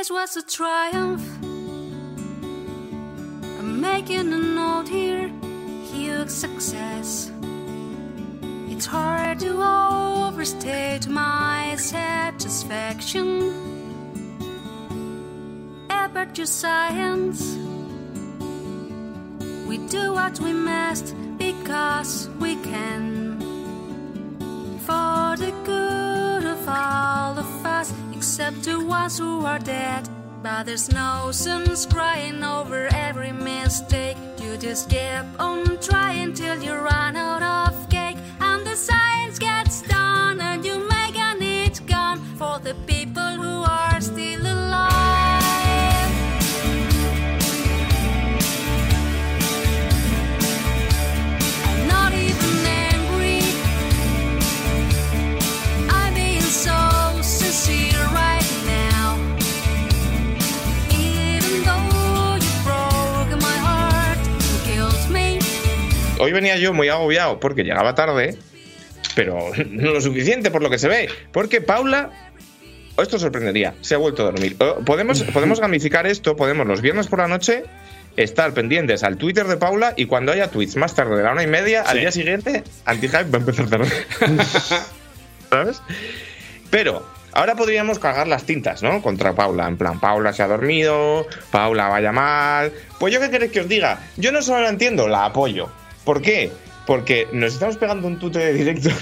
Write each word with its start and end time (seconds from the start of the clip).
this 0.00 0.10
was 0.10 0.34
a 0.34 0.42
triumph. 0.42 1.22
I'm 3.58 3.82
making 3.82 4.32
a 4.32 4.38
note 4.38 4.88
here, 4.88 5.30
huge 5.92 6.30
success. 6.30 7.30
It's 8.70 8.86
hard 8.86 9.40
to 9.40 9.52
overstate 9.60 11.06
my 11.06 11.76
satisfaction. 11.76 13.28
Aperture 15.90 16.46
science. 16.46 17.58
We 19.68 19.76
do 19.88 20.14
what 20.14 20.40
we 20.40 20.54
must 20.54 21.14
because 21.36 22.30
we 22.40 22.56
can. 22.70 23.19
Except 28.40 28.64
to 28.64 28.82
ones 28.86 29.18
who 29.18 29.44
are 29.44 29.58
dead. 29.58 30.08
But 30.42 30.64
there's 30.64 30.90
no 30.90 31.30
sense 31.30 31.84
crying 31.84 32.42
over 32.42 32.88
every 32.90 33.32
mistake. 33.32 34.16
You 34.38 34.56
just 34.56 34.88
keep 34.88 35.26
on 35.38 35.78
trying 35.78 36.32
till 36.32 36.62
you 36.62 36.72
run 36.72 37.16
out 37.16 37.42
of 37.42 37.69
Hoy 66.30 66.34
venía 66.34 66.56
yo 66.58 66.72
muy 66.72 66.88
agobiado 66.88 67.40
porque 67.40 67.64
llegaba 67.64 67.96
tarde, 67.96 68.36
pero 69.16 69.50
no 69.68 69.90
lo 69.90 70.00
suficiente 70.00 70.52
por 70.52 70.62
lo 70.62 70.70
que 70.70 70.78
se 70.78 70.86
ve. 70.86 71.08
Porque 71.32 71.60
Paula, 71.60 72.10
esto 72.96 73.18
sorprendería, 73.18 73.74
se 73.80 73.96
ha 73.96 73.98
vuelto 73.98 74.22
a 74.22 74.26
dormir. 74.26 74.54
O- 74.60 74.76
Podemos, 74.84 75.22
podemos 75.34 75.58
gamificar 75.58 76.06
esto, 76.06 76.36
podemos 76.36 76.68
los 76.68 76.82
viernes 76.82 77.08
por 77.08 77.18
la 77.18 77.26
noche 77.26 77.64
estar 78.16 78.54
pendientes 78.54 79.02
al 79.02 79.16
Twitter 79.16 79.48
de 79.48 79.56
Paula 79.56 79.92
y 79.96 80.06
cuando 80.06 80.30
haya 80.30 80.52
tweets 80.52 80.76
más 80.76 80.94
tarde 80.94 81.16
de 81.16 81.22
la 81.24 81.32
una 81.32 81.42
y 81.42 81.48
media, 81.48 81.82
al 81.82 81.98
día 81.98 82.12
siguiente, 82.12 82.62
Antihype 82.84 83.24
va 83.24 83.38
a 83.38 83.40
empezar 83.40 83.68
tarde. 83.68 83.88
¿Sabes? 85.50 85.82
Pero 86.70 87.04
ahora 87.32 87.56
podríamos 87.56 87.98
cargar 87.98 88.28
las 88.28 88.44
tintas, 88.44 88.84
¿no? 88.84 89.02
Contra 89.02 89.32
Paula. 89.34 89.66
En 89.66 89.76
plan, 89.76 89.98
Paula 89.98 90.32
se 90.32 90.44
ha 90.44 90.46
dormido, 90.46 91.26
Paula 91.50 91.88
vaya 91.88 92.12
mal. 92.12 92.72
Pues 93.00 93.12
yo 93.12 93.18
qué 93.20 93.30
queréis 93.30 93.50
que 93.50 93.62
os 93.62 93.68
diga. 93.68 93.98
Yo 94.16 94.30
no 94.30 94.42
solo 94.42 94.60
la 94.62 94.68
entiendo, 94.68 95.08
la 95.08 95.24
apoyo. 95.24 95.68
¿Por 96.10 96.22
qué? 96.22 96.50
Porque 96.88 97.28
nos 97.30 97.52
estamos 97.52 97.76
pegando 97.76 98.08
un 98.08 98.18
tute 98.18 98.40
de 98.40 98.52
directo. 98.52 98.88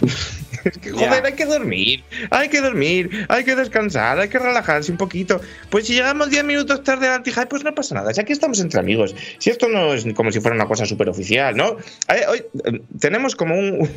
Es 0.64 0.76
que, 0.76 0.90
joder, 0.90 1.24
hay 1.24 1.32
que 1.32 1.46
dormir, 1.46 2.04
hay 2.30 2.48
que 2.50 2.60
dormir, 2.60 3.26
hay 3.28 3.44
que 3.44 3.54
descansar, 3.54 4.18
hay 4.18 4.28
que 4.28 4.38
relajarse 4.38 4.92
un 4.92 4.98
poquito. 4.98 5.40
Pues 5.70 5.86
si 5.86 5.94
llegamos 5.94 6.28
10 6.28 6.44
minutos 6.44 6.82
tarde 6.82 7.06
al 7.06 7.14
anti 7.14 7.30
pues 7.48 7.64
no 7.64 7.74
pasa 7.74 7.94
nada. 7.94 8.12
Si 8.12 8.20
aquí 8.20 8.34
estamos 8.34 8.60
entre 8.60 8.80
amigos, 8.80 9.14
si 9.38 9.48
esto 9.48 9.68
no 9.68 9.94
es 9.94 10.04
como 10.14 10.30
si 10.32 10.40
fuera 10.40 10.54
una 10.54 10.66
cosa 10.66 10.84
súper 10.84 11.08
oficial, 11.08 11.56
¿no? 11.56 11.78
Eh, 12.08 12.26
Hoy 12.28 12.42
eh, 12.64 12.82
tenemos 13.00 13.36
como 13.36 13.56
un, 13.56 13.88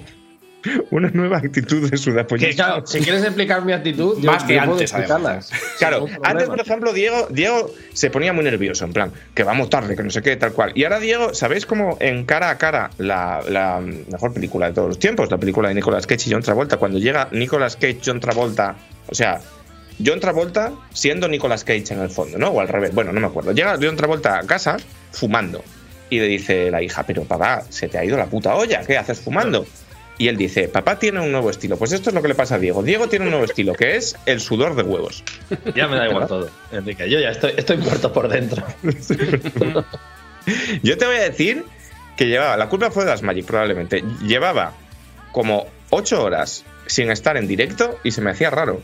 una 0.91 1.09
nueva 1.09 1.37
actitud 1.37 1.83
de 1.83 1.91
Que, 1.91 1.97
sudapollismo. 1.97 2.55
claro, 2.55 2.85
si 2.85 2.99
quieres 2.99 3.23
explicar 3.23 3.63
mi 3.65 3.73
actitud, 3.73 4.17
yo, 4.19 4.31
Más 4.31 4.43
que 4.43 4.59
antes, 4.59 4.91
explicarlas. 4.91 5.51
Claro, 5.79 6.07
antes, 6.23 6.47
por 6.47 6.59
ejemplo, 6.59 6.93
Diego, 6.93 7.27
Diego 7.29 7.73
se 7.93 8.09
ponía 8.09 8.33
muy 8.33 8.43
nervioso, 8.43 8.85
en 8.85 8.93
plan, 8.93 9.11
que 9.33 9.43
vamos 9.43 9.69
tarde, 9.69 9.95
que 9.95 10.03
no 10.03 10.09
sé 10.09 10.21
qué, 10.21 10.35
tal 10.35 10.53
cual. 10.53 10.71
Y 10.75 10.83
ahora 10.83 10.99
Diego, 10.99 11.33
¿sabéis 11.33 11.65
cómo 11.65 11.97
en 11.99 12.25
cara 12.25 12.49
a 12.49 12.57
cara 12.57 12.91
la, 12.97 13.41
la 13.49 13.81
mejor 13.81 14.33
película 14.33 14.67
de 14.67 14.73
todos 14.73 14.87
los 14.87 14.99
tiempos, 14.99 15.31
la 15.31 15.37
película 15.37 15.69
de 15.69 15.75
Nicolas 15.75 16.05
Cage 16.07 16.29
y 16.29 16.33
John 16.33 16.43
Travolta, 16.43 16.77
cuando 16.77 16.99
llega 16.99 17.27
Nicolas 17.31 17.75
Cage, 17.75 17.99
John 18.05 18.19
Travolta, 18.19 18.75
o 19.07 19.15
sea, 19.15 19.41
John 20.03 20.19
Travolta 20.19 20.71
siendo 20.93 21.27
Nicolas 21.27 21.63
Cage 21.63 21.93
en 21.93 21.99
el 22.01 22.09
fondo, 22.09 22.37
¿no? 22.37 22.49
O 22.49 22.59
al 22.61 22.67
revés, 22.67 22.93
bueno, 22.93 23.11
no 23.11 23.19
me 23.19 23.27
acuerdo. 23.27 23.51
Llega 23.51 23.77
John 23.81 23.95
Travolta 23.95 24.39
a 24.39 24.43
casa 24.43 24.77
fumando 25.11 25.63
y 26.09 26.19
le 26.19 26.25
dice 26.25 26.69
la 26.71 26.81
hija, 26.81 27.03
pero 27.03 27.23
papá, 27.23 27.63
se 27.69 27.87
te 27.87 27.97
ha 27.97 28.05
ido 28.05 28.17
la 28.17 28.25
puta 28.25 28.55
olla, 28.55 28.81
¿qué 28.85 28.97
haces 28.97 29.21
fumando? 29.21 29.65
Y 30.21 30.27
él 30.27 30.37
dice, 30.37 30.67
papá 30.67 30.99
tiene 30.99 31.19
un 31.19 31.31
nuevo 31.31 31.49
estilo. 31.49 31.77
Pues 31.77 31.93
esto 31.93 32.11
es 32.11 32.13
lo 32.13 32.21
que 32.21 32.27
le 32.27 32.35
pasa 32.35 32.53
a 32.55 32.59
Diego. 32.59 32.83
Diego 32.83 33.09
tiene 33.09 33.25
un 33.25 33.31
nuevo 33.31 33.43
estilo, 33.45 33.73
que 33.73 33.95
es 33.95 34.15
el 34.27 34.39
sudor 34.39 34.75
de 34.75 34.83
huevos. 34.83 35.23
Ya 35.73 35.87
me 35.87 35.97
da 35.97 36.07
igual 36.07 36.27
todo, 36.27 36.47
Enrique. 36.71 37.09
Yo 37.09 37.19
ya 37.19 37.29
estoy, 37.31 37.53
estoy 37.57 37.77
muerto 37.77 38.13
por 38.13 38.27
dentro. 38.27 38.63
Yo 40.83 40.97
te 40.97 41.05
voy 41.07 41.15
a 41.15 41.21
decir 41.21 41.65
que 42.17 42.27
llevaba, 42.27 42.55
la 42.55 42.69
culpa 42.69 42.91
fue 42.91 43.03
de 43.03 43.09
las 43.09 43.23
Magic 43.23 43.45
probablemente, 43.47 44.03
llevaba 44.21 44.73
como 45.31 45.65
ocho 45.89 46.23
horas 46.23 46.65
sin 46.85 47.09
estar 47.09 47.35
en 47.35 47.47
directo 47.47 47.97
y 48.03 48.11
se 48.11 48.21
me 48.21 48.29
hacía 48.29 48.51
raro. 48.51 48.79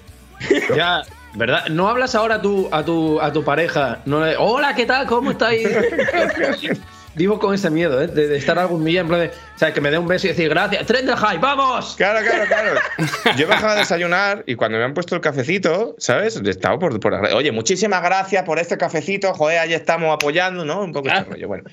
Ya, 0.76 1.04
¿verdad? 1.36 1.68
¿No 1.68 1.88
hablas 1.88 2.16
ahora 2.16 2.36
a 2.36 2.42
tu, 2.42 2.68
a 2.72 2.84
tu, 2.84 3.22
a 3.22 3.32
tu 3.32 3.44
pareja? 3.44 4.00
No 4.06 4.26
le- 4.26 4.38
Hola, 4.38 4.74
¿qué 4.74 4.88
tal? 4.88 5.06
¿Cómo 5.06 5.30
estáis? 5.32 5.68
Vivo 7.18 7.40
con 7.40 7.54
ese 7.54 7.70
miedo, 7.70 8.02
¿eh? 8.02 8.08
De, 8.08 8.28
de 8.28 8.38
estar 8.38 8.58
algún 8.60 8.86
día 8.86 9.02
en 9.02 9.08
plan 9.08 9.20
de. 9.22 9.28
O 9.28 9.60
sea, 9.60 9.74
que 9.74 9.82
me 9.82 9.90
dé 9.92 9.98
un 9.98 10.08
beso 10.08 10.28
y 10.28 10.30
decir 10.30 10.50
gracias. 10.50 10.86
¡Tren 10.86 11.06
del 11.06 11.18
hype! 11.18 11.40
¡Vamos! 11.40 11.96
Claro, 11.98 12.20
claro, 12.26 12.46
claro. 12.48 12.80
Yo 13.38 13.48
bajaba 13.48 13.74
a 13.74 13.76
desayunar 13.78 14.44
y 14.46 14.56
cuando 14.56 14.78
me 14.78 14.84
han 14.84 14.94
puesto 14.94 15.16
el 15.16 15.22
cafecito, 15.22 15.96
¿sabes? 15.98 16.36
Estaba 16.38 16.78
por, 16.78 17.00
por 17.00 17.14
Oye, 17.14 17.52
muchísimas 17.52 18.02
gracias 18.04 18.44
por 18.44 18.60
este 18.60 18.78
cafecito. 18.78 19.34
Joder, 19.34 19.60
ahí 19.60 19.74
estamos 19.74 20.14
apoyando, 20.14 20.64
¿no? 20.64 20.82
Un 20.84 20.94
poco 20.94 21.08
este 21.10 21.24
rollo. 21.24 21.48
Bueno, 21.48 21.64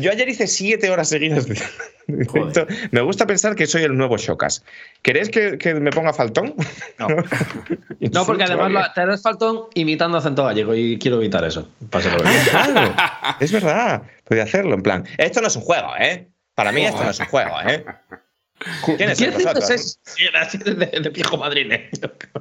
yo 0.00 0.10
ayer 0.10 0.28
hice 0.28 0.46
siete 0.48 0.90
horas 0.90 1.08
seguidas 1.08 1.46
de 1.46 1.54
de. 2.08 2.66
Me 2.90 3.00
gusta 3.02 3.26
pensar 3.26 3.54
que 3.54 3.66
soy 3.66 3.82
el 3.84 3.96
nuevo 3.96 4.16
Shocas. 4.16 4.64
¿Queréis 5.02 5.28
que, 5.28 5.58
que 5.58 5.74
me 5.74 5.90
ponga 5.90 6.12
faltón? 6.12 6.54
No. 6.98 7.06
No, 8.12 8.24
porque 8.24 8.44
además 8.44 8.70
lo- 8.70 8.92
te 8.94 9.00
harás 9.00 9.22
faltón 9.22 9.62
imitando 9.74 10.18
acento 10.18 10.44
gallego 10.44 10.72
y 10.74 10.98
quiero 10.98 11.16
evitar 11.16 11.44
eso. 11.44 11.68
Bien. 11.80 12.10
Claro, 12.48 12.94
es 13.40 13.50
verdad. 13.52 14.02
Podía 14.28 14.42
hacerlo, 14.44 14.74
en 14.74 14.82
plan. 14.82 15.04
Esto 15.16 15.40
no 15.40 15.48
es 15.48 15.56
un 15.56 15.62
juego, 15.62 15.92
¿eh? 15.98 16.28
Para 16.54 16.70
mí 16.72 16.84
esto 16.84 17.02
no 17.02 17.10
es 17.10 17.18
un 17.20 17.26
juego, 17.26 17.56
¿eh? 17.66 17.84
¿Quiénes 18.96 19.18
¿Qué 19.18 19.30
vosotros? 19.30 19.70
es 19.70 19.70
ese? 19.70 19.98
Sí, 20.16 20.24
así 20.34 20.58
de, 20.58 20.74
de 20.74 21.10
viejo 21.10 21.36
madrileño. 21.36 21.84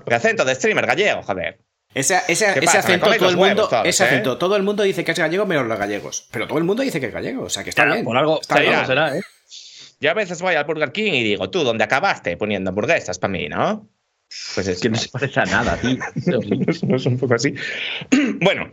De 0.06 0.16
acento 0.16 0.44
de 0.46 0.56
streamer 0.56 0.86
gallego, 0.88 1.22
joder. 1.24 1.60
Ese, 1.94 2.20
ese- 2.28 2.46
¿Qué 2.54 2.60
ese 2.60 2.66
pasa? 2.66 2.80
Acento, 2.80 3.06
todo 3.06 3.14
el 3.30 3.36
huevos 3.36 3.36
mundo, 3.48 3.68
todos, 3.70 3.86
ese 3.88 4.04
¿eh? 4.04 4.08
acento, 4.08 4.38
todo 4.38 4.56
el 4.56 4.64
mundo 4.64 4.84
dice 4.84 5.04
que 5.04 5.12
es 5.12 5.20
gallego 5.20 5.46
menos 5.46 5.68
los 5.68 5.78
gallegos. 5.80 6.28
Pero 6.32 6.48
todo 6.48 6.58
el 6.58 6.64
mundo 6.64 6.84
dice 6.84 7.00
que 7.00 7.08
es 7.08 7.14
gallego, 7.14 7.44
o 7.44 7.50
sea 7.50 7.64
que 7.64 7.70
está 7.70 7.84
Claro, 7.84 7.94
bien. 7.96 8.06
por 8.06 8.18
algo, 8.18 8.42
Está 8.42 8.56
por 8.56 8.64
bien. 8.64 8.86
será, 8.86 9.16
¿eh? 9.18 9.22
Yo 10.00 10.12
a 10.12 10.14
veces 10.14 10.42
voy 10.42 10.56
al 10.56 10.66
Burger 10.66 10.92
King 10.92 11.14
y 11.14 11.24
digo, 11.24 11.50
tú, 11.50 11.64
¿dónde 11.64 11.84
acabaste 11.84 12.36
poniendo 12.38 12.70
hamburguesas 12.70 13.18
para 13.20 13.32
mí, 13.32 13.48
no? 13.50 13.90
Pues 14.56 14.68
es 14.68 14.80
Que 14.82 14.90
no 14.90 14.98
se 14.98 15.10
parece 15.10 15.40
a 15.40 15.46
nada, 15.46 15.78
tío. 15.78 15.98
no 16.84 16.96
es 16.98 17.06
un 17.06 17.18
poco 17.18 17.34
así. 17.36 17.54
bueno, 18.42 18.72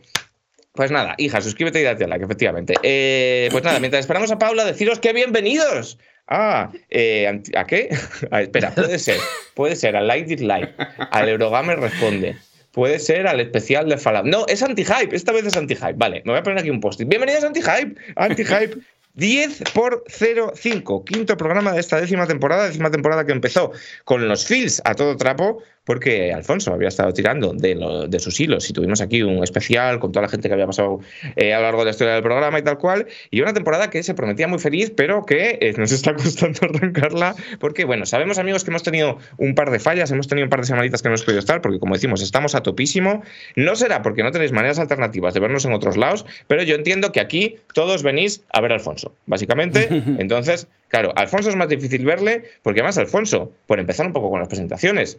pues 0.75 0.91
nada, 0.91 1.15
hija, 1.19 1.41
suscríbete 1.41 1.81
y 1.81 1.85
date 1.85 2.03
a 2.03 2.09
like, 2.09 2.25
efectivamente. 2.25 2.75
Eh, 2.83 3.49
pues 3.53 3.63
nada, 3.63 3.79
mientras 3.79 4.01
esperamos 4.01 4.31
a 4.33 4.39
Paula, 4.41 4.65
deciros 4.65 4.99
que 4.99 5.13
bienvenidos. 5.13 5.99
Ah, 6.27 6.73
eh, 6.91 7.43
¿a 7.57 7.65
qué? 7.65 7.97
Ah, 8.33 8.43
espera, 8.43 8.75
puede 8.75 8.99
ser. 8.99 9.19
Puede 9.55 9.77
ser 9.77 9.95
al 9.95 10.09
Like 10.09 10.33
It 10.33 10.41
Live, 10.41 10.75
al 11.13 11.29
Eurogamer 11.29 11.79
Responde. 11.79 12.37
Puede 12.73 12.99
ser 12.99 13.29
al 13.29 13.39
especial 13.39 13.89
de 13.89 13.97
Fallout. 13.97 14.27
No, 14.27 14.47
es 14.49 14.65
anti-hype. 14.65 15.15
Esta 15.15 15.31
vez 15.31 15.47
es 15.47 15.57
anti-hype. 15.57 15.95
Vale, 15.95 16.23
me 16.25 16.33
voy 16.33 16.41
a 16.41 16.43
poner 16.43 16.59
aquí 16.59 16.71
un 16.71 16.81
post-it. 16.81 17.07
Bienvenidos 17.07 17.45
a 17.45 17.47
anti-hype. 17.47 17.95
Anti-hype 18.17 18.77
10 19.15 19.63
por 19.75 20.03
05. 20.09 21.05
Quinto 21.05 21.37
programa 21.37 21.73
de 21.73 21.79
esta 21.79 22.01
décima 22.01 22.27
temporada. 22.27 22.67
Décima 22.67 22.91
temporada 22.91 23.25
que 23.25 23.31
empezó 23.31 23.71
con 24.05 24.27
los 24.27 24.45
feels 24.45 24.83
a 24.85 24.95
todo 24.97 25.17
trapo, 25.17 25.63
porque 25.85 26.33
Alfonso 26.33 26.73
había 26.73 26.89
estado 26.89 27.13
tirando 27.13 27.53
de, 27.53 27.75
lo- 27.75 28.07
de 28.09 28.19
sus 28.19 28.39
hilos 28.41 28.69
y 28.71 28.73
tuvimos 28.73 29.01
aquí 29.01 29.23
un 29.23 29.43
especial 29.45 29.99
con 30.01 30.13
toda 30.13 30.23
la 30.23 30.29
gente 30.29 30.49
que 30.49 30.55
había 30.55 30.67
pasado 30.67 31.01
eh, 31.37 31.53
a 31.55 31.59
lo 31.59 31.65
largo 31.65 31.81
de 31.81 31.85
la 31.87 31.91
historia 31.91 32.15
del 32.15 32.23
programa 32.23 32.59
y 32.59 32.63
tal 32.63 32.79
cual. 32.79 33.07
Y 33.31 33.41
una 33.41 33.53
temporada 33.53 33.91
que 33.91 34.03
se 34.03 34.15
prometía 34.15 34.49
muy 34.49 34.59
feliz, 34.59 34.93
pero 34.97 35.25
que 35.27 35.59
eh, 35.61 35.75
nos 35.77 35.93
está 35.93 36.15
costando 36.15 36.61
arrancarla, 36.63 37.35
porque 37.61 37.85
bueno, 37.85 38.07
sabemos 38.07 38.39
amigos 38.39 38.65
que 38.65 38.71
hemos 38.71 38.83
tenido 38.83 39.19
un 39.37 39.55
par 39.55 39.71
de 39.71 39.79
fallas, 39.79 40.11
hemos 40.11 40.27
tenido 40.29 40.47
un 40.47 40.51
par 40.51 40.61
de 40.61 40.67
semanitas 40.67 41.03
que 41.03 41.09
no 41.09 41.15
hemos 41.15 41.25
podido 41.25 41.39
estar, 41.41 41.61
porque 41.61 41.79
como 41.79 41.95
decimos, 41.95 42.23
estamos 42.23 42.55
a 42.55 42.63
topísimo. 42.63 43.23
No 43.57 43.77
será 43.77 44.03
porque 44.03 44.23
no 44.23 44.31
tenéis 44.31 44.53
maneras 44.53 44.79
alternativas 44.79 45.35
de 45.35 45.41
vernos 45.41 45.65
en 45.65 45.73
otros 45.75 45.97
lados, 45.97 46.25
pero 46.47 46.63
yo 46.63 46.75
entiendo 46.75 47.13
que 47.13 47.21
aquí 47.21 47.57
todos 47.75 48.03
venís 48.03 48.43
a 48.53 48.61
ver 48.61 48.73
a 48.73 48.77
Alfonso, 48.77 49.15
básicamente. 49.27 49.89
Entonces, 50.19 50.67
claro, 50.89 51.13
Alfonso 51.17 51.51
es 51.51 51.57
más 51.57 51.69
difícil 51.69 52.05
verle, 52.07 52.45
porque 52.63 52.81
además 52.81 52.99
Alfonso, 52.99 53.53
por 53.67 53.79
empezar 53.81 54.07
un 54.07 54.13
poco 54.13 54.31
con 54.31 54.39
las 54.41 54.49
presentaciones, 54.49 55.19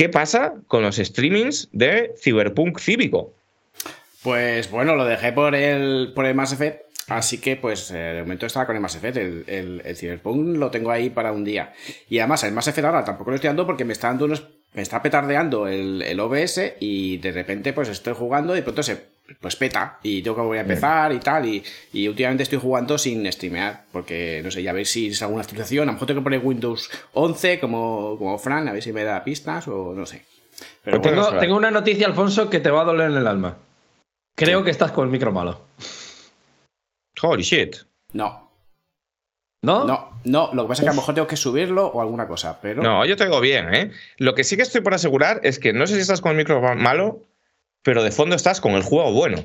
¿qué 0.00 0.08
pasa 0.08 0.54
con 0.66 0.80
los 0.80 0.96
streamings 0.96 1.68
de 1.72 2.14
Cyberpunk 2.18 2.80
Cívico? 2.80 3.34
Pues 4.22 4.70
bueno, 4.70 4.96
lo 4.96 5.04
dejé 5.04 5.30
por 5.34 5.54
el, 5.54 6.12
por 6.14 6.24
el 6.24 6.34
Mass 6.34 6.54
Effect, 6.54 6.86
así 7.08 7.36
que 7.36 7.56
pues 7.56 7.90
eh, 7.90 7.96
de 7.98 8.22
momento 8.22 8.46
estaba 8.46 8.64
con 8.64 8.76
el 8.76 8.80
Mass 8.80 8.96
Effect. 8.96 9.18
El, 9.18 9.82
el, 9.84 9.96
Cyberpunk 9.96 10.56
lo 10.56 10.70
tengo 10.70 10.90
ahí 10.90 11.10
para 11.10 11.32
un 11.32 11.44
día. 11.44 11.74
Y 12.08 12.18
además, 12.18 12.42
el 12.44 12.52
Mass 12.52 12.68
Effect 12.68 12.86
ahora 12.86 13.04
tampoco 13.04 13.28
lo 13.28 13.34
estoy 13.34 13.48
dando 13.48 13.66
porque 13.66 13.84
me 13.84 13.92
está 13.92 14.08
dando 14.08 14.24
unos 14.24 14.42
me 14.72 14.80
está 14.80 15.02
petardeando 15.02 15.66
el, 15.66 16.00
el 16.00 16.18
OBS 16.18 16.76
y 16.80 17.18
de 17.18 17.32
repente 17.32 17.74
pues 17.74 17.90
estoy 17.90 18.14
jugando 18.14 18.56
y 18.56 18.62
pronto 18.62 18.82
se 18.82 19.09
pues 19.40 19.56
peta 19.56 19.98
y 20.02 20.22
tengo 20.22 20.36
que 20.36 20.42
volver 20.42 20.58
a 20.58 20.62
empezar 20.62 21.12
y 21.12 21.18
tal 21.18 21.46
y, 21.46 21.62
y 21.92 22.08
últimamente 22.08 22.42
estoy 22.42 22.58
jugando 22.58 22.98
sin 22.98 23.30
streamear 23.30 23.84
porque 23.92 24.40
no 24.42 24.50
sé 24.50 24.62
ya 24.62 24.72
ver 24.72 24.86
si 24.86 25.08
es 25.08 25.22
alguna 25.22 25.42
actualización 25.42 25.84
a 25.84 25.86
lo 25.86 25.92
mejor 25.92 26.08
tengo 26.08 26.20
que 26.20 26.24
poner 26.24 26.40
Windows 26.42 26.90
11 27.12 27.60
como, 27.60 28.16
como 28.18 28.38
Fran 28.38 28.68
a 28.68 28.72
ver 28.72 28.82
si 28.82 28.92
me 28.92 29.04
da 29.04 29.22
pistas 29.22 29.68
o 29.68 29.94
no 29.94 30.06
sé 30.06 30.24
pero 30.82 31.00
Pues 31.00 31.14
Tengo, 31.14 31.38
tengo 31.38 31.56
una 31.56 31.70
noticia, 31.70 32.06
Alfonso, 32.06 32.50
que 32.50 32.60
te 32.60 32.70
va 32.70 32.82
a 32.82 32.84
doler 32.84 33.10
en 33.10 33.16
el 33.16 33.26
alma. 33.26 33.58
Creo 34.36 34.64
que 34.64 34.70
estás 34.70 34.92
con 34.92 35.06
el 35.06 35.10
micro 35.10 35.32
malo. 35.32 35.62
Holy 37.22 37.42
shit. 37.42 37.76
no 38.12 38.48
¿No? 39.62 39.84
no 39.84 40.20
no 40.24 40.50
lo 40.54 40.62
que 40.62 40.68
pasa 40.68 40.80
es 40.80 40.84
que 40.86 40.88
a 40.88 40.92
lo 40.94 41.00
mejor 41.00 41.14
tengo 41.14 41.26
que 41.26 41.36
subirlo 41.36 41.86
o 41.86 42.00
alguna 42.00 42.26
cosa 42.26 42.58
pero 42.62 42.82
No, 42.82 43.04
yo 43.04 43.14
te 43.16 43.24
digo 43.24 43.40
bien, 43.40 43.74
¿eh? 43.74 43.90
Lo 44.16 44.34
que 44.34 44.42
sí 44.42 44.56
que 44.56 44.62
estoy 44.62 44.80
por 44.80 44.94
asegurar 44.94 45.40
es 45.42 45.58
que 45.58 45.74
no 45.74 45.86
sé 45.86 45.96
si 45.96 46.00
estás 46.00 46.22
con 46.22 46.30
el 46.30 46.38
micro 46.38 46.62
malo, 46.76 47.20
pero 47.82 48.02
de 48.02 48.10
fondo 48.10 48.36
estás 48.36 48.60
con 48.60 48.72
el 48.72 48.82
juego 48.82 49.12
bueno. 49.12 49.44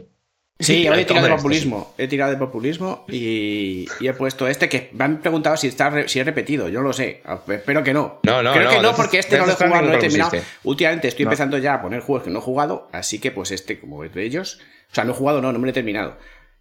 Sí, 0.58 0.88
hoy 0.88 1.02
he 1.02 1.06
tirado 1.06 1.28
de 1.28 1.36
populismo. 1.36 1.94
He 1.98 2.08
tirado 2.08 2.32
de 2.32 2.38
populismo 2.38 3.04
y, 3.10 3.88
y 4.00 4.08
he 4.08 4.14
puesto 4.14 4.48
este 4.48 4.70
que 4.70 4.90
me 4.94 5.04
han 5.04 5.20
preguntado 5.20 5.58
si 5.58 5.68
está 5.68 5.90
re- 5.90 6.08
si 6.08 6.20
he 6.20 6.24
repetido. 6.24 6.70
Yo 6.70 6.80
no 6.80 6.88
lo 6.88 6.94
sé. 6.94 7.22
Espero 7.50 7.84
que 7.84 7.94
no. 7.94 8.20
No, 8.24 8.42
no, 8.42 8.54
Creo 8.54 8.64
no, 8.64 8.70
que 8.70 8.82
no, 8.82 8.96
porque 8.96 9.20
este 9.20 9.38
no 9.38 9.46
lo 9.48 9.52
he 9.52 9.56
jugado, 9.56 9.82
no 9.82 9.90
lo 9.92 9.96
he 9.96 10.00
terminado. 10.00 10.30
pusiste. 10.32 10.50
Últimamente 10.64 11.10
estoy 11.10 11.26
No. 11.26 11.32
empezando 11.32 11.58
ya 11.58 11.74
a 11.74 11.82
poner 11.82 12.00
juegos 12.00 12.24
que 12.24 12.30
no 12.30 12.40
he 12.40 12.42
jugado, 12.42 12.88
así 12.94 13.20
que 13.20 13.32
pues 13.32 13.52
este, 13.52 13.80
como 13.82 14.06
es 14.06 14.14
de 14.14 14.24
ellos. 14.24 14.62
O 14.92 14.96
sea, 14.96 15.04
no 15.04 15.12
he 15.12 15.16
jugado, 15.16 15.42
no, 15.42 15.52
no 15.52 15.60
me 15.60 15.66
lo 15.66 15.72
he 15.72 15.74
terminado. 15.74 16.18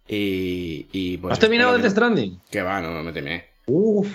Y. 0.09 0.87
y 0.91 1.17
pues, 1.17 1.31
¿Has 1.31 1.39
terminado 1.39 1.77
no. 1.77 1.89
Stranding? 1.89 2.41
Que 2.51 2.61
va, 2.61 2.81
no, 2.81 2.91
no 2.91 3.01
me 3.01 3.13
terminé. 3.13 3.45
Uf. 3.67 4.07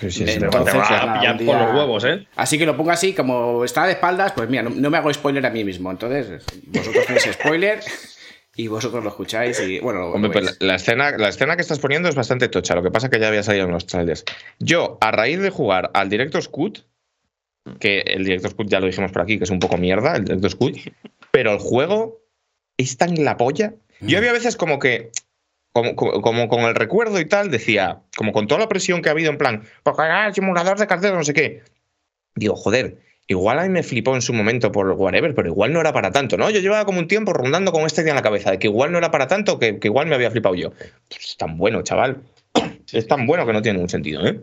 Pero 0.00 0.12
si 0.12 0.22
Entonces, 0.22 0.36
es 0.36 0.40
verdad. 0.40 0.64
te 0.64 0.78
va 0.78 0.84
a 0.86 1.06
nada, 1.06 1.20
pillar 1.20 1.32
un 1.40 1.46
por 1.46 1.56
día- 1.56 1.66
los 1.66 1.74
huevos. 1.76 2.06
Así 2.36 2.58
que 2.58 2.66
lo 2.66 2.76
pongo 2.76 2.90
así, 2.90 3.12
como 3.14 3.64
está 3.64 3.86
de 3.86 3.92
espaldas, 3.92 4.32
pues 4.32 4.48
mira, 4.48 4.62
no, 4.62 4.70
no 4.70 4.90
me 4.90 4.98
hago 4.98 5.12
spoiler 5.12 5.44
a 5.46 5.50
mí 5.50 5.64
mismo. 5.64 5.90
Entonces, 5.90 6.44
vosotros 6.66 7.06
tenéis 7.06 7.24
spoiler 7.32 7.80
y 8.56 8.68
vosotros 8.68 9.02
lo 9.02 9.10
escucháis 9.10 9.60
y 9.60 9.80
bueno, 9.80 10.06
Hombre, 10.10 10.28
lo 10.28 10.32
pues 10.32 10.44
la, 10.60 10.66
la 10.66 10.74
escena, 10.76 11.10
la 11.16 11.28
escena 11.28 11.56
que 11.56 11.62
estás 11.62 11.78
poniendo 11.78 12.08
es 12.08 12.14
bastante 12.14 12.48
tocha. 12.48 12.74
Lo 12.74 12.82
que 12.82 12.90
pasa 12.90 13.06
es 13.06 13.10
que 13.12 13.20
ya 13.20 13.28
había 13.28 13.42
salido 13.42 13.66
en 13.66 13.72
los 13.72 13.86
trailers. 13.86 14.24
Yo, 14.58 14.98
a 15.00 15.10
raíz 15.10 15.40
de 15.40 15.50
jugar 15.50 15.90
al 15.94 16.08
Director's 16.08 16.48
Cut, 16.48 16.80
que 17.78 18.00
el 18.00 18.24
Director's 18.24 18.54
Cut 18.54 18.68
ya 18.68 18.80
lo 18.80 18.86
dijimos 18.86 19.10
por 19.12 19.22
aquí, 19.22 19.38
que 19.38 19.44
es 19.44 19.50
un 19.50 19.58
poco 19.58 19.76
mierda, 19.78 20.16
el 20.16 20.24
Director's 20.24 20.54
Cut, 20.56 20.76
pero 21.30 21.52
el 21.52 21.58
juego 21.58 22.20
es 22.76 22.96
tan 22.96 23.24
la 23.24 23.36
polla. 23.36 23.74
Yo 24.00 24.18
había 24.18 24.32
veces 24.32 24.56
como 24.56 24.78
que, 24.78 25.10
como, 25.74 25.96
como, 25.96 26.48
con 26.48 26.60
el 26.60 26.74
recuerdo 26.76 27.18
y 27.18 27.24
tal, 27.24 27.50
decía, 27.50 27.98
como 28.16 28.32
con 28.32 28.46
toda 28.46 28.60
la 28.60 28.68
presión 28.68 29.02
que 29.02 29.08
ha 29.08 29.12
habido 29.12 29.30
en 29.32 29.38
plan, 29.38 29.64
porque 29.82 30.02
ah, 30.02 30.28
el 30.28 30.34
simulador 30.34 30.78
de 30.78 30.86
cartero, 30.86 31.16
no 31.16 31.24
sé 31.24 31.34
qué. 31.34 31.62
Digo, 32.36 32.54
joder, 32.54 32.98
igual 33.26 33.58
a 33.58 33.64
mí 33.64 33.70
me 33.70 33.82
flipó 33.82 34.14
en 34.14 34.22
su 34.22 34.32
momento 34.32 34.70
por 34.70 34.92
whatever, 34.92 35.34
pero 35.34 35.48
igual 35.48 35.72
no 35.72 35.80
era 35.80 35.92
para 35.92 36.12
tanto, 36.12 36.36
¿no? 36.36 36.48
Yo 36.50 36.60
llevaba 36.60 36.84
como 36.84 37.00
un 37.00 37.08
tiempo 37.08 37.32
rondando 37.32 37.72
con 37.72 37.86
esta 37.86 38.02
idea 38.02 38.12
en 38.12 38.16
la 38.16 38.22
cabeza 38.22 38.52
de 38.52 38.60
que 38.60 38.68
igual 38.68 38.92
no 38.92 38.98
era 38.98 39.10
para 39.10 39.26
tanto, 39.26 39.58
que, 39.58 39.80
que 39.80 39.88
igual 39.88 40.06
me 40.06 40.14
había 40.14 40.30
flipado 40.30 40.54
yo. 40.54 40.70
Pues 41.08 41.30
es 41.30 41.36
tan 41.36 41.58
bueno, 41.58 41.82
chaval. 41.82 42.22
Es 42.92 43.08
tan 43.08 43.26
bueno 43.26 43.44
que 43.44 43.52
no 43.52 43.60
tiene 43.60 43.78
ningún 43.78 43.88
sentido, 43.88 44.24
¿eh? 44.24 44.40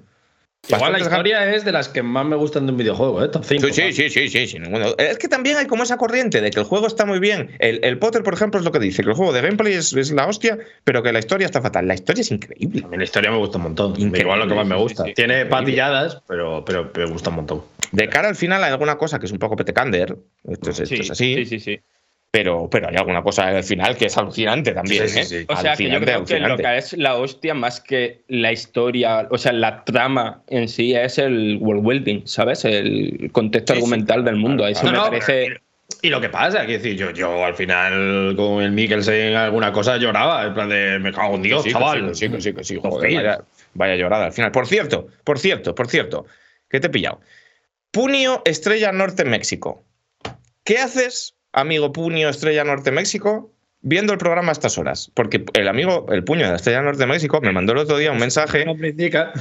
Igual 0.70 0.92
la 0.94 1.00
historia 1.00 1.54
es 1.56 1.66
de 1.66 1.72
las 1.72 1.90
que 1.90 2.04
más 2.04 2.24
me 2.26 2.36
gustan 2.36 2.66
de 2.68 2.72
un 2.72 2.78
videojuego, 2.78 3.24
¿eh? 3.24 3.30
Top 3.30 3.44
5. 3.44 3.68
Sí, 3.74 3.92
sí, 3.92 4.10
sí, 4.10 4.30
sí, 4.30 4.48
sí. 4.48 4.58
Es 5.00 5.18
que 5.18 5.28
también 5.28 5.58
hay 5.58 5.66
como 5.66 5.84
esa 5.84 5.98
corriente 5.98 6.40
de 6.40 6.52
que 6.52 6.60
el 6.60 6.66
juego 6.66 6.86
está 6.86 7.06
muy 7.06 7.20
bien. 7.20 7.50
El, 7.60 7.84
el 7.84 7.98
Potter, 7.98 8.22
por 8.22 8.36
ejemplo, 8.36 8.60
es 8.60 8.66
lo 8.66 8.72
que 8.72 8.80
dice, 8.80 9.02
que 9.04 9.10
el 9.10 9.16
juego 9.16 9.34
de 9.34 9.42
gameplay 9.42 9.74
es, 9.74 9.92
es 9.94 10.12
la 10.12 10.28
hostia, 10.28 10.60
pero 10.84 11.02
que 11.02 11.12
la 11.12 11.20
historia 11.20 11.46
está 11.46 11.62
fatal. 11.62 11.88
La 11.88 11.96
historia 11.96 12.22
es 12.22 12.32
increíble. 12.32 12.84
A 12.86 12.88
mí 12.88 12.98
la 12.98 13.04
historia 13.04 13.32
me 13.32 13.38
gusta 13.38 13.58
un 13.58 13.64
montón. 13.64 13.92
Increíble, 13.94 14.22
Igual 14.22 14.40
lo 14.40 14.48
que 14.48 14.54
más 14.56 14.68
me 14.68 14.76
gusta. 14.76 15.04
sí, 15.04 15.10
sí. 15.10 15.16
Tiene 15.16 15.34
Increíble. 15.42 15.50
patilladas, 15.58 16.22
pero, 16.28 16.64
pero, 16.64 16.92
me 16.96 17.06
gusta 17.06 17.32
un 17.32 17.38
montón. 17.38 17.64
De 17.92 18.08
cara 18.08 18.30
al 18.30 18.36
final 18.36 18.64
hay 18.64 18.72
alguna 18.72 18.98
cosa 18.98 19.20
que 19.20 19.26
es 19.26 19.32
un 19.32 19.40
poco 19.40 19.56
petecander, 19.56 20.16
esto 20.48 20.70
es 20.70 20.80
así, 20.82 21.04
sí, 21.04 21.46
sí, 21.46 21.60
sí. 21.60 21.80
Pero, 22.32 22.70
pero 22.70 22.88
hay 22.88 22.96
alguna 22.96 23.22
cosa 23.22 23.50
al 23.50 23.64
final 23.64 23.98
que 23.98 24.06
es 24.06 24.18
alucinante 24.18 24.72
también. 24.72 25.10
Sí, 25.10 25.16
sí, 25.16 25.20
¿eh? 25.20 25.40
sí. 25.42 25.46
O 25.50 25.56
sea, 25.58 25.76
que 25.76 25.90
yo 25.90 25.98
Alucinante, 25.98 26.26
creo 26.26 26.26
que 26.26 26.48
lo 26.48 26.58
que 26.58 26.78
es 26.78 26.94
la 26.94 27.18
hostia 27.18 27.54
más 27.54 27.82
que 27.82 28.22
la 28.30 28.54
historia, 28.54 29.28
o 29.30 29.38
sea, 29.38 29.52
la 29.52 29.84
trama 29.84 30.42
en 30.48 30.70
sí 30.70 30.94
es 30.96 31.18
el 31.18 31.58
world 31.60 31.86
building, 31.86 32.22
¿sabes? 32.26 32.64
El 32.64 33.30
contexto 33.34 33.74
Sí, 33.74 33.80
sí, 33.80 33.84
argumental 33.84 34.24
del 34.24 34.38
mundo. 34.38 34.66
Eso 34.66 34.86
No, 34.86 34.92
me 34.92 34.98
no, 34.98 35.04
parece. 35.06 35.60
Y 36.02 36.10
lo 36.10 36.22
que 36.22 36.30
pasa, 36.30 36.66
que 36.66 36.78
decir, 36.78 36.96
yo, 36.96 37.12
yo 37.12 37.44
al 37.44 37.54
final 37.54 38.34
con 38.38 38.64
el 38.64 38.72
Mikkelsen 38.72 39.36
alguna 39.36 39.74
cosa 39.74 39.98
lloraba, 39.98 40.46
en 40.46 40.54
plan 40.54 40.70
de 40.70 41.00
me 41.00 41.12
cago 41.12 41.36
en 41.36 41.42
Dios, 41.42 41.64
Sí, 41.64 41.72
chaval. 41.72 42.16
Sí, 42.16 42.30
que 42.30 42.40
sí, 42.40 42.54
que 42.54 42.64
sí, 42.64 42.78
Por 42.78 42.92
joder, 42.92 43.14
vaya, 43.14 43.44
vaya 43.74 43.96
llorada 43.98 44.28
al 44.28 44.32
final. 44.32 44.52
Por 44.52 44.68
cierto, 44.68 45.08
por 45.26 45.38
cierto, 45.38 45.76
por 45.76 45.90
cierto, 45.90 46.26
que 46.70 46.80
te 46.80 46.88
he 46.88 46.90
pillado. 46.90 47.20
Punio 47.92 48.42
Estrella 48.46 48.94
Norte 48.94 49.26
México. 49.26 49.84
¿Qué 50.64 50.78
haces, 50.78 51.36
amigo 51.54 51.92
Punio 51.92 52.30
Estrella 52.30 52.64
Norte 52.64 52.92
México, 52.92 53.52
viendo 53.84 54.14
el 54.14 54.20
programa 54.20 54.50
a 54.50 54.52
estas 54.54 54.78
horas? 54.78 55.12
Porque 55.14 55.44
el 55.54 55.68
amigo, 55.68 56.06
el 56.10 56.24
Puño 56.24 56.44
de 56.46 56.50
la 56.52 56.56
Estrella 56.58 56.82
Norte 56.82 57.06
México, 57.08 57.40
me 57.42 57.52
mandó 57.52 57.74
el 57.74 57.80
otro 57.80 57.98
día 57.98 58.12
un 58.12 58.20
mensaje. 58.20 58.66
No 58.66 58.76
me 58.76 58.90
indica. 58.90 59.32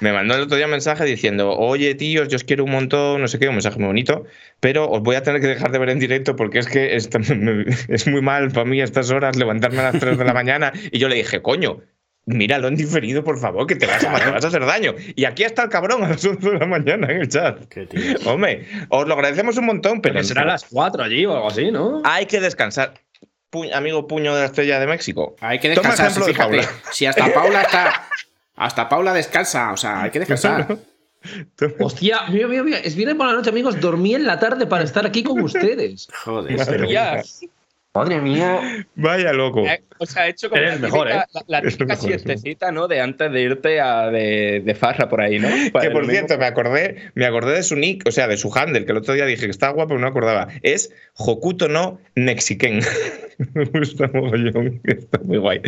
Me 0.00 0.12
mandó 0.12 0.34
el 0.34 0.42
otro 0.42 0.56
día 0.56 0.66
un 0.66 0.72
mensaje 0.72 1.04
diciendo, 1.04 1.52
oye 1.56 1.94
tíos, 1.94 2.28
yo 2.28 2.36
os 2.36 2.44
quiero 2.44 2.64
un 2.64 2.70
montón, 2.70 3.20
no 3.20 3.28
sé 3.28 3.38
qué, 3.38 3.48
un 3.48 3.54
mensaje 3.56 3.78
muy 3.78 3.88
bonito, 3.88 4.24
pero 4.60 4.88
os 4.88 5.02
voy 5.02 5.16
a 5.16 5.22
tener 5.22 5.40
que 5.40 5.48
dejar 5.48 5.70
de 5.72 5.78
ver 5.78 5.90
en 5.90 5.98
directo 5.98 6.36
porque 6.36 6.58
es 6.60 6.66
que 6.68 6.96
me- 7.36 7.64
es 7.88 8.06
muy 8.06 8.22
mal 8.22 8.50
para 8.50 8.64
mí 8.64 8.80
a 8.80 8.84
estas 8.84 9.10
horas 9.10 9.36
levantarme 9.36 9.80
a 9.80 9.92
las 9.92 10.00
3 10.00 10.16
de 10.16 10.24
la 10.24 10.32
mañana. 10.42 10.72
Y 10.90 10.98
yo 10.98 11.08
le 11.08 11.16
dije, 11.16 11.42
coño, 11.42 11.80
míralo 12.30 12.68
en 12.68 12.76
diferido, 12.76 13.22
por 13.22 13.38
favor, 13.38 13.66
que 13.66 13.76
te 13.76 13.86
vas, 13.86 14.02
a, 14.04 14.18
te 14.24 14.30
vas 14.30 14.44
a 14.44 14.48
hacer 14.48 14.64
daño. 14.64 14.94
Y 15.14 15.24
aquí 15.24 15.44
está 15.44 15.64
el 15.64 15.68
cabrón 15.68 16.02
a 16.04 16.08
las 16.10 16.24
11 16.24 16.50
de 16.50 16.58
la 16.58 16.66
mañana 16.66 17.08
en 17.10 17.20
el 17.22 17.28
chat. 17.28 17.64
Qué 17.68 17.86
tío. 17.86 18.16
Hombre, 18.26 18.66
os 18.88 19.06
lo 19.06 19.14
agradecemos 19.14 19.56
un 19.58 19.66
montón, 19.66 20.00
pero 20.00 20.14
Pero 20.14 20.24
será 20.24 20.42
a 20.42 20.46
las 20.46 20.64
4 20.64 21.02
allí 21.04 21.26
o 21.26 21.34
algo 21.34 21.48
así, 21.48 21.70
¿no? 21.70 22.02
hay 22.04 22.26
que 22.26 22.40
descansar. 22.40 22.94
Pu- 23.52 23.72
amigo 23.74 24.06
Puño 24.06 24.32
de 24.34 24.40
la 24.40 24.46
Estrella 24.46 24.78
de 24.78 24.86
México. 24.86 25.34
Hay 25.40 25.58
que 25.58 25.74
Toma 25.74 25.88
descansar, 25.90 26.22
ejemplo 26.22 26.26
de 26.26 26.32
fíjate. 26.32 26.56
Paula. 26.68 26.92
Si 26.92 27.06
hasta 27.06 27.32
Paula 27.34 27.62
está. 27.62 28.08
Hasta 28.56 28.88
Paula 28.88 29.12
descansa, 29.12 29.72
o 29.72 29.76
sea, 29.76 30.02
hay 30.02 30.10
que 30.10 30.20
descansar. 30.20 30.76
Hostia, 31.80 32.20
mira, 32.30 32.46
mira, 32.48 32.62
mira. 32.62 32.78
Es 32.78 32.94
viernes 32.94 33.16
por 33.16 33.26
la 33.26 33.32
noche, 33.34 33.50
amigos. 33.50 33.78
Dormí 33.80 34.14
en 34.14 34.24
la 34.26 34.38
tarde 34.38 34.66
para 34.66 34.84
estar 34.84 35.04
aquí 35.04 35.22
con 35.22 35.40
ustedes. 35.42 36.08
Joder. 36.24 36.86
Ya, 36.88 37.22
Madre 37.92 38.20
mía. 38.20 38.86
Vaya 38.94 39.32
loco. 39.32 39.66
eh, 39.66 39.82
o 39.98 40.06
sea, 40.06 40.28
he 40.28 40.30
hecho 40.30 40.48
como 40.48 40.62
Eres 40.62 40.80
la 40.80 40.86
mejor, 40.86 41.08
típica, 41.08 41.22
¿eh? 41.24 41.44
la, 41.48 41.62
típica 41.62 41.84
mejor, 41.86 42.08
siestecita, 42.08 42.70
¿no? 42.70 42.86
De 42.86 43.00
antes 43.00 43.32
de 43.32 43.42
irte 43.42 43.80
a, 43.80 44.10
de, 44.10 44.62
de 44.64 44.74
farra 44.76 45.08
por 45.08 45.20
ahí, 45.20 45.40
¿no? 45.40 45.48
Para 45.72 45.88
Que 45.88 45.90
por 45.90 46.06
cierto, 46.06 46.38
me 46.38 46.46
acordé, 46.46 47.10
me 47.14 47.26
acordé 47.26 47.54
de 47.54 47.62
su 47.64 47.74
nick, 47.74 48.06
o 48.06 48.12
sea, 48.12 48.28
de 48.28 48.36
su 48.36 48.52
handle, 48.56 48.84
que 48.84 48.92
el 48.92 48.98
otro 48.98 49.14
día 49.14 49.26
dije 49.26 49.46
que 49.46 49.50
estaba 49.50 49.72
guapo, 49.72 49.88
pero 49.88 50.00
no 50.00 50.06
me 50.06 50.10
acordaba. 50.10 50.48
Es 50.62 50.92
Hokuto 51.16 51.68
no 51.68 51.98
Nexiken. 52.14 52.80
me 53.54 53.64
gusta 53.64 54.08
mogollón, 54.14 54.80
está 54.84 55.18
muy 55.24 55.38
guay. 55.38 55.60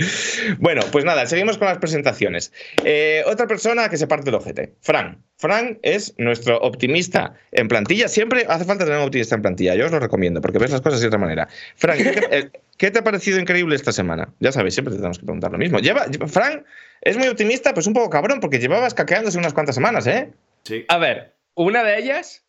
Bueno, 0.59 0.83
pues 0.93 1.05
nada, 1.05 1.26
seguimos 1.26 1.59
con 1.59 1.67
las 1.67 1.79
presentaciones. 1.79 2.52
Eh, 2.85 3.25
otra 3.26 3.49
persona 3.49 3.88
que 3.88 3.97
se 3.97 4.07
parte 4.07 4.31
el 4.31 4.37
ojete, 4.37 4.75
Fran. 4.81 5.25
Fran 5.42 5.80
es 5.82 6.14
nuestro 6.18 6.56
optimista 6.61 7.34
en 7.50 7.66
plantilla. 7.66 8.06
Siempre 8.06 8.46
hace 8.49 8.64
falta 8.64 8.84
tener 8.84 9.00
un 9.00 9.06
optimista 9.06 9.34
en 9.34 9.42
plantilla. 9.42 9.75
Yo 9.75 9.87
os 9.87 9.90
lo 9.90 9.99
recomiendo 9.99 10.40
porque 10.40 10.61
ves 10.61 10.70
las 10.70 10.80
cosas 10.80 11.00
de 11.00 11.08
otra 11.08 11.18
manera. 11.18 11.49
Fran, 11.75 11.99
¿qué 11.99 12.12
te, 12.12 12.38
eh, 12.38 12.50
¿qué 12.78 12.92
te 12.92 13.00
ha 13.00 13.02
parecido 13.02 13.40
increíble 13.40 13.75
esta 13.75 13.90
semana? 13.90 14.32
Ya 14.38 14.52
sabéis, 14.52 14.75
siempre 14.75 14.92
te 14.92 14.99
tenemos 14.99 15.18
que 15.18 15.25
preguntar 15.25 15.50
lo 15.50 15.58
mismo. 15.58 15.80
Lleva, 15.80 16.06
Fran 16.28 16.64
es 17.00 17.16
muy 17.16 17.26
optimista, 17.26 17.75
pues 17.75 17.88
un 17.88 17.92
poco 17.92 18.08
cabrón, 18.08 18.38
porque 18.38 18.61
llevabas 18.61 18.94
caqueándose 18.94 19.37
unas 19.37 19.52
cuantas 19.52 19.75
semanas, 19.75 20.06
¿eh? 20.06 20.30
Sí. 20.62 20.84
A 20.87 20.99
ver, 20.99 21.34
una 21.56 21.82
de 21.82 21.99
ellas. 21.99 22.44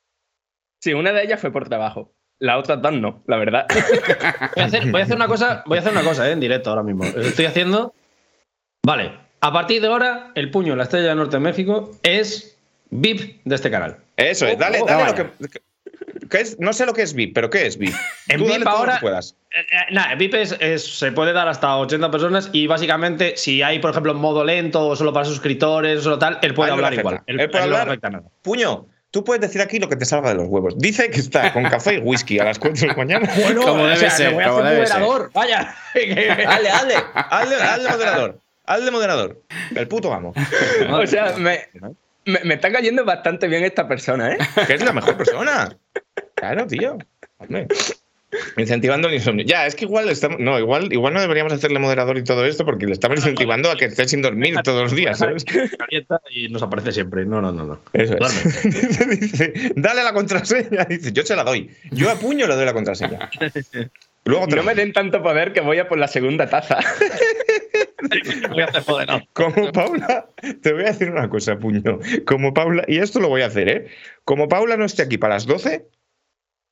Sí, 0.79 0.93
una 0.93 1.13
de 1.13 1.23
ellas 1.23 1.41
fue 1.41 1.51
por 1.51 1.67
trabajo. 1.67 2.13
La 2.37 2.59
otra 2.59 2.75
dos 2.75 2.93
no, 2.93 3.23
la 3.25 3.37
verdad. 3.37 3.65
Voy 4.55 4.63
a, 4.63 4.65
hacer, 4.67 4.91
voy 4.91 5.01
a 5.01 5.03
hacer 5.05 5.15
una 5.15 5.27
cosa, 5.27 5.63
voy 5.65 5.79
a 5.79 5.81
hacer 5.81 5.93
una 5.93 6.03
cosa, 6.03 6.29
eh, 6.29 6.33
en 6.33 6.39
directo 6.39 6.69
ahora 6.69 6.83
mismo. 6.83 7.05
Estoy 7.05 7.45
haciendo. 7.45 7.95
Vale. 8.85 9.17
A 9.41 9.51
partir 9.51 9.81
de 9.81 9.87
ahora, 9.87 10.31
el 10.35 10.51
puño, 10.51 10.75
la 10.75 10.83
estrella 10.83 11.09
de 11.09 11.15
Norte 11.15 11.37
de 11.37 11.41
México, 11.41 11.91
es 12.03 12.52
VIP 13.01 13.41
de 13.45 13.55
este 13.55 13.69
canal. 13.71 13.97
Eso 14.17 14.45
es, 14.47 14.57
dale, 14.57 14.79
Oh, 14.81 14.85
dale 14.85 15.03
vaya. 15.03 15.23
lo 15.23 15.31
que. 15.37 15.47
que- 15.49 15.61
que 16.29 16.41
es, 16.41 16.59
no 16.59 16.73
sé 16.73 16.85
lo 16.85 16.93
que 16.93 17.01
es 17.03 17.13
VIP, 17.13 17.33
pero 17.35 17.49
¿qué 17.49 17.65
es 17.67 17.77
VIP? 17.77 17.93
En 18.29 18.37
Tú 18.39 18.45
dale 18.45 18.59
VIP 18.59 18.67
ahora- 18.67 18.99
puedas. 18.99 19.35
Eh, 19.51 19.59
eh, 19.59 19.93
Nada, 19.93 20.15
VIP 20.15 20.33
es, 20.35 20.55
es- 20.59 20.97
se 20.97 21.11
puede 21.11 21.33
dar 21.33 21.47
hasta 21.47 21.75
80 21.77 22.09
personas 22.11 22.49
y 22.53 22.65
básicamente, 22.67 23.33
si 23.37 23.61
hay, 23.61 23.79
por 23.79 23.91
ejemplo, 23.91 24.13
modo 24.13 24.43
lento 24.43 24.87
o 24.87 24.95
solo 24.95 25.11
para 25.13 25.25
suscriptores 25.25 25.99
o 25.99 26.01
solo 26.03 26.19
tal, 26.19 26.39
él 26.41 26.53
puede 26.53 26.69
no 26.69 26.75
hablar 26.75 26.93
igual. 26.93 27.21
Él 27.27 27.39
Él, 27.39 27.49
puede 27.49 27.63
él 27.65 27.69
no 27.69 27.75
hablar. 27.77 27.89
afecta 27.89 28.09
nada. 28.09 28.23
Puño, 28.41 28.87
tú 29.11 29.23
puedes 29.23 29.41
decir 29.41 29.61
aquí 29.61 29.79
lo 29.79 29.89
que 29.89 29.95
te 29.95 30.05
salga 30.05 30.29
de 30.29 30.35
los 30.35 30.47
huevos. 30.47 30.75
Dice 30.77 31.09
que 31.11 31.19
está 31.19 31.53
con 31.53 31.63
café 31.65 31.95
y 31.95 31.99
whisky 31.99 32.39
a 32.39 32.45
las 32.45 32.57
4 32.57 32.81
de 32.81 32.87
la 32.87 32.95
mañana. 32.95 33.29
Bueno, 33.41 33.61
Como 33.61 33.83
o 33.83 33.85
debe 33.85 33.97
sea, 33.97 34.09
ser, 34.09 34.29
le 34.29 34.33
voy 34.35 34.43
a 34.43 34.47
como 34.49 34.59
hacer 34.61 34.73
debe 34.75 34.87
ser. 34.87 34.99
moderador. 35.01 35.31
Vaya. 35.33 35.75
Hazle, 35.93 36.69
hazle, 36.69 36.95
hazle, 37.29 37.55
hazle 37.55 37.89
moderador. 37.89 38.39
Hazle 38.65 38.91
moderador. 38.91 39.41
El 39.75 39.87
puto 39.87 40.11
amo. 40.13 40.33
o 40.89 41.05
sea, 41.07 41.35
me, 41.37 41.59
me, 42.25 42.39
me 42.43 42.53
está 42.55 42.71
cayendo 42.71 43.05
bastante 43.05 43.47
bien 43.47 43.63
esta 43.63 43.87
persona, 43.87 44.33
¿eh? 44.33 44.37
Que 44.67 44.73
es 44.73 44.83
la 44.83 44.93
mejor 44.93 45.17
persona. 45.17 45.77
Claro, 46.35 46.67
tío. 46.67 46.97
Hombre. 47.37 47.67
Incentivando 48.57 49.07
el 49.07 49.15
insomnio. 49.15 49.45
Ya, 49.45 49.65
es 49.65 49.75
que 49.75 49.85
igual 49.85 50.09
estamos. 50.09 50.39
No, 50.39 50.57
igual, 50.57 50.91
igual 50.91 51.13
no 51.13 51.21
deberíamos 51.21 51.53
hacerle 51.53 51.79
moderador 51.79 52.17
y 52.17 52.23
todo 52.23 52.45
esto 52.45 52.65
porque 52.65 52.85
le 52.85 52.93
estamos 52.93 53.19
incentivando 53.19 53.69
a 53.69 53.77
que 53.77 53.85
esté 53.85 54.07
sin 54.07 54.21
dormir 54.21 54.55
todos 54.63 54.83
los 54.83 54.95
días, 54.95 55.17
¿sabes? 55.17 55.45
Y 56.29 56.49
nos 56.49 56.63
aparece 56.63 56.91
siempre. 56.91 57.25
No, 57.25 57.41
no, 57.41 57.51
no. 57.51 57.65
no. 57.65 57.79
Eso 57.93 58.15
es. 58.17 58.63
Dice, 59.19 59.53
dale 59.75 60.03
la 60.03 60.13
contraseña. 60.13 60.85
Dice, 60.85 61.11
yo 61.11 61.23
se 61.23 61.35
la 61.35 61.43
doy. 61.43 61.69
Yo 61.91 62.09
a 62.09 62.15
puño 62.15 62.47
le 62.47 62.55
doy 62.55 62.65
la 62.65 62.73
contraseña. 62.73 63.29
Luego 64.25 64.47
No 64.47 64.63
me 64.63 64.73
den 64.73 64.93
tanto 64.93 65.21
poder 65.21 65.53
que 65.53 65.61
voy 65.61 65.79
a 65.79 65.87
por 65.87 65.97
la 65.97 66.07
segunda 66.07 66.47
taza. 66.47 66.79
Voy 68.49 68.61
a 68.61 68.65
hacer. 68.65 69.27
Como 69.33 69.71
Paula, 69.71 70.29
te 70.61 70.73
voy 70.73 70.83
a 70.83 70.87
decir 70.87 71.09
una 71.09 71.29
cosa, 71.29 71.57
puño. 71.57 71.99
Como 72.25 72.53
Paula, 72.53 72.83
y 72.87 72.99
esto 72.99 73.19
lo 73.19 73.29
voy 73.29 73.41
a 73.41 73.47
hacer, 73.47 73.69
¿eh? 73.69 73.87
Como 74.25 74.47
Paula 74.47 74.77
no 74.77 74.85
esté 74.85 75.03
aquí 75.03 75.17
para 75.17 75.35
las 75.35 75.45
12, 75.45 75.87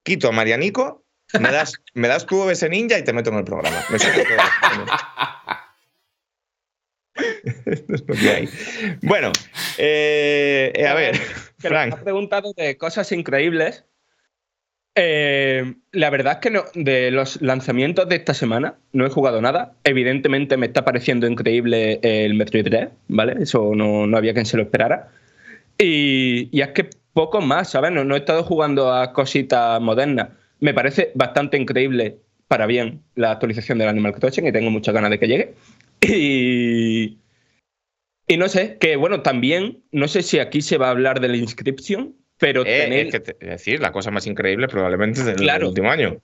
quito 0.04 0.30
a 0.30 0.32
Marianico, 0.32 1.04
me 1.40 1.52
das, 1.52 1.74
me 1.94 2.08
das 2.08 2.26
tu 2.26 2.40
OBS 2.40 2.70
Ninja 2.70 2.98
y 2.98 3.04
te 3.04 3.14
meto 3.14 3.30
en 3.30 3.38
el 3.38 3.44
programa. 3.44 3.84
Me 3.90 4.00
saco 4.00 4.20
todo. 4.22 4.38
Esto 7.66 7.94
es 7.94 8.04
lo 8.08 8.16
que 8.16 8.30
hay. 8.30 8.50
Bueno, 9.02 9.32
eh, 9.78 10.72
eh, 10.76 10.88
a 10.88 10.94
ver, 10.94 11.16
Frank. 11.60 11.94
ha 11.94 12.04
preguntado 12.04 12.54
de 12.56 12.78
cosas 12.78 13.12
increíbles. 13.12 13.86
Eh, 14.96 15.76
la 15.94 16.10
verdad 16.10 16.34
es 16.34 16.40
que 16.40 16.50
no- 16.50 16.66
de 16.76 17.12
los 17.12 17.42
lanzamientos 17.42 18.10
de 18.10 18.16
esta 18.18 18.34
semana 18.34 18.76
no 18.92 19.06
he 19.06 19.10
jugado 19.10 19.42
nada. 19.42 19.74
Evidentemente 19.84 20.58
me 20.58 20.66
está 20.68 20.84
pareciendo 20.84 21.28
increíble 21.28 22.00
el 22.04 22.34
Metroid 22.34 22.66
3, 22.66 22.90
¿vale? 23.08 23.36
Eso 23.42 23.72
no, 23.76 24.06
no 24.08 24.18
había 24.18 24.34
quien 24.34 24.46
se 24.46 24.58
lo 24.58 24.64
esperara. 24.64 25.10
Y, 25.78 26.50
y 26.52 26.62
es 26.62 26.70
que 26.70 26.90
poco 27.14 27.42
más, 27.42 27.72
¿sabes? 27.72 27.92
No, 27.92 28.04
no 28.04 28.16
he 28.16 28.20
estado 28.20 28.44
jugando 28.44 28.94
a 28.94 29.14
cositas 29.14 29.82
modernas. 29.82 30.30
Me 30.60 30.74
parece 30.74 31.12
bastante 31.16 31.58
increíble 31.58 32.18
para 32.48 32.66
bien 32.68 33.02
la 33.16 33.32
actualización 33.32 33.78
del 33.80 33.90
Animal 33.90 34.14
Crossing 34.14 34.48
y 34.48 34.52
tengo 34.52 34.72
muchas 34.72 34.94
ganas 34.94 35.12
de 35.12 35.20
que 35.20 35.28
llegue. 35.28 35.54
Y, 36.02 37.18
y 38.28 38.38
no 38.38 38.48
sé, 38.48 38.78
que 38.80 38.96
bueno, 38.96 39.22
también, 39.22 39.84
no 39.92 40.08
sé 40.08 40.22
si 40.24 40.40
aquí 40.40 40.62
se 40.62 40.78
va 40.78 40.88
a 40.88 40.92
hablar 40.92 41.20
de 41.20 41.28
la 41.28 41.38
inscripción, 41.38 42.16
pero 42.42 42.64
Eh, 42.66 42.82
tenéis, 42.84 43.06
es 43.06 43.12
que 43.12 43.20
te- 43.22 43.38
es 43.40 43.50
decir, 43.52 43.80
la 43.80 43.94
cosa 43.94 44.12
más 44.12 44.28
increíble 44.28 44.68
probablemente 44.68 45.24
del 45.24 45.36
Claro. 45.38 45.70
último 45.70 45.90
año. 45.90 46.18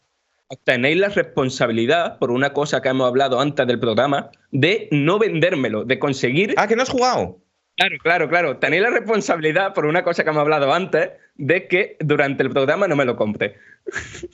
tenéis 0.63 0.97
la 0.97 1.09
responsabilidad, 1.09 2.17
por 2.19 2.31
una 2.31 2.53
cosa 2.53 2.81
que 2.81 2.87
hemos 2.89 3.05
hablado 3.07 3.39
antes 3.41 3.67
del 3.67 3.79
programa, 3.79 4.31
de 4.51 4.87
no 4.91 5.19
vendérmelo, 5.19 5.83
de 5.83 5.99
conseguir 5.99 6.53
Ah, 6.57 6.67
que 6.67 6.75
no 6.77 6.83
has 6.83 6.89
jugado. 6.89 7.39
Claro, 7.75 7.97
claro, 8.01 8.29
claro. 8.29 8.57
Tenéis 8.57 8.81
la 8.81 8.89
responsabilidad, 8.89 9.73
por 9.73 9.85
una 9.85 10.03
cosa 10.03 10.23
que 10.23 10.29
hemos 10.29 10.41
hablado 10.41 10.73
antes, 10.73 11.09
de 11.35 11.67
que 11.67 11.95
durante 11.99 12.41
el 12.43 12.49
programa 12.49 12.87
no 12.87 12.95
me 12.95 13.03
lo 13.05 13.15
compre. 13.17 13.55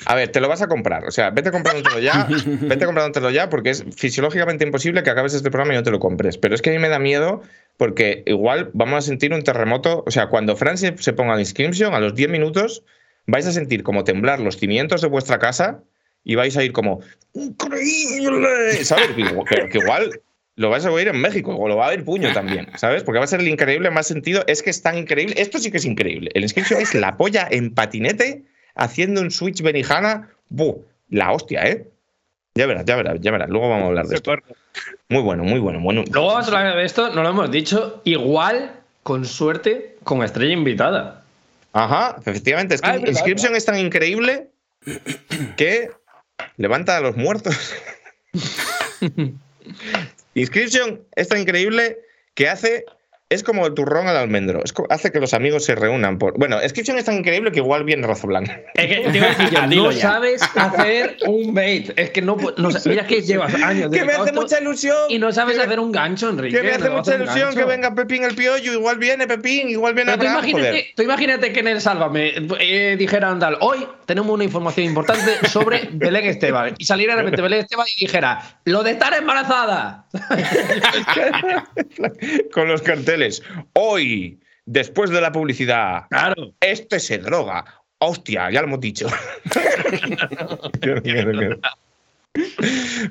A 0.05 0.15
ver, 0.15 0.29
te 0.29 0.39
lo 0.39 0.47
vas 0.47 0.61
a 0.61 0.67
comprar. 0.67 1.03
O 1.05 1.11
sea, 1.11 1.29
vete 1.31 1.51
comprándotelo 1.51 1.99
ya. 1.99 2.25
vete 2.61 2.85
comprándotelo 2.85 3.29
ya 3.31 3.49
porque 3.49 3.71
es 3.71 3.83
fisiológicamente 3.97 4.63
imposible 4.65 5.03
que 5.03 5.09
acabes 5.09 5.33
este 5.33 5.49
programa 5.51 5.73
y 5.73 5.77
no 5.77 5.83
te 5.83 5.91
lo 5.91 5.99
compres. 5.99 6.37
Pero 6.37 6.55
es 6.55 6.61
que 6.61 6.69
a 6.69 6.73
mí 6.73 6.79
me 6.79 6.89
da 6.89 6.99
miedo 6.99 7.41
porque 7.77 8.23
igual 8.25 8.69
vamos 8.73 8.99
a 8.99 9.01
sentir 9.01 9.33
un 9.33 9.41
terremoto. 9.43 10.03
O 10.05 10.11
sea, 10.11 10.27
cuando 10.27 10.55
Fran 10.55 10.77
se, 10.77 10.91
ponga 11.13 11.35
la 11.35 11.41
inscripción, 11.41 11.93
a 11.93 11.99
los 11.99 12.15
10 12.15 12.29
minutos 12.29 12.83
vais 13.25 13.45
a 13.47 13.51
sentir 13.51 13.83
como 13.83 14.03
temblar 14.03 14.39
los 14.39 14.57
cimientos 14.57 15.01
de 15.01 15.07
vuestra 15.07 15.39
casa 15.39 15.81
y 16.23 16.35
vais 16.35 16.55
a 16.57 16.63
ir 16.63 16.71
como 16.73 17.01
¡Increíble! 17.33 18.83
¿Sabes? 18.83 19.09
Que 19.71 19.77
igual- 19.77 20.21
lo 20.55 20.69
vais 20.69 20.85
a 20.85 20.91
oír 20.91 21.07
en 21.07 21.19
México 21.19 21.55
o 21.55 21.67
lo 21.67 21.75
va 21.77 21.87
a 21.87 21.89
ver 21.89 22.05
puño 22.05 22.31
también, 22.31 22.67
¿sabes? 22.75 23.03
Porque 23.03 23.17
va 23.17 23.25
a 23.25 23.27
ser 23.27 23.39
el 23.39 23.47
increíble 23.47 23.89
más 23.89 24.05
sentido. 24.05 24.43
Es 24.45 24.61
que 24.61 24.69
es 24.69 24.83
tan 24.83 24.97
increíble. 24.97 25.33
Esto 25.37 25.57
sí 25.57 25.71
que 25.71 25.77
es 25.77 25.85
increíble. 25.85 26.29
El 26.35 26.43
inscripción 26.43 26.79
es 26.79 26.93
la 26.93 27.17
polla 27.17 27.47
en 27.49 27.73
patinete 27.73 28.43
haciendo 28.75 29.21
un 29.21 29.31
switch 29.31 29.63
Benihana. 29.63 30.29
¡Buh! 30.49 30.85
La 31.09 31.31
hostia, 31.31 31.67
¿eh? 31.67 31.87
Ya 32.55 32.67
verás, 32.67 32.85
ya 32.85 32.95
verás, 32.95 33.17
ya 33.19 33.31
verás. 33.31 33.49
Luego 33.49 33.69
vamos 33.69 33.85
a 33.85 33.87
hablar 33.87 34.05
de 34.07 34.15
esto. 34.15 34.33
Muy 35.09 35.21
bueno, 35.21 35.43
muy 35.43 35.59
bueno. 35.59 35.79
bueno. 35.79 36.03
Luego 36.11 36.27
vamos 36.27 36.45
a 36.47 36.57
hablar 36.59 36.75
de 36.75 36.85
esto, 36.85 37.09
no 37.09 37.23
lo 37.23 37.29
hemos 37.29 37.49
dicho. 37.49 38.01
Igual, 38.03 38.79
con 39.01 39.25
suerte, 39.25 39.97
con 40.03 40.23
estrella 40.23 40.53
invitada. 40.53 41.23
Ajá, 41.73 42.17
efectivamente. 42.19 42.75
Es 42.75 42.81
que 42.81 42.89
Ah, 42.89 42.95
es 42.97 43.09
Inscription 43.09 43.55
es 43.55 43.65
tan 43.65 43.79
increíble 43.79 44.49
que 45.57 45.89
levanta 46.57 46.97
a 46.97 47.01
los 47.01 47.15
muertos. 47.17 47.73
Inscription 50.35 51.01
es 51.15 51.27
tan 51.27 51.39
increíble 51.39 51.99
que 52.35 52.49
hace. 52.49 52.85
Es 53.33 53.43
como 53.43 53.65
el 53.65 53.73
turrón 53.73 54.07
al 54.07 54.15
almendro. 54.17 54.61
Es 54.63 54.73
hace 54.89 55.11
que 55.11 55.19
los 55.19 55.33
amigos 55.33 55.65
se 55.65 55.75
reúnan 55.75 56.17
por. 56.17 56.37
Bueno, 56.37 56.61
Inscription 56.61 56.97
es 56.97 57.05
tan 57.05 57.15
increíble 57.15 57.51
que 57.51 57.59
igual 57.59 57.83
viene 57.83 58.05
Razo 58.05 58.27
Blanco. 58.27 58.51
Es 58.75 58.87
que 58.87 59.09
te 59.09 59.17
iba 59.17 59.27
a 59.27 59.29
decir 59.29 59.49
yo, 59.49 59.61
Dilo 59.67 59.83
no 59.85 59.91
ya. 59.91 60.01
sabes 60.01 60.41
hacer 60.55 61.17
un 61.25 61.53
bait. 61.53 61.91
Es 61.95 62.11
que 62.11 62.21
no, 62.21 62.37
no 62.57 62.69
Mira 62.85 63.07
que 63.07 63.21
llevas 63.21 63.53
años. 63.55 63.91
Que 63.91 64.03
me 64.05 64.13
hace 64.13 64.31
mucha 64.33 64.59
ilusión. 64.59 64.97
Y 65.09 65.17
no 65.17 65.31
sabes 65.31 65.57
hacer 65.57 65.79
un 65.79 65.91
gancho, 65.91 66.29
Enrique. 66.29 66.57
Que 66.57 66.63
me 66.63 66.71
hace 66.71 66.89
no 66.89 66.97
mucha 66.97 67.15
ilusión 67.15 67.55
que 67.55 67.63
venga 67.65 67.95
Pepín 67.95 68.23
el 68.23 68.35
piollo. 68.35 68.73
Igual 68.73 68.97
viene 68.97 69.27
Pepín, 69.27 69.69
igual 69.69 69.93
viene 69.93 70.11
Pero 70.11 70.23
tú 70.23 70.27
Abraham. 70.27 70.51
Joder. 70.51 70.65
imagínate, 70.65 70.93
tú 70.95 71.03
imagínate 71.03 71.53
que 71.53 71.59
en 71.59 71.67
el 71.69 71.81
Sálvame 71.81 72.33
eh, 72.59 72.95
dijera 72.97 73.29
Andal, 73.29 73.57
hoy 73.61 73.87
tenemos 74.05 74.31
una 74.31 74.43
información 74.43 74.85
importante 74.85 75.47
sobre 75.49 75.89
Belén 75.91 76.25
Esteban. 76.25 76.75
Y 76.77 76.85
saliera 76.85 77.15
de 77.15 77.23
repente 77.23 77.41
Belén 77.41 77.61
Esteban 77.61 77.87
y 77.97 78.05
dijera, 78.05 78.59
lo 78.65 78.83
de 78.83 78.91
estar 78.91 79.13
embarazada. 79.13 80.05
Con 82.53 82.67
los 82.67 82.81
carteles. 82.81 83.22
Hoy, 83.73 84.39
después 84.65 85.09
de 85.09 85.21
la 85.21 85.31
publicidad, 85.31 86.03
Claro. 86.09 86.53
este 86.59 86.99
se 86.99 87.17
droga. 87.19 87.63
Hostia, 87.99 88.51
ya 88.51 88.61
lo 88.61 88.67
hemos 88.67 88.79
dicho. 88.81 89.07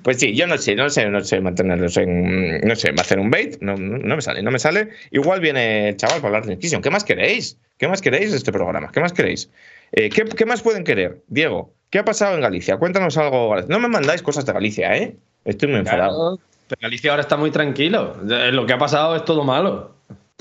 Pues 0.02 0.18
sí, 0.18 0.34
yo 0.34 0.48
no 0.48 0.58
sé, 0.58 0.74
no 0.74 0.90
sé, 0.90 1.08
no 1.08 1.20
sé 1.22 1.40
mantenerlos 1.40 1.96
en. 1.96 2.60
No 2.62 2.74
sé, 2.74 2.92
hacer 2.98 3.20
un 3.20 3.30
bait, 3.30 3.56
no, 3.60 3.76
no, 3.76 4.16
me 4.16 4.22
sale, 4.22 4.42
no 4.42 4.50
me 4.50 4.58
sale. 4.58 4.88
Igual 5.12 5.38
viene 5.40 5.90
el 5.90 5.96
chaval 5.96 6.16
para 6.16 6.28
hablar 6.28 6.46
de 6.46 6.54
Inquisition. 6.54 6.82
¿Qué 6.82 6.90
más 6.90 7.04
queréis? 7.04 7.56
¿Qué 7.78 7.86
más 7.86 8.02
queréis 8.02 8.32
de 8.32 8.36
este 8.38 8.50
programa? 8.50 8.90
¿Qué 8.90 8.98
más 9.00 9.12
queréis? 9.12 9.48
Eh, 9.92 10.10
¿qué, 10.10 10.24
qué 10.24 10.44
más 10.44 10.62
pueden 10.62 10.82
querer? 10.82 11.22
Diego, 11.28 11.72
¿qué 11.90 12.00
ha 12.00 12.04
pasado 12.04 12.34
en 12.34 12.40
Galicia? 12.40 12.76
Cuéntanos 12.78 13.16
algo. 13.16 13.54
No 13.68 13.78
me 13.78 13.86
mandáis 13.86 14.22
cosas 14.22 14.44
de 14.44 14.52
Galicia, 14.54 14.96
¿eh? 14.96 15.14
Estoy 15.44 15.68
muy 15.68 15.78
enfadado. 15.80 16.36
Claro. 16.38 16.48
Pero 16.68 16.80
Galicia 16.80 17.10
ahora 17.12 17.22
está 17.22 17.36
muy 17.36 17.52
tranquilo. 17.52 18.16
Eh, 18.28 18.50
Lo 18.50 18.66
que 18.66 18.72
ha 18.72 18.78
pasado 18.78 19.14
es 19.14 19.24
todo 19.24 19.44
malo. 19.44 19.91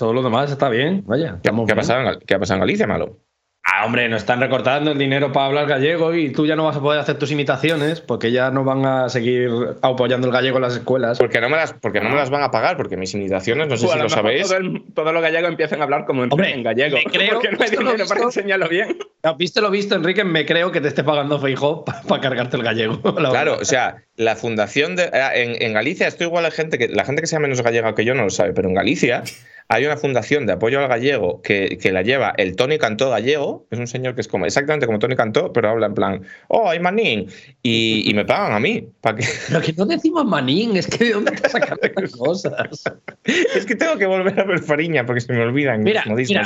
Todo 0.01 0.13
lo 0.13 0.23
demás 0.23 0.49
está 0.49 0.67
bien. 0.67 1.03
Vaya. 1.05 1.37
¿Qué, 1.43 1.49
ha 1.51 1.75
pasado 1.75 2.09
en, 2.09 2.19
qué 2.25 2.33
ha 2.33 2.39
pasado 2.39 2.55
en 2.55 2.61
Galicia, 2.61 2.87
malo? 2.87 3.19
Ah, 3.63 3.85
hombre, 3.85 4.09
nos 4.09 4.21
están 4.23 4.39
recortando 4.41 4.91
el 4.91 4.97
dinero 4.97 5.31
para 5.31 5.45
hablar 5.45 5.67
gallego 5.67 6.15
y 6.15 6.31
tú 6.31 6.47
ya 6.47 6.55
no 6.55 6.63
vas 6.65 6.75
a 6.77 6.81
poder 6.81 6.99
hacer 6.99 7.19
tus 7.19 7.29
imitaciones 7.31 8.01
porque 8.01 8.31
ya 8.31 8.49
no 8.49 8.63
van 8.63 8.83
a 8.87 9.07
seguir 9.09 9.51
apoyando 9.83 10.25
el 10.25 10.33
gallego 10.33 10.57
en 10.57 10.63
las 10.63 10.73
escuelas. 10.73 11.19
Porque 11.19 11.39
no 11.39 11.47
me 11.49 11.57
las, 11.57 11.73
porque 11.73 12.01
no 12.01 12.09
me 12.09 12.15
las 12.15 12.31
van 12.31 12.41
a 12.41 12.49
pagar, 12.49 12.75
porque 12.75 12.97
mis 12.97 13.13
imitaciones, 13.13 13.67
no 13.67 13.77
sé 13.77 13.87
si 13.87 13.99
lo 13.99 14.09
sabéis. 14.09 14.47
todo 14.47 14.57
el- 14.57 14.83
todos 14.95 15.13
los 15.13 15.21
gallegos 15.21 15.51
empiezan 15.51 15.79
a 15.81 15.83
hablar 15.83 16.05
como 16.05 16.23
en, 16.23 16.33
Hombre, 16.33 16.51
en 16.51 16.63
gallego. 16.63 16.97
me 16.97 17.03
creo- 17.03 17.33
porque 17.35 17.51
no 17.51 17.57
hay 17.63 17.69
dinero 17.69 18.05
para 18.09 18.23
enseñarlo 18.23 18.67
bien. 18.67 18.97
¿Has 19.21 19.37
visto 19.37 19.61
lo 19.61 19.69
visto, 19.69 19.93
Enrique? 19.93 20.23
Me 20.23 20.47
creo 20.47 20.71
que 20.71 20.81
te 20.81 20.87
esté 20.87 21.03
pagando 21.03 21.39
Feijó 21.39 21.85
para 21.85 22.19
cargarte 22.19 22.57
el 22.57 22.63
gallego. 22.63 22.99
la 23.19 23.29
Claro, 23.29 23.57
o 23.61 23.65
sea, 23.65 23.97
la 24.15 24.35
fundación 24.35 24.95
de. 24.95 25.11
ah, 25.13 25.33
En, 25.35 25.61
en 25.61 25.73
Galicia, 25.73 26.07
esto 26.07 26.23
igual 26.23 26.41
la 26.43 26.49
gente 26.51 26.79
que. 26.79 26.87
La 26.87 27.05
gente 27.05 27.21
que 27.21 27.27
sea 27.27 27.39
menos 27.39 27.61
gallega 27.61 27.93
que 27.93 28.05
yo 28.05 28.15
no 28.15 28.23
lo 28.23 28.31
sabe, 28.31 28.53
pero 28.53 28.67
en 28.67 28.73
Galicia 28.73 29.21
hay 29.71 29.85
una 29.85 29.95
fundación 29.95 30.45
de 30.45 30.51
apoyo 30.51 30.79
al 30.79 30.89
gallego 30.89 31.41
que, 31.41 31.77
que 31.81 31.93
la 31.93 32.01
lleva 32.01 32.33
el 32.35 32.57
Tony 32.57 32.77
Cantó 32.77 33.09
gallego. 33.09 33.65
Es 33.71 33.79
un 33.79 33.87
señor 33.87 34.15
que 34.15 34.21
es 34.21 34.27
como 34.27 34.45
exactamente 34.45 34.85
como 34.85 34.99
Tony 34.99 35.15
Cantó, 35.15 35.53
pero 35.53 35.69
habla 35.69 35.85
en 35.85 35.93
plan, 35.93 36.21
oh, 36.49 36.69
hay 36.69 36.81
manín. 36.81 37.31
Y, 37.63 38.03
y 38.09 38.13
me 38.13 38.25
pagan 38.25 38.51
a 38.51 38.59
mí. 38.59 38.85
Para 38.99 39.15
que, 39.15 39.25
Pero 39.47 39.61
que 39.61 39.71
no 39.71 39.85
decimos 39.85 40.25
manín, 40.25 40.75
es 40.75 40.87
que 40.87 41.05
de 41.05 41.13
dónde 41.13 41.31
te 41.31 41.47
sacas 41.47 41.79
las 41.95 42.11
cosas. 42.17 42.83
es 43.23 43.65
que 43.65 43.75
tengo 43.77 43.97
que 43.97 44.05
volver 44.05 44.37
a 44.41 44.43
ver 44.43 44.59
Fariña 44.59 45.05
porque 45.05 45.21
se 45.21 45.31
me 45.31 45.41
olvidan 45.41 45.83
Mira, 45.83 46.03
los 46.05 46.17
mira, 46.17 46.43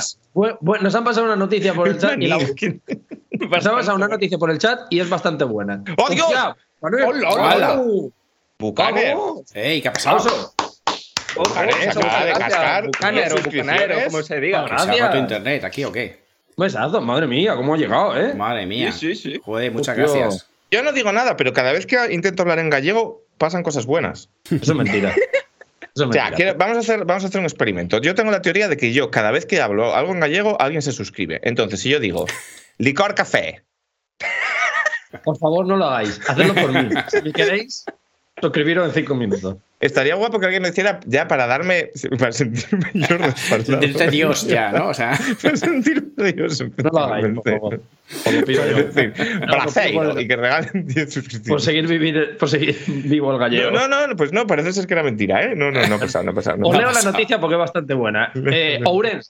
nos 0.82 0.94
han 0.94 1.04
pasado 1.04 1.26
una 1.26 1.36
noticia 1.36 1.74
por 1.74 1.88
el 1.88 1.98
chat 2.00 2.22
y 2.22 2.28
la, 2.28 2.36
han 2.36 3.50
pasado 3.50 3.96
una 3.96 4.08
noticia 4.08 4.38
por 4.38 4.52
el 4.52 4.60
chat 4.60 4.82
y 4.92 5.00
es 5.00 5.10
bastante 5.10 5.46
buena. 5.46 5.84
¡Oh, 5.98 6.12
Dios! 6.12 6.28
Hostia, 6.28 6.56
Manuel. 6.80 7.06
¡Hola, 7.06 7.30
hola! 7.32 7.84
Bucaner. 8.60 9.16
¡Vamos! 9.16 9.56
¡Ey, 9.56 9.82
qué 9.82 9.88
ha 9.88 9.94
pasado! 9.94 10.54
¡Aplauso! 11.40 11.50
Bucaner, 11.50 11.74
se 11.94 12.00
acaba 12.00 12.26
de 12.26 12.34
cascar. 12.34 12.86
Bucanero, 12.86 14.06
como 14.06 14.24
se 14.24 14.40
diga. 14.40 14.60
Ahora. 14.62 14.80
¿Se 14.80 15.02
ha 15.02 15.08
roto 15.08 15.18
internet 15.18 15.64
aquí 15.64 15.84
o 15.84 15.92
qué? 15.92 16.24
Besazo, 16.58 17.02
madre 17.02 17.28
mía, 17.28 17.56
cómo 17.56 17.74
ha 17.74 17.78
llegado, 17.78 18.18
¿eh? 18.18 18.34
Madre 18.34 18.66
mía. 18.66 18.92
Sí, 18.92 19.14
sí, 19.16 19.34
sí. 19.34 19.42
Joder, 19.44 19.72
muchas 19.72 19.98
gracias. 19.98 20.48
Yo 20.72 20.82
no 20.84 20.92
digo 20.94 21.12
nada, 21.12 21.36
pero 21.38 21.54
cada 21.54 21.72
vez 21.74 21.86
que 21.86 21.98
intento 22.12 22.42
hablar 22.44 22.60
en 22.60 22.70
gallego 22.70 23.22
pasan 23.38 23.62
cosas 23.64 23.86
buenas. 23.86 24.30
Eso 24.50 24.72
es 24.72 24.78
mentira. 24.78 25.10
Eso 25.96 26.04
es 26.04 26.10
O 26.10 26.12
sea, 26.14 26.24
mentira. 26.24 26.32
quiero- 26.36 26.56
vamos, 26.58 26.78
a 26.78 26.80
hacer, 26.82 27.06
vamos 27.06 27.24
a 27.24 27.28
hacer 27.28 27.40
un 27.40 27.46
experimento. 27.46 28.00
Yo 28.02 28.16
tengo 28.16 28.32
la 28.32 28.42
teoría 28.42 28.68
de 28.68 28.76
que 28.78 28.92
yo, 28.94 29.12
cada 29.12 29.32
vez 29.32 29.46
que 29.46 29.62
hablo 29.62 29.96
algo 29.96 30.12
en 30.14 30.20
gallego, 30.20 30.60
alguien 30.62 30.82
se 30.82 30.92
suscribe. 30.92 31.40
Entonces, 31.44 31.80
si 31.82 31.90
yo 31.90 32.00
digo 32.00 32.26
licor 32.78 33.16
café, 33.16 33.64
Por 35.24 35.38
favor, 35.38 35.66
no 35.66 35.78
lo 35.78 35.86
hagáis. 35.86 36.20
Hacedlo 36.28 36.54
por 36.56 36.72
mí. 36.74 36.90
Si 37.10 37.32
queréis, 37.32 37.86
suscribiros 38.42 38.88
en 38.90 38.94
cinco 38.94 39.16
minutos. 39.16 39.56
Estaría 39.82 40.16
guapo 40.16 40.40
que 40.40 40.46
alguien 40.46 40.64
lo 40.64 40.70
hiciera 40.70 41.00
ya 41.06 41.28
para 41.28 41.48
darme. 41.48 41.92
para 42.18 42.32
sentirme 42.32 42.90
yo 42.94 43.18
respaldado. 43.18 43.82
Sentirte 43.82 44.10
Dios 44.10 44.48
ya, 44.48 44.72
¿no? 44.72 44.88
O 44.88 44.94
sea, 44.94 45.20
Para 45.44 45.58
sentirme 45.58 46.32
Dios. 46.34 46.62
No 46.62 46.90
lo 46.92 47.00
hagáis, 47.00 47.28
por 47.36 47.44
favor. 47.52 47.82
Lo 48.34 48.46
pido 48.46 48.66
yo. 48.72 48.78
Es 48.78 48.96
decir, 48.96 49.14
Braceiro, 49.42 50.12
por- 50.14 50.22
y 50.22 50.28
que 50.28 50.36
regalen 50.38 50.88
10 50.88 51.06
Por 51.06 51.12
suscripciones. 51.14 51.64
seguir, 51.64 51.88
vivir, 51.88 52.38
por 52.38 52.50
seguir 52.50 52.78
vivo 52.88 53.34
el 53.34 53.40
gallego. 53.40 53.72
No, 53.72 53.88
no, 53.88 54.08
no, 54.08 54.16
pues 54.16 54.32
no, 54.32 54.48
parece 54.48 54.72
ser 54.74 54.88
que 54.88 54.94
era 54.94 55.04
mentira, 55.04 55.44
¿eh? 55.44 55.56
No, 55.56 55.72
no, 55.72 55.86
no 55.88 55.96
ha 55.96 56.00
pasado, 56.00 56.24
no 56.24 56.32
ha 56.32 56.36
pasado. 56.36 56.58
No 56.58 56.70
Os 56.70 56.78
leo 56.78 56.92
la 56.92 57.02
noticia 57.02 57.40
porque 57.40 57.56
es 57.56 57.60
bastante 57.60 57.94
buena. 57.94 58.32
Eh, 58.34 58.80
Ourense. 58.86 59.30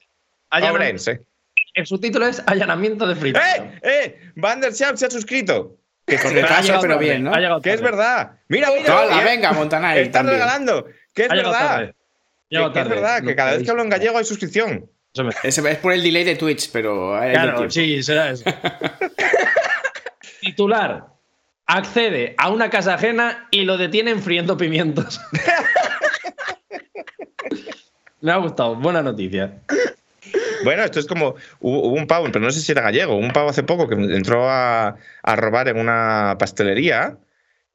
El 1.74 1.86
subtítulo 1.86 2.26
es 2.26 2.42
Allanamiento 2.46 3.06
de 3.06 3.16
Frito. 3.16 3.38
¡Eh! 3.40 3.70
¡Eh! 3.82 4.16
Van 4.36 4.60
der 4.60 4.72
Schaap 4.72 4.96
se 4.96 5.06
ha 5.06 5.10
suscrito. 5.10 5.76
Que, 6.06 6.18
con 6.18 6.32
retraso, 6.32 6.78
pero 6.80 6.98
bien, 6.98 7.24
¿no? 7.24 7.34
Ha 7.34 7.38
llegado 7.38 7.60
que 7.60 7.72
es 7.72 7.80
verdad. 7.80 8.38
Mira, 8.48 8.70
mira. 8.70 9.00
Hola, 9.00 9.16
mira. 9.16 9.24
venga, 9.24 9.52
Montanay. 9.52 10.02
Están 10.02 10.26
también. 10.26 10.34
regalando. 10.34 10.86
Que 11.12 11.24
es 11.24 11.28
verdad. 11.28 11.94
Que, 12.48 12.80
es 12.80 12.88
verdad, 12.88 13.24
que 13.24 13.34
cada 13.34 13.52
vez 13.52 13.64
que 13.64 13.70
hablo 13.70 13.82
en 13.82 13.88
gallego 13.88 14.18
hay 14.18 14.24
suscripción. 14.24 14.88
Es, 15.42 15.58
es 15.58 15.78
por 15.78 15.92
el 15.92 16.02
delay 16.02 16.24
de 16.24 16.36
Twitch, 16.36 16.70
pero 16.70 17.16
hay 17.16 17.32
Claro, 17.32 17.70
sí, 17.70 18.02
será 18.02 18.30
eso. 18.30 18.44
Titular. 20.40 21.06
Accede 21.66 22.34
a 22.38 22.50
una 22.50 22.70
casa 22.70 22.94
ajena 22.94 23.48
y 23.50 23.62
lo 23.62 23.76
detienen 23.76 24.22
friendo 24.22 24.56
pimientos. 24.56 25.20
Me 28.20 28.30
ha 28.30 28.36
gustado. 28.36 28.76
Buena 28.76 29.02
noticia. 29.02 29.60
Bueno, 30.64 30.82
esto 30.84 30.98
es 31.00 31.06
como. 31.06 31.34
Hubo, 31.60 31.80
hubo 31.88 31.94
un 31.96 32.06
pavo, 32.06 32.26
pero 32.32 32.40
no 32.44 32.50
sé 32.50 32.60
si 32.60 32.72
era 32.72 32.82
gallego. 32.82 33.16
Un 33.16 33.30
pavo 33.32 33.48
hace 33.50 33.62
poco 33.62 33.88
que 33.88 33.94
entró 33.94 34.48
a, 34.50 34.96
a 35.22 35.36
robar 35.36 35.68
en 35.68 35.78
una 35.78 36.36
pastelería. 36.38 37.16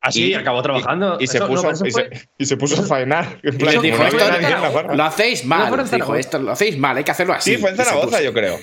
Así 0.03 0.31
y- 0.31 0.33
acabó 0.33 0.63
trabajando. 0.63 1.17
Y, 1.19 1.25
y 1.25 1.27
se, 1.27 1.37
Eso- 1.37 1.47
no, 1.47 1.61
puso, 1.61 1.85
y, 1.85 1.91
fue- 1.91 2.09
se, 2.11 2.29
y 2.39 2.45
se 2.45 2.57
puso 2.57 2.81
a 2.81 2.85
faenar. 2.85 3.37
En 3.43 3.53
Y 3.53 3.57
plan, 3.57 3.73
les 3.73 3.81
dijo, 3.83 3.97
no 3.99 4.05
esto 4.07 4.93
lo 4.95 5.03
hacéis 5.03 5.43
No 5.45 5.49
mal. 5.55 5.71
dijo, 5.71 5.85
Zaragoza. 5.85 6.19
esto 6.19 6.39
lo 6.39 6.51
hacéis 6.51 6.77
mal, 6.79 6.97
hay 6.97 7.03
que 7.03 7.11
hacerlo 7.11 7.33
así. 7.33 7.51
Sí, 7.55 7.61
fue 7.61 7.69
en 7.69 7.75
Y 7.75 7.77
Zaragoza, 7.77 8.19
yo 8.21 8.33
creo. 8.33 8.57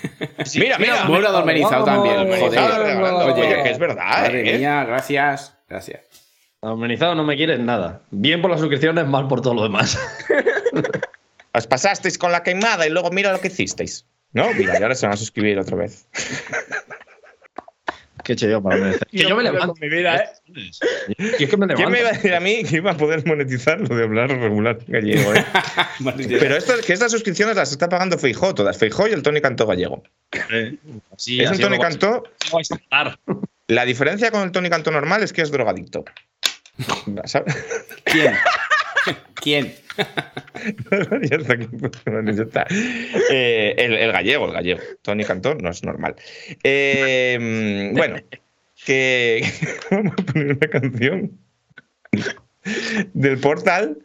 Mira, 0.57 0.79
mira. 0.79 1.05
Muy 1.05 1.25
adormenizado 1.25 1.85
también, 1.85 2.17
joder. 2.27 2.59
Oye, 2.59 3.41
Oye, 3.43 3.63
que 3.63 3.71
es 3.71 3.79
verdad, 3.79 4.05
Madre 4.05 4.55
¿eh? 4.55 4.59
mía, 4.59 4.85
gracias. 4.85 5.57
Gracias. 5.69 6.01
Amenizado 6.61 7.15
no 7.15 7.23
me 7.23 7.37
quieres 7.37 7.61
nada. 7.61 8.01
Bien 8.11 8.43
por 8.43 8.51
las 8.51 8.59
suscripciones, 8.59 9.07
mal 9.07 9.29
por 9.29 9.41
todo 9.41 9.55
lo 9.55 9.63
demás. 9.63 9.97
Os 11.53 11.67
pasasteis 11.67 12.19
con 12.19 12.33
la 12.33 12.43
queimada 12.43 12.87
y 12.87 12.91
luego 12.91 13.11
mira 13.11 13.33
lo 13.33 13.41
que 13.41 13.49
hicisteis. 13.49 14.07
¿No? 14.33 14.53
Mira, 14.53 14.79
y 14.79 14.83
ahora 14.83 14.95
se 14.95 15.07
van 15.07 15.15
a 15.15 15.17
suscribir 15.17 15.59
otra 15.59 15.77
vez. 15.77 16.07
Qué 18.25 18.33
he 18.33 18.35
hecho 18.35 18.47
yo 18.47 18.63
para 18.63 18.77
merecer. 18.77 19.09
Que 19.11 19.27
yo 19.27 19.37
me 19.37 19.43
levanto. 19.43 19.69
Con 19.69 19.81
mi 19.81 19.89
vida, 19.89 20.17
¿eh? 20.17 20.29
Y 21.39 21.45
es 21.45 21.49
que 21.49 21.57
me 21.57 21.67
levanto. 21.67 21.77
¿Quién 21.77 21.91
me 21.91 22.01
iba 22.01 22.11
a 22.11 22.13
decir 22.13 22.35
a 22.35 22.41
mí 22.41 22.63
que 22.63 22.77
iba 22.77 22.91
a 22.91 22.97
poder 22.97 23.27
monetizar 23.27 23.81
lo 23.81 23.97
de 23.97 24.05
hablar 24.05 24.29
regular 24.29 24.79
gallego? 24.87 25.35
¿eh? 25.35 25.45
Pero 26.39 26.57
esto, 26.57 26.75
que 26.87 26.93
estas 26.93 27.11
suscripciones 27.11 27.57
las 27.57 27.73
está 27.73 27.89
pagando 27.89 28.19
Feijó 28.19 28.55
todas. 28.55 28.77
Feijó 28.77 29.09
y 29.09 29.13
el 29.13 29.23
Tony 29.23 29.41
Cantó 29.41 29.67
gallego. 29.67 30.03
Sí, 31.17 31.41
es 31.41 31.51
un 31.51 31.59
Tony 31.59 31.79
Cantó. 31.79 32.25
La 33.67 33.85
diferencia 33.85 34.31
con 34.31 34.43
el 34.43 34.53
Tony 34.53 34.69
Cantó 34.69 34.91
normal 34.91 35.23
es 35.23 35.33
que 35.33 35.43
es 35.43 35.51
drogadicto. 35.51 36.05
¿Sabes? 37.25 37.57
¿Quién? 38.05 38.35
¿Quién? 39.35 39.75
Eh, 43.31 43.75
el, 43.79 43.95
el 43.95 44.13
gallego, 44.13 44.47
el 44.47 44.53
gallego. 44.53 44.81
Tony 45.03 45.25
Cantó 45.25 45.55
no 45.55 45.71
es 45.71 45.83
normal. 45.85 46.15
Eh, 46.63 47.91
bueno, 47.95 48.17
que 48.85 49.45
vamos 49.91 50.13
a 50.13 50.23
poner 50.23 50.47
una 50.57 50.69
canción 50.69 51.33
del 53.13 53.39
portal 53.39 53.99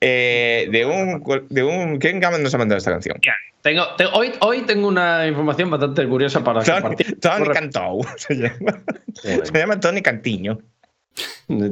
eh, 0.00 0.68
de 0.70 0.86
un. 0.86 1.22
De 1.48 1.62
un 1.62 1.98
¿Quién 1.98 2.20
nos 2.20 2.54
ha 2.54 2.58
mandado 2.58 2.78
esta 2.78 2.92
canción? 2.92 3.18
Tengo, 3.62 3.94
te- 3.96 4.06
hoy, 4.06 4.32
hoy 4.40 4.62
tengo 4.62 4.88
una 4.88 5.26
información 5.26 5.68
bastante 5.70 6.06
curiosa 6.06 6.42
para 6.42 6.62
Tony, 6.62 6.80
compartir. 6.80 7.20
Tony 7.20 7.48
Cantó 7.48 7.98
se 8.16 8.34
llama. 8.34 8.82
Se 9.22 9.52
llama 9.52 9.78
Tony 9.80 10.00
Cantiño. 10.00 10.58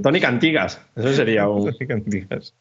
Tony 0.03 0.21
Cantigas. 0.21 0.81
Eso 0.97 1.13
sería 1.15 1.49
un. 1.49 1.73
Tony 1.73 1.87
Cantigas. 1.87 2.55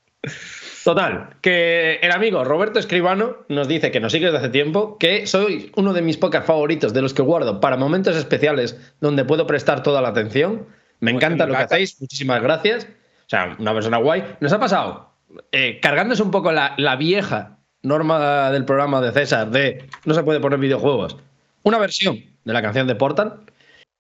Total, 0.84 1.36
que 1.42 2.00
el 2.02 2.12
amigo 2.12 2.46
Roberto 2.46 2.80
Escribano 2.80 3.38
nos 3.50 3.68
dice 3.68 3.92
que 3.92 4.00
nos 4.00 4.14
sigue 4.14 4.28
desde 4.28 4.38
hace 4.38 4.50
tiempo, 4.50 4.98
que 4.98 5.28
soy 5.28 5.70
uno 5.76 5.92
de 5.92 6.02
mis 6.02 6.16
podcasts 6.16 6.48
favoritos, 6.48 6.94
de 6.94 7.02
los 7.02 7.14
que 7.14 7.22
guardo 7.22 7.60
para 7.60 7.76
momentos 7.76 8.16
especiales 8.16 8.80
donde 9.02 9.26
puedo 9.26 9.46
prestar 9.46 9.84
toda 9.84 10.02
la 10.02 10.10
atención. 10.10 10.66
Me 11.02 11.12
encanta 11.12 11.46
lo 11.46 11.56
que 11.56 11.64
hacéis, 11.64 12.00
muchísimas 12.00 12.42
gracias. 12.42 12.86
O 12.86 13.30
sea, 13.30 13.58
una 13.60 13.74
persona 13.74 13.98
guay. 13.98 14.24
Nos 14.40 14.54
ha 14.54 14.60
pasado 14.60 15.12
eh, 15.52 15.80
cargándose 15.82 16.24
un 16.24 16.32
poco 16.32 16.54
la, 16.54 16.74
la 16.78 16.96
vieja 16.96 17.58
norma 17.82 18.50
del 18.52 18.64
programa 18.64 19.02
de 19.02 19.12
César 19.12 19.52
de 19.52 19.90
no 20.06 20.14
se 20.14 20.24
puede 20.24 20.40
poner 20.40 20.60
videojuegos. 20.60 21.18
Una 21.64 21.80
versión 21.80 22.24
de 22.46 22.54
la 22.54 22.62
canción 22.62 22.88
de 22.88 22.96
Portal. 22.96 23.42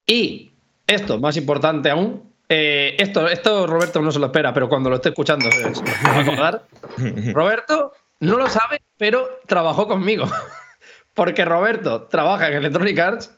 Y 0.05 0.53
esto, 0.87 1.19
más 1.19 1.35
importante 1.35 1.89
aún, 1.89 2.31
eh, 2.49 2.95
esto, 2.99 3.27
esto 3.27 3.67
Roberto 3.67 4.01
no 4.01 4.11
se 4.11 4.19
lo 4.19 4.27
espera, 4.27 4.53
pero 4.53 4.69
cuando 4.69 4.89
lo 4.89 4.95
esté 4.97 5.09
escuchando 5.09 5.49
se, 5.51 5.75
se 5.75 5.83
va 5.83 6.11
a 6.15 6.19
acordar. 6.21 6.63
Roberto 7.33 7.91
no 8.19 8.37
lo 8.37 8.47
sabe, 8.49 8.81
pero 8.97 9.39
trabajó 9.45 9.87
conmigo. 9.87 10.25
Porque 11.13 11.45
Roberto 11.45 12.03
trabaja 12.03 12.47
en 12.47 12.53
Electronic 12.55 12.99
Arts 12.99 13.31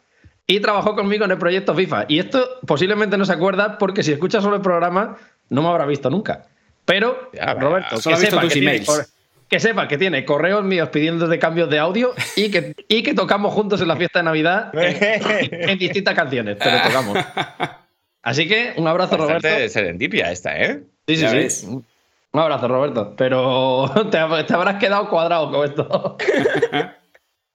y 0.45 0.59
trabajó 0.59 0.95
conmigo 0.95 1.23
en 1.25 1.31
el 1.31 1.37
proyecto 1.37 1.73
FIFA. 1.73 2.05
Y 2.09 2.19
esto 2.19 2.59
posiblemente 2.67 3.17
no 3.17 3.23
se 3.23 3.31
acuerda 3.33 3.77
porque 3.77 4.03
si 4.03 4.11
escucha 4.11 4.41
solo 4.41 4.57
el 4.57 4.61
programa 4.61 5.15
no 5.49 5.61
me 5.61 5.69
habrá 5.69 5.85
visto 5.85 6.09
nunca. 6.09 6.45
Pero, 6.83 7.29
Ya, 7.33 7.53
Roberto, 7.53 7.95
que 7.95 8.15
sepa, 8.17 8.41
que, 8.41 8.47
tiene, 8.49 8.67
emails. 8.71 8.85
corre- 8.87 9.05
que 9.47 9.59
sepa 9.61 9.87
que 9.87 9.97
tiene 9.97 10.25
correos 10.25 10.63
míos 10.65 10.89
pidiendo 10.91 11.27
de 11.27 11.39
cambios 11.39 11.69
de 11.69 11.79
audio 11.79 12.13
y 12.35 12.51
que, 12.51 12.75
y 12.89 13.01
que 13.03 13.13
tocamos 13.13 13.53
juntos 13.53 13.79
en 13.79 13.87
la 13.87 13.95
fiesta 13.95 14.19
de 14.19 14.23
Navidad 14.23 14.71
en, 14.73 15.49
en 15.69 15.77
distintas 15.77 16.15
canciones, 16.15 16.57
pero 16.61 16.81
tocamos. 16.81 17.17
Así 18.21 18.47
que 18.47 18.73
un 18.77 18.87
abrazo, 18.87 19.17
Roberto. 19.17 19.47
Bastante 19.47 19.69
serendipia 19.69 20.31
esta, 20.31 20.57
¿eh? 20.59 20.83
Sí, 21.07 21.15
sí, 21.15 21.21
Ya 21.21 21.29
sí. 21.29 21.35
ves. 21.37 21.63
Un 21.63 22.39
abrazo, 22.39 22.67
Roberto. 22.67 23.15
Pero 23.15 23.89
te, 24.11 24.43
te 24.43 24.53
habrás 24.53 24.75
quedado 24.79 25.09
cuadrado 25.09 25.51
con 25.51 25.65
esto. 25.67 26.17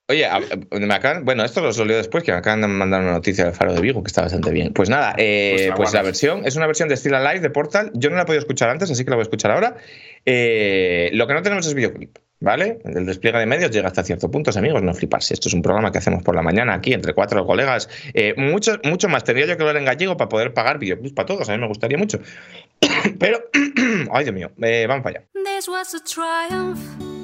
Oye, 0.07 0.27
a- 0.27 0.39
me 0.71 0.93
acaban- 0.95 1.25
bueno, 1.25 1.45
esto 1.45 1.63
lo 1.63 1.73
salió 1.73 1.97
después, 1.97 2.23
que 2.23 2.31
me 2.31 2.37
acaban 2.37 2.61
de 2.61 2.67
mandar 2.69 3.01
una 3.01 3.13
noticia 3.13 3.45
del 3.47 3.55
Faro 3.55 3.73
de 3.73 3.81
Vigo, 3.81 4.03
que 4.03 4.09
está 4.09 4.21
bastante 4.21 4.51
bien. 4.51 4.75
Pues 4.75 4.91
nada, 4.91 5.15
eh, 5.17 5.53
Pues 5.55 5.69
la 5.69 5.75
pues 5.77 5.87
la 5.95 6.01
guardas. 6.01 6.05
versión 6.05 6.47
es 6.47 6.57
una 6.57 6.67
versión 6.67 6.91
de 6.91 6.97
Still 6.99 7.15
Alive 7.15 7.41
de 7.41 7.49
Portal. 7.49 7.91
Yo 7.95 8.11
no 8.11 8.17
la 8.17 8.23
he 8.23 8.27
podido 8.27 8.41
escuchar 8.41 8.69
antes, 8.69 8.91
así 8.91 9.03
que 9.03 9.09
la 9.11 9.17
voy 9.17 9.23
a 9.23 9.25
escuchar 9.25 9.51
ahora. 9.53 9.77
Eh, 10.27 11.09
lo 11.15 11.27
que 11.27 11.33
no 11.33 11.41
tenemos 11.41 11.67
es 11.67 11.73
videoclip, 11.73 12.19
¿vale? 12.41 12.81
El 12.85 13.07
despliegue 13.07 13.39
de 13.39 13.47
medios 13.47 13.71
llega 13.71 13.87
hasta 13.89 14.03
cierto 14.05 14.31
punto, 14.31 14.51
amigos, 14.59 14.83
no 14.83 14.93
fliparse. 14.93 15.33
Esto 15.33 15.49
es 15.49 15.55
un 15.55 15.63
programa 15.63 15.91
que 15.91 15.97
hacemos 15.97 16.23
por 16.23 16.35
la 16.37 16.43
mañana 16.43 16.75
aquí, 16.75 16.93
entre 16.93 17.15
cuatro 17.15 17.47
colegas. 17.47 17.89
Eh, 18.13 18.35
mucho, 18.37 18.79
mucho 18.85 19.09
más 19.09 19.25
tendría 19.25 19.47
yo 19.47 19.57
que 19.57 19.63
hablar 19.63 19.79
en 19.79 19.87
gallego 19.87 20.19
para 20.19 20.29
poder 20.29 20.53
pagar 20.53 20.79
videoclips 20.79 21.15
para 21.15 21.25
todos, 21.27 21.49
a 21.49 21.53
mí 21.53 21.59
me 21.59 21.67
gustaría 21.69 21.97
mucho. 21.97 22.19
Pero, 23.19 23.39
ay 24.13 24.25
Dios 24.25 24.35
mío, 24.35 24.51
eh, 24.61 24.85
vamos 24.87 25.03
para 25.03 25.21
allá. 25.21 25.29
This 25.33 25.67
was 25.67 25.95
a 25.95 26.01
triumph. 26.05 27.24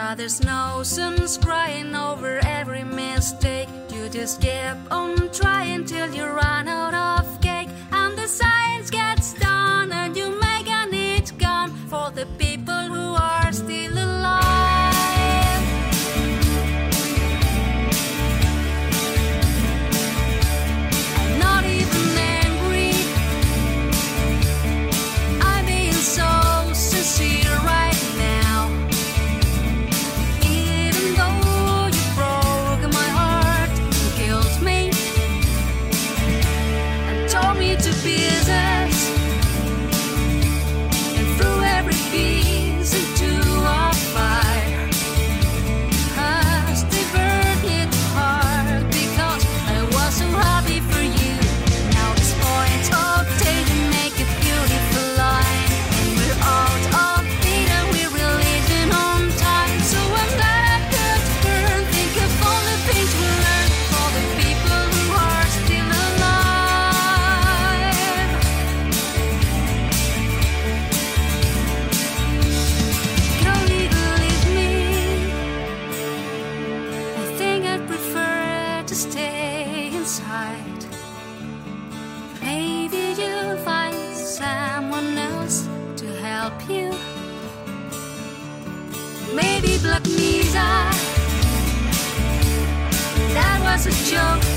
But 0.00 0.18
there's 0.18 0.44
no 0.44 0.84
sense 0.84 1.36
crying 1.36 1.92
over 1.96 2.38
every 2.46 2.84
mistake. 2.84 3.68
You 3.92 4.08
just 4.08 4.40
keep 4.40 4.76
on 4.92 5.28
trying 5.32 5.86
till 5.86 6.14
you 6.14 6.24
run 6.24 6.68
out 6.68 6.94
of 6.94 7.40
cake, 7.40 7.68
and 7.90 8.16
the 8.16 8.28
science 8.28 8.90
gets 8.90 9.07
was 94.18 94.47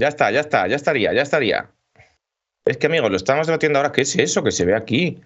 Ya 0.00 0.08
está, 0.08 0.30
ya 0.30 0.40
está, 0.40 0.66
ya 0.66 0.76
estaría, 0.76 1.12
ya 1.12 1.20
estaría. 1.20 1.70
Es 2.64 2.78
que, 2.78 2.86
amigos, 2.86 3.10
lo 3.10 3.16
estamos 3.18 3.46
debatiendo 3.46 3.78
ahora. 3.78 3.92
¿Qué 3.92 4.00
es 4.00 4.16
eso 4.16 4.42
que 4.42 4.50
se 4.50 4.64
ve 4.64 4.74
aquí? 4.74 5.20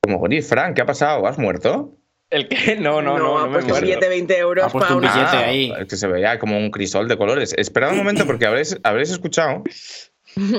Como 0.00 0.20
gris, 0.20 0.48
Frank, 0.48 0.76
¿qué 0.76 0.82
ha 0.82 0.86
pasado? 0.86 1.26
¿Has 1.26 1.36
muerto? 1.36 1.96
¿El 2.30 2.46
qué? 2.46 2.76
No, 2.80 3.02
no, 3.02 3.18
no, 3.18 3.24
no, 3.24 3.38
ha 3.38 3.46
me 3.48 3.54
puesto 3.54 3.70
muero. 3.70 3.86
7, 3.88 4.08
20 4.08 4.38
euros 4.38 4.64
Ha 4.66 4.68
para 4.78 4.92
un 4.94 4.98
una. 4.98 5.12
billete 5.12 5.36
Ah, 5.36 5.46
ahí. 5.46 5.72
Es 5.80 5.88
que 5.88 5.96
se 5.96 6.06
veía 6.06 6.38
como 6.38 6.56
un 6.56 6.70
crisol 6.70 7.08
de 7.08 7.16
colores. 7.18 7.54
Esperad 7.58 7.90
un 7.90 7.98
momento 7.98 8.24
porque 8.24 8.46
habréis, 8.46 8.78
habréis 8.84 9.10
escuchado. 9.10 9.64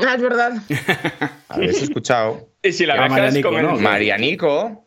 Ah, 0.05 0.15
es 0.15 0.21
verdad. 0.21 0.51
Habréis 1.47 1.81
escuchado. 1.81 2.49
Y 2.61 2.73
si 2.73 2.85
la 2.85 3.07
Marianico, 3.07 3.51
¿no? 3.51 3.77
Marianico 3.77 4.85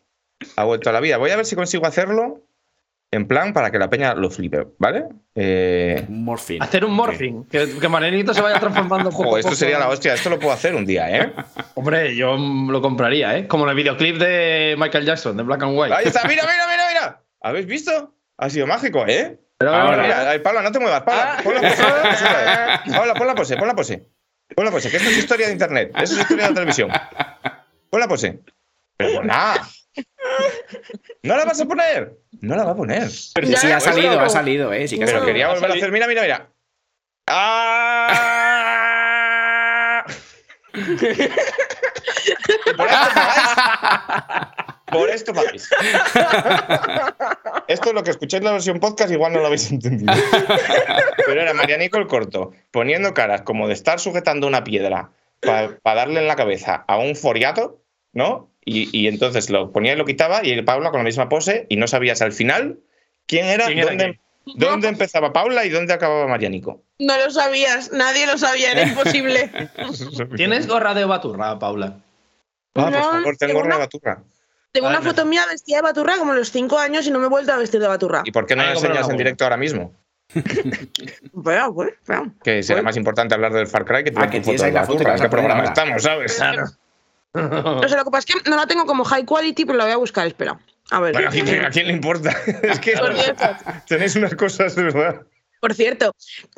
ha 0.55 0.63
vuelto 0.63 0.91
a 0.91 0.93
la 0.93 0.99
vida. 0.99 1.17
Voy 1.17 1.31
a 1.31 1.35
ver 1.37 1.45
si 1.47 1.55
consigo 1.55 1.87
hacerlo 1.87 2.44
en 3.15 3.27
plan 3.27 3.53
para 3.53 3.71
que 3.71 3.79
la 3.79 3.89
peña 3.89 4.13
lo 4.13 4.29
flipe, 4.29 4.67
¿vale? 4.77 5.05
Eh, 5.35 6.05
Un 6.07 6.23
morfín. 6.23 6.61
Hacer 6.61 6.85
un 6.85 6.93
morphing. 6.93 7.45
Que, 7.47 7.77
que 7.79 7.87
Marianito 7.89 8.33
se 8.33 8.41
vaya 8.41 8.59
transformando 8.59 9.09
poco 9.11 9.23
jo, 9.31 9.35
a 9.35 9.39
esto 9.39 9.49
poco. 9.49 9.57
sería 9.59 9.79
la 9.79 9.89
hostia. 9.89 10.13
Esto 10.13 10.29
lo 10.29 10.39
puedo 10.39 10.53
hacer 10.53 10.75
un 10.75 10.85
día, 10.85 11.09
¿eh? 11.17 11.33
Hombre, 11.75 12.15
yo 12.15 12.35
lo 12.37 12.81
compraría, 12.81 13.37
¿eh? 13.37 13.47
Como 13.47 13.63
en 13.65 13.71
el 13.71 13.75
videoclip 13.75 14.17
de 14.17 14.75
Michael 14.77 15.05
Jackson, 15.05 15.35
de 15.37 15.43
Black 15.43 15.63
and 15.63 15.77
White. 15.77 15.93
Ahí 15.95 16.05
está, 16.05 16.21
mira, 16.27 16.43
mira, 16.43 16.65
mira, 16.69 16.83
mira. 16.89 17.23
¿Habéis 17.41 17.65
visto? 17.65 18.13
Ha 18.37 18.49
sido 18.49 18.67
mágico, 18.67 19.05
¿eh? 19.07 19.39
Pero 19.57 19.73
Ahora. 19.73 20.03
Mira, 20.03 20.29
ay, 20.31 20.39
Paula, 20.39 20.61
no 20.61 20.71
te 20.71 20.79
muevas. 20.79 21.01
Paula, 21.03 21.37
Ah. 21.37 21.41
pon 21.43 21.53
la 21.55 21.61
pose. 21.61 21.83
Pon 23.15 23.27
la 23.27 23.35
pose, 23.35 23.55
pon 23.57 23.67
la 23.67 23.75
pose. 23.75 24.09
Pon 24.55 24.65
la 24.65 24.71
pose, 24.71 24.89
que 24.91 24.97
esto 24.97 25.09
es 25.09 25.17
historia 25.17 25.47
de 25.47 25.53
internet. 25.53 25.91
Eso 25.95 26.13
es 26.15 26.19
historia 26.21 26.43
de 26.45 26.49
la 26.49 26.55
televisión. 26.55 26.91
Pon 27.89 27.99
la 27.99 28.07
pose. 28.07 28.41
Pero 28.97 29.23
nada. 29.23 29.67
¿No 31.23 31.35
la 31.37 31.45
vas 31.45 31.59
a 31.61 31.65
poner? 31.65 32.17
No 32.41 32.55
la 32.55 32.63
va 32.65 32.71
a 32.71 32.75
poner. 32.75 33.09
Pero 33.33 33.47
Sí, 33.47 33.71
ha 33.71 33.79
salido, 33.79 34.19
ha 34.19 34.29
salido, 34.29 34.71
¿eh? 34.73 34.87
Sí 34.87 34.99
que 34.99 35.05
Pero 35.05 35.25
quería 35.25 35.49
volver 35.49 35.71
a 35.71 35.73
hacer. 35.73 35.91
Mira, 35.91 36.07
mira, 36.07 36.21
mira. 36.21 36.49
¡Ah! 37.27 37.85
Por 42.77 42.87
esto 42.87 42.93
pagáis. 43.13 43.47
Por 44.91 45.09
esto 45.09 45.33
pagáis. 45.33 45.69
Esto 47.67 47.89
es 47.89 47.95
lo 47.95 48.03
que 48.03 48.11
escucháis 48.11 48.41
en 48.41 48.45
la 48.45 48.51
versión 48.51 48.79
podcast, 48.79 49.11
igual 49.11 49.33
no 49.33 49.39
lo 49.39 49.47
habéis 49.47 49.71
entendido. 49.71 50.13
Pero 51.25 51.41
era 51.41 51.53
Marianico 51.53 51.97
el 51.97 52.07
corto, 52.07 52.51
poniendo 52.71 53.13
caras 53.13 53.41
como 53.41 53.67
de 53.67 53.73
estar 53.73 53.99
sujetando 53.99 54.47
una 54.47 54.63
piedra 54.63 55.09
para 55.39 55.79
darle 55.83 56.19
en 56.19 56.27
la 56.27 56.35
cabeza 56.35 56.83
a 56.87 56.97
un 56.97 57.15
foriato, 57.15 57.81
¿no? 58.13 58.51
Y, 58.65 58.89
y 58.97 59.07
entonces 59.07 59.49
lo 59.51 59.71
ponía 59.71 59.93
y 59.93 59.95
lo 59.95 60.05
quitaba, 60.05 60.43
y 60.43 60.51
el 60.51 60.65
Paula 60.65 60.89
con 60.91 60.99
la 60.99 61.03
misma 61.03 61.29
pose, 61.29 61.67
y 61.69 61.77
no 61.77 61.87
sabías 61.87 62.21
al 62.23 62.31
final 62.33 62.79
quién 63.27 63.45
era, 63.45 63.67
¿Quién 63.67 63.77
era 63.79 63.89
dónde, 63.89 64.19
dónde 64.55 64.87
empezaba 64.87 65.31
Paula 65.31 65.65
y 65.65 65.69
dónde 65.69 65.93
acababa 65.93 66.27
Marianico. 66.27 66.81
No 66.99 67.15
lo 67.17 67.29
sabías, 67.29 67.91
nadie 67.91 68.25
lo 68.25 68.37
sabía, 68.39 68.71
era 68.71 68.81
imposible. 68.87 69.51
¿Tienes 70.35 70.67
gorra 70.67 70.93
de 70.95 71.05
baturra, 71.05 71.59
Paula? 71.59 71.97
Ah, 72.77 72.83
por 72.85 72.91
No, 72.91 73.01
favor, 73.03 73.37
tengo 73.37 73.59
una 73.59 73.67
una- 73.67 73.77
baturra. 73.77 74.23
Tengo 74.71 74.87
una 74.89 75.01
foto 75.01 75.23
mía 75.25 75.43
vestida 75.49 75.77
de 75.77 75.83
baturra 75.83 76.17
como 76.17 76.33
a 76.33 76.35
los 76.35 76.51
5 76.51 76.77
años 76.77 77.07
y 77.07 77.11
no 77.11 77.19
me 77.19 77.27
he 77.27 77.29
vuelto 77.29 77.53
a 77.53 77.57
vestir 77.57 77.79
de 77.79 77.87
baturra. 77.87 78.23
¿Y 78.25 78.31
por 78.33 78.45
qué 78.45 78.57
no 78.57 78.63
la 78.63 78.71
enseñas 78.73 78.97
en 78.97 79.03
gorra. 79.03 79.17
directo 79.17 79.43
ahora 79.45 79.55
mismo? 79.55 79.93
Pero, 81.43 81.73
pues, 81.73 81.93
pero. 82.05 82.31
Que 82.43 82.61
será 82.61 82.81
más 82.81 82.97
importante 82.97 83.33
hablar 83.35 83.53
del 83.53 83.67
Far 83.67 83.85
Cry 83.85 84.03
que 84.03 84.11
Ah, 84.15 84.25
tu 84.25 84.31
que 84.31 84.41
foto 84.41 84.63
de 84.63 84.71
baturra. 84.71 85.15
¿En 85.15 85.21
qué 85.21 85.29
programa 85.29 85.63
estamos, 85.63 86.03
sabes? 86.03 86.41
O 87.35 87.87
sea, 87.87 87.97
lo 87.97 88.03
que 88.05 88.11
pasa 88.11 88.25
es 88.27 88.41
que 88.43 88.49
no 88.49 88.55
la 88.55 88.65
tengo 88.67 88.85
como 88.85 89.03
high 89.03 89.25
quality, 89.25 89.65
pero 89.65 89.77
la 89.77 89.85
voy 89.85 89.93
a 89.93 89.97
buscar, 89.97 90.25
espera. 90.27 90.59
A 90.91 90.99
ver. 90.99 91.13
Bueno, 91.13 91.29
¿a 91.29 91.31
quién, 91.31 91.65
a 91.65 91.69
quién 91.69 91.87
le 91.87 91.93
importa? 91.93 92.29
es 92.63 92.79
que 92.79 92.93
Por 92.97 93.13
cierto, 93.15 93.43
tenéis 93.87 94.15
unas 94.15 94.35
cosas 94.35 94.75
de 94.75 94.83
verdad. 94.83 95.21
por 95.59 95.73
cierto, 95.73 96.13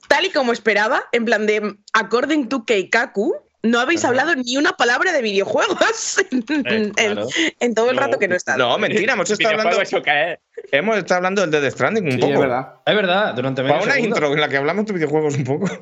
tal 0.08 0.26
y 0.26 0.30
como 0.32 0.52
esperaba, 0.54 1.04
en 1.12 1.26
plan 1.26 1.46
de 1.48 1.76
according 1.94 2.50
to 2.50 2.66
Keikaku, 2.66 3.36
no 3.63 3.80
habéis 3.80 4.06
hablado 4.06 4.36
ni 4.36 4.56
una 4.58 4.74
palabra 4.74 5.12
de 5.12 5.22
videojuegos 5.22 6.18
en, 6.32 6.44
en- 6.68 6.92
claro. 6.92 7.28
en 7.60 7.74
todo 7.74 7.90
el 7.90 7.98
rato 7.98 8.20
que 8.20 8.28
no 8.28 8.34
he 8.36 8.38
estado. 8.38 8.58
No, 8.60 8.78
mentira, 8.78 9.13
hemos 9.13 9.30
estado 9.30 9.50
hablando, 9.52 9.78
¿Videojuego 9.78 9.98
eso 9.98 10.04
qué 10.04 10.34
es? 10.34 10.72
hemos 10.74 10.98
estado 10.98 11.18
hablando 11.18 11.42
del 11.46 11.52
Death 11.52 11.74
Stranding 11.74 12.06
un 12.06 12.12
Sí, 12.12 12.18
poco. 12.20 12.34
es 12.34 12.40
verdad. 12.40 12.74
Es 12.86 12.96
verdad, 12.96 13.34
durante 13.34 13.63
Para 13.63 13.76
una 13.82 13.94
segundo. 13.94 14.16
intro 14.16 14.34
en 14.34 14.42
la 14.42 14.50
que 14.50 14.58
hablamos 14.58 14.86
de 14.86 14.94
videojuegos 14.94 15.36
un 15.36 15.44
poco. 15.44 15.68
¿En 15.72 15.82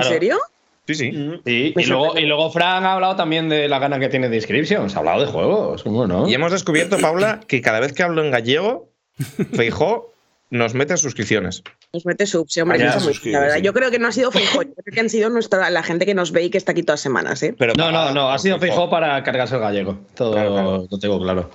Claro. 0.00 0.08
serio? 0.08 0.38
Sí, 0.86 0.94
sí. 0.94 1.10
Sí, 1.46 1.72
Me 1.76 1.82
y 1.82 1.86
luego, 1.86 2.04
sorprende. 2.06 2.20
y 2.22 2.26
luego 2.26 2.50
Fran 2.50 2.84
ha 2.84 2.92
hablado 2.92 3.16
también 3.16 3.48
de 3.48 3.68
la 3.68 3.78
gana 3.78 3.98
que 3.98 4.08
tiene 4.08 4.28
de 4.28 4.36
Inscription. 4.36 4.90
Se 4.90 4.96
ha 4.96 4.98
hablado 4.98 5.20
de 5.20 5.26
juegos, 5.26 5.82
¿cómo 5.82 6.06
no? 6.06 6.28
Y 6.28 6.34
hemos 6.34 6.52
descubierto, 6.52 6.98
Paula, 6.98 7.40
que 7.46 7.62
cada 7.62 7.80
vez 7.80 7.92
que 7.94 8.02
hablo 8.02 8.22
en 8.22 8.30
gallego, 8.30 8.90
Feijó 9.54 10.10
nos 10.50 10.74
mete 10.74 10.96
suscripciones. 10.96 11.62
Nos 11.92 12.04
mete 12.06 12.26
subs, 12.26 12.52
sí, 12.52 12.60
hombre, 12.60 12.78
Ah, 12.78 12.80
ya, 12.82 12.88
eso 12.90 12.98
es 12.98 13.04
muy- 13.04 13.12
suscribe, 13.14 13.32
la 13.34 13.40
verdad. 13.40 13.56
sí. 13.56 13.62
Yo 13.62 13.72
creo 13.72 13.90
que 13.90 13.98
no 13.98 14.08
ha 14.08 14.12
sido 14.12 14.30
Feijóo, 14.30 14.62
yo 14.62 14.74
creo 14.74 14.94
que 14.94 15.00
han 15.00 15.08
sido 15.10 15.30
nuestra, 15.30 15.70
la 15.70 15.82
gente 15.82 16.06
que 16.06 16.14
nos 16.14 16.32
ve 16.32 16.44
y 16.44 16.50
que 16.50 16.58
está 16.58 16.72
aquí 16.72 16.82
todas 16.82 17.00
semanas, 17.00 17.42
¿eh? 17.42 17.54
Pero 17.58 17.72
No, 17.76 17.90
no, 17.90 18.12
no, 18.12 18.30
ha 18.30 18.38
sido 18.38 18.58
Feijó. 18.58 18.90
para 18.90 19.22
cargarse 19.24 19.54
el 19.54 19.60
gallego. 19.62 19.98
Todo 20.14 20.32
Claro, 20.32 20.52
claro. 20.52 20.86
lo 20.90 20.98
tengo 20.98 21.20
claro. 21.20 21.50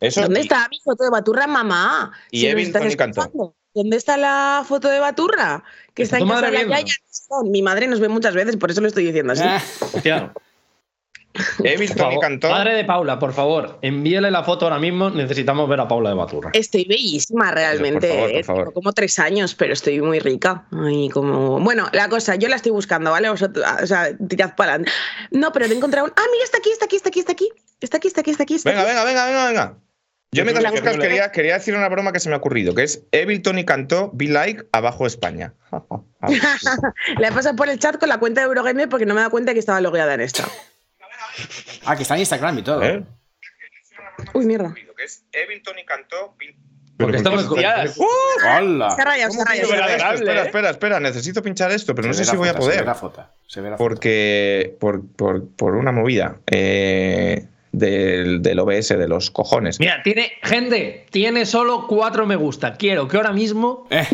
Eso, 0.00 0.22
¿Dónde 0.22 0.40
y- 0.40 0.42
está 0.44 0.66
mi 0.70 0.78
foto 0.82 1.04
de 1.04 1.10
Baturra, 1.10 1.46
mamá? 1.46 2.12
Y 2.30 2.46
Evil 2.46 2.68
estás 2.68 2.82
Tony 2.82 2.96
Cantó. 2.96 3.54
¿Dónde 3.74 3.96
está 3.96 4.16
la 4.16 4.64
foto 4.66 4.88
de 4.88 4.98
Baturra? 4.98 5.64
Que 5.94 6.02
está 6.02 6.18
¿Está 6.18 6.24
en 6.24 6.40
casa 6.40 6.50
de 6.50 6.64
la 6.66 6.80
yaya. 6.80 6.94
Mi 7.44 7.62
madre 7.62 7.86
nos 7.86 8.00
ve 8.00 8.08
muchas 8.08 8.34
veces, 8.34 8.56
por 8.56 8.70
eso 8.70 8.80
lo 8.80 8.88
estoy 8.88 9.04
diciendo 9.04 9.32
así. 9.32 9.42
Ah, 9.44 9.62
Hostia, 9.92 10.32
Tony 11.58 11.86
favor. 11.86 12.20
Cantó. 12.20 12.50
Madre 12.50 12.74
de 12.74 12.84
Paula, 12.84 13.18
por 13.18 13.32
favor, 13.32 13.78
envíele 13.82 14.30
la 14.30 14.42
foto 14.42 14.66
ahora 14.66 14.78
mismo. 14.78 15.10
Necesitamos 15.10 15.68
ver 15.68 15.80
a 15.80 15.86
Paula 15.86 16.10
de 16.10 16.16
Baturra. 16.16 16.50
Estoy 16.52 16.84
bellísima 16.84 17.52
realmente. 17.52 18.08
Por 18.08 18.16
favor, 18.16 18.30
por 18.30 18.40
eh. 18.40 18.44
favor. 18.44 18.62
Tengo 18.62 18.72
como 18.74 18.92
tres 18.92 19.18
años, 19.18 19.54
pero 19.54 19.72
estoy 19.72 20.00
muy 20.00 20.18
rica. 20.18 20.66
Ay, 20.72 21.08
como... 21.10 21.60
Bueno, 21.60 21.88
la 21.92 22.08
cosa, 22.08 22.34
yo 22.34 22.48
la 22.48 22.56
estoy 22.56 22.72
buscando, 22.72 23.12
¿vale? 23.12 23.30
Vosotros, 23.30 23.64
o 23.82 23.86
sea, 23.86 24.16
tirad 24.28 24.56
para 24.56 24.72
adelante. 24.74 24.92
No, 25.30 25.52
pero 25.52 25.66
te 25.66 25.74
he 25.74 25.76
encontrado 25.76 26.06
un... 26.06 26.12
Ah, 26.16 26.24
mira, 26.32 26.44
está 26.44 26.58
aquí, 26.58 26.70
está 26.70 26.86
aquí, 26.86 26.96
está 26.96 27.08
aquí, 27.10 27.20
está 27.20 27.32
aquí. 27.32 27.48
Está 27.80 27.96
aquí, 27.98 28.08
está 28.08 28.20
aquí, 28.20 28.30
está 28.30 28.42
aquí. 28.42 28.54
Está 28.56 28.70
Venga, 28.70 28.82
aquí. 28.82 28.90
venga, 28.90 29.04
venga, 29.04 29.26
venga, 29.26 29.46
venga. 29.46 29.89
Yo 30.32 30.44
mientras 30.44 30.62
creo 30.62 30.72
que 30.74 30.80
buscas 30.80 30.96
no 30.96 31.02
le- 31.02 31.08
quería, 31.08 31.32
quería 31.32 31.54
decir 31.54 31.74
una 31.74 31.88
broma 31.88 32.12
que 32.12 32.20
se 32.20 32.28
me 32.28 32.36
ha 32.36 32.38
ocurrido, 32.38 32.72
que 32.74 32.84
es 32.84 33.02
Evil 33.10 33.42
Tony 33.42 33.64
Cantó, 33.64 34.10
Be 34.14 34.28
Like, 34.28 34.64
abajo 34.72 35.06
España. 35.06 35.54
Le 37.18 37.26
he 37.26 37.32
pasado 37.32 37.56
por 37.56 37.68
el 37.68 37.78
chat 37.78 37.98
con 37.98 38.08
la 38.08 38.18
cuenta 38.18 38.40
de 38.40 38.46
Eurogamer 38.46 38.88
porque 38.88 39.06
no 39.06 39.14
me 39.14 39.20
he 39.20 39.22
dado 39.22 39.30
cuenta 39.30 39.52
que 39.54 39.58
estaba 39.58 39.80
logueada 39.80 40.14
en 40.14 40.20
esta. 40.20 40.44
Ah, 41.84 41.96
que 41.96 42.02
está 42.02 42.14
en 42.14 42.20
Instagram 42.20 42.58
y 42.58 42.62
todo. 42.62 42.82
¿Eh? 42.82 43.02
Uy, 44.34 44.46
mierda. 44.46 44.72
Que 44.96 45.04
es 45.04 45.24
Evil 45.32 45.62
Tony 45.62 45.84
Cantó, 45.84 46.36
Be- 46.38 46.54
Porque 46.98 47.16
estamos 47.16 47.46
Hostias. 47.46 47.96
¡Hola! 47.98 48.90
Se 48.90 49.00
ha 49.00 49.04
rayado, 49.04 49.32
se 49.32 49.40
agradable, 49.42 50.14
Espera, 50.14 50.42
¿eh? 50.42 50.44
espera, 50.46 50.70
espera, 50.70 51.00
necesito 51.00 51.42
pinchar 51.42 51.72
esto, 51.72 51.94
pero 51.94 52.06
no 52.08 52.14
sé 52.14 52.24
si 52.24 52.32
la 52.32 52.38
voy 52.38 52.48
a 52.50 52.52
foto, 52.52 52.64
Se 52.64 52.68
ve 52.68 52.72
poder. 52.74 52.86
la 52.86 52.94
foto. 52.94 53.26
Se 53.46 53.60
ve 53.62 53.70
la 53.70 53.76
foto. 53.78 53.88
Porque 53.88 54.76
por, 54.78 55.06
por, 55.16 55.48
por 55.56 55.74
una 55.76 55.90
movida 55.90 56.36
eh, 56.46 57.46
del, 57.72 58.42
del 58.42 58.58
OBS 58.58 58.88
de 58.88 59.08
los 59.08 59.30
cojones. 59.30 59.78
Mira, 59.80 60.02
tiene, 60.02 60.32
gente, 60.42 61.06
tiene 61.10 61.46
solo 61.46 61.86
cuatro 61.88 62.26
me 62.26 62.36
gusta. 62.36 62.74
Quiero 62.74 63.06
que 63.08 63.16
ahora 63.16 63.32
mismo 63.32 63.86
Eh, 63.90 64.06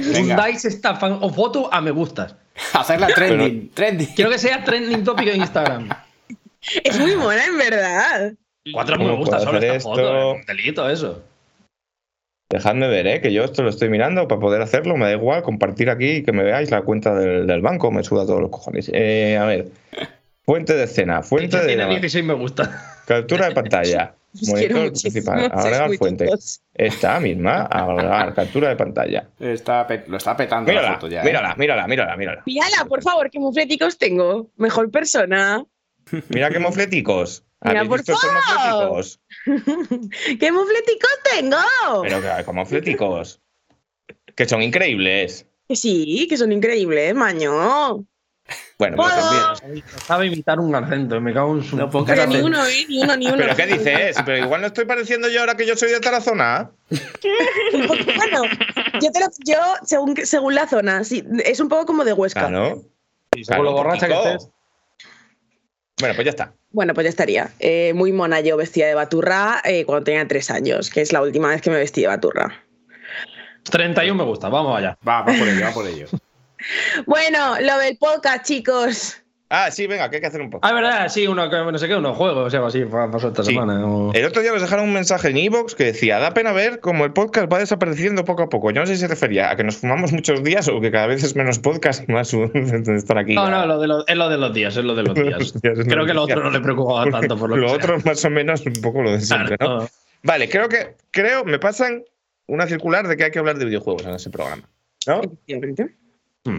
esta 0.64 0.96
fan- 0.96 1.18
o 1.20 1.30
foto 1.30 1.72
a 1.72 1.80
me 1.80 1.90
gustas. 1.90 2.34
Hacerla 2.72 3.08
trending. 3.08 3.70
trending. 3.72 4.08
Quiero 4.14 4.30
que 4.30 4.38
sea 4.38 4.62
trending 4.64 5.04
topic 5.04 5.28
en 5.28 5.36
Instagram. 5.40 5.88
Es 6.84 6.98
muy 6.98 7.14
buena, 7.14 7.44
en 7.46 7.58
verdad. 7.58 8.32
Cuatro 8.72 8.96
¿Cómo 8.96 9.10
me 9.10 9.16
gusta 9.16 9.38
solo 9.38 9.58
esta 9.58 9.76
esto? 9.76 9.88
foto. 9.90 10.32
Es 10.32 10.40
un 10.40 10.46
delito 10.46 10.90
eso. 10.90 11.22
Dejadme 12.50 12.88
ver, 12.88 13.06
¿eh? 13.06 13.20
que 13.20 13.32
yo 13.32 13.44
esto 13.44 13.62
lo 13.62 13.70
estoy 13.70 13.88
mirando 13.88 14.26
para 14.28 14.40
poder 14.40 14.62
hacerlo. 14.62 14.96
Me 14.96 15.04
da 15.06 15.12
igual 15.12 15.42
compartir 15.42 15.90
aquí 15.90 16.08
y 16.16 16.22
que 16.24 16.32
me 16.32 16.42
veáis 16.42 16.70
la 16.70 16.82
cuenta 16.82 17.14
del, 17.14 17.46
del 17.46 17.60
banco. 17.60 17.90
Me 17.92 18.02
suda 18.04 18.24
todos 18.26 18.40
los 18.40 18.50
cojones. 18.50 18.90
Eh, 18.92 19.36
a 19.36 19.44
ver. 19.46 19.68
Fuente 20.44 20.74
de 20.74 20.84
escena. 20.84 21.22
Fuente 21.22 21.56
de. 21.60 21.66
Tiene 21.66 21.86
16 21.88 22.24
me 22.24 22.34
gusta. 22.34 22.95
Captura 23.06 23.48
de 23.48 23.54
pantalla. 23.54 24.14
Monitor 24.48 24.90
principal. 24.92 25.50
muy 25.88 25.96
fuente. 25.96 26.28
Esta 26.74 27.18
misma. 27.20 27.62
Agregar. 27.62 28.34
Captura 28.34 28.68
de 28.68 28.76
pantalla. 28.76 29.28
Está 29.40 29.86
lo 30.06 30.16
está 30.18 30.36
petando 30.36 30.70
la 30.72 30.78
Mírala, 30.80 30.94
foto 30.96 31.08
ya. 31.08 31.22
¿eh? 31.22 31.24
mírala, 31.24 31.54
mírala, 31.56 31.86
mírala, 31.86 32.16
mírala. 32.16 32.42
Mírala, 32.44 32.84
por 32.86 33.02
favor, 33.02 33.30
qué 33.30 33.38
mufleticos 33.38 33.96
tengo. 33.96 34.50
Mejor 34.56 34.90
persona. 34.90 35.64
Mira 36.28 36.50
qué 36.50 36.58
mofleticos. 36.58 37.44
Mira, 37.62 37.80
¿Habéis 37.80 38.04
por 38.04 38.04
favor. 38.04 38.34
mofleticos? 38.34 39.20
¡Qué 40.38 40.52
mufleticos 40.52 41.18
tengo! 41.34 42.02
Pero 42.02 42.20
que 42.20 42.44
como 42.44 42.60
mofleticos. 42.60 43.40
Que 44.34 44.46
son 44.46 44.62
increíbles. 44.62 45.46
Que 45.66 45.74
sí, 45.74 46.26
que 46.28 46.36
son 46.36 46.52
increíbles, 46.52 47.14
maño. 47.14 48.04
Bueno, 48.78 48.96
¡Hola! 48.98 49.56
también. 49.58 49.84
Sabe 50.04 50.26
imitar 50.26 50.60
un 50.60 50.74
acento, 50.74 51.20
me 51.20 51.32
cago 51.32 51.56
en 51.56 51.64
su. 51.64 51.76
No 51.76 51.88
pongas 51.88 52.16
Pero 52.16 52.28
ni 52.28 52.40
uno, 52.40 52.66
¿eh? 52.66 52.86
Ni 52.88 53.02
uno, 53.02 53.16
ni 53.16 53.26
uno. 53.26 53.36
¿Pero 53.38 53.56
qué 53.56 53.66
dices? 53.66 54.16
Pero 54.24 54.44
igual 54.44 54.60
no 54.60 54.66
estoy 54.66 54.84
pareciendo 54.84 55.28
yo 55.28 55.40
ahora 55.40 55.56
que 55.56 55.66
yo 55.66 55.76
soy 55.76 55.90
de 55.90 56.00
Tarazona. 56.00 56.70
Bueno, 57.72 58.42
yo, 59.00 59.10
te 59.12 59.20
lo, 59.20 59.26
yo 59.44 59.58
según, 59.84 60.16
según 60.16 60.54
la 60.54 60.66
zona, 60.66 61.04
sí, 61.04 61.24
es 61.44 61.60
un 61.60 61.68
poco 61.68 61.86
como 61.86 62.04
de 62.04 62.12
Huesca. 62.12 62.48
Claro. 62.48 62.82
Con 63.48 63.64
lo 63.64 63.72
borracha 63.72 64.08
que 64.08 64.14
estés. 64.14 64.48
Bueno, 65.98 66.14
pues 66.14 66.24
ya 66.24 66.30
está. 66.30 66.54
Bueno, 66.70 66.94
pues 66.94 67.04
ya 67.04 67.10
estaría. 67.10 67.50
Eh, 67.58 67.92
muy 67.94 68.12
mona 68.12 68.40
yo 68.40 68.56
vestida 68.56 68.86
de 68.86 68.94
baturra 68.94 69.62
eh, 69.64 69.84
cuando 69.84 70.04
tenía 70.04 70.26
tres 70.26 70.50
años, 70.50 70.90
que 70.90 71.00
es 71.00 71.12
la 71.12 71.22
última 71.22 71.48
vez 71.48 71.62
que 71.62 71.70
me 71.70 71.76
vestí 71.76 72.02
de 72.02 72.08
baturra. 72.08 72.62
31 73.70 74.14
me 74.14 74.24
gusta, 74.24 74.48
vamos 74.48 74.76
allá. 74.76 74.96
Va, 75.06 75.22
va 75.22 75.26
por 75.26 75.48
ello, 75.48 75.64
va 75.64 75.72
por 75.72 75.86
ello. 75.86 76.06
Bueno, 77.06 77.56
lo 77.60 77.78
del 77.78 77.96
podcast, 77.96 78.44
chicos. 78.44 79.16
Ah, 79.48 79.70
sí, 79.70 79.86
venga, 79.86 80.10
que 80.10 80.16
hay 80.16 80.20
que 80.20 80.26
hacer 80.26 80.40
un 80.40 80.50
poco. 80.50 80.66
Ah, 80.66 80.70
es 80.70 80.74
verdad, 80.74 81.08
sí, 81.08 81.24
uno 81.28 81.48
que 81.48 81.56
no 81.56 81.78
sé 81.78 81.86
qué, 81.86 81.94
unos 81.94 82.16
juegos, 82.16 82.52
o 82.52 82.56
algo 82.56 82.66
así, 82.66 82.84
pa- 82.84 83.08
pasó 83.08 83.28
esta 83.28 83.44
Sí. 83.44 83.52
semana. 83.52 83.86
o- 83.86 84.12
El 84.12 84.24
otro 84.24 84.42
día 84.42 84.50
nos 84.50 84.60
dejaron 84.60 84.86
un 84.86 84.92
mensaje 84.92 85.28
en 85.28 85.36
Evox 85.36 85.76
que 85.76 85.84
decía, 85.84 86.18
da 86.18 86.34
pena 86.34 86.50
ver 86.50 86.80
cómo 86.80 87.04
el 87.04 87.12
podcast 87.12 87.52
va 87.52 87.60
desapareciendo 87.60 88.24
poco 88.24 88.42
a 88.42 88.48
poco. 88.48 88.72
Yo 88.72 88.80
no 88.80 88.86
sé 88.88 88.96
si 88.96 89.02
se 89.02 89.06
refería 89.06 89.48
a 89.52 89.56
que 89.56 89.62
nos 89.62 89.76
fumamos 89.76 90.10
muchos 90.12 90.42
días 90.42 90.66
o 90.66 90.80
que 90.80 90.90
cada 90.90 91.06
vez 91.06 91.22
es 91.22 91.36
menos 91.36 91.60
podcast 91.60 92.02
y 92.08 92.12
más 92.12 92.34
estar 92.34 93.18
aquí. 93.18 93.34
No, 93.36 93.48
no, 93.48 93.66
lo 93.66 93.78
de 93.78 93.86
los- 93.86 94.04
es 94.08 94.16
lo 94.16 94.28
de 94.28 94.36
los 94.36 94.52
días, 94.52 94.76
es 94.76 94.84
lo 94.84 94.96
de 94.96 95.02
los 95.04 95.14
días. 95.14 95.52
Creo 95.62 96.04
que 96.06 96.14
lo 96.14 96.22
otro 96.24 96.42
no 96.42 96.50
le 96.50 96.58
preocupaba 96.60 97.08
tanto 97.08 97.36
por 97.38 97.50
lo, 97.50 97.56
Lo 97.56 97.68
que 97.68 97.72
otro 97.74 97.98
más 98.04 98.24
o 98.24 98.30
menos 98.30 98.66
un 98.66 98.72
poco 98.82 99.02
lo 99.02 99.12
de 99.12 99.20
sea. 99.20 99.36
siempre, 99.36 99.58
Claro, 99.58 99.82
¿no? 99.82 99.88
Vale, 100.24 100.48
creo 100.48 100.68
que 100.68 100.96
creo 101.12 101.44
me 101.44 101.60
pasan 101.60 102.02
una 102.48 102.66
circular 102.66 103.06
de 103.06 103.16
que 103.16 103.24
hay 103.24 103.30
que 103.30 103.38
hablar 103.38 103.58
de 103.58 103.64
videojuegos 103.66 104.04
en 104.06 104.14
ese 104.14 104.28
programa. 104.30 104.68
¿No? 105.06 105.20
Efectivamente. 105.22 105.94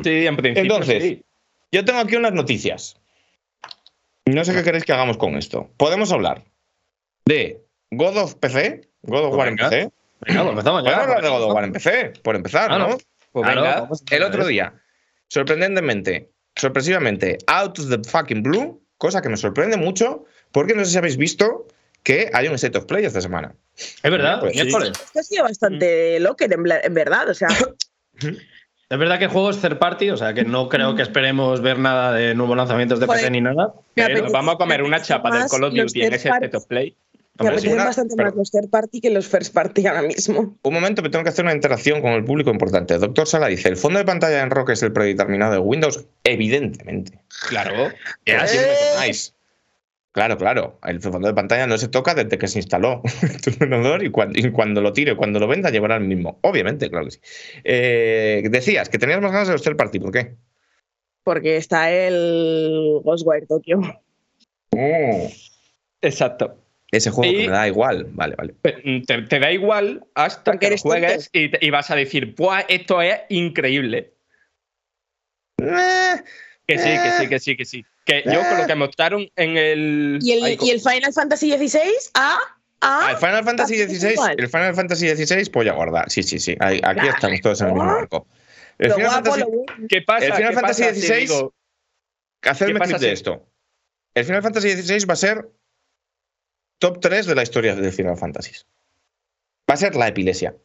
Sí, 0.03 0.27
en 0.27 0.37
principio. 0.37 0.61
Entonces, 0.61 1.03
sí. 1.03 1.23
yo 1.71 1.85
tengo 1.85 1.99
aquí 1.99 2.15
unas 2.15 2.33
noticias. 2.33 2.97
No 4.25 4.43
sé 4.43 4.53
qué 4.53 4.63
queréis 4.63 4.83
que 4.83 4.93
hagamos 4.93 5.17
con 5.17 5.35
esto. 5.35 5.69
Podemos 5.77 6.11
hablar 6.11 6.43
de 7.25 7.61
God 7.91 8.17
of 8.17 8.35
PC, 8.35 8.87
God 9.03 9.25
of 9.25 9.29
Pues 9.29 9.37
War 9.37 9.47
en. 9.47 9.55
PC. 9.55 9.91
Venga, 10.21 10.43
pues 10.43 10.49
empezamos 10.49 10.83
ya. 10.83 10.89
Podemos 10.91 11.03
hablar 11.03 11.23
de 11.23 11.29
God 11.29 11.43
of 11.43 11.53
War 11.53 11.63
en 11.63 11.71
PC, 11.73 12.13
por 12.23 12.35
empezar. 12.35 12.77
¿no? 12.77 12.97
Pues 13.31 13.47
Venga, 13.47 13.87
el 14.11 14.23
otro 14.23 14.47
día, 14.47 14.73
sorprendentemente, 15.29 16.29
sorpresivamente, 16.55 17.37
out 17.47 17.77
of 17.79 17.89
the 17.89 18.09
fucking 18.09 18.43
blue, 18.43 18.81
cosa 18.97 19.21
que 19.21 19.29
me 19.29 19.37
sorprende 19.37 19.77
mucho, 19.77 20.25
porque 20.51 20.73
no 20.73 20.83
sé 20.83 20.91
si 20.91 20.97
habéis 20.97 21.17
visto 21.17 21.67
que 22.03 22.29
hay 22.33 22.47
un 22.47 22.55
State 22.55 22.77
of 22.77 22.85
Play 22.85 23.05
esta 23.05 23.21
semana. 23.21 23.53
Es 23.75 24.11
verdad, 24.11 24.39
Pues 24.39 24.53
sí. 24.53 24.61
Esto 24.61 25.19
ha 25.19 25.23
sido 25.23 25.43
bastante 25.43 26.19
locker, 26.19 26.51
en, 26.51 26.65
en 26.83 26.93
verdad. 26.93 27.29
O 27.29 27.33
sea, 27.33 27.49
Es 28.89 28.97
verdad 28.97 29.19
que 29.19 29.25
el 29.25 29.31
juego 29.31 29.49
es 29.49 29.57
third 29.59 29.79
party, 29.79 30.11
o 30.11 30.17
sea 30.17 30.33
que 30.33 30.45
no 30.45 30.69
creo 30.69 30.95
que 30.95 31.01
esperemos 31.01 31.61
ver 31.61 31.77
nada 31.77 32.13
de 32.13 32.33
nuevos 32.35 32.55
lanzamientos 32.55 32.99
de 33.01 33.05
Joder. 33.05 33.19
PC 33.21 33.31
ni 33.31 33.41
nada. 33.41 33.73
Pero 33.93 34.07
apetece- 34.19 34.31
vamos 34.31 34.55
a 34.55 34.57
comer 34.57 34.81
una 34.83 35.01
chapa 35.01 35.29
del 35.37 35.47
Call 35.49 35.63
of 35.65 35.73
Duty 35.73 36.03
en 36.03 36.13
ese. 36.13 36.29
State 36.29 36.55
of 36.55 36.65
Play. 36.67 36.95
me 37.39 37.43
Hombre, 37.43 37.55
apetecen 37.57 37.73
una- 37.75 37.85
bastante 37.85 38.15
pero- 38.15 38.29
más 38.29 38.35
los 38.37 38.49
third 38.51 38.69
party 38.69 38.99
que 39.01 39.09
los 39.11 39.27
first 39.27 39.53
party 39.53 39.85
ahora 39.85 40.01
mismo. 40.01 40.57
Un 40.63 40.73
momento 40.73 41.03
que 41.03 41.09
tengo 41.09 41.23
que 41.23 41.29
hacer 41.29 41.45
una 41.45 41.53
interacción 41.53 42.01
con 42.01 42.13
el 42.13 42.23
público 42.23 42.49
importante. 42.49 42.97
Doctor 42.97 43.27
Sala 43.27 43.47
dice, 43.47 43.67
¿el 43.69 43.77
fondo 43.77 43.99
de 43.99 44.05
pantalla 44.05 44.41
en 44.41 44.49
Rock 44.49 44.71
es 44.71 44.81
el 44.81 44.91
predeterminado 44.91 45.51
de 45.51 45.59
Windows? 45.59 46.03
Evidentemente. 46.23 47.19
Claro. 47.49 47.89
Que 48.23 48.35
así 48.37 48.57
me 48.57 48.63
tomáis. 48.93 49.33
Claro, 50.17 50.35
claro. 50.35 50.79
El 50.83 50.99
fondo 50.99 51.27
de 51.27 51.35
pantalla 51.35 51.67
no 51.67 51.77
se 51.77 51.89
toca 51.89 52.15
desde 52.15 52.39
que 52.39 52.47
se 52.47 52.57
instaló 52.57 53.03
tu 53.43 53.51
ordenador 53.51 54.03
y 54.03 54.09
cuando, 54.09 54.39
y 54.39 54.49
cuando 54.51 54.81
lo 54.81 54.91
tire, 54.91 55.15
cuando 55.15 55.39
lo 55.39 55.47
venda, 55.47 55.69
llevará 55.69 55.97
el 55.97 56.05
mismo. 56.05 56.39
Obviamente, 56.41 56.89
claro 56.89 57.05
que 57.05 57.11
sí. 57.11 57.19
Eh, 57.63 58.41
decías 58.49 58.89
que 58.89 58.97
tenías 58.97 59.21
más 59.21 59.31
ganas 59.31 59.47
de 59.47 59.53
los 59.53 59.61
third 59.61 59.77
party. 59.77 59.99
¿Por 59.99 60.11
qué? 60.11 60.33
Porque 61.23 61.57
está 61.57 61.91
el 61.91 62.99
Ghostwire 63.03 63.45
Tokyo. 63.45 63.79
Oh, 64.71 65.29
Exacto. 66.01 66.63
ese 66.89 67.11
juego 67.11 67.31
que 67.31 67.45
me 67.45 67.53
da 67.53 67.67
igual. 67.67 68.07
Vale, 68.09 68.35
vale. 68.37 68.55
Te, 69.05 69.39
da 69.39 69.51
igual 69.51 70.03
hasta 70.15 70.51
Porque 70.53 70.65
que 70.65 70.71
lo 70.71 70.77
juegues 70.79 71.29
y, 71.31 71.51
te- 71.51 71.63
y 71.63 71.69
vas 71.69 71.91
a 71.91 71.95
decir, 71.95 72.33
¡buah, 72.35 72.61
esto 72.67 73.03
es 73.03 73.19
increíble! 73.29 74.15
Eh, 75.61 76.15
Que 76.65 76.79
sí, 76.79 76.89
que 77.03 77.11
sí, 77.11 77.27
que 77.29 77.39
sí, 77.39 77.55
que 77.55 77.65
sí. 77.65 77.85
Que 78.07 78.23
yo 78.25 78.39
con 78.49 78.57
lo 78.57 78.65
que 78.65 78.75
mostraron 78.75 79.27
en 79.35 79.57
el. 79.57 80.19
¿Y 80.21 80.31
el, 80.31 80.43
Ay, 80.43 80.57
y 80.61 80.69
el 80.71 80.79
Final 80.79 81.13
Fantasy 81.13 81.51
XVI? 81.51 81.91
Ah, 82.15 82.39
Ah, 82.79 83.07
ah. 83.07 83.11
el 83.11 83.17
Final 83.17 83.43
Fantasy 83.43 83.75
XVI, 83.75 84.15
el 84.37 84.47
Final 84.49 84.75
Fantasy 84.75 85.09
XVI, 85.09 85.49
pues 85.49 85.65
ya 85.65 85.73
guardar. 85.73 86.09
Sí, 86.11 86.21
sí, 86.23 86.39
sí. 86.39 86.55
Ahí- 86.59 86.79
aquí 86.83 86.99
Claro. 87.01 87.15
estamos 87.15 87.41
todos 87.41 87.61
en 87.61 87.67
el 87.67 87.73
mismo 87.73 87.87
barco. 87.93 88.27
El 88.77 88.89
Lo 88.89 88.95
Final 88.95 89.09
guapo, 89.11 89.31
Fantasy. 89.31 89.87
¿Qué 89.89 90.01
pasa? 90.03 90.25
el 90.27 90.33
Final 90.33 90.49
¿Qué 90.49 90.55
Fantasy 90.55 90.83
pasa 90.83 90.93
si 90.95 91.01
XVI 91.01 91.19
digo- 91.21 91.53
hacedme 92.43 92.73
¿Qué 92.73 92.79
pasa 92.79 92.89
clip 92.91 93.01
de 93.01 93.07
si- 93.07 93.13
esto. 93.13 93.47
El 94.13 94.25
Final 94.25 94.41
Fantasy 94.43 94.69
XVI 94.73 95.05
va 95.05 95.13
a 95.13 95.17
ser 95.17 95.49
top 96.79 96.99
3 97.01 97.25
de 97.25 97.35
la 97.35 97.43
historia 97.43 97.75
de 97.75 97.91
Final 97.91 98.17
Fantasy. 98.17 98.51
Va 99.69 99.73
a 99.73 99.77
ser 99.77 99.95
la 99.95 100.07
epilepsia. 100.07 100.55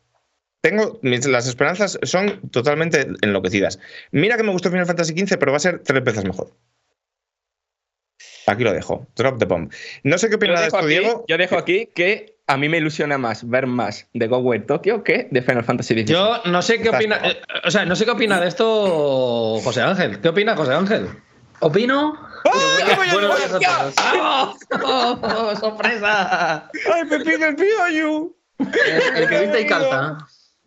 Tengo, 0.61 0.99
mis- 1.03 1.27
las 1.27 1.49
esperanzas 1.49 1.99
son 2.03 2.41
totalmente 2.51 3.09
enloquecidas. 3.23 3.79
Mira 4.13 4.37
que 4.37 4.43
me 4.45 4.53
gustó 4.53 4.71
Final 4.71 4.87
Fantasy 4.87 5.13
XV, 5.19 5.39
pero 5.39 5.51
va 5.53 5.57
a 5.57 5.61
ser 5.61 5.81
tres 5.81 6.05
veces 6.05 6.25
mejor. 6.25 6.53
Aquí 8.47 8.65
lo 8.65 8.73
dejo. 8.73 9.07
Drop 9.17 9.39
the 9.39 9.45
bomb. 9.45 9.71
No 10.03 10.19
sé 10.19 10.29
qué 10.29 10.33
Yo 10.33 10.37
opina 10.37 10.61
de 10.61 10.67
esto, 10.67 10.79
aquí, 10.79 10.87
Diego. 10.89 11.25
yo 11.29 11.39
dejo 11.39 11.57
aquí 11.59 11.89
que 11.95 12.37
a 12.47 12.57
mí 12.57 12.69
me 12.69 12.79
ilusiona 12.79 13.19
más 13.19 13.49
ver 13.49 13.67
más 13.67 14.09
de 14.13 14.27
Ghostwire 14.27 14.65
Tokyo 14.67 15.05
que 15.05 15.29
de 15.31 15.43
Final 15.43 15.65
Fantasy 15.65 15.95
XVI. 15.95 16.05
Yo 16.07 16.43
no 16.47 16.61
sé 16.63 16.81
qué 16.81 16.91
opina. 16.91 17.21
eh, 17.23 17.41
o 17.65 17.71
sea, 17.71 17.85
no 17.85 17.95
sé 17.97 18.05
qué 18.05 18.11
opina 18.11 18.41
de 18.41 18.49
esto 18.49 19.59
José 19.63 19.81
Ángel. 19.83 20.21
¿Qué 20.21 20.29
opina 20.29 20.57
José 20.57 20.73
Ángel? 20.75 21.09
Opino. 21.61 22.15
Buenos 23.13 23.39
días 23.39 23.53
a 23.53 23.61
todos. 23.61 24.57
¡Oh! 24.83 25.57
¡Sorpresa! 25.61 26.69
¡Ay, 26.93 27.05
Pepín, 27.09 27.43
el 27.43 27.55
piollo! 27.55 28.35
El, 28.59 29.23
el 29.23 29.29
que 29.29 29.41
viste 29.41 29.61
y 29.61 29.67
calza. 29.67 30.19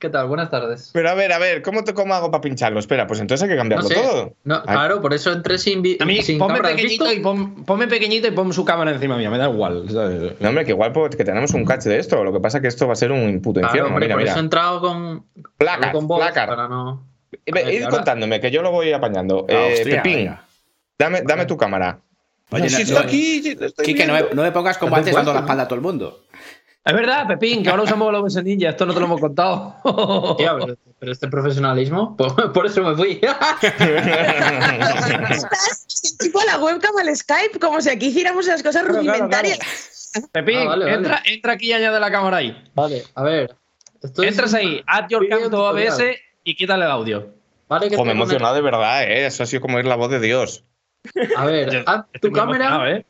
¿Qué 0.05 0.11
tal? 0.11 0.27
Buenas 0.27 0.51
tardes. 0.51 0.91
Pero 0.93 1.09
a 1.09 1.15
ver, 1.15 1.33
a 1.33 1.39
ver, 1.39 1.63
¿cómo, 1.63 1.83
te, 1.83 1.95
cómo 1.95 2.13
hago 2.13 2.29
para 2.29 2.39
pincharlo? 2.41 2.79
Espera, 2.79 3.07
pues 3.07 3.19
entonces 3.19 3.41
hay 3.41 3.49
que 3.49 3.55
No 3.55 3.61
cambiarlo 3.61 3.87
sé. 3.87 3.95
todo. 3.95 4.33
No, 4.43 4.61
claro, 4.61 5.01
por 5.01 5.15
eso 5.15 5.31
entré 5.31 5.57
sin, 5.57 5.79
A 5.99 6.05
mí, 6.05 6.21
sin 6.21 6.37
ponme 6.37 6.57
cámara. 6.57 6.69
¿Has 6.75 6.75
pequeñito, 6.79 7.11
y 7.11 7.19
pon, 7.21 7.65
ponme 7.65 7.87
pequeñito 7.87 8.27
y 8.27 8.31
pon 8.31 8.53
su 8.53 8.63
cámara 8.63 8.91
encima 8.91 9.17
mía, 9.17 9.31
me 9.31 9.39
da 9.39 9.49
igual. 9.49 9.89
¿sabes? 9.89 10.39
No, 10.39 10.49
hombre, 10.49 10.63
que 10.63 10.71
igual 10.73 10.91
pues, 10.91 11.15
que 11.15 11.25
tenemos 11.25 11.55
un 11.55 11.65
catch 11.65 11.85
de 11.85 11.97
esto. 11.97 12.23
Lo 12.23 12.31
que 12.31 12.39
pasa 12.39 12.59
es 12.59 12.61
que 12.61 12.67
esto 12.67 12.85
va 12.85 12.93
a 12.93 12.97
ser 12.97 13.11
un 13.11 13.41
puto 13.41 13.61
Claro, 13.61 13.71
infierno. 13.73 13.87
hombre, 13.95 14.05
mira, 14.05 14.13
por 14.15 14.21
mira. 14.21 14.31
eso 14.33 14.39
he 14.39 14.43
entrado 14.43 14.79
con, 14.79 15.25
Placar, 15.57 15.91
con 15.91 16.07
vos 16.07 16.19
placar. 16.19 16.49
para 16.49 16.67
no. 16.67 17.03
Ver, 17.47 17.73
Id 17.73 17.81
ahora- 17.85 17.95
contándome, 17.95 18.39
que 18.39 18.51
yo 18.51 18.61
lo 18.61 18.69
voy 18.69 18.93
apañando. 18.93 19.47
Ah, 19.49 19.53
Eh, 19.53 19.73
hostia, 19.79 20.03
Pepín, 20.03 20.35
dame, 20.99 21.23
dame 21.23 21.47
tu 21.47 21.57
cámara. 21.57 21.97
Oye, 22.51 22.61
No, 22.65 22.69
sí, 22.69 22.75
no- 22.75 22.81
está 22.83 22.93
no- 22.99 23.05
aquí, 23.07 23.57
Quique, 23.83 24.05
no 24.05 24.13
me, 24.13 24.21
no 24.35 24.43
me 24.43 24.51
pongas 24.51 24.77
como 24.77 24.91
Te 24.93 24.99
antes 24.99 25.15
dando 25.15 25.33
la 25.33 25.39
espalda 25.39 25.63
a 25.63 25.67
todo 25.67 25.75
el 25.77 25.81
mundo. 25.81 26.21
Es 26.87 26.93
verdad, 26.93 27.27
Pepín, 27.27 27.63
que 27.63 27.69
ahora 27.69 27.81
usamos 27.83 28.09
el 28.09 28.15
OBS 28.15 28.43
Ninja, 28.43 28.69
esto 28.69 28.85
no 28.85 28.93
te 28.93 28.99
lo 28.99 29.07
hemos 29.07 29.19
contado. 29.19 29.75
Tía, 30.37 30.55
pero, 30.59 30.75
pero 30.99 31.11
este 31.11 31.27
profesionalismo, 31.27 32.15
por, 32.15 32.53
por 32.53 32.65
eso 32.67 32.83
me 32.83 32.95
fui. 32.95 33.19
Estás 35.29 36.17
tipo 36.19 36.39
a 36.39 36.45
la 36.45 36.57
webcam 36.59 36.95
al 36.97 37.15
Skype, 37.15 37.59
como 37.59 37.81
si 37.81 37.89
aquí 37.89 38.07
hiciéramos 38.07 38.45
las 38.45 38.61
cosas 38.61 38.83
Claro, 38.83 38.99
claro, 39.01 39.11
rudimentarias. 39.11 40.11
Pepín, 40.31 40.59
Ah, 40.59 40.65
vale, 40.65 40.85
vale. 40.85 40.95
entra, 40.97 41.21
entra 41.25 41.53
aquí 41.53 41.67
y 41.69 41.73
añade 41.73 41.99
la 41.99 42.11
cámara 42.11 42.37
ahí. 42.37 42.63
vale, 42.73 43.03
a 43.15 43.23
ver. 43.23 43.55
Entras 44.17 44.53
ahí, 44.53 44.81
add 44.85 45.07
your 45.09 45.27
cam 45.27 45.49
to 45.49 45.57
OBS 45.69 45.85
tutorial. 45.97 46.15
y 46.43 46.55
quítale 46.55 46.85
el 46.85 46.91
audio. 46.91 47.29
Vale, 47.67 47.89
que 47.89 47.97
me 47.97 48.09
he 48.09 48.11
emocionado 48.11 48.53
de 48.53 48.61
verdad, 48.61 49.03
¿eh? 49.03 49.25
Eso 49.25 49.41
ha 49.41 49.45
sido 49.47 49.61
como 49.61 49.79
ir 49.79 49.85
la 49.85 49.95
voz 49.95 50.11
de 50.11 50.19
Dios. 50.19 50.63
A 51.35 51.45
ver, 51.45 51.83
haz 51.87 52.05
tu 52.21 52.31
cámara. 52.31 52.91
¿eh? 52.91 53.05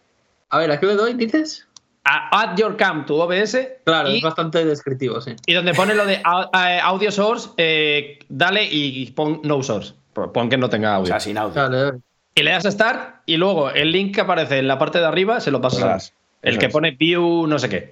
A 0.49 0.59
ver, 0.59 0.71
¿a 0.71 0.79
qué 0.79 0.85
le 0.85 0.95
doy? 0.95 1.13
¿Dices? 1.13 1.64
A- 2.07 2.41
Add 2.43 2.57
your 2.59 2.77
cam 2.77 3.05
to 3.05 3.15
OBS 3.15 3.57
Claro, 3.83 4.09
y, 4.11 4.17
es 4.17 4.21
bastante 4.23 4.63
descriptivo, 4.63 5.19
sí. 5.21 5.35
y 5.47 5.53
donde 5.53 5.73
pone 5.73 5.95
lo 5.95 6.05
de 6.05 6.13
eh, 6.15 6.79
audio 6.81 7.11
source, 7.11 7.49
eh, 7.57 8.19
dale 8.29 8.63
y 8.63 9.11
pon 9.11 9.41
no 9.43 9.61
source. 9.63 9.93
Pon 10.13 10.47
que 10.49 10.57
no 10.57 10.69
tenga 10.69 10.91
O 10.91 10.95
audio. 10.97 11.07
sea, 11.07 11.19
sin 11.19 11.37
audio. 11.37 11.99
Y 12.35 12.43
le 12.43 12.51
das 12.51 12.65
a 12.65 12.71
start 12.71 13.21
y 13.25 13.37
luego 13.37 13.69
el 13.71 13.91
link 13.91 14.13
que 14.15 14.21
aparece 14.21 14.59
en 14.59 14.67
la 14.67 14.77
parte 14.77 14.99
de 14.99 15.05
arriba 15.05 15.39
se 15.39 15.51
lo 15.51 15.59
pasas 15.61 16.11
a 16.11 16.13
el 16.41 16.57
que 16.59 16.67
es. 16.67 16.71
pone 16.71 16.91
view 16.91 17.47
no 17.47 17.57
sé 17.59 17.69
qué. 17.69 17.91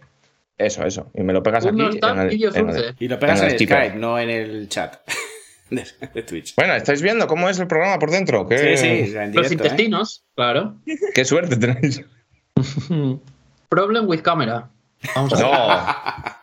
Eso, 0.57 0.85
eso. 0.85 1.09
Y 1.15 1.21
me 1.23 1.33
lo 1.33 1.41
pegas 1.41 1.65
Uno 1.65 1.87
aquí. 1.87 1.99
en 2.03 2.19
el- 2.19 2.29
vídeo 2.29 2.51
en 2.55 2.69
el-. 2.69 2.95
Y 2.99 3.07
lo 3.07 3.17
pegas 3.19 3.39
En 3.39 3.45
en, 3.45 3.47
el 3.47 3.51
el 3.53 3.57
sticker. 3.59 3.77
Skype, 3.77 3.97
no 3.99 4.19
en 4.19 4.29
el 4.29 4.69
chat 4.69 4.97
de, 5.71 6.21
Twitch. 6.23 6.55
Bueno, 6.55 6.75
¿estáis 6.75 7.01
viendo 7.01 7.25
cómo 7.25 7.49
es 7.49 7.57
el 7.59 7.65
programa 7.67 7.97
por 7.97 8.11
dentro? 8.11 8.47
¿Qué, 8.47 8.77
Sí, 8.77 9.07
sí, 9.07 9.17
en 9.17 9.33
Los 9.33 9.49
¿eh? 9.49 9.53
intestinos, 9.53 10.23
claro. 10.35 10.75
qué 11.15 11.25
suerte 11.25 11.57
tenéis. 11.57 12.03
Problem 13.73 14.07
with 14.07 14.21
camera. 14.21 14.69
Vamos 15.15 15.33
a 15.33 15.35
ver. 15.37 15.45
No. 15.45 15.51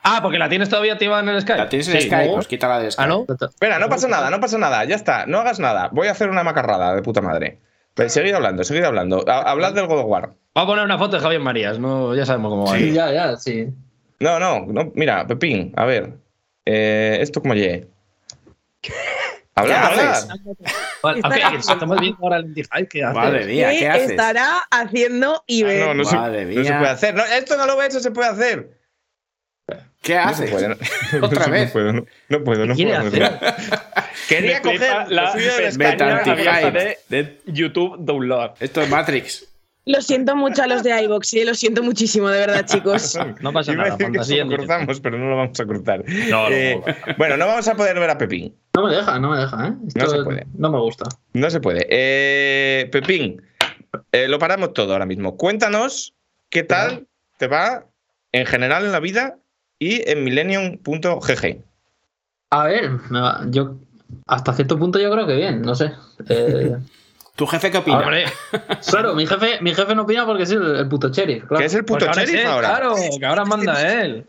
Ah, 0.03 0.19
porque 0.23 0.39
la 0.39 0.49
tienes 0.49 0.69
todavía 0.69 0.95
activada 0.95 1.23
en 1.23 1.29
el 1.29 1.41
Skype. 1.41 1.59
La 1.59 1.69
tienes 1.69 1.89
en 1.89 2.01
Sí, 2.01 2.07
Skype, 2.09 2.27
¿no? 2.29 2.35
pues 2.35 2.49
quítala 2.49 2.79
de 2.79 2.91
Skype. 2.91 3.05
Ah, 3.05 3.07
¿no? 3.07 3.27
Espera, 3.49 3.79
no 3.79 3.89
pasa 3.89 4.09
nada, 4.09 4.29
no 4.31 4.41
pasa 4.41 4.59
nada. 4.59 4.85
Ya 4.85 4.97
está, 4.97 5.25
no 5.27 5.39
hagas 5.39 5.61
nada. 5.61 5.89
Voy 5.93 6.09
a 6.09 6.11
hacer 6.11 6.29
una 6.29 6.43
macarrada 6.43 6.95
de 6.95 7.03
puta 7.03 7.21
madre. 7.21 7.59
Pues 7.95 8.13
seguid 8.13 8.35
hablando, 8.35 8.65
seguid 8.65 8.85
hablando. 8.85 9.25
Ha- 9.29 9.51
Hablad 9.51 9.73
del 9.75 9.87
God 9.87 10.01
of 10.01 10.07
War. 10.07 10.23
Vamos 10.23 10.37
a 10.55 10.67
poner 10.67 10.85
una 10.85 10.99
foto 10.99 11.17
de 11.17 11.23
Javier 11.23 11.41
Marías, 11.41 11.79
no, 11.79 12.15
ya 12.15 12.27
sabemos 12.27 12.51
cómo 12.51 12.67
va. 12.67 12.77
Sí, 12.77 12.93
ya, 12.93 13.13
ya, 13.13 13.37
sí. 13.37 13.69
No, 14.19 14.39
no, 14.39 14.67
no. 14.67 14.91
Mira, 14.95 15.27
Pepín, 15.27 15.73
a 15.77 15.85
ver. 15.85 16.15
Eh, 16.67 17.19
¿Esto 17.21 17.41
cómo 17.41 17.55
llegue? 17.55 17.89
Hablad, 19.57 19.95
¿Qué 19.95 20.01
haces? 20.01 20.29
Vale, 21.03 21.21
Estará- 21.21 21.49
ok, 21.49 21.55
estamos 21.59 22.01
viendo 22.01 22.19
ahora 22.23 22.37
el 22.39 22.55
¿qué 22.89 23.03
haces? 23.05 23.15
Madre 23.17 23.45
mía, 23.47 23.71
¿Qué 23.71 23.79
¿qué 23.81 23.89
haces? 23.89 24.11
estará 24.11 24.59
haciendo 24.71 25.43
Iber? 25.47 25.83
Ah, 25.83 25.87
no, 25.87 25.95
no 25.95 26.05
se, 26.05 26.17
no 26.17 26.65
se 26.65 26.73
puede 26.73 26.89
hacer. 26.91 27.15
No, 27.15 27.25
esto 27.25 27.57
no 27.57 27.67
lo 27.67 27.77
ves, 27.77 27.89
eso 27.89 28.01
se 28.01 28.11
puede 28.11 28.29
hacer. 28.29 28.79
¿Qué 30.03 30.15
No 30.15 30.21
haces? 30.23 30.51
puede. 30.51 30.69
No, 30.69 30.77
Otra 31.27 31.47
no 31.47 31.53
vez. 31.53 31.71
puedo, 31.73 31.93
no, 31.93 32.07
no 32.29 32.45
puedo, 32.45 32.67
no 32.67 32.75
puedo. 32.75 33.03
no 33.03 33.09
hacer? 33.09 33.39
Quería 34.29 34.63
coger 34.63 35.11
la 35.11 35.33
suyo 35.33 35.57
de 35.57 35.71
de, 36.73 36.99
de 37.09 37.41
YouTube 37.47 37.97
Download. 37.99 38.53
Esto 38.61 38.81
es 38.83 38.89
Matrix. 38.89 39.47
Lo 39.91 40.01
siento 40.03 40.37
mucho 40.37 40.63
a 40.63 40.67
los 40.69 40.83
de 40.85 41.03
iVox, 41.05 41.29
sí, 41.29 41.45
lo 41.45 41.53
siento 41.55 41.83
muchísimo, 41.83 42.29
de 42.29 42.39
verdad, 42.41 42.65
chicos. 42.65 43.19
No 43.41 43.53
pasa 43.53 43.73
Iba 43.73 43.83
a 43.83 43.87
nada, 43.89 43.97
decir 43.97 44.37
que 44.37 44.45
lo 44.45 44.57
cruzamos, 44.57 45.01
pero 45.01 45.19
no 45.19 45.29
lo 45.31 45.37
vamos 45.37 45.59
a 45.59 45.65
cruzar. 45.67 46.05
No, 46.29 46.49
no, 46.49 46.55
Eh, 46.55 46.81
bueno, 47.19 47.37
no 47.37 47.47
vamos 47.47 47.67
a 47.67 47.75
poder 47.75 47.99
ver 47.99 48.11
a 48.11 48.17
Pepín. 48.19 48.55
No 48.75 48.87
me 48.87 48.95
deja, 48.95 49.19
no 49.19 49.31
me 49.31 49.39
deja, 49.39 49.67
¿eh? 49.69 49.73
Esto 49.89 50.01
No 50.05 50.07
se 50.11 50.23
puede. 50.23 50.47
No 50.57 50.71
me 50.71 50.79
gusta. 50.79 51.07
No 51.33 51.51
se 51.51 51.61
puede. 51.61 51.87
Eh, 51.91 52.89
Pepín, 52.93 53.43
eh, 54.13 54.29
lo 54.29 54.39
paramos 54.39 54.73
todo 54.75 54.93
ahora 54.93 55.07
mismo. 55.07 55.37
Cuéntanos 55.37 56.15
qué 56.51 56.63
tal 56.63 57.07
te 57.39 57.49
va 57.49 57.87
en 58.33 58.47
general 58.47 58.85
en 58.85 58.93
la 58.93 59.01
vida 59.01 59.39
y 59.79 60.09
en 60.09 60.23
millennium.gg. 60.23 61.65
A 62.51 62.65
ver, 62.65 62.91
me 63.11 63.21
va- 63.21 63.45
yo 63.49 63.77
hasta 64.27 64.53
cierto 64.53 64.79
punto 64.79 64.99
yo 65.01 65.11
creo 65.11 65.27
que 65.27 65.35
bien, 65.37 65.63
no 65.63 65.75
sé. 65.75 65.91
Eh, 66.29 66.77
¿Tu 67.41 67.47
jefe 67.47 67.71
qué 67.71 67.79
opina? 67.79 68.01
Hombre, 68.01 68.27
claro, 68.91 69.15
mi 69.15 69.25
jefe, 69.25 69.63
mi 69.63 69.75
jefe 69.75 69.95
no 69.95 70.03
opina 70.03 70.27
porque 70.27 70.43
es 70.43 70.51
el, 70.51 70.77
el 70.77 70.89
puto 70.89 71.09
sheriff, 71.09 71.47
claro. 71.47 71.61
¿Qué 71.61 71.65
es 71.65 71.75
el 71.75 71.87
puto 71.87 72.01
pues 72.01 72.09
ahora 72.09 72.21
sheriff 72.21 72.35
es 72.35 72.45
él, 72.45 72.51
ahora? 72.51 72.69
Claro, 72.69 72.95
que 73.19 73.25
ahora 73.25 73.45
manda 73.47 74.03
él. 74.03 74.27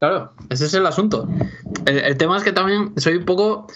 Claro, 0.00 0.32
ese 0.50 0.66
es 0.66 0.74
el 0.74 0.84
asunto. 0.84 1.28
El, 1.86 1.98
el 1.98 2.16
tema 2.16 2.36
es 2.36 2.42
que 2.42 2.50
también 2.50 2.94
soy 2.96 3.14
un 3.14 3.26
poco 3.26 3.68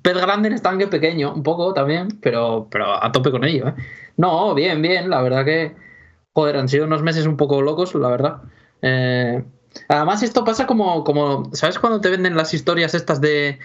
pez 0.00 0.14
grande 0.14 0.48
en 0.48 0.54
estanque 0.54 0.86
pequeño, 0.86 1.34
un 1.34 1.42
poco 1.42 1.74
también, 1.74 2.08
pero, 2.22 2.66
pero 2.70 3.04
a 3.04 3.12
tope 3.12 3.30
con 3.30 3.44
ello. 3.44 3.68
¿eh? 3.68 3.74
No, 4.16 4.54
bien, 4.54 4.80
bien, 4.80 5.10
la 5.10 5.20
verdad 5.20 5.44
que, 5.44 5.76
joder, 6.32 6.56
han 6.56 6.70
sido 6.70 6.86
unos 6.86 7.02
meses 7.02 7.26
un 7.26 7.36
poco 7.36 7.60
locos, 7.60 7.94
la 7.94 8.08
verdad. 8.08 8.36
Eh, 8.80 9.44
además, 9.86 10.22
esto 10.22 10.46
pasa 10.46 10.66
como, 10.66 11.04
como, 11.04 11.50
¿sabes 11.52 11.78
cuando 11.78 12.00
te 12.00 12.08
venden 12.08 12.38
las 12.38 12.54
historias 12.54 12.94
estas 12.94 13.20
de 13.20 13.58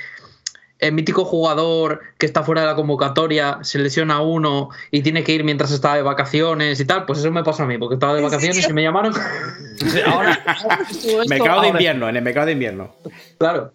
el 0.79 0.93
mítico 0.93 1.23
jugador 1.25 2.01
que 2.17 2.25
está 2.25 2.43
fuera 2.43 2.62
de 2.62 2.67
la 2.67 2.75
convocatoria, 2.75 3.59
se 3.62 3.79
lesiona 3.79 4.21
uno 4.21 4.69
y 4.91 5.01
tiene 5.01 5.23
que 5.23 5.31
ir 5.33 5.43
mientras 5.43 5.71
está 5.71 5.95
de 5.95 6.01
vacaciones 6.01 6.79
y 6.79 6.86
tal? 6.86 7.05
Pues 7.05 7.19
eso 7.19 7.31
me 7.31 7.43
pasó 7.43 7.63
a 7.63 7.67
mí, 7.67 7.77
porque 7.77 7.95
estaba 7.95 8.13
de 8.13 8.19
¿En 8.19 8.25
vacaciones 8.25 8.67
y 8.69 8.73
me 8.73 8.83
llamaron. 8.83 9.13
Ahora, 10.05 10.39
Mercado 11.27 11.62
de 11.62 11.67
invierno, 11.69 12.09
en 12.09 12.15
el 12.17 12.21
mercado 12.23 12.47
de 12.47 12.51
invierno. 12.53 12.95
claro. 13.38 13.73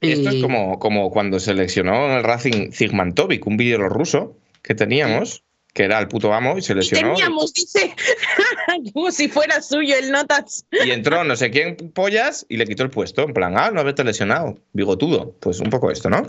Esto 0.00 0.28
es 0.28 0.34
Y- 0.36 0.42
como, 0.42 0.78
como 0.78 1.10
cuando 1.10 1.40
se 1.40 1.54
lesionó 1.54 2.06
en 2.06 2.12
el 2.12 2.24
Racing 2.24 2.72
Zigmantovic, 2.72 3.46
un 3.46 3.56
vídeo 3.56 3.88
ruso 3.88 4.36
que 4.62 4.74
teníamos, 4.74 5.44
que 5.74 5.84
era 5.84 5.98
el 5.98 6.08
puto 6.08 6.32
amo 6.32 6.56
y 6.56 6.62
se 6.62 6.72
Y 6.72 6.76
lesionó. 6.76 7.14
teníamos, 7.14 7.52
dice, 7.52 7.94
como 8.94 9.10
si 9.10 9.28
fuera 9.28 9.60
suyo 9.60 9.96
el 9.98 10.10
notas. 10.12 10.64
Y 10.70 10.90
entró 10.90 11.24
no 11.24 11.34
sé 11.36 11.50
quién 11.50 11.76
pollas 11.92 12.46
y 12.48 12.56
le 12.56 12.64
quitó 12.66 12.84
el 12.84 12.90
puesto. 12.90 13.22
En 13.24 13.34
plan, 13.34 13.54
ah, 13.58 13.70
no 13.72 13.80
haberte 13.80 14.04
lesionado. 14.04 14.56
Bigotudo. 14.72 15.32
Pues 15.40 15.60
un 15.60 15.70
poco 15.70 15.90
esto, 15.90 16.08
¿no? 16.08 16.22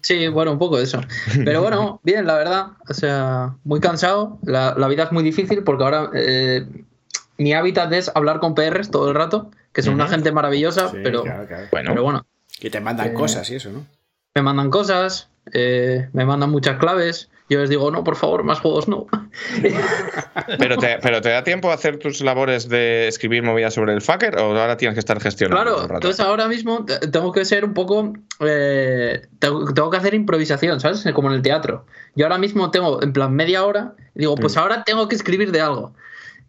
Sí, 0.00 0.26
bueno, 0.28 0.52
un 0.52 0.58
poco 0.58 0.78
de 0.78 0.84
eso. 0.84 1.00
Pero 1.44 1.60
bueno, 1.62 2.00
bien, 2.04 2.26
la 2.26 2.34
verdad. 2.36 2.66
O 2.88 2.94
sea, 2.94 3.54
muy 3.64 3.80
cansado. 3.80 4.38
La, 4.42 4.74
la 4.76 4.88
vida 4.88 5.04
es 5.04 5.12
muy 5.12 5.22
difícil 5.22 5.62
porque 5.62 5.84
ahora 5.84 6.10
eh, 6.14 6.66
mi 7.36 7.52
hábitat 7.52 7.92
es 7.92 8.10
hablar 8.14 8.40
con 8.40 8.54
PRs 8.54 8.90
todo 8.90 9.10
el 9.10 9.14
rato, 9.14 9.50
que 9.74 9.82
son 9.82 9.92
una 9.94 10.08
gente 10.08 10.32
maravillosa, 10.32 10.88
Sí, 10.90 10.96
pero, 11.04 11.22
claro, 11.22 11.46
claro. 11.46 11.66
Bueno, 11.70 11.90
pero 11.90 12.02
bueno, 12.02 12.26
Que 12.58 12.70
te 12.70 12.80
mandan 12.80 13.08
Eh, 13.08 13.12
cosas 13.12 13.50
y 13.50 13.56
eso, 13.56 13.70
¿no? 13.70 13.86
me 14.34 14.40
mandan 14.42 14.70
cosas, 14.70 15.28
eh, 15.52 16.08
me 16.14 16.24
mandan 16.24 16.50
muchas 16.50 16.78
claves. 16.78 17.28
Yo 17.48 17.60
les 17.60 17.70
digo, 17.70 17.90
no, 17.92 18.02
por 18.02 18.16
favor, 18.16 18.42
más 18.42 18.58
juegos 18.60 18.88
no. 18.88 19.06
pero 20.58 20.76
te, 20.78 20.98
pero 21.00 21.20
te 21.20 21.28
da 21.28 21.44
tiempo 21.44 21.70
a 21.70 21.74
hacer 21.74 21.98
tus 21.98 22.20
labores 22.20 22.68
de 22.68 23.06
escribir 23.08 23.42
movidas 23.42 23.74
sobre 23.74 23.92
el 23.92 24.02
fucker 24.02 24.36
o 24.38 24.58
ahora 24.58 24.76
tienes 24.76 24.94
que 24.94 25.00
estar 25.00 25.20
gestionando. 25.20 25.62
Claro, 25.76 25.94
entonces 25.94 26.20
ahora 26.20 26.48
mismo 26.48 26.84
te- 26.84 26.98
tengo 27.08 27.30
que 27.32 27.44
ser 27.44 27.64
un 27.64 27.74
poco. 27.74 28.12
eh, 28.40 29.22
tengo, 29.38 29.72
tengo 29.72 29.90
que 29.90 29.96
hacer 29.96 30.14
improvisación, 30.14 30.80
¿sabes? 30.80 31.04
Como 31.14 31.28
en 31.28 31.34
el 31.34 31.42
teatro. 31.42 31.86
Yo 32.14 32.26
ahora 32.26 32.38
mismo 32.38 32.70
tengo, 32.70 33.02
en 33.02 33.12
plan, 33.12 33.32
media 33.32 33.64
hora. 33.64 33.92
Y 34.14 34.20
digo, 34.20 34.34
Mm. 34.36 34.40
pues 34.40 34.56
ahora 34.56 34.82
tengo 34.84 35.06
que 35.08 35.14
escribir 35.14 35.52
de 35.52 35.60
algo. 35.60 35.92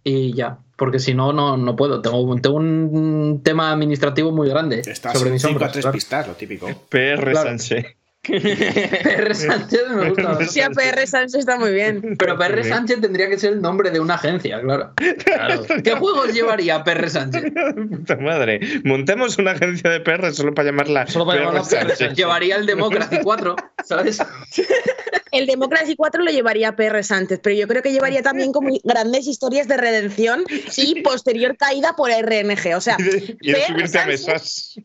Y 0.03 0.33
ya, 0.33 0.57
porque 0.77 0.99
si 0.99 1.13
no, 1.13 1.33
no, 1.33 1.57
no 1.57 1.75
puedo. 1.75 2.01
Tengo, 2.01 2.35
tengo 2.37 2.55
un 2.55 3.41
tema 3.43 3.71
administrativo 3.71 4.31
muy 4.31 4.47
grande 4.49 4.79
Estás 4.85 5.17
sobre 5.17 5.31
mis 5.31 5.41
5 5.41 5.51
a 5.51 5.53
hombros. 5.55 5.71
3 5.73 5.83
claro. 5.83 5.93
pistas, 5.93 6.27
lo 6.27 6.33
típico. 6.33 6.67
PR 6.89 7.31
Claro. 7.31 7.49
Sánchez. 7.49 7.85
PR 9.03 9.35
Sánchez 9.35 9.81
me 9.89 10.09
gusta. 10.09 10.45
Sí, 10.45 10.61
a 10.61 10.69
PR 10.69 11.05
Sánchez 11.07 11.39
está 11.39 11.57
muy 11.57 11.71
bien. 11.71 12.15
Pero 12.17 12.37
PR 12.37 12.63
Sánchez 12.63 13.01
tendría 13.01 13.29
que 13.29 13.37
ser 13.37 13.53
el 13.53 13.61
nombre 13.61 13.89
de 13.91 13.99
una 13.99 14.15
agencia, 14.15 14.61
claro. 14.61 14.91
Claro. 15.23 15.65
¿Qué 15.83 15.91
juegos 15.91 16.33
llevaría 16.33 16.83
PR 16.83 17.09
Sánchez? 17.09 17.43
Puta 17.89 18.15
madre. 18.17 18.59
Montemos 18.83 19.37
una 19.37 19.51
agencia 19.51 19.89
de 19.89 19.99
PR 20.01 20.33
solo 20.33 20.53
para 20.53 20.67
llamarla 20.69 21.07
Solo 21.07 21.25
para 21.25 21.39
PR 21.39 21.45
llamarla 21.45 21.61
PR 21.61 21.77
Sánchez. 21.79 21.97
Sánchez. 21.97 22.17
Llevaría 22.17 22.55
el 22.57 22.65
Democracy 22.65 23.17
4, 23.23 23.55
¿sabes? 23.83 24.21
El 25.37 25.45
Democracy 25.45 25.95
4 25.95 26.23
lo 26.23 26.31
llevaría 26.31 26.75
PR 26.75 27.03
Sánchez, 27.03 27.39
pero 27.43 27.55
yo 27.55 27.67
creo 27.67 27.81
que 27.81 27.91
llevaría 27.91 28.21
también 28.21 28.51
como 28.51 28.69
grandes 28.83 29.27
historias 29.27 29.67
de 29.67 29.77
redención 29.77 30.43
y 30.75 31.01
posterior 31.01 31.55
caída 31.57 31.95
por 31.95 32.09
RNG. 32.11 32.75
O 32.75 32.81
sea, 32.81 32.97
PR 32.97 33.87
Sánchez. 33.87 34.75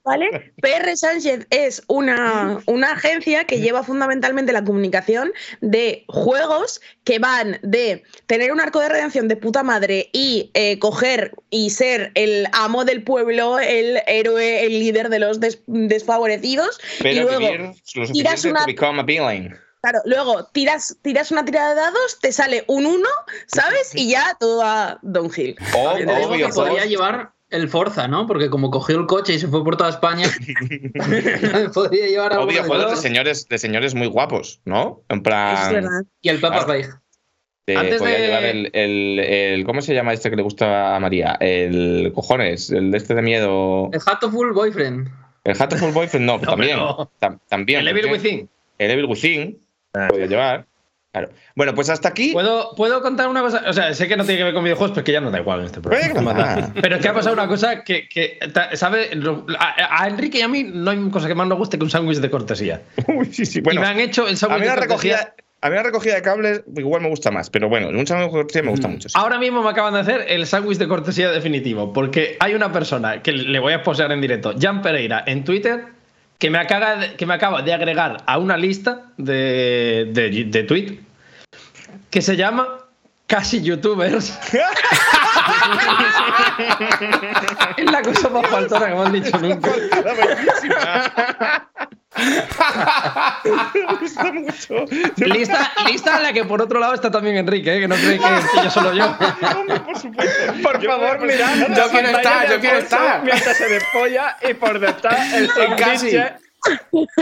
PR 0.61 0.97
Sánchez 0.97 1.47
es 1.51 1.83
una, 1.87 2.61
una 2.67 2.93
agencia 2.93 3.45
que 3.45 3.61
lleva 3.61 3.83
fundamentalmente 3.83 4.53
la 4.53 4.65
comunicación 4.65 5.33
de 5.61 6.05
juegos 6.09 6.81
que 7.05 7.19
van 7.19 7.59
de 7.63 8.03
tener 8.27 8.53
un 8.53 8.61
arco 8.61 8.81
de 8.81 8.89
redención 8.89 9.29
de 9.29 9.37
puta 9.37 9.63
madre 9.63 10.11
y 10.13 10.51
eh, 10.55 10.79
coger 10.79 11.33
y 11.51 11.71
ser 11.71 12.13
el 12.15 12.47
amo 12.53 12.85
del 12.85 13.03
pueblo, 13.03 13.59
el 13.59 14.01
héroe, 14.07 14.65
el 14.67 14.79
líder 14.81 15.09
de 15.09 15.19
los 15.19 15.41
des- 15.41 15.61
desfavorecidos. 15.67 16.79
y 17.05 17.15
luego, 17.21 17.39
vivir 17.39 17.61
lo 17.61 17.73
tiras 18.13 18.41
suficiente 18.41 18.49
una- 18.51 18.61
to 18.61 18.67
become 18.67 19.01
a 19.01 19.03
villain. 19.05 19.57
Claro, 19.83 19.99
luego 20.05 20.45
tiras, 20.53 20.97
tiras 21.03 21.31
una 21.33 21.45
tirada 21.45 21.71
de 21.71 21.81
dados, 21.81 22.19
te 22.21 22.31
sale 22.33 22.65
un 22.69 22.87
1, 22.87 23.05
¿sabes? 23.47 23.93
Y 23.95 24.11
ya 24.11 24.37
todo 24.39 24.59
va 24.59 24.99
downhill. 25.03 25.57
O, 25.77 25.99
Yo 25.99 26.07
te 26.07 26.15
digo 26.17 26.29
obvio, 26.31 26.47
que 26.47 26.53
podría 26.53 26.87
llevar 26.87 27.33
el 27.51 27.69
Forza, 27.69 28.07
¿no? 28.09 28.27
Porque 28.29 28.49
como 28.49 28.71
cogió 28.71 28.97
el 28.99 29.07
coche 29.07 29.35
y 29.35 29.39
se 29.41 29.49
fue 29.49 29.63
por 29.65 29.77
toda 29.77 29.91
España, 29.91 30.29
podría 31.75 32.07
llevar 32.07 32.33
algo 32.33 32.45
obvio 32.45 32.63
de 32.63 32.69
juegos 32.69 32.91
de 32.93 32.97
señores, 32.97 33.49
de 33.49 33.59
señores 33.59 33.95
muy 33.95 34.07
guapos, 34.07 34.61
¿no? 34.65 35.03
En 35.09 35.23
plan. 35.23 35.85
Y 36.21 36.29
el 36.29 36.37
Peppa 36.41 36.65
Claro. 36.65 36.81
Pig. 36.81 36.91
eh, 37.67 37.77
Antes 37.77 37.99
podría 37.99 38.19
de- 38.21 38.27
llevar 38.27 38.45
el, 38.45 38.71
el, 38.73 39.19
el- 39.19 39.65
¿Cómo 39.65 39.83
se 39.83 39.95
llama 39.95 40.13
este 40.13 40.31
que 40.31 40.37
le 40.37 40.43
gusta 40.43 40.95
a 40.97 41.01
María? 41.01 41.37
El 41.41 42.13
cojones, 42.15 42.71
el 42.71 42.91
de 42.91 42.99
este 42.99 43.15
de 43.15 43.23
miedo. 43.23 43.91
El 43.93 44.01
Hatoful 44.05 44.53
Boyfriend. 44.53 45.09
El 45.45 45.61
Hateful 45.61 45.93
Boyfriend, 45.93 46.25
no, 46.27 46.41
también. 46.41 46.77
pero- 46.79 47.11
tam- 47.21 47.41
también. 47.49 47.81
El 47.81 47.89
Evil 47.89 48.03
porque- 48.09 48.17
Within. 48.23 48.49
El 48.79 48.91
Evil 48.93 49.05
Within. 49.07 49.59
Podría 49.93 50.27
llevar. 50.27 50.67
Claro. 51.13 51.29
Bueno, 51.55 51.75
pues 51.75 51.91
hasta 51.91 52.09
aquí. 52.09 52.33
¿Puedo, 52.33 52.75
¿Puedo 52.75 53.03
contar 53.03 53.29
una 53.29 53.43
cosa? 53.43 53.63
O 53.69 53.73
sea, 53.75 53.93
sé 53.93 54.09
que 54.09 54.17
no 54.17 54.25
tiene 54.25 54.39
que 54.39 54.45
ver 54.45 54.55
con 54.55 54.65
videojuegos, 54.65 54.93
pero 54.95 55.05
que 55.05 55.13
ya 55.13 55.21
no 55.21 55.31
da 55.31 55.41
igual 55.41 55.61
en 55.61 55.67
este 55.67 55.83
programa. 55.83 56.33
Venga, 56.33 56.33
va. 56.33 56.73
Pero 56.81 56.97
es 56.97 57.03
que 57.03 57.09
ha 57.09 57.13
pasado 57.13 57.35
una 57.35 57.47
cosa 57.47 57.85
que, 57.85 58.09
que 58.09 58.39
¿sabe? 58.73 59.11
A, 59.59 60.03
a 60.05 60.09
Enrique 60.09 60.39
y 60.39 60.41
a 60.41 60.49
mí 60.49 60.63
no 60.65 60.91
hay 60.91 61.11
cosa 61.11 61.29
que 61.29 61.35
más 61.35 61.47
nos 61.47 61.59
guste 61.59 61.77
que 61.77 61.85
un 61.85 61.91
sándwich 61.91 62.19
de 62.19 62.31
cortesía. 62.31 62.81
Uy, 63.09 63.27
sí, 63.31 63.45
sí. 63.45 63.61
Bueno, 63.61 63.81
y 63.81 63.85
me 63.85 63.91
han 63.91 64.01
hecho 64.01 64.27
el 64.27 64.39
sándwich 64.39 64.63
de 64.63 64.69
cortesía. 64.69 65.17
recogida. 65.19 65.35
A 65.61 65.69
mí 65.69 65.77
la 65.77 65.83
recogida 65.83 66.15
de 66.15 66.23
cables 66.23 66.63
igual 66.75 67.03
me 67.03 67.09
gusta 67.11 67.31
más, 67.31 67.51
pero 67.51 67.69
bueno, 67.69 67.89
un 67.91 68.07
sándwich 68.07 68.29
de 68.29 68.33
cortesía 68.33 68.63
me 68.63 68.71
gusta 68.71 68.89
mucho. 68.89 69.11
sí. 69.11 69.15
Ahora 69.17 69.39
mismo 69.39 69.63
me 69.63 69.69
acaban 69.69 69.93
de 69.93 70.01
hacer 70.01 70.25
el 70.29 70.47
sándwich 70.47 70.79
de 70.79 70.89
cortesía 70.89 71.31
definitivo, 71.31 71.93
porque 71.93 72.39
hay 72.41 72.55
una 72.55 72.73
persona 72.73 73.21
que 73.23 73.33
le 73.33 73.59
voy 73.61 73.75
a 73.75 73.83
posear 73.83 74.11
en 74.13 74.23
directo, 74.23 74.55
Jan 74.59 74.81
Pereira, 74.81 75.23
en 75.27 75.45
Twitter, 75.45 75.85
que 76.43 76.51
me 76.51 76.59
acaba 76.59 76.97
de, 76.97 77.15
que 77.15 77.25
me 77.25 77.35
acaba 77.35 77.63
de 77.63 77.73
agregar 77.73 78.25
a 78.27 78.37
una 78.37 78.57
lista 78.57 79.03
de, 79.17 80.11
de, 80.11 80.45
de 80.47 80.63
tweet 80.65 80.99
que 82.11 82.21
se 82.21 82.37
llama 82.37 82.81
Casi 83.29 83.63
Youtubers. 83.63 84.37
Es 87.77 87.91
la 87.91 88.03
cosa 88.03 88.29
más 88.29 88.47
faltona 88.49 88.89
que 88.89 88.95
me 88.95 89.01
han 89.03 89.13
dicho 89.13 89.39
nunca. 89.39 89.71
Me 92.15 93.95
gusta 94.01 94.33
mucho. 94.33 94.85
Lista, 95.17 95.73
lista 95.87 96.17
en 96.17 96.23
la 96.23 96.33
que 96.33 96.45
por 96.45 96.61
otro 96.61 96.79
lado 96.79 96.95
está 96.95 97.11
también 97.11 97.37
Enrique, 97.37 97.77
¿eh? 97.77 97.81
que 97.81 97.89
no 97.89 97.95
cree 97.95 98.19
que 98.19 98.39
estoy 98.39 98.65
yo 98.65 98.71
solo 98.71 98.93
yo. 98.93 99.17
Hombre, 99.57 99.81
por 99.81 99.99
supuesto. 99.99 100.53
Por 100.63 100.81
Yo 100.81 100.91
favor, 100.91 101.21
mirad. 101.21 101.55
Yo 101.75 101.91
quiero 101.91 102.09
estar, 102.09 102.51
yo 102.51 102.61
quiero 102.61 102.79
estar. 102.79 103.25
Mientras 103.25 103.57
se 103.57 103.69
despolla 103.69 104.37
y 104.49 104.55
por 104.55 104.79
detrás 104.79 105.33
el 105.33 105.49
sándwich. 105.79 106.17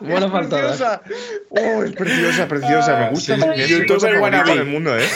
Bueno, 0.00 0.30
faltada. 0.30 1.00
Oh, 1.48 1.82
es 1.82 1.92
preciosa, 1.92 2.46
preciosa. 2.46 2.96
Me 2.96 3.08
gusta. 3.10 3.36
sí. 3.36 3.66
Youtuber 3.66 4.20
wannabe. 4.20 4.54
del 4.54 4.66
mundo, 4.66 4.96
¿eh? 4.96 5.02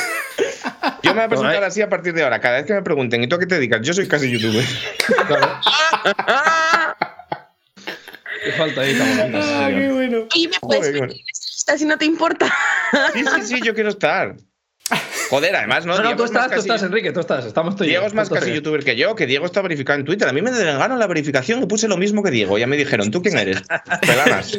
Yo 1.03 1.15
me 1.15 1.17
voy 1.21 1.25
a 1.25 1.29
presentar 1.29 1.65
así 1.65 1.83
a 1.83 1.89
partir 1.89 2.15
de 2.15 2.25
ahora. 2.25 2.41
Cada 2.41 2.57
vez 2.57 2.67
que 2.67 2.73
me 2.73 2.83
pregunten, 2.83 3.23
¿y 3.23 3.29
tú 3.29 3.37
a 3.37 3.39
qué 3.39 3.47
te 3.47 3.57
dedicas? 3.57 3.81
Yo 3.83 3.93
soy 3.93 4.09
casi 4.09 4.31
youtuber. 4.31 4.65
Qué 8.45 8.53
faltadita 8.53 9.05
bonita, 9.05 9.43
sí, 9.43 9.49
señor. 9.49 9.93
bueno. 9.95 10.26
Y 10.34 10.49
me 10.49 10.59
puedes 10.61 10.86
Joder, 10.86 10.93
meter 11.03 11.11
en 11.11 11.16
lista 11.26 11.78
si 11.78 11.84
no 11.84 11.99
te 11.99 12.05
importa. 12.05 12.53
Sí, 13.12 13.24
sí, 13.24 13.43
sí, 13.57 13.61
yo 13.64 13.74
quiero 13.74 13.91
estar. 13.91 14.36
Joder, 15.28 15.55
además, 15.55 15.86
¿no? 15.86 15.97
No, 15.97 16.03
no, 16.03 16.16
tú 16.16 16.24
estás, 16.24 16.45
tú 16.47 16.51
casi- 16.51 16.61
estás, 16.62 16.82
Enrique, 16.82 17.12
tú 17.12 17.20
estás. 17.20 17.45
Estamos 17.45 17.76
tú. 17.76 17.84
Diego 17.84 18.05
es 18.07 18.14
más 18.14 18.28
casi 18.28 18.53
youtuber 18.53 18.82
que 18.82 18.97
yo, 18.97 19.14
que 19.14 19.26
Diego 19.26 19.47
está 19.47 19.62
verificado 19.62 19.99
en 20.01 20.05
Twitter. 20.05 20.26
A 20.26 20.32
mí 20.32 20.43
me 20.43 20.51
denegaron 20.51 20.99
la 20.99 21.07
verificación 21.07 21.62
y 21.62 21.66
puse 21.66 21.86
lo 21.86 21.97
mismo 21.97 22.24
que 22.24 22.32
Diego. 22.32 22.59
Ya 22.59 22.66
me 22.66 22.76
dijeron, 22.76 23.12
¿tú 23.12 23.22
quién 23.22 23.38
eres? 23.38 23.62
Pelanas. 24.01 24.59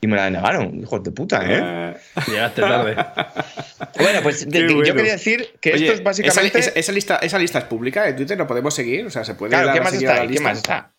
Y 0.00 0.06
me 0.08 0.16
la 0.16 0.24
denegaron, 0.24 0.80
hijos 0.80 1.04
de 1.04 1.12
puta, 1.12 1.40
¿eh? 1.48 1.94
Llegaste 2.26 2.60
tarde. 2.62 2.96
Bueno, 4.00 4.20
pues 4.24 4.44
de- 4.44 4.50
Qué 4.50 4.62
de- 4.64 4.68
yo 4.70 4.76
bueno. 4.78 4.94
quería 4.96 5.12
decir 5.12 5.48
que 5.60 5.74
Oye, 5.74 5.84
esto 5.84 5.94
es 5.98 6.02
básicamente. 6.02 6.58
Esa, 6.58 6.70
esa- 6.70 6.92
lista, 6.92 7.16
esa 7.18 7.38
lista 7.38 7.58
es 7.60 7.64
pública 7.66 8.02
de 8.02 8.14
Twitter, 8.14 8.36
¿lo 8.36 8.48
podemos 8.48 8.74
seguir? 8.74 9.06
O 9.06 9.10
sea, 9.10 9.22
se 9.24 9.34
puede 9.36 9.50
Claro, 9.50 9.72
¿qué 9.72 9.80
más 9.80 9.92
está 9.94 10.14
ahí? 10.22 10.28
¿Qué 10.28 10.40
más 10.40 10.56
está? 10.56 10.92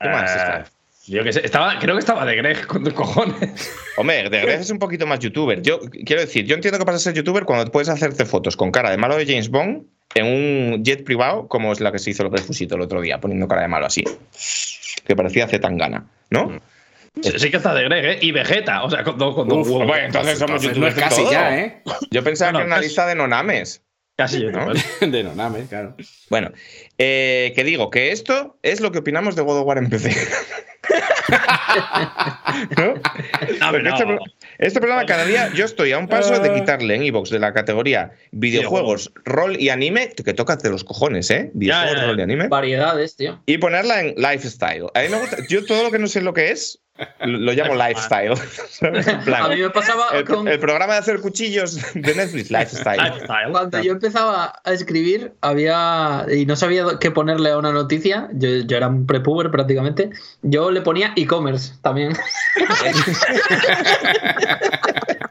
¿Qué 0.00 0.08
más 0.08 0.30
está? 0.30 0.64
Yo 1.10 1.24
que 1.24 1.32
sé, 1.32 1.44
estaba, 1.44 1.76
creo 1.80 1.96
que 1.96 2.00
estaba 2.00 2.24
de 2.24 2.36
Greg 2.36 2.66
con 2.66 2.84
tus 2.84 2.94
cojones. 2.94 3.72
Hombre, 3.96 4.22
de 4.22 4.28
verdad 4.30 4.60
es 4.60 4.70
un 4.70 4.78
poquito 4.78 5.06
más 5.06 5.18
youtuber. 5.18 5.60
Yo 5.60 5.80
quiero 6.06 6.22
decir, 6.22 6.44
yo 6.46 6.54
entiendo 6.54 6.78
que 6.78 6.84
pasas 6.84 7.00
a 7.02 7.04
ser 7.04 7.14
youtuber 7.14 7.44
cuando 7.44 7.70
puedes 7.72 7.88
hacerte 7.88 8.24
fotos 8.24 8.56
con 8.56 8.70
cara 8.70 8.90
de 8.90 8.96
malo 8.96 9.16
de 9.16 9.26
James 9.26 9.48
Bond 9.48 9.86
en 10.14 10.26
un 10.26 10.84
jet 10.84 11.02
privado, 11.04 11.48
como 11.48 11.72
es 11.72 11.80
la 11.80 11.90
que 11.90 11.98
se 11.98 12.10
hizo 12.10 12.22
López 12.22 12.42
Fusito 12.42 12.76
el 12.76 12.82
otro 12.82 13.00
día, 13.00 13.18
poniendo 13.20 13.48
cara 13.48 13.62
de 13.62 13.68
malo 13.68 13.86
así. 13.86 14.04
Que 15.04 15.16
parecía 15.16 15.48
Zetangana, 15.48 16.06
¿no? 16.30 16.60
Sí, 17.22 17.32
sí 17.38 17.50
que 17.50 17.56
está 17.56 17.74
de 17.74 17.84
Greg, 17.84 18.04
¿eh? 18.04 18.18
Y 18.22 18.30
Vegeta, 18.30 18.84
o 18.84 18.90
sea, 18.90 19.02
con 19.02 19.18
dos 19.18 19.34
con 19.34 19.48
dos 19.48 19.66
Uf, 19.66 19.84
bueno, 19.84 19.96
entonces 20.06 20.38
somos 20.38 20.62
Entonces 20.62 20.68
youtubers 20.76 20.94
casi 20.94 21.22
todo. 21.22 21.32
ya, 21.32 21.58
¿eh? 21.58 21.82
Yo 22.12 22.22
pensaba 22.22 22.52
No, 22.52 22.58
que 22.58 22.64
era 22.66 22.74
una 22.74 22.80
lista 22.80 23.04
de 23.06 23.16
nonames. 23.16 23.82
Casi 24.16 24.40
yo. 24.40 24.50
¿No? 24.52 24.66
¿vale? 24.66 24.80
De 25.00 25.22
Noname, 25.24 25.64
claro. 25.66 25.96
Bueno, 26.28 26.52
eh, 26.98 27.52
que 27.56 27.64
digo 27.64 27.90
que 27.90 28.12
esto 28.12 28.58
es 28.62 28.80
lo 28.80 28.92
que 28.92 28.98
opinamos 28.98 29.34
de 29.34 29.42
God 29.42 29.60
of 29.60 29.66
War 29.66 29.78
en 29.78 29.88
PC. 29.88 30.14
¿No? 32.76 32.94
Porque 33.70 33.82
no. 33.82 33.94
Este, 33.96 34.18
este 34.58 34.80
programa 34.80 35.06
cada 35.06 35.24
día 35.24 35.50
yo 35.54 35.64
estoy 35.64 35.92
a 35.92 35.98
un 35.98 36.08
paso 36.08 36.34
Ah. 36.34 36.38
de 36.40 36.52
quitarle 36.52 36.94
en 36.94 37.02
iVoox 37.04 37.30
de 37.30 37.38
la 37.38 37.52
categoría 37.52 38.12
videojuegos, 38.32 39.12
rol 39.24 39.56
y 39.60 39.68
anime, 39.68 40.10
que 40.10 40.34
tocas 40.34 40.62
de 40.62 40.70
los 40.70 40.84
cojones, 40.84 41.30
¿eh? 41.30 41.50
Videojuegos, 41.54 41.94
ya, 41.94 42.00
ya. 42.02 42.06
rol 42.08 42.18
y 42.18 42.22
anime. 42.22 42.48
Variedades, 42.48 43.16
tío. 43.16 43.42
Y 43.46 43.58
ponerla 43.58 44.00
en 44.00 44.14
lifestyle. 44.16 44.86
A 44.94 45.00
mí 45.02 45.08
me 45.08 45.18
gusta, 45.20 45.36
yo 45.48 45.64
todo 45.64 45.82
lo 45.84 45.90
que 45.90 45.98
no 45.98 46.06
sé 46.06 46.20
lo 46.20 46.34
que 46.34 46.50
es, 46.50 46.80
lo, 47.20 47.38
lo 47.38 47.52
llamo 47.52 47.74
lifestyle. 47.74 48.36
¿sabes? 48.70 49.06
En 49.06 49.20
plan, 49.20 49.44
A 49.44 49.48
mí 49.48 49.60
me 49.60 49.70
pasaba 49.70 50.08
el, 50.12 50.24
con. 50.24 50.46
el 50.48 50.58
programa 50.58 50.94
de 50.94 50.98
hacer 51.00 51.20
cuchillos 51.20 51.76
de 51.94 52.14
Netflix, 52.14 52.50
lifestyle. 52.50 53.12
Cuando 53.50 53.82
yo 53.82 53.92
empezaba 53.92 54.60
a 54.64 54.72
escribir, 54.72 55.32
había. 55.40 56.26
y 56.32 56.46
no 56.46 56.56
sabía 56.56 56.84
qué 57.00 57.10
ponerle 57.10 57.50
a 57.50 57.58
una 57.58 57.72
noticia, 57.72 58.28
yo, 58.32 58.48
yo 58.48 58.76
era 58.76 58.88
un 58.88 59.06
prepuber 59.06 59.50
prácticamente, 59.50 60.10
yo 60.42 60.70
le 60.70 60.80
ponía 60.80 61.12
e-commerce 61.16 61.74
también. 61.82 62.12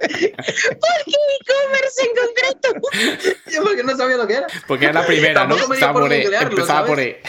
¿Por 0.10 0.98
qué 1.06 1.18
e-commerce 1.40 2.02
en 2.04 2.12
concreto? 2.16 2.70
yo 3.54 3.64
porque 3.64 3.84
no 3.84 3.96
sabía 3.96 4.18
lo 4.18 4.28
que 4.28 4.34
era. 4.36 4.48
Porque 4.68 4.86
era 4.86 5.02
la 5.02 5.06
primera, 5.06 5.46
¿no? 5.46 5.56
Estaba 5.56 5.94
por 5.94 6.12
E, 6.12 6.24
empezaba 6.24 6.86
por. 6.86 7.00
E. 7.00 7.22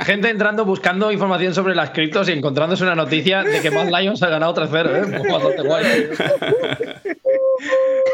Gente 0.00 0.30
entrando 0.30 0.64
buscando 0.64 1.12
información 1.12 1.54
sobre 1.54 1.74
las 1.74 1.90
criptos 1.90 2.28
y 2.28 2.32
encontrándose 2.32 2.82
una 2.82 2.94
noticia 2.94 3.41
de 3.44 3.60
que 3.60 3.70
Mad 3.70 3.88
Lions 3.88 4.22
ha 4.22 4.28
ganado 4.28 4.54
3-0, 4.54 4.72
¿eh? 5.14 5.18
Pues 5.22 5.32
bastante 5.32 5.62
guay. 5.62 5.84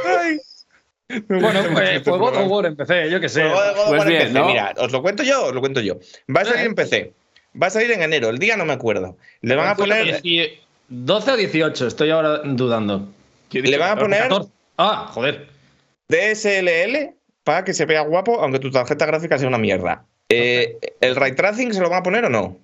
Ay. 0.07 0.39
Me 1.09 1.41
Bueno, 1.41 1.63
mucho 1.63 1.73
pues, 1.75 1.91
este 1.91 2.11
pues 2.11 2.21
God 2.21 2.37
of. 2.37 2.51
War 2.51 2.67
empecé, 2.67 3.11
yo 3.11 3.21
qué 3.21 3.29
sé. 3.29 3.45
God 3.45 3.53
of 3.71 3.89
Pues 3.89 3.99
War 4.01 4.03
en 4.03 4.09
bien, 4.09 4.23
PC. 4.25 4.33
¿no? 4.39 4.47
Mira, 4.47 4.75
¿os 4.77 4.93
lo 4.93 5.03
cuento 5.03 5.23
yo? 5.23 5.47
Os 5.47 5.55
lo 5.55 5.61
cuento 5.61 5.81
yo. 5.81 5.99
Va 6.35 6.43
a 6.43 6.45
salir 6.45 6.67
en 6.67 6.75
PC. 6.75 7.13
Va 7.61 7.69
a 7.69 7.71
salir 7.71 7.91
en 7.93 8.03
enero. 8.03 8.29
El 8.29 8.39
día 8.39 8.57
no 8.57 8.65
me 8.67 8.75
acuerdo. 8.75 9.17
Le 9.41 9.55
van 9.57 9.69
a 9.69 9.75
poner. 9.75 10.23
Dieci- 10.23 10.59
12 10.89 11.31
o 11.33 11.37
18, 11.37 11.87
estoy 11.87 12.11
ahora 12.11 12.39
dudando. 12.45 13.09
Le 13.51 13.79
van 13.79 13.91
a 13.93 13.97
poner 14.01 14.23
14. 14.23 14.51
Ah, 14.77 15.07
joder. 15.13 15.49
DSLL 16.09 17.15
para 17.45 17.65
que 17.65 17.73
se 17.73 17.87
vea 17.87 18.03
guapo, 18.03 18.41
aunque 18.41 18.59
tu 18.59 18.71
tarjeta 18.71 19.07
gráfica 19.07 19.39
sea 19.39 19.49
una 19.49 19.59
mierda. 19.59 20.05
Eh, 20.29 20.79
¿El 21.01 21.17
ray 21.17 21.35
tracing 21.35 21.73
se 21.73 21.81
lo 21.81 21.89
van 21.89 22.01
a 22.01 22.03
poner 22.03 22.25
o 22.27 22.29
no? 22.31 22.59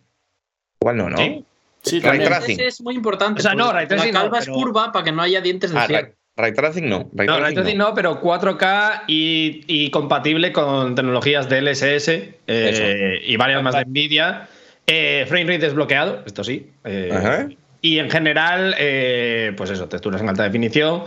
Igual 0.81 0.97
no, 0.99 1.09
¿no? 1.11 1.17
¿Sí? 1.17 1.45
Sí, 1.85 2.01
Ray 2.01 2.19
también. 2.19 2.29
tracing. 2.31 2.55
Ese 2.61 2.67
es 2.67 2.81
muy 2.81 2.95
importante. 2.95 3.41
O 3.41 3.43
sea, 3.43 3.55
no, 3.55 3.73
ray 3.73 3.87
tracing 3.87 4.13
La 4.15 4.21
calva 4.23 4.39
no, 4.39 4.43
es 4.43 4.49
curva 4.49 4.91
para 4.93 5.05
que 5.05 5.13
no 5.13 5.23
haya 5.23 5.41
dientes 5.41 5.71
de 5.71 5.79
Ah, 5.79 5.87
ray, 5.87 5.89
cierre. 5.97 6.15
ray 6.37 6.53
tracing 6.53 6.89
no. 6.89 7.11
Ray 7.15 7.27
No, 7.27 7.37
tracing 7.37 7.43
Ray 7.45 7.55
Tracing 7.55 7.79
no, 7.79 7.95
pero 7.95 8.21
4K 8.23 9.03
y, 9.07 9.65
y 9.67 9.91
compatible 9.91 10.51
con 10.53 10.95
tecnologías 10.95 11.49
DLSS 11.49 12.09
eh, 12.47 13.21
y 13.25 13.37
varias 13.37 13.63
más 13.63 13.75
de 13.75 13.85
Nvidia. 13.85 14.49
Eh, 14.87 15.25
frame 15.29 15.45
rate 15.45 15.59
desbloqueado, 15.67 16.23
esto 16.27 16.43
sí. 16.45 16.71
eh, 16.85 17.11
Ajá. 17.13 17.49
Y 17.81 17.99
en 17.99 18.11
general, 18.11 18.75
eh, 18.79 19.53
pues 19.57 19.69
eso, 19.71 19.89
texturas 19.89 20.21
en 20.23 20.29
alta 20.31 20.43
definición. 20.43 21.05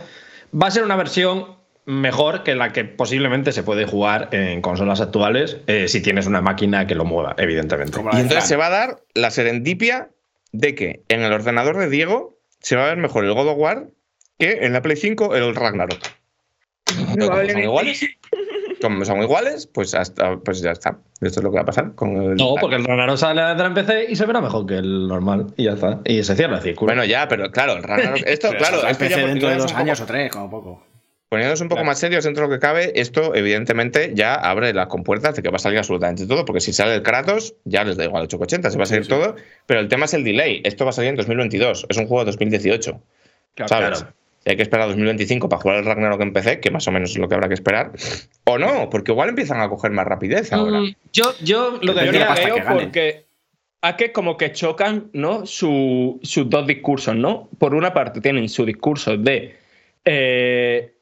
Va 0.54 0.68
a 0.68 0.72
ser 0.72 0.84
una 0.84 0.96
versión 0.96 1.58
mejor 1.86 2.44
que 2.44 2.54
la 2.54 2.72
que 2.74 2.84
posiblemente 2.86 3.52
se 3.52 3.64
puede 3.64 3.86
jugar 3.86 4.30
en 4.32 4.62
consolas 4.62 5.00
actuales 5.02 5.58
eh, 5.68 5.88
si 5.88 6.02
tienes 6.02 6.28
una 6.28 6.42
máquina 6.42 6.86
que 6.86 6.96
lo 6.96 7.06
mueva, 7.06 7.34
evidentemente. 7.38 8.00
Y 8.14 8.20
entonces 8.20 8.44
se 8.48 8.56
va 8.58 8.68
a 8.68 8.70
dar 8.70 9.00
la 9.16 9.32
serendipia 9.32 10.10
de 10.58 10.74
que 10.76 11.04
en 11.10 11.22
el 11.22 11.32
ordenador 11.32 11.78
de 11.78 11.90
Diego 11.90 12.38
se 12.60 12.76
va 12.76 12.86
a 12.86 12.90
ver 12.90 12.98
mejor 12.98 13.24
el 13.26 13.34
God 13.34 13.48
of 13.50 13.58
War 13.58 13.88
que 14.40 14.66
en 14.66 14.74
la 14.74 14.82
Play 14.82 14.98
5 14.98 15.36
el 15.36 15.56
Ragnarok. 15.56 16.00
Pero 17.14 17.28
como 17.30 17.46
son 17.48 17.60
iguales, 17.60 18.06
como 18.82 19.06
son 19.06 19.22
iguales, 19.22 19.68
pues, 19.68 19.94
hasta, 19.94 20.38
pues 20.38 20.62
ya 20.62 20.72
está. 20.72 21.00
Esto 21.22 21.40
es 21.40 21.44
lo 21.44 21.50
que 21.52 21.56
va 21.56 21.62
a 21.62 21.66
pasar 21.66 21.94
con 21.96 22.16
el. 22.22 22.36
No, 22.36 22.56
porque 22.60 22.76
el 22.76 22.86
Ragnarok 22.86 23.18
sale 23.18 23.42
de 23.42 23.56
la 23.56 23.74
PC 23.74 24.06
y 24.10 24.16
se 24.16 24.26
verá 24.26 24.42
mejor 24.42 24.66
que 24.66 24.76
el 24.76 25.08
normal. 25.08 25.48
Y 25.58 25.66
ya 25.66 25.74
está. 25.74 26.00
Y 26.06 26.24
se 26.24 26.36
cierra 26.36 26.58
el 26.58 26.64
círculo. 26.64 26.88
Bueno, 26.90 27.04
ya, 27.06 27.28
pero 27.28 27.52
claro, 27.52 27.74
el 27.74 27.84
Ragnarok. 27.84 28.22
Esto, 28.26 28.48
Pero 28.52 28.60
claro, 28.60 28.78
esto 28.88 29.06
ya 29.06 29.16
PC 29.16 29.28
dentro 29.28 29.50
de 29.50 29.56
dos 29.58 29.72
poco- 29.72 29.78
años 29.84 30.02
o 30.02 30.06
tres, 30.06 30.32
como 30.32 30.50
poco. 30.50 30.84
Poniéndonos 31.30 31.60
un 31.60 31.68
poco 31.68 31.84
más 31.84 32.00
serios 32.00 32.24
dentro 32.24 32.44
de 32.44 32.50
lo 32.50 32.56
que 32.56 32.62
cabe, 32.62 32.94
esto 32.96 33.36
evidentemente 33.36 34.12
ya 34.16 34.36
abre 34.36 34.74
las 34.74 34.88
compuertas 34.88 35.36
de 35.36 35.44
que 35.44 35.50
va 35.50 35.58
a 35.58 35.60
salir 35.60 35.78
absolutamente 35.78 36.26
todo, 36.26 36.46
porque 36.46 36.62
si 36.62 36.72
sale 36.72 36.96
el 36.96 37.04
Kratos, 37.04 37.54
ya 37.66 37.84
les 37.84 37.98
da 37.98 38.06
igual 38.06 38.24
880, 38.24 38.72
se 38.72 38.78
va 38.78 38.84
a 38.84 38.88
salir 38.88 39.08
todo, 39.08 39.36
pero 39.66 39.82
el 39.82 39.90
tema 39.90 40.06
es 40.06 40.14
el 40.14 40.24
delay. 40.24 40.62
Esto 40.64 40.86
va 40.86 40.92
a 40.92 40.94
salir 40.94 41.10
en 41.10 41.18
2022, 41.18 41.86
es 41.90 41.98
un 41.98 42.08
juego 42.08 42.24
de 42.24 42.32
2018. 42.32 43.02
Claro, 43.56 43.68
¿sabes? 43.68 44.00
claro. 44.00 44.14
Si 44.44 44.50
hay 44.52 44.56
que 44.56 44.62
esperar 44.64 44.84
a 44.86 44.88
2025 44.88 45.50
para 45.50 45.62
jugar 45.62 45.78
el 45.80 45.86
Ragnarok 45.86 46.22
en 46.22 46.32
PC, 46.32 46.62
que 46.62 46.72
más 46.72 46.88
o 46.88 46.92
menos 46.94 47.10
es 47.12 47.18
lo 47.18 47.28
que 47.28 47.36
habrá 47.36 47.50
que 47.50 47.56
esperar, 47.56 47.92
o 48.46 48.58
no, 48.58 48.90
porque 48.90 49.12
igual 49.12 49.28
empiezan 49.28 49.60
a 49.60 49.68
coger 49.68 49.92
más 49.92 50.08
rapidez 50.08 50.54
ahora. 50.54 50.80
Mm, 50.80 50.96
Yo, 51.12 51.34
yo 51.44 51.72
lo 51.82 51.94
Yo 51.94 52.10
creo 52.10 52.34
que 52.34 52.62
gane. 52.62 52.74
porque 52.74 53.26
es 53.82 53.94
que 53.96 54.12
como 54.14 54.38
que 54.38 54.54
chocan 54.54 55.10
¿no? 55.12 55.46
Su- 55.46 56.22
sus 56.24 56.50
dos 56.50 56.66
discursos, 56.66 57.14
¿no? 57.18 57.50
Por 57.58 57.76
una 57.76 57.94
parte 57.94 58.22
tienen 58.22 58.48
su 58.48 58.64
discurso 58.66 59.18
de 59.18 59.58
eh, 60.06 60.94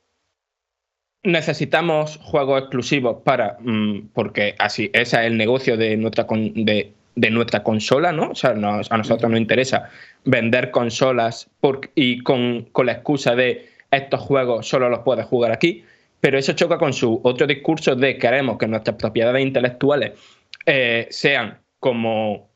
necesitamos 1.25 2.17
juegos 2.23 2.61
exclusivos 2.61 3.17
para 3.23 3.57
mm, 3.59 4.09
porque 4.13 4.55
así 4.59 4.89
ese 4.93 5.17
es 5.17 5.25
el 5.25 5.37
negocio 5.37 5.75
de 5.77 5.97
nuestra 5.97 6.25
con- 6.25 6.53
de, 6.65 6.93
de 7.15 7.29
nuestra 7.31 7.63
consola, 7.63 8.11
¿no? 8.11 8.29
O 8.31 8.35
sea, 8.35 8.51
a 8.51 8.97
nosotros 8.97 9.29
nos 9.29 9.39
interesa 9.39 9.89
vender 10.23 10.71
consolas 10.71 11.49
y 11.95 12.19
con, 12.23 12.63
con 12.71 12.85
la 12.85 12.93
excusa 12.93 13.35
de 13.35 13.69
estos 13.91 14.19
juegos 14.21 14.67
solo 14.67 14.89
los 14.89 14.99
puedes 14.99 15.25
jugar 15.25 15.51
aquí, 15.51 15.83
pero 16.19 16.37
eso 16.37 16.53
choca 16.53 16.77
con 16.77 16.93
su 16.93 17.19
otro 17.23 17.47
discurso 17.47 17.95
de 17.95 18.17
queremos 18.17 18.57
que 18.57 18.67
nuestras 18.67 18.97
propiedades 18.97 19.41
intelectuales 19.43 20.13
eh, 20.65 21.07
sean 21.09 21.59
como 21.79 22.49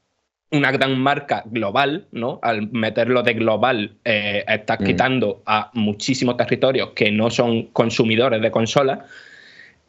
una 0.52 0.72
gran 0.72 1.00
marca 1.00 1.44
global, 1.46 2.08
¿no? 2.12 2.40
Al 2.42 2.72
meterlo 2.72 3.22
de 3.22 3.34
global, 3.34 3.96
eh, 4.04 4.44
estás 4.48 4.80
Mm. 4.80 4.84
quitando 4.84 5.42
a 5.46 5.70
muchísimos 5.74 6.38
territorios 6.38 6.90
que 6.96 7.12
no 7.12 7.30
son 7.30 7.68
consumidores 7.68 8.42
de 8.42 8.50
consolas. 8.50 9.00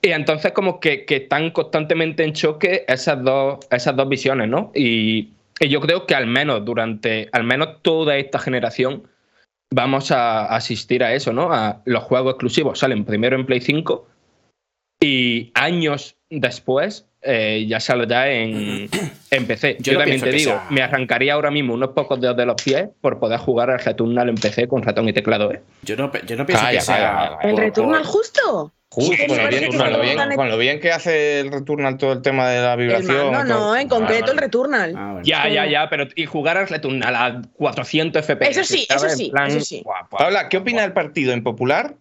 Y 0.03 0.11
entonces 0.11 0.53
como 0.53 0.81
que, 0.81 1.05
que 1.05 1.17
están 1.17 1.51
constantemente 1.51 2.25
en 2.25 2.33
choque 2.33 2.85
esas 2.89 3.23
dos, 3.23 3.59
esas 3.71 3.97
dos 3.97 4.09
visiones, 4.09 4.49
¿no? 4.49 4.71
Y, 4.75 5.31
y 5.61 5.69
yo 5.69 5.81
creo 5.81 6.07
que 6.07 6.15
al 6.15 6.27
menos 6.27 6.65
durante, 6.65 7.29
al 7.33 7.45
menos 7.45 7.83
toda 7.83 8.17
esta 8.17 8.39
generación, 8.39 9.03
vamos 9.73 10.11
a 10.11 10.47
asistir 10.47 11.05
a 11.05 11.15
eso, 11.15 11.33
¿no? 11.33 11.53
A 11.53 11.83
los 11.85 12.03
juegos 12.05 12.33
exclusivos 12.33 12.79
salen 12.79 13.05
primero 13.05 13.37
en 13.37 13.47
Play 13.47 13.61
5 13.61 14.07
y 15.03 15.53
años 15.55 16.17
después 16.31 17.10
eh, 17.23 17.67
ya 17.69 17.81
saldrá 17.81 18.31
en, 18.31 18.89
en 19.31 19.47
PC. 19.47 19.77
Yo 19.81 19.93
Yo, 19.93 19.93
no 19.95 19.99
también 20.01 20.21
te 20.21 20.31
digo, 20.33 20.53
sea- 20.53 20.67
me 20.71 20.83
arrancaría 20.83 21.35
ahora 21.35 21.51
mismo 21.51 21.75
unos 21.75 21.91
pocos 21.91 22.21
dedos 22.21 22.37
de 22.37 22.47
los 22.47 22.61
pies 22.63 22.89
por 23.01 23.19
poder 23.19 23.39
jugar 23.41 23.71
al 23.71 23.79
Returnal 23.81 24.29
en 24.29 24.35
PC 24.37 24.69
con 24.69 24.83
ratón 24.83 25.09
y 25.09 25.13
teclado. 25.13 25.53
¿eh? 25.53 25.61
Yo 25.83 25.97
no, 25.97 26.11
yo 26.27 26.37
no 26.37 26.47
pienso 26.47 26.65
Calla, 26.65 26.79
que 26.79 26.85
sea. 26.85 26.97
calla, 26.97 27.13
calla. 27.37 27.39
¿El 27.43 27.51
por- 27.55 27.61
Returnal 27.61 28.03
por- 28.03 28.11
justo? 28.11 28.73
Justo, 28.93 29.13
Sí, 29.15 29.27
con, 29.29 29.37
lo 29.39 29.49
bien, 29.49 29.67
con 29.71 29.93
lo 29.93 30.01
bien- 30.01 30.19
con 30.35 30.49
lo 30.49 30.59
bien 30.59 30.81
que 30.81 30.91
hace 30.91 31.39
el 31.41 31.53
Returnal 31.53 31.97
todo 31.97 32.13
el 32.13 32.23
tema 32.23 32.49
de 32.51 32.61
la 32.61 32.73
El 32.73 32.79
vibración. 32.81 33.33
todo. 33.33 33.45
no, 33.45 33.77
en 33.77 33.89
concreto 33.89 34.25
Ah, 34.27 34.33
el 34.33 34.39
Returnal. 34.39 34.95
Ah, 34.97 35.07
bueno. 35.13 35.23
Ya, 35.25 35.49
ya, 35.49 35.65
ya, 35.67 35.89
pero 35.89 36.09
y 36.17 36.27
jugar 36.27 36.57
al 36.57 36.67
Returnal 36.67 37.15
a 37.15 37.41
400 37.53 38.25
FPS. 38.27 38.51
Eso 38.51 38.65
sí, 38.65 38.89
eso 38.91 39.07
En 39.07 39.17
sí, 39.17 39.31
plan, 39.31 39.47
eso 39.47 39.61
sí. 39.61 39.85
Paula, 40.11 40.49
¿qué 40.49 40.57
opina 40.57 40.83
el 40.83 40.93
partido 40.93 41.33
impopular 41.33 41.95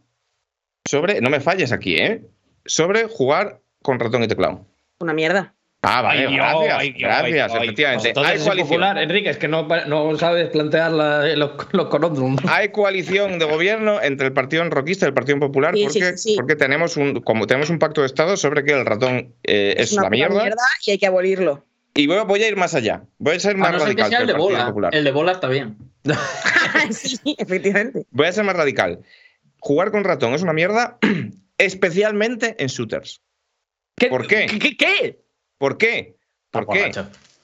sobre, 0.85 1.21
no 1.21 1.29
me 1.29 1.39
falles 1.41 1.71
aquí, 1.71 1.95
¿eh? 1.97 2.21
Sobre 2.65 3.03
jugar 3.03 3.59
con 3.83 3.99
ratón 3.99 4.23
y 4.23 4.27
teclado. 4.27 4.65
Una 4.99 5.13
mierda. 5.13 5.53
Ah, 5.81 6.01
vale, 6.01 6.27
Ay, 6.27 6.35
gracias, 6.35 6.73
ay, 6.77 6.91
gracias, 6.91 7.51
ay, 7.53 7.63
efectivamente. 7.63 8.13
Hay 8.17 8.35
es 8.35 8.43
coalición, 8.43 8.67
popular, 8.67 8.97
Enrique, 8.97 9.29
es 9.29 9.37
que 9.37 9.47
no, 9.47 9.65
no 9.87 10.17
sabes 10.17 10.49
plantear 10.49 10.91
la- 10.91 11.25
los, 11.37 11.51
los 11.71 11.87
conundrums. 11.87 12.41
hay 12.49 12.69
coalición 12.69 13.39
de 13.39 13.45
gobierno 13.45 14.01
entre 14.01 14.27
el 14.27 14.33
Partido 14.33 14.61
Enroquista 14.63 15.05
y 15.05 15.07
el 15.07 15.13
Partido 15.13 15.39
Popular 15.39 15.73
Sí, 15.75 15.83
porque, 15.85 16.17
sí, 16.17 16.17
sí. 16.17 16.35
porque 16.35 16.57
tenemos 16.57 16.97
un 16.97 17.21
como 17.21 17.47
tenemos 17.47 17.69
un 17.69 17.79
pacto 17.79 18.01
de 18.01 18.07
Estado 18.07 18.35
sobre 18.35 18.65
que 18.65 18.73
el 18.73 18.85
ratón 18.85 19.33
eh, 19.43 19.75
es, 19.77 19.93
una 19.93 20.01
una 20.01 20.09
mierda, 20.09 20.49
y 20.85 20.91
hay 20.91 20.97
que 20.97 21.07
abolirlo. 21.07 21.65
y 21.95 22.07
voy, 22.07 22.17
voy 22.25 22.43
a 22.43 22.49
ir 22.49 22.57
más 22.57 22.75
allá. 22.75 23.03
Voy 23.17 23.37
a 23.37 23.39
ser 23.39 23.55
A 23.55 23.59
más 23.59 23.71
no 23.71 23.79
ser 23.79 23.95
que 23.95 24.01
radical 24.01 24.09
sea 24.09 24.19
el 24.19 24.25
que 24.25 24.33
de 24.33 24.37
el 24.37 24.43
bola. 24.43 24.65
Popular. 24.65 24.95
El 24.95 25.03
de 25.05 25.11
bola 25.11 25.31
está 25.31 25.47
bien. 25.47 25.77
sí, 26.91 27.35
efectivamente. 27.37 28.05
Voy 28.11 28.27
a 28.27 28.33
ser 28.33 28.43
más 28.43 28.57
radical. 28.57 28.99
Jugar 29.59 29.91
con 29.91 30.03
ratón 30.03 30.33
es 30.33 30.41
una 30.41 30.51
mierda, 30.51 30.97
especialmente 31.57 32.57
en 32.59 32.67
shooters. 32.67 33.21
¿Por 34.07 34.27
qué? 34.27 34.45
¿Qué? 34.45 34.59
¿Qué? 34.59 34.77
qué? 34.77 35.19
¿Por 35.57 35.77
qué? 35.77 36.15
¿Por 36.51 36.67
qué? 36.67 36.91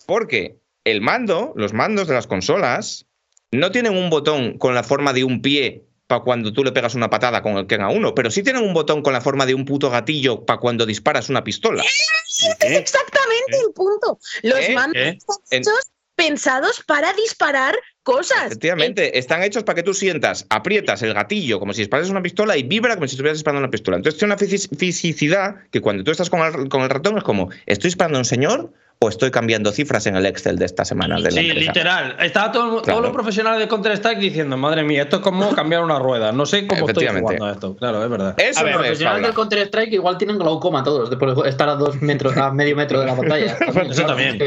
Porque 0.05 0.57
el 0.83 1.01
mando, 1.01 1.53
los 1.55 1.73
mandos 1.73 2.07
de 2.07 2.13
las 2.13 2.27
consolas, 2.27 3.05
no 3.51 3.71
tienen 3.71 3.97
un 3.97 4.09
botón 4.09 4.57
con 4.57 4.75
la 4.75 4.83
forma 4.83 5.13
de 5.13 5.23
un 5.23 5.41
pie 5.41 5.83
para 6.07 6.21
cuando 6.21 6.53
tú 6.53 6.63
le 6.63 6.71
pegas 6.71 6.93
una 6.93 7.09
patada 7.09 7.41
con 7.41 7.57
el 7.57 7.65
Ken 7.65 7.81
a 7.81 7.89
uno, 7.89 8.13
pero 8.13 8.29
sí 8.29 8.43
tienen 8.43 8.63
un 8.63 8.73
botón 8.73 9.01
con 9.01 9.11
la 9.13 9.21
forma 9.21 9.45
de 9.45 9.55
un 9.55 9.65
puto 9.65 9.89
gatillo 9.89 10.45
para 10.45 10.59
cuando 10.59 10.85
disparas 10.85 11.29
una 11.29 11.43
pistola. 11.43 11.83
Es 11.83 12.57
exactamente 12.59 13.57
el 13.65 13.73
punto. 13.73 14.19
Los 14.43 14.59
¿Eh? 14.59 14.73
mandos 14.73 15.01
¿Eh? 15.01 15.09
están 15.17 15.37
En- 15.49 15.61
hechos 15.61 15.91
pensados 16.15 16.83
para 16.85 17.11
disparar 17.13 17.75
cosas. 18.05 18.45
Efectivamente, 18.45 19.17
están 19.19 19.43
hechos 19.43 19.63
para 19.63 19.75
que 19.75 19.83
tú 19.83 19.93
sientas, 19.93 20.45
aprietas 20.49 21.01
el 21.01 21.13
gatillo 21.13 21.59
como 21.59 21.73
si 21.73 21.81
disparas 21.81 22.09
una 22.09 22.21
pistola 22.21 22.55
y 22.55 22.63
vibra 22.63 22.95
como 22.95 23.07
si 23.07 23.15
estuvieras 23.15 23.39
disparando 23.39 23.59
una 23.65 23.71
pistola. 23.71 23.97
Entonces 23.97 24.17
tiene 24.19 24.33
una 24.33 24.39
fisi- 24.39 24.69
fisicidad 24.77 25.55
que 25.71 25.81
cuando 25.81 26.03
tú 26.03 26.11
estás 26.11 26.29
con 26.29 26.39
el, 26.41 26.69
con 26.69 26.81
el 26.83 26.89
ratón 26.89 27.17
es 27.17 27.23
como, 27.23 27.49
¿estoy 27.65 27.89
disparando 27.89 28.17
a 28.17 28.21
un 28.21 28.25
señor 28.25 28.71
o 28.99 29.09
estoy 29.09 29.29
cambiando 29.29 29.71
cifras 29.73 30.05
en 30.05 30.15
el 30.15 30.25
Excel 30.25 30.57
de 30.57 30.65
esta 30.65 30.85
semana? 30.85 31.15
De 31.17 31.23
la 31.23 31.31
Sí, 31.31 31.39
empresa? 31.49 31.59
literal. 31.59 32.15
Estaba 32.19 32.51
todo, 32.51 32.69
Claro. 32.81 32.81
todos 32.83 33.01
los 33.01 33.11
profesionales 33.11 33.59
de 33.59 33.67
Counter-Strike 33.67 34.19
diciendo, 34.19 34.55
madre 34.55 34.83
mía, 34.83 35.01
esto 35.03 35.17
es 35.17 35.21
como 35.21 35.49
cambiar 35.55 35.83
una 35.83 35.99
rueda. 35.99 36.31
No 36.31 36.45
sé 36.45 36.65
cómo 36.67 36.87
estoy 36.87 37.07
jugando 37.07 37.45
a 37.45 37.51
esto. 37.51 37.75
Claro, 37.75 38.03
es 38.03 38.09
verdad. 38.09 38.35
Eso 38.37 38.59
A 38.59 38.63
ver, 38.63 38.73
no 38.75 38.79
es, 38.81 38.85
Profesionales 38.87 39.23
del 39.23 39.33
Counter-Strike 39.33 39.93
igual 39.93 40.17
tienen 40.17 40.37
glaucoma 40.37 40.83
todos, 40.83 41.09
después 41.09 41.35
de 41.35 41.49
estar 41.49 41.67
a 41.67 41.75
dos 41.75 42.01
metros, 42.01 42.37
a 42.37 42.51
medio 42.51 42.75
metro 42.75 42.99
de 43.01 43.07
la 43.07 43.15
pantalla. 43.15 43.57
Eso 43.89 44.05
también. 44.05 44.37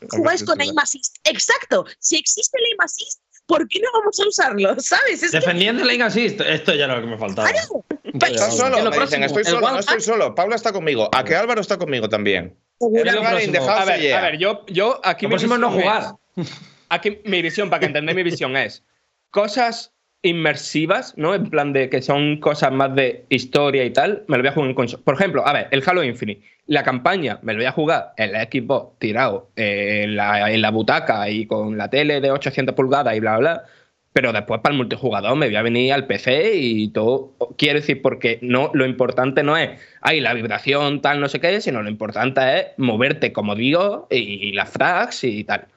Es 0.00 0.08
que- 0.10 0.16
Jugáis 0.16 0.44
con 0.44 0.60
aim 0.60 0.78
assist. 0.78 1.16
Exacto. 1.24 1.86
Si 1.98 2.16
existe 2.16 2.58
el 2.58 2.64
aim 2.66 2.80
assist, 2.80 3.20
¿por 3.46 3.66
qué 3.68 3.80
no 3.80 3.88
vamos 3.92 4.18
a 4.20 4.28
usarlo? 4.28 4.74
¿Sabes? 4.80 5.22
Es 5.22 5.30
que, 5.30 5.38
Defendiendo 5.38 5.82
el 5.82 5.90
aim 5.90 6.02
assist, 6.02 6.40
esto 6.40 6.74
ya 6.74 6.84
era 6.84 6.96
lo 6.96 7.02
que 7.02 7.08
me 7.08 7.18
faltaba. 7.18 7.48
claro. 7.48 7.84
Estás 8.04 8.56
solo, 8.56 8.90
me 8.90 8.98
dicen, 8.98 9.22
estoy 9.22 9.44
solo, 9.44 9.70
no 9.70 9.78
estoy 9.78 10.00
solo. 10.00 10.34
Paula 10.34 10.56
está 10.56 10.72
conmigo. 10.72 11.10
A 11.12 11.24
que 11.24 11.36
Álvaro 11.36 11.60
está 11.60 11.76
conmigo 11.76 12.08
también. 12.08 12.58
A 12.80 13.84
ver, 13.84 14.14
a 14.14 14.20
ver, 14.20 14.38
yo, 14.38 14.64
yo 14.66 15.00
aquí 15.04 15.26
Lo 15.26 15.30
mi 15.30 15.32
próximo 15.34 15.54
es 15.54 15.60
no 15.60 15.70
jugar. 15.70 16.14
Aquí 16.90 17.20
mi 17.24 17.42
visión, 17.42 17.68
para 17.68 17.80
que 17.80 17.86
entendáis 17.86 18.16
mi 18.16 18.22
visión, 18.22 18.56
es 18.56 18.82
cosas 19.30 19.92
inmersivas, 20.22 21.16
¿no? 21.16 21.34
En 21.34 21.48
plan 21.48 21.72
de 21.72 21.88
que 21.88 22.02
son 22.02 22.38
cosas 22.38 22.72
más 22.72 22.94
de 22.94 23.24
historia 23.28 23.84
y 23.84 23.90
tal, 23.90 24.24
me 24.26 24.36
lo 24.36 24.42
voy 24.42 24.48
a 24.48 24.52
jugar 24.52 24.70
en 24.70 24.74
consola. 24.74 25.02
Por 25.04 25.14
ejemplo, 25.14 25.46
a 25.46 25.52
ver, 25.52 25.68
el 25.70 25.82
Halo 25.86 26.02
Infinite. 26.02 26.42
La 26.66 26.82
campaña 26.82 27.38
me 27.42 27.54
lo 27.54 27.58
voy 27.58 27.66
a 27.66 27.72
jugar 27.72 28.12
en 28.16 28.32
la 28.32 28.42
Xbox 28.44 28.98
tirado 28.98 29.50
en, 29.56 30.16
la, 30.16 30.70
butaca 30.70 31.30
y 31.30 31.46
con 31.46 31.78
la 31.78 31.88
tele 31.88 32.20
de 32.20 32.30
800 32.30 32.74
pulgadas 32.74 33.16
y 33.16 33.20
bla, 33.20 33.38
bla, 33.38 33.54
bla. 33.54 33.64
Pero 34.12 34.32
después 34.32 34.60
para 34.60 34.72
el 34.72 34.78
multijugador 34.78 35.36
me 35.36 35.46
voy 35.46 35.56
a 35.56 35.62
venir 35.62 35.92
al 35.92 36.06
PC 36.06 36.56
y 36.56 36.88
todo. 36.88 37.34
Quiero 37.56 37.78
decir, 37.78 38.02
porque 38.02 38.38
no, 38.42 38.70
lo 38.74 38.84
importante 38.86 39.42
no 39.42 39.56
es, 39.56 39.80
ay, 40.02 40.20
la 40.20 40.34
vibración, 40.34 41.00
tal, 41.00 41.20
no 41.20 41.28
sé 41.28 41.40
qué, 41.40 41.60
sino 41.60 41.82
lo 41.82 41.88
importante 41.88 42.40
es 42.58 42.66
moverte 42.76 43.32
como 43.32 43.54
Dios 43.54 44.02
y 44.10 44.52
las 44.52 44.70
frags 44.70 45.24
y 45.24 45.44
tal. 45.44 45.68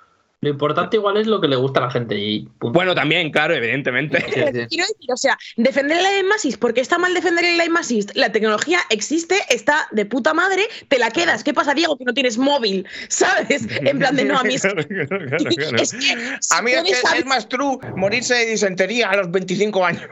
Lo 0.44 0.50
importante 0.50 0.98
igual 0.98 1.18
es 1.18 1.28
lo 1.28 1.40
que 1.40 1.48
le 1.48 1.56
gusta 1.56 1.82
a 1.82 1.84
la 1.84 1.92
gente 1.92 2.18
y 2.18 2.48
punto. 2.58 2.74
Bueno, 2.74 2.96
también, 2.96 3.30
claro, 3.30 3.54
evidentemente. 3.54 4.24
Quiero 4.34 4.52
decir, 4.52 5.12
o 5.14 5.18
sea, 5.18 5.38
defender 5.56 6.00
el 6.00 6.32
assist, 6.32 6.60
porque 6.60 6.82
está 6.82 6.98
mal 6.98 7.14
defender 7.14 7.46
el 7.46 7.60
aim 7.60 7.78
assist. 7.78 8.10
La 8.16 8.32
tecnología 8.32 8.80
existe, 8.90 9.36
está 9.50 9.88
de 9.92 10.04
puta 10.08 10.34
madre, 10.34 10.64
te 10.88 10.98
la 10.98 11.12
quedas. 11.12 11.44
¿Qué 11.44 11.54
pasa, 11.54 11.76
Diego? 11.76 11.96
Que 11.96 12.06
no 12.06 12.14
tienes 12.16 12.40
móvil, 12.40 12.88
¿sabes? 13.08 13.68
En 13.70 14.00
plan 14.00 14.16
de 14.16 14.26
no, 14.26 14.40
a 14.40 14.44
mí 14.44 14.56
es, 14.56 14.62
Claro, 14.72 14.84
claro, 14.88 15.28
claro. 15.28 15.78
es 15.78 15.94
que 15.94 16.38
si 16.42 16.56
A 16.58 16.62
mí 16.64 16.72
es 16.72 16.84
que 16.84 17.20
es 17.20 17.26
más 17.26 17.48
true 17.48 17.78
morirse 17.96 18.34
de 18.34 18.46
disentería 18.48 19.12
a 19.12 19.18
los 19.18 19.30
25 19.30 19.86
años. 19.86 20.04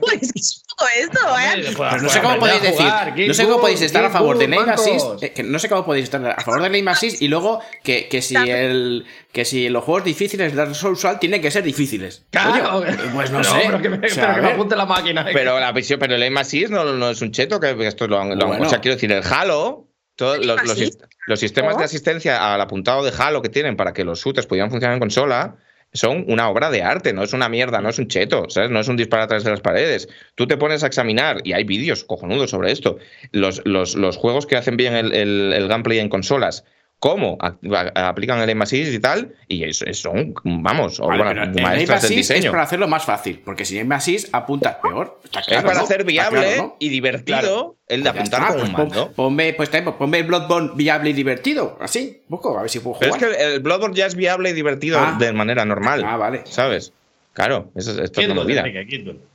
Pues, 0.00 0.32
¿qué 0.32 0.40
es 0.40 0.64
todo 0.76 0.88
esto, 0.98 1.18
¿eh? 1.38 1.74
Pero 1.76 2.02
no 2.02 2.08
sé 2.08 2.20
cómo 2.20 2.38
podéis 2.38 2.62
decir, 2.62 2.86
no 3.28 3.34
sé 3.34 3.44
cómo 3.44 3.60
podéis 3.60 3.82
estar 3.82 4.04
a 4.04 4.10
favor 4.10 4.36
eh, 4.42 5.32
que 5.32 5.42
no 5.42 5.58
sé 5.58 5.68
cómo 5.68 5.84
podéis 5.84 6.04
estar 6.04 6.24
a 6.26 6.40
favor 6.42 6.62
aim 6.62 6.88
assist 6.88 7.20
y 7.22 7.28
luego 7.28 7.60
que, 7.82 8.08
que 8.08 8.22
si 8.22 8.36
el 8.36 9.04
que 9.32 9.44
si 9.44 9.68
los 9.68 9.84
juegos 9.84 10.04
difíciles 10.04 10.52
de 10.52 10.56
Dark 10.56 10.74
Souls 10.74 11.06
tienen 11.20 11.40
que 11.40 11.50
ser 11.50 11.62
difíciles. 11.62 12.24
Claro. 12.30 12.78
Oye, 12.78 12.92
pues 13.14 13.30
no, 13.30 13.38
No, 13.38 13.44
sé. 13.44 13.62
pero 13.66 13.80
que 13.80 13.88
me, 13.88 14.06
O 14.06 14.10
sea, 14.10 14.14
pero 14.14 14.34
que 14.34 14.38
a 14.38 14.42
me 14.42 14.46
ver. 14.48 14.52
apunte 14.54 14.76
la 14.76 14.86
máquina. 14.86 15.26
Pero 15.32 15.58
la 15.58 15.72
visión, 15.72 15.98
pero 15.98 16.14
el 16.14 16.36
assist 16.36 16.70
no, 16.70 16.84
no 16.84 17.10
es 17.10 17.20
un 17.22 17.32
cheto, 17.32 17.58
que 17.60 17.74
esto 17.86 18.06
lo 18.06 18.20
han. 18.20 18.40
O 18.42 18.68
sea, 18.68 18.80
quiero 18.80 18.96
decir, 18.96 19.10
el 19.12 19.22
Halo, 19.24 19.88
todos 20.16 20.38
¿El 20.38 20.46
los, 20.46 20.62
los, 20.64 20.98
los 21.26 21.40
sistemas 21.40 21.78
de 21.78 21.84
asistencia 21.84 22.52
al 22.52 22.60
apuntado 22.60 23.02
de 23.04 23.12
Halo 23.16 23.42
que 23.42 23.48
tienen 23.48 23.76
para 23.76 23.92
que 23.92 24.04
los 24.04 24.20
shooters 24.20 24.46
pudieran 24.46 24.70
funcionar 24.70 24.94
en 24.94 25.00
consola 25.00 25.56
son 25.92 26.24
una 26.28 26.48
obra 26.48 26.70
de 26.70 26.82
arte, 26.82 27.12
no 27.12 27.22
es 27.22 27.32
una 27.32 27.48
mierda, 27.48 27.80
no 27.80 27.88
es 27.90 27.98
un 27.98 28.08
cheto, 28.08 28.48
¿sabes? 28.48 28.70
No 28.70 28.80
es 28.80 28.88
un 28.88 28.96
disparo 28.96 29.22
a 29.24 29.26
través 29.26 29.44
de 29.44 29.50
las 29.50 29.60
paredes. 29.60 30.08
Tú 30.34 30.46
te 30.46 30.56
pones 30.56 30.82
a 30.84 30.86
examinar, 30.86 31.40
y 31.44 31.52
hay 31.52 31.64
vídeos 31.64 32.04
cojonudos 32.04 32.50
sobre 32.50 32.72
esto, 32.72 32.98
los, 33.32 33.62
los, 33.66 33.94
los 33.94 34.16
juegos 34.16 34.46
que 34.46 34.56
hacen 34.56 34.76
bien 34.76 34.94
el, 34.94 35.12
el- 35.14 35.52
el 35.52 35.68
gameplay 35.68 35.98
en 35.98 36.08
consolas, 36.08 36.64
cómo 37.02 37.36
a- 37.40 37.56
a- 37.96 38.08
aplican 38.10 38.38
el 38.40 38.48
aim 38.48 38.62
assist 38.62 38.92
y 38.92 39.00
tal, 39.00 39.34
y 39.48 39.64
es- 39.64 39.82
es- 39.82 39.98
son, 39.98 40.34
vamos, 40.44 41.00
Vale, 41.00 41.20
obras 41.20 41.32
pero 41.34 41.42
el 41.42 41.62
maestras 41.62 42.02
del 42.02 42.12
assist 42.12 42.30
es 42.30 42.36
diseño. 42.36 42.50
para 42.52 42.62
hacerlo 42.62 42.86
más 42.86 43.04
fácil, 43.04 43.42
porque 43.44 43.64
si 43.64 43.76
aim 43.76 43.90
assist 43.90 44.28
apuntas 44.32 44.76
peor. 44.76 45.18
Está 45.24 45.40
Es 45.40 45.62
para 45.64 45.74
¿no? 45.78 45.80
hacer 45.80 46.04
viable 46.04 46.40
claro, 46.42 46.62
¿no? 46.62 46.76
y 46.78 46.88
divertido 46.90 47.38
Claro. 47.40 47.76
el 47.88 48.04
de 48.04 48.10
Pues 48.12 48.20
apuntar 48.20 48.40
está, 48.42 48.52
con 48.52 48.56
pues 48.60 48.68
un 48.70 48.76
mando. 48.76 49.12
Ponme, 49.16 49.52
pues, 49.54 49.68
también, 49.70 49.96
ponme 49.96 50.18
el 50.20 50.24
Bloodborne 50.28 50.70
viable 50.76 51.10
y 51.10 51.12
divertido. 51.12 51.76
Así, 51.80 52.22
busco, 52.28 52.56
a 52.56 52.62
ver 52.62 52.70
si 52.70 52.78
puedo 52.78 53.00
Pero 53.00 53.14
jugar. 53.14 53.30
es 53.32 53.36
que 53.36 53.54
el 53.54 53.60
Bloodborne 53.60 53.96
ya 53.96 54.06
es 54.06 54.14
viable 54.14 54.50
y 54.50 54.52
divertido 54.52 55.00
Ah. 55.00 55.16
de 55.18 55.32
manera 55.32 55.64
normal. 55.64 56.04
Ah, 56.06 56.16
vale. 56.16 56.42
¿Sabes? 56.44 56.92
Claro, 57.32 57.72
eso, 57.74 57.90
es- 57.92 57.98
esto 57.98 58.20
es 58.20 58.28
una. 58.28 58.42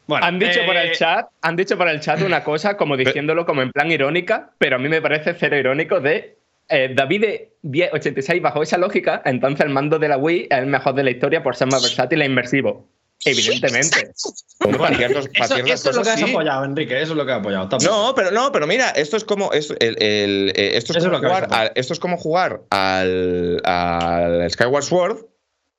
Bueno, 0.07 0.25
han 0.25 0.39
dicho 0.39 0.59
por 0.65 0.77
el 0.77 0.89
eh, 0.89 0.91
chat, 0.93 1.27
han 1.41 1.55
dicho 1.57 1.77
por 1.77 1.89
el 1.89 1.99
chat 1.99 2.21
una 2.21 2.43
cosa 2.45 2.77
como 2.77 2.95
diciéndolo 3.25 3.45
como 3.45 3.61
en 3.61 3.71
plan 3.71 3.91
irónica, 3.91 4.51
pero 4.57 4.77
a 4.77 4.79
mí 4.79 4.87
me 4.87 5.01
parece 5.01 5.33
cero 5.37 5.57
irónico 5.57 5.99
de 5.99 6.36
eh, 6.69 6.91
David 6.95 7.21
de 7.21 7.53
1086 7.63 8.41
bajo 8.41 8.61
esa 8.63 8.77
lógica, 8.77 9.21
entonces 9.25 9.65
el 9.65 9.71
mando 9.71 9.99
de 9.99 10.07
la 10.09 10.17
Wii 10.17 10.47
es 10.49 10.57
el 10.57 10.67
mejor 10.67 10.93
de 10.95 11.03
la 11.03 11.11
historia 11.11 11.43
por 11.43 11.55
ser 11.55 11.67
más 11.67 11.81
versátil 11.83 12.21
e 12.21 12.25
inmersivo. 12.25 12.87
Evidentemente. 13.25 14.11
Bueno, 14.59 14.77
para 14.77 14.95
ciertos- 14.95 15.27
para 15.29 15.45
Eso, 15.45 15.89
es 15.89 15.95
lo 15.95 16.03
que 16.03 16.09
has 16.09 16.19
sí. 16.19 16.29
apoyado, 16.29 16.65
Enrique. 16.65 17.01
Eso 17.01 17.13
es 17.13 17.17
lo 17.17 17.25
que 17.25 17.31
has 17.31 17.39
apoyado. 17.39 17.67
No, 17.83 18.13
pero 18.15 18.29
no, 18.31 18.51
pero 18.51 18.67
mira, 18.67 18.89
esto 18.91 19.17
es 19.17 19.23
como 19.23 19.51
esto, 19.53 19.73
el- 19.79 20.01
el- 20.01 20.53
eh, 20.55 20.77
esto 20.77 20.93
es 20.95 21.03
es 21.03 21.09
jugar 21.09 21.47
al- 21.51 21.71
esto 21.75 21.93
es 21.93 21.99
como 21.99 22.17
jugar 22.17 22.61
al, 22.69 23.59
al 23.63 24.49
Skyward 24.51 24.83
Sword 24.83 25.25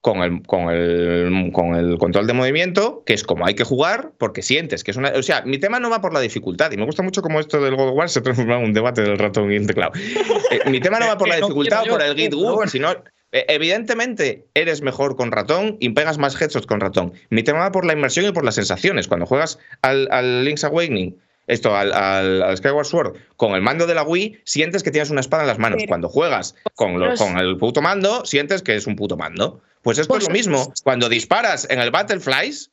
con 0.01 0.23
el, 0.23 0.43
con, 0.47 0.71
el, 0.71 1.51
con 1.53 1.75
el 1.75 1.99
control 1.99 2.27
de 2.27 2.33
movimiento, 2.33 3.03
que 3.05 3.15
es 3.15 3.25
como 3.25 3.47
hay 3.47 3.55
que 3.55 3.65
jugar, 3.65 4.13
porque 4.19 4.43
sientes 4.43 4.85
que 4.85 4.93
es 4.93 4.97
una. 4.97 5.11
O 5.17 5.23
sea, 5.23 5.43
mi 5.43 5.59
tema 5.59 5.81
no 5.81 5.91
va 5.91 6.01
por 6.01 6.13
la 6.13 6.21
dificultad, 6.21 6.71
y 6.73 6.77
me 6.77 6.85
gusta 6.85 7.03
mucho 7.03 7.21
como 7.21 7.41
esto 7.41 7.61
del 7.61 7.75
God 7.77 7.89
of 7.89 7.95
War 7.97 8.09
se 8.09 8.21
transforma 8.21 8.59
en 8.59 8.65
un 8.65 8.73
debate 8.73 9.03
del 9.03 9.19
ratón 9.19 9.51
y 9.53 9.57
el 9.57 9.67
teclado. 9.67 9.93
Eh, 10.51 10.71
mi 10.71 10.81
tema 10.81 10.99
no 11.01 11.07
va 11.09 11.19
por 11.19 11.29
la 11.29 11.37
no 11.41 11.47
dificultad 11.47 11.83
o 11.83 11.91
por 11.91 12.03
el 12.03 12.15
git 12.15 12.33
bueno. 12.35 12.71
sino. 12.71 12.93
eh, 13.33 13.45
Evidentemente 13.49 14.47
eres 14.55 14.83
mejor 14.83 15.17
con 15.17 15.33
ratón 15.33 15.77
y 15.81 15.91
pegas 15.91 16.17
más 16.19 16.41
headshots 16.41 16.67
con 16.67 16.81
ratón. 16.81 17.13
Mi 17.31 17.43
tema 17.43 17.59
va 17.61 17.73
por 17.73 17.85
la 17.85 17.93
inmersión 17.93 18.25
y 18.27 18.33
por 18.33 18.45
las 18.45 18.55
sensaciones. 18.55 19.09
Cuando 19.09 19.27
juegas 19.27 19.59
al, 19.83 20.09
al 20.11 20.45
Link's 20.45 20.65
Awakening, 20.65 21.17
esto, 21.49 21.75
al, 21.77 21.93
al- 21.93 22.43
al 22.43 22.57
Skyward 22.57 22.87
Sword, 22.87 23.17
con 23.37 23.53
el 23.55 23.63
mando 23.63 23.87
de 23.87 23.95
la 23.95 24.03
Wii, 24.03 24.41
sientes 24.45 24.83
que 24.83 24.91
tienes 24.91 25.11
una 25.11 25.21
espada 25.21 25.43
en 25.43 25.49
las 25.49 25.59
manos. 25.59 25.83
Cuando 25.89 26.09
juegas 26.09 26.55
con, 26.75 26.99
lo- 27.01 27.15
con 27.17 27.39
el 27.39 27.57
puto 27.57 27.83
mando, 27.83 28.25
sientes 28.25 28.63
que 28.63 28.77
es 28.77 28.87
un 28.87 28.97
puto 28.97 29.17
mando. 29.17 29.61
Pues 29.89 29.97
esto 29.97 30.13
Pues- 30.13 30.25
es 30.25 30.29
lo 30.29 30.35
mismo. 30.35 30.75
Cuando 30.85 31.09
disparas 31.09 31.67
en 31.71 31.79
el 31.81 31.91
Battleflies, 31.91 32.73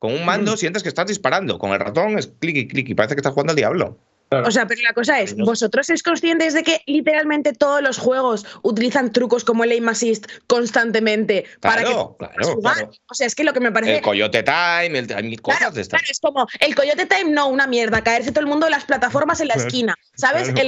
con 0.00 0.12
un 0.12 0.24
mando 0.24 0.56
sientes 0.56 0.82
que 0.82 0.88
estás 0.88 1.06
disparando. 1.06 1.60
Con 1.60 1.70
el 1.70 1.78
ratón 1.78 2.18
es 2.18 2.26
clic 2.26 2.56
y 2.56 2.66
clic 2.66 2.88
y 2.88 2.94
parece 2.96 3.14
que 3.14 3.20
estás 3.20 3.34
jugando 3.34 3.52
al 3.52 3.56
diablo. 3.56 4.00
O 4.28 4.50
sea, 4.50 4.66
pero 4.66 4.80
la 4.82 4.92
cosa 4.92 5.20
es, 5.20 5.36
¿vosotros 5.36 5.86
sois 5.86 6.02
conscientes 6.02 6.52
de 6.52 6.64
que 6.64 6.82
literalmente 6.86 7.52
todos 7.52 7.80
los 7.80 7.96
juegos 7.98 8.44
utilizan 8.62 9.12
trucos 9.12 9.44
como 9.44 9.62
el 9.62 9.70
aim 9.70 9.88
assist 9.88 10.26
constantemente 10.48 11.44
para 11.60 11.82
que 11.84 11.92
Claro, 11.92 12.16
puedas 12.18 12.34
claro, 12.36 12.54
jugar? 12.54 12.74
claro. 12.74 12.90
O 13.08 13.14
sea, 13.14 13.26
es 13.28 13.34
que 13.36 13.44
lo 13.44 13.52
que 13.52 13.60
me 13.60 13.70
parece 13.70 13.96
El 13.98 14.02
Coyote 14.02 14.42
Time, 14.42 14.98
el, 14.98 15.14
hay 15.14 15.22
mil 15.22 15.40
cosas 15.40 15.60
Claro, 15.60 15.74
de 15.74 15.80
estas. 15.82 16.00
claro, 16.00 16.10
es 16.10 16.18
como 16.20 16.46
el 16.58 16.74
Coyote 16.74 17.06
Time, 17.06 17.30
no, 17.30 17.46
una 17.48 17.68
mierda, 17.68 18.02
caerse 18.02 18.32
todo 18.32 18.40
el 18.40 18.46
mundo 18.46 18.66
de 18.66 18.70
las 18.72 18.84
plataformas 18.84 19.40
en 19.40 19.46
la 19.48 19.54
esquina, 19.54 19.94
¿sabes? 20.16 20.50
claro. 20.50 20.60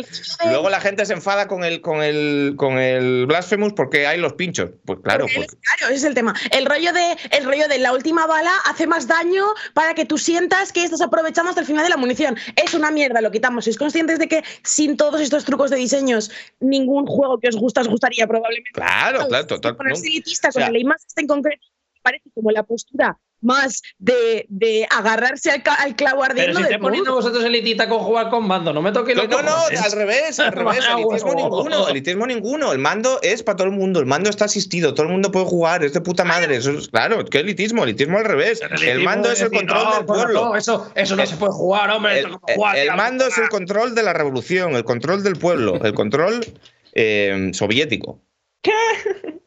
El 0.45 0.51
Luego 0.51 0.71
la 0.71 0.81
gente 0.81 1.05
se 1.05 1.15
enfada 1.15 1.49
con 1.49 1.65
el, 1.65 1.81
con 1.81 2.01
el, 2.03 2.55
con 2.57 2.79
el 2.79 3.27
Blasphemous 3.27 3.73
porque 3.73 4.07
hay 4.07 4.21
los 4.21 4.35
pinchos. 4.35 4.71
Pues 4.85 5.01
claro, 5.03 5.25
porque- 5.25 5.35
pues, 5.37 5.49
claro, 5.79 5.87
ese 5.93 5.97
es 5.97 6.05
el 6.05 6.15
tema. 6.15 6.33
El 6.53 6.65
rollo 6.65 6.93
de 6.93 7.17
el 7.33 7.45
rollo 7.45 7.67
de 7.67 7.79
la 7.79 7.93
última 7.93 8.27
bala 8.27 8.53
hace 8.67 8.87
más 8.87 9.09
daño 9.09 9.45
para 9.75 9.95
que 9.95 10.05
tú 10.05 10.17
sientas 10.17 10.73
que 10.73 10.85
estás 10.85 11.01
aprovechando 11.01 11.49
hasta 11.51 11.61
el 11.61 11.67
final 11.67 11.83
de 11.83 11.91
la 11.91 11.97
munición. 11.97 12.37
Es 12.55 12.75
una 12.75 12.93
mierda, 12.93 13.21
lo 13.21 13.33
quitamos. 13.33 13.48
¿Sois 13.61 13.79
conscientes 13.79 14.19
de 14.19 14.29
que 14.29 14.43
sin 14.63 14.97
todos 14.97 15.21
estos 15.21 15.45
trucos 15.45 15.71
de 15.71 15.77
diseños, 15.77 16.31
ningún 16.61 17.07
juego 17.07 17.39
que 17.39 17.49
os 17.49 17.57
gusta 17.57 17.81
os 17.81 17.89
gustaría 17.89 18.27
probablemente? 18.27 18.71
claro, 18.73 19.19
claro, 19.19 19.31
¿Sabes? 19.31 19.47
total. 19.47 19.77
Ponerse 19.77 20.07
elitista 20.07 20.51
con 20.53 20.63
el 20.63 20.75
aim 20.75 20.93
assist 20.93 21.19
en 21.19 21.27
concreto 21.27 21.67
parece 22.03 22.31
como 22.35 22.51
la 22.51 22.63
postura 22.63 23.19
más 23.41 23.83
de, 23.99 24.47
de 24.49 24.85
agarrarse 24.91 25.53
al, 25.53 25.63
al 25.79 25.95
clavo 25.95 26.23
Pero 26.23 26.33
ardiendo 26.33 26.59
si 26.59 26.65
de 26.65 26.71
te 26.71 26.79
ponéis 26.81 27.05
todo. 27.05 27.15
vosotros 27.15 27.45
elitista 27.45 27.89
con 27.89 28.01
jugar 28.01 28.31
con 28.31 28.49
mando, 28.49 28.73
no 28.73 28.83
me 28.83 28.91
toques 28.91 29.15
los 29.15 29.29
No, 29.29 29.43
no, 29.43 29.53
cojones. 29.53 29.81
al 29.81 29.93
revés, 29.93 30.41
al 30.41 30.53
revés. 30.55 30.85
Elitismo 30.93 31.35
ninguno, 31.35 31.89
elitismo 31.89 32.27
ninguno. 32.27 32.73
El 32.73 32.81
mando 32.81 33.21
es 33.23 33.45
para 33.45 33.55
todo 33.59 33.69
el 33.69 33.75
mundo, 33.75 34.01
el 34.01 34.07
mando 34.07 34.29
está 34.29 34.47
asistido, 34.47 34.93
todo 34.93 35.07
el 35.07 35.13
mundo 35.13 35.31
puede 35.31 35.47
jugar, 35.47 35.85
es 35.85 35.93
de 35.93 36.01
puta 36.01 36.25
madre. 36.25 36.57
Eso 36.57 36.73
es, 36.73 36.89
claro, 36.89 37.25
¿qué 37.27 37.39
elitismo? 37.39 37.85
Elitismo 37.85 38.19
al 38.19 38.25
revés. 38.25 38.61
El 38.85 39.05
mando 39.05 39.31
es 39.31 39.41
el 39.41 39.53
control 39.53 39.85
no, 39.85 39.95
del 39.99 40.05
pueblo. 40.05 40.45
no, 40.47 40.57
eso, 40.57 40.91
eso 40.97 41.15
no 41.15 41.25
se 41.25 41.37
puede 41.37 41.53
jugar, 41.53 41.91
hombre. 41.91 42.19
El, 42.19 42.31
no 42.33 42.41
jugar, 42.41 42.77
el 42.77 42.93
mando 42.97 43.25
es 43.29 43.39
el 43.39 43.49
control 43.51 43.95
de 43.95 44.03
la 44.03 44.15
revolución, 44.15 44.75
el 44.75 44.83
control 44.83 45.23
del 45.23 45.37
pueblo, 45.37 45.77
el 45.85 45.95
control 45.95 46.45
eh, 46.93 47.51
soviético. 47.53 48.21
¿Qué? 48.63 48.73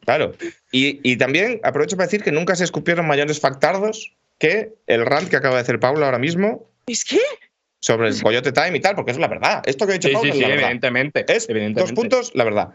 Claro. 0.04 0.32
Y, 0.70 1.00
y 1.08 1.16
también 1.16 1.60
aprovecho 1.62 1.96
para 1.96 2.06
decir 2.06 2.22
que 2.22 2.32
nunca 2.32 2.54
se 2.56 2.64
escupieron 2.64 3.06
mayores 3.06 3.40
factardos 3.40 4.12
que 4.38 4.74
el 4.86 5.06
rant 5.06 5.28
que 5.28 5.36
acaba 5.36 5.54
de 5.56 5.60
hacer 5.62 5.78
Pablo 5.78 6.04
ahora 6.04 6.18
mismo 6.18 6.68
Es 6.86 7.04
que 7.04 7.20
sobre 7.80 8.08
el 8.08 8.22
Coyote 8.22 8.52
Time 8.52 8.76
y 8.76 8.80
tal, 8.80 8.94
porque 8.94 9.10
es 9.12 9.18
la 9.18 9.28
verdad. 9.28 9.62
Esto 9.66 9.86
que 9.86 9.92
ha 9.92 9.94
dicho 9.94 10.08
Sí, 10.08 10.14
Pablo 10.14 10.24
sí, 10.26 10.30
es 10.30 10.34
sí, 10.36 10.42
la 10.42 10.48
verdad. 10.48 10.64
evidentemente. 10.64 11.24
Es 11.28 11.48
evidentemente. 11.48 11.80
dos 11.80 11.92
puntos, 11.92 12.30
la 12.34 12.44
verdad. 12.44 12.68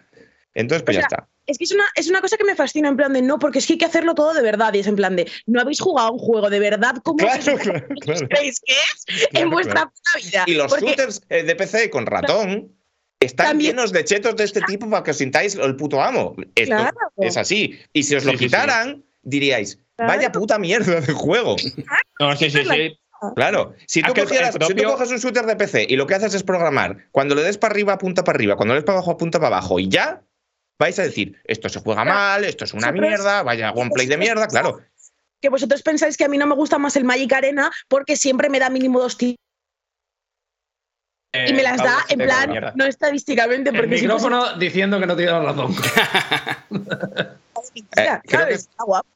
Entonces, 0.53 0.83
pues 0.83 0.97
O 0.97 1.01
ya 1.01 1.07
sea, 1.09 1.17
está. 1.19 1.29
Es 1.45 1.57
que 1.57 1.63
es 1.63 1.71
una, 1.71 1.85
es 1.95 2.09
una 2.09 2.19
cosa 2.19 2.35
que 2.35 2.43
me 2.43 2.55
fascina, 2.55 2.89
en 2.89 2.97
plan 2.97 3.13
de 3.13 3.21
no, 3.21 3.39
porque 3.39 3.59
es 3.59 3.67
que 3.67 3.73
hay 3.73 3.77
que 3.79 3.85
hacerlo 3.85 4.15
todo 4.15 4.33
de 4.33 4.41
verdad. 4.41 4.73
Y 4.73 4.79
es 4.79 4.87
en 4.87 4.95
plan 4.97 5.15
de 5.15 5.29
no 5.45 5.61
habéis 5.61 5.79
jugado 5.79 6.11
un 6.11 6.19
juego 6.19 6.49
de 6.49 6.59
verdad 6.59 6.95
como 7.03 7.17
Claro, 7.19 7.41
claro, 7.57 7.85
claro. 8.01 8.27
creéis 8.27 8.59
que 8.59 8.73
es 8.73 9.05
Claro, 9.29 9.45
en 9.45 9.49
vuestra 9.51 9.73
claro. 9.73 9.91
puta 9.91 10.25
vida. 10.29 10.43
Y 10.47 10.53
los 10.55 10.71
Porque- 10.71 10.85
shooters 10.87 11.21
eh, 11.29 11.43
de 11.43 11.55
PC 11.55 11.89
con 11.89 12.05
ratón 12.05 12.73
están 13.19 13.47
También- 13.47 13.71
llenos 13.75 13.91
de 13.91 14.03
chetos 14.05 14.35
de 14.35 14.43
este 14.43 14.61
tipo 14.61 14.89
para 14.89 15.03
que 15.03 15.11
os 15.11 15.17
sintáis 15.17 15.55
el 15.55 15.75
puto 15.75 16.01
amo. 16.01 16.35
Esto 16.55 16.75
Claro. 16.75 16.97
es 17.17 17.37
así. 17.37 17.79
Y 17.93 18.03
si 18.03 18.15
os 18.15 18.23
lo 18.25 18.31
Sí, 18.31 18.37
sí, 18.37 18.43
sí. 18.43 18.45
quitaran, 18.45 19.03
diríais, 19.23 19.79
Claro. 19.95 20.13
vaya 20.13 20.31
puta 20.31 20.59
mierda 20.59 21.01
de 21.01 21.13
juego. 21.13 21.55
No, 22.19 22.35
sí, 22.35 22.49
sí, 22.49 22.63
sí. 22.63 22.99
Claro, 23.35 23.73
si 23.87 24.03
tú, 24.03 24.13
si 24.67 24.83
coges 24.83 25.09
un 25.09 25.17
shooter 25.17 25.47
de 25.47 25.55
PC 25.55 25.87
y 25.89 25.95
lo 25.95 26.05
que 26.05 26.13
haces 26.13 26.35
es 26.35 26.43
programar, 26.43 27.07
cuando 27.11 27.33
le 27.33 27.41
des 27.41 27.57
para 27.57 27.71
arriba, 27.71 27.93
apunta 27.93 28.23
para 28.23 28.35
arriba, 28.37 28.55
cuando 28.55 28.75
le 28.75 28.81
des 28.81 28.85
para 28.85 28.99
abajo, 28.99 29.09
apunta 29.11 29.39
para 29.39 29.57
abajo, 29.57 29.79
y 29.79 29.89
ya 29.89 30.21
vais 30.77 30.99
a 30.99 31.01
decir, 31.01 31.35
esto 31.45 31.67
se 31.67 31.79
juega 31.79 32.03
Claro. 32.03 32.15
mal, 32.19 32.43
esto 32.43 32.63
es 32.65 32.73
una 32.75 32.91
mierda, 32.91 33.41
vaya 33.41 33.71
gameplay 33.71 34.05
de 34.05 34.17
mierda, 34.17 34.47
claro. 34.47 34.81
que 35.41 35.49
vosotros 35.49 35.81
pensáis 35.81 36.15
que 36.15 36.25
a 36.25 36.27
mí 36.27 36.37
no 36.37 36.45
me 36.45 36.53
gusta 36.53 36.77
más 36.77 36.95
el 36.95 37.05
Magic 37.05 37.33
Arena 37.33 37.71
porque 37.87 38.15
siempre 38.17 38.49
me 38.49 38.59
da 38.59 38.69
mínimo 38.69 38.99
dos 38.99 39.17
tiros 39.17 39.37
y 41.33 41.53
me 41.53 41.63
las 41.63 41.77
da 41.77 41.97
en 42.09 42.19
plan, 42.19 42.71
no 42.75 42.85
estadísticamente, 42.85 43.69
El 43.69 43.75
porque 43.75 43.97
si 43.97 44.07
fuese 44.07 44.27
micrófono 44.27 44.57
diciendo 44.57 44.99
que 44.99 45.05
no 45.05 45.15
tiene 45.15 45.31
razón. 45.39 45.75
mentira, 47.75 48.21
Eh, 48.23 48.29
¿sabes? 48.29 48.47
que- 48.47 48.53
Está 48.53 48.83
guapo. 48.83 49.07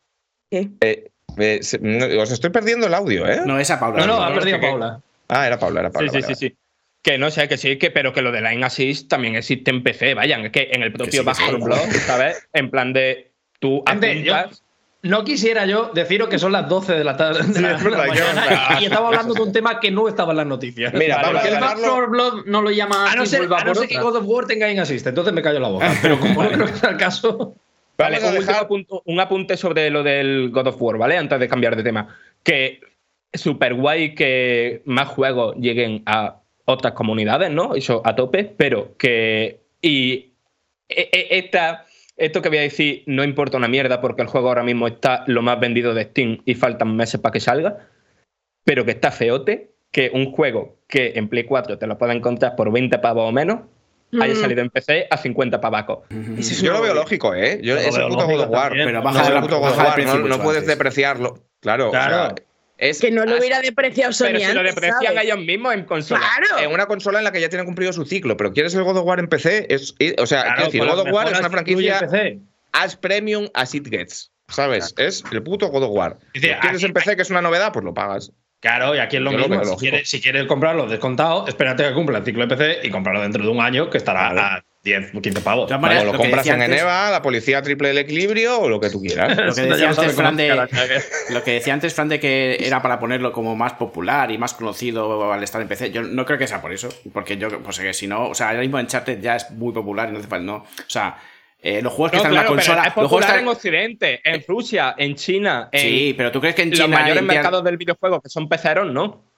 ¿Qué? 0.49 0.69
Eh, 0.81 1.59
se- 1.63 1.79
no, 1.79 2.21
os 2.21 2.31
estoy 2.31 2.49
perdiendo 2.49 2.87
el 2.87 2.93
audio, 2.93 3.27
¿eh? 3.27 3.41
No, 3.45 3.57
esa 3.59 3.79
Paula. 3.79 3.99
No, 4.01 4.07
no, 4.07 4.15
no, 4.17 4.23
ha 4.23 4.33
perdido 4.33 4.57
es 4.57 4.61
que- 4.61 4.67
Paula. 4.69 5.01
Ah, 5.29 5.47
era 5.47 5.57
Paula, 5.57 5.79
era 5.79 5.89
Sí, 5.89 5.93
Paula. 5.93 6.11
sí, 6.11 6.21
vale, 6.21 6.35
sí, 6.35 6.47
sí. 6.49 6.55
Que 7.01 7.17
no 7.17 7.31
sé, 7.31 7.47
que 7.47 7.57
sí, 7.57 7.77
que, 7.77 7.89
pero 7.89 8.13
que 8.13 8.21
lo 8.21 8.31
de 8.31 8.41
Line 8.41 8.63
Assist 8.65 9.09
también 9.09 9.35
existe 9.35 9.71
en 9.71 9.81
PC, 9.81 10.13
vayan, 10.13 10.45
es 10.45 10.51
que 10.51 10.69
en 10.71 10.83
el 10.83 10.91
propio 10.93 11.23
sí, 11.33 11.51
Blog, 11.59 11.91
¿sabes? 12.05 12.47
En 12.53 12.69
plan 12.69 12.93
de 12.93 13.31
tú 13.59 13.81
apuntas. 13.87 14.61
No 15.03 15.23
quisiera 15.23 15.65
yo 15.65 15.89
deciros 15.95 16.29
que 16.29 16.37
son 16.37 16.51
las 16.51 16.69
12 16.69 16.93
de 16.93 17.03
la 17.03 17.17
tarde 17.17 17.41
de 17.51 17.59
la, 17.61 17.71
es 17.75 17.83
verdad, 17.83 18.03
de 18.03 18.07
la 18.09 18.13
que- 18.13 18.21
mañana 18.21 18.79
y 18.81 18.85
estamos 18.85 19.07
hablando 19.07 19.33
de 19.33 19.41
un 19.41 19.51
tema 19.51 19.79
que 19.79 19.89
no 19.89 20.07
estaba 20.07 20.31
en 20.31 20.37
las 20.37 20.45
noticias. 20.45 20.93
Mira, 20.93 21.15
Vale, 21.15 21.27
vamos 21.27 21.41
Porque 21.41 21.55
a 21.55 21.99
el 22.03 22.07
Blood 22.09 22.45
no 22.45 22.61
lo 22.61 22.69
llama 22.69 23.11
A 23.11 23.15
no 23.15 23.25
ser, 23.25 23.41
a 23.51 23.63
no 23.63 23.73
ser 23.75 23.87
que. 23.87 23.97
God 23.99 24.17
of 24.17 24.25
War 24.27 24.45
tenga 24.45 24.69
in 24.71 24.79
assist, 24.79 25.07
entonces 25.07 25.33
me 25.33 25.41
callo 25.41 25.59
la 25.59 25.69
boca. 25.69 25.91
Pero 26.03 26.19
como 26.19 26.43
no 26.43 26.49
creo 26.51 26.65
que 26.67 26.73
sea 26.73 26.91
el 26.91 26.97
caso. 26.97 27.55
Vale, 27.97 28.17
un, 28.19 28.23
último 28.25 28.41
dejar- 28.41 28.63
apunte, 28.63 28.93
un 29.05 29.19
apunte 29.19 29.57
sobre 29.57 29.89
lo 29.89 30.03
del 30.03 30.49
God 30.51 30.67
of 30.67 30.81
War, 30.81 30.97
¿vale? 30.97 31.17
Antes 31.17 31.39
de 31.39 31.47
cambiar 31.47 31.75
de 31.75 31.83
tema. 31.83 32.07
Que 32.43 32.79
súper 33.33 33.73
guay 33.73 34.13
que 34.13 34.81
más 34.85 35.07
juegos 35.07 35.55
lleguen 35.57 36.03
a 36.05 36.35
otras 36.65 36.93
comunidades, 36.93 37.49
¿no? 37.49 37.73
Eso 37.75 38.01
a 38.05 38.15
tope, 38.15 38.43
pero 38.55 38.95
que. 38.99 39.61
Y 39.81 40.31
e- 40.87 41.09
e- 41.11 41.27
esta, 41.39 41.85
esto 42.21 42.41
que 42.41 42.49
voy 42.49 42.59
a 42.59 42.61
decir 42.61 43.03
no 43.07 43.23
importa 43.23 43.57
una 43.57 43.67
mierda 43.67 43.99
porque 44.01 44.21
el 44.21 44.27
juego 44.27 44.47
ahora 44.49 44.63
mismo 44.63 44.87
está 44.87 45.23
lo 45.27 45.41
más 45.41 45.59
vendido 45.59 45.93
de 45.93 46.03
Steam 46.05 46.41
y 46.45 46.55
faltan 46.55 46.95
meses 46.95 47.19
para 47.19 47.33
que 47.33 47.39
salga, 47.39 47.77
pero 48.63 48.85
que 48.85 48.91
está 48.91 49.11
feote 49.11 49.71
que 49.91 50.09
un 50.13 50.31
juego 50.31 50.77
que 50.87 51.13
en 51.15 51.27
Play 51.27 51.43
4 51.43 51.77
te 51.77 51.87
lo 51.87 51.97
puedes 51.97 52.15
encontrar 52.15 52.55
por 52.55 52.71
20 52.71 52.97
pavos 52.99 53.27
o 53.27 53.31
menos 53.31 53.61
haya 54.19 54.33
Mm. 54.33 54.37
salido 54.37 54.61
en 54.61 54.69
PC 54.69 55.07
a 55.09 55.17
50 55.17 55.59
pavacos. 55.61 55.99
Yo 56.61 56.73
lo 56.73 56.81
veo 56.81 56.93
lógico, 56.93 57.33
¿eh? 57.33 57.59
Yo, 57.61 57.75
Yo 57.75 57.75
lo 57.75 57.79
ese 57.81 57.97
veo 57.99 58.09
puto 58.09 58.25
God 58.27 58.39
of 58.41 58.49
War. 58.49 58.71
Pero 58.73 58.91
No, 58.91 59.01
baja 59.03 59.21
ese 59.21 59.29
de 59.29 59.35
la- 59.35 59.41
puto 59.41 59.59
God 59.59 59.67
of 59.69 59.77
baja 59.77 59.81
de 59.83 59.87
War, 59.87 59.95
precio 59.95 60.27
no, 60.37 60.43
puedes 60.43 60.67
depreciarlo. 60.67 61.39
Claro, 61.61 61.87
o 61.87 61.91
Claro. 61.91 62.13
sea, 62.15 62.35
es, 62.81 62.99
Que 62.99 63.11
no 63.11 63.23
lo 63.25 63.37
hubiera 63.37 63.61
depreciado 63.61 64.11
Sony 64.11 64.25
Pero 64.33 64.39
si 64.39 64.53
lo 64.53 64.63
deprecian 64.63 65.01
¿sabes? 65.13 65.23
ellos 65.23 65.37
mismos 65.39 65.73
en 65.73 65.85
consola. 65.85 66.19
Claro. 66.37 66.59
en 66.63 66.71
una 66.73 66.85
consola 66.87 67.19
en 67.19 67.23
la 67.23 67.31
que 67.31 67.39
ya 67.39 67.47
tiene 67.47 67.63
cumplido 67.63 67.93
su 67.93 68.03
ciclo, 68.05 68.35
pero 68.35 68.51
quieres 68.51 68.73
el 68.75 68.83
God 68.83 68.97
of 68.97 69.05
War 69.05 69.19
en 69.19 69.27
PC, 69.27 69.67
es, 69.69 69.95
o 70.17 70.25
sea, 70.25 70.41
Claro, 70.43 70.55
quiero 70.55 70.71
decir, 70.71 70.85
God 70.85 70.99
of 71.07 71.13
War 71.13 71.31
es 71.31 71.39
una 71.39 71.49
franquicia 71.49 71.99
as 72.73 72.95
premium 72.95 73.47
as 73.53 73.73
it 73.75 73.87
gets, 73.89 74.31
¿sabes? 74.49 74.93
Es 74.97 75.23
el 75.31 75.41
puto 75.43 75.67
God 75.69 75.83
of 75.83 75.91
War. 75.91 76.17
Es 76.33 76.41
decir, 76.41 76.57
¿Quieres 76.59 76.77
aquí- 76.79 76.85
en 76.87 76.93
PC 76.93 77.15
que 77.15 77.21
es 77.21 77.29
una 77.29 77.41
novedad? 77.41 77.71
Pues 77.71 77.85
lo 77.85 77.93
pagas. 77.93 78.31
Claro, 78.61 78.95
y 78.95 78.99
aquí 78.99 79.15
es 79.15 79.21
lo 79.23 79.31
Yo 79.31 79.37
lo 79.39 79.47
mismo. 79.49 79.63
veo 79.63 79.73
Si 79.73 79.79
quieres, 79.79 80.09
si 80.09 80.21
quieres 80.21 80.45
comprarlo 80.45 80.85
descontado, 80.87 81.47
espérate 81.47 81.83
que 81.83 81.93
cumpla 81.93 82.19
el 82.19 82.25
ciclo 82.25 82.45
de 82.45 82.55
PC 82.55 82.87
y 82.87 82.91
comprarlo 82.91 83.21
dentro 83.21 83.43
de 83.43 83.49
un 83.49 83.59
año 83.59 83.89
que 83.89 83.97
estará 83.97 84.29
Claro. 84.31 84.39
a 84.57 84.65
10, 84.83 85.11
15 85.21 85.41
pavos. 85.41 85.69
Lo, 85.69 85.79
compras 86.17 86.47
en 86.47 86.53
antes- 86.53 86.69
Eneva, 86.81 87.11
la 87.11 87.21
policía 87.21 87.61
triple 87.61 87.91
el 87.91 87.99
equilibrio 87.99 88.59
o 88.61 88.67
lo 88.69 88.79
que 88.79 88.89
tú 88.89 88.99
quieras. 88.99 89.37
Lo 89.37 89.53
que 89.53 89.61
decía 89.61 89.89
antes, 89.89 90.15
Fran, 90.15 90.35
de, 90.35 90.49
lo 91.29 91.43
que 91.43 91.51
decía 91.51 91.73
antes, 91.73 91.93
Fran, 91.93 92.09
de 92.09 92.19
que 92.19 92.57
era 92.59 92.81
para 92.81 92.99
ponerlo 92.99 93.31
como 93.31 93.55
más 93.55 93.73
popular 93.73 94.31
y 94.31 94.37
más 94.39 94.53
conocido 94.55 95.31
al 95.31 95.43
estar 95.43 95.61
en 95.61 95.67
PC. 95.67 95.91
Yo 95.91 96.01
no 96.01 96.25
creo 96.25 96.39
que 96.39 96.47
sea 96.47 96.61
por 96.61 96.73
eso, 96.73 96.89
porque 97.13 97.37
yo, 97.37 97.61
pues 97.61 97.77
que 97.79 97.93
si 97.93 98.07
no, 98.07 98.29
o 98.29 98.33
sea, 98.35 98.47
ahora 98.49 98.61
mismo 98.61 98.77
Uncharted 98.77 99.21
ya 99.21 99.35
es 99.35 99.51
muy 99.51 99.71
popular 99.71 100.09
y 100.09 100.13
no 100.13 100.19
hace 100.19 100.27
falta, 100.27 100.45
no. 100.45 100.55
O 100.57 100.65
sea, 100.87 101.15
eh, 101.61 101.79
los 101.83 101.93
juegos 101.93 102.11
que 102.11 102.17
No, 102.17 102.23
están 102.23 102.31
claro, 102.31 102.47
en 102.49 102.55
la 102.55 102.63
consola. 102.63 102.81
pero 102.81 102.89
es 102.89 102.95
los 102.97 103.09
juegos 103.09 103.25
están- 103.27 103.39
en 103.41 103.47
Occidente, 103.49 104.21
en 104.23 104.43
Rusia, 104.47 104.95
en 104.97 105.15
China, 105.15 105.69
en 105.71 105.79
Sí, 105.81 106.13
pero 106.17 106.31
tú 106.31 106.39
crees 106.41 106.55
que 106.55 106.63
en 106.63 106.71
los 106.71 106.79
China. 106.79 106.97
mayores 106.99 107.21
en- 107.21 107.27
mercados 107.27 107.63
del 107.63 107.77
videojuego, 107.77 108.19
que 108.19 108.29
son 108.29 108.49
peceros, 108.49 108.91
¿no? 108.91 109.30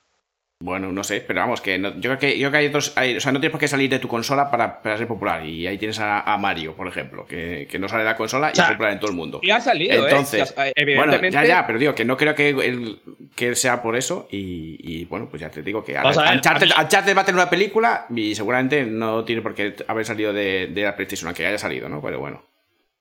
Bueno, 0.64 0.94
no 0.94 1.04
sé, 1.04 1.20
pero 1.28 1.42
vamos, 1.42 1.60
que 1.60 1.78
no- 1.78 1.94
yo 1.96 2.02
creo 2.12 2.18
que, 2.18 2.40
yo 2.40 2.48
creo 2.48 2.52
que 2.52 2.58
hay 2.60 2.68
otros. 2.68 2.94
hay- 2.96 3.18
o 3.18 3.20
sea, 3.20 3.34
no 3.34 3.40
tienes 3.42 3.52
por 3.52 3.60
qué 3.60 3.68
salir 3.68 3.90
de 3.90 4.00
tu 4.00 4.08
consola 4.08 4.50
para, 4.50 4.82
para 4.82 4.98
ser 4.98 5.08
popular. 5.08 5.46
Y 5.46 5.68
ahí 5.68 5.78
tienes 5.78 6.00
a, 6.00 6.22
a 6.22 6.38
Mario, 6.38 6.74
por 6.74 6.88
ejemplo, 6.88 7.26
que, 7.26 7.68
que 7.70 7.78
no 7.80 7.90
sale 7.90 8.04
de 8.04 8.10
la 8.10 8.16
consola 8.16 8.50
y 8.52 8.56
sea, 8.56 8.64
es 8.66 8.72
popular 8.72 8.94
en 8.94 9.00
todo 9.00 9.10
el 9.12 9.18
mundo. 9.18 9.42
Y 9.44 9.50
ha 9.52 9.60
salido, 9.60 9.94
Entonces, 10.06 10.40
¿eh? 10.40 10.44
O 10.44 10.46
sea, 10.46 10.64
bueno, 10.64 10.72
evidentemente. 10.78 11.32
ya, 11.36 11.46
ya, 11.46 11.68
pero 11.68 11.80
digo 11.80 11.94
que 11.94 12.06
no 12.06 12.16
creo 12.16 12.34
que, 12.34 12.50
el- 12.52 13.00
que 13.36 13.56
sea 13.56 13.82
por 13.82 13.98
eso. 13.98 14.30
Y, 14.32 14.78
y, 14.80 15.04
bueno, 15.04 15.28
pues 15.30 15.42
ya 15.42 15.50
te 15.50 15.62
digo 15.64 15.84
que 15.84 15.98
a 15.98 16.04
ver, 16.04 16.16
Uncharted, 16.38 16.72
a 16.72 16.78
mí- 16.78 16.84
Uncharted 16.84 17.18
va 17.18 17.22
a 17.22 17.26
tener 17.26 17.42
una 17.42 17.50
película 17.50 18.06
y 18.16 18.34
seguramente 18.34 18.86
no 18.86 19.26
tiene 19.26 19.42
por 19.42 19.54
qué 19.56 19.76
haber 19.88 20.06
salido 20.06 20.32
de, 20.32 20.68
de 20.68 20.82
la 20.84 20.96
PlayStation, 20.96 21.28
aunque 21.28 21.46
haya 21.46 21.58
salido, 21.58 21.90
¿no? 21.90 22.02
Pero 22.02 22.20
bueno. 22.22 22.42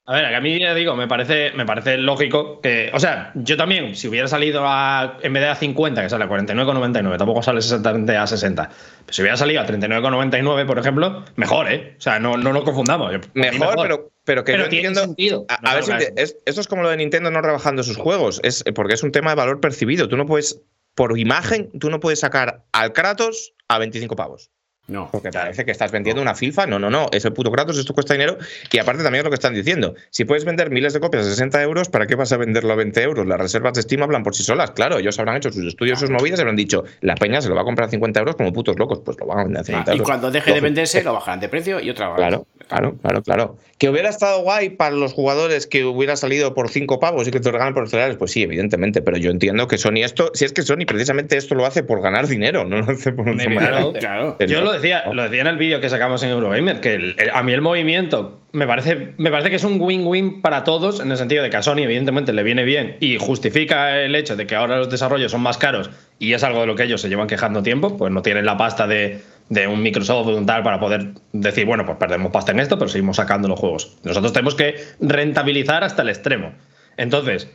A 0.05 0.15
ver, 0.15 0.35
a 0.35 0.41
mí 0.41 0.59
ya 0.59 0.75
digo, 0.75 0.97
me 0.97 1.07
parece, 1.07 1.53
me 1.53 1.65
parece 1.65 1.97
lógico 1.97 2.61
que. 2.61 2.91
O 2.93 2.99
sea, 2.99 3.31
yo 3.37 3.57
también, 3.57 3.95
si 3.95 4.09
hubiera 4.09 4.27
salido 4.27 4.63
a, 4.67 5.19
en 5.23 5.33
vez 5.33 5.45
de 5.45 5.49
a 5.51 5.55
50, 5.55 6.03
que 6.03 6.09
sale 6.09 6.25
a 6.25 6.29
49,99, 6.29 7.19
tampoco 7.19 7.41
sale 7.43 7.59
exactamente 7.59 8.17
a 8.17 8.27
60. 8.27 8.69
Pero 8.69 9.13
si 9.13 9.23
hubiera 9.23 9.37
salido 9.37 9.61
a 9.61 9.67
39,99, 9.67 10.67
por 10.67 10.79
ejemplo, 10.81 11.25
mejor, 11.37 11.71
¿eh? 11.73 11.95
O 11.99 12.01
sea, 12.01 12.19
no, 12.19 12.37
no 12.37 12.53
nos 12.53 12.65
confundamos. 12.65 13.13
Mejor, 13.35 13.77
pero, 13.81 14.11
pero 14.25 14.43
que 14.43 14.53
Pero 14.53 14.65
yo 14.65 14.71
tiene 14.71 14.89
entiendo. 14.89 15.01
sentido. 15.03 15.45
A, 15.49 15.59
No 15.63 15.71
a 15.71 15.75
ver 15.77 15.85
si 15.85 15.93
es- 16.17 16.37
esto 16.47 16.61
es 16.61 16.67
como 16.67 16.83
lo 16.83 16.91
de 16.91 16.97
Nintendo 16.97 17.31
no 17.31 17.41
rebajando 17.41 17.85
sus 17.85 17.97
juegos. 17.97 18.41
Es 18.43 18.65
porque 18.75 18.95
es 18.95 19.05
un 19.05 19.13
tema 19.13 19.31
de 19.31 19.37
valor 19.37 19.61
percibido. 19.61 20.09
Tú 20.09 20.17
no 20.17 20.27
puedes, 20.27 20.61
por 20.97 21.17
imagen, 21.17 21.71
tú 21.79 21.91
no 21.91 22.01
puedes 22.01 22.19
sacar 22.19 22.65
al 22.73 22.93
Kratos 22.93 23.55
a 23.69 23.79
25 23.79 24.17
pavos. 24.17 24.51
No. 24.89 25.09
Porque 25.13 25.31
parece 25.31 25.65
que 25.65 25.71
estás 25.71 25.93
vendiendo 25.93 26.21
una 26.21 26.35
filfa. 26.35 26.67
No, 26.67 26.79
no, 26.79 26.91
no. 26.91 27.07
Es 27.13 27.25
el 27.25 27.33
puto 27.33 27.51
Kratos, 27.53 27.79
esto 27.79 27.95
cuesta 27.95 28.15
dinero. 28.15 28.37
Y 28.73 28.79
aparte 28.79 29.03
también 29.03 29.21
es 29.21 29.25
lo 29.25 29.31
que 29.31 29.37
están 29.37 29.55
diciendo. 29.55 29.95
Si 30.11 30.25
puedes 30.25 30.45
vender 30.45 30.71
miles 30.71 30.93
de 30.93 30.99
copias 31.01 31.25
a 31.27 31.31
60 31.31 31.63
euros, 31.63 31.89
¿para 31.89 32.07
qué 32.07 32.17
vas 32.17 32.33
a 32.33 32.37
venderlo 32.37 32.73
a 32.73 32.77
20 32.77 33.01
euros? 33.03 33.27
Las 33.27 33.39
reservas 33.39 33.75
de 33.75 33.83
Steam 33.83 34.03
hablan 34.03 34.23
por 34.25 34.35
sí 34.35 34.43
solas. 34.43 34.73
Claro, 34.73 34.99
ellos 34.99 35.19
habrán 35.21 35.37
hecho 35.37 35.53
sus 35.53 35.65
estudios, 35.65 36.01
sus 36.01 36.11
movidas 36.11 36.41
y 36.41 36.43
habrán 36.43 36.57
dicho, 36.57 36.83
la 37.01 37.15
peña 37.15 37.41
se 37.41 37.49
lo 37.49 37.55
va 37.55 37.63
a 37.63 37.65
comprar 37.65 37.87
a 37.89 37.91
50 37.91 38.19
euros 38.21 38.37
como 38.37 38.53
putos 38.53 38.77
locos. 38.79 39.01
Pues 39.05 39.17
lo 39.21 39.27
van 39.27 39.39
a 39.39 39.45
vender 39.45 39.61
a 39.61 39.65
50 39.65 39.91
Ah, 39.91 39.95
y 39.95 39.99
euros. 39.99 40.09
cuando 40.09 40.31
deje 40.31 40.53
de 40.53 40.61
venderse, 40.61 41.03
lo 41.05 41.13
bajarán 41.15 41.41
de 41.41 41.49
precio 41.49 41.79
y 41.81 41.89
otra 41.89 42.09
vez. 42.09 42.17
Claro, 42.17 42.47
claro, 42.73 42.97
claro, 43.03 43.23
claro. 43.23 43.57
Que 43.79 43.89
hubiera 43.89 44.09
estado 44.09 44.43
guay 44.43 44.71
para 44.71 44.95
los 44.95 45.13
jugadores 45.13 45.67
que 45.67 45.85
hubiera 45.85 46.17
salido 46.17 46.55
por 46.55 46.69
5 46.71 47.01
pavos 47.01 47.27
y 47.27 47.31
que 47.31 47.41
te 47.41 47.47
lo 47.47 47.53
regalan 47.53 47.75
por 47.75 47.89
cereales, 47.89 48.17
pues 48.17 48.31
sí, 48.31 48.43
evidentemente. 48.43 49.03
Pero 49.03 49.17
yo 49.17 49.31
entiendo 49.31 49.67
que 49.69 49.79
Sony 49.79 50.05
esto, 50.05 50.31
si 50.35 50.45
es 50.45 50.53
que 50.53 50.63
Sony 50.63 50.85
precisamente 50.87 51.37
esto 51.37 51.55
lo 51.55 51.67
hace 51.67 51.83
por 51.83 52.01
ganar 52.01 52.27
dinero, 52.29 52.65
no 52.65 52.79
lo 52.83 52.93
hace 52.93 53.13
por 53.13 53.27
manera. 53.27 53.53
Claro. 53.57 53.93
Claro. 53.93 54.37
Yo 54.47 54.61
lo 54.61 54.73
decía, 54.73 55.05
lo 55.13 55.23
decía 55.25 55.41
en 55.41 55.47
el 55.49 55.57
vídeo 55.57 55.81
que 55.81 55.89
sacamos 55.89 56.23
en 56.23 56.31
Eurogamer, 56.31 56.81
que 56.81 56.95
el- 56.95 57.15
el- 57.19 57.31
a 57.31 57.43
mí 57.43 57.53
el 57.53 57.61
movimiento 57.61 58.39
me 58.53 58.67
parece, 58.67 59.15
me 59.17 59.31
parece 59.31 59.49
que 59.51 59.57
es 59.57 59.65
un 59.65 59.81
win-win 59.81 60.43
para 60.43 60.63
todos, 60.63 61.01
en 61.01 61.11
el 61.11 61.17
sentido 61.17 61.43
de 61.43 61.49
que 61.51 61.57
a 61.57 61.63
Sony, 61.63 61.79
evidentemente, 61.79 62.33
le 62.35 62.43
viene 62.43 62.65
bien 62.65 62.97
y 63.01 63.17
justifica 63.19 63.99
el 64.03 64.15
hecho 64.15 64.37
de 64.37 64.47
que 64.47 64.55
ahora 64.55 64.77
los 64.77 64.91
desarrollos 64.91 65.33
son 65.33 65.41
más 65.41 65.57
caros 65.57 65.91
y 66.19 66.35
es 66.35 66.45
algo 66.45 66.61
de 66.61 66.67
lo 66.67 66.75
que 66.77 66.83
ellos 66.85 67.01
se 67.01 67.09
llevan 67.09 67.27
quejando 67.29 67.63
tiempo, 67.63 67.97
pues 67.97 68.13
no 68.13 68.21
tienen 68.23 68.45
la 68.45 68.57
pasta 68.59 68.87
de, 68.87 69.21
de 69.49 69.67
un 69.67 69.83
Microsoft 69.83 70.29
o 70.29 70.37
un 70.37 70.47
tal 70.47 70.63
para 70.63 70.81
poder 70.81 71.13
decir, 71.33 71.67
bueno, 71.67 71.85
pues 71.85 71.99
perdemos 71.99 72.33
pasta 72.33 72.53
en 72.53 72.61
esto, 72.61 72.79
pero 72.79 72.89
seguimos 72.89 73.17
sacando 73.17 73.49
los 73.49 73.59
juegos. 73.59 73.99
Nosotros 74.03 74.33
tenemos 74.33 74.55
que 74.55 74.77
rentabilizar 75.01 75.85
hasta 75.85 76.03
el 76.03 76.09
extremo. 76.09 76.53
Entonces, 76.97 77.51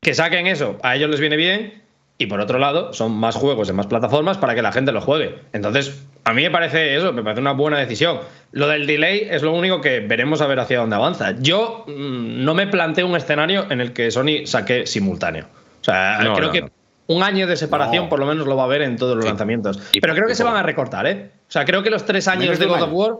que 0.00 0.14
saquen 0.14 0.46
eso, 0.46 0.78
a 0.82 0.96
ellos 0.96 1.10
les 1.10 1.20
viene 1.20 1.36
bien. 1.36 1.82
Y 2.18 2.26
por 2.26 2.38
otro 2.40 2.58
lado, 2.58 2.92
son 2.92 3.12
más 3.12 3.34
juegos 3.34 3.70
en 3.70 3.76
más 3.76 3.86
plataformas 3.86 4.36
para 4.36 4.54
que 4.54 4.60
la 4.60 4.72
gente 4.72 4.92
lo 4.92 5.00
juegue. 5.00 5.36
Entonces, 5.54 6.06
a 6.24 6.34
mí 6.34 6.42
me 6.42 6.50
parece 6.50 6.94
eso, 6.94 7.14
me 7.14 7.22
parece 7.22 7.40
una 7.40 7.52
buena 7.52 7.78
decisión. 7.78 8.20
Lo 8.52 8.68
del 8.68 8.86
delay 8.86 9.26
es 9.30 9.42
lo 9.42 9.54
único 9.54 9.80
que 9.80 10.00
veremos 10.00 10.42
a 10.42 10.46
ver 10.46 10.60
hacia 10.60 10.80
dónde 10.80 10.96
avanza. 10.96 11.34
Yo 11.38 11.86
mm, 11.88 12.44
no 12.44 12.52
me 12.54 12.66
planteo 12.66 13.06
un 13.06 13.16
escenario 13.16 13.66
en 13.70 13.80
el 13.80 13.94
que 13.94 14.10
Sony 14.10 14.44
saque 14.44 14.86
simultáneo. 14.86 15.46
O 15.80 15.84
sea, 15.84 16.18
No, 16.22 16.34
creo 16.34 16.48
no, 16.48 16.52
que 16.52 16.60
no. 16.60 16.68
Un 17.12 17.22
año 17.24 17.46
de 17.46 17.56
separación 17.56 18.04
No. 18.04 18.08
por 18.08 18.20
lo 18.20 18.26
menos 18.26 18.46
lo 18.46 18.54
va 18.56 18.62
a 18.62 18.66
haber 18.66 18.82
en 18.82 18.96
todos 18.96 19.16
los 19.16 19.24
Sí. 19.24 19.28
lanzamientos. 19.30 19.80
Y 19.92 20.00
Pero 20.00 20.14
creo 20.14 20.28
que 20.28 20.34
se 20.36 20.44
van 20.44 20.56
a 20.56 20.62
recortar, 20.62 21.06
¿eh? 21.06 21.32
O 21.48 21.50
sea, 21.50 21.64
creo 21.64 21.82
que 21.82 21.90
los 21.90 22.04
tres 22.04 22.28
años 22.28 22.58
de 22.58 22.66
God 22.66 22.82
of. 22.82 22.90
War 22.92 23.12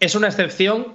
es 0.00 0.14
una 0.14 0.28
excepción 0.28 0.86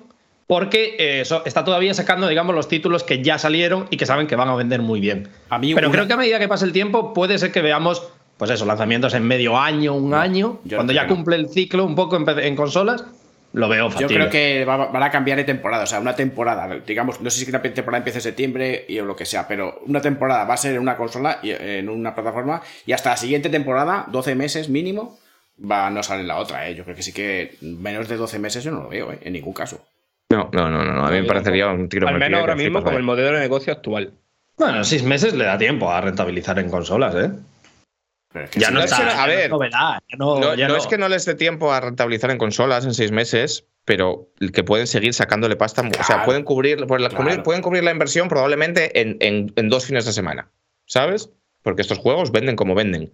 porque 0.47 0.95
eh, 0.97 1.25
so- 1.25 1.43
está 1.45 1.63
todavía 1.63 1.93
sacando, 1.93 2.27
digamos, 2.27 2.55
los 2.55 2.67
títulos 2.67 3.03
que 3.03 3.21
ya 3.23 3.37
salieron 3.37 3.85
y 3.91 3.97
que 3.97 4.07
saben 4.07 4.25
que 4.25 4.35
van 4.35 4.49
a 4.49 4.55
vender 4.55 4.81
muy 4.81 4.99
bien. 4.99 5.27
A 5.49 5.59
mí 5.59 5.75
Pero 5.75 5.89
una- 5.89 5.95
creo 5.95 6.07
que 6.07 6.13
a 6.13 6.17
medida 6.17 6.39
que 6.39 6.47
pase 6.47 6.65
el 6.65 6.71
tiempo 6.71 7.13
puede 7.13 7.37
ser 7.37 7.51
que 7.51 7.61
veamos, 7.61 8.01
pues 8.37 8.49
eso, 8.49 8.65
lanzamientos 8.65 9.13
en 9.13 9.23
medio 9.27 9.55
año, 9.57 9.93
un 9.93 10.15
año, 10.15 10.59
cuando 10.73 10.91
ya 10.91 11.03
no. 11.03 11.09
cumple 11.15 11.35
el 11.35 11.49
ciclo 11.49 11.85
un 11.85 11.93
poco 11.93 12.17
en 12.17 12.55
consolas, 12.55 13.05
lo 13.53 13.67
veo 13.67 13.85
Yo 13.85 13.89
factible. 13.91 14.15
creo 14.15 14.29
que 14.29 14.65
va- 14.65 14.87
van 14.87 15.03
a 15.03 15.09
cambiar 15.09 15.37
de 15.37 15.43
temporada, 15.43 15.83
o 15.83 15.87
sea, 15.87 15.99
una 15.99 16.15
temporada, 16.15 16.79
digamos, 16.85 17.19
no 17.21 17.29
sé 17.29 17.43
si 17.45 17.51
la 17.51 17.61
temporada 17.61 17.97
empieza 17.97 18.19
en 18.19 18.23
septiembre 18.23 18.85
y 18.87 18.99
o 18.99 19.05
lo 19.05 19.15
que 19.15 19.25
sea, 19.25 19.47
pero 19.47 19.81
una 19.87 20.01
temporada 20.01 20.43
va 20.45 20.53
a 20.53 20.57
ser 20.57 20.75
en 20.75 20.81
una 20.81 20.95
consola, 20.95 21.39
y 21.41 21.51
en 21.51 21.89
una 21.89 22.13
plataforma, 22.13 22.61
y 22.85 22.91
hasta 22.91 23.09
la 23.11 23.17
siguiente 23.17 23.49
temporada, 23.49 24.05
12 24.09 24.35
meses 24.35 24.69
mínimo, 24.69 25.17
va 25.59 25.87
a 25.87 25.89
no 25.89 26.03
salir 26.03 26.25
la 26.25 26.37
otra, 26.37 26.69
¿eh? 26.69 26.75
Yo 26.75 26.83
creo 26.83 26.95
que 26.95 27.01
sí 27.03 27.11
que 27.11 27.55
menos 27.61 28.07
de 28.07 28.15
12 28.17 28.39
meses 28.39 28.63
yo 28.63 28.71
no 28.71 28.83
lo 28.83 28.89
veo, 28.89 29.11
¿eh? 29.11 29.19
En 29.23 29.33
ningún 29.33 29.53
caso. 29.53 29.83
No, 30.29 30.49
no, 30.53 30.69
no, 30.69 30.85
no, 30.85 30.93
no, 30.93 31.05
A 31.05 31.09
mí 31.09 31.21
me 31.21 31.27
parecería 31.27 31.67
un 31.69 31.89
tiro 31.89 32.07
Al 32.07 32.19
menos 32.19 32.39
ahora 32.41 32.55
mismo 32.55 32.83
con 32.83 32.93
el 32.93 33.03
modelo 33.03 33.31
de 33.31 33.39
negocio 33.39 33.73
actual. 33.73 34.11
Bueno, 34.57 34.83
seis 34.83 35.03
meses 35.03 35.33
le 35.33 35.45
da 35.45 35.57
tiempo 35.57 35.91
a 35.91 35.99
rentabilizar 36.01 36.59
en 36.59 36.69
consolas, 36.69 37.15
¿eh? 37.15 37.31
Pero 38.31 38.45
es 38.45 38.51
que 38.51 38.59
Ya 38.59 38.69
no 38.71 38.81
está. 38.81 38.95
es 38.95 39.01
que 39.01 39.05
no- 39.05 39.11
ya 39.11 39.23
a 39.23 39.25
no 39.27 39.31
es 39.33 39.37
ver, 39.39 39.49
novedad, 39.49 39.99
ya 40.09 40.17
no, 40.17 40.39
No, 40.39 40.53
ya 40.55 40.67
no 40.67 40.73
no. 40.75 40.79
es 40.79 40.87
que 40.87 40.97
no 40.97 41.09
les 41.09 41.25
dé 41.25 41.35
tiempo 41.35 41.71
a 41.73 41.79
rentabilizar 41.81 42.29
en 42.31 42.37
consolas 42.37 42.85
en 42.85 42.93
seis 42.93 43.11
meses, 43.11 43.65
pero 43.85 44.29
que 44.53 44.63
pueden 44.63 44.85
seguir 44.85 45.13
sacándole 45.15 45.55
pasta. 45.55 45.81
O 45.99 46.03
sea, 46.03 46.25
pueden 46.25 46.43
cubrir, 46.43 46.85
Claro. 46.85 47.43
pueden 47.43 47.61
cubrir 47.63 47.83
la 47.83 47.91
inversión 47.91 48.29
probablemente 48.29 48.99
en, 49.01 49.17
en- 49.19 49.51
en 49.55 49.69
dos 49.69 49.85
fines 49.85 50.05
de 50.05 50.13
semana. 50.13 50.49
¿Sabes? 50.85 51.29
Porque 51.63 51.81
estos 51.81 51.97
juegos 51.97 52.31
venden 52.31 52.55
como 52.55 52.75
venden. 52.75 53.11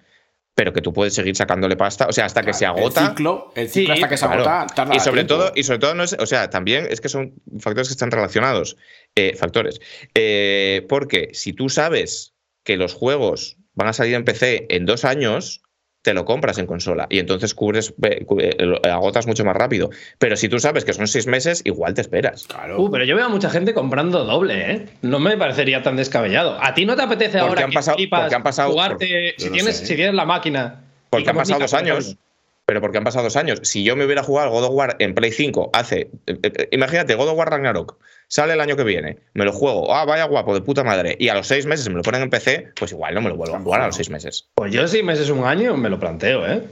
Pero 0.53 0.71
que 0.71 0.81
tú 0.81 0.93
puedes 0.93 1.13
seguir 1.13 1.35
sacándole 1.35 1.75
pasta. 1.75 2.07
O 2.07 2.13
sea, 2.13 2.25
hasta 2.25 2.41
que 2.41 2.53
se 2.53 2.65
agota. 2.65 3.01
El 3.01 3.07
ciclo, 3.09 3.51
el 3.55 3.69
ciclo 3.69 3.93
Sí, 3.95 4.01
hasta 4.01 4.09
que 4.09 4.17
se 4.17 4.25
Claro. 4.25 4.41
agota 4.49 4.73
tarda 4.73 4.95
y 4.95 4.99
sobre 5.01 5.25
tiempo. 5.25 5.43
todo 5.43 5.51
y 5.55 5.63
sobre 5.63 5.79
todo 5.79 5.95
no 5.95 6.03
es 6.03 6.13
o 6.17 6.25
sea 6.25 6.49
también 6.49 6.87
es 6.89 7.01
que 7.01 7.09
son 7.09 7.33
factores 7.59 7.89
que 7.89 7.93
están 7.93 8.11
relacionados 8.11 8.77
eh, 9.15 9.35
factores 9.35 9.81
Eh, 10.13 10.85
porque 10.87 11.29
si 11.33 11.51
tú 11.51 11.67
sabes 11.67 12.33
que 12.63 12.77
los 12.77 12.93
juegos 12.93 13.57
van 13.75 13.87
a 13.87 13.93
salir 13.93 14.15
en 14.15 14.23
PC 14.25 14.65
en 14.69 14.85
dos 14.85 15.05
años 15.05 15.61
te 16.01 16.13
lo 16.13 16.23
compras 16.23 16.59
en 16.59 16.67
consola 16.67 17.07
y 17.09 17.17
entonces 17.17 17.55
cubres 17.55 17.93
eh, 18.03 18.25
eh, 18.29 18.89
agotas 18.91 19.25
mucho 19.25 19.43
más 19.43 19.55
rápido 19.55 19.89
pero 20.19 20.35
si 20.37 20.47
tú 20.49 20.59
sabes 20.59 20.85
que 20.85 20.93
son 20.93 21.07
seis 21.07 21.25
meses 21.25 21.61
igual 21.65 21.95
te 21.95 22.01
esperas 22.01 22.45
Claro. 22.45 22.79
Uh, 22.79 22.91
pero 22.91 23.05
yo 23.05 23.15
veo 23.15 23.25
a 23.25 23.29
mucha 23.29 23.49
gente 23.49 23.73
comprando 23.73 24.23
doble, 24.23 24.71
¿eh? 24.71 24.85
No 25.01 25.19
me 25.19 25.35
parecería 25.35 25.81
tan 25.81 25.95
descabellado. 25.95 26.57
¿A 26.61 26.73
ti 26.75 26.85
no 26.85 26.95
te 26.95 27.01
apetece 27.01 27.39
Porque 27.39 27.49
ahora 27.49 27.63
han 27.65 27.71
pasado- 27.71 27.97
han 28.35 28.43
pasado- 28.43 28.71
jugarte, 28.71 29.33
si, 29.37 29.45
no 29.47 29.51
tienes, 29.53 29.77
sé. 29.77 29.85
si 29.87 29.95
tienes 29.95 30.13
la 30.13 30.25
máquina? 30.25 30.81
porque 31.09 31.25
y 31.25 31.29
han 31.29 31.35
pasado 31.37 31.59
dos 31.61 31.73
años 31.73 32.05
ejemplo? 32.05 32.25
Pero 32.65 32.81
porque 32.81 32.97
han 32.97 33.03
pasado 33.03 33.23
dos 33.23 33.35
años 33.35 33.59
si 33.63 33.83
yo 33.83 33.95
me 33.95 34.05
hubiera 34.05 34.23
jugado 34.23 34.51
God 34.51 34.65
of 34.65 34.71
War 34.71 34.95
en 34.99 35.13
Play 35.13 35.31
5 35.31 35.69
hace 35.73 36.09
eh, 36.27 36.37
eh, 36.43 36.67
imagínate 36.71 37.15
God 37.15 37.29
of 37.29 37.37
War 37.37 37.49
Ragnarok 37.49 37.97
sale 38.27 38.53
el 38.53 38.61
año 38.61 38.75
que 38.75 38.83
viene 38.83 39.19
me 39.33 39.45
lo 39.45 39.51
juego 39.51 39.93
ah 39.93 40.05
vaya 40.05 40.25
guapo 40.25 40.53
de 40.53 40.61
puta 40.61 40.83
madre 40.83 41.15
y 41.19 41.29
a 41.29 41.35
los 41.35 41.47
seis 41.47 41.65
meses 41.65 41.87
me 41.89 41.95
lo 41.95 42.01
ponen 42.01 42.23
en 42.23 42.29
PC 42.29 42.69
pues 42.77 42.91
igual 42.91 43.13
no 43.13 43.21
me 43.21 43.29
lo 43.29 43.35
vuelvo 43.35 43.55
a 43.55 43.59
jugar 43.59 43.81
a 43.81 43.87
los 43.87 43.95
seis 43.95 44.09
meses 44.09 44.47
Pues 44.55 44.73
yo 44.73 44.87
si 44.87 45.03
meses 45.03 45.29
un 45.29 45.43
año 45.43 45.77
me 45.77 45.89
lo 45.89 45.99
planteo, 45.99 46.47
¿eh? 46.47 46.63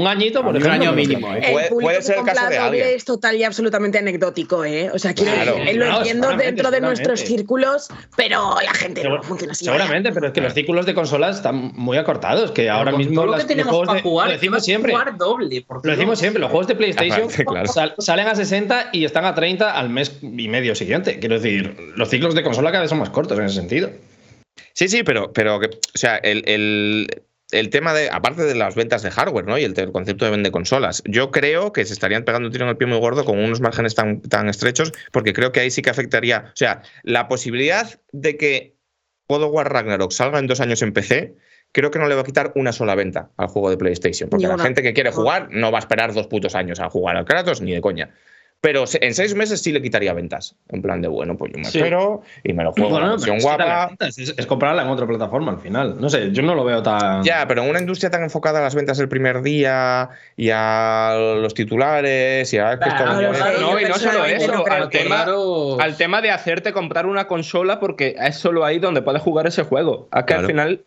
Un 0.00 0.06
añito, 0.06 0.42
por 0.42 0.52
mí 0.52 0.58
un 0.58 0.66
ejemplo. 0.66 0.82
año 0.82 0.90
lo 0.90 0.96
mínimo. 0.96 1.34
¿eh? 1.34 1.40
Puede- 1.50 1.62
el 1.64 1.68
público 1.68 1.80
puede 1.80 1.96
que 1.98 2.02
ser 2.02 2.18
el 2.18 2.24
caso 2.24 2.40
de 2.42 2.46
doble 2.56 2.58
alguien. 2.58 2.86
es 2.96 3.04
total 3.04 3.36
y 3.36 3.44
absolutamente 3.44 3.98
anecdótico, 3.98 4.64
¿eh? 4.64 4.90
O 4.92 4.98
sea, 4.98 5.14
quiero 5.14 5.32
Claro. 5.32 5.54
decir, 5.56 5.76
lo 5.76 5.96
entiendo 5.98 6.36
dentro 6.36 6.70
de 6.70 6.80
nuestros 6.80 7.20
círculos, 7.20 7.88
pero 8.16 8.56
la 8.64 8.74
gente 8.74 9.04
no 9.04 9.22
funciona 9.22 9.52
así. 9.52 9.64
Seguramente, 9.64 10.10
pero 10.12 10.26
es 10.28 10.32
que 10.32 10.40
los 10.40 10.52
círculos 10.54 10.86
de 10.86 10.94
consolas 10.94 11.36
están 11.36 11.72
muy 11.74 11.96
acortados, 11.96 12.50
que 12.50 12.68
ahora 12.70 12.92
mismo 12.92 13.14
todo 13.14 13.26
lo 13.26 13.32
las- 13.32 13.42
que 13.42 13.48
tenemos 13.48 13.86
de, 13.94 14.02
jugar, 14.02 14.26
lo 14.28 14.32
decimos 14.34 14.64
siempre. 14.64 14.92
jugar 14.92 15.16
doble. 15.16 15.64
porque 15.66 15.88
Lo 15.88 15.94
decimos 15.94 16.18
siempre, 16.18 16.40
los 16.40 16.50
juegos 16.50 16.66
de 16.66 16.74
PlayStation 16.74 17.22
Aparte, 17.22 17.44
claro. 17.44 17.66
sal- 17.72 17.94
salen 17.98 18.26
a 18.26 18.34
60 18.34 18.88
y 18.92 19.04
están 19.04 19.24
a 19.24 19.34
30 19.34 19.78
al 19.78 19.90
mes 19.90 20.18
y 20.22 20.48
medio 20.48 20.74
siguiente. 20.74 21.18
Quiero 21.18 21.36
decir, 21.40 21.76
los 21.96 22.08
ciclos 22.08 22.34
de 22.34 22.42
consola 22.42 22.70
cada 22.70 22.82
vez 22.82 22.90
son 22.90 22.98
más 22.98 23.10
cortos 23.10 23.38
en 23.38 23.44
ese 23.44 23.54
sentido. 23.56 23.90
Sí, 24.72 24.88
sí, 24.88 25.02
pero, 25.04 25.32
pero 25.32 25.60
que, 25.60 25.66
o 25.66 25.70
sea, 25.94 26.16
el, 26.16 26.42
el- 26.46 27.22
el 27.54 27.70
tema 27.70 27.94
de, 27.94 28.10
aparte 28.10 28.42
de 28.42 28.54
las 28.54 28.74
ventas 28.74 29.02
de 29.02 29.10
hardware, 29.10 29.46
¿no? 29.46 29.56
Y 29.58 29.64
el, 29.64 29.92
concepto 29.92 30.24
de 30.24 30.30
vender 30.30 30.52
consolas, 30.52 31.02
yo 31.06 31.30
creo 31.30 31.72
que 31.72 31.84
se 31.84 31.92
estarían 31.92 32.24
pegando 32.24 32.48
un 32.48 32.52
tiro 32.52 32.64
en 32.64 32.70
el 32.70 32.76
pie 32.76 32.86
muy 32.86 32.98
gordo 32.98 33.24
con 33.24 33.38
unos 33.38 33.60
márgenes 33.60 33.94
tan, 33.94 34.20
tan 34.20 34.48
estrechos, 34.48 34.92
porque 35.12 35.32
creo 35.32 35.52
que 35.52 35.60
ahí 35.60 35.70
sí 35.70 35.82
que 35.82 35.90
afectaría, 35.90 36.46
o 36.48 36.56
sea, 36.56 36.82
la 37.02 37.28
posibilidad 37.28 38.00
de 38.12 38.36
que 38.36 38.76
God 39.28 39.44
of 39.44 39.52
War 39.52 39.72
Ragnarok 39.72 40.12
salga 40.12 40.38
en 40.38 40.46
dos 40.46 40.60
años 40.60 40.82
en 40.82 40.92
PC, 40.92 41.36
creo 41.72 41.90
que 41.90 41.98
no 41.98 42.08
le 42.08 42.14
va 42.14 42.22
a 42.22 42.24
quitar 42.24 42.52
una 42.54 42.72
sola 42.72 42.94
venta 42.94 43.30
al 43.36 43.48
juego 43.48 43.70
de 43.70 43.76
PlayStation, 43.76 44.28
porque 44.28 44.44
Ni 44.44 44.48
la 44.48 44.54
una. 44.54 44.64
gente 44.64 44.82
que 44.82 44.92
quiere 44.92 45.10
jugar 45.10 45.48
no 45.50 45.72
va 45.72 45.78
a 45.78 45.80
esperar 45.80 46.12
dos 46.12 46.26
putos 46.26 46.54
años 46.54 46.80
a 46.80 46.90
jugar 46.90 47.16
al 47.16 47.24
Kratos, 47.24 47.60
ni 47.60 47.72
de 47.72 47.80
coña. 47.80 48.14
Pero 48.64 48.84
en 48.98 49.12
seis 49.14 49.34
meses 49.34 49.60
sí 49.60 49.72
le 49.72 49.82
quitaría 49.82 50.14
ventas. 50.14 50.56
En 50.70 50.80
plan 50.80 51.02
de, 51.02 51.08
bueno, 51.08 51.36
pues 51.36 51.52
yo 51.52 51.58
me 51.58 51.66
Sí. 51.66 51.76
espero 51.80 52.22
y 52.42 52.54
me 52.54 52.64
lo 52.64 52.72
juego 52.72 52.88
en 52.88 52.94
la 52.94 52.98
Bueno, 53.00 53.12
versión 53.16 53.36
es 53.36 53.42
quitarle 53.44 53.64
guapa. 53.66 53.86
ventas, 53.88 54.18
Es, 54.18 54.34
es 54.38 54.46
comprarla 54.46 54.82
en 54.84 54.88
otra 54.88 55.06
plataforma 55.06 55.52
al 55.52 55.58
final. 55.60 56.00
No 56.00 56.08
sé, 56.08 56.32
yo 56.32 56.42
no 56.42 56.54
lo 56.54 56.64
veo 56.64 56.82
tan. 56.82 57.22
Ya, 57.24 57.46
pero 57.46 57.62
en 57.62 57.68
una 57.68 57.78
industria 57.80 58.08
tan 58.10 58.22
enfocada 58.22 58.60
a 58.60 58.62
las 58.62 58.74
ventas 58.74 58.96
del 58.96 59.10
primer 59.10 59.42
día 59.42 60.08
y 60.34 60.48
a 60.50 61.14
los 61.42 61.52
titulares 61.52 62.50
y 62.54 62.56
a 62.58 62.78
que 62.78 62.88
esto 62.88 63.04
Claro, 63.04 63.18
vende- 63.18 63.38
lo 63.38 63.44
sé. 63.44 63.60
No, 63.60 63.80
y 63.80 63.84
no 63.84 63.94
solo 63.96 64.24
eso, 64.24 64.64
al 64.66 64.88
que- 64.88 64.98
tema, 65.00 65.26
al 65.80 65.96
tema 65.98 66.22
de 66.22 66.30
hacerte 66.30 66.72
comprar 66.72 67.04
una 67.04 67.26
consola 67.26 67.78
porque 67.80 68.16
es 68.18 68.36
solo 68.36 68.64
ahí 68.64 68.78
donde 68.78 69.02
puedes 69.02 69.20
jugar 69.20 69.46
ese 69.46 69.64
juego. 69.64 70.08
Que 70.10 70.24
Claro. 70.24 70.40
al 70.40 70.46
final 70.46 70.80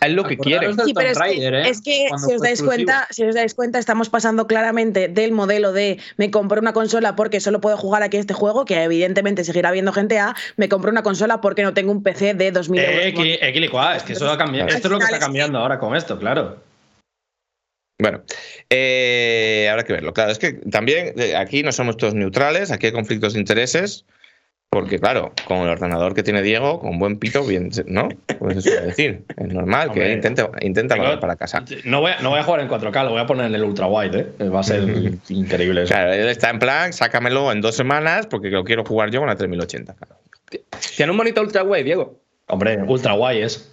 es 0.00 0.12
lo 0.12 0.22
que 0.24 0.34
Sí, 0.36 0.40
pero 0.44 0.74
Tomb 0.76 0.80
es 1.00 1.18
que, 1.18 1.48
¿eh? 1.48 1.68
es 1.68 1.80
que 1.82 2.06
Cuando 2.08 2.28
si 2.28 2.34
os 2.34 2.40
dais 2.40 2.52
exclusivo. 2.60 2.66
cuenta, 2.86 3.08
si 3.10 3.24
os 3.24 3.34
dais 3.34 3.54
cuenta, 3.54 3.78
estamos 3.80 4.08
pasando 4.08 4.46
claramente 4.46 5.08
del 5.08 5.32
modelo 5.32 5.72
de 5.72 5.98
me 6.16 6.30
compro 6.30 6.60
una 6.60 6.72
consola 6.72 7.16
porque 7.16 7.40
solo 7.40 7.60
puedo 7.60 7.76
jugar 7.76 8.02
aquí 8.04 8.16
este 8.16 8.32
juego, 8.34 8.64
que 8.64 8.80
evidentemente 8.82 9.42
seguirá 9.44 9.70
habiendo 9.70 9.92
gente 9.92 10.18
a 10.20 10.36
me 10.56 10.68
compro 10.68 10.90
una 10.92 11.02
consola 11.02 11.40
porque 11.40 11.62
no 11.64 11.74
tengo 11.74 11.90
un 11.90 12.02
PC 12.04 12.34
de 12.34 12.52
2000 12.52 12.80
Eh, 12.80 13.08
euros. 13.08 13.24
equi- 13.24 13.38
equilicua, 13.40 13.96
es 13.96 14.02
que 14.04 14.12
eso 14.12 14.30
ha 14.30 14.38
cambiado. 14.38 14.68
Al 14.70 14.74
Esto 14.76 14.86
es 14.88 14.92
lo 14.92 14.98
que 14.98 15.04
está 15.06 15.18
cambiando 15.18 15.58
ahora 15.58 15.78
con 15.80 15.96
esto, 15.96 16.18
claro. 16.18 16.62
Bueno, 18.00 18.22
eh, 18.70 19.66
habrá 19.68 19.82
que 19.84 19.92
verlo. 19.92 20.12
Claro, 20.14 20.30
es 20.30 20.38
que 20.38 20.52
también 20.52 21.14
eh, 21.18 21.34
aquí 21.34 21.64
no 21.64 21.72
somos 21.72 21.96
todos 21.96 22.14
neutrales, 22.14 22.70
aquí 22.70 22.86
hay 22.86 22.92
conflictos 22.92 23.32
de 23.32 23.40
intereses, 23.40 24.04
porque 24.70 24.98
claro, 24.98 25.32
con 25.46 25.58
el 25.58 25.68
ordenador 25.68 26.14
que 26.14 26.22
tiene 26.22 26.42
Diego, 26.42 26.78
con 26.80 26.98
buen 26.98 27.18
pito, 27.18 27.42
bien, 27.44 27.70
¿no? 27.86 28.08
Pues 28.38 28.58
eso 28.58 28.68
es 28.70 28.84
decir, 28.84 29.24
es 29.36 29.46
normal 29.48 29.92
que 29.92 30.00
Hombre, 30.00 30.12
intente, 30.12 30.46
intenta 30.60 30.94
tengo- 30.94 31.18
para 31.20 31.36
casa. 31.36 31.64
No 31.84 32.00
voy, 32.02 32.12
a, 32.12 32.20
no 32.20 32.30
voy 32.30 32.38
a 32.38 32.42
jugar 32.42 32.60
en 32.60 32.68
4K, 32.68 33.04
lo 33.04 33.10
voy 33.12 33.20
a 33.20 33.26
poner 33.26 33.46
en 33.46 33.54
el 33.54 33.64
ultra 33.64 33.86
wide, 33.86 34.26
¿eh? 34.38 34.48
Va 34.48 34.60
a 34.60 34.62
ser 34.62 34.82
increíble 35.30 35.82
eso. 35.84 35.94
Claro, 35.94 36.12
él 36.12 36.28
está 36.28 36.50
en 36.50 36.58
plan, 36.58 36.92
sácamelo 36.92 37.50
en 37.50 37.60
dos 37.62 37.76
semanas 37.76 38.26
porque 38.26 38.50
lo 38.50 38.62
quiero 38.64 38.84
jugar 38.84 39.10
yo 39.10 39.20
con 39.20 39.28
la 39.28 39.36
3080. 39.36 39.94
Claro. 39.94 40.16
Tiene 40.96 41.12
un 41.12 41.16
monitor 41.16 41.44
ultra 41.44 41.62
guay, 41.62 41.82
Diego. 41.82 42.18
Hombre, 42.48 42.78
ultra 42.86 43.12
guay 43.14 43.42
es. 43.42 43.72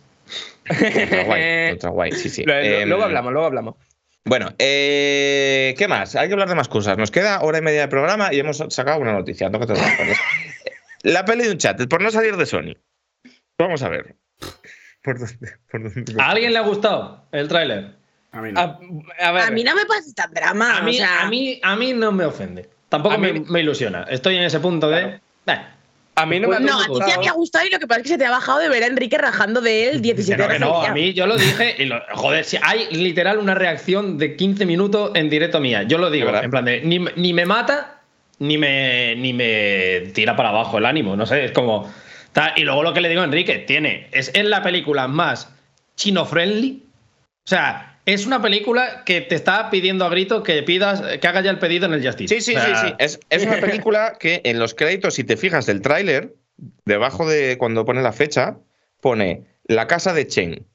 Ultra 0.69 1.23
guay, 1.25 1.71
ultra 1.73 1.89
guay, 1.89 2.11
sí, 2.13 2.29
sí. 2.29 2.43
Lo- 2.45 2.53
Em, 2.57 2.87
luego 2.87 3.03
hablamos, 3.03 3.33
luego 3.33 3.47
hablamos. 3.47 3.75
Bueno, 4.27 4.53
eh, 4.57 5.75
¿qué 5.77 5.87
más? 5.87 6.15
Hay 6.15 6.27
que 6.27 6.33
hablar 6.33 6.49
de 6.49 6.55
más 6.55 6.67
cosas. 6.67 6.97
Nos 6.97 7.11
queda 7.11 7.41
hora 7.41 7.59
y 7.59 7.61
media 7.61 7.81
de 7.81 7.87
programa 7.89 8.33
y 8.33 8.39
hemos 8.39 8.57
sacado 8.69 8.99
una 8.99 9.13
noticia. 9.13 9.49
No 9.49 9.59
que 9.59 9.67
te. 9.67 9.73
La 11.05 11.23
peli 11.23 11.43
de 11.43 11.51
un 11.51 11.57
chat, 11.57 11.87
por 11.87 12.01
no 12.01 12.09
salir 12.11 12.35
de 12.35 12.45
Sony. 12.45 12.73
Vamos 13.59 13.81
a 13.83 13.89
ver. 13.89 14.15
¿Por 15.03 15.19
dónde? 15.19 15.51
por 15.69 15.83
dónde- 15.93 16.15
¿A 16.21 16.29
alguien 16.31 16.51
le 16.51 16.57
ha 16.59 16.61
gustado 16.63 17.25
el 17.31 17.47
tráiler? 17.47 17.91
A 18.31 18.41
mí 18.41 18.51
no. 18.51 18.59
A, 18.59 18.79
a 19.19 19.31
ver, 19.31 19.41
A 19.43 19.51
mí 19.51 19.63
no 19.63 19.75
me 19.75 19.85
parece 19.85 20.13
tan 20.13 20.33
drama. 20.33 20.77
A 20.77 20.81
mí, 20.81 20.91
o 20.95 20.97
sea, 20.97 21.21
a, 21.21 21.29
mí, 21.29 21.59
a 21.63 21.75
mí 21.75 21.93
no 21.93 22.11
me 22.11 22.25
ofende. 22.25 22.69
Tampoco 22.89 23.17
me, 23.17 23.33
me 23.33 23.61
ilusiona. 23.61 24.03
Estoy 24.09 24.35
en 24.37 24.43
ese 24.43 24.59
punto 24.59 24.89
de. 24.89 25.19
Eh, 25.47 25.61
a 26.17 26.25
mí 26.25 26.39
no 26.39 26.47
me 26.47 26.55
ha 26.55 26.59
No, 26.59 26.79
a 26.81 26.85
ti 26.87 26.99
te 27.05 27.11
había 27.11 27.31
gustado 27.33 27.65
y 27.67 27.69
lo 27.69 27.77
que 27.79 27.87
pasa 27.87 27.99
es 27.99 28.03
que 28.03 28.09
se 28.09 28.17
te 28.17 28.25
ha 28.25 28.31
bajado 28.31 28.59
de 28.59 28.69
ver 28.69 28.83
a 28.83 28.87
Enrique 28.87 29.17
rajando 29.17 29.61
de 29.61 29.89
él 29.89 30.01
17 30.01 30.35
que 30.35 30.37
no, 30.39 30.45
horas 30.45 30.59
no, 30.59 30.81
a 30.81 30.93
mí 30.93 31.13
yo 31.13 31.27
lo 31.27 31.35
dije 31.37 31.75
y 31.77 31.85
lo- 31.85 32.01
joder, 32.13 32.45
si 32.45 32.57
hay 32.61 32.87
literal 32.91 33.37
una 33.37 33.53
reacción 33.53 34.17
de 34.17 34.35
15 34.35 34.65
minutos 34.65 35.11
en 35.13 35.29
directo 35.29 35.59
mía. 35.59 35.83
Yo 35.83 35.97
lo 35.97 36.09
digo, 36.09 36.33
en 36.35 36.49
plan 36.49 36.65
de 36.65 36.81
ni, 36.81 36.99
ni 37.15 37.33
me 37.33 37.45
mata 37.45 37.94
ni 38.39 38.57
me, 38.57 39.15
ni 39.15 39.33
me 39.33 40.11
tira 40.13 40.35
para 40.35 40.49
abajo 40.49 40.77
el 40.77 40.85
ánimo, 40.85 41.15
no 41.15 41.25
sé, 41.25 41.45
es 41.45 41.51
como... 41.51 41.91
Y 42.57 42.63
luego 42.63 42.83
lo 42.83 42.93
que 42.93 42.99
le 42.99 43.07
digo 43.07 43.21
a 43.21 43.25
Enrique, 43.25 43.59
tiene, 43.59 44.07
es, 44.11 44.29
es 44.33 44.43
la 44.43 44.61
película 44.61 45.07
más 45.07 45.49
chino-friendly. 45.95 46.83
O 47.45 47.47
sea, 47.47 47.97
es 48.05 48.25
una 48.25 48.41
película 48.41 49.03
que 49.05 49.21
te 49.21 49.35
está 49.35 49.69
pidiendo 49.69 50.05
a 50.05 50.09
grito 50.09 50.43
que 50.43 50.61
pidas, 50.63 51.01
que 51.01 51.27
hagas 51.27 51.45
ya 51.45 51.51
el 51.51 51.59
pedido 51.59 51.85
en 51.85 51.93
el 51.93 52.05
Justice. 52.05 52.35
Sí, 52.35 52.41
sí, 52.41 52.57
O 52.57 52.59
sea, 52.59 52.75
sí, 52.75 52.87
sí. 52.87 52.95
Es, 52.99 53.19
es 53.29 53.45
una 53.45 53.57
película 53.61 54.17
que 54.19 54.41
en 54.43 54.59
los 54.59 54.73
créditos, 54.73 55.13
si 55.13 55.23
te 55.23 55.37
fijas 55.37 55.65
del 55.65 55.81
tráiler, 55.81 56.35
debajo 56.85 57.27
de 57.27 57.57
cuando 57.57 57.85
pone 57.85 58.01
la 58.01 58.11
fecha, 58.11 58.57
pone 59.01 59.45
La 59.63 59.87
casa 59.87 60.13
de 60.13 60.27
Chen. 60.27 60.65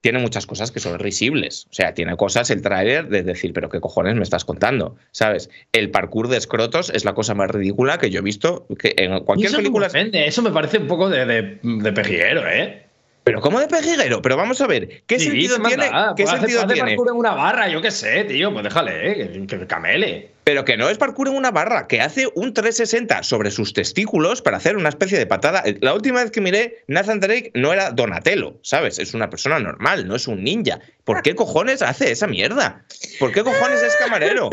tiene 0.03 0.19
muchas 0.19 0.47
cosas 0.47 0.71
que 0.71 0.81
son 0.81 0.99
risibles. 0.99 1.67
O 1.71 1.75
sea, 1.75 1.95
tiene 1.95 2.17
cosas, 2.17 2.51
el 2.51 2.61
tráiler, 2.61 3.09
de 3.09 3.23
decir, 3.23 3.53
pero 3.55 3.71
qué 3.71 3.81
cojones 3.81 4.15
me 4.17 4.23
estás 4.23 4.45
contando, 4.45 4.97
¿sabes? 5.13 5.49
El 5.73 5.91
parkour 5.91 6.29
de 6.29 6.37
escrotos 6.37 6.91
es 6.91 7.05
la 7.07 7.15
cosa 7.15 7.35
más 7.35 7.51
ridícula 7.51 7.99
que 7.99 8.11
yo 8.11 8.19
he 8.19 8.23
visto 8.23 8.67
que 8.79 8.95
en 8.99 9.21
cualquier 9.25 9.49
eso 9.49 9.57
me 9.59 9.63
película. 9.63 9.87
ofende, 9.87 10.27
eso 10.27 10.43
me 10.43 10.51
parece 10.51 10.79
un 10.79 10.89
poco 10.89 11.09
de, 11.09 11.25
de, 11.25 11.59
de 11.63 11.93
pejiguero, 11.93 12.47
¿eh? 12.49 12.85
Pero 13.25 13.41
¿cómo 13.41 13.61
de 13.61 13.69
pejiguero? 13.69 14.21
Pero 14.21 14.37
vamos 14.37 14.61
a 14.61 14.67
ver, 14.67 15.03
¿qué 15.07 15.19
Sí, 15.19 15.27
sentido 15.27 15.57
se 15.57 15.63
tiene? 15.63 15.85
¿Qué 16.17 16.25
Pues 16.25 16.29
hace- 16.29 16.39
sentido 16.41 16.61
hace 16.65 16.75
tiene? 16.75 16.89
parkour 16.91 17.09
en 17.09 17.15
una 17.17 17.35
barra, 17.35 17.69
yo 17.69 17.81
qué 17.81 17.91
sé, 17.93 18.25
tío. 18.25 18.53
Pues 18.53 18.65
déjale, 18.65 19.13
eh, 19.13 19.47
que, 19.49 19.59
que 19.59 19.67
camele. 19.67 20.31
Pero 20.43 20.65
que 20.65 20.77
no 20.77 20.89
es 20.89 20.99
parkour 20.99 21.29
en 21.29 21.37
una 21.37 21.53
barra, 21.53 21.87
que 21.87 22.01
hace 22.01 22.27
un 22.35 22.53
360 22.53 23.23
sobre 23.23 23.53
sus 23.53 23.73
testículos 23.75 24.43
para 24.43 24.57
hacer 24.57 24.77
una 24.77 24.89
especie 24.89 25.17
de 25.17 25.27
patada. 25.27 25.63
La 25.81 25.95
última 25.95 26.21
vez 26.21 26.33
que 26.33 26.41
miré, 26.41 26.83
Nathan 26.89 27.21
Drake 27.21 27.53
no 27.55 27.73
era 27.73 27.93
Donatello, 27.93 28.59
¿sabes? 28.63 28.99
Es 28.99 29.15
una 29.15 29.31
persona 29.31 29.61
normal, 29.61 30.09
no 30.09 30.17
es 30.17 30.27
un 30.27 30.43
ninja. 30.43 30.81
¿Por 31.05 31.23
qué 31.23 31.37
cojones 31.37 31.81
hace 31.81 32.11
esa 32.11 32.27
mierda? 32.27 32.85
¿Por 33.21 33.31
qué 33.31 33.45
cojones 33.45 33.83
es 33.85 33.95
camarero? 33.97 34.51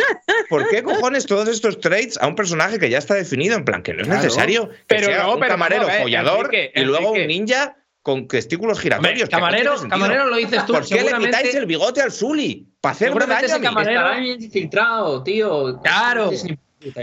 ¿Por 0.47 0.67
qué 0.69 0.83
cojones 0.83 1.25
todos 1.25 1.49
estos 1.49 1.79
traits 1.79 2.19
a 2.21 2.27
un 2.27 2.35
personaje 2.35 2.77
que 2.77 2.91
ya 2.91 2.99
está 2.99 3.15
definido? 3.15 3.55
En 3.57 3.65
plan, 3.65 3.81
que 3.81 3.93
no 3.93 4.01
es 4.01 4.07
Claro. 4.07 4.21
necesario 4.21 4.69
que 4.69 4.75
Pero 4.87 5.07
sea 5.07 5.23
no, 5.23 5.33
un 5.33 5.39
pero 5.39 5.51
camarero 5.53 5.87
follador 5.89 6.51
y 6.53 6.81
luego 6.81 7.13
un 7.13 7.25
ninja 7.27 7.77
con 8.01 8.27
testículos 8.27 8.79
giratorios. 8.79 9.29
que 9.29 9.35
no 9.35 9.41
camarero, 9.41 9.75
camarero 9.89 10.25
lo 10.27 10.37
dices 10.37 10.65
tú. 10.65 10.73
¿Por 10.73 10.87
qué 10.87 11.03
le 11.03 11.13
quitáis 11.17 11.55
el 11.55 11.65
bigote 11.65 12.01
al 12.01 12.11
Zully? 12.11 12.65
Para 12.81 12.95
Seguramente 12.95 13.47
daño 13.47 13.55
ese 13.57 13.63
camarero- 13.63 14.23
infiltrado, 14.23 15.23
tío. 15.23 15.79
Claro. 15.81 16.31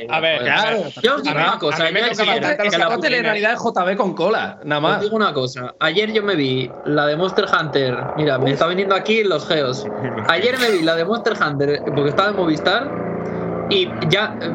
A 0.09 0.21
ver. 0.21 0.41
Claro. 0.43 0.85
Yo 1.03 1.17
os 1.17 1.23
digo 1.23 1.35
una 1.37 1.59
cosa, 1.59 1.91
la 1.91 1.99
Esta 2.09 2.25
realidad 2.25 3.53
es 3.53 3.59
JB 3.59 3.97
con 3.99 4.15
cola, 4.15 4.59
nada 4.65 4.79
Os 4.79 4.83
más. 4.83 5.01
digo 5.03 5.17
una 5.17 5.35
cosa. 5.35 5.75
Ayer 5.81 6.13
yo 6.15 6.23
me 6.23 6.35
vi 6.35 6.71
la 6.87 7.07
de 7.07 7.17
Monster 7.17 7.45
Hunter. 7.45 7.95
Mira, 8.17 8.39
me 8.39 8.53
está 8.53 8.67
viniendo 8.69 8.95
aquí 8.95 9.23
los 9.23 9.47
geos. 9.47 9.87
Ayer 10.29 10.59
me 10.59 10.71
vi 10.71 10.83
la 10.83 10.97
de 10.97 11.05
Monster 11.05 11.35
Hunter 11.39 11.83
porque 11.95 12.09
estaba 12.09 12.31
en 12.31 12.37
Movistar 12.37 12.91
y 13.69 13.87
ya 14.09 14.35
eh, 14.41 14.51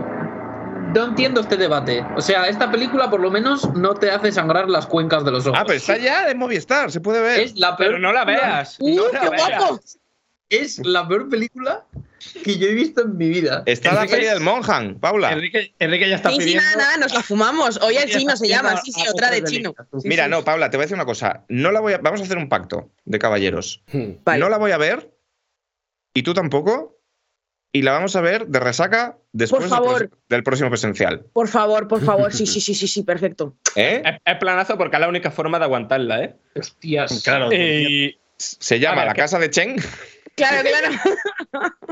no 0.93 1.05
entiendo 1.05 1.41
este 1.41 1.57
debate. 1.57 2.05
O 2.15 2.21
sea, 2.21 2.47
esta 2.47 2.71
película 2.71 3.09
por 3.09 3.19
lo 3.19 3.31
menos 3.31 3.73
no 3.73 3.93
te 3.95 4.11
hace 4.11 4.31
sangrar 4.31 4.69
las 4.69 4.85
cuencas 4.87 5.23
de 5.25 5.31
los 5.31 5.45
ojos. 5.47 5.59
Ah, 5.59 5.63
pero 5.65 5.77
está 5.77 5.97
ya 5.97 6.25
de 6.27 6.35
Movistar, 6.35 6.91
se 6.91 6.99
puede 7.01 7.21
ver. 7.21 7.39
es 7.41 7.57
la 7.57 7.75
peor 7.77 7.91
Pero 7.91 7.99
no 7.99 8.13
la 8.13 8.25
veas. 8.25 8.77
¡Uh, 8.79 8.95
no 8.95 9.07
la 9.11 9.19
qué 9.21 9.29
veas. 9.29 9.47
guapo! 9.57 9.79
Es 10.49 10.85
la 10.85 11.07
peor 11.07 11.29
película 11.29 11.85
que 12.43 12.57
yo 12.57 12.67
he 12.67 12.73
visto 12.73 13.03
en 13.03 13.15
mi 13.17 13.29
vida. 13.29 13.63
Está 13.65 13.93
la 13.93 14.05
peli 14.05 14.25
del 14.25 14.41
Monjan, 14.41 14.99
Paula. 14.99 15.31
Enrique, 15.31 15.73
Enrique 15.79 16.09
ya 16.09 16.17
está 16.17 16.29
Sí, 16.29 16.35
sí, 16.35 16.41
pidiendo. 16.41 16.63
nada, 16.65 16.77
nada, 16.77 16.97
nos 16.97 17.13
la 17.13 17.23
fumamos. 17.23 17.81
Hoy 17.81 17.95
el 17.95 18.09
chino 18.09 18.35
se 18.35 18.49
llama, 18.49 18.75
sí, 18.81 18.91
sí, 18.91 19.01
otra 19.07 19.31
de 19.31 19.43
chino. 19.45 19.73
Sí, 19.99 20.07
Mira, 20.09 20.25
sí. 20.25 20.29
no, 20.29 20.43
Paula, 20.43 20.69
te 20.69 20.75
voy 20.75 20.83
a 20.83 20.85
decir 20.85 20.95
una 20.95 21.05
cosa. 21.05 21.45
No 21.47 21.71
la 21.71 21.79
voy 21.79 21.93
a, 21.93 21.99
vamos 21.99 22.19
a 22.19 22.25
hacer 22.25 22.37
un 22.37 22.49
pacto 22.49 22.89
de 23.05 23.17
caballeros. 23.17 23.81
Vale. 24.25 24.39
No 24.39 24.49
la 24.49 24.57
voy 24.57 24.71
a 24.71 24.77
ver 24.77 25.09
y 26.13 26.23
tú 26.23 26.33
tampoco. 26.33 26.97
Y 27.73 27.83
la 27.83 27.93
vamos 27.93 28.15
a 28.17 28.21
ver 28.21 28.47
de 28.47 28.59
resaca 28.59 29.15
después 29.31 29.61
Por 29.61 29.69
del 29.69 29.69
favor. 29.69 30.09
pres- 30.09 30.17
del 30.29 30.43
próximo 30.43 30.69
presencial. 30.69 31.23
Por 31.33 31.47
favor, 31.47 31.87
por 31.87 32.01
favor, 32.03 32.33
sí, 32.33 32.45
sí, 32.45 32.59
sí, 32.59 32.73
sí, 32.73 32.87
sí, 32.87 33.03
perfecto. 33.03 33.55
¿Eh? 33.75 34.01
Es, 34.05 34.15
es 34.25 34.35
planazo 34.39 34.77
porque 34.77 34.97
es 34.97 34.99
la 34.99 35.07
única 35.07 35.31
forma 35.31 35.57
de 35.57 35.65
aguantarla, 35.65 36.23
¿eh? 36.23 36.35
Hostias. 36.55 37.21
Claro. 37.23 37.51
Y 37.53 38.17
Se 38.37 38.79
llama 38.79 38.97
ver, 38.97 39.05
La 39.07 39.13
que- 39.13 39.21
Casa 39.21 39.39
de 39.39 39.49
Chen. 39.49 39.75
Claro, 40.35 40.67
claro. 40.67 41.67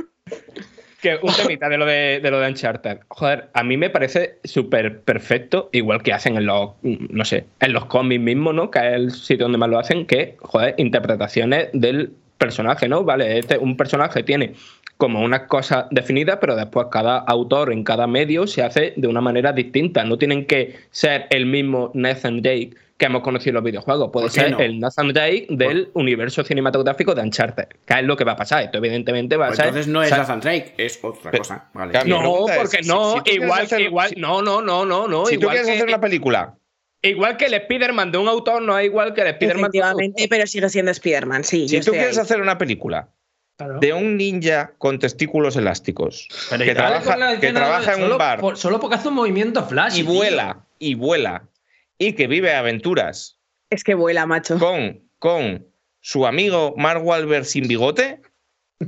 que 1.01 1.17
un 1.21 1.33
temita 1.33 1.69
de 1.69 1.77
lo 1.77 1.85
de, 1.85 2.19
de 2.21 2.31
lo 2.31 2.39
de 2.41 2.49
Uncharted. 2.49 2.99
Joder, 3.07 3.49
a 3.53 3.63
mí 3.63 3.77
me 3.77 3.89
parece 3.89 4.39
súper 4.43 4.99
perfecto, 5.01 5.69
igual 5.71 6.03
que 6.03 6.11
hacen 6.11 6.35
en 6.35 6.45
los, 6.45 6.71
no 6.81 7.23
sé, 7.23 7.45
en 7.61 7.71
los 7.73 7.85
cómics 7.85 8.21
mismos, 8.21 8.53
¿no? 8.53 8.69
Que 8.69 8.79
es 8.79 8.93
el 8.95 9.11
sitio 9.11 9.45
donde 9.45 9.57
más 9.57 9.69
lo 9.69 9.79
hacen, 9.79 10.05
que, 10.05 10.35
joder, 10.41 10.75
interpretaciones 10.77 11.69
del 11.71 12.11
personaje, 12.39 12.87
¿no? 12.87 13.03
Vale, 13.03 13.37
este, 13.37 13.59
un 13.59 13.77
personaje 13.77 14.23
tiene 14.23 14.53
como 14.97 15.21
una 15.21 15.45
cosa 15.47 15.87
definida, 15.91 16.39
pero 16.39 16.55
después 16.55 16.87
cada 16.91 17.19
autor 17.19 17.71
en 17.71 17.83
cada 17.83 18.07
medio 18.07 18.47
se 18.47 18.63
hace 18.63 18.93
de 18.97 19.07
una 19.07 19.21
manera 19.21 19.53
distinta. 19.53 20.03
No 20.03 20.17
tienen 20.17 20.45
que 20.47 20.75
ser 20.89 21.27
el 21.29 21.45
mismo 21.45 21.91
Nathan 21.93 22.41
Drake 22.41 22.71
que 22.97 23.05
hemos 23.05 23.21
conocido 23.21 23.51
en 23.51 23.55
los 23.55 23.63
videojuegos. 23.63 24.09
Puede 24.11 24.25
¿Por 24.25 24.33
qué 24.33 24.41
ser 24.41 24.51
no? 24.51 24.59
el 24.59 24.77
Nathan 24.77 25.13
Drake 25.13 25.47
del 25.51 25.89
universo 25.93 26.43
cinematográfico 26.43 27.15
de 27.15 27.21
Uncharted, 27.21 27.67
que 27.85 27.93
es 27.93 28.03
lo 28.03 28.17
que 28.17 28.25
va 28.25 28.33
a 28.33 28.35
pasar. 28.35 28.63
Esto 28.63 28.79
evidentemente 28.79 29.37
va 29.37 29.45
a 29.45 29.47
Pues 29.49 29.57
ser... 29.57 29.67
entonces 29.67 29.87
no 29.89 30.03
es 30.03 30.11
Nathan 30.11 30.41
Drake, 30.41 30.73
es 30.77 30.99
otra 31.01 31.31
Pero- 31.31 31.37
cosa. 31.43 31.69
Vale. 31.73 31.93
No, 32.05 32.49
es, 32.49 32.57
porque 32.57 32.83
si- 32.83 32.89
no, 32.89 33.11
si 33.13 33.17
tú 33.19 33.23
quieres 33.23 33.43
igual, 33.43 33.61
hacer- 33.61 33.81
igual, 33.81 34.09
si- 34.09 34.15
no, 34.19 34.41
no, 34.41 34.61
no, 34.61 34.83
no, 34.85 35.07
no. 35.07 35.25
si 35.27 35.35
tú 35.35 35.41
igual 35.43 35.55
quieres 35.55 35.67
que, 35.69 35.75
hacer 35.77 35.87
una 35.87 36.01
película 36.01 36.55
igual 37.01 37.37
que 37.37 37.45
el 37.45 37.53
Spider-Man 37.53 38.11
de 38.11 38.17
un 38.17 38.27
autor 38.27 38.61
no 38.61 38.77
es 38.77 38.85
igual 38.85 39.13
que 39.13 39.21
el 39.21 39.27
Spider-Man 39.27 39.71
de 39.71 39.79
un 39.79 39.83
Efectivamente, 39.85 40.27
pero 40.29 40.47
sigue 40.47 40.69
siendo 40.69 40.91
Spider-Man, 40.91 41.43
sí. 41.43 41.67
Si 41.69 41.79
tú 41.81 41.91
quieres 41.91 42.17
ahí. 42.17 42.23
hacer 42.23 42.41
una 42.41 42.57
película 42.57 43.09
Claro. 43.57 43.79
de 43.81 43.91
un 43.91 44.15
ninja 44.15 44.71
con 44.77 44.99
testículos 44.99 45.57
elásticos 45.57 46.29
Pero 46.49 46.63
que 46.63 46.73
trabaja, 46.73 47.39
que 47.41 47.47
en 47.49 47.55
solo 47.97 48.11
un 48.13 48.17
bar 48.17 48.39
por- 48.39 48.55
solo 48.57 48.79
porque 48.79 48.95
hace 48.95 49.09
un 49.09 49.15
movimiento 49.15 49.65
flash. 49.65 49.97
y 49.97 50.03
tío. 50.03 50.13
vuela 50.13 50.65
y 50.79 50.95
vuela 50.95 51.49
y 51.97 52.13
que 52.13 52.27
vive 52.27 52.53
aventuras 52.55 53.37
Es 53.69 53.83
que 53.83 53.95
vuela, 53.95 54.25
macho. 54.25 54.57
con, 54.59 55.01
con 55.19 55.67
su 55.99 56.25
amigo 56.25 56.73
Mark 56.77 57.05
Wahlberg 57.05 57.43
sin 57.43 57.67
bigote, 57.67 58.21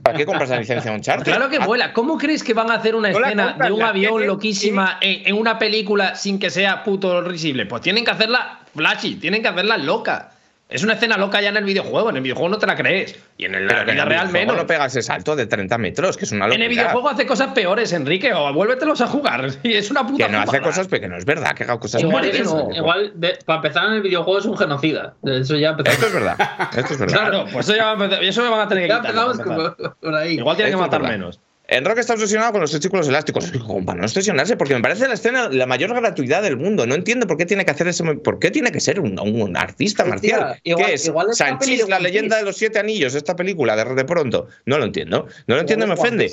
¿para 0.02 0.18
qué 0.18 0.26
compras 0.26 0.50
la 0.50 0.58
licencia 0.60 0.89
de 0.92 0.98
Uncharted? 0.98 1.26
Claro 1.26 1.50
que 1.50 1.60
vuela. 1.60 1.92
¿Cómo 1.94 2.18
crees 2.18 2.44
que 2.44 2.54
van 2.54 2.72
a 2.72 2.76
hacer 2.76 2.96
una 2.96 3.10
No 3.10 3.20
escena 3.20 3.48
compras, 3.50 3.68
de 3.70 3.74
un 3.74 3.82
avión 3.84 4.12
tienen- 4.14 4.28
loquísima 4.28 4.98
en, 5.02 5.28
en 5.28 5.36
una 5.36 5.60
película 5.60 6.16
sin 6.16 6.39
que 6.39 6.50
sea 6.50 6.84
puto 6.84 7.22
risible? 7.22 7.66
Pues 7.66 7.82
tienen 7.82 8.06
que 8.06 8.12
hacerla 8.12 8.60
flashy, 8.76 9.16
tienen 9.16 9.42
que 9.42 9.50
hacerla 9.50 9.78
loca. 9.78 10.32
Es 10.72 10.84
una 10.84 10.93
escena 10.93 11.17
loca 11.17 11.41
ya 11.41 11.49
en 11.49 11.57
el 11.57 11.65
videojuego. 11.65 12.09
En 12.09 12.15
el 12.15 12.22
videojuego 12.24 12.47
no 12.49 12.57
te 12.57 12.65
la 12.65 12.76
crees. 12.76 13.15
Y 13.38 13.45
en 13.45 13.55
el- 13.55 13.67
Pero 13.67 13.76
la 13.76 13.82
en 13.82 13.86
vida 13.91 14.03
el 14.03 14.09
real 14.09 14.28
videojuego 14.28 14.45
menos. 14.53 14.63
no 14.63 14.67
pega 14.67 14.86
ese 14.86 15.01
salto 15.01 15.36
de 15.36 15.45
30 15.45 15.78
metros, 15.78 16.15
que 16.17 16.24
es 16.26 16.32
una 16.32 16.45
en 16.45 16.49
locura. 16.51 16.63
el 16.65 16.69
videojuego 16.69 17.09
hace 17.09 17.26
cosas 17.26 17.53
peores, 17.53 17.91
Enrique. 17.93 18.34
O 18.34 18.53
vuélvetelos 18.53 19.01
a 19.01 19.07
jugar. 19.07 19.49
Y 19.63 19.74
es 19.74 19.91
una 19.91 20.07
puta 20.07 20.26
que 20.28 20.32
no 20.32 20.39
hace 20.39 20.61
cosas, 20.61 20.88
pero 20.88 21.01
que 21.01 21.07
no 21.09 21.17
es 21.17 21.26
verdad, 21.26 21.51
que 21.53 21.63
haga 21.65 21.78
cosas 21.78 22.01
Igual, 22.01 22.24
peores. 22.24 22.45
no. 22.45 22.69
igual 22.74 23.11
de- 23.15 23.38
para 23.45 23.57
empezar 23.57 23.86
en 23.88 23.93
el 23.95 24.01
videojuego 24.01 24.39
es 24.39 24.45
un 24.45 24.57
genocida. 24.57 25.13
Eso 25.24 25.57
ya 25.57 25.69
empezamos. 25.72 25.93
Esto 25.95 26.07
es 26.07 26.13
verdad, 26.13 26.38
esto 26.78 26.93
es 26.93 26.99
verdad. 26.99 27.17
Claro, 27.22 27.45
pues 27.51 27.67
eso, 27.67 27.76
ya 27.78 27.84
va 27.86 27.91
a 27.91 27.93
empezar- 27.95 28.24
eso 28.24 28.41
me 28.43 28.49
van 28.49 28.59
a 28.61 28.67
tener 28.67 28.84
que 28.84 28.89
ya 28.89 29.01
quitar. 29.01 29.76
por 29.99 30.15
ahí. 30.15 30.36
Igual 30.36 30.55
tienen 30.55 30.72
que 30.72 30.82
Esto 30.82 30.97
matar 30.97 31.01
menos. 31.03 31.39
En 31.72 31.86
Rock 31.86 31.99
está 31.99 32.13
obsesionado 32.15 32.51
con 32.51 32.61
los 32.61 32.69
testículos 32.69 33.07
elásticos. 33.07 33.49
Como 33.65 33.86
para 33.86 33.99
no 33.99 34.05
obsesionarse, 34.05 34.57
porque 34.57 34.76
me 34.76 34.82
parece 34.82 35.07
la 35.07 35.13
escena 35.13 35.47
la 35.49 35.65
mayor 35.65 35.93
gratuidad 35.95 36.43
del 36.43 36.57
mundo. 36.57 36.86
No 36.86 36.95
entiendo 36.95 37.26
por 37.28 37.38
qué 37.38 37.45
tiene 37.45 37.63
que 37.63 37.72
hacer 37.72 37.88
ese. 37.88 38.03
¿Por 38.03 38.39
qué 38.39 38.51
tiene 38.51 38.72
que 38.74 38.82
ser 38.82 38.99
un, 38.99 39.17
un 39.19 39.55
artista 39.55 40.03
marcial? 40.03 40.59
igual- 40.63 40.86
¿Qué 40.86 40.93
es? 40.95 41.05
igual 41.07 41.28
Sanchis, 41.34 41.88
la 41.88 41.99
leyenda 41.99 42.36
de 42.38 42.43
los 42.43 42.57
siete 42.57 42.78
anillos, 42.78 43.15
esta 43.15 43.36
película, 43.38 43.76
de, 43.78 43.95
de 43.95 44.03
pronto. 44.05 44.47
No 44.65 44.78
lo 44.78 44.84
entiendo. 44.84 45.28
No 45.47 45.55
lo 45.55 45.61
entiendo 45.61 45.88
me 45.88 45.93
ofende. 45.93 46.30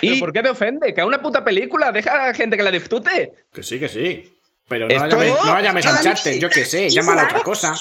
¿Pero 0.00 0.14
Y 0.14 0.20
por 0.20 0.32
qué 0.32 0.42
te 0.42 0.50
ofende? 0.50 0.94
Que 0.94 1.00
es 1.00 1.06
una 1.06 1.20
puta 1.20 1.42
película, 1.44 1.90
deja 1.90 2.12
a 2.24 2.26
la 2.28 2.34
gente 2.34 2.56
que 2.56 2.62
la 2.62 2.70
disfrute. 2.70 3.32
Que 3.52 3.62
sí, 3.64 3.80
que 3.80 3.88
sí. 3.88 4.32
Pero 4.68 4.86
no 4.88 4.94
la 4.94 5.08
llames, 5.08 5.28
es- 5.28 5.44
no 5.44 5.52
la 5.54 5.62
llames 5.62 6.38
yo 6.40 6.48
qué 6.48 6.64
sé, 6.64 6.88
llámala 6.90 7.24
otra 7.24 7.40
cosa. 7.40 7.74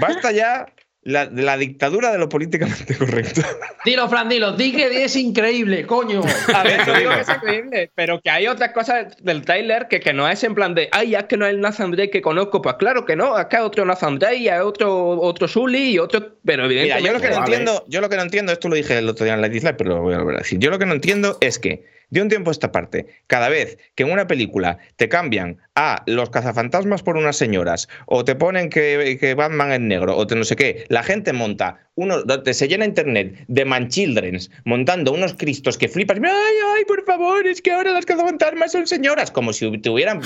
Basta 0.00 0.30
ya 0.32 0.66
la, 1.06 1.30
la 1.32 1.56
dictadura 1.56 2.10
de 2.10 2.18
lo 2.18 2.28
políticamente 2.28 2.94
correcto. 2.98 3.40
Dilo, 3.84 4.08
Fran, 4.08 4.28
dilo. 4.28 4.52
Di 4.52 4.72
que 4.72 5.04
es 5.04 5.14
increíble, 5.14 5.86
coño. 5.86 6.20
A 6.52 6.64
ver, 6.64 6.80
Eso 6.80 6.92
no 6.92 6.98
digo 6.98 7.10
que 7.12 7.20
es 7.20 7.28
increíble, 7.28 7.90
pero 7.94 8.20
que 8.20 8.28
hay 8.28 8.48
otras 8.48 8.72
cosas 8.72 9.16
del 9.22 9.42
trailer 9.42 9.86
que, 9.88 10.00
que 10.00 10.12
no 10.12 10.28
es 10.28 10.42
en 10.42 10.56
plan 10.56 10.74
de, 10.74 10.88
ay, 10.90 11.14
es 11.14 11.24
que 11.24 11.36
no 11.36 11.46
es 11.46 11.52
el 11.52 11.60
Nathan 11.60 11.92
Drake 11.92 12.10
que 12.10 12.22
conozco. 12.22 12.60
Pues 12.60 12.74
claro 12.74 13.04
que 13.04 13.14
no, 13.14 13.38
es 13.38 13.46
que 13.46 13.56
hay 13.56 13.62
otro 13.62 13.84
Nathan 13.84 14.18
Drake, 14.18 14.50
hay 14.50 14.60
otro, 14.60 15.10
otro 15.20 15.46
Sully 15.46 15.92
y 15.92 15.98
otro. 16.00 16.38
Pero 16.44 16.66
Mira, 16.66 16.98
evidentemente. 16.98 17.06
yo 17.06 17.12
lo 17.12 17.20
que 17.20 17.30
no 17.30 17.38
entiendo, 17.38 17.84
yo 17.86 18.00
lo 18.00 18.08
que 18.08 18.16
no 18.16 18.22
entiendo, 18.22 18.52
esto 18.52 18.68
lo 18.68 18.74
dije 18.74 18.98
el 18.98 19.08
otro 19.08 19.24
día 19.24 19.34
en 19.34 19.42
la 19.42 19.48
Disney, 19.48 19.74
pero 19.78 19.90
lo 19.90 20.02
voy 20.02 20.14
a 20.14 20.18
volver 20.18 20.36
a 20.36 20.38
decir. 20.38 20.58
Yo 20.58 20.70
lo 20.70 20.78
que 20.80 20.86
no 20.86 20.94
entiendo 20.94 21.38
es 21.40 21.60
que 21.60 21.84
de 22.10 22.22
un 22.22 22.28
tiempo 22.28 22.50
a 22.50 22.52
esta 22.52 22.72
parte, 22.72 23.06
cada 23.26 23.48
vez 23.48 23.78
que 23.94 24.04
en 24.04 24.12
una 24.12 24.26
película 24.26 24.78
te 24.96 25.08
cambian 25.08 25.58
a 25.74 26.02
los 26.06 26.30
cazafantasmas 26.30 27.02
por 27.02 27.16
unas 27.16 27.36
señoras, 27.36 27.88
o 28.06 28.24
te 28.24 28.34
ponen 28.34 28.70
que, 28.70 29.18
que 29.20 29.34
Batman 29.34 29.72
es 29.72 29.80
negro, 29.80 30.16
o 30.16 30.26
te 30.26 30.36
no 30.36 30.44
sé 30.44 30.56
qué, 30.56 30.84
la 30.88 31.02
gente 31.02 31.32
monta 31.32 31.86
uno, 31.96 32.22
se 32.52 32.68
llena 32.68 32.84
internet 32.84 33.44
de 33.48 33.64
manchildrens 33.64 34.50
montando 34.64 35.12
unos 35.12 35.32
cristos 35.32 35.78
que 35.78 35.88
flipas. 35.88 36.18
Ay, 36.18 36.54
ay, 36.76 36.84
por 36.84 37.02
favor, 37.04 37.46
es 37.46 37.62
que 37.62 37.72
ahora 37.72 37.92
las 37.92 38.04
cazafantasmas 38.04 38.72
son 38.72 38.86
señoras, 38.86 39.30
como 39.30 39.54
si 39.54 39.78
te 39.78 39.88
hubieran 39.88 40.20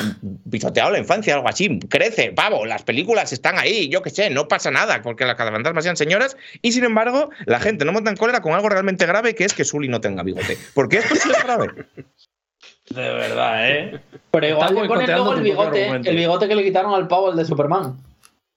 pisoteado 0.51 0.91
la 0.91 0.99
infancia, 0.99 1.35
algo 1.35 1.49
así. 1.49 1.79
Crece, 1.89 2.33
pavo, 2.33 2.67
las 2.67 2.83
películas 2.83 3.33
están 3.33 3.57
ahí, 3.57 3.89
yo 3.89 4.03
qué 4.03 4.11
sé, 4.11 4.31
no 4.31 4.49
pasa 4.49 4.73
nada 4.73 5.01
porque 5.03 5.25
las 5.25 5.37
cazafantasmas 5.37 5.85
sean 5.85 5.97
señoras, 5.97 6.37
y 6.61 6.73
sin 6.73 6.83
embargo, 6.83 7.31
la 7.47 7.61
gente 7.61 7.85
no 7.85 7.93
monta 7.93 8.11
en 8.11 8.17
cólera 8.17 8.43
con 8.43 8.53
algo 8.53 8.69
realmente 8.69 9.07
grave 9.07 9.37
que 9.37 9.45
es 9.45 9.55
que 9.55 9.65
Sully 9.65 9.87
no 9.87 10.01
tenga 10.01 10.25
bigote. 10.25 10.59
Porque 10.75 10.99
esto 10.99 11.15
es 11.15 11.45
grave. 11.45 11.70
De 12.91 13.03
verdad, 13.15 13.71
¿eh? 13.71 14.01
Pero 14.31 14.49
igual 14.49 14.75
le 14.75 14.85
ponen 14.89 15.07
luego 15.11 15.35
el 15.35 15.43
bigote, 15.43 15.87
el 15.89 16.17
bigote 16.17 16.49
que 16.49 16.55
le 16.57 16.65
quitaron 16.65 16.93
al 16.95 17.07
pavo, 17.09 17.31
el 17.31 17.37
de 17.37 17.45
Superman. 17.45 17.97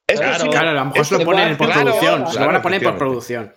Esto 0.08 0.22
Claro. 0.24 0.44
sí- 0.44 0.50
Claro, 0.50 0.70
a 0.70 0.74
lo 0.74 0.86
mejor 0.86 1.06
se 1.06 1.18
lo 1.20 1.26
ponen 1.26 1.58
por 1.58 1.68
claro, 1.68 1.82
producción. 1.84 2.16
claro, 2.16 2.32
Se 2.32 2.40
lo 2.40 2.46
van 2.48 2.56
a 2.56 2.62
poner 2.62 2.82
por 2.82 2.94
efectivamente. 2.94 3.00
producción. 3.00 3.54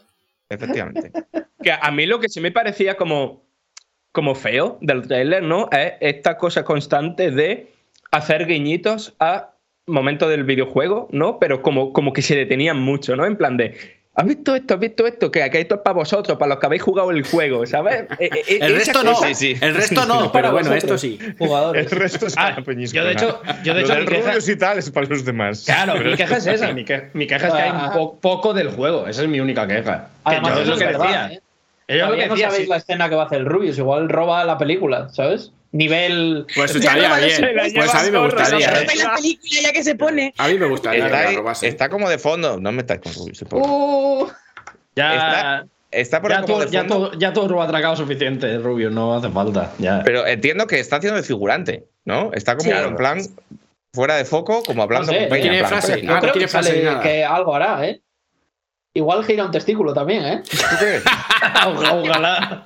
Efectivamente. 0.49 1.13
Que 1.63 1.73
a 1.73 1.91
mí 1.91 2.07
lo 2.07 2.21
que 2.21 2.29
sí 2.29 2.41
me 2.41 2.53
parecía 2.53 2.97
como, 2.97 3.43
como 4.13 4.35
feo 4.37 4.79
del 4.83 5.09
trailer, 5.09 5.43
¿no? 5.43 5.69
Es 5.73 5.95
esta 6.01 6.37
cosa 6.39 6.65
constante 6.65 7.33
de 7.33 7.73
hacer 8.13 8.47
guiñitos 8.47 9.15
a 9.19 9.51
momentos 9.87 10.29
del 10.31 10.45
videojuego, 10.45 11.09
¿no? 11.11 11.41
Pero 11.41 11.63
como, 11.63 11.93
como 11.93 12.13
que 12.13 12.23
se 12.23 12.37
detenían 12.37 12.79
mucho, 12.81 13.17
¿no? 13.17 13.25
En 13.27 13.37
plan 13.37 13.57
de. 13.57 13.96
¿Has 14.17 14.27
visto 14.27 14.55
esto? 14.57 14.75
¿Has 14.75 14.81
visto 14.81 15.07
esto? 15.07 15.31
Que 15.31 15.43
aquí 15.43 15.59
esto 15.59 15.75
es 15.75 15.81
para 15.83 15.95
vosotros, 15.95 16.39
para 16.39 16.49
los 16.51 16.59
que 16.59 16.67
habéis 16.67 16.83
jugado 16.83 17.11
el 17.11 17.23
juego, 17.27 17.67
¿sabes? 17.67 18.05
Eh, 18.19 18.31
eh, 18.33 18.59
El 18.63 18.75
resto 18.77 19.05
no. 19.05 19.13
cosa- 19.13 19.29
Sí, 19.29 19.35
sí. 19.35 19.59
El 19.61 19.75
resto 19.75 20.07
no, 20.07 20.33
pero 20.33 20.53
bueno, 20.53 20.73
esto 20.73 20.97
sí. 20.97 21.19
Jugadores. 21.39 21.93
El 21.93 21.99
resto 21.99 22.27
es 22.27 22.35
Ah, 22.39 22.51
para 22.55 22.65
peñisco, 22.65 22.97
yo 22.97 23.05
de 23.05 23.13
hecho- 23.13 23.43
yo 23.63 23.75
de 23.75 23.81
hecho 23.83 23.95
mi 23.97 24.07
queja- 24.07 24.29
rubios 24.31 24.49
y 24.49 24.57
tal 24.57 24.79
es 24.79 24.91
para 24.91 25.07
los 25.07 25.25
demás. 25.25 25.65
Claro, 25.67 25.93
Pero- 25.99 26.11
mi 26.11 26.17
queja 26.17 26.37
es 26.39 26.47
esa. 26.47 26.73
Mi, 26.73 26.85
que- 26.85 27.11
mi 27.13 27.27
queja 27.27 27.49
es 27.49 27.53
que 27.55 27.61
hay 27.61 27.71
Ah. 27.73 27.91
po- 27.93 28.19
poco 28.19 28.55
del 28.55 28.71
juego. 28.71 29.07
Esa 29.07 29.23
es 29.23 29.29
mi 29.29 29.39
única 29.41 29.67
queja. 29.67 30.09
Además, 30.25 30.51
Que 30.53 30.57
yo 30.57 30.63
es 30.63 30.69
lo 30.69 30.75
es 30.75 30.79
que 30.81 30.87
verdad, 30.87 31.05
decía. 31.05 31.27
¿eh? 31.89 31.99
Yo 31.99 32.07
lo 32.09 32.17
no 32.27 32.37
sabéis 32.37 32.55
sí. 32.65 32.67
la 32.67 32.77
escena 32.79 33.09
que 33.09 33.15
va 33.15 33.23
a 33.25 33.27
hacer 33.27 33.39
el 33.39 33.47
Rubius, 33.47 33.79
igual 33.79 34.09
roba 34.09 34.43
la 34.45 34.57
película, 34.59 35.09
¿sabes? 35.11 35.53
Nivel. 35.77 36.47
Pues 36.55 36.73
Ya 36.75 36.79
estaría 36.81 37.09
no, 37.09 37.17
bien. 37.17 37.73
Pues 37.75 37.95
a 37.95 38.03
mí 38.05 38.11
me 38.11 38.19
gustaría. 38.19 38.69
¿eh? 38.83 38.87
La 38.97 39.15
película 39.15 39.61
ya 39.63 39.73
que 39.73 39.85
se 39.85 39.95
pone. 39.95 40.35
A 40.39 40.49
mí 40.49 40.55
me 40.59 40.67
gustaría 40.69 41.07
Está, 41.07 41.27
que 41.29 41.43
la 41.43 41.53
está 41.69 41.89
como 41.89 42.09
de 42.09 42.19
fondo. 42.19 42.59
No 42.61 42.73
me 42.73 42.81
estáis 42.83 43.01
con. 43.01 43.13
Uh, 43.61 44.29
Ya, 44.95 45.15
Está- 45.15 45.67
Está 45.91 46.21
por 46.21 46.31
ya, 46.31 46.43
como 46.43 46.55
tú, 46.55 46.61
de 46.65 46.71
ya, 46.71 46.81
fondo. 46.85 47.13
ya 47.19 47.33
tú 47.33 47.61
has 47.61 47.69
atracado 47.69 47.97
suficiente, 47.97 48.59
Rubio. 48.59 48.91
No 48.91 49.15
hace 49.15 49.31
falta. 49.31 49.73
Ya. 49.79 50.03
Pero 50.05 50.27
entiendo 50.27 50.67
que 50.67 50.81
está 50.81 50.97
haciendo 50.97 51.17
de 51.17 51.23
figurante, 51.23 51.85
¿no? 52.05 52.33
Está 52.33 52.57
como 52.57 52.71
Sí. 52.71 52.77
en 52.77 52.97
plan 52.97 53.21
fuera 53.95 54.17
de 54.17 54.25
foco, 54.25 54.63
como 54.63 54.83
hablando 54.83 55.13
No 55.13 55.19
sé, 55.19 55.29
con 55.29 55.39
Peña. 55.39 55.67
frase. 55.67 55.93
"Coño, 56.01 56.05
Yo 56.07 56.15
Ah, 56.17 56.21
creo 56.21 56.35
no 56.35 56.41
que, 56.41 56.49
frase 56.49 56.85
sale 56.85 57.01
que 57.03 57.25
algo 57.25 57.55
hará, 57.55 57.87
¿eh? 57.87 58.03
Igual 58.95 59.25
gira 59.25 59.45
un 59.45 59.51
testículo 59.51 59.93
también, 59.95 60.25
¿eh? 60.25 60.43
¿tú 60.51 60.57
crees? 60.79 61.03
Ojalá. 61.67 62.65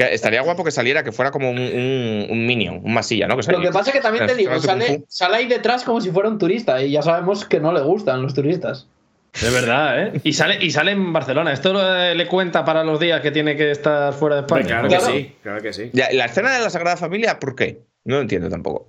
Que 0.00 0.14
estaría 0.14 0.40
guapo 0.40 0.64
que 0.64 0.70
saliera, 0.70 1.04
que 1.04 1.12
fuera 1.12 1.30
como 1.30 1.50
un, 1.50 1.58
un, 1.58 2.26
un 2.30 2.46
minion, 2.46 2.80
un 2.82 2.94
masilla, 2.94 3.26
¿no? 3.26 3.36
Que 3.36 3.52
Lo 3.52 3.60
que 3.60 3.68
pasa 3.68 3.90
es 3.90 3.96
que 3.96 4.00
también 4.00 4.26
te 4.26 4.34
digo, 4.34 4.52
sale, 4.58 5.36
ahí 5.36 5.46
detrás 5.46 5.84
como 5.84 6.00
si 6.00 6.10
fuera 6.10 6.30
un 6.30 6.38
turista 6.38 6.82
y 6.82 6.92
ya 6.92 7.02
sabemos 7.02 7.44
que 7.44 7.60
no 7.60 7.70
le 7.70 7.82
gustan 7.82 8.22
los 8.22 8.32
turistas. 8.32 8.86
De 9.42 9.50
verdad, 9.50 10.02
¿eh? 10.02 10.12
Y 10.24 10.32
sale, 10.32 10.56
y 10.58 10.70
sale 10.70 10.92
en 10.92 11.12
Barcelona. 11.12 11.52
¿Esto 11.52 11.74
eh, 11.96 12.14
le 12.14 12.26
cuenta 12.28 12.64
para 12.64 12.82
los 12.82 12.98
días 12.98 13.20
que 13.20 13.30
tiene 13.30 13.58
que 13.58 13.72
estar 13.72 14.14
fuera 14.14 14.36
de 14.36 14.40
España? 14.40 14.66
claro, 14.66 14.88
Claro. 14.88 15.04
que 15.06 15.12
sí, 15.12 15.36
claro 15.42 15.60
que 15.60 15.72
sí. 15.74 15.90
Ya, 15.92 16.08
la 16.12 16.24
escena 16.24 16.50
de 16.56 16.60
la 16.64 16.70
Sagrada 16.70 16.96
Familia, 16.96 17.38
¿por 17.38 17.54
qué? 17.54 17.82
No 18.04 18.16
lo 18.16 18.22
entiendo 18.22 18.48
tampoco. 18.48 18.88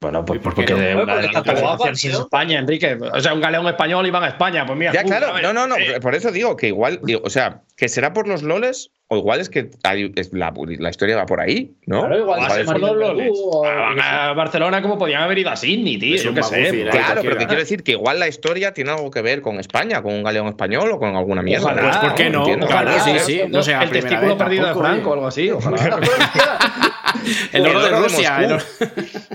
Bueno, 0.00 0.24
pues 0.24 0.40
¿Y 0.40 0.42
por 0.42 0.54
porque 0.54 0.74
qué 0.74 0.74
no? 0.74 0.80
de 0.80 0.96
una 0.96 1.16
de 1.18 1.28
las. 1.28 2.04
España, 2.04 2.58
Enrique. 2.58 2.98
O 3.12 3.20
sea, 3.20 3.32
un 3.32 3.40
galeón 3.40 3.66
español 3.68 4.04
y 4.08 4.10
van 4.10 4.24
a 4.24 4.28
España. 4.28 4.66
Pues 4.66 4.76
mira. 4.76 4.92
Ya, 4.92 5.04
claro, 5.04 5.40
no, 5.40 5.52
no, 5.52 5.68
no. 5.68 5.76
Eh, 5.76 6.00
Por 6.00 6.16
eso 6.16 6.32
digo 6.32 6.56
que 6.56 6.66
igual, 6.66 6.98
digo, 7.04 7.20
o 7.24 7.30
sea, 7.30 7.62
que 7.78 7.88
será 7.88 8.12
por 8.12 8.26
los 8.26 8.42
loles, 8.42 8.90
o 9.06 9.16
igual 9.16 9.38
es 9.40 9.48
que 9.48 9.70
hay- 9.84 10.12
es 10.16 10.32
la, 10.32 10.52
la 10.80 10.90
historia 10.90 11.16
va 11.16 11.26
por 11.26 11.40
ahí, 11.40 11.76
¿no? 11.86 12.00
Claro, 12.00 12.18
igual 12.18 12.42
Igual 12.42 12.60
es 12.60 12.66
por 12.66 12.80
los 12.80 12.96
loles. 12.96 13.30
o- 13.40 13.64
Ah, 13.64 14.30
a 14.30 14.32
Barcelona 14.34 14.82
como 14.82 14.98
podían 14.98 15.22
haber 15.22 15.38
ido 15.38 15.50
a 15.50 15.56
Sydney, 15.56 15.96
tío. 15.96 16.16
Yo 16.20 16.34
qué 16.34 16.42
sé. 16.42 16.56
pues. 16.58 16.72
¿eh? 16.74 16.88
Claro, 16.90 17.20
pero 17.22 17.38
que 17.38 17.46
quiero 17.46 17.60
decir 17.62 17.84
que 17.84 17.92
igual 17.92 18.18
la 18.18 18.26
historia 18.26 18.74
tiene 18.74 18.90
algo 18.90 19.10
que 19.12 19.22
ver 19.22 19.40
con 19.42 19.60
España, 19.60 20.02
con 20.02 20.12
un 20.12 20.24
galeón 20.24 20.48
español 20.48 20.90
o 20.90 20.98
con 20.98 21.14
alguna 21.14 21.40
mierda. 21.42 21.66
Ojalá. 21.66 21.82
Pues 21.82 21.96
¿por 21.98 22.14
qué 22.16 22.30
no? 22.30 22.42
Ojalá, 22.42 22.96
Ojalá. 22.96 22.98
sí, 23.00 23.12
sí. 23.24 23.42
No 23.48 23.60
el 23.60 23.90
testículo 23.90 24.28
vez 24.28 24.36
perdido 24.36 24.64
tampoco, 24.64 24.82
de 24.82 24.88
Franco 24.90 25.08
o 25.08 25.12
oye. 25.12 25.14
algo 25.14 25.26
así. 25.28 25.50
Ojalá. 25.52 26.00
El 27.52 27.66
oro 27.66 27.80
de 27.82 27.90
Rusia. 27.90 28.38
Moscú. 28.40 28.44
el 28.44 28.52
oro- 28.52 28.64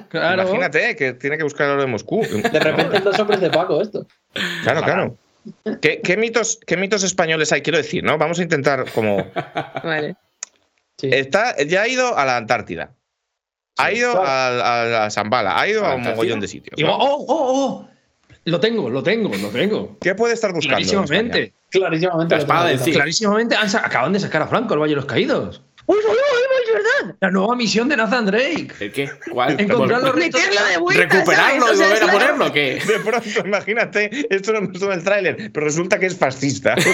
Claro. 0.10 0.42
Imagínate 0.44 0.96
que 0.96 1.14
tiene 1.14 1.38
que 1.38 1.44
buscar 1.44 1.68
el 1.68 1.74
oro 1.74 1.82
de 1.82 1.88
Moscú. 1.88 2.22
De 2.22 2.60
repente 2.60 3.00
los 3.00 3.18
hombres 3.20 3.40
de 3.42 3.50
Paco, 3.50 3.82
esto. 3.82 4.06
Claro, 4.64 4.82
claro. 4.84 5.18
¿Qué, 5.82 6.02
qué 6.02 6.18
mitos, 6.18 6.60
¿Qué 6.66 6.78
mitos 6.78 7.04
españoles 7.04 7.52
hay? 7.52 7.62
Quiero 7.62 7.78
decir, 7.78 8.04
¿no? 8.04 8.18
Vamos 8.18 8.40
a 8.40 8.44
intentar 8.44 8.92
como. 8.92 9.18
vale. 9.84 10.16
Sí. 10.98 11.10
Está, 11.12 11.56
ya 11.64 11.82
ha 11.82 11.88
ido 11.88 12.18
a 12.18 12.26
la 12.26 12.38
Antártida. 12.38 12.96
Ha 13.78 13.92
ido 13.92 14.12
claro. 14.12 14.28
a, 14.28 15.04
a, 15.04 15.06
a 15.06 15.10
Zambala. 15.10 15.60
Ha 15.60 15.68
ido 15.68 15.86
¿A 15.86 15.94
a 15.94 15.96
un 15.96 16.04
mogollón 16.04 16.40
de 16.40 16.48
sitios. 16.48 16.76
Digo, 16.78 16.90
¿no? 16.90 16.98
oh, 16.98 17.26
oh, 17.28 17.28
oh. 17.28 17.90
Lo 18.46 18.60
tengo, 18.60 18.90
lo 18.90 19.02
tengo, 19.04 19.30
lo 19.36 19.50
tengo. 19.50 19.98
¿Qué 20.02 20.16
puede 20.16 20.34
estar 20.34 20.52
buscando? 20.52 20.78
Clarísimamente. 20.78 21.54
Clarísimamente. 21.70 22.36
La 22.36 22.42
espada. 22.42 22.78
Cid. 22.78 22.94
Clarísimamente 22.94 23.56
han 23.56 23.74
acaban 23.76 24.14
de 24.14 24.20
sacar 24.20 24.42
a 24.42 24.48
Franco 24.48 24.74
al 24.74 24.82
Valle 24.82 24.92
de 24.92 24.98
los 24.98 25.06
Caídos. 25.06 25.62
¡Uy, 25.86 25.98
uy, 25.98 26.04
uy, 26.06 26.16
uy, 26.16 26.64
es 26.66 26.74
verdad! 26.74 27.16
La 27.20 27.30
nueva 27.30 27.56
misión 27.56 27.90
de 27.90 27.98
Nathan 27.98 28.26
Drake. 28.26 28.70
¿El 28.80 28.92
qué? 28.92 29.12
¿Cuál? 29.32 29.60
Encontrar 29.60 30.02
los 30.02 30.16
restos. 30.16 30.42
Meterlo 30.42 30.68
de 30.68 30.78
vuelta. 30.78 31.04
¿Recuperarlo 31.04 31.68
¿sabes? 31.68 31.80
y 31.80 31.84
volver 31.84 32.04
a 32.04 32.12
ponerlo 32.12 32.48
o 32.48 32.54
qué? 32.54 32.82
De 32.88 33.00
pronto, 33.00 33.30
imagínate, 33.46 34.28
esto 34.30 34.54
no 34.54 34.62
me 34.62 34.80
sube 34.80 34.94
el 34.94 35.04
tráiler, 35.04 35.52
pero 35.52 35.66
resulta 35.66 36.00
que 36.00 36.06
es 36.06 36.18
fascista. 36.18 36.76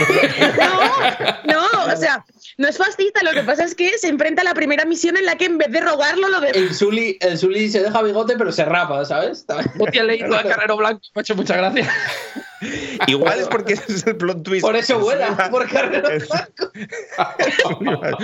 No, 1.45 1.53
no, 1.53 1.93
o 1.93 1.97
sea, 1.97 2.25
no 2.57 2.67
es 2.67 2.77
fascista. 2.77 3.21
Lo 3.23 3.31
que 3.31 3.43
pasa 3.43 3.63
es 3.63 3.75
que 3.75 3.97
se 3.97 4.07
enfrenta 4.07 4.41
a 4.41 4.45
la 4.45 4.53
primera 4.53 4.85
misión 4.85 5.17
en 5.17 5.25
la 5.25 5.35
que 5.35 5.45
en 5.45 5.57
vez 5.57 5.71
de 5.71 5.81
rogarlo, 5.81 6.27
lo 6.27 6.39
de. 6.39 6.49
El 6.49 6.73
Zully, 6.73 7.17
el 7.21 7.37
Zully 7.37 7.69
se 7.69 7.81
deja 7.81 8.01
bigote, 8.01 8.35
pero 8.37 8.51
se 8.51 8.65
rapa, 8.65 9.03
¿sabes? 9.05 9.45
Hostia, 9.79 10.03
leído 10.03 10.35
a 10.35 10.43
Carrero 10.43 10.77
Blanco. 10.77 11.01
Me 11.15 11.19
ha 11.19 11.21
hecho 11.21 11.35
muchas 11.35 11.57
gracias. 11.57 11.87
Igual 13.07 13.39
es 13.39 13.47
porque 13.47 13.73
es 13.73 14.05
el 14.05 14.17
plot 14.17 14.43
twist. 14.43 14.61
Por 14.61 14.75
eso 14.75 14.99
vuela, 14.99 15.49
por 15.49 15.69
carrera 15.69 16.13
Es-. 16.13 16.27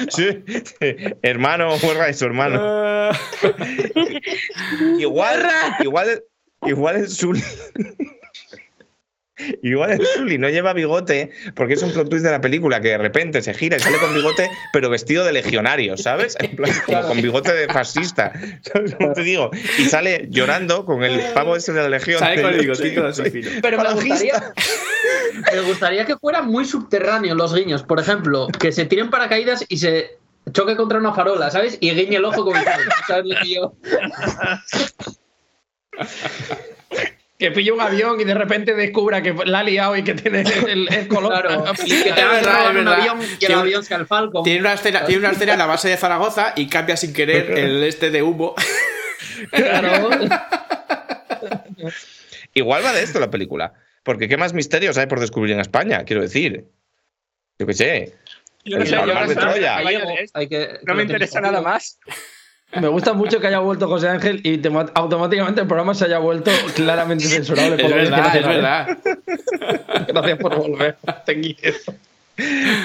Sí, 0.10 0.44
sí. 0.80 0.96
Hermano, 1.22 1.76
huelga 1.78 2.08
de 2.08 2.14
su 2.14 2.26
hermano. 2.26 3.12
Igual, 5.00 5.40
Guarra. 5.42 5.78
igual, 5.82 6.24
igual 6.64 6.96
el 6.98 7.10
Zully. 7.10 7.44
Igual 9.62 9.92
el 9.92 10.06
Zully 10.16 10.38
no 10.38 10.50
lleva 10.50 10.74
bigote 10.74 11.32
porque 11.56 11.74
es 11.74 11.84
un 11.84 11.92
plot 11.92 12.10
twist 12.10 12.24
de 12.26 12.32
la 12.32 12.40
película 12.42 12.80
que 12.80 12.90
de 12.90 12.98
repente 12.98 13.42
se 13.42 13.54
gira 13.54 13.78
y 13.78 13.80
sale 13.80 13.98
con 13.98 14.14
bigote, 14.14 14.50
pero 14.72 14.90
vestido 14.90 15.26
de 15.26 15.34
legionario, 15.34 15.98
¿sabes? 15.98 16.38
En 16.40 16.56
plan, 16.56 16.72
como 16.86 17.02
con 17.08 17.22
bigote 17.22 17.54
de 17.54 17.68
fascista. 17.68 18.32
¿Sabes 18.62 18.96
cómo 18.96 19.14
te 19.14 19.24
digo? 19.24 19.52
Y 19.78 19.86
sale 19.86 20.28
llorando 20.30 20.86
con 20.86 21.04
el 21.04 21.20
pavo 21.34 21.56
ese 21.56 21.74
de 21.74 21.82
la 21.82 21.90
legión. 21.90 22.20
Sale 22.20 22.42
con 22.42 22.52
el 22.52 22.58
de- 22.58 22.64
bigotito 22.64 23.06
así 23.06 23.24
fino. 23.30 23.50
Pero 23.62 23.78
me 23.82 23.94
gustaría, 23.94 24.54
me 25.54 25.62
gustaría 25.62 26.06
que 26.06 26.16
fueran 26.18 26.48
muy 26.48 26.66
subterráneos 26.66 27.38
los 27.38 27.54
guiños. 27.54 27.84
Por 27.84 28.00
ejemplo, 28.00 28.48
que 28.60 28.72
se 28.72 28.86
tiren 28.86 29.10
paracaídas 29.10 29.66
y 29.68 29.78
se 29.78 30.18
choque 30.54 30.76
contra 30.76 30.98
una 31.00 31.14
farola, 31.14 31.52
¿sabes? 31.52 31.78
Y 31.82 31.92
guiñe 31.92 32.18
el 32.18 32.26
ojo 32.26 32.46
con 32.46 32.56
el 32.56 32.64
tal. 32.64 32.80
¿Sabes 33.08 33.26
lo 33.26 33.74
que 37.38 37.52
pilla 37.52 37.74
un 37.74 37.82
avión 37.82 38.20
y 38.20 38.24
de 38.24 38.34
repente 38.34 38.74
descubra 38.74 39.22
que 39.22 39.34
la 39.46 39.60
ha 39.60 39.64
liado 39.64 39.96
y 39.98 40.04
que 40.04 40.14
tiene 40.14 40.42
el, 40.42 40.88
el 40.94 41.08
color. 41.10 41.32
Claro. 41.42 41.66
Y 41.86 41.90
que 42.04 42.12
te 42.14 42.24
verdad, 42.26 42.70
un 42.70 42.76
verdad. 42.76 42.94
avión 42.94 43.22
y 43.22 43.26
el 43.26 43.38
Tiene- 43.38 43.56
avión 43.56 43.84
sea 43.84 43.98
el 43.98 44.06
Falcon. 44.08 44.44
Tiene 44.44 44.62
una, 44.62 44.74
escena, 44.74 45.06
tiene 45.06 45.20
una 45.20 45.32
escena 45.32 45.54
en 45.54 45.60
la 45.60 45.66
base 45.66 45.90
de 45.90 45.98
Zaragoza 45.98 46.54
y 46.56 46.68
cambia 46.68 46.96
sin 46.98 47.14
querer 47.14 47.52
el 47.58 47.84
este 47.84 48.10
de 48.12 48.22
humo. 48.24 48.56
Claro. 49.52 50.10
Igual 52.54 52.86
va 52.86 52.94
de 52.94 53.04
esto 53.04 53.20
la 53.20 53.30
película. 53.30 53.74
Porque 54.04 54.28
qué 54.30 54.38
más 54.38 54.54
misterios 54.54 54.98
hay 54.98 55.08
por 55.08 55.20
descubrir 55.20 55.54
en 55.54 55.60
España, 55.60 56.04
quiero 56.06 56.22
decir. 56.22 56.66
Yo 57.60 57.66
qué 57.68 57.74
sé. 57.74 58.14
Yo 58.64 58.80
no 58.80 58.86
sé, 58.86 58.92
yo 58.92 59.06
de 59.06 59.28
sé, 59.28 59.36
Troya. 59.36 59.78
Hay 60.34 60.48
que- 60.48 60.80
No 60.86 60.96
me 60.96 61.04
interesa 61.04 61.42
nada 61.42 61.62
más. 61.62 62.00
Me 62.82 62.88
gusta 62.88 63.14
mucho 63.14 63.40
que 63.40 63.48
haya 63.48 63.60
vuelto 63.60 63.88
José 63.88 64.10
Ángel 64.10 64.42
y 64.44 64.62
automáticamente 64.94 65.62
el 65.62 65.68
programa 65.68 65.94
se 65.94 66.06
haya 66.06 66.20
vuelto 66.20 66.52
claramente 66.76 67.26
censurable. 67.26 67.76
Es 67.76 67.82
por 67.82 67.92
la 67.92 67.98
verdad, 67.98 68.36
es 68.36 68.48
verdad. 68.48 68.98
Gracias 70.08 70.40
por 70.40 70.56
volver. 70.56 70.98
Te 71.26 71.40
quiero. 71.40 71.78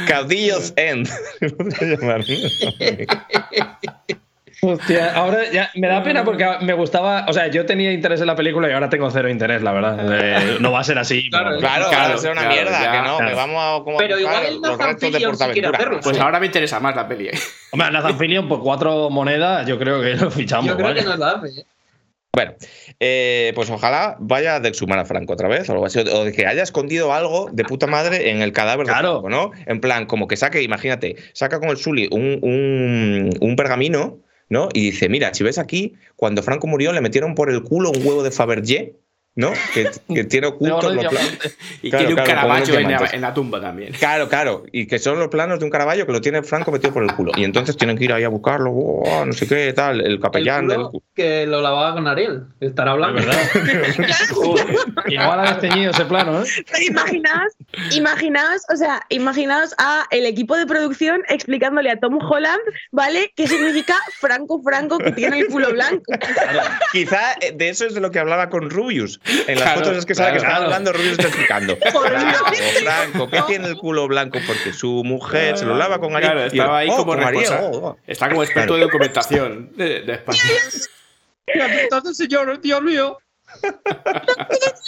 Caudillos 0.07 0.73
End. 0.77 1.09
Hostia, 4.63 5.15
ahora 5.15 5.51
ya 5.51 5.71
me 5.75 5.89
da 5.89 6.03
pena 6.03 6.23
porque 6.25 6.47
me 6.61 6.75
gustaba. 6.75 7.25
O 7.29 7.33
sea, 7.33 7.47
yo 7.49 7.65
tenía 7.65 7.93
interés 7.93 8.21
en 8.21 8.27
la 8.27 8.37
película 8.37 8.69
y 8.69 8.73
ahora 8.73 8.91
tengo 8.91 9.11
cero 9.11 9.29
interés, 9.31 9.63
la 9.63 9.73
verdad. 9.73 9.99
Eh, 10.21 10.57
no 10.61 10.71
va 10.73 10.81
a 10.81 10.85
ser 10.85 10.99
así. 10.99 11.31
Claro, 11.31 11.51
pero- 11.51 11.61
Claro, 11.61 11.89
Claro, 11.89 12.09
va 12.11 12.15
a 12.15 12.19
ser 12.19 12.33
una 12.33 12.41
claro, 12.43 12.55
mierda, 12.57 12.83
ya, 12.83 12.93
que 12.93 12.99
no, 12.99 13.17
claro. 13.17 13.31
que 13.31 13.35
vamos 13.37 13.57
a 13.81 13.85
como 13.85 13.97
Pero 13.97 14.19
igual 14.19 14.45
el 14.47 14.55
los 14.61 14.63
Nathan 14.63 14.87
restos 14.89 15.13
de 15.13 15.21
Portaventura. 15.27 15.71
hacerlo. 15.79 16.01
Pues 16.03 16.17
Sí. 16.17 16.23
ahora 16.23 16.41
me 16.41 16.47
interesa 16.47 16.79
más 16.81 16.95
la 16.95 17.09
peli. 17.09 17.29
¿eh? 17.29 17.33
Hombre, 17.73 17.91
Nathan 17.91 18.19
Fillion 18.19 18.49
por 18.49 18.61
cuatro 18.63 19.09
monedas, 19.11 19.67
yo 19.67 19.79
creo 19.79 20.03
que 20.03 20.15
lo 20.15 20.31
fichamos. 20.31 20.67
Yo 20.67 20.77
creo 20.77 20.89
vaya. 20.89 21.01
que 21.03 21.09
nos 21.09 21.19
la 21.19 21.31
hace. 21.31 21.61
¿eh? 21.61 21.65
Bueno, 22.33 22.53
eh, 23.01 23.53
pues 23.57 23.69
ojalá 23.71 24.17
vaya 24.21 24.61
de 24.61 24.69
exhumar 24.69 24.99
a 25.01 25.05
Franco 25.05 25.33
otra 25.33 25.49
vez, 25.49 25.69
o 25.69 25.73
algo 25.73 25.87
así, 25.87 25.99
o 25.99 26.25
de 26.25 26.33
que 26.33 26.47
haya 26.47 26.63
escondido 26.63 27.13
algo 27.13 27.49
de 27.51 27.65
puta 27.65 27.89
madre 27.89 28.31
en 28.31 28.41
el 28.41 28.53
cadáver 28.53 28.87
de 28.87 28.93
Claro. 28.93 29.21
Franco, 29.23 29.31
¿no? 29.31 29.51
En 29.67 29.81
plan, 29.81 30.07
como 30.07 30.29
que 30.29 30.37
saque, 30.37 30.63
imagínate, 30.63 31.17
saca 31.33 31.59
con 31.59 31.71
el 31.71 31.77
Sully 31.77 32.09
un, 32.13 32.39
un, 32.43 33.31
un 33.41 33.57
pergamino, 33.57 34.19
¿no? 34.51 34.69
Y 34.75 34.91
dice, 34.91 35.09
mira, 35.09 35.33
si 35.33 35.43
ves 35.43 35.59
aquí, 35.59 35.95
cuando 36.17 36.43
Franco 36.43 36.67
murió 36.67 36.93
le 36.93 37.01
metieron 37.01 37.35
por 37.35 37.51
el 37.51 37.63
culo 37.63 37.91
un 37.91 38.07
huevo 38.07 38.23
de 38.23 38.31
Fabergé, 38.31 38.97
¿no? 39.37 39.53
Que, 39.73 39.91
que 40.13 40.25
tiene 40.25 40.47
ocultos 40.49 40.95
los 40.95 41.07
pla- 41.07 41.11
diamante. 41.21 41.51
Y 41.83 41.91
Claro, 41.91 42.07
quiere 42.07 42.21
un 42.21 42.25
claro, 42.25 42.31
Caravaggio 42.41 42.75
en, 42.75 42.83
la- 42.83 42.89
diamantes. 42.89 43.15
en 43.15 43.21
la 43.21 43.35
tumba 43.35 43.61
también. 43.61 43.93
Claro, 43.95 44.29
claro, 44.29 44.65
y 44.73 44.87
que 44.87 44.99
son 44.99 45.19
los 45.19 45.29
planos 45.29 45.59
de 45.59 45.65
un 45.65 45.71
caraballo 45.71 46.05
que 46.07 46.13
lo 46.13 46.21
tiene 46.21 46.43
Franco 46.43 46.73
metido 46.73 46.93
por 46.93 47.03
el 47.03 47.15
culo. 47.15 47.33
Y 47.37 47.45
entonces 47.45 47.77
tienen 47.77 47.97
que 47.97 48.05
ir 48.05 48.13
ahí 48.13 48.25
a 48.25 48.29
buscarlo, 48.29 48.71
oh, 48.73 49.25
no 49.25 49.33
sé 49.33 49.47
qué, 49.47 49.73
tal, 49.73 50.01
el 50.01 50.21
capellán 50.21 50.65
El 50.65 50.69
del... 50.71 50.83
culo 50.83 51.03
que 51.15 51.47
lo 51.47 51.61
lavaba 51.61 51.93
con 51.95 52.07
Ariel. 52.09 52.45
Estará 52.61 52.93
hablando. 52.93 53.21
Verdad. 53.21 53.39
Igual 55.09 55.41
ha 55.41 55.53
desteñido 55.55 55.91
ese 55.91 56.05
plano, 56.07 56.43
¿eh? 56.43 56.47
Pero 56.71 56.85
imaginaos, 56.85 57.53
imaginaos, 57.95 58.63
o 58.73 58.77
sea, 58.77 59.03
imaginaos 59.11 59.75
a 59.79 60.07
el 60.11 60.27
equipo 60.27 60.57
de 60.57 60.67
producción 60.67 61.23
explicándole 61.29 61.91
a 61.91 61.99
Tom 61.99 62.19
Holland, 62.23 62.61
¿vale? 62.93 63.33
¿Qué 63.37 63.47
significa 63.47 63.97
Franco 64.19 64.63
Franco 64.63 64.99
que 64.99 65.13
tiene 65.13 65.41
el 65.41 65.47
culo 65.49 65.71
blanco? 65.73 66.03
Quizá 66.93 67.21
de 67.55 67.69
eso 67.69 67.87
es 67.87 67.95
de 67.95 68.01
lo 68.01 68.11
que 68.11 68.19
hablaba 68.19 68.49
con 68.49 68.71
Rubius. 68.71 69.20
En 69.25 69.55
las 69.55 69.65
Claro, 69.65 69.81
fotos 69.81 69.97
es 69.99 70.07
que 70.07 70.15
que 70.15 70.17
claro. 70.19 70.37
está 70.37 70.57
hablando, 70.57 70.93
Rubius 70.93 71.13
está 71.13 71.29
explicando. 71.29 71.77
Franco, 71.93 72.45
Franco, 72.83 73.31
¿qué 73.31 73.43
tiene 73.47 73.69
el 73.69 73.77
culo 73.77 74.09
blanco? 74.09 74.39
Porque 74.47 74.73
su 74.73 75.03
mujer 75.05 75.59
se 75.59 75.67
lo 75.67 75.77
lava 75.77 75.99
con 76.01 76.17
Ariel. 76.17 76.33
Claro, 76.33 76.45
Y 76.47 76.59
estaba 76.59 76.79
ahí 76.79 76.89
oh, 76.91 76.97
como 76.97 77.13
con 77.13 77.23
Ariel, 77.23 77.45
responsa- 77.45 77.71
oh, 77.73 77.87
oh. 77.89 77.99
Está 78.07 78.29
como 78.31 78.43
experto 78.43 78.75
de 78.77 78.81
documentación 78.83 79.71
de, 79.77 80.01
de 80.03 80.13
España. 80.15 80.41
Entonces, 81.47 82.17
señor, 82.17 82.61
Dios 82.61 82.83
mío. 82.83 83.19
Un 83.63 83.73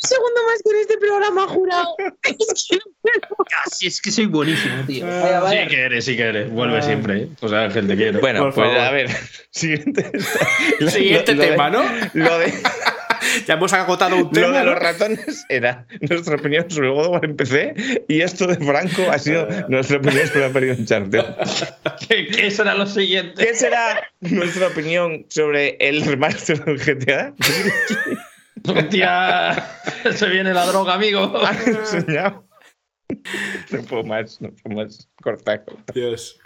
segundo 0.03 0.41
más 0.47 0.63
con 0.63 0.77
este 0.81 0.97
programa, 0.99 1.47
jurado. 1.49 1.97
Es 2.23 2.67
que 2.71 2.77
no. 2.77 3.37
Así 3.67 3.89
es 3.89 4.01
que 4.01 4.11
soy 4.13 4.27
buenísimo, 4.27 4.85
tío. 4.87 5.05
Ah, 5.07 5.41
Vaya, 5.41 5.41
Sí 5.41 5.45
vaya. 5.57 5.67
que 5.67 5.83
eres, 5.83 6.05
sí 6.05 6.17
que 6.17 6.23
eres. 6.23 6.51
Vuelve 6.51 6.81
siempre. 6.81 7.23
¿eh? 7.23 7.29
O 7.41 7.49
sea, 7.49 7.63
Ángel, 7.65 7.89
te 7.89 7.97
quiero. 7.97 8.21
Bueno, 8.21 8.41
Por 8.45 8.55
pues 8.55 8.67
favor. 8.69 8.81
a 8.81 8.91
ver, 8.93 9.11
siguiente. 9.51 10.13
Siguiente 10.89 11.35
Lo 11.35 11.43
de- 11.43 11.49
tema, 11.49 11.71
¿no? 11.71 11.83
Lo 12.15 12.39
de, 12.39 12.55
Ya 13.47 13.55
hemos 13.55 13.73
agotado 13.73 14.17
un 14.17 14.23
lo 14.23 14.31
tema. 14.31 14.59
de 14.59 14.65
¿no? 14.65 14.71
los 14.73 14.79
ratones 14.79 15.45
era 15.49 15.87
nuestra 16.01 16.37
opinión 16.37 16.71
sobre 16.71 16.89
God 16.91 17.07
of 17.07 17.13
War 17.13 17.25
en 17.25 17.37
PC 17.37 18.05
y 18.09 18.21
esto 18.21 18.47
de 18.47 18.57
Franco 18.57 19.11
ha 19.11 19.19
sido 19.19 19.47
nuestra 19.69 19.99
opinión 19.99 20.27
sobre 20.29 20.47
la 20.47 20.53
peli 20.53 20.67
de 20.67 20.73
Uncharted. 20.75 21.25
¿Qué, 22.09 22.51
será 22.51 22.75
lo 22.75 22.87
siguiente? 22.87 23.45
¿Qué 23.45 23.55
será 23.55 24.09
nuestra 24.21 24.69
opinión 24.69 25.27
sobre 25.29 25.77
el 25.81 26.05
remaster 26.05 26.65
del 26.65 26.79
GTA? 26.79 27.35
Hostia, 28.65 29.69
se 30.15 30.29
viene 30.29 30.55
la 30.55 30.67
droga, 30.67 30.95
amigo. 30.95 31.33
Han 31.45 31.59
enseñado. 31.67 32.47
No 33.71 33.83
puedo 33.83 34.05
más, 34.05 34.41
no 34.41 34.51
puedo 34.51 34.77
más. 34.77 35.09
Corta, 35.21 35.65
corta. 35.65 35.93
Dios. 35.93 36.39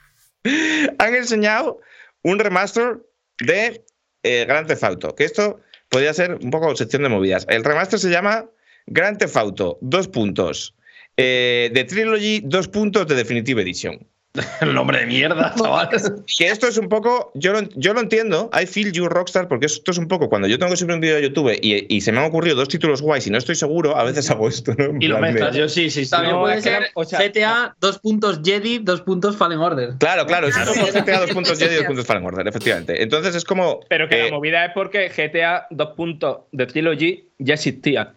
Han 0.98 1.14
enseñado 1.14 1.80
un 2.22 2.38
remaster 2.38 2.98
de 3.38 3.84
eh, 4.22 4.44
Grand 4.46 4.66
Theft 4.66 4.84
Auto. 4.84 5.14
Que 5.14 5.24
esto 5.24 5.60
podría 5.88 6.12
ser 6.14 6.34
un 6.42 6.50
poco 6.50 6.74
sección 6.76 7.02
de 7.02 7.08
movidas. 7.08 7.46
El 7.48 7.64
remaster 7.64 7.98
se 7.98 8.10
llama 8.10 8.46
Grand 8.86 9.18
Theft 9.18 9.36
Auto, 9.36 9.78
dos 9.80 10.08
puntos. 10.08 10.74
Eh, 11.16 11.70
de 11.72 11.84
Trilogy, 11.84 12.40
dos 12.44 12.68
puntos 12.68 13.06
de 13.06 13.14
Definitive 13.14 13.62
Edition. 13.62 14.06
El 14.60 14.74
nombre 14.74 15.00
de 15.00 15.06
mierda, 15.06 15.54
chaval. 15.58 15.88
Que 15.88 16.46
esto 16.48 16.66
es 16.68 16.76
un 16.78 16.88
poco, 16.88 17.30
yo 17.34 17.52
lo, 17.52 17.60
yo 17.74 17.94
lo 17.94 18.00
entiendo, 18.00 18.50
I 18.52 18.66
feel 18.66 18.92
you 18.92 19.08
Rockstar, 19.08 19.48
porque 19.48 19.66
esto 19.66 19.90
es 19.90 19.98
un 19.98 20.08
poco, 20.08 20.28
cuando 20.28 20.48
yo 20.48 20.58
tengo 20.58 20.70
que 20.70 20.76
subir 20.76 20.94
un 20.94 21.00
vídeo 21.00 21.16
a 21.16 21.20
YouTube 21.20 21.58
y, 21.60 21.86
y 21.88 22.00
se 22.00 22.12
me 22.12 22.18
han 22.18 22.24
ocurrido 22.24 22.56
dos 22.56 22.68
títulos 22.68 23.02
guays 23.02 23.26
y 23.26 23.30
no 23.30 23.38
estoy 23.38 23.54
seguro, 23.54 23.96
a 23.96 24.04
veces 24.04 24.30
hago 24.30 24.48
esto, 24.48 24.74
¿no? 24.76 24.84
En 24.86 25.02
Y 25.02 25.08
lo 25.08 25.18
mezclas. 25.18 25.54
Yo 25.56 25.68
sí, 25.68 25.90
sí, 25.90 26.04
sí. 26.04 26.10
También 26.10 26.34
No, 26.34 26.40
puede 26.42 26.60
ser 26.62 26.72
era- 26.82 26.86
o 26.94 27.04
sea- 27.04 27.20
GTA, 27.20 27.76
dos 27.80 27.98
puntos 27.98 28.40
Jedi, 28.44 28.78
dos 28.78 29.00
puntos 29.02 29.36
Fallen 29.36 29.58
Order. 29.58 29.94
Claro, 29.98 30.26
claro, 30.26 30.48
es 30.48 30.56
como 30.56 30.86
GTA 30.92 31.20
dos 31.20 31.30
puntos 31.30 31.58
Jedi 31.58 31.76
dos 31.76 31.84
puntos 31.86 32.06
Fallen 32.06 32.24
Order, 32.24 32.46
efectivamente. 32.48 33.02
Entonces 33.02 33.34
es 33.34 33.44
como. 33.44 33.80
Pero 33.88 34.08
que 34.08 34.20
eh, 34.20 34.24
la 34.30 34.36
movida 34.36 34.64
es 34.64 34.72
porque 34.74 35.08
GTA 35.08 35.66
2 35.70 35.88
puntos 35.96 36.38
de 36.52 36.66
Trilogy 36.66 37.28
ya 37.38 37.54
existía. 37.54 38.14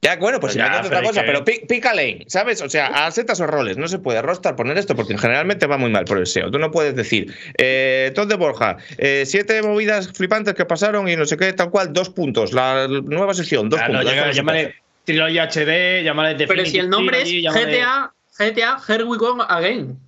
Ya, 0.00 0.14
bueno, 0.16 0.38
pues 0.38 0.54
Ya, 0.54 0.66
invéntate 0.66 0.86
otra 0.86 0.98
pero 1.00 1.08
cosa, 1.08 1.20
es 1.20 1.26
que- 1.26 1.32
pero 1.32 1.44
pi- 1.44 1.66
pica 1.66 1.92
lane, 1.92 2.24
¿sabes? 2.28 2.62
O 2.62 2.68
sea, 2.68 2.86
a 3.06 3.10
setas 3.10 3.40
o 3.40 3.46
roles, 3.48 3.76
no 3.78 3.88
se 3.88 3.98
puede 3.98 4.22
Rockstar 4.22 4.54
poner 4.54 4.78
esto 4.78 4.94
porque 4.94 5.18
generalmente 5.18 5.66
va 5.66 5.76
muy 5.76 5.90
mal 5.90 6.04
por 6.04 6.18
el 6.18 6.26
SEO. 6.26 6.50
Tú 6.52 6.58
no 6.60 6.70
puedes 6.70 6.94
decir, 6.94 7.34
eh, 7.58 8.12
Todd 8.14 8.28
de 8.28 8.36
Borja, 8.36 8.76
eh, 8.96 9.24
siete 9.26 9.60
movidas 9.62 10.12
flipantes 10.12 10.54
que 10.54 10.64
pasaron 10.64 11.08
y 11.08 11.16
no 11.16 11.26
sé 11.26 11.36
qué, 11.36 11.52
tal 11.52 11.70
cual, 11.70 11.92
dos 11.92 12.10
puntos. 12.10 12.52
La 12.52 12.86
nueva 12.88 13.34
sesión, 13.34 13.68
dos 13.68 13.80
Claro, 13.80 13.94
puntos. 13.94 14.14
no 14.16 14.30
llámale. 14.32 14.74
Trilogy 15.04 15.38
HD, 15.38 16.02
llámale 16.04 16.34
Pero 16.36 16.62
Definitive 16.62 16.70
si 16.70 16.78
el 16.78 16.90
nombre 16.90 17.22
es 17.22 17.28
GTA, 17.30 18.12
GTA, 18.38 18.76
Here 18.88 19.02
We 19.04 19.16
Go 19.18 19.42
Again. 19.48 19.98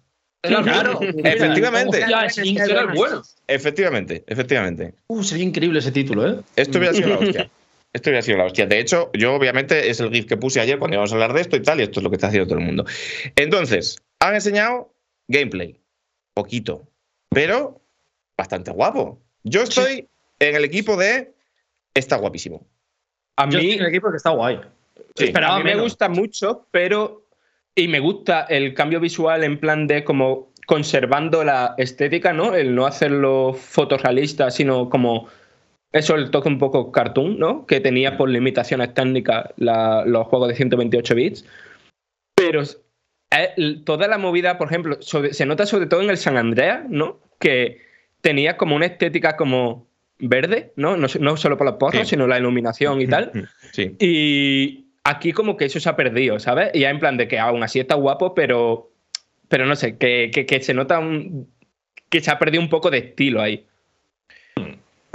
Claro, 0.43 1.01
Efectivamente. 1.25 1.99
Hostia, 2.03 2.25
ese 2.27 2.43
Es 2.43 2.69
bueno. 2.69 2.93
bueno. 2.95 3.23
Efectivamente, 3.49 4.23
efectivamente. 4.27 4.95
Uh, 5.09 5.23
sería 5.25 5.45
increíble 5.45 5.81
ese 5.81 5.91
título, 5.91 6.29
¿eh? 6.29 6.37
Esto 6.57 6.79
hubiera 6.79 6.95
sido 6.95 7.09
la 7.09 7.19
hostia. 7.19 7.51
Esto 7.93 8.11
hubiera 8.11 8.23
sido 8.23 8.39
la 8.39 8.45
hostia. 8.45 8.67
De 8.67 8.79
hecho, 8.79 9.11
yo 9.15 9.35
obviamente 9.35 9.91
es 9.91 9.99
el 10.01 10.11
GIF 10.11 10.27
que 10.27 10.37
puse 10.37 10.61
ayer 10.61 10.79
cuando 10.79 10.95
íbamos 10.95 11.11
a 11.11 11.15
hablar 11.15 11.33
de 11.33 11.41
esto 11.41 11.57
y 11.57 11.63
tal, 11.63 11.81
y 11.81 11.83
esto 11.83 12.01
es 12.01 12.05
lo 12.05 12.11
que 12.11 12.17
está 12.17 12.29
haciendo 12.29 12.47
todo 12.47 12.59
el 12.59 12.65
mundo. 12.65 12.85
Entonces, 13.35 14.01
han 14.21 14.35
enseñado 14.35 14.95
gameplay. 15.27 15.77
Poquito. 16.35 16.87
Pero 17.31 17.81
bastante 18.37 18.71
guapo. 18.71 19.21
Yo 19.43 19.63
estoy 19.63 20.09
en 20.39 20.57
el 20.57 20.65
equipo 20.65 20.97
de. 20.97 21.33
Está 21.95 22.17
guapísimo. 22.17 22.67
A 23.37 23.49
Yo 23.49 23.59
mí, 23.59 23.65
estoy 23.65 23.79
en 23.79 23.81
el 23.81 23.89
equipo 23.89 24.11
que 24.11 24.17
está 24.17 24.31
guay. 24.31 24.61
Sí, 25.17 25.25
Esperaba 25.25 25.57
a 25.57 25.59
mí 25.59 25.65
me 25.65 25.81
gusta 25.81 26.09
mucho, 26.09 26.67
pero. 26.71 27.27
Y 27.75 27.89
me 27.89 28.01
gusta 28.01 28.43
el 28.49 28.75
cambio 28.75 29.01
visual 29.01 29.45
en 29.45 29.59
plan 29.59 29.87
de 29.87 30.05
como 30.05 30.53
conservando 30.67 31.45
la 31.45 31.75
estética, 31.79 32.33
¿no? 32.33 32.55
El 32.55 32.75
no 32.75 32.87
hacerlo 32.87 33.55
fotorrealista, 33.55 34.51
sino 34.51 34.89
como. 34.89 35.29
Eso, 35.93 36.15
el 36.15 36.31
toque 36.31 36.49
un 36.49 36.59
poco 36.59 36.93
cartoon, 36.93 37.39
¿no? 37.39 37.67
Que 37.67 37.81
tenía 37.81 38.17
por 38.17 38.29
limitaciones 38.29 38.95
técnicas 38.95 39.47
la- 39.57 40.05
los 40.07 40.27
juegos 40.29 40.49
de 40.49 40.55
128 40.55 41.15
bits. 41.15 41.45
Pero 42.37 42.63
eh, 42.63 43.81
toda 43.85 44.07
la 44.09 44.19
movida, 44.19 44.57
por 44.59 44.69
ejemplo, 44.69 44.97
sobre- 45.01 45.35
se 45.35 45.47
nota 45.47 45.67
sobre 45.67 45.87
todo 45.87 46.03
en 46.03 46.11
el 46.11 46.17
San 46.17 46.37
Andreas, 46.37 46.85
¿no? 46.89 47.19
Que 47.39 47.81
tenía 48.21 48.57
como 48.57 48.77
una 48.77 48.87
estética 48.87 49.37
como 49.37 49.87
verde, 50.19 50.73
¿no? 50.77 50.97
No, 50.97 51.07
no 51.19 51.37
solo 51.37 51.57
por 51.57 51.67
los 51.67 51.77
porros, 51.77 52.03
Sí. 52.03 52.11
sino 52.11 52.27
la 52.27 52.39
iluminación 52.39 53.01
y 53.01 53.07
tal. 53.07 53.33
Sí. 53.73 53.97
Y 53.99 54.87
aquí 55.05 55.33
como 55.33 55.57
que 55.57 55.65
eso 55.67 55.81
se 55.81 55.89
ha 55.89 55.97
perdido, 55.97 56.39
¿sabes? 56.41 56.71
Y 56.75 56.81
ya 56.81 56.91
en 56.91 56.99
plan 57.01 57.17
de 57.17 57.27
que 57.29 57.39
aún 57.39 57.63
así 57.63 57.81
está 57.81 57.95
guapo, 57.95 58.35
pero, 58.35 58.91
pero 59.49 59.65
no 59.67 59.75
sé, 59.77 59.97
que, 59.97 60.31
que- 60.33 60.45
que 60.47 60.61
se 60.61 60.75
nota 60.75 60.99
un- 60.99 61.49
que 62.11 62.21
se 62.21 62.31
ha 62.31 62.39
perdido 62.39 62.63
un 62.63 62.69
poco 62.69 62.91
de 62.91 62.99
estilo 62.99 63.41
ahí. 63.41 63.65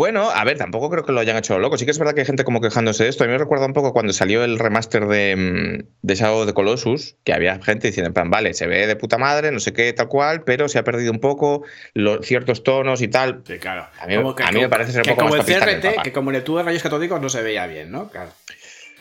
Bueno, 0.06 0.30
a 0.30 0.44
ver, 0.44 0.56
tampoco 0.60 0.92
creo 0.92 1.04
que 1.04 1.12
lo 1.12 1.20
hayan 1.20 1.36
hecho 1.36 1.58
loco. 1.58 1.80
Sí 1.80 1.86
que 1.86 1.90
es 1.90 1.98
verdad 1.98 2.14
que 2.14 2.20
hay 2.20 2.28
gente 2.28 2.44
como 2.44 2.62
quejándose 2.62 3.06
de 3.06 3.10
esto. 3.10 3.24
A 3.24 3.28
mí 3.28 3.34
me 3.34 3.40
recuerda 3.40 3.66
un 3.66 3.74
poco 3.74 3.92
cuando 3.92 4.14
salió 4.14 4.44
el 4.44 4.60
remaster 4.60 5.08
de, 5.08 5.36
mm, 5.36 5.88
de 6.04 6.16
Shadow 6.16 6.46
the 6.46 6.54
Colossus, 6.54 7.16
que 7.24 7.34
había 7.34 7.60
gente 7.60 7.88
diciendo, 7.88 8.10
en 8.10 8.14
plan, 8.14 8.30
vale, 8.30 8.54
se 8.54 8.68
ve 8.68 8.86
de 8.86 8.96
puta 8.96 9.18
madre, 9.18 9.52
no 9.52 9.60
sé 9.60 9.74
qué, 9.74 9.92
tal 9.94 10.08
cual, 10.08 10.44
pero 10.44 10.70
se 10.70 10.78
ha 10.78 10.84
perdido 10.84 11.12
un 11.12 11.20
poco 11.20 11.64
los 11.96 12.24
ciertos 12.24 12.62
tonos 12.64 13.02
y 13.02 13.08
tal. 13.08 13.42
Sí, 13.48 13.58
claro. 13.58 13.88
A 14.00 14.06
mí- 14.06 14.16
Como 14.16 14.36
a 14.38 14.52
mí 14.52 14.60
me 14.60 14.70
parece 14.70 14.92
ser 14.92 15.00
un 15.02 15.06
que 15.06 15.10
poco 15.16 15.22
como 15.24 15.38
más 15.38 15.50
el 15.50 15.56
CRT, 15.60 16.04
que 16.04 16.12
como 16.14 16.30
el 16.30 16.44
tubo 16.44 16.60
de 16.60 16.64
rayos 16.66 16.84
catódicos 16.84 17.20
no 17.20 17.30
se 17.30 17.42
veía 17.42 17.66
bien, 17.66 17.90
¿no? 17.92 18.08
Claro. 18.12 18.30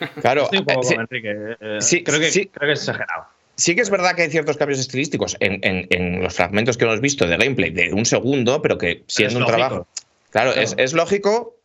Claro, 0.22 0.44
Estoy 0.44 0.60
un 0.60 0.64
poco 0.64 0.81
eh, 0.81 0.85
sí, 0.89 0.94
con 0.94 1.02
Enrique. 1.02 1.35
eh, 1.60 1.76
sí, 1.81 2.02
creo, 2.02 2.18
que, 2.18 2.31
sí. 2.31 2.47
creo 2.47 2.66
que 2.68 2.72
es 2.72 2.78
exagerado. 2.81 3.26
sí 3.56 3.76
que 3.76 3.82
es 3.82 3.90
verdad 3.90 4.16
que 4.16 4.22
hay 4.22 4.31
ciertos 4.31 4.56
cambios 4.56 4.81
estilísticos 4.81 5.36
en, 5.40 5.60
en- 5.62 5.86
en 5.90 6.22
los 6.22 6.35
fragmentos 6.35 6.78
que 6.78 6.85
hemos 6.86 7.01
visto 7.02 7.26
de 7.26 7.36
gameplay 7.36 7.70
de 7.70 7.93
un 7.93 8.06
segundo, 8.06 8.62
pero 8.62 8.78
que 8.78 9.05
siendo 9.06 9.36
un 9.36 9.43
lógico. 9.43 9.56
trabajo. 9.59 9.86
Claro, 10.35 10.52
Claro. 10.52 10.61
Es, 10.61 10.74
es 10.77 10.93
lógico. 10.93 11.59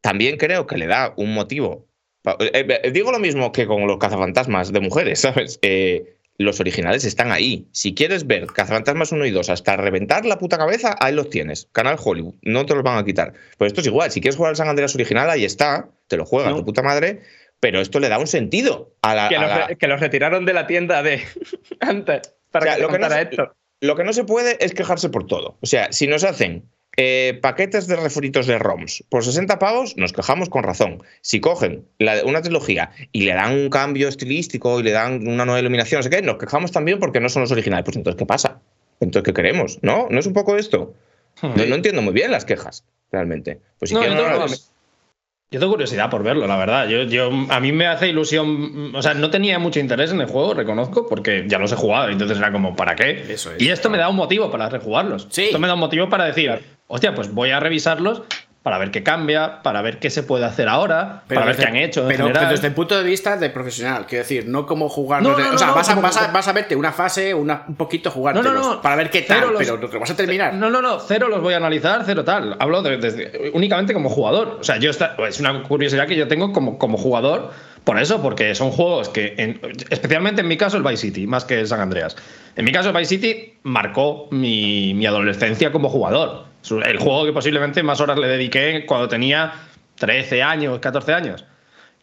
También 0.00 0.36
creo 0.36 0.66
que 0.66 0.76
le 0.78 0.86
da 0.88 1.12
un 1.16 1.32
motivo. 1.34 1.86
pa- 2.22 2.36
eh, 2.40 2.80
eh, 2.82 2.90
digo 2.90 3.12
lo 3.12 3.18
mismo 3.20 3.52
que 3.52 3.66
con 3.66 3.86
los 3.86 3.98
cazafantasmas 3.98 4.72
de 4.72 4.80
mujeres, 4.80 5.20
¿sabes? 5.20 5.58
Eh, 5.62 6.16
los 6.38 6.60
originales 6.60 7.04
están 7.04 7.32
ahí. 7.32 7.66
Si 7.72 7.94
quieres 7.94 8.26
ver 8.26 8.46
Cazafantasmas 8.46 9.10
1 9.10 9.26
y 9.26 9.30
2 9.32 9.50
hasta 9.50 9.76
reventar 9.76 10.24
la 10.24 10.38
puta 10.38 10.56
cabeza, 10.56 10.94
ahí 11.00 11.12
los 11.12 11.30
tienes. 11.30 11.68
Canal 11.72 11.96
Hollywood, 12.02 12.34
no 12.42 12.64
te 12.64 12.74
los 12.74 12.84
van 12.84 12.96
a 12.96 13.04
quitar. 13.04 13.32
Pues 13.58 13.68
esto 13.72 13.80
es 13.80 13.88
igual, 13.88 14.12
si 14.12 14.20
quieres 14.20 14.36
jugar 14.36 14.50
al 14.50 14.56
San 14.56 14.68
Andreas 14.68 14.94
original, 14.94 15.28
ahí 15.30 15.44
está, 15.44 15.88
te 16.06 16.16
lo 16.16 16.24
juegas, 16.24 16.52
No. 16.52 16.58
tu 16.58 16.64
puta 16.66 16.82
madre, 16.82 17.22
pero 17.58 17.80
esto 17.80 17.98
le 17.98 18.08
da 18.08 18.20
un 18.20 18.28
sentido 18.28 18.94
a 19.02 19.16
la... 19.16 19.28
Que 19.28 19.36
a 19.36 19.40
los, 19.40 19.50
la- 19.50 19.66
re- 19.66 19.76
que 19.76 19.88
los 19.88 19.98
retiraron 19.98 20.44
de 20.46 20.52
la 20.52 20.68
tienda 20.68 21.02
de 21.02 21.22
antes 21.80 22.20
para 22.52 22.64
O 22.64 22.68
sea, 22.68 22.76
que 22.76 22.82
lo 22.82 22.88
que 22.88 22.98
no 23.00 23.10
se- 23.10 23.22
esto. 23.22 23.52
Lo 23.80 23.96
que 23.96 24.04
no 24.04 24.12
se 24.12 24.22
puede 24.24 24.64
es 24.64 24.74
quejarse 24.74 25.08
por 25.08 25.26
todo. 25.26 25.58
O 25.60 25.66
sea, 25.66 25.90
si 25.92 26.06
nos 26.06 26.22
hacen 26.22 26.68
eh, 27.00 27.38
paquetes 27.40 27.86
de 27.86 27.94
refritos 27.94 28.46
de 28.48 28.58
ROMs 28.58 29.04
por 29.08 29.24
60 29.24 29.60
pavos, 29.60 29.96
nos 29.96 30.12
quejamos 30.12 30.48
con 30.48 30.64
razón. 30.64 31.00
Si 31.20 31.38
cogen 31.40 31.84
la- 32.00 32.24
una 32.24 32.42
trilogía 32.42 32.90
y 33.12 33.22
le 33.22 33.34
dan 33.34 33.52
un 33.54 33.70
cambio 33.70 34.08
estilístico 34.08 34.80
y 34.80 34.82
le 34.82 34.90
dan 34.90 35.26
una 35.28 35.44
nueva 35.44 35.60
iluminación, 35.60 36.00
no 36.00 36.02
sé 36.02 36.10
qué, 36.10 36.22
nos 36.22 36.38
quejamos 36.38 36.72
también 36.72 36.98
porque 36.98 37.20
no 37.20 37.28
son 37.28 37.42
los 37.42 37.52
originales. 37.52 37.84
Pues 37.84 37.96
entonces, 37.96 38.18
¿qué 38.18 38.26
pasa? 38.26 38.58
Entonces, 38.98 39.22
¿qué 39.22 39.32
queremos? 39.32 39.78
¿No? 39.80 40.08
¿No 40.10 40.18
es 40.18 40.26
un 40.26 40.32
poco 40.32 40.56
esto? 40.56 40.92
No, 41.40 41.54
no 41.54 41.74
entiendo 41.76 42.02
muy 42.02 42.12
bien 42.12 42.32
las 42.32 42.44
quejas, 42.44 42.82
realmente. 43.12 43.60
Pues 43.78 43.90
si 43.90 43.94
No, 43.94 44.00
quieren, 44.00 44.18
yo 44.18 45.60
tengo- 45.60 45.72
curiosidad 45.72 46.10
por 46.10 46.22
verlo, 46.24 46.46
la 46.48 46.56
verdad. 46.56 46.88
Yo, 46.88 47.04
yo, 47.04 47.30
a 47.48 47.60
mí 47.60 47.70
me 47.72 47.86
hace 47.86 48.08
ilusión. 48.08 48.92
O 48.94 49.00
sea, 49.02 49.14
no 49.14 49.30
tenía 49.30 49.58
mucho 49.58 49.80
interés 49.80 50.10
en 50.10 50.20
el 50.20 50.26
juego, 50.26 50.52
reconozco, 50.52 51.06
porque 51.06 51.44
ya 51.46 51.58
los 51.58 51.70
he 51.72 51.76
jugado. 51.76 52.10
Entonces 52.10 52.36
era 52.38 52.50
como, 52.52 52.74
¿para 52.76 52.94
qué? 52.96 53.24
Eso 53.32 53.52
es. 53.52 53.62
y 53.62 53.70
esto 53.70 53.88
me 53.88 53.96
da 53.98 54.08
un 54.10 54.16
motivo 54.16 54.50
para 54.50 54.68
rejugarlos. 54.68 55.26
Sí. 55.30 55.44
Esto 55.44 55.58
me 55.58 55.68
da 55.68 55.74
un 55.74 55.80
motivo 55.80 56.08
para 56.10 56.24
decir, 56.26 56.58
hostia, 56.88 57.14
pues 57.14 57.32
voy 57.32 57.50
a 57.52 57.60
revisarlos 57.60 58.22
para 58.62 58.76
ver 58.76 58.90
qué 58.90 59.02
cambia, 59.02 59.62
para 59.62 59.80
ver 59.80 59.98
qué 59.98 60.10
se 60.10 60.22
puede 60.22 60.44
hacer 60.44 60.68
ahora, 60.68 61.22
para 61.26 61.46
ver 61.46 61.56
desde- 61.56 61.62
qué 61.62 61.68
han 61.70 61.76
hecho. 61.76 62.00
en 62.02 62.08
Pero, 62.08 62.18
general. 62.24 62.40
pero 62.42 62.50
desde 62.52 62.66
el 62.66 62.74
punto 62.74 62.98
de 62.98 63.04
vista 63.04 63.36
de 63.38 63.48
profesional, 63.48 64.04
quiero 64.06 64.24
decir, 64.24 64.46
no 64.46 64.66
como 64.66 64.90
jugar. 64.90 65.22
No, 65.22 65.30
no, 65.30 65.38
no, 65.38 65.54
o 65.54 65.58
sea, 65.58 65.70
vas, 65.70 65.88
a, 65.88 65.94
vas, 65.94 66.16
a, 66.18 66.26
vas 66.32 66.48
a 66.48 66.52
verte 66.52 66.76
una 66.76 66.92
fase, 66.92 67.32
una, 67.32 67.62
un 67.66 67.76
poquito 67.76 68.10
jugar 68.10 68.34
No, 68.34 68.42
no, 68.42 68.52
no. 68.52 68.82
para 68.82 68.96
ver 68.96 69.08
qué 69.10 69.22
tal, 69.22 69.40
los- 69.52 69.58
pero 69.58 69.76
lo 69.78 69.88
que 69.88 69.96
vas 69.96 70.10
a 70.10 70.16
terminar. 70.16 70.52
No, 70.54 70.68
no, 70.68 70.82
no, 70.82 70.98
cero 71.00 71.28
los 71.28 71.40
voy 71.40 71.54
a 71.54 71.58
analizar, 71.58 72.02
cero 72.04 72.24
tal. 72.24 72.56
Hablo 72.58 72.82
de- 72.82 72.98
desde- 72.98 73.50
únicamente 73.54 73.94
como 73.94 74.10
jugador. 74.10 74.58
O 74.60 74.64
sea, 74.64 74.76
yo 74.76 74.90
esta- 74.90 75.14
es 75.26 75.40
una 75.40 75.62
curiosidad 75.62 76.06
que 76.06 76.16
yo 76.16 76.28
tengo 76.28 76.52
como, 76.52 76.76
como 76.78 76.98
jugador, 76.98 77.52
por 77.88 77.98
eso, 77.98 78.20
porque 78.20 78.54
son 78.54 78.70
juegos 78.70 79.08
que, 79.08 79.32
en- 79.38 79.58
especialmente 79.88 80.42
en 80.42 80.48
mi 80.48 80.58
caso, 80.58 80.76
el 80.76 80.82
Vice 80.82 80.98
City, 81.06 81.26
más 81.26 81.46
que 81.46 81.60
el 81.60 81.66
San 81.66 81.80
Andreas. 81.80 82.16
En 82.54 82.66
mi 82.66 82.70
caso, 82.70 82.90
el 82.90 82.94
Vice 82.94 83.16
City 83.16 83.54
marcó 83.62 84.28
mi, 84.30 84.92
mi 84.92 85.06
adolescencia 85.06 85.72
como 85.72 85.88
jugador. 85.88 86.44
El 86.84 86.98
juego 86.98 87.24
que 87.24 87.32
posiblemente 87.32 87.82
más 87.82 87.98
horas 88.02 88.18
le 88.18 88.28
dediqué 88.28 88.84
cuando 88.84 89.08
tenía 89.08 89.54
13 89.94 90.42
años, 90.42 90.78
14 90.80 91.14
años. 91.14 91.46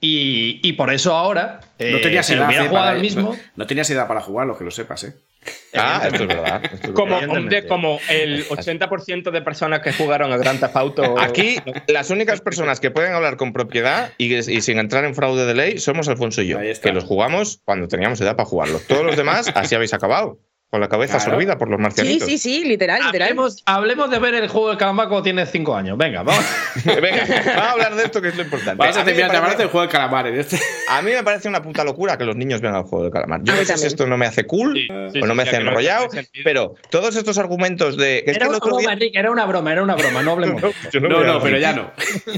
Y, 0.02 0.60
y 0.68 0.74
por 0.74 0.91
eso 0.91 1.16
ahora, 1.16 1.60
no 1.62 1.86
eh, 1.86 1.99
tenías 2.02 2.26
si 2.26 2.34
edad. 2.34 2.48
hubiera 2.48 2.66
eh, 2.66 2.68
jugado 2.68 2.88
para- 2.88 2.99
mismo. 2.99 3.22
no, 3.34 3.38
no 3.56 3.68
tenías 3.68 3.88
edad 3.91 4.07
para 4.07 4.22
jugarlo, 4.22 4.57
que 4.57 4.64
lo 4.64 4.72
sepas, 4.72 5.03
¿eh? 5.03 5.14
Ah, 5.77 6.02
esto 6.06 6.23
es 6.23 6.27
verdad. 6.27 6.61
esto 6.64 6.76
es 6.76 6.81
verdad. 6.81 6.93
Como, 6.93 7.18
hombre, 7.18 7.68
como 7.68 7.99
el 8.10 8.45
80% 8.47 9.31
de 9.31 9.41
personas 9.41 9.81
que 9.81 9.93
jugaron 9.93 10.31
a 10.31 10.38
Grand 10.38 10.60
Theft 10.60 10.76
Auto. 10.76 11.15
Aquí, 11.19 11.57
las 11.88 12.10
únicas 12.10 12.41
personas 12.41 12.80
que 12.80 12.91
pueden 12.91 13.14
hablar 13.14 13.38
con 13.38 13.53
propiedad 13.53 14.11
y, 14.18 14.34
y 14.35 14.61
sin 14.61 14.80
entrar 14.80 15.06
en 15.06 15.15
fraude 15.15 15.45
de 15.45 15.53
ley 15.53 15.77
somos 15.77 16.07
Alfonso 16.07 16.41
y 16.41 16.47
yo, 16.47 16.60
que 16.60 16.91
los 16.91 17.03
jugamos 17.03 17.61
cuando 17.65 17.88
teníamos 17.88 18.19
edad 18.22 18.35
para 18.35 18.47
jugarlos. 18.47 18.85
Todos 18.88 19.06
los 19.06 19.18
demás, 19.18 19.52
así 19.56 19.76
habéis 19.76 19.93
acabado, 19.93 20.39
con 20.70 20.82
la 20.82 20.90
cabeza 20.90 21.14
Claro. 21.18 21.32
absorbida 21.32 21.58
por 21.58 21.70
los 21.70 21.78
Sí, 21.78 21.82
marcianitos. 21.84 22.28
sí, 22.28 22.38
sí, 22.38 22.66
literal, 22.66 23.02
literal. 23.06 23.30
Hablemos, 23.30 23.64
hablemos 23.66 24.10
de 24.10 24.20
ver 24.20 24.34
el 24.36 24.48
juego 24.50 24.70
del 24.70 24.78
calamar 24.78 25.08
cuando 25.08 25.24
tienes 25.24 25.50
5 25.52 25.74
años. 25.76 25.98
Venga, 25.98 26.24
vamos. 26.24 26.44
Venga, 26.86 27.24
vamos 27.28 27.48
a 27.58 27.72
hablar 27.72 27.96
de 27.96 28.04
esto 28.04 28.22
que 28.22 28.28
es 28.30 28.36
lo 28.36 28.44
importante. 28.44 28.76
Vas 28.76 28.98
a 28.98 29.00
mí 29.00 29.06
me 29.06 29.18
terminar 29.18 29.32
de 29.32 29.40
parece- 29.42 29.58
del 29.60 29.68
juego 29.68 29.82
del 29.84 29.90
calamar. 29.92 30.28
en 30.28 30.40
este. 30.40 30.60
A 30.90 31.02
mí 31.02 31.12
me 31.12 31.24
parece 31.24 31.48
una 31.48 31.62
puta 31.62 31.84
locura 31.84 32.18
que 32.18 32.26
los 32.26 32.36
niños 32.36 32.62
vean 32.62 32.76
el 32.76 32.84
juego 32.84 33.04
del 33.04 33.12
calamar. 33.14 33.42
Yo 33.44 33.54
A 33.54 33.56
no 33.56 33.64
sé 33.66 33.78
si 33.78 33.88
esto 33.88 34.06
no 34.06 34.18
me 34.18 34.26
hace 34.26 34.46
cool 34.46 34.74
Sí, 34.74 34.88
sí, 35.14 35.22
o 35.22 35.26
no 35.26 35.34
sí, 35.34 35.38
me 35.38 35.44
hace 35.44 35.56
enrollado, 35.56 36.08
pero 36.44 36.76
todos 36.90 37.16
estos 37.16 37.38
argumentos 37.38 37.96
de. 37.98 38.24
que 38.26 38.32
es 38.32 38.38
que 38.38 38.44
Era 38.44 38.48
el 38.48 38.56
otro 38.56 38.68
broma, 38.72 38.82
día. 38.82 38.92
Enrique, 38.94 39.18
era 39.20 39.32
una 39.32 39.46
broma, 39.46 39.72
era 39.72 39.82
una 39.84 39.96
broma, 39.96 40.22
no 40.24 40.32
hablemos. 40.32 40.62
de 40.62 41.00
No, 41.00 41.24
no, 41.24 41.42
pero 41.42 41.58
ya 41.58 41.74
no. 41.74 41.92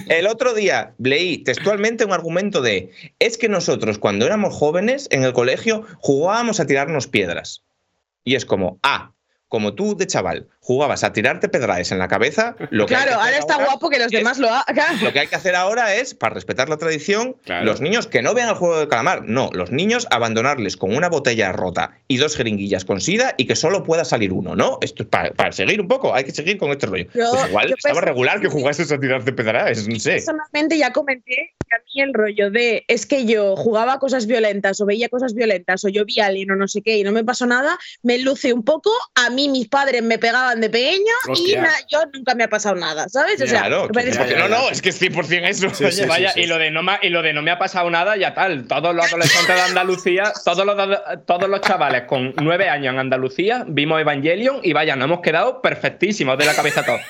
El 0.10 0.28
otro 0.28 0.54
día 0.54 0.94
leí 1.00 1.40
textualmente 1.44 2.06
un 2.06 2.14
argumento 2.14 2.62
de 2.62 2.92
es 3.20 3.38
que 3.38 3.50
nosotros 3.50 3.98
cuando 4.00 4.26
éramos 4.26 4.54
jóvenes 4.54 5.08
en 5.12 5.24
el 5.24 5.34
colegio 5.34 5.84
jugábamos 6.00 6.60
a 6.60 6.68
tirarnos 6.68 7.08
piedras. 7.08 7.64
Y 8.28 8.36
es 8.36 8.46
como, 8.46 8.78
ah, 8.84 9.14
como 9.48 9.74
tú 9.76 9.96
de 9.96 10.06
chaval 10.06 10.50
jugabas 10.60 11.06
a 11.06 11.14
tirarte 11.14 11.48
pedrades 11.48 11.94
en 11.94 12.00
la 12.00 12.10
cabeza, 12.10 12.58
lo 12.72 12.86
que 12.86 12.94
hay 12.94 13.04
que 13.04 13.08
Claro, 13.08 13.22
hacer 13.22 13.34
ahora 13.36 13.38
está 13.38 13.64
guapo 13.64 13.90
que 13.90 13.98
los 14.00 14.08
es- 14.08 14.12
demás 14.12 14.38
lo 14.38 14.50
hagan. 14.50 15.00
Lo 15.02 15.14
que 15.14 15.22
hay 15.22 15.28
que 15.28 15.38
hacer 15.38 15.56
ahora 15.56 15.96
es, 15.96 16.14
para 16.14 16.34
respetar 16.36 16.68
la 16.68 16.76
tradición, 16.76 17.38
Claro. 17.46 17.64
los 17.64 17.80
niños 17.80 18.08
que 18.08 18.22
no 18.22 18.34
vean 18.34 18.50
el 18.50 18.56
juego 18.56 18.78
del 18.80 18.90
calamar, 18.90 19.24
no, 19.24 19.50
los 19.54 19.72
niños 19.72 20.06
abandonarles 20.12 20.76
con 20.76 20.94
una 20.94 21.08
botella 21.08 21.54
rota 21.54 21.92
y 22.10 22.18
dos 22.18 22.36
jeringuillas 22.36 22.84
con 22.84 23.00
sida 23.00 23.34
y 23.38 23.48
que 23.48 23.56
solo 23.56 23.84
pueda 23.86 24.04
salir 24.04 24.34
uno, 24.34 24.58
¿no? 24.58 24.80
Esto 24.82 25.04
es 25.04 25.10
para, 25.10 25.32
para 25.32 25.54
seguir 25.54 25.80
un 25.80 25.88
poco, 25.88 26.14
hay 26.14 26.26
que 26.26 26.32
seguir 26.34 26.58
con 26.58 26.72
este 26.72 26.86
rollo. 26.88 27.06
Yo- 27.14 27.32
pues 27.32 27.48
igual 27.48 27.72
estaba 27.72 27.96
pensé- 28.02 28.06
regular 28.06 28.42
que 28.42 28.50
jugases 28.50 28.92
a 28.92 29.00
tirarte 29.00 29.32
pedrades, 29.32 29.88
no 29.88 29.98
sé. 29.98 30.12
Personalmente 30.16 30.78
ya 30.78 30.92
comenté 30.92 31.54
a 31.78 31.82
mí 31.96 32.02
el 32.02 32.14
rollo 32.14 32.50
de 32.52 32.84
es 32.88 33.06
que 33.06 33.26
yo 33.26 33.56
jugaba 33.56 34.00
cosas 34.00 34.26
violentas 34.28 34.82
o 34.82 34.86
veía 34.86 35.10
cosas 35.10 35.34
violentas 35.34 35.84
o 35.86 35.90
yo 35.90 36.06
vi 36.06 36.20
a 36.20 36.28
alguien 36.28 36.52
o 36.52 36.56
no 36.56 36.68
sé 36.68 36.82
qué 36.82 36.98
y 36.98 37.04
no 37.04 37.12
me 37.12 37.24
pasó 37.24 37.46
nada, 37.46 37.78
me 38.04 38.18
luce 38.20 38.54
un 38.54 38.64
poco. 38.64 38.92
A 39.16 39.30
mí 39.30 39.50
mis 39.50 39.68
padres 39.68 40.02
me 40.04 40.18
pegaban 40.18 40.62
de 40.62 40.70
pequeño 40.70 41.14
y 41.36 41.56
na- 41.56 41.70
yo 41.90 42.00
nunca 42.14 42.36
me 42.36 42.44
ha 42.44 42.50
pasado 42.50 42.76
nada, 42.76 43.08
¿sabes? 43.10 43.42
O 43.42 43.48
sea, 43.48 43.62
Claro, 43.62 43.88
me 43.94 44.12
ya, 44.12 44.26
no, 44.38 44.48
no, 44.50 44.70
es 44.70 44.82
que 44.82 44.90
es 44.90 45.02
100% 45.02 45.48
eso. 45.48 45.70
Sí, 45.74 45.92
sí, 45.92 46.06
Vaya, 46.06 46.32
sí, 46.32 46.42
y, 46.42 46.48
lo 46.48 46.58
de 46.58 46.72
no 46.72 46.84
me, 46.84 46.98
y 47.02 47.10
lo 47.10 47.22
de 47.22 47.34
no 47.34 47.42
me 47.42 47.52
ha 47.52 47.60
pasado 47.60 47.90
nada, 47.90 48.18
ya 48.18 48.34
tal. 48.34 48.68
Todos 48.68 48.96
los 48.96 49.06
adolescentes 49.06 49.56
de 49.56 49.62
Andalucía, 49.62 50.34
todos 50.44 50.66
los, 50.66 50.76
todos 51.26 51.50
los 51.50 51.62
chavales 51.62 52.04
con 52.04 52.34
nueve 52.42 52.70
años 52.70 52.94
en 52.94 53.00
Andalucía, 53.00 53.64
vimos 53.68 54.00
Evangelion 54.02 54.60
y 54.64 54.74
vaya, 54.74 54.96
nos 54.96 55.06
hemos 55.06 55.22
quedado 55.22 55.62
perfectísimos 55.62 56.38
de 56.38 56.46
la 56.46 56.54
cabeza 56.56 56.84
todos. 56.84 57.02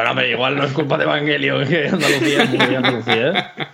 Bueno, 0.00 0.14
pero 0.14 0.28
igual 0.28 0.56
no 0.56 0.64
es 0.64 0.72
culpa 0.72 0.96
de 0.96 1.04
Evangelion, 1.04 1.68
que 1.68 1.88
Andalucía 1.88 2.44
es 2.44 2.50
muy 2.50 2.74
Andalucía, 2.74 3.28
¿eh? 3.58 3.64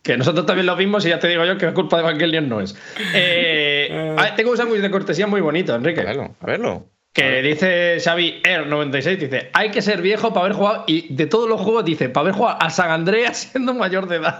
Que 0.00 0.16
nosotros 0.16 0.46
también 0.46 0.66
lo 0.66 0.76
vimos 0.76 1.04
y 1.04 1.08
ya 1.08 1.18
te 1.18 1.26
digo 1.26 1.44
yo 1.44 1.58
que 1.58 1.66
es 1.66 1.72
culpa 1.72 1.96
de 1.96 2.02
Evangelion 2.04 2.48
no 2.48 2.60
es. 2.60 2.76
Eh, 3.14 4.14
tengo 4.36 4.52
un 4.52 4.56
sándwich 4.56 4.80
de 4.80 4.90
cortesía 4.92 5.26
muy 5.26 5.40
bonito, 5.40 5.72
A 5.72 5.76
Enrique. 5.76 6.04
verlo, 6.04 6.36
a 6.40 6.46
verlo. 6.46 6.86
Que 7.12 7.42
dice 7.42 7.98
Xavi 8.02 8.42
Air96, 8.42 9.16
dice, 9.18 9.50
hay 9.52 9.70
que 9.70 9.82
ser 9.82 10.02
viejo 10.02 10.32
para 10.32 10.46
haber 10.46 10.56
jugado, 10.56 10.84
y 10.86 11.12
de 11.12 11.26
todos 11.26 11.48
los 11.48 11.60
juegos 11.60 11.84
dice, 11.84 12.08
para 12.08 12.22
haber 12.22 12.34
jugado 12.34 12.58
a 12.60 12.70
San 12.70 12.90
Andreas 12.90 13.36
siendo 13.52 13.74
mayor 13.74 14.06
de 14.06 14.16
edad. 14.16 14.38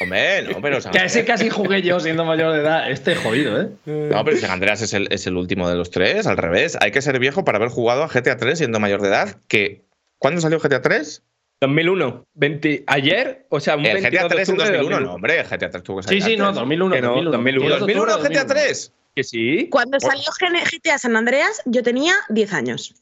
Hombre, 0.00 0.42
no, 0.42 0.62
pero 0.62 0.80
San 0.80 0.92
que 0.92 1.00
a 1.00 1.04
ese 1.04 1.24
casi 1.24 1.50
jugué 1.50 1.82
yo 1.82 1.98
siendo 1.98 2.24
mayor 2.24 2.52
de 2.52 2.60
edad. 2.60 2.88
Este 2.88 3.12
es 3.12 3.18
jodido, 3.18 3.60
¿eh? 3.60 3.68
No, 3.84 4.24
pero 4.24 4.36
San 4.36 4.52
Andreas 4.52 4.80
es 4.80 4.94
el, 4.94 5.08
es 5.10 5.26
el 5.26 5.36
último 5.36 5.68
de 5.68 5.74
los 5.74 5.90
tres, 5.90 6.26
al 6.28 6.36
revés. 6.36 6.78
Hay 6.80 6.92
que 6.92 7.02
ser 7.02 7.18
viejo 7.18 7.44
para 7.44 7.58
haber 7.58 7.68
jugado 7.68 8.04
a 8.04 8.08
GTA 8.08 8.36
3 8.36 8.56
siendo 8.56 8.78
mayor 8.80 9.02
de 9.02 9.08
edad. 9.08 9.36
Que, 9.48 9.87
¿Cuándo 10.18 10.40
salió 10.40 10.58
GTA 10.58 10.82
3? 10.82 11.22
2001. 11.60 12.26
20 12.34 12.84
ayer, 12.86 13.46
o 13.48 13.58
sea, 13.60 13.76
un 13.76 13.84
El 13.84 13.94
22 13.94 14.12
GTA 14.12 14.28
de 14.28 14.34
3 14.34 14.48
en 14.48 14.54
octubre 14.54 14.70
de 14.70 14.76
2001, 14.78 15.06
no, 15.06 15.14
hombre, 15.14 15.40
el 15.40 15.46
GTA 15.46 15.70
3 15.70 15.82
tuvo 15.82 15.96
que 15.98 16.02
Sí, 16.04 16.08
salir 16.20 16.22
sí, 16.24 16.36
no, 16.36 16.44
antes. 16.48 16.60
2001. 16.60 16.94
Que 16.94 17.02
no, 17.02 17.08
2001, 17.08 17.30
2001, 17.32 17.78
2001 17.80 18.18
GTA 18.28 18.46
3. 18.46 18.92
Que 19.16 19.24
sí. 19.24 19.68
Cuando 19.70 19.98
salió 19.98 20.24
GTA 20.40 20.98
San 20.98 21.16
Andreas, 21.16 21.60
yo 21.64 21.82
tenía 21.82 22.14
10 22.28 22.52
años. 22.52 22.94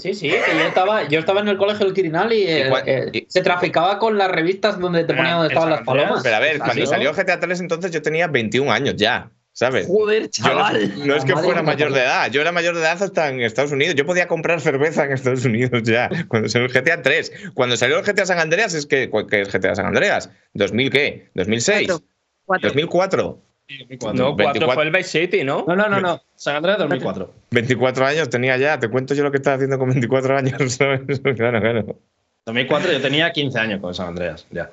Sí, 0.00 0.14
sí, 0.14 0.28
que 0.28 0.36
yo 0.58 0.66
estaba, 0.68 1.08
yo 1.08 1.18
estaba 1.18 1.40
en 1.40 1.48
el 1.48 1.56
colegio 1.56 1.86
del 1.86 1.94
Quirinal 1.94 2.30
y, 2.32 2.42
eh, 2.42 2.70
eh, 2.84 3.08
y- 3.12 3.26
se 3.28 3.40
traficaba 3.40 3.98
con 3.98 4.18
las 4.18 4.30
revistas 4.30 4.78
donde 4.78 5.04
te 5.04 5.14
ponían 5.14 5.38
donde 5.38 5.48
estaban 5.48 5.70
las 5.70 5.82
palomas. 5.82 6.22
Pero 6.22 6.36
a 6.36 6.38
ver, 6.38 6.50
Así, 6.56 6.60
cuando 6.60 6.84
¿no? 6.84 6.86
salió 6.90 7.12
GTA 7.14 7.40
3 7.40 7.60
entonces 7.60 7.90
yo 7.90 8.02
tenía 8.02 8.26
21 8.28 8.70
años 8.70 8.94
ya, 8.96 9.30
¿sabes? 9.56 9.86
Joder, 9.86 10.28
Yo 10.30 10.42
no, 10.44 10.48
chaval. 10.48 11.06
no 11.06 11.16
es 11.16 11.24
que 11.24 11.32
fuera 11.34 11.62
mayor 11.62 11.88
de 11.90 12.00
chaval. 12.00 12.26
edad, 12.26 12.30
yo 12.30 12.42
era 12.42 12.52
mayor 12.52 12.74
de 12.74 12.82
edad 12.82 13.02
hasta 13.02 13.30
en 13.30 13.40
Estados 13.40 13.72
Unidos. 13.72 13.94
Yo 13.94 14.04
podía 14.04 14.28
comprar 14.28 14.60
cerveza 14.60 15.04
en 15.06 15.12
Estados 15.12 15.46
Unidos 15.46 15.82
ya, 15.82 16.10
cuando 16.28 16.48
salió 16.50 16.66
el 16.66 16.72
GTA 16.72 17.00
3. 17.00 17.32
Cuando 17.54 17.76
salió 17.78 17.98
el 17.98 18.04
GTA 18.04 18.26
San 18.26 18.38
Andreas, 18.38 18.74
es 18.74 18.84
que, 18.84 19.10
¿qué 19.30 19.40
es 19.40 19.50
GTA 19.50 19.74
San 19.74 19.86
Andreas? 19.86 20.28
¿2000 20.54 20.90
qué? 20.90 21.30
¿2006? 21.34 21.86
Cuatro. 22.44 22.72
Cuatro. 22.88 23.42
¿2004? 23.68 24.12
No, 24.12 24.36
4 24.36 24.36
24. 24.36 24.72
fue 24.74 24.84
el 24.84 24.90
Vice 24.90 25.20
City, 25.20 25.42
¿no? 25.42 25.64
No, 25.66 25.74
no, 25.74 25.88
no, 25.88 26.00
no. 26.00 26.22
San 26.36 26.56
Andreas 26.56 26.78
2004. 26.78 27.32
24 27.50 28.06
años 28.06 28.28
tenía 28.28 28.58
ya, 28.58 28.78
te 28.78 28.88
cuento 28.88 29.14
yo 29.14 29.24
lo 29.24 29.30
que 29.30 29.38
estaba 29.38 29.56
haciendo 29.56 29.78
con 29.78 29.88
24 29.88 30.36
años, 30.36 30.72
¿sabes? 30.74 31.20
Claro, 31.20 31.60
claro. 31.60 31.98
2004 32.44 32.92
yo 32.92 33.00
tenía 33.00 33.32
15 33.32 33.58
años 33.58 33.80
con 33.80 33.94
San 33.94 34.08
Andreas, 34.08 34.46
ya. 34.50 34.70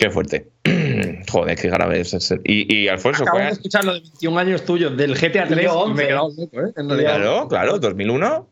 Qué 0.00 0.08
fuerte. 0.10 0.50
Joder, 1.30 1.58
qué 1.58 1.68
grave 1.68 2.00
es 2.00 2.14
ese. 2.14 2.40
Y, 2.44 2.74
y 2.74 2.88
Alfonso, 2.88 3.22
Acabo 3.22 3.36
de 3.38 3.44
¿cuál- 3.44 3.52
escuchar 3.52 3.84
lo 3.84 3.92
de 3.94 4.00
21 4.00 4.38
años 4.40 4.64
tuyos 4.64 4.96
del 4.96 5.14
GTA 5.14 5.46
3 5.46 5.50
Y 5.50 5.54
me 5.56 5.62
he 5.64 5.68
11. 5.68 6.06
quedado 6.06 6.28
loco, 6.36 6.60
¿eh? 6.60 6.72
En 6.76 6.88
realidad. 6.88 7.16
Claro, 7.16 7.48
claro, 7.48 7.78
2001, 7.78 8.50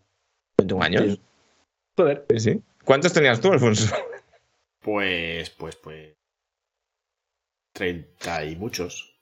21 0.58 0.84
años. 0.84 1.18
Joder. 1.96 2.26
Sí, 2.30 2.40
sí. 2.40 2.60
¿Cuántos 2.84 3.12
tenías 3.14 3.40
tú, 3.40 3.50
Alfonso? 3.52 3.92
Pues, 4.80 5.50
pues, 5.50 5.76
pues. 5.76 6.14
30 7.72 8.44
y 8.44 8.56
muchos. 8.56 9.14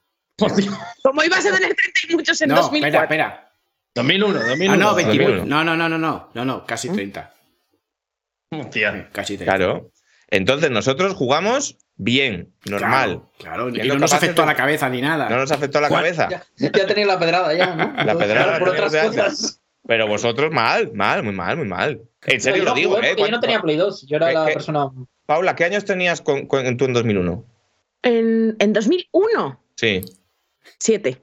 Como 1.03 1.23
ibas 1.23 1.47
a 1.47 1.53
tener 1.55 1.75
30 1.75 2.01
y 2.11 2.15
muchos 2.17 2.41
en 2.43 2.49
No, 2.51 2.57
2004. 2.57 3.03
espera, 3.03 3.03
espera. 3.05 3.53
2001, 3.95 4.39
2001. 4.41 4.73
Ah, 4.73 4.77
no, 4.77 4.95
21. 4.95 5.27
21. 5.27 5.47
No, 5.49 5.65
no, 5.65 5.77
no, 5.77 5.89
no, 5.89 5.99
no, 5.99 6.31
no, 6.35 6.45
no, 6.45 6.67
casi 6.67 6.89
30. 6.91 7.33
Hostia. 8.53 9.09
Casi 9.13 9.37
30. 9.39 9.57
Claro. 9.57 9.91
Entonces 10.29 10.71
nosotros 10.71 11.15
jugamos 11.15 11.79
bien, 11.97 12.53
normal. 12.67 13.09
Claro, 13.11 13.31
claro, 13.39 13.69
y 13.71 13.75
Siendo 13.75 13.95
no 13.95 14.01
nos 14.01 14.13
afectó 14.13 14.43
a 14.43 14.47
la 14.47 14.55
cabeza 14.55 14.89
ni 14.89 15.01
nada. 15.01 15.29
No 15.29 15.37
nos 15.39 15.51
afectó 15.51 15.81
la 15.81 15.89
cabeza. 15.89 16.29
Ya, 16.31 16.45
ya 16.57 16.87
tenéis 16.87 17.07
la 17.07 17.19
pedrada 17.19 17.53
ya, 17.55 17.75
¿no? 17.75 18.05
La 18.05 18.17
pedrada 18.17 18.59
por 18.59 18.69
la 18.69 18.87
otras 18.87 19.07
cosas. 19.07 19.61
Pero 19.87 20.07
vosotros 20.09 20.51
mal, 20.53 20.91
mal, 20.95 21.23
muy 21.23 21.33
mal, 21.33 21.57
muy 21.57 21.69
mal. 21.69 22.01
En 22.25 22.41
serio 22.41 22.65
lo 22.65 22.75
digo, 22.75 22.97
jugué 22.97 23.09
¿eh? 23.11 23.11
porque 23.11 23.23
Yo 23.23 23.27
no 23.27 23.31
¿Cuánto- 23.33 23.41
tenía 23.41 23.61
Play 23.63 23.77
2, 23.77 24.07
yo 24.09 24.17
era 24.17 24.29
¿Qué- 24.29 24.35
la 24.35 24.47
qué? 24.47 24.53
persona. 24.55 24.91
Paula, 25.27 25.55
¿qué 25.55 25.65
años 25.65 25.85
tenías 25.85 26.21
con, 26.21 26.47
con- 26.47 26.67
en 26.67 26.77
tú 26.77 26.87
en 26.87 26.93
2001? 26.93 27.45
En, 28.03 28.57
en 28.59 28.73
2001, 28.73 29.61
Sí. 29.77 30.01
7. 30.81 31.21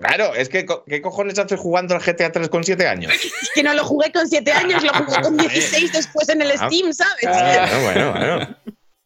Claro, 0.00 0.34
es 0.34 0.48
que 0.48 0.64
¿qué 0.86 1.02
cojones 1.02 1.38
haces 1.38 1.60
jugando 1.60 1.94
al 1.94 2.00
GTA 2.00 2.32
3 2.32 2.48
con 2.48 2.64
7 2.64 2.88
años? 2.88 3.12
Es 3.12 3.50
que 3.54 3.62
no 3.62 3.74
lo 3.74 3.84
jugué 3.84 4.10
con 4.10 4.26
7 4.26 4.50
años, 4.52 4.82
lo 4.82 4.92
jugué 4.94 5.20
con 5.20 5.36
16 5.36 5.92
después 5.92 6.28
en 6.30 6.40
el 6.40 6.52
Ah. 6.52 6.68
Steam, 6.70 6.92
¿sabes? 6.94 7.22
Bueno, 7.22 7.82
bueno, 7.82 8.12
bueno. 8.12 8.56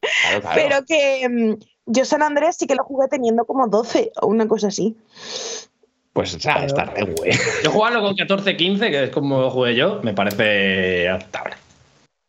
Claro, 0.00 0.40
claro. 0.40 0.54
Pero 0.62 0.84
que 0.86 1.28
mm, 1.28 1.54
yo 1.86 2.04
San 2.04 2.22
Andrés 2.22 2.56
sí 2.58 2.66
que 2.66 2.74
lo 2.74 2.84
jugué 2.84 3.08
teniendo 3.08 3.44
como 3.44 3.66
12 3.68 4.12
o 4.20 4.26
una 4.26 4.46
cosa 4.48 4.68
así. 4.68 4.96
Pues 6.12 6.34
o 6.34 6.40
sea, 6.40 6.64
está 6.64 6.84
re 6.86 7.04
güey. 7.04 7.32
Yo 7.64 7.70
jugarlo 7.70 8.02
con 8.02 8.14
14-15, 8.16 8.78
que 8.90 9.04
es 9.04 9.10
como 9.10 9.48
jugué 9.50 9.74
yo, 9.76 10.00
me 10.02 10.12
parece 10.12 11.08
aceptable. 11.08 11.54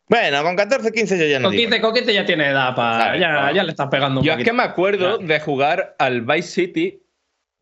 Bueno, 0.08 0.42
con 0.42 0.56
14, 0.56 0.92
15 0.92 1.18
yo 1.18 1.24
ya 1.26 1.38
no 1.40 1.48
Con 1.48 1.52
digo. 1.56 1.70
15, 1.70 1.80
con 1.80 1.94
15 1.94 2.14
ya 2.14 2.24
tiene 2.26 2.48
edad 2.50 2.74
para. 2.76 2.96
Claro, 3.04 3.18
Ya, 3.18 3.28
claro. 3.30 3.54
ya 3.54 3.64
le 3.64 3.70
estás 3.70 3.88
pegando 3.88 4.20
un 4.20 4.26
Yo 4.26 4.32
es 4.32 4.36
poquito. 4.36 4.50
que 4.50 4.56
me 4.56 4.62
acuerdo 4.62 5.18
de 5.18 5.40
jugar 5.40 5.96
al 5.98 6.20
Vice 6.22 6.48
City 6.48 7.02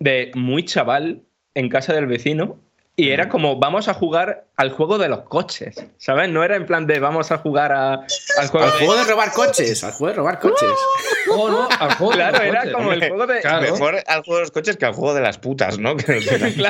de 0.00 0.30
muy 0.34 0.64
chaval 0.64 1.22
en 1.54 1.68
casa 1.68 1.92
del 1.94 2.06
vecino 2.06 2.58
y 3.00 3.10
era 3.10 3.28
como 3.28 3.56
vamos 3.56 3.88
a 3.88 3.94
jugar 3.94 4.44
al 4.56 4.70
juego 4.70 4.98
de 4.98 5.08
los 5.08 5.20
coches, 5.22 5.74
¿sabes? 5.96 6.28
No 6.28 6.44
era 6.44 6.56
en 6.56 6.66
plan 6.66 6.86
de 6.86 7.00
vamos 7.00 7.30
a 7.32 7.38
jugar 7.38 7.72
a- 7.72 7.94
al 8.38 8.48
juego 8.48 8.66
Al 8.66 8.72
de... 8.72 8.78
juego 8.86 8.96
de 8.96 9.04
robar 9.10 9.32
coches, 9.32 9.82
al 9.84 9.92
juego 9.92 10.08
de 10.10 10.16
robar 10.16 10.38
coches. 10.38 10.68
Oh, 11.32 11.48
no, 11.48 11.68
al 11.78 11.94
juego 11.94 12.12
de 12.12 12.18
Claro, 12.18 12.42
era 12.42 12.60
coches. 12.60 12.74
como 12.74 12.92
el 12.92 13.08
juego 13.08 13.26
de... 13.26 13.40
Claro. 13.40 13.60
Mejor 13.72 13.96
al 14.06 14.22
juego 14.22 14.36
de 14.36 14.40
los 14.42 14.50
coches 14.50 14.76
que 14.76 14.84
al 14.86 14.92
juego 14.92 15.14
de 15.14 15.20
las 15.22 15.38
putas, 15.38 15.78
¿no? 15.78 15.96
Que- 15.96 16.20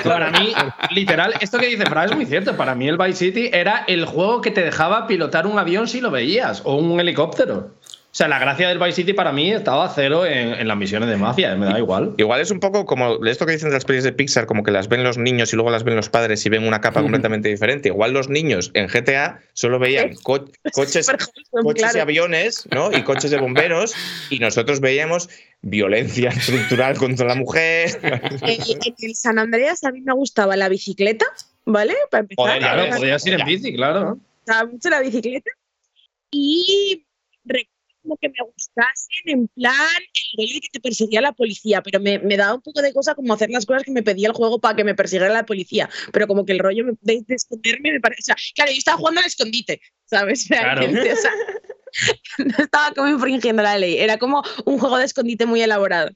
Para 0.04 0.30
mí, 0.30 0.52
literal, 0.90 1.34
esto 1.40 1.58
que 1.58 1.66
dice 1.66 1.84
Fra 1.86 2.04
es 2.04 2.14
muy 2.14 2.26
cierto. 2.26 2.56
Para 2.56 2.74
mí 2.74 2.88
el 2.88 2.96
Vice 2.98 3.14
City 3.18 3.50
era 3.52 3.84
el 3.88 4.04
juego 4.04 4.40
que 4.40 4.50
te 4.50 4.62
dejaba 4.62 5.06
pilotar 5.06 5.46
un 5.46 5.58
avión 5.58 5.88
si 5.88 6.00
lo 6.00 6.10
veías, 6.10 6.62
o 6.64 6.74
un 6.76 7.00
helicóptero. 7.00 7.74
O 8.12 8.12
sea, 8.12 8.26
la 8.26 8.40
gracia 8.40 8.68
del 8.68 8.80
Vice 8.80 8.92
City 8.92 9.12
para 9.12 9.30
mí 9.30 9.52
estaba 9.52 9.88
cero 9.94 10.26
en, 10.26 10.52
en 10.54 10.66
las 10.66 10.76
misiones 10.76 11.08
de 11.08 11.16
mafia, 11.16 11.54
me 11.54 11.66
da 11.66 11.78
igual. 11.78 12.14
Igual 12.18 12.40
es 12.40 12.50
un 12.50 12.58
poco 12.58 12.84
como 12.84 13.24
esto 13.24 13.46
que 13.46 13.52
dicen 13.52 13.68
de 13.68 13.74
las 13.74 13.84
pelis 13.84 14.02
de 14.02 14.12
Pixar, 14.12 14.46
como 14.46 14.64
que 14.64 14.72
las 14.72 14.88
ven 14.88 15.04
los 15.04 15.16
niños 15.16 15.52
y 15.52 15.56
luego 15.56 15.70
las 15.70 15.84
ven 15.84 15.94
los 15.94 16.08
padres 16.08 16.44
y 16.44 16.48
ven 16.48 16.66
una 16.66 16.80
capa 16.80 17.02
completamente 17.02 17.48
diferente. 17.48 17.88
Igual 17.88 18.12
los 18.12 18.28
niños 18.28 18.72
en 18.74 18.88
GTA 18.88 19.38
solo 19.52 19.78
veían 19.78 20.16
co- 20.24 20.44
coches, 20.72 21.08
coches 21.62 21.94
y 21.94 21.98
aviones, 22.00 22.66
¿no? 22.72 22.90
Y 22.90 23.02
coches 23.04 23.30
de 23.30 23.38
bomberos, 23.38 23.94
y 24.28 24.40
nosotros 24.40 24.80
veíamos 24.80 25.28
violencia 25.62 26.30
estructural 26.36 26.96
contra 26.98 27.26
la 27.28 27.36
mujer. 27.36 27.90
En, 28.02 28.60
en 28.60 28.94
el 29.02 29.14
San 29.14 29.38
Andreas 29.38 29.84
a 29.84 29.92
mí 29.92 30.00
me 30.00 30.14
gustaba 30.14 30.56
la 30.56 30.68
bicicleta, 30.68 31.26
¿vale? 31.64 31.94
Para 32.10 32.22
empezar. 32.22 32.44
Joder, 32.44 32.58
Claro, 32.58 32.96
podías 32.96 33.24
ir 33.24 33.34
en 33.34 33.46
bici, 33.46 33.72
claro. 33.72 34.00
Me 34.00 34.20
gustaba 34.46 34.68
mucho 34.68 34.90
la 34.90 35.00
bicicleta. 35.00 35.50
Y 36.32 37.06
recuerdo 37.44 37.70
como 38.10 38.16
que 38.16 38.28
me 38.28 38.50
gustasen 38.52 39.26
en 39.26 39.48
plan 39.48 39.74
el 39.76 40.38
rollo 40.38 40.54
de 40.54 40.60
que 40.60 40.68
te 40.72 40.80
perseguía 40.80 41.20
la 41.20 41.32
policía, 41.32 41.80
pero 41.82 42.00
me, 42.00 42.18
me 42.18 42.36
daba 42.36 42.54
un 42.54 42.62
poco 42.62 42.82
de 42.82 42.92
cosa 42.92 43.14
como 43.14 43.32
hacer 43.34 43.50
las 43.50 43.66
cosas 43.66 43.84
que 43.84 43.92
me 43.92 44.02
pedía 44.02 44.26
el 44.28 44.34
juego 44.34 44.60
para 44.60 44.74
que 44.74 44.84
me 44.84 44.94
persiguiera 44.94 45.32
la 45.32 45.46
policía, 45.46 45.88
pero 46.12 46.26
como 46.26 46.44
que 46.44 46.52
el 46.52 46.58
rollo 46.58 46.84
de, 47.00 47.22
de 47.26 47.34
esconderme 47.34 47.92
me 47.92 48.00
parece... 48.00 48.22
O 48.22 48.24
sea, 48.24 48.36
claro, 48.54 48.72
yo 48.72 48.78
estaba 48.78 48.98
jugando 48.98 49.20
al 49.20 49.26
escondite, 49.26 49.80
¿sabes? 50.04 50.46
Claro. 50.46 50.82
O 50.90 51.16
sea, 51.16 51.30
no 52.38 52.64
estaba 52.64 52.92
como 52.94 53.08
infringiendo 53.08 53.62
la 53.62 53.78
ley, 53.78 53.98
era 53.98 54.18
como 54.18 54.42
un 54.64 54.78
juego 54.78 54.98
de 54.98 55.04
escondite 55.04 55.46
muy 55.46 55.62
elaborado. 55.62 56.10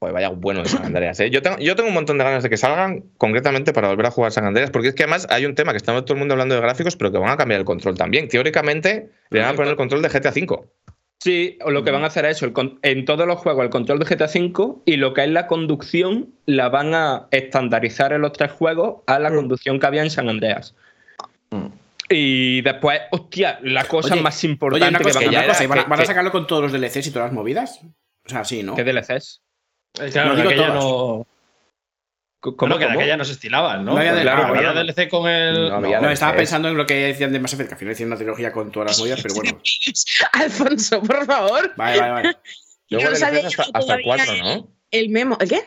Pues 0.00 0.14
vaya 0.14 0.30
bueno 0.30 0.62
de 0.62 0.68
San 0.70 0.82
Andreas, 0.86 1.20
¿eh? 1.20 1.28
Yo 1.28 1.42
tengo, 1.42 1.58
yo 1.58 1.76
tengo 1.76 1.88
un 1.90 1.94
montón 1.94 2.16
de 2.16 2.24
ganas 2.24 2.42
de 2.42 2.48
que 2.48 2.56
salgan, 2.56 3.02
concretamente 3.18 3.74
para 3.74 3.88
volver 3.88 4.06
a 4.06 4.10
jugar 4.10 4.32
San 4.32 4.46
Andreas, 4.46 4.70
porque 4.70 4.88
es 4.88 4.94
que 4.94 5.02
además 5.02 5.26
hay 5.28 5.44
un 5.44 5.54
tema 5.54 5.72
que 5.72 5.76
estamos 5.76 6.06
todo 6.06 6.14
el 6.14 6.20
mundo 6.20 6.32
hablando 6.32 6.54
de 6.54 6.60
gráficos, 6.62 6.96
pero 6.96 7.12
que 7.12 7.18
van 7.18 7.28
a 7.28 7.36
cambiar 7.36 7.60
el 7.60 7.66
control 7.66 7.98
también. 7.98 8.26
Teóricamente 8.28 9.10
le 9.28 9.40
van 9.40 9.50
a 9.50 9.54
poner 9.54 9.72
el 9.72 9.76
control 9.76 10.00
de 10.00 10.08
GTA 10.08 10.30
V. 10.30 10.58
Sí, 11.22 11.58
o 11.62 11.70
lo 11.70 11.84
que 11.84 11.90
van 11.90 12.02
a 12.02 12.06
hacer 12.06 12.24
es 12.24 12.38
eso, 12.38 12.46
el 12.46 12.54
en 12.80 13.04
todos 13.04 13.26
los 13.26 13.36
juegos 13.40 13.62
el 13.62 13.68
control 13.68 13.98
de 13.98 14.06
GTA 14.06 14.24
V 14.24 14.76
y 14.86 14.96
lo 14.96 15.12
que 15.12 15.22
es 15.24 15.28
la 15.28 15.46
conducción 15.46 16.30
la 16.46 16.70
van 16.70 16.94
a 16.94 17.26
estandarizar 17.30 18.14
en 18.14 18.22
los 18.22 18.32
tres 18.32 18.52
juegos 18.52 19.02
a 19.06 19.18
la 19.18 19.28
conducción 19.28 19.78
que 19.78 19.86
había 19.86 20.02
en 20.02 20.08
San 20.08 20.30
Andreas. 20.30 20.74
Y 22.08 22.62
después, 22.62 23.00
hostia, 23.10 23.58
la 23.62 23.84
cosa 23.84 24.14
Oye, 24.14 24.22
más 24.22 24.42
Oye, 24.42 24.50
importante 24.52 24.88
una 24.88 24.98
cosa, 25.00 25.18
que 25.20 25.26
van 25.26 25.34
una 25.34 25.44
a 25.44 25.46
cosa, 25.46 25.64
¿y 25.64 25.66
¿van, 25.66 25.78
a, 25.78 25.82
que- 25.84 25.90
van 25.90 25.98
a 25.98 26.02
que- 26.02 26.06
sacarlo 26.06 26.32
con 26.32 26.46
todos 26.46 26.62
los 26.62 26.72
DLCs 26.72 27.06
y 27.06 27.10
todas 27.12 27.26
las 27.28 27.34
movidas? 27.34 27.80
O 28.24 28.28
sea, 28.28 28.44
sí, 28.44 28.62
¿no? 28.62 28.74
¿Qué 28.74 28.82
DLCs? 28.84 29.42
Claro, 30.12 30.34
No 30.34 30.42
aquella 30.42 30.56
todas. 30.66 30.74
no. 30.84 31.26
¿Cómo, 32.42 32.56
Como 32.56 32.74
que 32.78 32.84
de 32.84 32.86
cómo? 32.86 33.00
aquella 33.00 33.16
no 33.18 33.24
se 33.26 33.32
estilaban, 33.32 33.84
¿no? 33.84 33.92
No 33.92 33.98
había 33.98 34.18
claro, 34.22 34.44
había 34.46 34.72
bueno. 34.72 34.84
DLC 34.92 35.08
con 35.10 35.28
el. 35.28 35.68
No 35.68 35.74
había 35.76 36.00
No, 36.00 36.10
estaba 36.10 36.34
pensando 36.36 36.68
en 36.68 36.76
lo 36.78 36.86
que 36.86 36.94
decían 36.94 37.32
de 37.32 37.38
Mass 37.40 37.52
Effect, 37.52 37.68
que 37.68 37.74
al 37.74 37.78
final 37.78 37.92
hicieron 37.92 38.12
una 38.12 38.16
trilogía 38.16 38.50
con 38.50 38.72
todas 38.72 38.88
las 38.92 38.98
movidas, 39.00 39.20
pero 39.22 39.34
bueno. 39.34 39.60
Alfonso, 40.32 41.02
por 41.02 41.26
favor. 41.26 41.72
Vale, 41.76 42.00
vale, 42.00 42.12
vale. 42.12 42.36
Yo 42.88 42.96
Luego 42.98 43.10
no 43.10 43.16
sabía 43.16 43.46
hasta, 43.46 43.62
hasta 43.62 43.78
el 43.78 44.02
todavía 44.02 44.04
4, 44.26 44.34
¿no? 44.42 44.68
El 44.90 45.08
memo, 45.10 45.36
¿el 45.38 45.48
qué? 45.50 45.62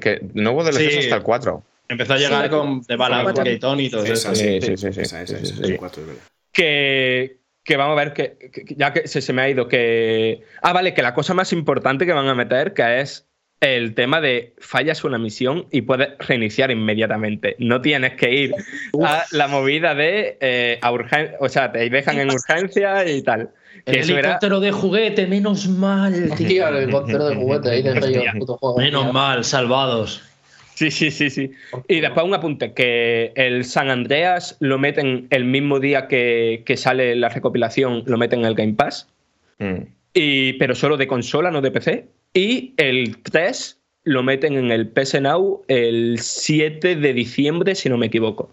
Que 0.00 0.20
no 0.34 0.52
hubo 0.52 0.64
DLCs 0.64 0.92
Sí. 0.94 0.98
hasta 1.00 1.16
el 1.16 1.22
4. 1.22 1.62
Empezó 1.88 2.14
a 2.14 2.16
llegar 2.16 2.44
Sí. 2.44 2.50
con 2.50 2.82
The 2.84 2.96
Ballad 2.96 3.34
Gayton 3.36 3.80
y 3.80 3.90
todo 3.90 4.04
eso. 4.04 4.34
sí, 4.34 4.60
sí. 4.60 4.60
sí, 4.62 4.76
sí, 4.78 4.92
sí. 4.94 5.00
Esa, 5.02 5.22
esa, 5.22 5.36
sí, 5.38 5.44
esa, 5.44 5.64
sí. 5.66 5.76
cuatro, 5.76 6.00
es 6.02 6.08
verdad. 6.08 6.22
que, 6.52 7.36
que 7.62 7.76
vamos 7.76 7.92
a 7.92 8.04
ver 8.04 8.12
que, 8.14 8.38
que- 8.52 8.64
que 8.64 8.74
ya 8.74 8.92
que 8.92 9.06
se, 9.06 9.20
se 9.20 9.32
me 9.32 9.42
ha 9.42 9.48
ido 9.50 9.68
que 9.68 10.42
ah 10.62 10.72
vale 10.72 10.94
que 10.94 11.02
la 11.02 11.14
cosa 11.14 11.34
más 11.34 11.52
importante 11.52 12.06
que 12.06 12.12
van 12.12 12.26
a 12.26 12.34
meter 12.34 12.72
que 12.74 13.00
es 13.00 13.28
el 13.60 13.94
tema 13.94 14.20
de 14.20 14.52
fallas 14.58 15.02
una 15.04 15.18
misión 15.18 15.66
y 15.72 15.80
puedes 15.82 16.10
reiniciar 16.18 16.70
inmediatamente 16.70 17.56
no 17.58 17.80
tienes 17.80 18.12
que 18.14 18.30
ir 18.32 18.54
a 19.02 19.24
la 19.32 19.48
movida 19.48 19.94
de 19.94 20.36
eh, 20.40 20.78
a 20.82 20.92
urgen- 20.92 21.34
o 21.40 21.48
sea 21.48 21.72
te 21.72 21.88
dejan 21.88 22.18
en 22.18 22.30
urgencia 22.30 23.08
y 23.08 23.22
tal 23.22 23.50
El 23.86 23.94
era 24.10 24.18
helicóptero 24.20 24.60
de 24.60 24.72
juguete, 24.72 25.26
menos 25.26 25.68
mal, 25.68 26.12
tío. 26.36 26.48
Tío, 26.48 26.68
el 26.68 26.76
helicóptero 26.76 27.28
de 27.28 27.34
juguete, 27.36 27.70
ahí 27.70 27.82
el 27.86 28.38
puto 28.38 28.56
juego. 28.58 28.78
Menos 28.78 29.04
tío. 29.04 29.12
mal, 29.12 29.44
salvados. 29.44 30.22
Sí, 30.74 30.90
sí, 30.90 31.10
sí, 31.10 31.30
sí. 31.30 31.52
Y 31.88 32.00
después 32.00 32.26
un 32.26 32.34
apunte, 32.34 32.72
que 32.74 33.32
el 33.34 33.64
San 33.64 33.88
Andreas 33.88 34.56
lo 34.60 34.78
meten 34.78 35.26
el 35.30 35.44
mismo 35.46 35.80
día 35.80 36.06
que, 36.08 36.62
que 36.66 36.76
sale 36.76 37.16
la 37.16 37.28
recopilación, 37.30 38.02
lo 38.06 38.18
meten 38.18 38.40
en 38.40 38.46
el 38.46 38.54
Game 38.54 38.74
Pass, 38.74 39.08
Mm. 39.58 39.84
y, 40.12 40.52
pero 40.54 40.74
solo 40.74 40.98
de 40.98 41.06
consola, 41.06 41.50
no 41.50 41.62
de 41.62 41.70
PC. 41.70 42.06
Y 42.36 42.74
el 42.76 43.22
3 43.22 43.80
lo 44.04 44.22
meten 44.22 44.54
en 44.54 44.70
el 44.70 44.88
PS 44.88 45.20
Now 45.20 45.64
el 45.68 46.18
7 46.20 46.96
de 46.96 47.12
diciembre, 47.12 47.74
si 47.74 47.88
no 47.88 47.96
me 47.96 48.06
equivoco. 48.06 48.50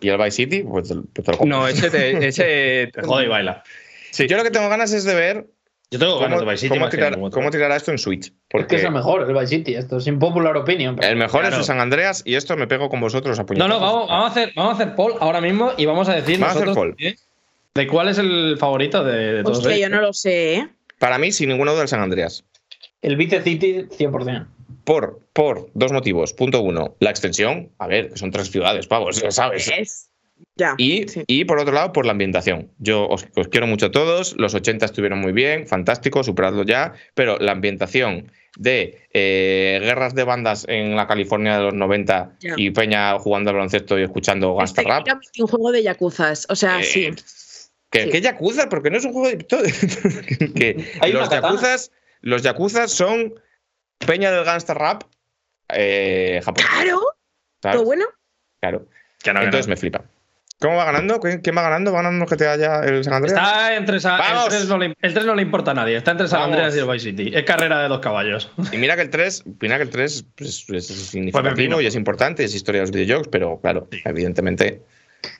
Y 0.00 0.08
el 0.08 0.16
Vice 0.18 0.30
City, 0.30 0.62
pues, 0.62 0.88
te- 0.88 0.94
pues 0.94 1.24
te 1.26 1.32
lo 1.32 1.38
compras. 1.38 1.46
No, 1.60 1.68
ese... 1.68 1.90
te- 1.90 2.26
ese 2.28 2.90
Te 2.92 3.02
jode 3.04 3.24
y 3.24 3.28
baila. 3.28 3.62
sí. 4.10 4.26
Yo 4.26 4.36
lo 4.36 4.42
que 4.44 4.50
tengo 4.50 4.68
ganas 4.68 4.92
es 4.92 5.04
de 5.04 5.14
ver 5.14 5.46
Yo 5.90 5.98
tengo 5.98 6.14
cómo, 6.14 6.22
ganas 6.24 6.40
de 6.40 6.46
Vice 6.46 6.56
City 6.58 6.68
cómo 6.70 6.88
que 6.88 6.96
tirar- 6.96 7.18
cómo 7.30 7.50
tirará 7.50 7.76
esto 7.76 7.90
en 7.90 7.98
Switch. 7.98 8.26
Es 8.26 8.30
que 8.30 8.36
Porque 8.48 8.76
es 8.76 8.84
el 8.84 8.92
mejor, 8.92 9.28
el 9.28 9.34
Vice 9.34 9.46
City. 9.48 9.74
Esto 9.74 9.98
es 9.98 10.06
impopular 10.06 10.56
opinion. 10.56 10.96
pero- 10.96 11.08
el 11.12 11.16
mejor 11.16 11.44
es 11.44 11.54
el 11.54 11.64
San 11.64 11.80
Andreas 11.80 12.22
y 12.24 12.34
esto 12.36 12.56
me 12.56 12.66
pego 12.66 12.88
con 12.88 13.00
vosotros 13.00 13.38
a 13.38 13.42
No, 13.42 13.46
puñetazos. 13.46 13.68
no, 13.74 13.80
vamos, 13.80 14.08
vamos 14.08 14.24
a 14.28 14.30
hacer, 14.30 14.52
vamos 14.56 14.72
a 14.72 14.82
hacer 14.82 14.94
poll 14.94 15.14
ahora 15.20 15.40
mismo 15.40 15.72
y 15.76 15.84
vamos 15.86 16.08
a 16.08 16.14
decir 16.14 16.38
Vamos 16.38 16.56
a 16.56 16.60
hacer 16.60 16.74
poll. 16.74 16.94
¿eh? 16.98 17.14
de 17.74 17.86
cuál 17.86 18.08
es 18.08 18.18
el 18.18 18.56
favorito 18.58 19.02
de, 19.04 19.32
de 19.34 19.42
todos 19.42 19.58
Hostia, 19.58 19.72
yo 19.72 19.76
ellos. 19.86 19.90
no 19.90 20.00
lo 20.02 20.12
sé, 20.12 20.54
¿eh? 20.56 20.68
Para 20.98 21.18
mí, 21.18 21.32
sin 21.32 21.48
ninguno 21.48 21.74
del 21.74 21.88
San 21.88 22.00
Andreas. 22.00 22.44
El 23.02 23.16
Vice 23.16 23.42
City, 23.42 23.86
100%. 23.88 24.46
Por, 24.84 25.20
por 25.32 25.68
dos 25.74 25.92
motivos. 25.92 26.32
Punto 26.32 26.60
uno, 26.60 26.96
la 27.00 27.10
extensión. 27.10 27.70
A 27.78 27.86
ver, 27.86 28.10
que 28.10 28.16
son 28.18 28.30
tres 28.30 28.50
ciudades, 28.50 28.86
pavos, 28.86 29.20
ya 29.20 29.30
sabes. 29.30 29.70
Es. 29.76 30.08
Ya. 30.56 30.74
Y, 30.76 31.06
sí. 31.08 31.22
y 31.28 31.44
por 31.44 31.58
otro 31.60 31.72
lado, 31.72 31.92
por 31.92 32.04
la 32.04 32.12
ambientación. 32.12 32.70
Yo 32.78 33.06
os, 33.08 33.26
os 33.36 33.48
quiero 33.48 33.66
mucho 33.66 33.86
a 33.86 33.90
todos. 33.92 34.34
Los 34.38 34.54
80 34.54 34.86
estuvieron 34.86 35.20
muy 35.20 35.32
bien, 35.32 35.66
fantástico, 35.68 36.24
superadlo 36.24 36.64
ya. 36.64 36.94
Pero 37.14 37.38
la 37.38 37.52
ambientación 37.52 38.32
de 38.58 39.06
eh, 39.12 39.78
guerras 39.82 40.14
de 40.14 40.24
bandas 40.24 40.66
en 40.68 40.94
la 40.96 41.06
California 41.06 41.56
de 41.58 41.64
los 41.64 41.74
90 41.74 42.36
Ya. 42.40 42.54
y 42.56 42.70
Peña 42.70 43.18
jugando 43.18 43.50
al 43.50 43.56
baloncesto 43.56 43.98
y 43.98 44.02
escuchando 44.02 44.52
Es 44.52 44.74
Gangsta 44.74 44.82
Rap. 44.82 45.06
un 45.38 45.46
juego 45.46 45.72
de 45.72 45.82
yakuzas. 45.82 46.46
O 46.50 46.56
sea, 46.56 46.80
Eh, 46.80 46.84
sí. 46.84 47.10
Que, 47.90 48.04
Sí. 48.04 48.10
que 48.22 48.66
porque 48.70 48.90
no 48.90 48.96
es 48.96 49.04
un 49.04 49.12
juego 49.12 49.28
de. 49.28 49.38
que 50.54 50.84
Hay 51.00 51.12
los. 51.12 51.28
Yakuzas, 51.30 51.90
los 52.22 52.42
Yakuzas 52.42 52.90
son 52.90 53.34
Peña 54.06 54.30
del 54.32 54.44
Gangsta 54.44 54.74
Rap 54.74 55.02
eh, 55.68 56.40
japonés. 56.44 56.70
Claro, 56.70 57.00
¿sabes? 57.62 57.76
todo 57.76 57.84
bueno. 57.84 58.04
Claro. 58.60 58.86
Que 59.22 59.32
no, 59.32 59.40
que 59.40 59.46
Entonces 59.46 59.68
no. 59.68 59.72
me 59.72 59.76
flipa. 59.76 60.04
¿Cómo 60.60 60.76
va 60.76 60.84
ganando? 60.84 61.18
¿Quién 61.18 61.56
va 61.56 61.62
ganando? 61.62 61.92
¿Va 61.92 62.02
ganando 62.02 62.24
GTA 62.24 62.56
ya 62.56 62.80
el 62.84 63.02
San 63.02 63.14
Andreas? 63.14 63.36
Está 63.36 63.74
entre 63.74 63.98
Sa- 63.98 64.16
¡Vamos! 64.16 64.44
el 64.44 64.50
3, 64.50 64.68
no 64.68 64.78
le, 64.78 64.94
el 65.00 65.12
3 65.12 65.26
no 65.26 65.34
le 65.34 65.42
importa 65.42 65.72
a 65.72 65.74
nadie. 65.74 65.96
Está 65.96 66.12
entre 66.12 66.28
San 66.28 66.38
Vamos. 66.40 66.54
Andreas 66.56 66.76
y 66.76 66.78
el 66.78 66.86
Vice 66.86 67.10
City. 67.10 67.32
Es 67.34 67.42
carrera 67.44 67.82
de 67.82 67.88
dos 67.88 67.98
caballos. 67.98 68.48
Y 68.70 68.76
mira 68.76 68.94
que 68.94 69.02
el 69.02 69.10
3, 69.10 69.42
mira 69.60 69.76
que 69.78 69.82
el 69.82 69.90
3 69.90 70.24
pues, 70.36 70.48
es 70.50 70.64
Pues 70.68 70.86
significativo 70.86 71.80
y 71.80 71.86
es 71.86 71.96
importante, 71.96 72.44
es 72.44 72.54
historia 72.54 72.80
de 72.80 72.86
los 72.86 72.92
videojuegos, 72.92 73.26
pero 73.26 73.60
claro, 73.60 73.88
evidentemente 74.04 74.82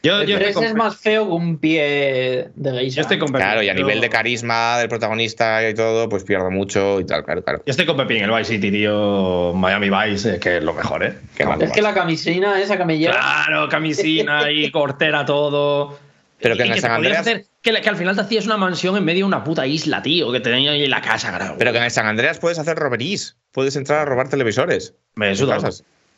Yo, 0.02 0.22
yo 0.22 0.36
estoy 0.36 0.36
3 0.36 0.54
con- 0.54 0.64
es 0.64 0.74
más 0.74 0.96
feo 0.96 1.26
que 1.26 1.32
un 1.32 1.58
pie 1.58 2.48
de 2.54 2.70
geisha. 2.72 2.96
yo 2.96 3.02
estoy 3.02 3.18
con 3.18 3.28
Pepín. 3.28 3.40
Claro, 3.46 3.62
y 3.62 3.68
a 3.68 3.74
nivel 3.74 4.00
de 4.00 4.08
carisma 4.08 4.78
del 4.78 4.88
protagonista 4.88 5.68
y 5.68 5.74
todo, 5.74 6.08
pues 6.08 6.24
pierde 6.24 6.50
mucho 6.50 7.00
y 7.00 7.04
tal, 7.04 7.24
claro, 7.24 7.42
claro. 7.42 7.62
Yo 7.66 7.70
estoy 7.70 7.86
con 7.86 7.96
Pepín, 7.96 8.22
el 8.22 8.30
Vice 8.30 8.44
City, 8.44 8.70
tío. 8.70 9.52
Miami 9.54 9.90
Vice, 9.90 10.36
eh, 10.36 10.38
que 10.38 10.58
es 10.58 10.62
lo 10.64 10.72
mejor, 10.74 11.04
¿eh? 11.04 11.18
Qué. 11.36 11.44
Es 11.60 11.72
que 11.72 11.82
la 11.82 11.94
camisina 11.94 12.60
esa 12.60 12.76
que 12.76 12.84
me 12.84 12.98
lleva. 12.98 13.14
Claro, 13.14 13.68
camisina 13.68 14.50
y 14.50 14.70
cortera 14.72 15.24
todo. 15.24 15.98
Pero 16.40 16.56
que 16.56 16.62
en 16.62 16.68
el 16.70 16.74
te 16.74 16.80
San 16.80 16.90
Andreas- 16.92 17.20
hacer- 17.20 17.44
que, 17.62 17.72
que 17.80 17.88
al 17.88 17.96
final 17.96 18.16
te 18.16 18.22
hacías 18.22 18.46
una 18.46 18.56
mansión 18.56 18.96
en 18.96 19.04
medio 19.04 19.20
de 19.20 19.28
una 19.28 19.44
puta 19.44 19.64
isla, 19.66 20.02
tío, 20.02 20.32
que 20.32 20.40
tenía 20.40 20.72
ahí 20.72 20.84
en 20.84 20.90
la 20.90 21.00
casa, 21.00 21.36
claro. 21.36 21.54
Pero 21.56 21.70
que 21.70 21.78
en 21.78 21.84
el 21.84 21.90
San 21.92 22.06
Andreas 22.06 22.40
puedes 22.40 22.58
hacer 22.58 22.76
roberís. 22.76 23.36
Puedes 23.52 23.76
entrar 23.76 24.00
a 24.00 24.04
robar 24.04 24.28
televisores. 24.28 24.94
Me 25.14 25.28
en 25.28 25.36
suda. 25.36 25.58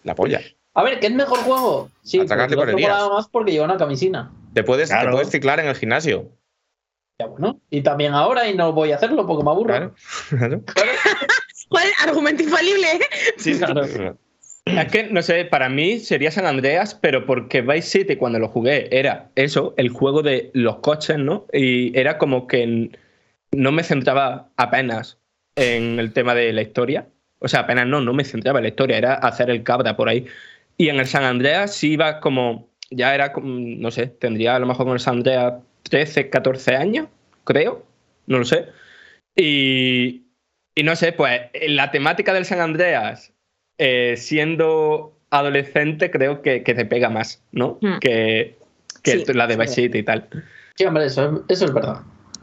La 0.04 0.14
polla. 0.14 0.40
A 0.74 0.82
ver, 0.84 1.00
¿qué 1.00 1.06
es 1.08 1.12
mejor 1.12 1.38
juego? 1.40 1.90
Sí, 2.02 2.20
Atacarte 2.20 2.54
porque 2.54 2.54
el 2.54 2.56
por 2.56 2.68
otro 2.68 2.78
Elías. 2.78 2.90
molaba 2.92 3.14
más 3.16 3.28
porque 3.28 3.52
lleva 3.52 3.64
una 3.64 3.76
camisina. 3.76 4.32
Te 4.54 4.62
puedes, 4.62 4.88
te 4.88 4.94
Claro. 4.94 5.10
puedes 5.12 5.30
ciclar 5.30 5.58
en 5.60 5.66
el 5.66 5.74
gimnasio. 5.74 6.30
Ya 7.18 7.26
bueno. 7.26 7.60
Y 7.70 7.82
también 7.82 8.12
ahora 8.14 8.48
y 8.48 8.54
no 8.56 8.72
voy 8.72 8.92
a 8.92 8.96
hacerlo 8.96 9.26
porque 9.26 9.44
me 9.44 9.50
aburro. 9.50 9.68
Claro. 9.74 9.94
claro. 10.30 10.62
¿Cuál? 11.68 11.88
Argumento 12.06 12.42
infalible. 12.42 12.86
Sí, 13.36 13.58
claro. 13.58 13.82
Es 13.84 14.90
que, 14.90 15.04
no 15.10 15.20
sé, 15.22 15.44
para 15.44 15.68
mí 15.68 16.00
sería 16.00 16.30
San 16.30 16.46
Andreas, 16.46 16.94
pero 16.94 17.26
porque 17.26 17.60
Vice 17.60 17.82
City 18.00 18.16
cuando 18.16 18.38
lo 18.38 18.48
jugué 18.48 18.88
era 18.96 19.30
eso, 19.34 19.74
el 19.76 19.90
juego 19.90 20.22
de 20.22 20.50
los 20.54 20.76
coches, 20.76 21.18
¿no? 21.18 21.46
Y 21.52 21.96
era 21.98 22.16
como 22.18 22.46
que 22.46 22.90
no 23.52 23.72
me 23.72 23.82
centraba 23.84 24.48
apenas 24.56 25.18
en 25.56 25.98
el 26.00 26.12
tema 26.12 26.34
de 26.34 26.52
la 26.52 26.62
historia. 26.62 27.06
O 27.44 27.48
sea, 27.48 27.60
apenas 27.60 27.86
no, 27.86 28.00
no 28.00 28.14
me 28.14 28.24
centraba 28.24 28.58
en 28.58 28.62
la 28.64 28.68
historia, 28.70 28.96
era 28.96 29.14
hacer 29.14 29.50
el 29.50 29.62
cabra 29.62 29.96
por 29.96 30.08
ahí. 30.08 30.26
Y 30.78 30.88
en 30.88 30.96
el 30.98 31.06
San 31.06 31.24
Andreas 31.24 31.74
sí 31.74 31.92
iba 31.92 32.18
como, 32.20 32.68
ya 32.90 33.14
era, 33.14 33.32
como, 33.32 33.46
no 33.58 33.90
sé, 33.90 34.06
tendría 34.06 34.56
a 34.56 34.58
lo 34.58 34.66
mejor 34.66 34.86
con 34.86 34.94
el 34.94 35.00
San 35.00 35.16
Andreas 35.18 35.54
13, 35.82 36.30
14 36.30 36.74
años, 36.76 37.08
creo, 37.44 37.84
no 38.26 38.38
lo 38.38 38.44
sé. 38.46 38.66
Y, 39.36 40.22
y 40.74 40.82
no 40.82 40.96
sé, 40.96 41.12
pues 41.12 41.42
la 41.68 41.90
temática 41.90 42.32
del 42.32 42.44
San 42.44 42.60
Andreas, 42.60 43.32
eh, 43.78 44.14
siendo 44.16 45.18
adolescente, 45.30 46.10
creo 46.10 46.42
que, 46.42 46.62
que 46.62 46.74
te 46.74 46.86
pega 46.86 47.10
más, 47.10 47.42
¿no? 47.52 47.78
Hmm. 47.80 47.98
Que, 48.00 48.56
que 49.02 49.18
Sí. 49.24 49.32
la 49.34 49.46
de 49.46 49.56
Vice 49.56 49.74
City 49.74 49.98
y 49.98 50.02
tal. 50.02 50.28
Sí, 50.76 50.84
hombre, 50.84 51.06
eso, 51.06 51.44
es- 51.48 51.56
eso 51.58 51.64
es 51.66 51.74
verdad. 51.74 52.00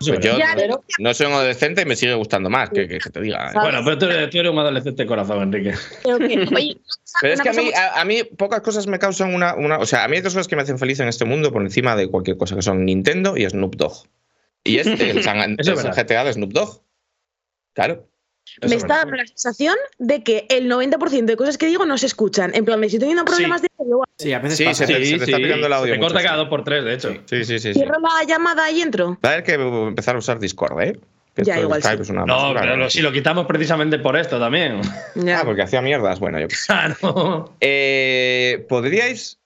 Pues 0.08 0.20
yo 0.20 0.38
Ya, 0.38 0.54
Pero 0.56 0.84
no 1.00 1.14
soy 1.14 1.28
un 1.28 1.34
adolescente 1.34 1.82
y 1.82 1.86
me 1.86 1.96
sigue 1.96 2.14
gustando 2.16 2.50
más 2.50 2.70
que, 2.70 2.88
que, 2.88 2.98
que 3.00 3.10
te 3.10 3.22
diga. 3.22 3.50
¿eh? 3.50 3.54
Bueno, 3.54 3.82
pero 3.84 3.98
tú 3.98 4.06
eres, 4.06 4.30
tú 4.30 4.40
eres 4.40 4.52
un 4.52 4.60
adolescente 4.60 5.06
corazón, 5.06 5.42
Enrique. 5.44 5.74
Creo 6.04 6.18
que- 6.20 6.48
oye, 6.56 6.78
Pero 7.22 7.34
es 7.34 7.42
que 7.42 7.50
a 7.50 7.54
mí, 7.54 7.72
a, 7.76 8.02
a 8.02 8.06
mí 8.06 8.24
pocas 8.24 8.62
cosas 8.62 8.88
me 8.88 9.00
causan 9.00 9.34
una, 9.34 9.56
una. 9.56 9.78
O 9.78 9.86
sea, 9.86 10.04
a 10.04 10.08
mí 10.08 10.16
hay 10.18 10.22
dos 10.22 10.34
cosas 10.34 10.48
que 10.48 10.56
me 10.56 10.62
hacen 10.64 10.78
feliz 10.80 11.00
en 11.00 11.08
este 11.08 11.26
mundo 11.26 11.52
por 11.52 11.62
encima 11.62 11.96
de 11.96 12.08
cualquier 12.08 12.38
cosa, 12.38 12.56
que 12.56 12.62
son 12.62 12.86
Nintendo 12.86 13.38
y 13.38 13.50
Snoop 13.50 13.76
Dogg. 13.76 14.08
Y 14.64 14.78
este, 14.78 15.10
el, 15.10 15.24
San- 15.24 15.40
el. 15.58 15.66
GTA 15.66 16.24
de 16.24 16.34
Snoop 16.34 16.52
Dogg. 16.54 16.82
Claro. 17.74 18.08
Me 18.68 18.76
está 18.76 18.96
es 18.96 19.00
dando 19.02 19.16
la 19.18 19.26
sensación 19.28 19.76
de 20.00 20.24
que 20.24 20.46
el 20.50 20.70
90% 20.70 21.26
de 21.26 21.36
cosas 21.36 21.58
que 21.58 21.66
digo 21.68 21.86
no 21.86 21.98
se 21.98 22.06
escuchan. 22.06 22.52
En 22.56 22.66
plan, 22.66 22.80
me 22.80 22.88
estoy 22.88 23.00
teniendo 23.00 23.26
problemas 23.26 23.62
de 23.62 23.68
audio. 23.80 24.04
Sí, 24.18 24.34
a 24.34 24.40
veces 24.40 24.58
Sí, 24.58 24.66
pasa. 24.66 24.86
se 24.86 24.94
te, 24.94 25.06
se 25.06 25.18
te 25.18 25.24
está 25.26 25.38
pirando 25.38 25.68
el 25.68 25.74
audio. 25.74 25.94
Te 25.94 25.98
mucho, 26.00 26.08
corta 26.10 26.20
sí. 26.20 26.26
cada 26.26 26.38
dos 26.38 26.50
por 26.50 26.64
tres, 26.64 26.84
de 26.84 26.94
hecho. 26.94 27.10
Sí, 27.26 27.44
sí, 27.44 27.46
sí. 27.46 27.60
sí. 27.60 27.74
Cierro 27.74 27.96
la 28.00 28.24
llamada 28.28 28.70
y 28.72 28.82
entro. 28.82 29.18
Va 29.24 29.30
a 29.30 29.34
haber 29.34 29.44
que 29.44 29.54
empezar 29.54 30.16
a 30.16 30.20
usar 30.20 30.40
Discord, 30.40 30.82
¿eh? 30.82 31.00
Que 31.34 31.44
Ya, 31.44 31.60
igual 31.62 31.82
Skype 31.82 31.98
sí. 31.98 32.02
es 32.04 32.10
una 32.10 32.26
No, 32.26 32.36
basura, 32.36 32.62
pero 32.62 32.76
¿no? 32.76 32.84
lo- 32.84 32.90
si 32.90 33.02
lo 33.02 33.12
quitamos 33.14 33.46
precisamente 33.46 34.00
por 34.00 34.18
esto 34.18 34.38
también. 34.40 34.82
Ya. 35.16 35.40
Ah, 35.40 35.44
porque 35.46 35.62
hacía 35.62 35.82
mierdas. 35.82 36.20
Bueno, 36.20 36.40
yo. 36.40 36.48
Claro. 36.68 37.56
Eh, 37.62 38.66
¿Podríais 38.68 39.40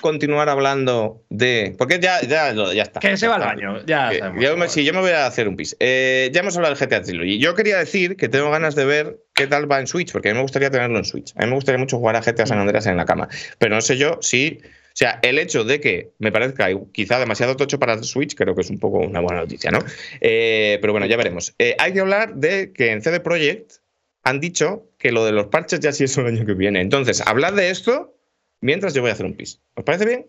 continuar 0.00 0.48
hablando 0.48 1.22
de. 1.28 1.74
Porque 1.78 1.98
ya, 2.00 2.20
ya, 2.22 2.52
ya 2.52 2.82
está. 2.82 3.00
Que 3.00 3.16
se 3.16 3.28
va 3.28 3.36
al 3.36 3.42
baño. 3.42 3.84
Ya 3.86 4.10
sabemos. 4.18 4.42
yo 4.42 4.56
me, 4.56 4.68
sí, 4.68 4.84
yo 4.84 4.92
me 4.92 5.00
voy 5.00 5.10
a 5.10 5.26
hacer 5.26 5.48
un 5.48 5.56
pis. 5.56 5.76
Eh, 5.80 6.30
ya 6.32 6.40
hemos 6.40 6.56
hablado 6.56 6.74
del 6.74 6.88
GTA 6.88 7.02
Trilogy. 7.02 7.38
Yo 7.38 7.54
quería 7.54 7.78
decir 7.78 8.16
que 8.16 8.28
tengo 8.28 8.50
ganas 8.50 8.74
de 8.74 8.84
ver 8.84 9.20
qué 9.34 9.46
tal 9.46 9.70
va 9.70 9.80
en 9.80 9.86
Switch, 9.86 10.12
porque 10.12 10.30
a 10.30 10.32
mí 10.32 10.36
me 10.36 10.42
gustaría 10.42 10.70
tenerlo 10.70 10.98
en 10.98 11.04
Switch. 11.04 11.32
A 11.36 11.42
mí 11.42 11.48
me 11.48 11.54
gustaría 11.54 11.78
mucho 11.78 11.98
jugar 11.98 12.16
a 12.16 12.20
GTA 12.20 12.46
San 12.46 12.58
Andreas 12.58 12.86
en 12.86 12.96
la 12.96 13.04
cama. 13.04 13.28
Pero 13.58 13.74
no 13.74 13.80
sé 13.80 13.96
yo 13.96 14.18
si. 14.20 14.60
O 14.62 14.96
sea, 15.00 15.20
el 15.22 15.38
hecho 15.38 15.64
de 15.64 15.80
que 15.80 16.10
me 16.18 16.32
parezca 16.32 16.68
quizá 16.92 17.18
demasiado 17.18 17.56
tocho 17.56 17.78
para 17.78 18.02
Switch, 18.02 18.34
creo 18.34 18.54
que 18.54 18.62
es 18.62 18.70
un 18.70 18.78
poco 18.78 18.98
una 18.98 19.20
buena 19.20 19.40
noticia, 19.40 19.70
¿no? 19.70 19.78
Eh, 20.20 20.78
pero 20.80 20.92
bueno, 20.92 21.06
ya 21.06 21.16
veremos. 21.16 21.54
Eh, 21.58 21.76
hay 21.78 21.92
que 21.92 22.00
hablar 22.00 22.34
de 22.34 22.72
que 22.72 22.90
en 22.90 23.00
CD 23.00 23.20
Projekt 23.20 23.80
han 24.24 24.40
dicho 24.40 24.90
que 24.98 25.12
lo 25.12 25.24
de 25.24 25.32
los 25.32 25.46
parches 25.46 25.80
ya 25.80 25.92
sí 25.92 26.04
es 26.04 26.16
el 26.18 26.26
año 26.26 26.44
que 26.44 26.54
viene. 26.54 26.80
Entonces, 26.80 27.22
hablad 27.26 27.54
de 27.54 27.70
esto 27.70 28.14
mientras 28.60 28.94
yo 28.94 29.00
voy 29.02 29.10
a 29.10 29.14
hacer 29.14 29.26
un 29.26 29.34
pis. 29.34 29.60
¿Os 29.74 29.84
parece 29.84 30.06
bien? 30.06 30.26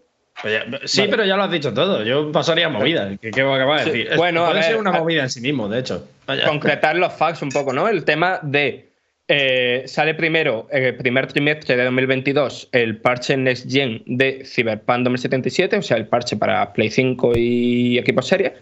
Sí, 0.85 1.03
pero 1.09 1.23
ya 1.25 1.35
lo 1.35 1.43
has 1.43 1.51
dicho 1.51 1.73
todo. 1.73 2.03
Yo 2.03 2.31
pasaría 2.31 2.67
movida. 2.69 3.15
¿Qué, 3.21 3.31
qué 3.31 3.41
acabas 3.41 3.85
de 3.85 3.91
Sí, 3.91 3.97
decir? 3.97 4.11
Es- 4.13 4.17
bueno, 4.17 4.41
a 4.43 4.47
puede 4.47 4.59
ver, 4.61 4.63
ser 4.69 4.77
una 4.77 4.89
a- 4.91 4.99
movida 4.99 5.23
en 5.23 5.29
sí 5.29 5.41
mismo, 5.41 5.67
de 5.69 5.79
hecho. 5.79 6.07
Vaya. 6.25 6.47
concretar 6.47 6.95
los 6.95 7.13
facts 7.13 7.41
un 7.41 7.49
poco, 7.49 7.73
¿no? 7.73 7.87
El 7.87 8.03
tema 8.05 8.39
de. 8.41 8.87
eh, 9.27 9.83
sale 9.85 10.13
primero, 10.15 10.67
el 10.71 10.95
primer 10.95 11.27
trimestre 11.27 11.75
de 11.77 11.83
2022, 11.85 12.69
el 12.71 12.97
parche 12.97 13.37
Next 13.37 13.69
Gen 13.71 14.01
de 14.05 14.43
Cyberpunk 14.45 15.03
2077, 15.03 15.77
o 15.77 15.81
sea, 15.81 15.97
el 15.97 16.07
parche 16.07 16.35
para 16.37 16.73
Play 16.73 16.89
5 16.89 17.33
y 17.37 17.97
equipos 17.97 18.27
series. 18.27 18.53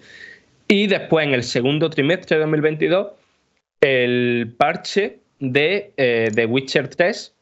Y 0.67 0.85
después, 0.87 1.25
en 1.25 1.33
el 1.33 1.43
segundo 1.43 1.89
trimestre 1.89 2.37
de 2.37 2.41
2022, 2.41 3.07
el 3.81 4.53
parche 4.57 5.19
de 5.39 5.91
eh, 5.97 6.29
The 6.33 6.45
Witcher 6.45 6.87
3, 6.89 7.33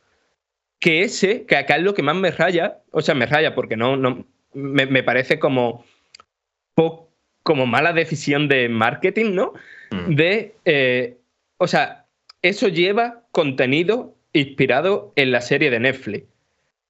que 0.79 1.01
ese, 1.03 1.45
que 1.45 1.55
acá 1.57 1.77
es 1.77 1.83
lo 1.83 1.93
que 1.93 2.03
más 2.03 2.15
me 2.15 2.31
raya, 2.31 2.79
o 2.91 3.01
sea, 3.01 3.15
me 3.15 3.25
raya 3.25 3.55
porque 3.55 3.75
no, 3.75 3.97
no 3.97 4.25
me, 4.53 4.85
me 4.85 5.03
parece 5.03 5.39
como, 5.39 5.83
po- 6.75 7.09
como 7.43 7.65
mala 7.65 7.93
decisión 7.93 8.47
de 8.47 8.69
marketing, 8.69 9.33
¿no? 9.33 9.53
Mm. 9.91 10.15
de, 10.15 10.55
eh, 10.65 11.17
o 11.57 11.67
sea, 11.67 12.05
eso 12.41 12.67
lleva 12.67 13.23
contenido 13.31 14.15
inspirado 14.33 15.13
en 15.15 15.31
la 15.31 15.41
serie 15.41 15.69
de 15.71 15.79
Netflix. 15.79 16.25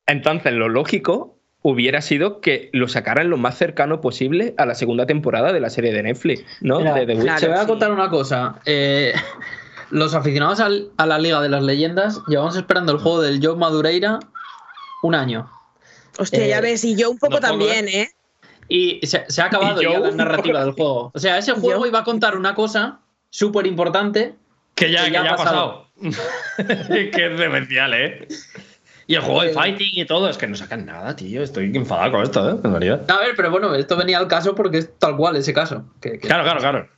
Entonces, 0.08 0.54
lo 0.54 0.68
lógico 0.68 1.38
hubiera 1.62 2.02
sido 2.02 2.40
que 2.42 2.70
lo 2.74 2.88
sacaran 2.88 3.30
lo 3.30 3.38
más 3.38 3.58
cercano 3.58 4.00
posible 4.02 4.54
a 4.58 4.66
la 4.66 4.74
segunda 4.76 5.06
temporada 5.06 5.52
de 5.54 5.60
la 5.60 5.70
serie 5.70 5.92
de 5.94 6.04
Netflix, 6.04 6.44
¿no? 6.62 6.80
Mira, 6.80 6.94
de 6.96 7.06
The 7.06 7.16
Witcher. 7.16 7.40
te 7.40 7.48
voy 7.48 7.58
a 7.58 7.62
sí. 7.62 7.68
contar 7.68 7.92
una 7.92 8.10
cosa. 8.10 8.60
Eh, 8.66 9.14
los 9.90 10.14
aficionados 10.14 10.60
al- 10.60 10.90
a 10.98 11.06
la 11.06 11.18
Liga 11.20 11.42
de 11.42 11.50
las 11.50 11.64
Leyendas 11.64 12.22
llevamos 12.28 12.56
esperando 12.56 12.92
el 12.92 13.00
juego 13.00 13.22
del 13.22 13.40
Joe 13.46 13.56
Madureira 13.56 14.20
un 15.04 15.16
año. 15.16 15.50
Hostia, 16.20 16.46
Eh, 16.46 16.50
ya 16.50 16.62
ves, 16.62 16.84
y 16.84 16.96
yo 16.96 17.10
un 17.12 17.18
poco 17.20 17.36
no 17.36 17.40
también, 17.40 17.88
¿eh? 17.88 18.10
Y 18.70 19.00
se, 19.06 19.24
se 19.30 19.42
ha 19.42 19.46
acabado 19.46 19.82
ya 19.82 20.00
la 20.00 20.12
narrativa 20.12 20.62
del 20.64 20.74
juego. 20.74 21.12
O 21.14 21.20
sea, 21.20 21.38
ese 21.38 21.54
juego 21.54 21.82
Yo- 21.82 21.88
iba 21.88 22.00
a 22.00 22.04
contar 22.04 22.36
una 22.36 22.54
cosa 22.56 23.00
súper 23.30 23.66
importante. 23.68 24.36
Que 24.76 24.92
ya, 24.92 25.02
que 25.06 25.08
que 25.08 25.14
ya 25.14 25.22
ha 25.22 25.34
ha 25.34 25.36
pasado. 25.38 25.88
que 26.58 27.12
es 27.34 27.40
demencial, 27.40 27.94
¿eh? 27.94 28.28
Y 29.08 29.16
el 29.16 29.22
juego 29.22 29.42
de 29.44 29.52
Eh. 29.52 29.54
fighting 29.54 29.92
y 29.94 30.06
todo, 30.06 30.28
es 30.30 30.38
que 30.38 30.48
no 30.48 30.56
sacan 30.56 30.86
nada, 30.86 31.16
tío. 31.16 31.42
Estoy 31.42 31.72
enfadado 31.76 32.12
con 32.12 32.24
esto, 32.24 32.50
¿eh? 32.50 32.60
En 32.64 32.72
realidad. 32.72 33.10
A 33.10 33.20
ver, 33.20 33.36
pero 33.38 33.50
bueno, 33.50 33.74
esto 33.74 33.96
venía 33.96 34.18
al 34.18 34.28
caso 34.28 34.54
porque 34.54 34.80
es 34.80 35.00
tal 35.00 35.16
cual 35.16 35.38
ese 35.38 35.54
caso. 35.54 35.86
Que- 36.02 36.14
que- 36.20 36.28
Claro, 36.28 36.44
claro, 36.44 36.60
claro. 36.60 36.90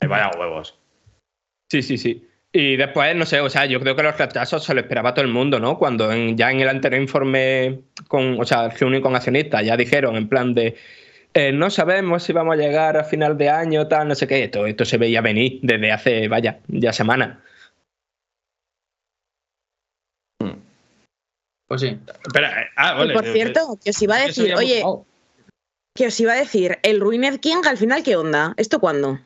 Eh, 0.00 0.06
vaya 0.06 0.30
huevos. 0.38 0.77
Sí, 1.70 1.82
sí, 1.82 1.98
sí. 1.98 2.24
Y 2.50 2.76
después, 2.76 3.14
no 3.14 3.26
sé, 3.26 3.40
o 3.40 3.50
sea, 3.50 3.66
yo 3.66 3.78
creo 3.78 3.94
que 3.94 4.02
los 4.02 4.16
retrasos 4.16 4.64
se 4.64 4.72
lo 4.74 4.80
esperaba 4.80 5.12
todo 5.12 5.24
el 5.24 5.30
mundo, 5.30 5.60
¿no? 5.60 5.76
Cuando 5.78 6.10
en- 6.10 6.36
ya 6.36 6.50
en 6.50 6.60
el 6.60 6.68
anterior 6.68 7.00
informe, 7.00 7.80
con, 8.08 8.40
o 8.40 8.44
sea, 8.44 8.68
reunión 8.70 9.02
con 9.02 9.14
accionistas, 9.14 9.64
ya 9.64 9.76
dijeron 9.76 10.16
en 10.16 10.28
plan 10.28 10.54
de. 10.54 10.76
eh, 11.34 11.52
no 11.52 11.68
sabemos 11.68 12.22
si 12.22 12.32
vamos 12.32 12.54
a 12.54 12.56
llegar 12.56 12.96
a 12.96 13.04
final 13.04 13.36
de 13.36 13.50
año, 13.50 13.86
tal, 13.86 14.08
no 14.08 14.14
sé 14.14 14.26
qué. 14.26 14.44
Esto, 14.44 14.66
esto 14.66 14.84
se 14.86 14.96
veía 14.96 15.20
venir 15.20 15.60
desde 15.62 15.92
hace, 15.92 16.26
vaya, 16.28 16.60
ya 16.68 16.92
semanas. 16.92 17.36
Pues 21.68 21.82
sí. 21.82 21.98
Espera, 22.26 22.62
eh, 22.62 22.66
ah, 22.76 22.94
Y 22.94 22.98
vale. 22.98 23.12
por 23.12 23.24
cierto, 23.26 23.78
que 23.84 23.90
os 23.90 24.02
iba 24.02 24.16
a 24.16 24.26
decir, 24.26 24.54
oye, 24.54 24.82
que 25.94 26.06
os 26.06 26.18
iba 26.20 26.32
a 26.32 26.36
decir, 26.36 26.78
el 26.82 26.98
Ruined 27.00 27.40
King 27.40 27.60
al 27.68 27.76
final, 27.76 28.02
¿qué 28.02 28.16
onda? 28.16 28.54
¿Esto 28.56 28.80
cuándo? 28.80 29.18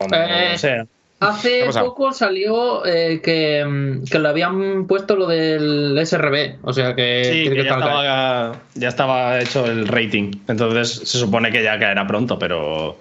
Eh, 0.00 0.52
O 0.54 0.58
sea, 0.58 0.84
¿Qué 0.84 0.88
Hace 1.28 1.64
poco 1.80 2.12
salió 2.12 2.84
eh, 2.86 3.20
que, 3.22 3.64
mm, 3.64 4.04
que 4.04 4.18
le 4.18 4.28
habían 4.28 4.86
puesto 4.86 5.16
lo 5.16 5.26
del 5.26 5.98
SRB. 6.04 6.56
O 6.62 6.72
sea 6.72 6.94
que. 6.94 7.22
sí, 7.24 7.30
tiene 7.42 7.56
que 7.56 7.62
que 7.62 7.68
ya 7.68 7.74
estaba, 7.74 8.52
ya 8.74 8.88
estaba 8.88 9.40
hecho 9.40 9.66
el 9.66 9.88
rating. 9.88 10.32
Entonces 10.48 10.90
se 11.08 11.18
supone 11.18 11.50
que 11.50 11.62
ya 11.62 11.78
caerá 11.78 12.06
pronto, 12.06 12.38
pero. 12.38 12.98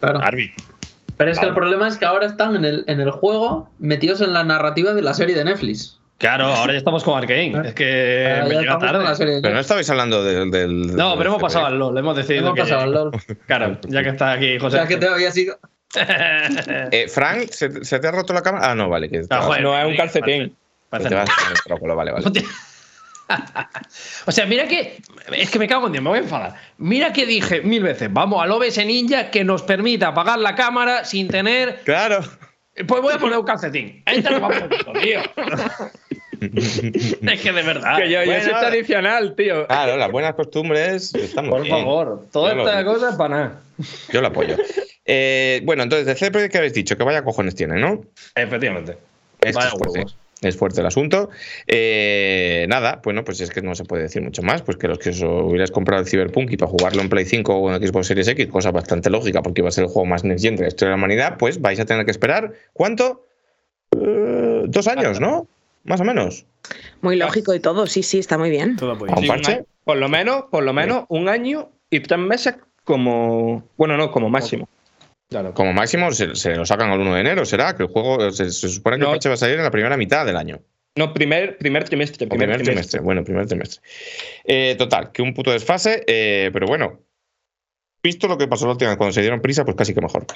Claro. 0.00 0.20
Arby. 0.22 0.52
Pero 1.16 1.30
es 1.30 1.38
que 1.38 1.46
el 1.46 1.54
problema 1.54 1.86
es 1.88 1.96
que 1.96 2.04
ahora 2.04 2.26
están 2.26 2.56
en 2.56 2.64
el, 2.64 2.84
en 2.88 3.00
el 3.00 3.10
juego 3.12 3.70
metidos 3.78 4.20
en 4.20 4.32
la 4.32 4.42
narrativa 4.42 4.94
de 4.94 5.02
la 5.02 5.14
serie 5.14 5.36
de 5.36 5.44
Netflix. 5.44 6.00
Claro, 6.18 6.46
ahora 6.46 6.72
ya 6.72 6.78
estamos 6.78 7.02
con 7.04 7.18
Arkane. 7.18 7.52
Es 7.68 7.74
que 7.74 8.26
Ahora 8.30 8.44
me 8.48 8.54
ya 8.54 8.60
llega 8.60 8.78
tarde. 8.78 9.40
Pero 9.42 9.54
no 9.54 9.60
estabais 9.60 9.88
hablando 9.90 10.22
del. 10.24 10.50
del- 10.50 10.96
No, 10.96 11.10
del 11.10 11.18
pero 11.18 11.30
hemos 11.30 11.42
pasado 11.42 11.66
al 11.66 11.78
LOL. 11.78 11.96
Hemos 11.98 12.16
decidido 12.16 12.46
Hemos 12.46 12.54
que. 12.54 12.60
pasado 12.62 12.80
al 12.82 12.92
LOL. 12.92 13.10
Claro, 13.46 13.78
ya 13.88 14.02
que 14.02 14.08
está 14.10 14.32
aquí 14.32 14.56
O 14.56 14.60
José. 14.60 14.76
sea 14.78 14.86
que 14.86 14.96
te 14.96 15.06
había 15.08 15.30
sido. 15.30 15.56
Eh, 15.96 17.06
Frank, 17.08 17.50
¿se, 17.50 17.84
se 17.84 17.98
te 17.98 18.08
ha 18.08 18.10
roto 18.10 18.32
la 18.32 18.42
cámara? 18.42 18.70
Ah, 18.70 18.74
no, 18.74 18.88
vale. 18.88 19.08
Que 19.08 19.22
joder, 19.28 19.62
No, 19.62 19.78
es 19.78 19.86
un 19.86 19.96
calcetín. 19.96 20.56
te 20.90 21.14
vas 21.14 21.28
vale, 21.68 22.12
vale. 22.12 22.24
O 24.26 24.32
sea, 24.32 24.44
mira 24.46 24.68
que. 24.68 24.98
Es 25.32 25.50
que 25.50 25.58
me 25.58 25.66
cago 25.66 25.86
en 25.86 25.92
Dios, 25.92 26.04
me 26.04 26.10
voy 26.10 26.18
a 26.18 26.22
enfadar. 26.22 26.54
Mira 26.78 27.12
que 27.12 27.24
dije 27.24 27.62
mil 27.62 27.82
veces, 27.82 28.12
vamos 28.12 28.42
al 28.42 28.50
OBS 28.50 28.84
Ninja 28.84 29.30
que 29.30 29.44
nos 29.44 29.62
permita 29.62 30.08
apagar 30.08 30.38
la 30.38 30.54
cámara 30.54 31.04
sin 31.04 31.28
tener. 31.28 31.80
Claro. 31.84 32.20
Pues 32.86 33.00
voy 33.02 33.14
a 33.14 33.18
poner 33.18 33.38
un 33.38 33.44
calcetín. 33.44 34.02
Entra 34.04 34.38
va 34.40 34.48
por 34.48 34.84
culo, 34.84 35.00
tío. 35.00 35.20
es 37.32 37.40
que 37.40 37.52
de 37.52 37.62
verdad. 37.62 37.96
Que 37.96 38.10
yo, 38.10 38.20
yo 38.20 38.26
Bueno, 38.26 38.42
soy 38.44 38.52
tradicional, 38.52 39.34
tío. 39.36 39.66
Claro, 39.66 39.96
las 39.96 40.10
buenas 40.10 40.34
costumbres 40.34 41.14
están 41.14 41.44
muy 41.46 41.52
Por 41.52 41.62
bien. 41.62 41.76
favor, 41.76 42.26
toda 42.32 42.50
Yo 42.50 42.56
lo- 42.56 42.68
esta 42.68 42.84
cosa 42.84 43.08
es 43.10 43.16
para 43.16 43.28
nada. 43.36 43.60
Yo 44.12 44.20
lo 44.20 44.28
apoyo. 44.28 44.56
Eh, 45.04 45.60
bueno, 45.64 45.82
entonces, 45.82 46.06
de 46.06 46.14
CD 46.16 46.48
¿qué 46.48 46.58
habéis 46.58 46.74
dicho? 46.74 46.96
Que 46.96 47.04
vaya 47.04 47.22
cojones 47.24 47.54
tiene, 47.54 47.80
¿no? 47.80 48.02
Efectivamente. 48.34 48.96
Esto 49.40 49.58
Vaya 49.58 49.68
es 49.68 49.74
fuerte. 49.74 49.98
huevos. 49.98 50.16
Es 50.42 50.56
fuerte 50.56 50.80
el 50.80 50.86
asunto. 50.86 51.30
Eh, 51.66 52.66
nada, 52.68 53.00
bueno, 53.02 53.24
pues 53.24 53.40
es 53.40 53.50
que 53.50 53.62
no 53.62 53.74
se 53.74 53.84
puede 53.84 54.02
decir 54.02 54.20
mucho 54.20 54.42
más. 54.42 54.60
Pues 54.62 54.76
que 54.76 54.88
los 54.88 54.98
que 54.98 55.10
os 55.10 55.22
hubierais 55.22 55.70
comprado 55.70 56.02
el 56.02 56.08
Cyberpunk 56.08 56.50
y 56.52 56.56
para 56.58 56.70
jugarlo 56.70 57.00
en 57.02 57.08
Play 57.08 57.24
5 57.24 57.54
o 57.56 57.72
en 57.74 57.86
Xbox 57.86 58.08
Series 58.08 58.28
X, 58.28 58.48
cosa 58.48 58.70
bastante 58.70 59.08
lógica 59.10 59.42
porque 59.42 59.60
iba 59.62 59.68
a 59.68 59.72
ser 59.72 59.84
el 59.84 59.90
juego 59.90 60.04
más 60.06 60.22
next 60.24 60.44
gen 60.44 60.56
de 60.56 60.62
la 60.62 60.68
historia 60.68 60.90
de 60.90 60.96
la 60.96 61.02
humanidad, 61.02 61.36
pues 61.38 61.60
vais 61.62 61.80
a 61.80 61.86
tener 61.86 62.04
que 62.04 62.10
esperar. 62.10 62.52
¿Cuánto? 62.74 63.24
Eh, 63.98 64.62
dos 64.66 64.86
años, 64.88 65.18
¿no? 65.20 65.46
Más 65.84 66.00
o 66.00 66.04
menos. 66.04 66.46
Muy 67.02 67.16
lógico 67.16 67.54
y 67.54 67.60
todo, 67.60 67.86
sí, 67.86 68.02
sí, 68.02 68.18
está 68.18 68.38
muy 68.38 68.50
bien. 68.50 68.76
Todo. 68.76 68.92
¿A 68.92 69.16
un 69.16 69.22
Sí, 69.22 69.28
parche? 69.28 69.52
año. 69.52 69.64
por 69.84 69.96
lo 69.98 70.08
menos, 70.08 70.44
por 70.50 70.64
lo 70.64 70.72
menos 70.72 71.04
un 71.08 71.28
año 71.28 71.70
y 71.90 72.00
tres 72.00 72.18
meses 72.18 72.54
como. 72.84 73.68
Bueno, 73.76 73.96
no, 73.96 74.10
como 74.10 74.28
máximo. 74.30 74.68
Claro. 75.28 75.52
Como 75.54 75.72
máximo 75.72 76.10
se, 76.12 76.34
se 76.36 76.54
lo 76.54 76.64
sacan 76.66 76.90
al 76.90 77.00
1 77.00 77.14
de 77.14 77.20
enero, 77.20 77.44
será 77.44 77.74
que 77.76 77.82
el 77.84 77.88
juego 77.88 78.30
se, 78.30 78.50
se 78.50 78.68
supone 78.68 78.96
que 78.96 79.00
No. 79.02 79.08
el 79.08 79.12
parche 79.14 79.28
va 79.28 79.34
a 79.34 79.38
salir 79.38 79.56
en 79.56 79.64
la 79.64 79.70
primera 79.70 79.96
mitad 79.96 80.24
del 80.24 80.36
año. 80.36 80.60
No, 80.96 81.12
primer, 81.12 81.58
primer 81.58 81.82
trimestre. 81.84 82.26
Primer 82.28 82.62
trimestre. 82.62 83.00
Bueno, 83.00 83.24
primer 83.24 83.46
trimestre. 83.46 83.80
Eh, 84.44 84.76
total, 84.78 85.10
que 85.12 85.22
un 85.22 85.34
puto 85.34 85.50
desfase, 85.50 86.04
eh, 86.06 86.50
pero 86.52 86.66
bueno. 86.68 87.00
Visto 88.04 88.28
lo 88.28 88.36
que 88.36 88.46
pasó 88.46 88.66
la 88.66 88.72
última 88.72 88.90
vez 88.90 88.98
cuando 88.98 89.14
se 89.14 89.22
dieron 89.22 89.40
prisa, 89.40 89.64
pues 89.64 89.76
casi 89.78 89.94
que 89.94 90.02
mejor. 90.02 90.26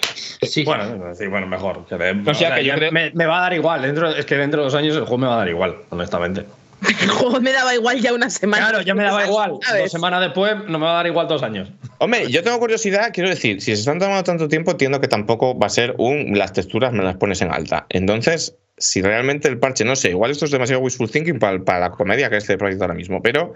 Sí, 0.40 0.64
Bueno, 0.64 1.14
sí, 1.14 1.26
bueno, 1.26 1.46
mejor. 1.46 1.84
Que 1.86 1.96
de- 1.96 2.30
O 2.30 2.32
sea, 2.34 2.54
que 2.54 2.64
yo 2.64 2.72
me, 2.72 2.78
creo- 2.78 2.92
me- 2.92 3.10
me 3.12 3.26
va 3.26 3.38
a 3.38 3.42
dar 3.42 3.52
igual. 3.52 3.82
Dentro, 3.82 4.08
es 4.10 4.24
que 4.24 4.36
dentro 4.36 4.60
de 4.62 4.64
dos 4.64 4.74
años 4.74 4.96
el 4.96 5.02
juego 5.02 5.18
me 5.18 5.26
va 5.26 5.34
a 5.34 5.38
dar 5.38 5.48
igual, 5.50 5.76
honestamente. 5.90 6.46
El 7.02 7.08
juego 7.10 7.40
me 7.40 7.52
daba 7.52 7.74
igual 7.74 8.00
ya 8.00 8.14
una 8.14 8.30
semana. 8.30 8.68
Claro, 8.68 8.82
ya 8.84 8.94
me 8.94 9.02
daba 9.02 9.26
igual. 9.26 9.58
¿Sabes? 9.62 9.82
Dos 9.82 9.90
semanas 9.92 10.20
después 10.22 10.54
no 10.68 10.78
me 10.78 10.86
va 10.86 10.92
a 10.92 10.94
dar 10.94 11.06
igual 11.08 11.26
dos 11.28 11.42
años. 11.42 11.68
Hombre, 11.98 12.30
yo 12.30 12.42
tengo 12.44 12.58
curiosidad, 12.60 13.10
quiero 13.12 13.28
decir, 13.28 13.60
si 13.60 13.74
se 13.74 13.80
están 13.80 13.98
tomando 13.98 14.22
tanto 14.24 14.46
tiempo, 14.48 14.70
entiendo 14.70 15.00
que 15.00 15.08
tampoco 15.08 15.58
va 15.58 15.66
a 15.66 15.70
ser 15.70 15.94
un 15.98 16.38
las 16.38 16.52
texturas 16.54 16.92
me 16.92 17.02
las 17.02 17.16
pones 17.16 17.42
en 17.42 17.52
alta. 17.52 17.84
Entonces, 17.90 18.54
si 18.78 19.02
realmente 19.02 19.48
el 19.48 19.58
parche, 19.58 19.84
no 19.84 19.94
sé, 19.96 20.10
igual 20.10 20.30
esto 20.30 20.44
es 20.46 20.52
demasiado 20.52 20.80
wishful 20.80 21.10
thinking 21.10 21.38
para, 21.40 21.58
para 21.64 21.80
la 21.80 21.90
comedia 21.90 22.30
que 22.30 22.36
es 22.36 22.44
este 22.44 22.56
proyecto 22.56 22.84
ahora 22.84 22.94
mismo, 22.94 23.20
pero 23.22 23.52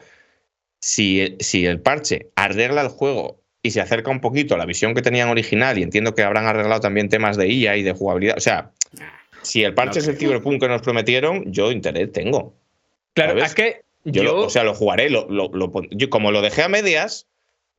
si, 0.80 1.36
si 1.40 1.64
el 1.64 1.80
parche 1.80 2.26
arregla 2.36 2.82
el 2.82 2.88
juego 2.88 3.40
y 3.62 3.70
se 3.70 3.80
acerca 3.80 4.10
un 4.10 4.20
poquito 4.20 4.54
a 4.54 4.58
la 4.58 4.66
visión 4.66 4.94
que 4.94 5.02
tenían 5.02 5.28
original, 5.28 5.78
y 5.78 5.82
entiendo 5.82 6.14
que 6.14 6.22
habrán 6.22 6.46
arreglado 6.46 6.80
también 6.80 7.08
temas 7.08 7.36
de 7.36 7.48
IA 7.48 7.76
y 7.76 7.82
de 7.82 7.92
jugabilidad, 7.92 8.36
o 8.36 8.40
sea, 8.40 8.70
si 9.42 9.62
el 9.64 9.74
parche 9.74 9.98
es 10.00 10.08
el 10.08 10.16
Cyberpunk 10.16 10.60
que 10.60 10.68
nos 10.68 10.82
prometieron, 10.82 11.50
yo 11.52 11.70
interés 11.72 12.12
tengo. 12.12 12.54
Claro, 13.14 13.32
¿Sabes? 13.32 13.44
es 13.46 13.54
que 13.54 13.80
Yo, 14.04 14.22
yo. 14.22 14.24
lo- 14.24 14.46
o 14.46 14.50
sea, 14.50 14.64
lo 14.64 14.74
jugaré, 14.74 15.10
lo, 15.10 15.28
lo- 15.28 15.50
yo 15.90 16.10
como 16.10 16.30
lo 16.32 16.42
dejé 16.42 16.62
a 16.62 16.68
medias, 16.68 17.26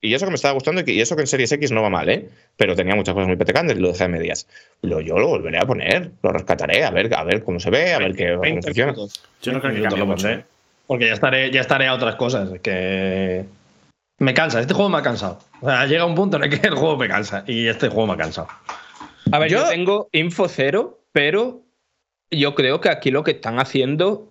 y 0.02 0.14
eso 0.14 0.26
que 0.26 0.32
me 0.32 0.36
estaba 0.36 0.54
gustando, 0.54 0.82
y, 0.82 0.84
que- 0.84 0.92
y 0.94 1.00
eso 1.02 1.16
que 1.16 1.22
en 1.22 1.28
Series 1.28 1.52
X 1.54 1.72
no 1.72 1.82
va 1.82 1.90
mal, 1.90 2.10
¿eh? 2.10 2.28
Pero 2.58 2.76
tenía 2.76 2.96
muchas 2.96 3.14
cosas 3.14 3.28
muy 3.28 3.38
petecantes 3.38 3.78
y 3.78 3.80
lo 3.80 3.90
dejé 3.90 4.04
a 4.04 4.08
medias. 4.10 4.48
Lo, 4.82 5.00
yo 5.00 5.18
lo 5.18 5.28
volveré 5.30 5.58
a 5.60 5.66
poner, 5.66 6.12
lo 6.22 6.32
rescataré, 6.32 6.84
a 6.84 6.92
ver, 6.92 7.14
a 7.14 7.24
ver 7.24 7.44
cómo 7.44 7.60
se 7.62 7.70
ve, 7.70 7.94
a 7.94 8.00
ver 8.00 8.14
qué, 8.16 8.30
cómo 8.32 8.42
20 8.42 8.68
funciona. 8.68 8.94
Yo 8.94 9.52
no 9.54 9.60
creo 9.62 9.62
que 9.62 9.68
20 9.80 9.84
cambie 9.84 9.90
minutos 9.90 10.00
mucho. 10.00 10.00
lo 10.00 10.06
pondré, 10.08 10.46
Porque 10.88 11.08
ya 11.08 11.14
estaré, 11.14 11.52
ya 11.52 11.62
estaré 11.62 11.88
a 11.88 11.94
otras 11.94 12.16
cosas. 12.16 12.52
es 12.52 12.60
Que 12.62 13.46
me 14.20 14.34
cansa. 14.34 14.60
Este 14.60 14.74
juego 14.74 14.90
me 14.90 14.98
ha 14.98 15.02
cansado. 15.02 15.40
O 15.64 15.70
sea, 15.70 15.86
llega 15.86 16.06
un 16.06 16.14
punto 16.14 16.36
en 16.38 16.44
el 16.44 16.50
que 16.50 16.68
el 16.68 16.74
juego 16.76 16.98
me 16.98 17.08
cansa. 17.08 17.46
Y 17.48 17.68
este 17.68 17.88
juego 17.88 18.08
me 18.08 18.14
ha 18.14 18.18
cansado. 18.18 18.50
A 19.32 19.40
ver, 19.40 19.50
yo, 19.50 19.60
Yo- 19.64 19.70
tengo 19.70 20.10
info 20.12 20.50
cero, 20.50 21.00
pero 21.14 21.62
yo 22.30 22.54
creo 22.54 22.82
que 22.82 22.90
aquí 22.90 23.12
lo 23.12 23.24
que 23.24 23.32
están 23.32 23.60
haciendo 23.60 24.30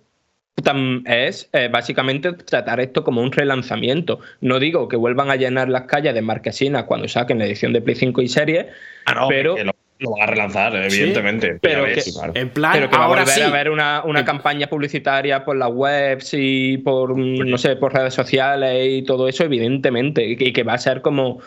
es 1.07 1.49
eh, 1.55 1.69
básicamente 1.73 2.33
tratar 2.35 2.81
esto 2.81 3.03
como 3.03 3.23
un 3.23 3.33
relanzamiento. 3.33 4.21
No 4.43 4.59
digo 4.59 4.89
que 4.89 4.97
vuelvan 4.97 5.31
a 5.31 5.37
llenar 5.37 5.69
las 5.71 5.85
calles 5.85 6.13
de 6.15 6.21
marquesinas 6.21 6.85
cuando 6.85 7.09
saquen 7.09 7.39
la 7.39 7.47
edición 7.47 7.73
de 7.73 7.81
Play 7.81 7.97
5 7.97 8.21
y 8.21 8.29
serie, 8.29 8.69
Ah, 9.07 9.15
no, 9.15 9.29
Pero- 9.29 9.55
que 9.55 9.65
lo, 9.65 9.73
lo 10.03 10.11
van 10.13 10.23
a 10.23 10.27
relanzar, 10.27 10.75
evidentemente. 10.77 11.59
pero 11.61 11.85
que- 11.85 12.03
claro. 12.13 12.33
En 12.35 12.51
plan, 12.51 12.73
pero 12.75 12.91
que 12.91 12.97
va 12.97 13.05
a 13.05 13.09
volver 13.09 13.27
sí. 13.29 13.41
a 13.41 13.49
haber 13.49 13.71
una, 13.71 14.03
una 14.05 14.25
campaña 14.25 14.67
publicitaria 14.67 15.45
por 15.45 15.57
las 15.57 15.71
webs 15.73 16.31
y 16.35 16.79
por, 16.79 17.17
mm, 17.17 17.49
no 17.49 17.59
sé, 17.59 17.77
por 17.77 17.95
redes 17.95 18.15
sociales 18.15 18.87
y 18.91 19.03
todo 19.03 19.29
eso, 19.29 19.45
evidentemente, 19.45 20.25
y 20.27 20.53
que, 20.53 20.63
va 20.63 20.75
a 20.75 20.79
ser 20.79 21.01
como... 21.03 21.41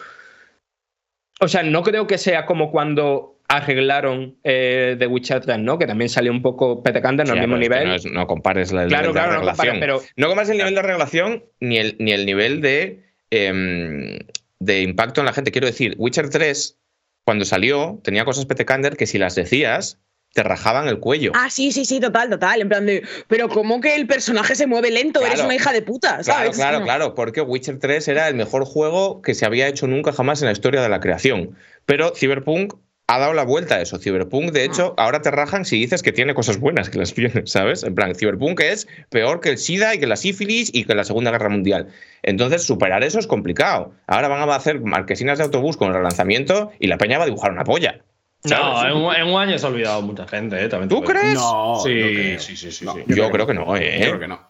O 1.41 1.47
sea, 1.47 1.63
no 1.63 1.83
creo 1.83 2.07
que 2.07 2.17
sea 2.17 2.45
como 2.45 2.71
cuando 2.71 3.39
arreglaron 3.47 4.37
eh, 4.43 4.95
The 4.97 5.05
Witcher 5.07 5.41
3, 5.41 5.59
¿no? 5.59 5.77
Que 5.77 5.85
también 5.85 6.09
salió 6.09 6.31
un 6.31 6.41
poco 6.41 6.81
petecante, 6.81 7.23
no 7.23 7.33
Sí, 7.33 7.39
al 7.39 7.39
mismo 7.47 7.57
es 7.57 7.61
que 7.61 7.69
nivel. 7.69 7.87
No, 7.89 7.95
es- 7.95 8.05
no 8.05 8.25
compares 8.27 8.71
la, 8.71 8.83
el 8.83 8.87
Claro, 8.89 9.09
nivel 9.09 9.13
de 9.13 9.19
claro, 9.19 9.33
no 9.33 9.37
reglación. 9.39 9.73
compares, 9.75 9.95
pero- 10.01 10.13
No 10.17 10.27
compares 10.27 10.49
el 10.49 10.57
nivel 10.57 10.75
de 10.75 10.81
reglación 10.81 11.43
ni 11.59 11.77
el, 11.77 11.95
ni 11.99 12.11
el 12.11 12.25
nivel 12.25 12.61
de, 12.61 13.03
em, 13.29 14.17
de 14.59 14.81
impacto 14.81 15.21
en 15.21 15.25
la 15.25 15.33
gente. 15.33 15.51
Quiero 15.51 15.67
decir, 15.67 15.93
Witcher 15.97 16.29
3, 16.29 16.79
cuando 17.25 17.43
salió, 17.43 17.99
tenía 18.03 18.23
cosas 18.23 18.45
petecander 18.45 18.95
que 18.95 19.07
si 19.07 19.17
las 19.17 19.35
decías, 19.35 19.99
te 20.33 20.43
rajaban 20.43 20.87
el 20.87 20.99
cuello. 20.99 21.31
Ah, 21.33 21.49
sí, 21.49 21.71
sí, 21.71 21.85
sí, 21.85 21.99
total, 21.99 22.29
total. 22.29 22.61
En 22.61 22.69
plan 22.69 22.85
de, 22.85 23.03
pero 23.27 23.49
¿cómo 23.49 23.79
que 23.81 23.95
el 23.95 24.05
personaje 24.05 24.53
se 24.55 24.67
mueve 24.67 24.91
lento? 24.91 25.21
Eres 25.21 25.33
Claro. 25.35 25.45
una 25.45 25.55
hija 25.55 25.71
de 25.73 25.81
puta, 25.81 26.19
Claro, 26.19 26.23
¿sabes? 26.23 26.55
claro, 26.57 26.79
No. 26.79 26.85
claro, 26.85 27.15
porque 27.15 27.41
Witcher 27.41 27.79
3 27.79 28.07
era 28.09 28.27
el 28.27 28.35
mejor 28.35 28.65
juego 28.65 29.21
que 29.21 29.33
se 29.33 29.45
había 29.45 29.67
hecho 29.67 29.87
nunca 29.87 30.11
jamás 30.13 30.41
en 30.41 30.47
la 30.47 30.51
historia 30.51 30.81
de 30.81 30.89
la 30.89 30.99
creación. 30.99 31.55
Pero 31.85 32.13
Cyberpunk 32.15 32.73
ha 33.07 33.19
dado 33.19 33.33
la 33.33 33.43
vuelta 33.43 33.75
a 33.75 33.81
eso. 33.81 33.99
Cyberpunk, 33.99 34.51
de 34.51 34.63
hecho, 34.65 34.93
ahora 34.97 35.21
te 35.21 35.29
rajan 35.31 35.63
si 35.65 35.79
dices 35.79 36.01
que 36.01 36.11
tiene 36.11 36.33
cosas 36.33 36.59
buenas, 36.59 36.89
que 36.89 36.97
las 36.97 37.13
tiene, 37.15 37.45
¿sabes? 37.45 37.83
En 37.83 37.93
plan, 37.95 38.15
Cyberpunk 38.15 38.59
es 38.61 38.87
peor 39.09 39.41
que 39.41 39.49
el 39.49 39.57
SIDA 39.57 39.93
y 39.95 39.99
que 39.99 40.07
la 40.07 40.15
sífilis 40.15 40.71
y 40.73 40.85
que 40.85 40.95
la 40.95 41.03
Segunda 41.03 41.31
Guerra 41.31 41.49
Mundial. 41.49 41.87
Entonces, 42.23 42.63
superar 42.63 43.03
eso 43.03 43.19
es 43.19 43.27
complicado. 43.27 43.93
Ahora 44.07 44.27
van 44.27 44.49
a 44.49 44.55
hacer 44.55 44.81
marquesinas 44.81 45.37
de 45.37 45.43
autobús 45.43 45.77
con 45.77 45.89
el 45.89 45.93
relanzamiento 45.95 46.71
y 46.79 46.87
la 46.87 46.97
peña 46.97 47.17
va 47.17 47.23
a 47.25 47.27
dibujar 47.27 47.51
una 47.51 47.63
polla. 47.63 47.99
No, 48.43 48.49
¿sabes? 48.49 48.91
en, 48.95 48.97
un- 49.01 49.15
en 49.15 49.27
un 49.27 49.39
año 49.41 49.57
se 49.57 49.65
ha 49.65 49.69
olvidado 49.69 50.01
mucha 50.03 50.27
gente, 50.27 50.63
¿eh? 50.63 50.67
También 50.69 50.89
¿Tú 50.89 51.01
crees? 51.03 51.33
No, 51.33 51.79
Sí, 51.83 51.89
no 51.99 52.07
creo. 52.07 52.39
sí, 52.39 52.55
sí, 52.57 52.71
sí, 52.71 52.85
No, 52.85 52.93
sí. 52.93 53.03
Yo, 53.07 53.29
creo 53.31 53.47
que 53.47 53.53
no, 53.55 53.75
¿eh? 53.75 53.97
Yo 53.99 54.05
creo 54.07 54.19
que 54.19 54.27
no. 54.27 54.41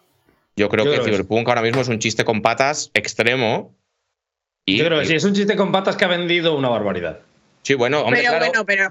Yo 0.56 0.68
creo 0.70 0.84
Yo 0.86 0.90
que 0.92 0.98
creo. 1.00 1.12
Cyberpunk 1.14 1.48
ahora 1.48 1.62
mismo 1.62 1.80
es 1.82 1.88
un 1.88 1.98
chiste 1.98 2.24
con 2.24 2.40
patas 2.42 2.90
extremo. 2.94 3.74
Y, 4.66 4.78
Yo 4.78 4.84
creo 4.86 4.98
que 4.98 5.04
y- 5.04 5.08
sí, 5.08 5.14
es 5.14 5.24
un 5.24 5.34
chiste 5.34 5.56
con 5.56 5.72
patas 5.72 5.96
que 5.96 6.04
ha 6.04 6.08
vendido 6.08 6.56
una 6.56 6.68
barbaridad. 6.68 7.20
Sí, 7.66 7.74
bueno, 7.74 8.02
hombre, 8.02 8.20
pero 8.20 8.30
claro. 8.30 8.46
bueno, 8.46 8.64
pero. 8.64 8.88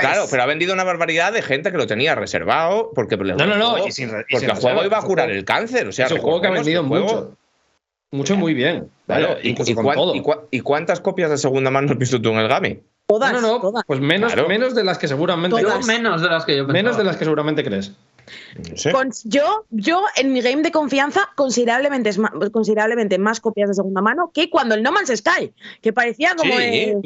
Claro, 0.00 0.26
pero 0.30 0.42
ha 0.44 0.46
vendido 0.46 0.72
una 0.72 0.84
barbaridad 0.84 1.32
de 1.32 1.42
gente 1.42 1.72
que 1.72 1.76
lo 1.76 1.88
tenía 1.88 2.14
reservado 2.14 2.92
porque 2.94 3.16
le 3.16 3.34
No, 3.34 3.46
no, 3.46 3.56
no, 3.56 3.70
juego- 3.70 3.88
y 3.88 3.90
sin 3.90 4.10
re- 4.10 4.24
y 4.28 4.34
porque 4.34 4.46
el 4.46 4.52
juego 4.52 4.84
iba 4.84 4.98
a 4.98 5.02
curar 5.02 5.28
el 5.28 5.44
cáncer, 5.44 5.88
o 5.88 5.92
sea, 5.92 6.06
es 6.06 6.12
un 6.12 6.18
juego 6.18 6.40
que 6.40 6.46
ha 6.46 6.50
vendido 6.52 6.82
el 6.82 6.86
juego- 6.86 7.06
mucho. 7.06 7.36
Mucho 8.12 8.36
muy 8.36 8.54
bien. 8.54 8.88
Claro, 9.06 9.28
Vale, 9.30 9.40
y, 9.42 9.48
incluso 9.50 9.72
y 9.72 9.74
con 9.74 9.84
cuán- 9.86 9.96
todo. 9.96 10.14
y 10.52 10.60
cuántas 10.60 11.00
copias 11.00 11.30
de 11.30 11.38
segunda 11.38 11.72
mano 11.72 11.90
has 11.90 11.98
visto 11.98 12.22
tú 12.22 12.28
en 12.28 12.36
el 12.36 12.46
Game? 12.46 12.80
Todas, 13.08 13.32
no, 13.32 13.40
no, 13.40 13.48
no, 13.54 13.60
todas. 13.60 13.82
pues 13.88 13.98
menos, 13.98 14.32
Claro. 14.32 14.48
menos 14.48 14.76
de 14.76 14.84
las 14.84 14.98
que 14.98 15.08
seguramente 15.08 15.60
Todas. 15.60 15.80
Yo 15.80 15.86
menos 15.92 16.22
de 16.22 16.28
las 16.28 16.44
que 16.44 16.52
yo 16.56 16.62
pensaba. 16.66 16.72
menos 16.74 16.96
de 16.96 17.02
las 17.04 17.16
que 17.16 17.24
seguramente 17.24 17.64
crees. 17.64 17.90
No 18.70 18.76
sé. 18.76 18.92
Con- 18.92 19.10
yo, 19.24 19.64
yo, 19.70 20.04
en 20.14 20.32
mi 20.32 20.40
game 20.42 20.62
de 20.62 20.70
confianza, 20.70 21.28
considerablemente, 21.34 23.18
más 23.18 23.40
copias 23.40 23.68
de 23.68 23.74
segunda 23.74 24.00
mano 24.00 24.30
que 24.32 24.48
cuando 24.48 24.76
el 24.76 24.82
No 24.84 24.92
Man's 24.92 25.10
Sky, 25.16 25.52
que 25.80 25.92
parecía 25.92 26.36
como. 26.36 26.52
Sí. 26.54 26.62
eh, 26.62 26.96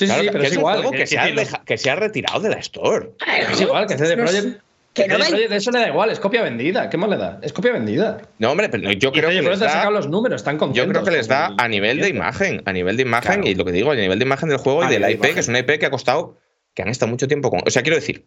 Sí, 0.00 0.06
Claro, 0.06 0.22
sí, 0.22 0.28
pero 0.32 0.44
es 0.44 0.52
igual. 0.54 0.90
que- 0.92 1.06
se 1.06 1.18
ha 1.18 1.26
sí, 1.26 1.32
los- 1.32 1.44
deja- 1.44 1.62
que 1.64 1.76
se 1.76 1.90
ha 1.90 1.94
retirado 1.96 2.40
de 2.40 2.48
la 2.48 2.56
Store. 2.56 3.10
Es 3.50 3.60
igual, 3.60 3.86
que 3.86 3.98
CD 3.98 4.16
Projekt. 4.16 4.60
que 4.94 5.06
no 5.06 5.16
eso 5.18 5.70
le 5.70 5.78
da 5.78 5.88
igual, 5.88 6.10
es 6.10 6.18
copia 6.18 6.42
vendida. 6.42 6.88
¿Qué 6.88 6.96
más 6.96 7.10
le 7.10 7.16
da? 7.18 7.38
Es 7.42 7.52
copia 7.52 7.72
vendida. 7.72 8.22
No, 8.38 8.50
hombre, 8.50 8.68
pero 8.70 8.90
yo 8.92 9.08
Y 9.10 9.12
creo 9.12 9.28
que 9.28 9.42
les 9.42 9.58
da, 9.60 9.90
los 9.90 10.08
números, 10.08 10.40
están 10.40 10.54
yo 10.56 10.60
contentos. 10.60 10.90
creo 10.90 11.04
que 11.04 11.10
les 11.10 11.28
da 11.28 11.54
a 11.58 11.68
nivel 11.68 12.00
de 12.00 12.08
imagen, 12.08 12.62
a 12.64 12.72
nivel 12.72 12.96
de 12.96 13.02
imagen 13.02 13.34
Claro. 13.42 13.48
y 13.48 13.54
lo 13.54 13.64
que 13.66 13.72
digo, 13.72 13.90
a 13.90 13.94
nivel 13.94 14.18
de 14.18 14.24
imagen 14.24 14.48
del 14.48 14.58
juego 14.58 14.82
A 14.82 14.86
y 14.88 14.92
del 14.94 15.02
de 15.02 15.12
IP, 15.12 15.34
que 15.34 15.40
es 15.40 15.48
una 15.48 15.58
IP 15.58 15.78
que 15.78 15.84
ha 15.86 15.90
costado, 15.90 16.38
que 16.74 16.82
han 16.82 16.88
estado 16.88 17.10
mucho 17.10 17.28
tiempo 17.28 17.50
con. 17.50 17.60
O 17.66 17.70
sea, 17.70 17.82
quiero 17.82 17.96
decir, 17.96 18.24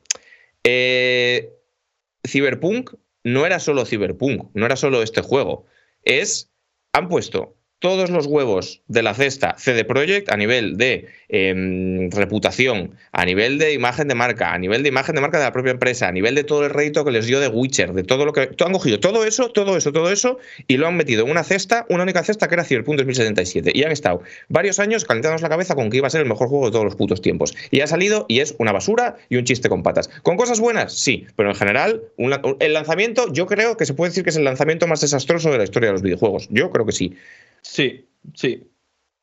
eh, 0.63 1.49
Cyberpunk 2.27 2.91
no 3.23 3.45
era 3.45 3.59
solo 3.59 3.85
Cyberpunk, 3.85 4.49
no 4.53 4.65
era 4.65 4.75
solo 4.75 5.01
este 5.01 5.21
juego. 5.21 5.65
Es, 6.03 6.49
han 6.93 7.07
puesto 7.09 7.55
todos 7.83 8.09
los 8.09 8.27
huevos 8.27 8.81
de 8.87 9.03
la 9.03 9.13
cesta 9.13 9.55
CD 9.57 9.83
Projekt 9.83 10.31
a 10.31 10.37
nivel 10.37 10.77
de 10.77 11.09
em, 11.27 12.09
reputación, 12.11 12.95
a 13.11 13.25
nivel 13.25 13.57
de 13.57 13.73
imagen 13.73 14.07
de 14.07 14.15
marca, 14.15 14.53
a 14.53 14.57
nivel 14.57 14.83
de 14.83 14.87
imagen 14.87 15.15
de 15.15 15.19
marca 15.19 15.37
de 15.37 15.43
la 15.43 15.51
propia 15.51 15.71
empresa, 15.71 16.07
a 16.07 16.13
nivel 16.13 16.33
de 16.33 16.45
todo 16.45 16.63
el 16.63 16.69
rédito 16.69 17.03
que 17.03 17.11
les 17.11 17.25
dio 17.25 17.41
de 17.41 17.49
Witcher, 17.49 17.91
de 17.91 18.03
todo 18.03 18.23
lo 18.23 18.31
que. 18.31 18.51
Han 18.63 18.71
cogido 18.71 19.01
todo 19.01 19.25
eso, 19.25 19.49
todo 19.49 19.75
eso, 19.75 19.91
todo 19.91 20.09
eso, 20.13 20.39
y 20.69 20.77
lo 20.77 20.87
han 20.87 20.95
metido 20.95 21.25
en 21.25 21.31
una 21.31 21.43
cesta, 21.43 21.85
una 21.89 22.03
única 22.03 22.23
cesta 22.23 22.47
que 22.47 22.55
era 22.55 22.63
Cyberpunk 22.63 22.99
2077. 22.99 23.73
Y 23.75 23.83
han 23.83 23.91
estado 23.91 24.21
varios 24.47 24.79
años 24.79 25.03
calentándonos 25.03 25.41
la 25.41 25.49
cabeza 25.49 25.75
con 25.75 25.89
que 25.89 25.97
iba 25.97 26.07
a 26.07 26.09
ser 26.09 26.21
el 26.21 26.29
mejor 26.29 26.47
juego 26.47 26.67
de 26.67 26.71
todos 26.71 26.85
los 26.85 26.95
putos 26.95 27.21
tiempos. 27.21 27.53
Y 27.69 27.81
ha 27.81 27.87
salido 27.87 28.25
y 28.29 28.39
es 28.39 28.55
una 28.59 28.71
basura 28.71 29.17
y 29.27 29.35
un 29.35 29.43
chiste 29.43 29.67
con 29.67 29.83
patas. 29.83 30.09
¿Con 30.21 30.37
cosas 30.37 30.61
buenas? 30.61 30.93
Sí, 30.93 31.27
pero 31.35 31.49
en 31.49 31.55
general, 31.55 32.01
el 32.61 32.71
lanzamiento, 32.71 33.33
yo 33.33 33.45
creo 33.45 33.75
que 33.75 33.85
se 33.85 33.93
puede 33.93 34.11
decir 34.11 34.23
que 34.23 34.29
es 34.29 34.37
el 34.37 34.45
lanzamiento 34.45 34.87
más 34.87 35.01
desastroso 35.01 35.51
de 35.51 35.57
la 35.57 35.65
historia 35.65 35.89
de 35.89 35.93
los 35.93 36.01
videojuegos. 36.01 36.47
Yo 36.49 36.71
creo 36.71 36.85
que 36.85 36.93
sí. 36.93 37.17
Sí, 37.63 38.07
sí. 38.35 38.69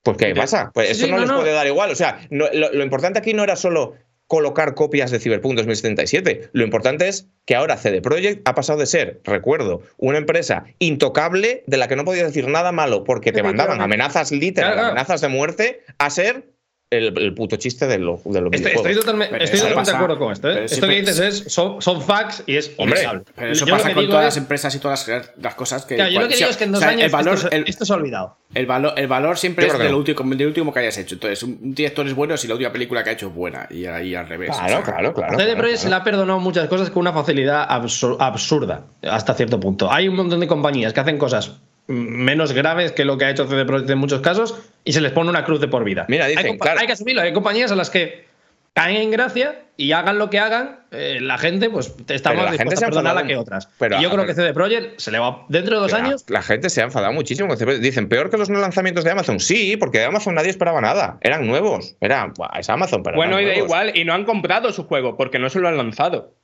Pues 0.02 0.16
¿qué 0.16 0.34
pasa? 0.34 0.70
Pues 0.72 0.90
eso 0.90 1.04
sí, 1.06 1.10
no, 1.10 1.18
no, 1.18 1.24
les 1.24 1.32
puede 1.32 1.52
dar 1.52 1.66
igual. 1.66 1.90
O 1.90 1.94
sea, 1.94 2.26
no- 2.30 2.48
lo, 2.52 2.72
lo 2.72 2.82
importante 2.82 3.18
aquí 3.18 3.34
no 3.34 3.44
era 3.44 3.54
solo 3.54 3.94
colocar 4.26 4.74
copias 4.74 5.10
de 5.10 5.18
Cyberpunk 5.18 5.56
2077. 5.56 6.50
Lo 6.52 6.62
importante 6.64 7.08
es 7.08 7.26
que 7.44 7.54
ahora 7.56 7.76
CD 7.76 8.00
Projekt 8.00 8.48
ha 8.48 8.54
pasado 8.54 8.78
de 8.78 8.86
ser, 8.86 9.20
recuerdo, 9.24 9.82
una 9.98 10.18
empresa 10.18 10.64
intocable 10.78 11.64
de 11.66 11.76
la 11.76 11.88
que 11.88 11.96
no 11.96 12.04
podías 12.04 12.28
decir 12.28 12.46
nada 12.48 12.70
malo 12.72 13.02
porque 13.04 13.32
te 13.32 13.42
mandaban 13.42 13.80
amenazas 13.80 14.30
Claro, 14.30 14.52
claro. 14.74 14.80
amenazas 14.88 15.20
de 15.20 15.28
muerte, 15.28 15.80
a 15.98 16.10
ser 16.10 16.44
el, 16.90 17.16
el 17.18 17.34
puto 17.34 17.54
chiste 17.54 17.86
de 17.86 17.98
los, 18.00 18.24
de 18.24 18.40
los 18.40 18.52
Estoy, 18.52 18.72
videojuegos. 18.72 18.86
estoy 18.86 18.94
totalmente, 19.00 19.32
Pero 19.32 19.44
estoy 19.44 19.60
totalmente 19.60 19.90
de 19.92 19.96
acuerdo 19.96 20.18
con 20.18 20.32
esto. 20.32 20.50
¿eh? 20.50 20.64
Esto 20.64 20.88
que 20.88 21.00
dices 21.00 21.18
es, 21.20 21.52
son, 21.52 21.80
son 21.80 22.02
facts 22.02 22.42
y 22.46 22.56
es 22.56 22.72
Hombre. 22.78 23.00
Pero 23.36 23.52
eso 23.52 23.64
Yo 23.64 23.76
lo 23.76 23.82
pasa 23.82 23.94
con 23.94 24.06
todas 24.08 24.20
es- 24.22 24.24
las 24.26 24.36
empresas 24.36 24.74
y 24.74 24.78
todas 24.80 25.06
las, 25.06 25.30
las 25.40 25.54
cosas 25.54 25.84
que. 25.86 25.94
Claro, 25.94 26.10
yo 26.10 26.20
lo 26.20 26.26
que 26.28 26.34
o 26.34 26.36
digo 26.36 26.46
sea, 26.46 26.50
es 26.50 26.56
que 26.56 26.64
en 26.64 26.70
o 26.70 26.72
dos 26.72 26.80
sea, 26.80 26.88
años 26.88 27.02
el 27.04 27.10
valor, 27.10 27.34
esto, 27.34 27.48
se- 27.48 27.56
el, 27.56 27.64
esto 27.68 27.84
se 27.84 27.92
ha 27.92 27.96
olvidado. 27.96 28.36
el 28.54 28.66
valor, 28.66 28.92
el 28.96 29.06
valor 29.06 29.38
siempre 29.38 29.66
es 29.66 29.70
creo 29.70 29.78
que 29.78 29.84
de 29.84 29.90
lo, 29.90 29.94
no. 29.94 29.98
último, 29.98 30.34
lo 30.34 30.46
último 30.48 30.72
que 30.72 30.80
hayas 30.80 30.98
hecho. 30.98 31.14
Entonces, 31.14 31.42
un, 31.44 31.58
un 31.62 31.74
director 31.76 32.06
es 32.08 32.14
bueno 32.14 32.36
si 32.36 32.48
la 32.48 32.54
última 32.54 32.72
película 32.72 33.04
que 33.04 33.10
ha 33.10 33.12
hecho 33.12 33.28
es 33.28 33.34
buena. 33.34 33.68
Y 33.70 33.86
ahí 33.86 34.16
al 34.16 34.28
revés. 34.28 34.50
Claro, 34.50 34.64
o 34.64 34.68
sea, 34.68 34.82
claro, 34.82 35.14
claro. 35.14 35.32
CD 35.36 35.44
claro, 35.44 35.58
Projekt 35.58 35.78
se 35.78 35.88
le 35.88 35.94
ha 35.94 36.02
perdonado 36.02 36.40
muchas 36.40 36.66
cosas 36.68 36.90
con 36.90 37.02
una 37.02 37.12
facilidad 37.12 37.68
absur- 37.68 38.16
absurda, 38.18 38.86
hasta 39.02 39.34
cierto 39.34 39.60
punto. 39.60 39.92
Hay 39.92 40.08
un 40.08 40.16
montón 40.16 40.40
de 40.40 40.48
compañías 40.48 40.92
que 40.92 40.98
hacen 40.98 41.18
cosas 41.18 41.52
menos 41.90 42.52
graves 42.52 42.92
que 42.92 43.04
lo 43.04 43.18
que 43.18 43.24
ha 43.26 43.30
hecho 43.30 43.46
CD 43.46 43.64
Projekt 43.64 43.90
en 43.90 43.98
muchos 43.98 44.20
casos 44.20 44.56
y 44.84 44.92
se 44.92 45.00
les 45.00 45.12
pone 45.12 45.30
una 45.30 45.44
cruz 45.44 45.60
de 45.60 45.68
por 45.68 45.84
vida. 45.84 46.06
Mira, 46.08 46.26
dicen, 46.26 46.52
hay, 46.52 46.58
claro. 46.58 46.80
hay 46.80 46.86
que 46.86 46.92
asumirlo. 46.92 47.22
Hay 47.22 47.32
compañías 47.32 47.70
a 47.72 47.76
las 47.76 47.90
que 47.90 48.24
caen 48.72 48.96
en 48.96 49.10
gracia 49.10 49.62
y 49.76 49.92
hagan 49.92 50.18
lo 50.18 50.30
que 50.30 50.38
hagan, 50.38 50.80
eh, 50.92 51.18
la 51.20 51.38
gente 51.38 51.68
pues 51.70 51.92
está 52.08 52.30
Pero 52.30 52.42
más 52.42 52.50
gente 52.56 52.64
dispuesta 52.74 52.76
se 52.78 52.84
a 52.84 52.88
perdonarla 52.88 53.26
que 53.26 53.36
otras. 53.36 53.68
pero, 53.78 53.98
y 53.98 54.02
yo 54.02 54.10
creo 54.10 54.26
que 54.26 54.34
CD 54.34 54.52
Projekt 54.54 55.00
se 55.00 55.10
le 55.10 55.18
va 55.18 55.44
dentro 55.48 55.74
de 55.76 55.80
dos 55.82 55.90
Pero 55.92 56.04
años. 56.04 56.24
La 56.28 56.42
gente 56.42 56.70
se 56.70 56.80
ha 56.80 56.84
enfadado 56.84 57.12
muchísimo. 57.12 57.48
con 57.48 57.56
CD. 57.56 57.78
Dicen, 57.80 58.08
peor 58.08 58.30
que 58.30 58.36
los 58.36 58.48
no 58.50 58.60
lanzamientos 58.60 59.04
de 59.04 59.10
Amazon. 59.10 59.40
Sí, 59.40 59.76
porque 59.76 59.98
de 59.98 60.04
Amazon 60.04 60.34
nadie 60.34 60.50
esperaba 60.50 60.80
nada. 60.80 61.18
Eran 61.22 61.46
nuevos. 61.46 61.96
Era, 62.00 62.26
"Buah, 62.36 62.58
es 62.60 62.70
Amazon, 62.70 63.02
pero. 63.02 63.16
Bueno, 63.16 63.40
y 63.40 63.44
da 63.44 63.52
nuevos". 63.52 63.66
igual, 63.66 63.96
y 63.96 64.04
no 64.04 64.14
han 64.14 64.24
comprado 64.24 64.72
su 64.72 64.84
juego 64.84 65.16
porque 65.16 65.38
no 65.38 65.50
se 65.50 65.58
lo 65.58 65.68
han 65.68 65.76
lanzado. 65.76 66.34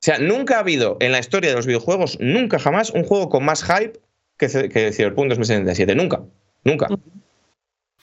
O 0.00 0.04
sea, 0.04 0.18
nunca 0.18 0.56
ha 0.56 0.60
habido 0.60 0.96
en 1.00 1.12
la 1.12 1.20
historia 1.20 1.50
de 1.50 1.56
los 1.56 1.66
videojuegos, 1.66 2.18
nunca 2.20 2.58
jamás, 2.58 2.90
un 2.90 3.04
juego 3.04 3.28
con 3.28 3.44
más 3.44 3.62
hype 3.64 4.00
que, 4.38 4.48
que 4.68 4.92
Cyberpunk 4.92 5.28
2077. 5.28 5.94
Nunca. 5.94 6.22
Nunca. 6.64 6.88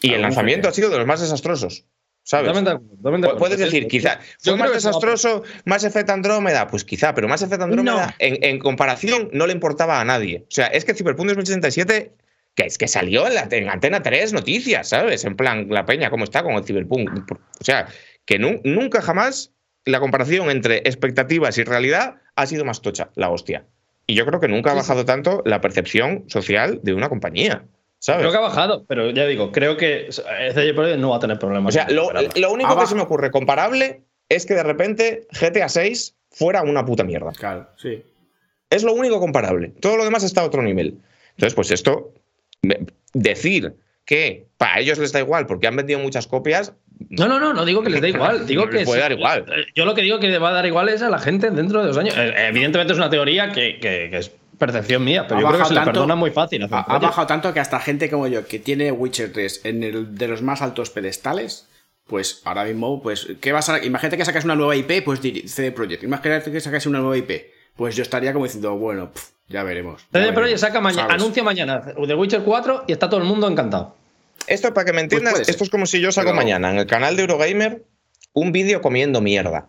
Y 0.02 0.14
el 0.14 0.22
lanzamiento 0.22 0.70
ha 0.70 0.74
sido 0.74 0.90
de 0.90 0.98
los 0.98 1.08
más 1.08 1.20
desastrosos. 1.22 1.86
¿Sabes? 2.24 2.54
De 2.54 2.62
Pu- 2.62 2.80
acuerdo. 3.02 3.38
Puedes 3.38 3.58
decir, 3.58 3.88
quizá. 3.88 4.20
yo 4.44 4.52
¿Fue 4.52 4.60
más 4.60 4.72
desastroso 4.74 5.44
Más 5.66 5.84
Effect 5.84 6.10
Andrómeda? 6.12 6.68
Pues 6.68 6.84
quizá, 6.86 7.16
pero 7.16 7.28
Más 7.28 7.42
Effect 7.42 7.62
Andrómeda 7.64 8.08
No. 8.08 8.14
en, 8.20 8.44
en 8.44 8.60
comparación 8.60 9.30
no 9.34 9.48
le 9.48 9.54
importaba 9.54 10.00
a 10.00 10.06
nadie. 10.06 10.44
O 10.44 10.52
sea, 10.52 10.68
es 10.68 10.86
que 10.86 10.94
Cyberpunk 10.94 11.28
2077 11.30 12.14
que 12.56 12.66
es 12.66 12.78
que 12.78 12.88
salió 12.90 13.26
en, 13.26 13.36
la, 13.36 13.48
en 13.50 13.70
Antena 13.70 14.02
3 14.04 14.34
noticias, 14.34 14.90
¿sabes? 14.90 15.24
En 15.24 15.36
plan, 15.38 15.68
la 15.70 15.86
peña, 15.86 16.10
¿cómo 16.10 16.26
está 16.26 16.44
con 16.44 16.54
el 16.56 16.64
Cyberpunk? 16.66 17.10
O 17.32 17.64
sea, 17.64 17.88
que 18.26 18.38
nu- 18.38 18.60
nunca 18.66 19.02
jamás 19.02 19.54
la 19.86 20.00
comparación 20.02 20.50
entre 20.52 20.78
expectativas 20.80 21.58
y 21.58 21.64
realidad 21.64 22.16
ha 22.36 22.46
sido 22.48 22.66
más 22.66 22.82
tocha, 22.82 23.12
la 23.16 23.30
hostia. 23.30 23.66
Y 24.10 24.16
yo 24.16 24.26
creo 24.26 24.40
que 24.40 24.48
nunca 24.48 24.72
ha 24.72 24.74
bajado 24.74 25.06
tanto 25.06 25.44
la 25.46 25.62
percepción 25.62 26.24
social 26.30 26.80
de 26.82 26.96
una 26.96 27.10
compañía, 27.10 27.66
¿sabes? 28.00 28.22
Creo 28.22 28.32
que 28.32 28.38
ha 28.40 28.42
bajado, 28.42 28.84
pero 28.88 29.12
ya 29.12 29.28
digo, 29.28 29.52
creo 29.52 29.78
que 29.78 30.08
CD 30.10 30.74
Projekt 30.74 30.98
no 30.98 31.12
va 31.12 31.18
a 31.18 31.20
tener 31.20 31.38
problemas. 31.38 31.70
O 31.70 31.78
sea, 31.78 31.88
lo, 31.92 32.08
único 32.52 32.72
Abajo. 32.72 32.82
que 32.82 32.88
se 32.88 32.96
me 32.96 33.04
ocurre 33.04 33.30
comparable 33.30 34.02
es 34.28 34.48
que 34.48 34.56
de 34.56 34.64
repente 34.64 35.28
GTA 35.40 35.70
6 35.70 36.16
fuera 36.32 36.64
una 36.64 36.84
puta 36.86 37.04
mierda. 37.04 37.34
Claro, 37.34 37.70
sí. 37.78 38.04
Es 38.72 38.82
lo 38.82 38.94
único 38.94 39.20
comparable. 39.20 39.74
Todo 39.80 39.96
lo 39.96 40.06
demás 40.06 40.24
está 40.24 40.42
a 40.42 40.46
otro 40.46 40.64
nivel. 40.64 40.98
Entonces, 41.34 41.54
pues 41.54 41.70
esto, 41.70 42.12
decir 43.14 43.76
que 44.06 44.48
para 44.58 44.80
ellos 44.80 44.98
les 44.98 45.12
da 45.12 45.20
igual 45.20 45.46
porque 45.46 45.68
han 45.68 45.76
vendido 45.76 46.00
muchas 46.00 46.26
copias, 46.26 46.74
No, 47.10 47.28
no, 47.28 47.40
no, 47.40 47.54
no 47.54 47.64
digo 47.66 47.82
que 47.82 47.90
les 47.90 48.02
dé 48.02 48.10
igual. 48.10 48.46
Digo 48.46 48.66
No 48.66 48.70
que 48.72 48.78
les 48.80 48.86
puede 48.86 49.00
sí. 49.00 49.02
dar 49.04 49.12
igual. 49.14 49.46
Eh, 49.48 49.66
Yo 49.76 49.86
lo 49.86 49.96
que 49.96 50.02
digo 50.02 50.20
que 50.20 50.28
le 50.28 50.38
va 50.38 50.50
a 50.50 50.54
dar 50.54 50.66
igual 50.66 50.90
es 50.90 51.02
a 51.02 51.10
la 51.10 51.20
gente 51.20 51.50
dentro 51.50 51.82
de 51.82 51.88
dos 51.88 51.98
años. 51.98 52.14
Eh, 52.18 52.34
Evidentemente 52.50 52.94
es 52.94 53.00
una 53.00 53.10
teoría 53.10 53.52
que, 53.52 53.80
que- 53.80 54.10
que 54.10 54.18
es 54.18 54.32
percepción 54.58 55.04
mía, 55.06 55.26
pero 55.26 55.38
Ha 55.38 55.42
yo 55.42 55.48
creo 55.48 55.52
que 55.58 55.60
bajado 55.60 55.68
se 55.70 55.74
le 55.76 55.80
tanto- 55.80 55.92
perdona 55.94 56.16
muy 56.16 56.32
fácil. 56.32 56.64
hacer 56.64 56.78
Ha, 56.86 57.00
bajado 57.00 57.28
tanto 57.28 57.54
que 57.54 57.62
hasta 57.62 57.80
gente 57.80 58.10
como 58.10 58.28
yo, 58.28 58.46
que 58.46 58.60
tiene 58.60 58.92
Witcher 58.92 59.32
3 59.32 59.62
en 59.64 59.84
el 59.84 60.16
de 60.18 60.28
los 60.28 60.42
más 60.42 60.62
altos 60.62 60.90
pedestales, 60.90 61.68
pues 62.08 62.42
ahora 62.44 62.66
mismo, 62.66 63.02
pues, 63.02 63.28
¿qué 63.40 63.54
vas 63.54 63.70
a, 63.70 63.82
imagínate 63.86 64.18
que 64.18 64.26
sacas 64.26 64.44
una 64.44 64.56
nueva 64.56 64.76
IP, 64.76 65.02
pues 65.06 65.22
CD 65.22 65.72
Projekt. 65.72 66.04
Imagínate 66.04 66.52
que 66.52 66.60
sacas 66.60 66.86
una 66.86 67.00
nueva 67.00 67.16
IP. 67.18 67.32
Pues 67.78 67.96
yo 67.96 68.02
estaría 68.04 68.34
como 68.34 68.44
diciendo, 68.44 68.76
bueno, 68.76 69.12
ya 69.48 69.64
veremos. 69.64 70.06
ya 70.12 70.20
CD 70.24 70.34
Projekt 70.34 70.58
saca 70.58 70.82
mañana, 70.82 71.14
anuncia 71.14 71.42
mañana 71.44 71.82
The 72.06 72.16
Witcher 72.16 72.42
4 72.42 72.84
y 72.88 72.92
está 72.92 73.10
todo 73.10 73.22
el 73.22 73.26
mundo 73.28 73.48
encantado. 73.48 73.96
Esto, 74.50 74.74
para 74.74 74.86
que 74.86 74.94
me 74.94 75.02
entiendas, 75.02 75.34
puede 75.34 75.46
ser. 75.46 75.52
esto 75.54 75.64
es 75.64 75.70
como 75.70 75.86
si 75.86 76.02
yo 76.02 76.12
saco 76.12 76.28
Pero- 76.28 76.36
mañana 76.36 76.72
en 76.72 76.78
el 76.78 76.86
canal 76.88 77.16
de 77.16 77.22
Eurogamer 77.24 77.84
un 78.34 78.52
vídeo 78.52 78.82
comiendo 78.82 79.22
mierda. 79.22 79.68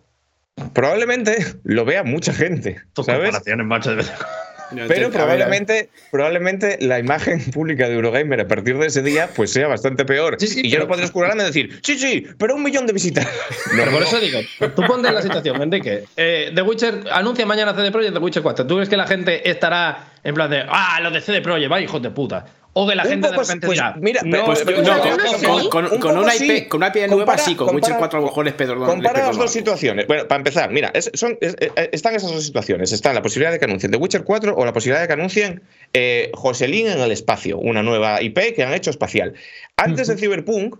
Probablemente 0.73 1.37
lo 1.63 1.85
vea 1.85 2.03
mucha 2.03 2.33
gente, 2.33 2.81
¿sabes? 3.05 3.33
de 3.43 4.87
Pero 4.87 5.09
probablemente, 5.11 5.89
probablemente 6.11 6.77
la 6.81 6.97
imagen 6.99 7.43
pública 7.51 7.89
de 7.89 7.95
Eurogamer 7.95 8.39
a 8.39 8.47
partir 8.47 8.77
de 8.77 8.87
ese 8.87 9.01
día 9.01 9.29
pues 9.35 9.51
sea 9.51 9.67
bastante 9.67 10.05
peor. 10.05 10.37
Sí, 10.39 10.47
sí, 10.47 10.61
y 10.63 10.69
yo 10.69 10.79
no 10.79 10.87
podré 10.87 11.03
escurarme 11.03 11.43
y 11.43 11.45
decir, 11.47 11.79
sí, 11.83 11.97
sí, 11.97 12.25
pero 12.37 12.55
un 12.55 12.63
millón 12.63 12.87
de 12.87 12.93
visitas. 12.93 13.27
Pero 13.75 13.91
por 13.91 14.03
eso 14.03 14.19
digo, 14.19 14.39
tú 14.75 14.83
ponte 14.83 15.07
en 15.09 15.15
la 15.15 15.21
situación, 15.21 15.61
Enrique. 15.61 16.05
Eh, 16.15 16.51
The 16.55 16.61
Witcher 16.61 17.03
anuncia 17.11 17.45
mañana 17.45 17.73
CD 17.73 17.91
Projekt 17.91 18.13
The 18.13 18.19
Witcher 18.19 18.43
4. 18.43 18.67
¿Tú 18.67 18.75
crees 18.75 18.89
que 18.89 18.97
la 18.97 19.07
gente 19.07 19.49
estará 19.49 20.07
en 20.23 20.35
plan 20.35 20.49
de, 20.49 20.63
ah, 20.69 20.99
lo 21.01 21.11
de 21.11 21.21
CD 21.21 21.41
Projekt, 21.41 21.71
va, 21.71 21.81
hijos 21.81 22.01
de 22.01 22.11
puta? 22.11 22.45
O 22.73 22.87
que 22.87 22.95
la 22.95 23.03
Un 23.03 23.09
gente 23.09 23.27
de 23.29 23.37
repente 23.37 23.67
pues, 23.67 23.77
dirá, 23.77 23.95
mira, 23.99 24.21
no, 24.23 24.45
Pues, 24.45 24.63
con, 24.63 24.75
yo- 24.85 24.93
sí. 25.37 25.45
con- 25.45 25.69
con- 25.69 25.83
un 25.85 25.89
con 25.89 25.99
poco 25.99 26.21
una 26.23 26.31
sí. 26.31 26.45
IP, 26.49 26.67
con 26.69 26.77
una 26.79 26.87
IP 26.87 26.95
nueva 27.07 27.25
Compara- 27.25 27.37
sí, 27.43 27.55
con 27.55 27.67
Witcher 27.75 27.81
compara- 27.81 27.97
4 27.99 28.17
a 28.17 28.21
lo 28.21 28.27
mejor 28.27 28.45
les 28.45 28.53
perdono. 28.53 28.79
les 28.85 28.89
Compara 28.89 29.27
las 29.27 29.37
dos 29.37 29.51
situaciones. 29.51 30.07
Bueno, 30.07 30.25
para 30.27 30.37
empezar, 30.37 30.71
mira, 30.71 30.89
es- 30.93 31.11
son, 31.13 31.37
es- 31.41 31.57
eh, 31.59 31.89
están 31.91 32.15
esas 32.15 32.31
dos 32.31 32.45
situaciones. 32.45 32.93
Está 32.93 33.11
la 33.11 33.21
posibilidad 33.21 33.51
de 33.51 33.59
que 33.59 33.65
anuncien 33.65 33.91
The 33.91 33.97
Witcher 33.97 34.23
4 34.23 34.55
o 34.55 34.63
la 34.63 34.71
posibilidad 34.71 35.01
de 35.01 35.07
que 35.07 35.13
anuncien 35.13 35.63
eh, 35.93 36.31
Joselín 36.33 36.87
en 36.87 36.99
el 37.01 37.11
espacio, 37.11 37.57
una 37.57 37.83
nueva 37.83 38.21
IP 38.21 38.53
que 38.55 38.63
han 38.63 38.73
hecho 38.73 38.89
espacial. 38.89 39.33
Antes 39.75 40.07
de 40.07 40.15
Cyberpunk, 40.15 40.77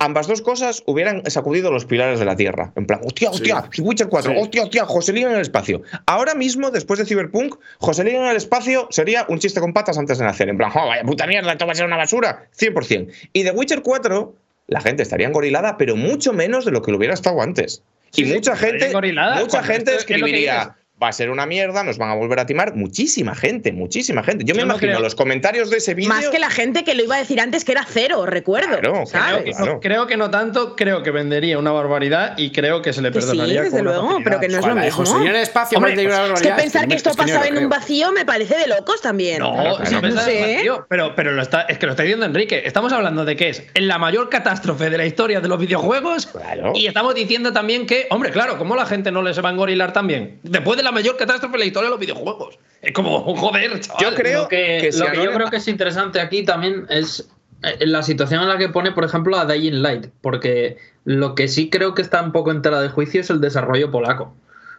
ambas 0.00 0.26
dos 0.26 0.42
cosas 0.42 0.82
hubieran 0.86 1.22
sacudido 1.30 1.70
los 1.70 1.84
pilares 1.84 2.18
de 2.18 2.24
la 2.24 2.34
Tierra. 2.34 2.72
En 2.74 2.86
plan, 2.86 3.00
hostia, 3.04 3.30
hostia, 3.30 3.64
The 3.74 3.82
Witcher 3.82 4.08
4, 4.08 4.32
Sí. 4.32 4.38
hostia, 4.40 4.62
hostia, 4.64 4.84
Joselín 4.86 5.26
en 5.28 5.34
el 5.34 5.42
espacio. 5.42 5.82
Ahora 6.06 6.34
mismo, 6.34 6.70
después 6.70 6.98
de 6.98 7.06
Cyberpunk, 7.06 7.56
Joselín 7.78 8.16
en 8.16 8.24
el 8.24 8.36
espacio 8.36 8.88
sería 8.90 9.26
un 9.28 9.38
chiste 9.38 9.60
con 9.60 9.72
patas 9.72 9.98
antes 9.98 10.18
de 10.18 10.24
nacer. 10.24 10.48
En 10.48 10.56
plan, 10.56 10.72
oh, 10.74 10.88
vaya 10.88 11.04
puta 11.04 11.26
mierda, 11.26 11.52
esto 11.52 11.66
va 11.66 11.72
a 11.72 11.76
ser 11.76 11.86
una 11.86 11.96
basura. 11.96 12.46
100%. 12.58 13.12
Y 13.32 13.44
The 13.44 13.52
Witcher 13.52 13.82
4, 13.82 14.34
la 14.66 14.80
gente 14.80 15.02
estaría 15.02 15.28
engorilada, 15.28 15.76
pero 15.76 15.96
mucho 15.96 16.32
menos 16.32 16.64
de 16.64 16.72
lo 16.72 16.82
que 16.82 16.90
lo 16.90 16.96
hubiera 16.96 17.14
estado 17.14 17.40
antes. 17.42 17.82
Sí, 18.10 18.22
y 18.22 18.24
sí, 18.26 18.34
mucha 18.34 18.56
gente, 18.56 18.90
mucha 19.38 19.62
gente 19.62 19.94
escribiría. 19.94 20.76
Va 21.02 21.08
a 21.08 21.12
ser 21.12 21.30
una 21.30 21.46
mierda, 21.46 21.82
nos 21.82 21.96
van 21.98 22.10
a 22.10 22.14
volver 22.14 22.38
a 22.40 22.46
timar. 22.46 22.74
Muchísima 22.76 23.34
gente, 23.34 23.72
muchísima 23.72 24.22
gente. 24.22 24.44
Yo, 24.44 24.54
me 24.54 24.60
Yo 24.60 24.66
no 24.66 24.72
imagino 24.74 24.92
creo- 24.92 25.00
los 25.02 25.14
comentarios 25.14 25.70
de 25.70 25.78
ese 25.78 25.94
vídeo. 25.94 26.10
Más 26.10 26.28
que 26.28 26.38
la 26.38 26.50
gente 26.50 26.84
que 26.84 26.94
lo 26.94 27.02
iba 27.04 27.16
a 27.16 27.18
decir 27.18 27.40
antes 27.40 27.64
que 27.64 27.72
era 27.72 27.86
cero, 27.88 28.26
recuerdo. 28.26 28.78
Claro, 28.80 29.06
¿sabes? 29.06 29.42
Creo, 29.42 29.56
Claro. 29.56 29.80
creo 29.80 30.06
que 30.06 30.16
no 30.18 30.30
tanto, 30.30 30.76
creo 30.76 31.02
que 31.02 31.10
vendería 31.10 31.58
una 31.58 31.72
barbaridad 31.72 32.36
y 32.36 32.50
creo 32.52 32.82
que 32.82 32.92
se 32.92 33.00
le 33.00 33.10
Que 33.10 33.20
sí, 33.22 33.28
perdonaría. 33.28 33.62
desde 33.62 33.82
luego, 33.82 34.18
pero 34.22 34.40
que 34.40 34.48
no 34.48 34.58
es 34.58 34.66
lo 34.66 34.74
mismo. 34.74 35.20
En 35.22 35.26
el 35.28 35.36
espacio 35.36 35.78
Hombre, 35.78 35.94
vende 35.96 36.06
una 36.14 36.34
Es 36.34 36.42
que 36.42 36.50
pensar 36.52 36.86
que 36.86 36.94
esto 36.96 37.10
es 37.10 37.16
que 37.16 37.22
pasaba 37.22 37.46
en 37.46 37.56
un 37.58 37.68
vacío 37.68 38.12
me 38.12 38.24
parece 38.26 38.58
de 38.58 38.66
locos 38.66 39.00
también. 39.00 39.38
No, 39.38 39.52
Claro, 39.54 39.76
sí, 39.76 39.82
claro. 39.84 40.00
pensaba 40.02 40.26
No 40.26 40.32
en 40.36 40.44
sé. 40.44 40.54
vacío, 40.56 40.86
pero, 40.88 41.14
pero 41.14 41.32
lo 41.32 41.40
está, 41.42 41.62
es 41.62 41.78
que 41.78 41.86
lo 41.86 41.92
está 41.92 42.02
diciendo 42.02 42.26
Enrique. 42.26 42.62
Estamos 42.66 42.92
hablando 42.92 43.24
de 43.24 43.36
que 43.36 43.48
es 43.48 43.62
la 43.74 43.98
mayor 43.98 44.28
catástrofe 44.28 44.90
de 44.90 44.98
la 44.98 45.06
historia 45.06 45.40
de 45.40 45.48
los 45.48 45.58
videojuegos. 45.58 46.26
Claro. 46.26 46.72
Y 46.74 46.86
estamos 46.86 47.14
diciendo 47.14 47.52
también 47.52 47.86
que, 47.86 48.06
hombre, 48.10 48.30
claro, 48.30 48.58
¿cómo 48.58 48.76
la 48.76 48.84
gente 48.86 49.10
no 49.10 49.22
les 49.22 49.42
va 49.42 49.48
a 49.48 49.52
engorilar 49.52 49.92
también? 49.92 50.38
Después 50.42 50.76
de 50.76 50.82
la 50.82 50.89
mayor 50.92 51.16
catástrofe 51.16 51.52
de 51.54 51.58
la 51.60 51.64
historia 51.66 51.86
de 51.88 51.90
los 51.90 52.00
videojuegos. 52.00 52.58
Es 52.82 52.92
como, 52.92 53.20
joder, 53.36 53.78
chaval. 53.80 54.02
Yo 54.02 54.14
creo 54.14 54.42
lo 54.42 54.48
que, 54.48 54.90
lo 54.96 55.06
que 55.10 55.16
yo 55.24 55.32
creo 55.32 55.50
que 55.50 55.56
es 55.56 55.68
interesante 55.68 56.20
aquí 56.20 56.44
también 56.44 56.86
es 56.88 57.28
eh, 57.62 57.86
la 57.86 58.02
situación 58.02 58.42
en 58.42 58.48
la 58.48 58.58
que 58.58 58.68
pone, 58.68 58.92
por 58.92 59.04
ejemplo, 59.04 59.36
a 59.38 59.44
Dying 59.46 59.82
Light, 59.82 60.06
porque 60.20 60.78
lo 61.04 61.34
que 61.34 61.48
sí 61.48 61.70
creo 61.70 61.94
que 61.94 62.02
está 62.02 62.22
un 62.22 62.32
poco 62.32 62.50
en 62.50 62.62
tela 62.62 62.80
de 62.80 62.88
juicio 62.88 63.20
es 63.20 63.30
el 63.30 63.40
desarrollo 63.40 63.90
polaco, 63.90 64.34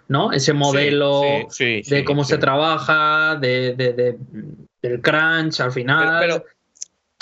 ¿no? 0.07 0.31
Ese 0.31 0.53
modelo 0.53 1.21
sí, 1.49 1.81
sí, 1.83 1.95
de 1.95 2.03
cómo 2.03 2.23
se 2.23 2.37
trabaja, 2.37 3.35
de, 3.35 3.73
de- 3.75 3.93
de- 3.93 4.17
del 4.81 5.01
crunch 5.01 5.59
al 5.61 5.71
final. 5.71 6.19
Pero- 6.21 6.43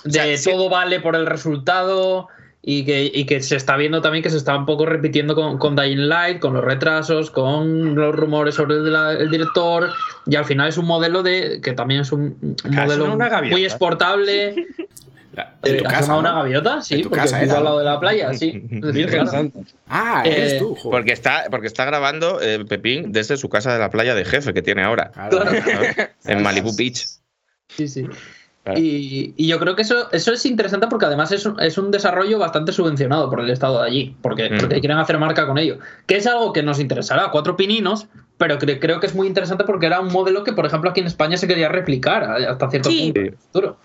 pero 0.03 0.13
de 0.27 0.37
sea, 0.37 0.53
todo 0.53 0.69
vale 0.69 1.01
por 1.01 1.15
el 1.17 1.25
resultado 1.25 2.29
y 2.61 2.83
que, 2.85 3.09
y 3.13 3.25
que 3.25 3.41
se 3.41 3.55
está 3.55 3.77
viendo 3.77 4.01
también 4.01 4.21
que 4.21 4.29
se 4.29 4.37
está 4.37 4.55
un 4.57 4.65
poco 4.65 4.85
repitiendo 4.85 5.33
con, 5.33 5.57
con 5.57 5.75
Dying 5.75 6.09
Light, 6.09 6.39
con 6.39 6.53
los 6.53 6.63
retrasos, 6.63 7.31
con 7.31 7.95
los 7.95 8.13
rumores 8.13 8.55
sobre 8.55 8.75
el, 8.75 8.83
de 8.85 8.91
la- 8.91 9.13
el 9.13 9.29
director 9.31 9.89
y 10.27 10.35
al 10.35 10.43
final 10.45 10.67
es 10.67 10.77
un 10.77 10.85
modelo 10.85 11.23
de 11.23 11.61
que 11.63 11.71
también 11.73 12.01
es 12.01 12.11
un, 12.11 12.55
modelo 12.65 13.17
muy 13.49 13.63
exportable. 13.63 14.55
La- 15.31 15.55
En 15.63 15.77
tu 15.77 15.83
Eh, 15.83 15.87
¿ha 15.87 15.91
casa. 15.91 16.17
una 16.17 16.33
gaviota? 16.33 16.81
Sí, 16.81 16.95
En 16.95 17.01
tu 17.03 17.09
porque 17.09 17.21
casa, 17.21 17.39
al 17.39 17.63
lado 17.63 17.77
de 17.79 17.85
la 17.85 17.99
playa, 17.99 18.33
sí. 18.33 18.51
Virgen. 18.71 19.27
Santa. 19.27 19.59
Ah, 19.87 20.23
eres 20.25 20.53
Eh, 20.53 20.57
tú, 20.59 20.73
joder. 20.75 20.89
Porque 20.91 21.13
está, 21.13 21.43
porque 21.51 21.67
está 21.67 21.85
grabando 21.85 22.41
eh, 22.41 22.65
Pepín 22.65 23.11
desde 23.11 23.37
su 23.37 23.47
casa 23.47 23.71
de 23.71 23.77
la 23.79 23.91
playa 23.91 24.15
de 24.15 24.25
jefe 24.25 24.53
que 24.55 24.63
tiene 24.63 24.83
ahora. 24.83 25.11
En 26.25 26.41
Malibu 26.41 26.75
Beach. 26.75 27.05
Sí, 27.69 27.87
sí. 27.87 28.07
Claro. 28.63 28.79
Y, 28.79 29.33
y 29.37 29.47
yo 29.47 29.57
creo 29.59 29.75
que 29.75 29.83
eso, 29.83 30.11
eso 30.11 30.33
es 30.33 30.45
interesante 30.45 30.87
porque 30.87 31.05
además 31.05 31.31
es 31.31 31.45
un, 31.45 31.59
es 31.61 31.77
un 31.77 31.91
desarrollo 31.91 32.37
bastante 32.39 32.71
subvencionado 32.73 33.29
por 33.29 33.39
el 33.39 33.49
Estado 33.49 33.81
de 33.81 33.87
allí, 33.87 34.15
porque, 34.21 34.49
Mm. 34.49 34.57
porque 34.59 34.79
quieren 34.79 34.97
hacer 34.97 35.17
marca 35.17 35.47
con 35.47 35.57
ello. 35.57 35.77
Que 36.05 36.17
es 36.17 36.27
algo 36.27 36.51
que 36.53 36.61
nos 36.61 36.79
interesará 36.79 37.25
a 37.25 37.31
cuatro 37.31 37.55
pininos, 37.55 38.07
pero 38.37 38.59
cre- 38.59 38.79
creo 38.79 38.99
que 38.99 39.07
es 39.07 39.15
muy 39.15 39.27
interesante 39.27 39.63
porque 39.63 39.85
era 39.85 40.01
un 40.01 40.11
modelo 40.11 40.43
que, 40.43 40.51
por 40.53 40.65
ejemplo, 40.65 40.89
aquí 40.89 40.99
en 40.99 41.07
España 41.07 41.37
se 41.37 41.47
quería 41.47 41.69
replicar 41.69 42.23
hasta 42.23 42.69
cierto 42.69 42.89
Sí. 42.89 43.05
punto 43.05 43.19
en 43.21 43.25
el 43.27 43.37
futuro. 43.37 43.77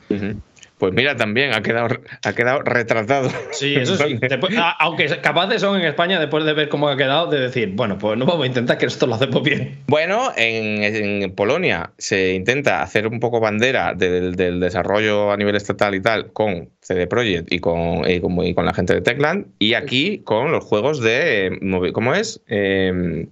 Pues 0.79 0.93
mira, 0.93 1.17
también 1.17 1.55
ha 1.55 1.63
quedado, 1.63 1.89
ha 2.25 2.33
quedado 2.33 2.61
retratado. 2.63 3.31
Sí, 3.53 3.75
eso 3.77 3.97
sí. 3.97 4.19
Después- 4.21 4.57
a- 4.59 4.73
aunque 4.73 5.07
capaces 5.21 5.61
son 5.61 5.81
en 5.81 5.87
España, 5.87 6.19
después 6.19 6.45
de 6.45 6.53
ver 6.53 6.69
cómo 6.69 6.89
ha 6.89 6.97
quedado, 6.97 7.29
de 7.31 7.39
decir, 7.41 7.71
bueno, 7.75 7.97
pues 7.97 8.19
no 8.19 8.27
vamos 8.27 8.43
a 8.45 8.47
intentar 8.49 8.77
que 8.77 8.87
esto 8.87 9.07
lo 9.07 9.15
hacemos 9.15 9.43
bien. 9.43 9.79
Bueno, 9.87 10.33
en, 10.37 10.83
en 11.23 11.33
Polonia 11.33 11.93
se 11.97 12.35
intenta 12.35 12.83
hacer 12.83 13.07
un 13.07 13.21
poco 13.21 13.39
bandera 13.41 13.95
del, 13.95 14.35
del 14.35 14.59
desarrollo 14.59 15.31
a 15.31 15.37
nivel 15.37 15.55
estatal 15.55 15.95
y 15.95 16.01
tal 16.03 16.33
con 16.33 16.71
CD 16.81 17.07
Projekt 17.07 17.53
y 17.53 17.61
con, 17.61 18.09
y 18.11 18.21
con, 18.21 18.45
y 18.45 18.53
con 18.55 18.67
la 18.67 18.75
gente 18.75 18.95
de 18.95 19.01
Techland 19.01 19.47
y 19.61 19.75
aquí 19.75 20.19
con 20.25 20.51
los 20.51 20.65
juegos 20.65 21.01
de 21.01 21.47
eh, 21.47 21.93
¿cómo 21.93 22.15
es? 22.15 22.43
Eh, 22.49 23.27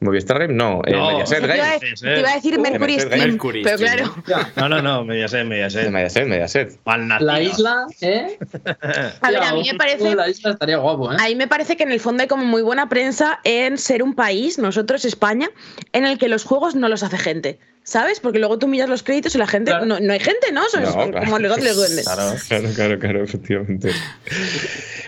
Movistar 0.00 0.38
Game, 0.38 0.54
no, 0.54 0.80
eh, 0.86 0.92
No. 0.92 1.08
Mediaset 1.10 1.40
Te 1.40 1.44
iba, 1.44 1.54
a, 1.54 1.56
Game. 1.56 1.72
decir- 1.80 2.00
te 2.00 2.20
iba 2.20 2.30
a 2.30 2.34
decir 2.34 2.58
Uh, 2.58 2.62
Mercury 2.62 3.00
Steam, 3.00 3.18
Mercury 3.30 3.62
pero 3.64 3.76
claro, 4.24 4.46
No, 4.56 4.68
no, 4.68 4.80
no, 4.80 5.04
Mediaset, 5.04 5.44
Mediaset. 5.44 5.90
Mediaset, 5.90 6.26
Mediaset. 6.28 6.78
La 7.20 7.42
isla, 7.42 7.86
¿eh? 8.00 8.38
a 9.20 9.30
ver, 9.30 9.42
a 9.42 9.52
mí 9.54 9.68
me 9.72 9.76
parece 9.76 10.14
La 10.14 10.28
isla 10.28 10.52
estaría 10.52 10.76
guapo, 10.76 11.12
¿eh? 11.12 11.16
Ahí 11.18 11.34
me 11.34 11.48
parece 11.48 11.76
que 11.76 11.82
en 11.82 11.90
el 11.90 11.98
fondo 11.98 12.22
hay 12.22 12.28
como 12.28 12.44
muy 12.44 12.62
buena 12.62 12.88
prensa 12.88 13.40
en 13.42 13.76
ser 13.76 14.02
un 14.04 14.14
país, 14.14 14.56
nosotros 14.58 15.04
España, 15.04 15.48
en 15.92 16.04
el 16.06 16.16
que 16.18 16.28
los 16.28 16.44
juegos 16.44 16.76
no 16.76 16.88
los 16.88 17.02
hace 17.02 17.18
gente. 17.18 17.58
¿Sabes? 17.88 18.20
Porque 18.20 18.38
luego 18.38 18.58
tú 18.58 18.68
miras 18.68 18.86
los 18.90 19.02
créditos 19.02 19.34
y 19.34 19.38
la 19.38 19.46
gente. 19.46 19.70
Claro. 19.70 19.86
No, 19.86 19.98
no 19.98 20.12
hay 20.12 20.20
gente, 20.20 20.52
¿no? 20.52 20.62
Son 20.68 20.82
No, 20.82 20.92
claro. 20.92 21.20
como 21.24 21.38
los 21.38 21.56
duendes. 21.76 22.04
Claro. 22.04 22.34
Claro, 22.48 22.68
claro, 22.74 22.98
claro, 22.98 23.24
efectivamente. 23.24 23.90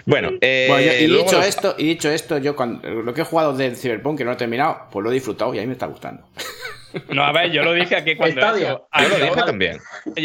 Bueno, 0.06 0.30
eh, 0.40 0.66
Bueno, 0.68 0.86
yo- 0.86 0.98
y, 0.98 1.06
luego 1.06 1.24
dicho 1.24 1.42
esto, 1.42 1.74
y 1.76 1.84
dicho 1.88 2.10
esto, 2.10 2.38
yo 2.38 2.56
cuando, 2.56 2.88
lo 2.88 3.12
que 3.12 3.20
he 3.20 3.24
jugado 3.24 3.54
del 3.54 3.76
Cyberpunk, 3.76 4.16
que 4.18 4.24
no 4.24 4.32
he 4.32 4.36
terminado, 4.36 4.86
pues 4.90 5.04
lo 5.04 5.10
he 5.10 5.14
disfrutado 5.14 5.54
y 5.54 5.58
a 5.58 5.60
mí 5.60 5.66
me 5.66 5.74
está 5.74 5.86
gustando. 5.86 6.26
No, 7.08 7.22
a 7.22 7.30
ver, 7.30 7.52
yo 7.52 7.62
lo 7.62 7.72
dije 7.72 7.94
aquí 7.94 8.16
cuando. 8.16 8.40
Eso. 8.56 8.88
A 8.90 9.02
Yo 9.04 9.08
lo 9.10 9.16
dije 9.24 9.42
también. 9.46 9.78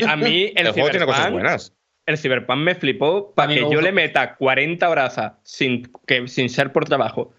A 0.08 0.16
mí 0.16 0.52
el, 0.56 0.66
El 0.66 0.74
juego 0.74 0.90
tiene 0.90 1.06
cosas 1.06 1.28
Cyberpunk- 1.28 1.32
buenas. 1.34 1.74
El 2.08 2.18
Cyberpunk 2.18 2.58
me 2.58 2.74
flipó 2.74 3.34
para 3.36 3.50
que 3.54 3.60
yo 3.60 3.68
gusta. 3.68 3.82
le 3.84 3.92
meta 3.92 4.36
40 4.36 4.90
horas 4.90 5.16
sin, 5.44 5.92
que, 6.08 6.28
sin 6.28 6.50
ser 6.50 6.72
por 6.72 6.86
trabajo 6.86 7.34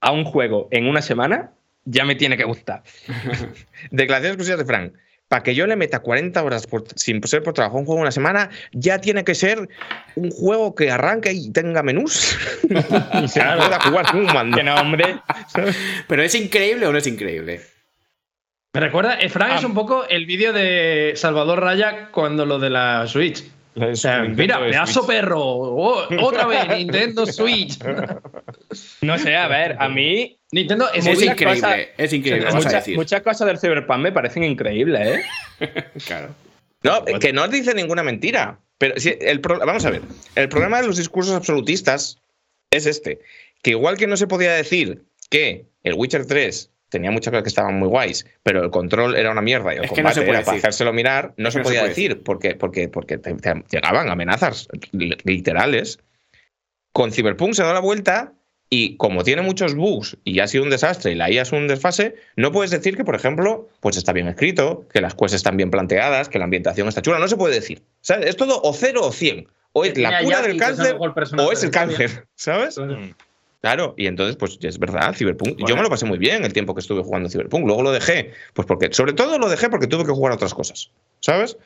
a 0.00 0.10
un 0.10 0.24
juego 0.24 0.66
en 0.72 0.88
una 0.88 1.00
semana, 1.00 1.52
ya 1.84 2.04
me 2.04 2.14
tiene 2.14 2.36
que 2.36 2.44
gustar. 2.44 2.82
Declaraciones 3.90 4.34
exclusivas 4.36 4.58
de 4.58 4.64
Frank. 4.64 4.92
Para 5.28 5.42
que 5.42 5.54
yo 5.54 5.66
le 5.66 5.76
meta 5.76 6.00
40 6.00 6.42
horas 6.42 6.66
por- 6.66 6.84
sin 6.94 7.26
ser 7.26 7.42
por 7.42 7.54
trabajo 7.54 7.78
un 7.78 7.86
juego 7.86 8.02
una 8.02 8.10
semana, 8.12 8.50
ya 8.72 8.98
tiene 9.00 9.24
que 9.24 9.34
ser 9.34 9.66
un 10.14 10.30
juego 10.30 10.74
que 10.74 10.90
arranque 10.90 11.32
y 11.32 11.50
tenga 11.52 11.82
menús. 11.82 12.36
y 12.64 12.68
se 13.28 13.40
pueda 13.40 13.80
jugar 13.80 14.14
un 14.14 14.26
mando. 14.26 14.56
Que 14.58 14.62
no, 14.62 14.74
hombre. 14.74 15.16
Pero 16.06 16.22
es 16.22 16.34
increíble 16.34 16.86
o 16.86 16.92
no 16.92 16.98
es 16.98 17.06
increíble. 17.06 17.62
Me 18.74 18.80
recuerda, 18.80 19.18
eh, 19.20 19.30
Frank 19.30 19.54
es 19.56 19.64
Ah. 19.64 19.66
un 19.68 19.74
poco 19.74 20.06
el 20.06 20.26
vídeo 20.26 20.52
de 20.52 21.12
Salvador 21.16 21.60
Raya 21.62 22.10
cuando 22.10 22.44
lo 22.44 22.58
de 22.58 22.68
la 22.70 23.06
Switch. 23.06 23.42
O 23.74 23.94
sea, 23.96 24.20
mira, 24.24 24.58
pedazo 24.60 25.06
perro. 25.06 25.40
Oh, 25.42 26.06
otra 26.20 26.46
vez, 26.46 26.68
Nintendo 26.76 27.24
Switch. 27.24 27.78
No 29.02 29.18
sé, 29.18 29.36
a 29.36 29.48
ver, 29.48 29.76
a 29.78 29.88
mí 29.88 30.38
Nintendo 30.52 30.86
es, 30.92 31.06
Es 31.06 31.22
increíble, 31.22 31.88
es 31.96 32.12
increíble, 32.12 32.44
vas 32.44 32.54
a 32.54 32.56
muchas, 32.58 32.72
decir. 32.74 32.96
muchas 32.96 33.22
cosas 33.22 33.46
del 33.46 33.58
Cyberpunk 33.58 33.98
me 34.00 34.12
parecen 34.12 34.44
increíbles, 34.44 35.18
¿eh? 35.60 35.74
Claro. 36.06 36.34
No, 36.82 37.04
que 37.04 37.32
no 37.32 37.48
dice 37.48 37.74
ninguna 37.74 38.02
mentira. 38.02 38.58
Pero 38.76 38.98
si 38.98 39.16
el 39.20 39.40
pro- 39.40 39.60
vamos 39.60 39.84
a 39.86 39.90
ver. 39.90 40.02
El 40.34 40.48
problema 40.48 40.80
de 40.80 40.88
los 40.88 40.96
discursos 40.96 41.34
absolutistas 41.34 42.18
es 42.70 42.86
este. 42.86 43.20
Que 43.62 43.70
igual 43.70 43.96
que 43.96 44.06
no 44.08 44.16
se 44.16 44.26
podía 44.26 44.52
decir 44.52 45.04
que 45.30 45.66
el 45.84 45.94
Witcher 45.94 46.26
3 46.26 46.70
tenía 46.88 47.10
muchas 47.12 47.30
cosas 47.30 47.44
que 47.44 47.48
estaban 47.48 47.78
muy 47.78 47.88
guays, 47.88 48.26
pero 48.42 48.62
el 48.64 48.70
control 48.70 49.14
era 49.16 49.30
una 49.30 49.40
mierda 49.40 49.72
y 49.72 49.78
el 49.78 49.84
Es 49.84 49.92
que 49.92 50.02
no 50.02 50.10
se 50.10 50.20
puede 50.22 50.32
era 50.38 50.44
para 50.44 50.58
hacérselo 50.58 50.92
mirar, 50.92 51.32
no 51.38 51.48
Es 51.48 51.54
se 51.54 51.60
que 51.60 51.62
no 51.62 51.64
se 51.64 51.68
podía 51.70 51.80
puede 51.82 51.88
decir, 51.90 52.22
porque, 52.22 52.54
porque, 52.56 52.88
porque 52.88 53.16
te- 53.18 53.34
te 53.34 53.54
llegaban 53.70 54.10
amenazas 54.10 54.68
li- 54.90 55.16
literales. 55.24 56.00
Con 56.92 57.12
Cyberpunk 57.12 57.54
se 57.54 57.62
da 57.62 57.72
la 57.72 57.80
vuelta 57.80 58.34
y 58.74 58.96
como 58.96 59.22
tiene 59.22 59.42
muchos 59.42 59.74
bugs 59.74 60.16
y 60.24 60.40
ha 60.40 60.46
sido 60.46 60.64
un 60.64 60.70
desastre 60.70 61.12
y 61.12 61.14
la 61.14 61.30
IA 61.30 61.42
es 61.42 61.52
un 61.52 61.68
desfase, 61.68 62.14
no 62.36 62.52
puedes 62.52 62.70
decir 62.70 62.96
que, 62.96 63.04
por 63.04 63.14
ejemplo, 63.14 63.68
pues 63.80 63.98
está 63.98 64.14
bien 64.14 64.28
escrito, 64.28 64.88
que 64.90 65.02
las 65.02 65.14
quests 65.14 65.34
están 65.34 65.58
bien 65.58 65.70
planteadas, 65.70 66.30
que 66.30 66.38
la 66.38 66.44
ambientación 66.44 66.88
está 66.88 67.02
chula. 67.02 67.18
No 67.18 67.28
se 67.28 67.36
puede 67.36 67.54
decir. 67.54 67.82
¿sabes? 68.00 68.30
Es 68.30 68.36
todo 68.38 68.62
o 68.62 68.72
cero 68.72 69.02
o 69.02 69.12
cien. 69.12 69.46
O 69.74 69.84
es 69.84 69.98
la 69.98 70.22
cura 70.22 70.40
del 70.40 70.56
cáncer 70.56 70.96
o 70.98 71.52
es 71.52 71.62
el 71.62 71.70
cáncer, 71.70 72.26
¿sabes? 72.34 72.76
Claro. 72.76 72.98
Claro, 73.60 73.94
y 73.98 74.06
entonces, 74.06 74.36
pues 74.36 74.58
es 74.62 74.78
verdad, 74.78 75.14
Cyberpunk. 75.14 75.50
Yo 75.50 75.64
Bueno. 75.64 75.76
me 75.76 75.82
lo 75.82 75.90
pasé 75.90 76.06
muy 76.06 76.16
bien 76.16 76.42
el 76.42 76.54
tiempo 76.54 76.74
que 76.74 76.80
estuve 76.80 77.02
jugando 77.02 77.28
Cyberpunk. 77.28 77.66
Luego 77.66 77.82
lo 77.82 77.92
dejé, 77.92 78.32
pues 78.54 78.66
porque, 78.66 78.88
sobre 78.92 79.12
todo 79.12 79.38
lo 79.38 79.50
dejé 79.50 79.68
porque 79.68 79.86
tuve 79.86 80.04
que 80.06 80.12
jugar 80.12 80.32
a 80.32 80.36
otras 80.36 80.54
cosas, 80.54 80.90
¿sabes? 81.20 81.58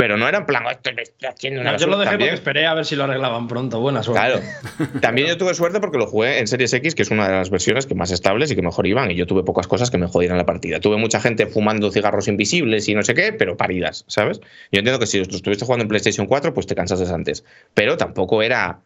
Pero 0.00 0.16
no 0.16 0.28
era 0.28 0.38
en 0.38 0.46
plan, 0.46 0.62
"Oh, 0.64 0.70
esto 0.70 0.92
lo 0.92 1.02
estoy 1.02 1.28
haciendo 1.28 1.60
una 1.60 1.72
No, 1.72 1.76
yo 1.78 1.86
lo 1.88 1.98
basura". 1.98 2.04
dejé 2.04 2.10
También- 2.12 2.30
porque 2.30 2.34
esperé 2.38 2.66
a 2.66 2.74
ver 2.74 2.84
si 2.84 2.94
lo 2.94 3.02
arreglaban 3.02 3.48
pronto. 3.48 3.80
Buena 3.80 4.04
suerte. 4.04 4.20
Claro. 4.22 4.40
También 5.02 5.26
yo 5.26 5.36
tuve 5.36 5.54
suerte 5.54 5.80
porque 5.80 5.98
lo 5.98 6.06
jugué 6.06 6.38
en 6.38 6.46
Series 6.46 6.72
X, 6.72 6.94
que 6.94 7.02
es 7.02 7.10
una 7.10 7.26
de 7.26 7.34
las 7.34 7.50
versiones 7.50 7.84
que 7.86 7.96
más 7.96 8.12
estables 8.12 8.48
y 8.52 8.54
que 8.54 8.62
mejor 8.62 8.86
iban, 8.86 9.10
y 9.10 9.16
yo 9.16 9.26
tuve 9.26 9.42
pocas 9.42 9.66
cosas 9.66 9.90
que 9.90 9.98
me 9.98 10.06
jodieran 10.06 10.38
la 10.38 10.46
partida. 10.46 10.78
Tuve 10.78 10.98
mucha 10.98 11.20
gente 11.20 11.48
fumando 11.48 11.90
cigarros 11.90 12.28
invisibles 12.28 12.88
y 12.88 12.94
no 12.94 13.02
sé 13.02 13.14
qué, 13.14 13.32
pero 13.32 13.56
paridas, 13.56 14.04
¿sabes? 14.06 14.38
Yo 14.70 14.78
entiendo 14.78 15.00
que 15.00 15.06
si 15.06 15.18
lo 15.18 15.24
estuviste 15.24 15.64
jugando 15.64 15.82
en 15.82 15.88
PlayStation 15.88 16.28
4, 16.28 16.54
pues 16.54 16.68
te 16.68 16.76
cansaste 16.76 17.12
antes. 17.12 17.44
Pero 17.74 17.96
tampoco 17.96 18.40
era 18.42 18.80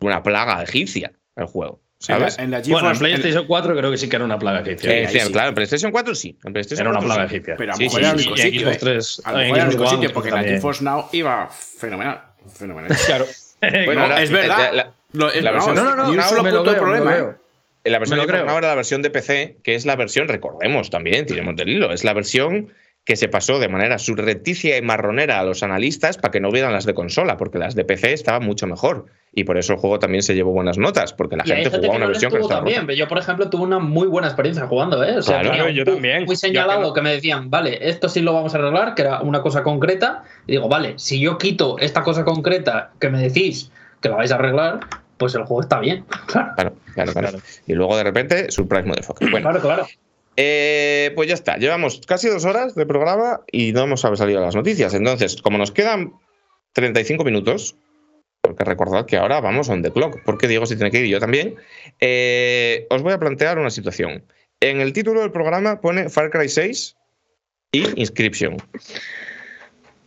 una 0.00 0.22
plaga 0.22 0.62
egipcia 0.62 1.10
el 1.34 1.46
juego, 1.46 1.80
En 2.08 2.14
la, 2.14 2.18
¿sabes? 2.30 2.38
en 2.38 2.50
la 2.50 2.60
Bueno, 2.68 2.90
en 2.90 2.98
PlayStation 2.98 3.46
4 3.46 3.76
creo 3.76 3.90
que 3.90 3.96
sí 3.96 4.08
que 4.08 4.16
era 4.16 4.24
una 4.24 4.38
plaga 4.38 4.62
que 4.64 4.72
Eh, 4.72 5.06
sí, 5.08 5.20
sí. 5.20 5.32
Claro, 5.32 5.48
en 5.50 5.54
PlayStation 5.54 5.92
4 5.92 6.14
sí. 6.14 6.36
En 6.44 6.52
PlayStation 6.52 6.86
Era 6.86 6.90
una 6.90 6.98
4 7.00 7.14
plaga 7.14 7.28
sí. 7.28 7.34
egipcia. 7.36 7.54
Pero 7.56 7.72
a 7.72 7.74
lo 7.74 7.78
Sí, 7.78 7.84
mejor 7.84 7.98
sí, 8.00 8.04
era 8.04 8.12
el 8.12 8.18
sí, 8.18 8.26
único 8.28 8.36
sitio. 8.42 8.60
Xbox 8.60 8.76
¿eh? 8.76 8.78
3, 8.80 9.22
A 9.24 9.32
lo 9.32 9.38
en 9.38 9.42
mejor 9.44 9.56
era 9.58 9.66
el 9.66 9.72
Xbox 9.72 9.80
único 9.92 9.96
sitio, 10.02 10.14
porque 10.14 10.30
la. 10.30 10.42
GeForce 10.42 10.84
Now 10.84 11.08
iba 11.12 11.48
fenomenal. 11.50 12.20
Fenomenal. 12.54 12.96
Claro. 13.06 13.26
Bueno, 13.60 14.08
No, 14.08 14.16
es 14.18 14.30
verdad. 14.30 14.58
la- 14.58 14.72
la- 14.72 14.92
Lo- 15.12 15.30
es- 15.30 15.42
la 15.44 15.52
versión- 15.52 15.74
No, 15.76 15.84
no, 15.84 15.94
no, 15.94 16.04
ni 16.06 16.10
un 16.10 16.16
no, 16.16 16.22
solo 16.24 16.42
punto 16.42 16.62
de 16.64 16.70
me 16.70 16.76
lo 16.76 16.82
problema. 16.82 17.16
¿eh? 17.18 17.24
La 17.84 17.98
versión 17.98 18.18
de 18.20 18.26
creo. 18.26 18.48
ahora 18.48 18.68
la 18.68 18.74
versión 18.74 19.02
de 19.02 19.10
PC, 19.10 19.56
que 19.62 19.74
es 19.74 19.86
la 19.86 19.94
versión, 19.96 20.26
recordemos 20.28 20.90
también, 20.90 21.26
tiremos 21.26 21.54
del 21.56 21.68
hilo, 21.68 21.92
es 21.92 22.02
la 22.04 22.12
versión 22.14 22.72
que 23.04 23.16
se 23.16 23.28
pasó 23.28 23.58
de 23.58 23.68
manera 23.68 23.98
surrepticia 23.98 24.76
y 24.76 24.82
marronera 24.82 25.40
a 25.40 25.44
los 25.44 25.62
analistas 25.64 26.16
para 26.16 26.30
que 26.30 26.38
no 26.40 26.50
vieran 26.52 26.72
las 26.72 26.86
de 26.86 26.94
consola, 26.94 27.36
porque 27.36 27.58
las 27.58 27.74
de 27.74 27.84
PC 27.84 28.12
estaban 28.12 28.44
mucho 28.44 28.66
mejor. 28.68 29.06
Y 29.34 29.44
por 29.44 29.56
eso 29.56 29.72
el 29.72 29.78
juego 29.78 29.98
también 29.98 30.22
se 30.22 30.34
llevó 30.34 30.52
buenas 30.52 30.76
notas, 30.76 31.14
porque 31.14 31.36
la 31.36 31.44
Y 31.46 31.48
gente 31.48 31.70
jugaba 31.70 31.96
una 31.96 32.06
versión 32.06 32.30
que 32.30 32.36
no 32.38 32.42
estaba 32.44 32.60
también, 32.60 32.82
rota. 32.82 32.92
yo, 32.92 33.08
por 33.08 33.18
ejemplo, 33.18 33.48
tuve 33.48 33.62
una 33.62 33.78
muy 33.78 34.06
buena 34.06 34.28
experiencia 34.28 34.66
jugando, 34.66 35.02
¿eh? 35.02 35.16
O 35.16 35.22
sea, 35.22 35.40
Claro, 35.40 35.64
un 35.66 35.70
yo 35.72 35.84
también. 35.86 36.24
muy 36.24 36.34
Yo 36.34 36.40
señalado 36.40 36.92
que 36.92 37.00
que, 37.00 37.04
me 37.04 37.12
decían, 37.14 37.48
vale, 37.48 37.78
esto 37.88 38.10
sí 38.10 38.20
lo 38.20 38.34
vamos 38.34 38.54
a 38.54 38.58
arreglar, 38.58 38.94
que 38.94 39.02
era 39.02 39.22
una 39.22 39.40
cosa 39.40 39.62
concreta. 39.62 40.24
Y 40.46 40.52
digo, 40.52 40.68
vale, 40.68 40.94
si 40.98 41.18
yo 41.18 41.38
quito 41.38 41.78
esta 41.78 42.02
cosa 42.02 42.24
concreta 42.24 42.90
que 43.00 43.08
me 43.08 43.18
decís 43.22 43.70
que 44.02 44.10
la 44.10 44.16
vais 44.16 44.30
a 44.32 44.34
arreglar, 44.34 44.80
pues 45.16 45.34
el 45.34 45.44
juego 45.44 45.62
está 45.62 45.80
bien. 45.80 46.04
Claro, 46.26 46.52
Claro, 46.54 46.74
claro, 46.94 47.12
claro. 47.14 47.38
Y 47.66 47.72
luego 47.72 47.96
de 47.96 48.04
repente, 48.04 48.50
Surprise 48.50 48.84
Motherfucker. 48.84 49.30
Bueno, 49.30 49.44
claro, 49.50 49.60
claro. 49.62 49.86
eh, 50.36 51.10
pues 51.14 51.28
ya 51.28 51.34
está. 51.34 51.56
Llevamos 51.56 52.02
casi 52.06 52.28
dos 52.28 52.44
horas 52.44 52.74
de 52.74 52.84
programa 52.84 53.40
y 53.50 53.72
no 53.72 53.82
hemos 53.84 54.02
salido 54.02 54.42
las 54.42 54.54
noticias. 54.54 54.92
Entonces, 54.92 55.40
como 55.40 55.56
nos 55.56 55.72
quedan 55.72 56.12
35 56.74 57.24
minutos, 57.24 57.76
porque 58.42 58.64
recordad 58.64 59.06
que 59.06 59.16
ahora 59.16 59.40
vamos 59.40 59.68
on 59.68 59.82
the 59.82 59.90
clock, 59.92 60.18
porque 60.24 60.48
Diego 60.48 60.66
se 60.66 60.74
tiene 60.74 60.90
que 60.90 60.98
ir 60.98 61.06
y 61.06 61.10
yo 61.10 61.20
también, 61.20 61.54
eh, 62.00 62.86
os 62.90 63.00
voy 63.02 63.12
a 63.12 63.18
plantear 63.18 63.58
una 63.58 63.70
situación. 63.70 64.24
En 64.60 64.80
el 64.80 64.92
título 64.92 65.20
del 65.20 65.30
programa 65.30 65.80
pone 65.80 66.08
Far 66.08 66.28
Cry 66.30 66.48
6 66.48 66.96
y 67.70 68.00
Inscription. 68.00 68.56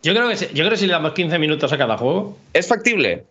Yo 0.02 0.12
creo 0.14 0.28
que 0.28 0.36
sí- 0.36 0.46
yo 0.48 0.58
creo 0.62 0.70
que 0.70 0.76
si 0.76 0.86
le 0.86 0.92
damos 0.92 1.12
15 1.14 1.38
minutos 1.38 1.72
a 1.72 1.78
cada 1.78 1.96
juego, 1.96 2.36
¿Es 2.52 2.68
factible? 2.68 3.24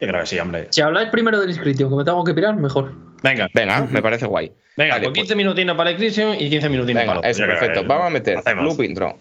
yo 0.00 0.08
creo 0.08 0.20
que 0.20 0.26
sí, 0.26 0.38
hombre. 0.40 0.66
Si 0.70 0.80
habláis 0.80 1.08
primero 1.10 1.38
del 1.40 1.50
inscripción, 1.50 1.88
que 1.90 1.96
me 1.96 2.04
tengo 2.04 2.24
que 2.24 2.34
pirar, 2.34 2.56
mejor. 2.56 2.92
Venga, 3.22 3.48
Venga, 3.54 3.82
me 3.90 4.02
parece 4.02 4.26
guay. 4.26 4.52
venga, 4.76 4.94
Vale, 4.94 5.04
con 5.04 5.12
pues- 5.12 5.22
15 5.22 5.36
minutinos 5.36 5.76
para 5.76 5.90
el 5.90 5.96
Ecclesiam 5.96 6.34
y 6.34 6.50
15 6.50 6.68
minutinos 6.68 7.00
Venga, 7.02 7.14
para 7.14 7.28
otro. 7.30 7.44
creo 7.44 7.58
perfecto. 7.58 7.80
que 7.82 7.86
Vamos 7.86 8.06
a 8.06 8.10
meter 8.10 8.38
hacemos. 8.38 8.64
loop 8.64 8.82
intro. 8.82 9.18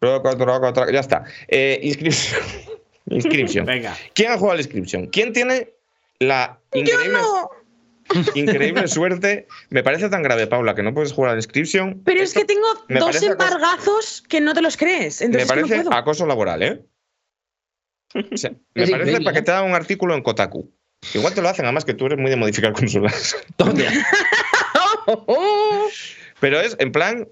Troco, 0.00 0.36
troco, 0.36 0.72
troco. 0.72 0.90
Ya 0.90 1.00
está. 1.00 1.24
Eh, 1.46 1.78
inscripción. 1.84 2.40
Inscription. 3.10 3.66
Venga. 3.66 3.96
¿Quién 4.14 4.32
ha 4.32 4.36
jugado 4.38 4.52
al 4.54 4.60
Inscription? 4.60 5.06
¿Quién 5.08 5.32
tiene 5.32 5.70
la 6.20 6.58
increíble, 6.72 7.12
No, 7.18 7.50
increíble 8.34 8.88
suerte? 8.88 9.46
Me 9.68 9.82
parece 9.82 10.08
tan 10.08 10.22
grave, 10.22 10.46
Paula, 10.46 10.74
que 10.74 10.82
no 10.82 10.94
puedes 10.94 11.12
jugar 11.12 11.32
al 11.32 11.38
Inscription. 11.38 12.02
pero 12.04 12.22
es 12.22 12.32
que 12.34 12.44
tengo 12.44 12.66
dos 12.88 13.22
embargazos 13.22 14.22
que 14.28 14.40
no 14.40 14.54
te 14.54 14.62
los 14.62 14.76
crees. 14.76 15.20
Me 15.20 15.26
Entonces 15.26 15.48
parece 15.48 15.76
no 15.78 15.84
puedo. 15.84 15.96
acoso 15.96 16.26
laboral, 16.26 16.62
¿eh? 16.62 16.80
O 18.32 18.36
sea, 18.36 18.50
me 18.74 18.84
Es 18.84 18.90
parece 18.90 19.20
para 19.20 19.34
que 19.34 19.42
te 19.42 19.50
haga 19.50 19.62
un 19.62 19.74
artículo 19.74 20.14
en 20.14 20.22
Kotaku. 20.22 20.70
Igual 21.14 21.32
te 21.34 21.40
lo 21.40 21.48
hacen, 21.48 21.64
además 21.64 21.84
que 21.84 21.94
tú 21.94 22.06
eres 22.06 22.18
muy 22.18 22.28
de 22.30 22.36
modificar 22.36 22.72
consolas. 22.74 23.34
Pero 26.40 26.60
es, 26.60 26.76
en 26.78 26.92
plan, 26.92 27.28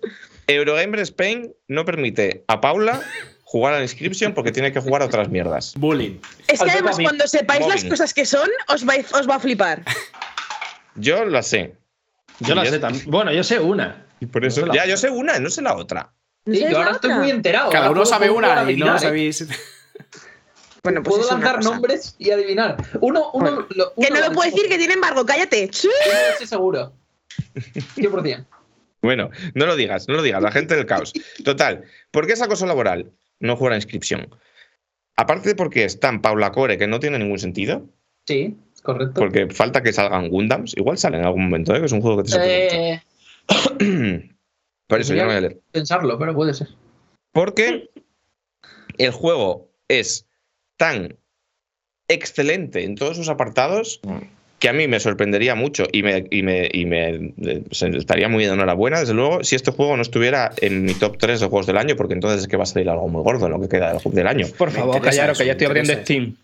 Eurogamer 0.46 1.00
Spain 1.00 1.55
no 1.68 1.84
permite 1.84 2.44
a 2.48 2.60
Paula 2.60 3.02
jugar 3.50 3.72
al 3.72 3.82
Inscription 3.82 4.34
porque 4.34 4.52
tiene 4.52 4.70
que 4.72 4.80
jugar 4.80 5.00
a 5.00 5.06
otras 5.06 5.30
mierdas. 5.30 5.72
Bullying. 5.78 6.18
Es 6.48 6.60
que 6.60 6.70
además, 6.70 6.98
cuando 7.00 7.26
sepáis 7.26 7.66
las 7.66 7.82
cosas 7.84 8.12
que 8.12 8.26
son, 8.26 8.48
os, 8.68 8.84
vais- 8.84 9.10
os 9.18 9.26
va 9.28 9.36
a 9.36 9.40
flipar. 9.40 9.82
Yo 10.96 11.24
la 11.24 11.42
sé. 11.42 11.74
Yo 12.40 12.54
la 12.54 12.66
Y 12.66 12.68
sé 12.68 12.78
también. 12.78 13.10
Bueno, 13.10 13.32
yo 13.32 13.42
sé 13.42 13.58
una. 13.58 14.04
Y 14.20 14.26
por 14.26 14.44
eso, 14.44 14.60
No 14.60 14.66
sé 14.66 14.68
la 14.68 14.74
ya, 14.74 14.80
otra. 14.82 14.90
yo 14.90 14.96
sé 14.98 15.10
una, 15.10 15.38
no 15.38 15.48
sé 15.48 15.62
la 15.62 15.74
otra. 15.76 16.12
¿No 16.44 16.54
Sí, 16.54 16.60
yo 16.70 16.76
ahora 16.76 16.90
estoy 16.92 17.10
muy 17.14 17.30
enterado. 17.30 17.70
Cada 17.70 17.90
uno 17.90 18.04
sabe 18.04 18.28
una 18.28 18.48
y 18.48 18.52
no 18.54 18.60
adivinar, 18.60 18.96
¿eh? 18.96 19.00
sabéis. 19.00 19.46
Bueno, 20.82 21.02
pues 21.02 21.16
Puedo 21.18 21.30
lanzar 21.32 21.62
nombres 21.64 22.14
y 22.18 22.30
adivinar. 22.30 22.76
Uno, 23.00 23.30
uno, 23.32 23.66
lo, 23.70 23.94
Que 23.94 24.08
uno 24.08 24.20
no 24.20 24.28
lo 24.28 24.32
puedo 24.32 24.50
decir, 24.50 24.68
que 24.68 24.78
tiene 24.78 24.94
embargo, 24.94 25.24
cállate. 25.26 25.68
¡Chu! 25.70 25.88
Estoy 26.32 26.46
seguro. 26.46 26.92
100%. 27.96 28.46
Bueno, 29.02 29.30
no 29.54 29.66
lo 29.66 29.76
digas, 29.76 30.08
no 30.08 30.14
lo 30.14 30.22
digas, 30.22 30.42
la 30.42 30.50
gente 30.50 30.76
del 30.76 30.86
caos. 30.86 31.12
Total, 31.44 31.84
¿por 32.10 32.26
qué 32.26 32.32
es 32.34 32.42
acoso 32.42 32.66
laboral? 32.66 33.10
No 33.40 33.56
jugar 33.56 33.73
a 33.74 33.77
inscripción. 33.77 34.28
Aparte 35.16 35.48
de 35.51 35.55
porque 35.55 35.85
es 35.85 35.98
tan 36.01 36.23
Paula 36.23 36.52
Core 36.52 36.78
que 36.78 36.86
no 36.86 37.01
tiene 37.01 37.19
ningún 37.19 37.39
sentido, 37.39 37.89
Sí, 38.27 38.56
correcto. 38.82 39.20
porque 39.20 39.48
falta 39.48 39.82
que 39.82 39.93
salgan 39.93 40.28
Gundams, 40.28 40.77
igual 40.77 40.98
sale 40.98 41.19
en 41.19 41.24
algún 41.24 41.44
momento, 41.44 41.74
¿eh? 41.74 41.81
que 41.81 41.86
es 41.86 41.93
un 41.93 42.01
juego 42.02 42.23
que 42.23 42.31
te. 42.31 42.94
Eh, 42.94 43.02
Por 44.86 45.01
eso 45.01 45.15
yo 45.15 45.23
no 45.23 45.28
voy 45.28 45.36
a 45.36 45.40
leer. 45.40 45.60
pensarlo, 45.73 46.19
pero 46.19 46.35
puede 46.35 46.55
ser. 46.55 46.69
Porque 47.32 47.90
el 48.97 49.10
juego 49.10 49.70
es 49.89 50.27
tan 50.77 51.19
excelente 52.09 52.85
en 52.85 52.94
todos 52.94 53.16
sus 53.16 53.28
apartados 53.28 54.01
que 54.59 54.68
a 54.68 54.72
mí 54.72 54.89
me 54.89 54.98
sorprendería 54.98 55.55
mucho 55.55 55.85
y 55.93 56.02
me, 56.02 56.26
y 56.30 56.43
me, 56.43 56.68
y 56.72 56.85
me 56.85 57.32
eh, 57.40 57.62
estaría 57.70 58.28
muy 58.28 58.44
de 58.44 58.52
enhorabuena, 58.52 58.98
desde 59.01 59.14
luego, 59.14 59.44
si 59.44 59.55
este 59.55 59.70
juego 59.70 59.94
no 59.97 60.02
estuviera 60.02 60.51
en 60.56 60.85
mi 60.85 60.94
top 60.94 61.16
3 61.18 61.39
de 61.40 61.47
juegos 61.47 61.66
del 61.66 61.76
año, 61.78 61.94
porque 61.97 62.14
entonces 62.14 62.40
es 62.43 62.48
que 62.48 62.56
va 62.56 62.64
a 62.64 62.66
salir 62.66 62.89
algo 62.90 63.09
muy 63.09 63.22
gordo 63.22 63.47
en 63.47 63.52
lo 63.52 63.60
que 63.60 63.68
queda 63.68 63.93
del, 63.94 64.12
del 64.12 64.26
año, 64.26 64.47
Por 64.59 64.70
favor, 64.70 65.01
callaros, 65.01 65.39
que 65.39 65.47
ya 65.47 65.52
estoy 65.52 65.66
abriendo. 65.68 65.93
Steam. 65.94 66.35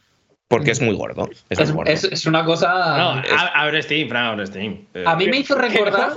porque 0.47 0.71
es 0.71 0.81
muy 0.81 0.95
gordo. 0.95 1.29
Es, 1.51 1.59
Es, 1.59 1.69
muy 1.69 1.77
gordo. 1.79 1.91
es- 1.91 2.05
es 2.05 2.27
una 2.27 2.45
cosa. 2.45 2.69
No, 2.97 3.11
a- 3.37 3.53
abre 3.63 3.83
Steam, 3.83 4.09
Fran, 4.09 4.27
abre 4.27 4.47
Steam. 4.47 4.87
A 5.05 5.17
mí 5.17 5.27
me 5.29 5.39
hizo 5.39 5.57
recordar. 5.57 6.13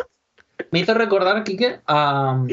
Me 0.72 0.80
hizo 0.80 0.94
recordar, 0.94 1.44
Kike, 1.44 1.80
a, 1.88 2.44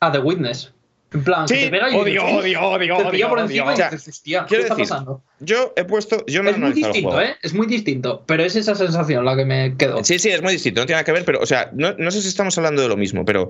a 0.00 0.12
The 0.12 0.18
Witness. 0.18 0.72
En 1.12 1.24
plan, 1.24 1.46
que 1.46 1.54
Sí, 1.56 1.60
te 1.64 1.70
pega 1.70 1.90
y 1.90 1.94
Odio, 1.96 2.22
dices, 2.22 2.38
odio, 2.38 2.60
odio, 2.62 2.96
te 2.98 3.02
odio, 3.04 3.28
por 3.28 3.38
odio. 3.38 3.44
encima 3.46 3.70
y 3.70 3.74
O 3.74 3.76
sea, 3.76 3.90
dices, 3.90 4.08
hostia, 4.08 4.46
¿qué 4.48 4.56
está 4.56 4.74
decir, 4.74 4.88
pasando? 4.90 5.22
Yo 5.40 5.72
he 5.76 5.84
puesto, 5.84 6.24
yo 6.26 6.42
no 6.42 6.50
he 6.50 6.52
Es 6.52 6.58
muy 6.58 6.72
distinto, 6.72 7.10
juego. 7.10 7.20
¿eh? 7.22 7.36
Es 7.42 7.54
muy 7.54 7.66
distinto, 7.66 8.24
pero 8.26 8.42
es 8.44 8.56
esa 8.56 8.74
sensación 8.74 9.24
la 9.24 9.34
que 9.36 9.44
me 9.46 9.76
quedó. 9.78 10.04
Sí, 10.04 10.18
sí, 10.18 10.28
es 10.28 10.42
muy 10.42 10.52
distinto, 10.52 10.80
no 10.80 10.86
tiene 10.86 10.96
nada 10.96 11.04
que 11.04 11.12
ver, 11.12 11.24
pero, 11.24 11.40
o 11.40 11.46
sea, 11.46 11.70
no, 11.72 11.94
no 11.96 12.10
sé 12.10 12.20
si 12.20 12.28
estamos 12.28 12.56
hablando 12.58 12.82
de 12.82 12.88
lo 12.88 12.96
mismo, 12.98 13.24
pero 13.24 13.48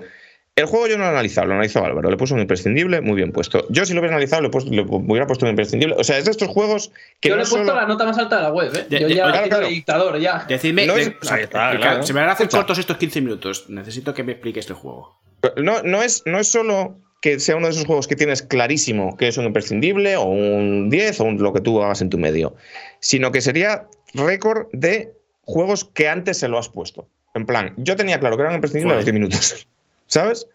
el 0.55 0.65
juego 0.65 0.87
yo 0.87 0.97
no 0.97 1.03
lo 1.03 1.09
he 1.09 1.13
analizado, 1.13 1.47
lo 1.47 1.53
analizó 1.53 1.83
Álvaro, 1.85 2.09
le 2.09 2.17
puso 2.17 2.33
un 2.33 2.41
imprescindible, 2.41 3.01
muy 3.01 3.15
bien 3.15 3.31
puesto. 3.33 3.65
Yo 3.69 3.85
si 3.85 3.93
lo 3.93 3.99
hubiera 3.99 4.15
analizado, 4.15 4.41
le, 4.41 4.49
puesto- 4.49 4.71
le 4.71 4.81
hubiera 4.81 5.25
puesto 5.27 5.45
un 5.45 5.51
imprescindible. 5.51 5.95
O 5.97 6.03
sea, 6.03 6.17
es 6.17 6.25
de 6.25 6.31
estos 6.31 6.47
juegos 6.49 6.91
que 7.21 7.29
Yo 7.29 7.35
no 7.35 7.41
le 7.41 7.47
he 7.47 7.49
puesto 7.49 7.65
solo- 7.67 7.79
la 7.79 7.87
nota 7.87 8.05
más 8.05 8.17
alta 8.17 8.37
de 8.37 8.41
la 8.43 8.51
web, 8.51 8.73
¿eh? 8.75 8.85
De- 8.89 8.99
Yo 8.99 9.07
de- 9.07 9.15
ya 9.15 9.23
claro, 9.31 9.47
claro. 9.47 9.65
de 9.67 9.71
dictador, 9.73 10.19
ya. 10.19 10.45
Decidme. 10.49 10.85
No 10.85 10.95
de- 10.95 11.01
es- 11.03 11.11
o 11.21 11.25
sea, 11.25 11.39
está, 11.39 11.77
claro. 11.77 12.03
Se 12.03 12.13
me 12.13 12.19
van 12.21 12.29
a 12.29 12.33
hacer 12.33 12.49
cortos 12.49 12.77
estos 12.77 12.97
15 12.97 13.21
minutos. 13.21 13.69
Necesito 13.69 14.13
que 14.13 14.23
me 14.23 14.33
expliques 14.33 14.61
este 14.65 14.73
juego. 14.73 15.17
No, 15.55 15.81
no, 15.83 16.03
es, 16.03 16.23
no 16.25 16.39
es 16.39 16.49
solo 16.51 16.97
que 17.21 17.39
sea 17.39 17.55
uno 17.57 17.67
de 17.67 17.73
esos 17.73 17.85
juegos 17.85 18.07
que 18.07 18.15
tienes 18.15 18.41
clarísimo 18.41 19.17
que 19.17 19.27
es 19.27 19.37
un 19.37 19.45
imprescindible 19.45 20.15
o 20.15 20.23
un 20.25 20.89
10 20.89 21.19
o 21.19 21.25
un- 21.25 21.41
lo 21.41 21.51
que 21.53 21.61
tú 21.61 21.81
hagas 21.81 22.01
en 22.01 22.09
tu 22.09 22.17
medio, 22.17 22.55
sino 23.01 23.31
que 23.31 23.41
sería 23.41 23.87
récord 24.13 24.67
de 24.71 25.13
juegos 25.41 25.83
que 25.85 26.07
antes 26.07 26.37
se 26.37 26.47
lo 26.47 26.57
has 26.57 26.69
puesto. 26.69 27.07
En 27.35 27.45
plan, 27.45 27.73
yo 27.77 27.95
tenía 27.95 28.19
claro 28.19 28.35
que 28.37 28.41
era 28.41 28.49
un 28.49 28.55
imprescindible 28.55 28.93
a 28.93 28.95
los 28.97 29.05
10 29.05 29.13
minutos, 29.13 29.67
¿sabes? 30.07 30.47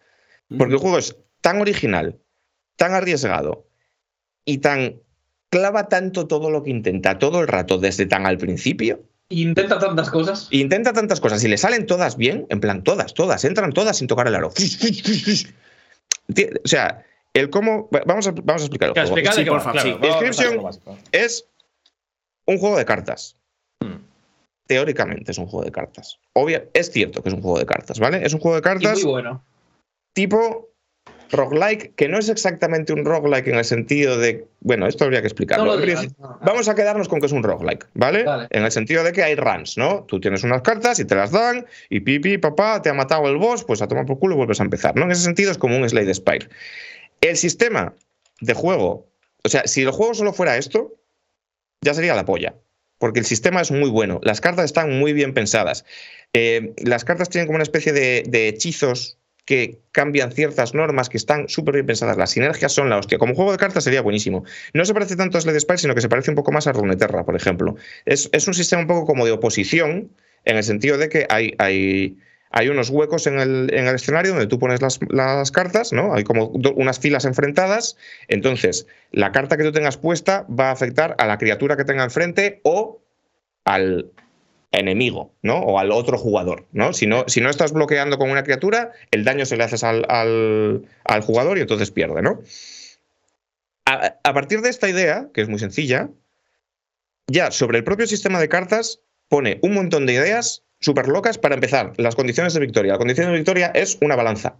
Porque 0.56 0.74
el 0.74 0.80
juego 0.80 0.98
es 0.98 1.16
tan 1.40 1.60
original, 1.60 2.18
tan 2.76 2.92
arriesgado 2.94 3.66
y 4.44 4.58
tan 4.58 4.96
clava 5.50 5.88
tanto 5.88 6.26
todo 6.26 6.50
lo 6.50 6.62
que 6.62 6.70
intenta 6.70 7.18
todo 7.18 7.40
el 7.40 7.48
rato 7.48 7.78
desde 7.78 8.06
tan 8.06 8.26
al 8.26 8.38
principio. 8.38 9.02
Intenta 9.28 9.78
tantas 9.78 10.10
cosas. 10.10 10.48
Intenta 10.50 10.92
tantas 10.92 11.20
cosas 11.20 11.42
y 11.44 11.48
le 11.48 11.56
salen 11.56 11.86
todas 11.86 12.16
bien, 12.16 12.46
en 12.50 12.60
plan 12.60 12.82
todas, 12.82 13.14
todas, 13.14 13.44
entran 13.44 13.72
todas 13.72 13.96
sin 13.98 14.06
tocar 14.08 14.26
el 14.28 14.34
aro. 14.34 14.52
O 16.64 16.68
sea, 16.68 17.04
el 17.34 17.50
cómo. 17.50 17.88
Vamos 18.06 18.26
a, 18.26 18.32
vamos 18.32 18.62
a 18.62 18.64
explicar 18.66 18.88
el 18.88 18.94
Claro, 18.94 19.08
juego. 19.10 19.18
explica 19.18 19.30
de 19.30 19.36
Sí, 19.36 19.44
qué 19.44 19.50
porfa, 19.50 19.66
va, 19.66 19.72
claro, 19.72 19.98
sí. 20.00 20.06
Inscription-. 20.08 20.98
Es 21.12 21.48
un 22.46 22.58
juego 22.58 22.76
de 22.78 22.84
cartas. 22.84 23.36
Hmm. 23.80 23.96
Teóricamente 24.66 25.32
es 25.32 25.38
un 25.38 25.46
juego 25.46 25.64
de 25.64 25.72
cartas. 25.72 26.18
Obvio, 26.32 26.64
es 26.72 26.90
cierto 26.90 27.22
que 27.22 27.28
es 27.28 27.34
un 27.34 27.42
juego 27.42 27.58
de 27.58 27.66
cartas, 27.66 27.98
¿vale? 28.00 28.24
Es 28.24 28.32
un 28.32 28.40
juego 28.40 28.54
de 28.56 28.60
Y 28.60 28.62
cartas 28.62 29.02
muy 29.02 29.12
bueno. 29.12 29.44
tipo 30.14 30.70
roguelike, 31.30 31.94
que 31.94 32.08
no 32.08 32.18
es 32.18 32.28
exactamente 32.28 32.92
un 32.92 33.04
roguelike 33.04 33.48
en 33.48 33.56
el 33.56 33.64
sentido 33.64 34.18
de. 34.18 34.46
Bueno, 34.60 34.86
esto 34.86 35.04
habría 35.04 35.20
que 35.20 35.26
explicarlo. 35.26 35.64
No 35.64 35.76
digas, 35.76 36.06
no. 36.18 36.38
Vamos 36.42 36.68
a 36.68 36.74
quedarnos 36.74 37.08
con 37.08 37.20
que 37.20 37.26
es 37.26 37.32
un 37.32 37.42
roguelike, 37.42 37.86
¿vale? 37.94 38.24
Vale. 38.24 38.46
En 38.50 38.64
el 38.64 38.70
sentido 38.70 39.04
de 39.04 39.12
que 39.12 39.22
hay 39.22 39.34
runs, 39.34 39.76
¿no? 39.76 40.04
Tú 40.04 40.20
tienes 40.20 40.42
unas 40.44 40.62
cartas 40.62 40.98
y 40.98 41.04
te 41.04 41.14
las 41.14 41.30
dan, 41.30 41.66
y 41.90 42.00
pipi, 42.00 42.38
papá, 42.38 42.80
te 42.82 42.90
ha 42.90 42.94
matado 42.94 43.28
el 43.28 43.36
boss, 43.36 43.64
pues 43.64 43.82
a 43.82 43.88
tomar 43.88 44.06
por 44.06 44.18
culo 44.18 44.34
y 44.34 44.36
vuelves 44.38 44.60
a 44.60 44.64
empezar, 44.64 44.96
¿no? 44.96 45.04
En 45.04 45.10
ese 45.10 45.22
sentido 45.22 45.50
es 45.50 45.58
como 45.58 45.76
un 45.76 45.88
Slade 45.88 46.14
Spire. 46.14 46.48
El 47.20 47.36
sistema 47.36 47.94
de 48.40 48.54
juego, 48.54 49.08
o 49.42 49.48
sea, 49.48 49.66
si 49.66 49.82
el 49.82 49.90
juego 49.90 50.14
solo 50.14 50.32
fuera 50.32 50.56
esto, 50.56 50.94
ya 51.80 51.94
sería 51.94 52.14
la 52.14 52.24
polla. 52.24 52.54
Porque 52.98 53.18
el 53.18 53.26
sistema 53.26 53.60
es 53.60 53.70
muy 53.70 53.90
bueno. 53.90 54.20
Las 54.22 54.40
cartas 54.40 54.64
están 54.66 54.98
muy 54.98 55.12
bien 55.12 55.34
pensadas. 55.34 55.84
Eh, 56.32 56.72
las 56.78 57.04
cartas 57.04 57.28
tienen 57.28 57.46
como 57.46 57.56
una 57.56 57.64
especie 57.64 57.92
de, 57.92 58.22
de 58.26 58.48
hechizos 58.48 59.18
que 59.44 59.80
cambian 59.92 60.32
ciertas 60.32 60.74
normas 60.74 61.08
que 61.08 61.16
están 61.16 61.48
súper 61.48 61.74
bien 61.74 61.86
pensadas. 61.86 62.16
Las 62.16 62.30
sinergias 62.30 62.72
son 62.72 62.88
la 62.88 62.98
hostia. 62.98 63.18
Como 63.18 63.34
juego 63.34 63.52
de 63.52 63.58
cartas 63.58 63.84
sería 63.84 64.00
buenísimo. 64.00 64.44
No 64.72 64.84
se 64.84 64.94
parece 64.94 65.16
tanto 65.16 65.36
a 65.36 65.40
Slade 65.40 65.60
Spire, 65.60 65.78
sino 65.78 65.94
que 65.94 66.00
se 66.00 66.08
parece 66.08 66.30
un 66.30 66.36
poco 66.36 66.52
más 66.52 66.66
a 66.66 66.72
Runeterra, 66.72 67.24
por 67.24 67.36
ejemplo. 67.36 67.76
Es, 68.06 68.30
es 68.32 68.48
un 68.48 68.54
sistema 68.54 68.82
un 68.82 68.88
poco 68.88 69.06
como 69.06 69.26
de 69.26 69.32
oposición, 69.32 70.10
en 70.44 70.56
el 70.56 70.64
sentido 70.64 70.96
de 70.96 71.08
que 71.08 71.26
hay, 71.28 71.54
hay, 71.58 72.16
hay 72.50 72.68
unos 72.68 72.88
huecos 72.88 73.26
en 73.26 73.38
el, 73.38 73.70
en 73.74 73.86
el 73.86 73.94
escenario 73.96 74.32
donde 74.32 74.46
tú 74.46 74.58
pones 74.58 74.80
las, 74.80 74.98
las 75.08 75.50
cartas, 75.50 75.92
¿no? 75.92 76.14
Hay 76.14 76.24
como 76.24 76.46
unas 76.48 76.98
filas 76.98 77.24
enfrentadas. 77.26 77.96
Entonces, 78.28 78.86
la 79.10 79.32
carta 79.32 79.56
que 79.56 79.64
tú 79.64 79.72
tengas 79.72 79.98
puesta 79.98 80.46
va 80.48 80.68
a 80.68 80.72
afectar 80.72 81.16
a 81.18 81.26
la 81.26 81.36
criatura 81.36 81.76
que 81.76 81.84
tenga 81.84 82.04
enfrente 82.04 82.60
o 82.64 83.02
al 83.64 84.10
enemigo, 84.78 85.32
¿no? 85.42 85.58
O 85.58 85.78
al 85.78 85.92
otro 85.92 86.18
jugador, 86.18 86.66
¿no? 86.72 86.92
Si 86.92 87.06
no, 87.06 87.24
si 87.28 87.40
no 87.40 87.50
estás 87.50 87.72
bloqueando 87.72 88.18
con 88.18 88.30
una 88.30 88.42
criatura, 88.42 88.92
el 89.10 89.24
daño 89.24 89.46
se 89.46 89.56
le 89.56 89.64
haces 89.64 89.84
al, 89.84 90.04
al- 90.08 91.22
jugador 91.22 91.58
y 91.58 91.62
entonces 91.62 91.90
pierde, 91.90 92.22
¿no? 92.22 92.40
A, 93.86 94.16
a 94.22 94.32
partir 94.34 94.60
de 94.62 94.70
esta 94.70 94.88
idea, 94.88 95.28
que 95.34 95.42
es 95.42 95.48
muy 95.48 95.58
sencilla, 95.58 96.08
ya 97.26 97.50
sobre 97.50 97.78
el 97.78 97.84
propio 97.84 98.06
sistema 98.06 98.40
de 98.40 98.48
cartas 98.48 99.00
pone 99.28 99.58
un 99.62 99.74
montón 99.74 100.06
de 100.06 100.14
ideas 100.14 100.62
súper 100.80 101.08
locas 101.08 101.38
para 101.38 101.54
empezar. 101.54 101.92
Las 101.96 102.14
condiciones 102.14 102.54
de 102.54 102.60
victoria. 102.60 102.92
La 102.92 102.98
condición 102.98 103.28
de 103.28 103.36
victoria 103.36 103.70
es 103.74 103.98
una 104.02 104.16
balanza. 104.16 104.56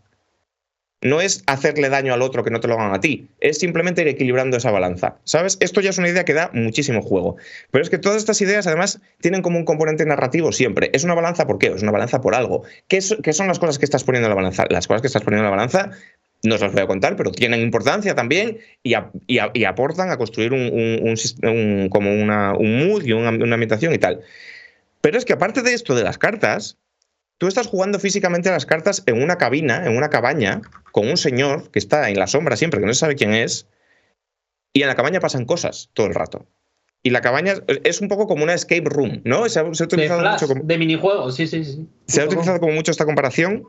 No 1.04 1.20
es 1.20 1.44
hacerle 1.46 1.90
daño 1.90 2.14
al 2.14 2.22
otro 2.22 2.42
que 2.42 2.50
no 2.50 2.60
te 2.60 2.66
lo 2.66 2.74
hagan 2.74 2.94
a 2.94 3.00
ti, 3.00 3.28
es 3.40 3.58
simplemente 3.58 4.00
ir 4.00 4.08
equilibrando 4.08 4.56
esa 4.56 4.70
balanza. 4.70 5.18
¿Sabes? 5.24 5.58
Esto 5.60 5.82
ya 5.82 5.90
es 5.90 5.98
una 5.98 6.08
idea 6.08 6.24
que 6.24 6.32
da 6.32 6.50
muchísimo 6.54 7.02
juego. 7.02 7.36
Pero 7.70 7.84
es 7.84 7.90
que 7.90 7.98
todas 7.98 8.16
estas 8.16 8.40
ideas, 8.40 8.66
además, 8.66 9.00
tienen 9.20 9.42
como 9.42 9.58
un 9.58 9.66
componente 9.66 10.06
narrativo 10.06 10.50
siempre. 10.50 10.88
¿Es 10.94 11.04
una 11.04 11.14
balanza 11.14 11.46
por 11.46 11.58
qué? 11.58 11.66
Es 11.66 11.82
una 11.82 11.92
balanza 11.92 12.22
por 12.22 12.34
algo. 12.34 12.62
¿Qué, 12.88 13.02
son 13.02 13.48
las 13.48 13.58
cosas 13.58 13.78
que 13.78 13.84
estás 13.84 14.02
poniendo 14.02 14.28
en 14.28 14.30
la 14.30 14.36
balanza? 14.36 14.64
Las 14.70 14.86
cosas 14.86 15.02
que 15.02 15.08
estás 15.08 15.22
poniendo 15.22 15.46
en 15.46 15.50
la 15.50 15.56
balanza 15.56 15.90
no 16.42 16.54
os 16.54 16.62
las 16.62 16.72
voy 16.72 16.82
a 16.82 16.86
contar, 16.86 17.16
pero 17.16 17.32
tienen 17.32 17.60
importancia 17.60 18.14
también 18.14 18.58
y, 18.82 18.94
aportan 19.66 20.10
a 20.10 20.16
construir 20.16 20.54
un, 20.54 21.88
como 21.90 22.14
una, 22.14 22.54
un 22.54 22.86
mood 22.86 23.04
y 23.04 23.12
una 23.12 23.28
ambientación 23.28 23.92
y 23.92 23.98
tal. 23.98 24.22
Pero 25.02 25.18
es 25.18 25.26
que 25.26 25.34
aparte 25.34 25.60
de 25.60 25.74
esto 25.74 25.94
de 25.94 26.02
las 26.02 26.16
cartas, 26.16 26.78
tú 27.38 27.46
estás 27.46 27.66
jugando 27.66 27.98
físicamente 27.98 28.48
a 28.48 28.52
las 28.52 28.66
cartas 28.66 29.02
en 29.06 29.22
una 29.22 29.38
cabina, 29.38 29.86
en 29.86 29.96
una 29.96 30.10
cabaña, 30.10 30.62
con 30.92 31.08
un 31.08 31.16
señor 31.16 31.70
que 31.70 31.78
está 31.78 32.10
en 32.10 32.18
la 32.18 32.26
sombra 32.26 32.56
siempre, 32.56 32.80
que 32.80 32.86
no 32.86 32.94
se 32.94 33.00
sabe 33.00 33.16
quién 33.16 33.34
es, 33.34 33.66
y 34.72 34.82
en 34.82 34.88
la 34.88 34.94
cabaña 34.94 35.20
pasan 35.20 35.44
cosas 35.44 35.90
todo 35.94 36.06
el 36.06 36.14
rato. 36.14 36.46
Y 37.02 37.10
la 37.10 37.20
cabaña 37.20 37.54
es 37.84 38.00
un 38.00 38.08
poco 38.08 38.26
como 38.26 38.44
una 38.44 38.54
escape 38.54 38.84
room, 38.86 39.20
¿no? 39.24 39.48
Se 39.48 39.60
ha, 39.60 39.74
se 39.74 39.84
ha 39.84 39.86
De 39.86 39.94
utilizado 39.94 40.20
flash, 40.20 40.32
mucho 40.40 40.48
como, 40.48 40.62
de 40.64 40.78
minijuegos, 40.78 41.36
sí, 41.36 41.46
sí, 41.46 41.64
sí. 41.64 41.86
se 42.06 42.22
ha 42.22 42.24
utilizado 42.24 42.60
como 42.60 42.72
mucho 42.72 42.90
esta 42.90 43.04
comparación. 43.04 43.68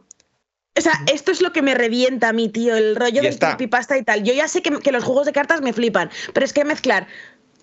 O 0.77 0.81
sea, 0.81 0.93
esto 1.13 1.31
es 1.31 1.41
lo 1.41 1.51
que 1.51 1.61
me 1.61 1.75
revienta 1.75 2.29
a 2.29 2.33
mí, 2.33 2.49
tío, 2.49 2.75
el 2.75 2.95
rollo 2.95 3.21
Y 3.21 3.25
del 3.25 3.37
creepypasta 3.37 3.97
y 3.97 4.03
tal. 4.03 4.23
Yo 4.23 4.33
ya 4.33 4.47
sé 4.47 4.61
que, 4.61 4.79
que 4.79 4.91
los 4.91 5.03
juegos 5.03 5.25
de 5.25 5.33
cartas 5.33 5.61
me 5.61 5.73
flipan, 5.73 6.09
pero 6.33 6.45
es 6.45 6.53
que 6.53 6.65
mezclar 6.65 7.07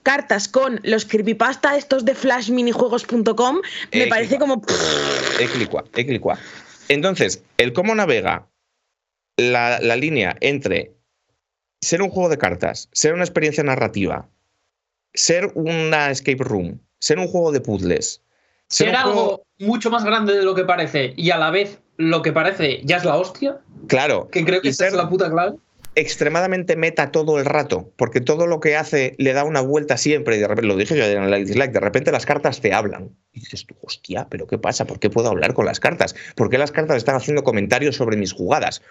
cartas 0.03 0.49
con 0.49 0.81
los 0.83 1.05
creepypasta 1.05 1.77
estos 1.77 2.05
de 2.05 2.15
flashminijuegos.com, 2.15 3.61
me 3.93 4.03
Eh, 4.05 4.07
parece 4.09 4.39
como. 4.39 4.63
Equilicua, 5.41 5.85
equilicua. 5.95 6.39
Entonces, 6.89 7.43
el 7.59 7.73
cómo 7.73 7.95
navega 7.95 8.49
la, 9.37 9.81
la 9.81 9.97
línea 9.97 10.37
entre 10.41 10.95
ser 11.81 12.03
un 12.03 12.11
juego 12.11 12.29
de 12.29 12.39
cartas, 12.39 12.89
ser 12.93 13.15
una 13.15 13.25
experiencia 13.25 13.65
narrativa, 13.65 14.29
ser 15.15 15.51
una 15.55 16.11
escape 16.11 16.43
room, 16.45 16.81
ser 16.99 17.19
un 17.19 17.29
juego 17.29 17.53
de 17.53 17.61
puzzles, 17.61 18.23
ser, 18.69 18.89
Ser 18.89 18.97
un 18.97 19.03
juego- 19.03 19.21
algo 19.21 19.43
mucho 19.59 19.91
más 19.91 20.05
grande 20.05 20.35
de 20.37 20.43
lo 20.45 20.55
que 20.55 20.65
parece 20.65 21.15
y 21.17 21.31
a 21.31 21.39
la 21.39 21.51
vez 21.51 21.79
lo 21.97 22.23
que 22.23 22.33
parece 22.33 22.81
ya 22.85 22.97
es 22.99 23.05
la 23.05 23.17
hostia, 23.17 23.61
claro, 23.89 24.29
que 24.31 24.45
creo 24.45 24.61
que 24.63 24.69
esa 24.71 24.87
es 24.89 24.95
la 24.95 25.09
puta 25.09 25.31
clave. 25.31 25.57
Extremadamente 25.95 26.77
meta 26.77 27.11
todo 27.11 27.39
el 27.39 27.45
rato, 27.45 27.93
porque 27.97 28.21
todo 28.21 28.47
lo 28.47 28.61
que 28.61 28.77
hace 28.77 29.15
le 29.19 29.33
da 29.33 29.45
una 29.45 29.61
vuelta 29.61 29.97
siempre, 29.97 30.37
y 30.37 30.41
de 30.41 30.49
repente, 30.49 30.69
lo 30.69 30.77
dije 30.77 30.97
yo 30.97 31.05
en 31.05 31.25
el 31.25 31.45
dislike, 31.45 31.73
de 31.73 31.81
repente 31.81 32.13
las 32.13 32.25
cartas 32.25 32.61
te 32.61 32.73
hablan. 32.73 33.11
Y 33.33 33.41
dices 33.41 33.67
tú, 33.67 33.75
hostia, 33.83 34.27
¿pero 34.31 34.47
qué 34.47 34.59
pasa? 34.59 34.87
¿Por 34.87 34.99
qué 34.99 35.11
puedo 35.11 35.29
hablar 35.29 35.55
con 35.55 35.65
las 35.65 35.81
cartas? 35.81 36.15
¿Por 36.35 36.51
qué 36.51 36.59
las 36.59 36.73
cartas 36.73 36.97
están 36.97 37.17
haciendo 37.17 37.45
comentarios 37.45 37.97
sobre 37.97 38.17
mis 38.17 38.33
jugadas? 38.33 38.83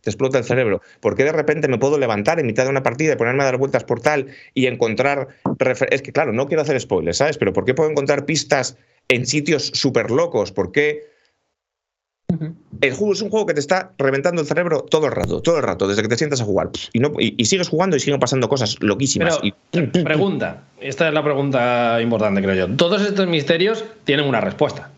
Te 0.00 0.10
explota 0.10 0.38
el 0.38 0.44
cerebro. 0.44 0.82
¿Por 1.00 1.16
qué 1.16 1.24
de 1.24 1.32
repente 1.32 1.68
me 1.68 1.78
puedo 1.78 1.98
levantar 1.98 2.38
en 2.38 2.46
mitad 2.46 2.64
de 2.64 2.70
una 2.70 2.82
partida 2.82 3.12
y 3.12 3.16
ponerme 3.16 3.42
a 3.42 3.46
dar 3.46 3.56
vueltas 3.56 3.84
por 3.84 4.00
tal 4.00 4.28
y 4.54 4.66
encontrar... 4.66 5.28
Es 5.90 6.02
que 6.02 6.12
claro, 6.12 6.32
no 6.32 6.46
quiero 6.46 6.62
hacer 6.62 6.80
spoilers, 6.80 7.18
¿sabes? 7.18 7.38
Pero 7.38 7.52
¿por 7.52 7.64
qué 7.64 7.74
puedo 7.74 7.90
encontrar 7.90 8.24
pistas 8.26 8.76
en 9.08 9.26
sitios 9.26 9.66
súper 9.74 10.10
locos? 10.10 10.52
¿Por 10.52 10.72
qué... 10.72 11.17
El 12.82 12.92
juego 12.92 13.14
es 13.14 13.22
un 13.22 13.30
juego 13.30 13.46
que 13.46 13.54
te 13.54 13.60
está 13.60 13.92
reventando 13.96 14.42
el 14.42 14.46
cerebro 14.46 14.82
todo 14.82 15.06
el 15.06 15.12
rato, 15.12 15.40
todo 15.40 15.56
el 15.56 15.62
rato, 15.62 15.88
desde 15.88 16.02
que 16.02 16.08
te 16.08 16.16
sientas 16.18 16.42
a 16.42 16.44
jugar. 16.44 16.68
Y, 16.92 16.98
no, 17.00 17.12
y, 17.18 17.34
y 17.38 17.46
sigues 17.46 17.68
jugando 17.70 17.96
y 17.96 18.00
siguen 18.00 18.20
pasando 18.20 18.48
cosas 18.50 18.76
loquísimas. 18.80 19.40
Pero, 19.70 19.86
Y- 19.86 20.02
pregunta, 20.04 20.64
esta 20.78 21.08
es 21.08 21.14
la 21.14 21.24
pregunta 21.24 21.98
importante, 22.02 22.42
creo 22.42 22.54
yo. 22.66 22.76
Todos 22.76 23.00
estos 23.02 23.26
misterios 23.28 23.82
tienen 24.04 24.26
una 24.26 24.42
respuesta. 24.42 24.90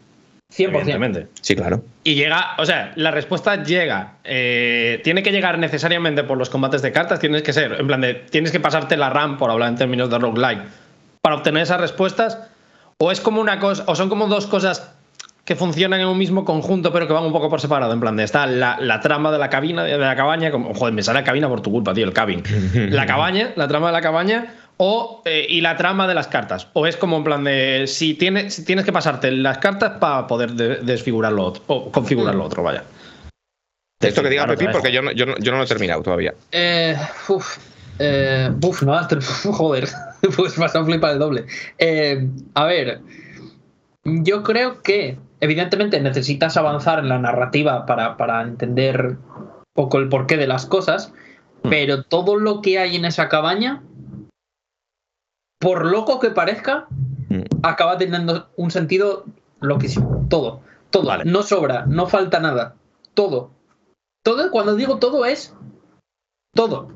100%. 0.52 0.64
Evidentemente. 0.66 1.28
sí, 1.40 1.54
claro. 1.54 1.84
Y 2.02 2.16
llega, 2.16 2.56
o 2.58 2.66
sea, 2.66 2.92
la 2.96 3.12
respuesta 3.12 3.62
llega. 3.62 4.14
eh, 4.24 5.00
tiene 5.04 5.22
que 5.22 5.30
llegar 5.30 5.56
necesariamente 5.60 6.24
por 6.24 6.36
los 6.36 6.50
combates 6.50 6.82
de 6.82 6.90
cartas, 6.90 7.20
tienes 7.20 7.42
que 7.44 7.52
ser, 7.52 7.74
en 7.78 7.86
plan 7.86 8.00
de, 8.00 8.14
tienes 8.14 8.50
que 8.50 8.58
pasarte 8.58 8.96
la 8.96 9.08
RAM, 9.10 9.38
por 9.38 9.52
hablar 9.52 9.68
en 9.68 9.76
términos 9.76 10.10
de 10.10 10.18
roguelike, 10.18 10.62
para 11.22 11.36
obtener 11.36 11.62
esas 11.62 11.80
respuestas. 11.80 12.38
O 12.98 13.12
es 13.12 13.20
como 13.20 13.40
una 13.40 13.60
cosa, 13.60 13.84
o 13.86 13.94
son 13.94 14.08
como 14.08 14.26
dos 14.26 14.48
cosas 14.48 14.90
que 15.50 15.56
funcionan 15.56 15.98
en 16.00 16.06
un 16.06 16.16
mismo 16.16 16.44
conjunto, 16.44 16.92
pero 16.92 17.08
que 17.08 17.12
van 17.12 17.24
un 17.24 17.32
poco 17.32 17.50
por 17.50 17.60
separado. 17.60 17.92
En 17.92 17.98
plan 17.98 18.14
de, 18.16 18.22
está 18.22 18.46
la, 18.46 18.78
la 18.80 19.00
trama 19.00 19.32
de 19.32 19.38
la 19.38 19.50
cabina, 19.50 19.82
de 19.82 19.98
la 19.98 20.14
cabaña, 20.14 20.52
como, 20.52 20.72
joder, 20.74 20.94
me 20.94 21.02
sale 21.02 21.18
la 21.18 21.24
cabina 21.24 21.48
por 21.48 21.60
tu 21.60 21.72
culpa, 21.72 21.92
tío, 21.92 22.04
el 22.06 22.12
cabin. 22.12 22.40
La 22.92 23.04
cabaña, 23.04 23.50
la 23.56 23.66
trama 23.66 23.88
de 23.88 23.92
la 23.94 24.00
cabaña, 24.00 24.54
o, 24.76 25.22
eh, 25.24 25.44
y 25.48 25.60
la 25.60 25.76
trama 25.76 26.06
de 26.06 26.14
las 26.14 26.28
cartas. 26.28 26.68
O 26.74 26.86
es 26.86 26.96
como 26.96 27.16
en 27.16 27.24
plan 27.24 27.42
de, 27.42 27.86
si 27.88 28.14
tienes, 28.14 28.54
si 28.54 28.64
tienes 28.64 28.84
que 28.84 28.92
pasarte 28.92 29.32
las 29.32 29.58
cartas 29.58 29.98
para 29.98 30.28
poder 30.28 30.52
de- 30.52 30.76
desfigurar 30.76 31.32
lo 31.32 31.46
otro, 31.46 31.64
o 31.66 31.90
configurar 31.90 32.36
lo 32.36 32.44
otro, 32.44 32.62
vaya. 32.62 32.84
Esto 34.00 34.22
que 34.22 34.30
diga 34.30 34.44
Claro, 34.44 34.56
Pepín, 34.56 34.70
porque 34.70 34.92
yo 34.92 35.02
no, 35.02 35.10
yo, 35.10 35.26
no, 35.26 35.36
yo 35.38 35.50
no 35.50 35.58
lo 35.58 35.64
he 35.64 35.66
terminado 35.66 36.00
todavía. 36.00 36.32
Eh, 36.52 36.96
uf, 37.26 37.58
eh, 37.98 38.50
uf, 38.62 38.82
no, 38.84 38.96
joder, 39.52 39.88
pues 40.36 40.56
vas 40.56 40.76
a 40.76 40.84
flipar 40.84 41.14
el 41.14 41.18
doble. 41.18 41.44
Eh, 41.76 42.24
a 42.54 42.64
ver, 42.66 43.00
yo 44.04 44.44
creo 44.44 44.80
que 44.80 45.18
evidentemente 45.40 46.00
necesitas 46.00 46.56
avanzar 46.56 46.98
en 47.00 47.08
la 47.08 47.18
narrativa 47.18 47.86
para, 47.86 48.16
para 48.16 48.42
entender 48.42 49.06
un 49.06 49.62
poco 49.74 49.98
el 49.98 50.08
porqué 50.08 50.36
de 50.36 50.46
las 50.46 50.66
cosas, 50.66 51.12
pero 51.62 52.02
todo 52.04 52.36
lo 52.36 52.60
que 52.62 52.78
hay 52.78 52.96
en 52.96 53.04
esa 53.04 53.28
cabaña, 53.28 53.82
por 55.60 55.84
loco 55.86 56.18
que 56.20 56.30
parezca, 56.30 56.86
Mm. 57.28 57.42
acaba 57.62 57.96
teniendo 57.96 58.50
un 58.56 58.70
sentido 58.72 59.24
loquísimo. 59.60 60.26
Todo, 60.28 60.62
todo. 60.90 61.06
Vale. 61.06 61.24
No 61.26 61.42
sobra, 61.42 61.84
no 61.86 62.08
falta 62.08 62.40
nada. 62.40 62.74
Todo. 63.14 63.52
Todo, 64.24 64.50
cuando 64.50 64.74
digo 64.74 64.98
todo 64.98 65.24
es 65.24 65.54
todo. 66.56 66.90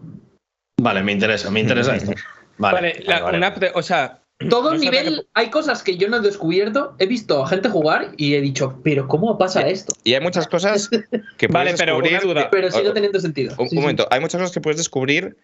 Vale, 0.81 1.05
me 1.05 1.13
interesa, 1.13 1.51
me 1.51 1.61
interesa 1.61 1.95
esto. 1.97 2.13
Vale, 2.59 2.75
Vale, 2.77 3.03
la- 3.07 3.21
vale, 3.23 3.39
vale. 3.39 3.39
una 3.39 3.73
o 3.77 3.83
sea, 3.83 4.23
Todo 4.49 4.73
No 4.75 4.79
nivel, 4.79 5.27
hay 5.35 5.51
cosas 5.51 5.83
que 5.83 5.97
yo 5.97 6.09
no 6.09 6.17
he 6.19 6.21
descubierto, 6.21 6.95
he 6.99 7.07
visto 7.07 7.43
a 7.43 7.49
gente 7.49 7.69
jugar 7.69 8.13
y 8.17 8.35
he 8.35 8.41
dicho, 8.41 8.81
pero 8.83 9.09
¿cómo 9.09 9.37
pasa 9.39 9.69
esto? 9.69 9.93
Y 10.05 10.15
hay 10.15 10.21
muchas 10.21 10.47
cosas 10.49 10.89
que 11.39 11.49
puedes 11.49 11.51
Vale, 11.51 11.75
pero 11.77 12.01
descubrir. 12.01 12.21
duda. 12.21 12.49
Pero 12.51 12.71
sigue 12.71 12.91
teniendo 12.93 13.21
sentido. 13.21 13.53
Un, 13.53 13.57
Sí, 13.57 13.63
un 13.63 13.69
sí. 13.71 13.77
momento, 13.77 14.07
hay 14.11 14.21
muchas 14.21 14.41
cosas 14.41 14.55
que 14.55 14.61
puedes 14.61 14.79
descubrir 14.79 15.37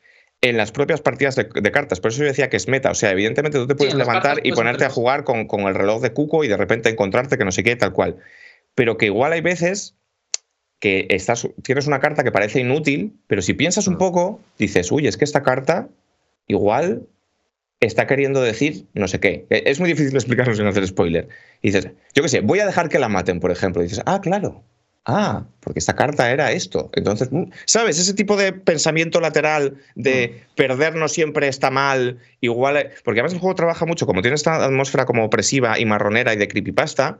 en 0.43 0.57
las 0.57 0.73
propias 0.73 1.01
partidas 1.03 1.37
de, 1.37 1.45
de 1.53 1.71
cartas. 1.71 2.01
Por 2.01 2.11
eso 2.13 2.21
yo 2.23 2.29
decía 2.29 2.49
que 2.49 2.57
es 2.57 2.67
meta. 2.67 2.91
O 2.91 2.95
sea, 2.95 3.11
evidentemente 3.11 3.59
tú 3.59 3.67
te 3.67 3.75
puedes 3.75 3.95
levantar 3.95 4.23
cartas 4.37 4.45
y 4.47 4.53
ponerte 4.53 4.85
a 4.87 4.91
jugar 4.91 5.25
con, 5.25 5.47
con 5.47 5.61
el 5.63 5.75
reloj 5.75 6.01
de 6.01 6.13
cuco 6.15 6.45
y 6.45 6.49
de 6.49 6.57
repente 6.57 6.89
encontrarte 6.89 7.37
que 7.37 7.45
no 7.45 7.53
sé 7.53 7.63
qué, 7.63 7.77
tal 7.77 7.93
cual. 7.93 8.17
Pero 8.75 8.97
que 8.97 9.07
igual 9.07 9.33
hay 9.33 9.43
veces 9.43 9.97
que 10.79 11.07
estás, 11.11 11.47
tienes 11.63 11.87
una 11.87 12.01
carta 12.01 12.25
que 12.25 12.33
parece 12.33 12.61
inútil, 12.61 13.13
pero 13.27 13.43
si 13.43 13.53
piensas 13.53 13.87
un 13.87 13.99
poco, 13.99 14.41
dices, 14.59 14.91
uy, 14.91 15.07
es 15.07 15.19
que 15.19 15.25
esta 15.27 15.43
carta 15.43 15.89
igual 16.47 17.03
está 17.87 18.07
queriendo 18.07 18.41
decir 18.43 18.87
no 18.95 19.09
sé 19.09 19.21
qué. 19.21 19.47
E- 19.51 19.63
Es 19.67 19.81
muy 19.81 19.89
difícil 19.89 20.15
explicarlo 20.15 20.55
sin 20.55 20.67
hacer 20.67 20.87
spoiler. 20.87 21.29
Y 21.63 21.69
dices, 21.69 21.91
yo 22.15 22.23
qué 22.23 22.29
sé, 22.29 22.41
voy 22.41 22.61
a 22.61 22.67
dejar 22.67 22.89
que 22.89 22.99
la 22.99 23.09
maten, 23.09 23.41
por 23.41 23.51
ejemplo. 23.51 23.83
Y 23.83 23.87
dices, 23.87 24.03
ah, 24.07 24.21
claro. 24.21 24.63
Ah, 25.07 25.47
porque 25.61 25.79
esta 25.79 25.97
carta 25.97 26.31
era 26.31 26.53
esto. 26.53 26.91
Entonces, 26.95 27.33
mm, 27.33 27.45
¿sabes? 27.65 27.99
Ese 27.99 28.13
tipo 28.13 28.37
de 28.37 28.53
pensamiento 28.53 29.19
lateral 29.21 29.79
de 29.95 30.43
perder 30.57 30.95
no 30.95 31.09
siempre 31.09 31.49
está 31.49 31.71
mal, 31.71 32.19
igual. 32.43 32.77
eh, 32.77 32.91
Porque 33.03 33.21
además 33.21 33.33
el 33.33 33.39
juego 33.41 33.55
trabaja 33.55 33.87
mucho, 33.87 34.05
como 34.07 34.21
tiene 34.21 34.35
esta 34.35 34.63
atmósfera 34.63 35.07
como 35.07 35.25
opresiva 35.25 35.79
y 35.79 35.87
marronera 35.87 36.35
y 36.35 36.37
de 36.37 36.49
creepypasta, 36.49 37.19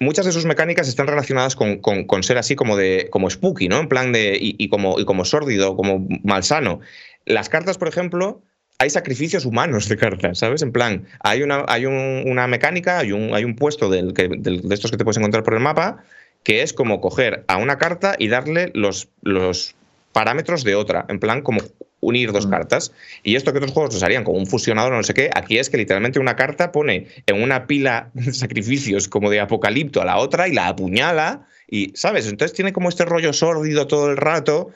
muchas 0.00 0.26
de 0.26 0.32
sus 0.32 0.44
mecánicas 0.46 0.88
están 0.88 1.06
relacionadas 1.06 1.54
con, 1.54 1.78
con- 1.78 2.04
con 2.06 2.22
ser 2.24 2.38
así 2.38 2.56
como 2.56 2.76
de 2.76 3.08
como 3.10 3.30
spooky, 3.30 3.68
¿no? 3.68 3.78
En 3.78 3.88
plan 3.88 4.12
de. 4.12 4.36
y, 4.40 4.56
y 4.58 4.68
como, 4.68 4.98
y 4.98 5.04
como 5.04 5.24
sórdido, 5.24 5.76
como 5.76 6.06
malsano. 6.24 6.80
Las 7.24 7.48
cartas, 7.48 7.78
por 7.78 7.86
ejemplo, 7.88 8.42
hay 8.78 8.90
sacrificios 8.90 9.44
humanos 9.46 9.88
de 9.88 9.96
cartas, 9.96 10.38
¿sabes? 10.38 10.62
En 10.62 10.72
plan, 10.72 11.06
hay 11.20 11.42
una, 11.42 11.64
hay 11.68 11.86
un- 11.86 12.24
una 12.26 12.46
mecánica, 12.46 12.98
hay 12.98 13.12
un, 13.12 13.34
hay 13.34 13.44
un 13.44 13.56
puesto 13.56 13.88
del 13.88 14.12
que- 14.12 14.28
del- 14.28 14.62
de 14.68 14.74
estos 14.74 14.90
que 14.90 14.96
te 14.96 15.04
puedes 15.04 15.16
encontrar 15.16 15.44
por 15.44 15.54
el 15.54 15.60
mapa, 15.60 16.04
que 16.42 16.62
es 16.62 16.72
como 16.72 17.00
coger 17.00 17.44
a 17.48 17.56
una 17.56 17.78
carta 17.78 18.16
y 18.18 18.28
darle 18.28 18.70
los, 18.74 19.08
los 19.22 19.74
parámetros 20.12 20.62
de 20.64 20.74
otra, 20.74 21.06
en 21.08 21.18
plan 21.18 21.42
como 21.42 21.60
unir 22.00 22.32
dos 22.32 22.46
cartas. 22.46 22.92
Y 23.22 23.36
esto 23.36 23.52
que 23.52 23.58
otros 23.58 23.72
juegos 23.72 23.94
los 23.94 24.02
harían 24.02 24.24
como 24.24 24.38
un 24.38 24.46
fusionador 24.46 24.92
o 24.92 24.96
no 24.96 25.02
sé 25.02 25.14
qué, 25.14 25.30
aquí 25.34 25.58
es 25.58 25.70
que 25.70 25.76
literalmente 25.78 26.18
una 26.20 26.36
carta 26.36 26.70
pone 26.70 27.08
en 27.26 27.42
una 27.42 27.66
pila 27.66 28.10
de 28.14 28.32
sacrificios 28.32 29.08
como 29.08 29.30
de 29.30 29.40
apocalipto 29.40 30.02
a 30.02 30.04
la 30.04 30.18
otra 30.18 30.48
y 30.48 30.52
la 30.52 30.68
apuñala 30.68 31.46
y, 31.68 31.92
¿sabes? 31.96 32.28
Entonces 32.28 32.54
tiene 32.54 32.72
como 32.72 32.90
este 32.90 33.04
rollo 33.06 33.32
sórdido 33.32 33.86
todo 33.86 34.10
el 34.10 34.16
rato 34.18 34.70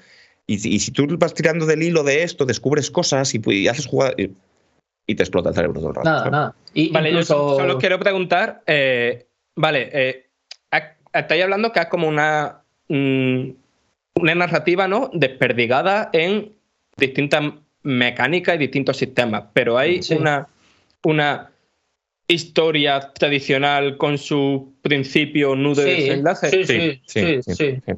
y, 0.46 0.58
si- 0.58 0.74
y 0.74 0.78
si 0.80 0.90
tú 0.92 1.06
vas 1.18 1.34
tirando 1.34 1.66
del 1.66 1.82
hilo 1.82 2.02
de 2.02 2.22
esto, 2.22 2.44
descubres 2.46 2.90
cosas 2.90 3.34
y, 3.34 3.40
y 3.46 3.68
haces 3.68 3.86
jugadas 3.86 4.14
y, 4.18 4.30
y 5.06 5.14
te 5.14 5.22
explota 5.22 5.48
el 5.50 5.54
cerebro 5.54 5.80
todo 5.80 5.90
el 5.90 5.94
rato. 5.96 6.08
Nada, 6.08 6.18
¿sabes? 6.18 6.32
nada. 6.32 6.54
Y 6.74 6.90
Vale, 6.90 7.10
incluso- 7.10 7.34
yo 7.50 7.56
solo 7.56 7.78
quiero 7.78 7.98
preguntar, 7.98 8.62
eh, 8.66 9.26
vale, 9.56 9.90
eh, 9.92 10.26
estáis 11.12 11.42
hablando 11.42 11.72
que 11.72 11.80
es 11.80 11.86
como 11.86 12.06
una, 12.08 12.62
mm, 12.88 13.50
una 14.16 14.34
narrativa, 14.34 14.86
¿no? 14.88 15.10
Desperdigada 15.12 16.10
en 16.12 16.52
distintas 16.96 17.42
mecánicas 17.82 18.56
y 18.56 18.58
distintos 18.58 18.96
sistemas, 18.98 19.44
pero 19.52 19.78
hay 19.78 20.02
Sí. 20.02 20.14
una, 20.14 20.46
una 21.02 21.50
historia 22.28 23.12
tradicional 23.12 23.96
con 23.96 24.18
su 24.18 24.74
principio, 24.82 25.56
nudo 25.56 25.82
y 25.86 25.90
Sí, 25.90 26.00
desenlace. 26.08 26.50
sí, 26.50 26.64
sí, 26.64 27.00
sí, 27.06 27.42
sí. 27.42 27.54
sí. 27.54 27.92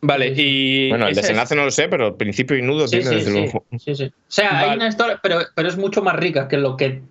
Vale, 0.00 0.32
y 0.36 0.88
Bueno, 0.90 1.06
el 1.06 1.12
ese 1.12 1.20
es- 1.20 1.26
desenlace 1.26 1.54
no 1.56 1.64
lo 1.64 1.70
sé, 1.72 1.88
pero 1.88 2.08
el 2.08 2.14
principio 2.14 2.56
y 2.56 2.62
nudo 2.62 2.86
Sí, 2.86 2.98
tiene 2.98 3.10
sí, 3.10 3.14
desde 3.16 3.30
sí, 3.32 3.36
luego. 3.40 3.64
sí, 3.78 3.94
sí. 3.96 4.04
O 4.04 4.12
sea, 4.30 4.58
hay 4.60 4.76
una 4.76 4.88
historia, 4.88 5.18
pero, 5.22 5.40
pero 5.54 5.68
es 5.68 5.76
mucho 5.76 6.02
más 6.02 6.14
rica 6.16 6.46
que 6.48 6.56
lo 6.56 6.76
que 6.76 7.02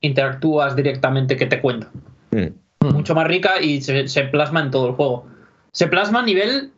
interactúas 0.00 0.76
directamente 0.76 1.36
que 1.36 1.46
te 1.46 1.60
cuenta. 1.60 1.90
Mm. 2.30 2.86
Mucho 2.92 3.14
más 3.14 3.26
rica 3.26 3.60
y 3.60 3.80
se, 3.82 4.06
se 4.08 4.22
plasma 4.24 4.60
en 4.60 4.70
todo 4.70 4.88
el 4.88 4.94
juego. 4.94 5.26
Se 5.72 5.88
plasma 5.88 6.20
a 6.20 6.22
nivel 6.22 6.72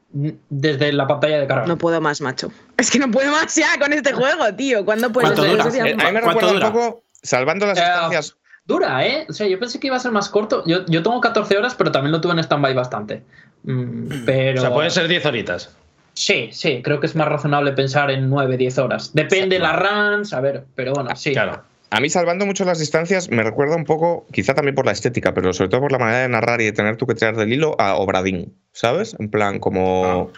desde 0.48 0.92
la 0.92 1.06
pantalla 1.06 1.38
de 1.40 1.46
carga. 1.46 1.66
No 1.66 1.76
puedo 1.76 2.00
más, 2.00 2.20
macho. 2.22 2.50
Es 2.78 2.90
que 2.90 2.98
no 2.98 3.10
puedo 3.10 3.30
más 3.30 3.54
ya 3.54 3.78
con 3.78 3.92
este 3.92 4.12
juego, 4.12 4.44
tío. 4.56 4.84
¿Cuándo 4.84 5.12
puedes 5.12 5.32
¿Cuánto 5.32 5.42
hacer 5.42 5.74
dura? 5.74 5.88
Eh, 5.90 5.92
a 5.92 6.06
mí 6.08 6.12
me 6.14 6.20
¿Cuánto 6.22 6.28
recuerda 6.28 6.48
un 6.48 6.54
dura? 6.54 6.72
poco, 6.72 7.04
salvando 7.22 7.66
las 7.66 7.76
Eh, 7.78 7.82
distancias. 7.82 8.36
Dura, 8.68 9.06
¿eh? 9.06 9.24
O 9.30 9.32
sea, 9.32 9.48
yo 9.48 9.58
pensé 9.58 9.80
que 9.80 9.86
iba 9.86 9.96
a 9.96 9.98
ser 9.98 10.12
más 10.12 10.28
corto. 10.28 10.62
Yo, 10.66 10.84
yo 10.86 11.02
tengo 11.02 11.18
14 11.22 11.56
horas, 11.56 11.74
pero 11.74 11.90
también 11.90 12.12
lo 12.12 12.20
tuve 12.20 12.34
en 12.34 12.40
stand-by 12.40 12.74
bastante. 12.74 13.22
Mm, 13.62 14.26
pero... 14.26 14.58
O 14.58 14.60
sea, 14.60 14.74
pueden 14.74 14.90
ser 14.90 15.08
10 15.08 15.24
horitas. 15.24 15.74
Sí, 16.12 16.50
sí, 16.52 16.82
creo 16.82 17.00
que 17.00 17.06
es 17.06 17.16
más 17.16 17.28
razonable 17.28 17.72
pensar 17.72 18.10
en 18.10 18.28
9, 18.28 18.58
10 18.58 18.78
horas. 18.78 19.14
Depende 19.14 19.56
de 19.56 19.62
la 19.62 19.72
runs, 19.72 20.34
a 20.34 20.40
ver, 20.40 20.66
pero 20.74 20.92
bueno, 20.92 21.16
sí. 21.16 21.32
Claro. 21.32 21.62
A 21.90 22.00
mí, 22.00 22.10
salvando 22.10 22.44
mucho 22.44 22.66
las 22.66 22.78
distancias, 22.78 23.30
me 23.30 23.42
recuerda 23.42 23.74
un 23.74 23.86
poco, 23.86 24.26
quizá 24.32 24.52
también 24.52 24.74
por 24.74 24.84
la 24.84 24.92
estética, 24.92 25.32
pero 25.32 25.54
sobre 25.54 25.70
todo 25.70 25.80
por 25.80 25.92
la 25.92 25.98
manera 25.98 26.18
de 26.18 26.28
narrar 26.28 26.60
y 26.60 26.66
de 26.66 26.72
tener 26.72 26.98
tú 26.98 27.06
que 27.06 27.14
tirar 27.14 27.36
del 27.36 27.50
hilo 27.50 27.74
a 27.78 27.94
Obradín, 27.94 28.54
¿sabes? 28.72 29.16
En 29.18 29.30
plan, 29.30 29.58
como. 29.60 30.30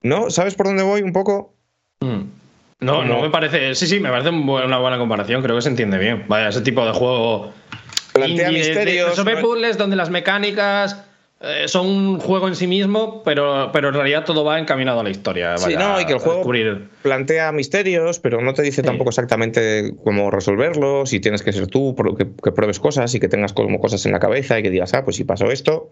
¿No? 0.00 0.30
¿Sabes 0.30 0.54
por 0.54 0.66
dónde 0.66 0.82
voy 0.82 1.02
un 1.02 1.12
poco? 1.12 1.52
Mm. 2.00 2.22
No, 2.82 2.96
Como- 2.96 3.14
no 3.14 3.22
me 3.22 3.30
parece. 3.30 3.74
Sí, 3.74 3.86
sí, 3.86 4.00
me 4.00 4.10
parece 4.10 4.30
una 4.30 4.78
buena 4.78 4.98
comparación. 4.98 5.42
Creo 5.42 5.56
que 5.56 5.62
se 5.62 5.68
entiende 5.70 5.98
bien. 5.98 6.24
Vaya, 6.28 6.48
ese 6.48 6.60
tipo 6.60 6.84
de 6.84 6.92
juego. 6.92 7.52
Plantea 8.12 8.50
indie 8.50 8.62
de- 8.62 8.74
de- 8.74 8.74
misterios, 8.74 9.40
puzzles 9.40 9.78
donde 9.78 9.96
las 9.96 10.10
mecánicas 10.10 11.04
eh, 11.44 11.64
son 11.66 11.86
un 11.88 12.20
juego 12.20 12.46
en 12.46 12.54
sí 12.54 12.66
mismo, 12.68 13.22
pero, 13.24 13.70
pero 13.72 13.88
en 13.88 13.94
realidad 13.94 14.24
todo 14.24 14.44
va 14.44 14.60
encaminado 14.60 15.00
a 15.00 15.02
la 15.02 15.10
historia. 15.10 15.56
Sí, 15.58 15.74
no, 15.74 16.00
y 16.00 16.04
que 16.04 16.12
el 16.12 16.18
a 16.18 16.20
juego 16.20 16.36
descubrir. 16.38 16.88
plantea 17.02 17.50
misterios, 17.50 18.20
pero 18.20 18.40
no 18.42 18.54
te 18.54 18.62
dice 18.62 18.82
tampoco 18.84 19.10
exactamente 19.10 19.92
cómo 20.04 20.30
resolverlos 20.30 21.12
y 21.12 21.18
tienes 21.18 21.42
que 21.42 21.52
ser 21.52 21.66
tú 21.66 21.96
que, 22.16 22.28
que 22.40 22.52
pruebes 22.52 22.78
cosas 22.78 23.12
y 23.16 23.18
que 23.18 23.28
tengas 23.28 23.52
como 23.54 23.80
cosas 23.80 24.06
en 24.06 24.12
la 24.12 24.20
cabeza 24.20 24.58
y 24.58 24.62
que 24.62 24.70
digas, 24.70 24.94
ah, 24.94 25.04
pues 25.04 25.16
si 25.16 25.24
pasó 25.24 25.50
esto, 25.50 25.90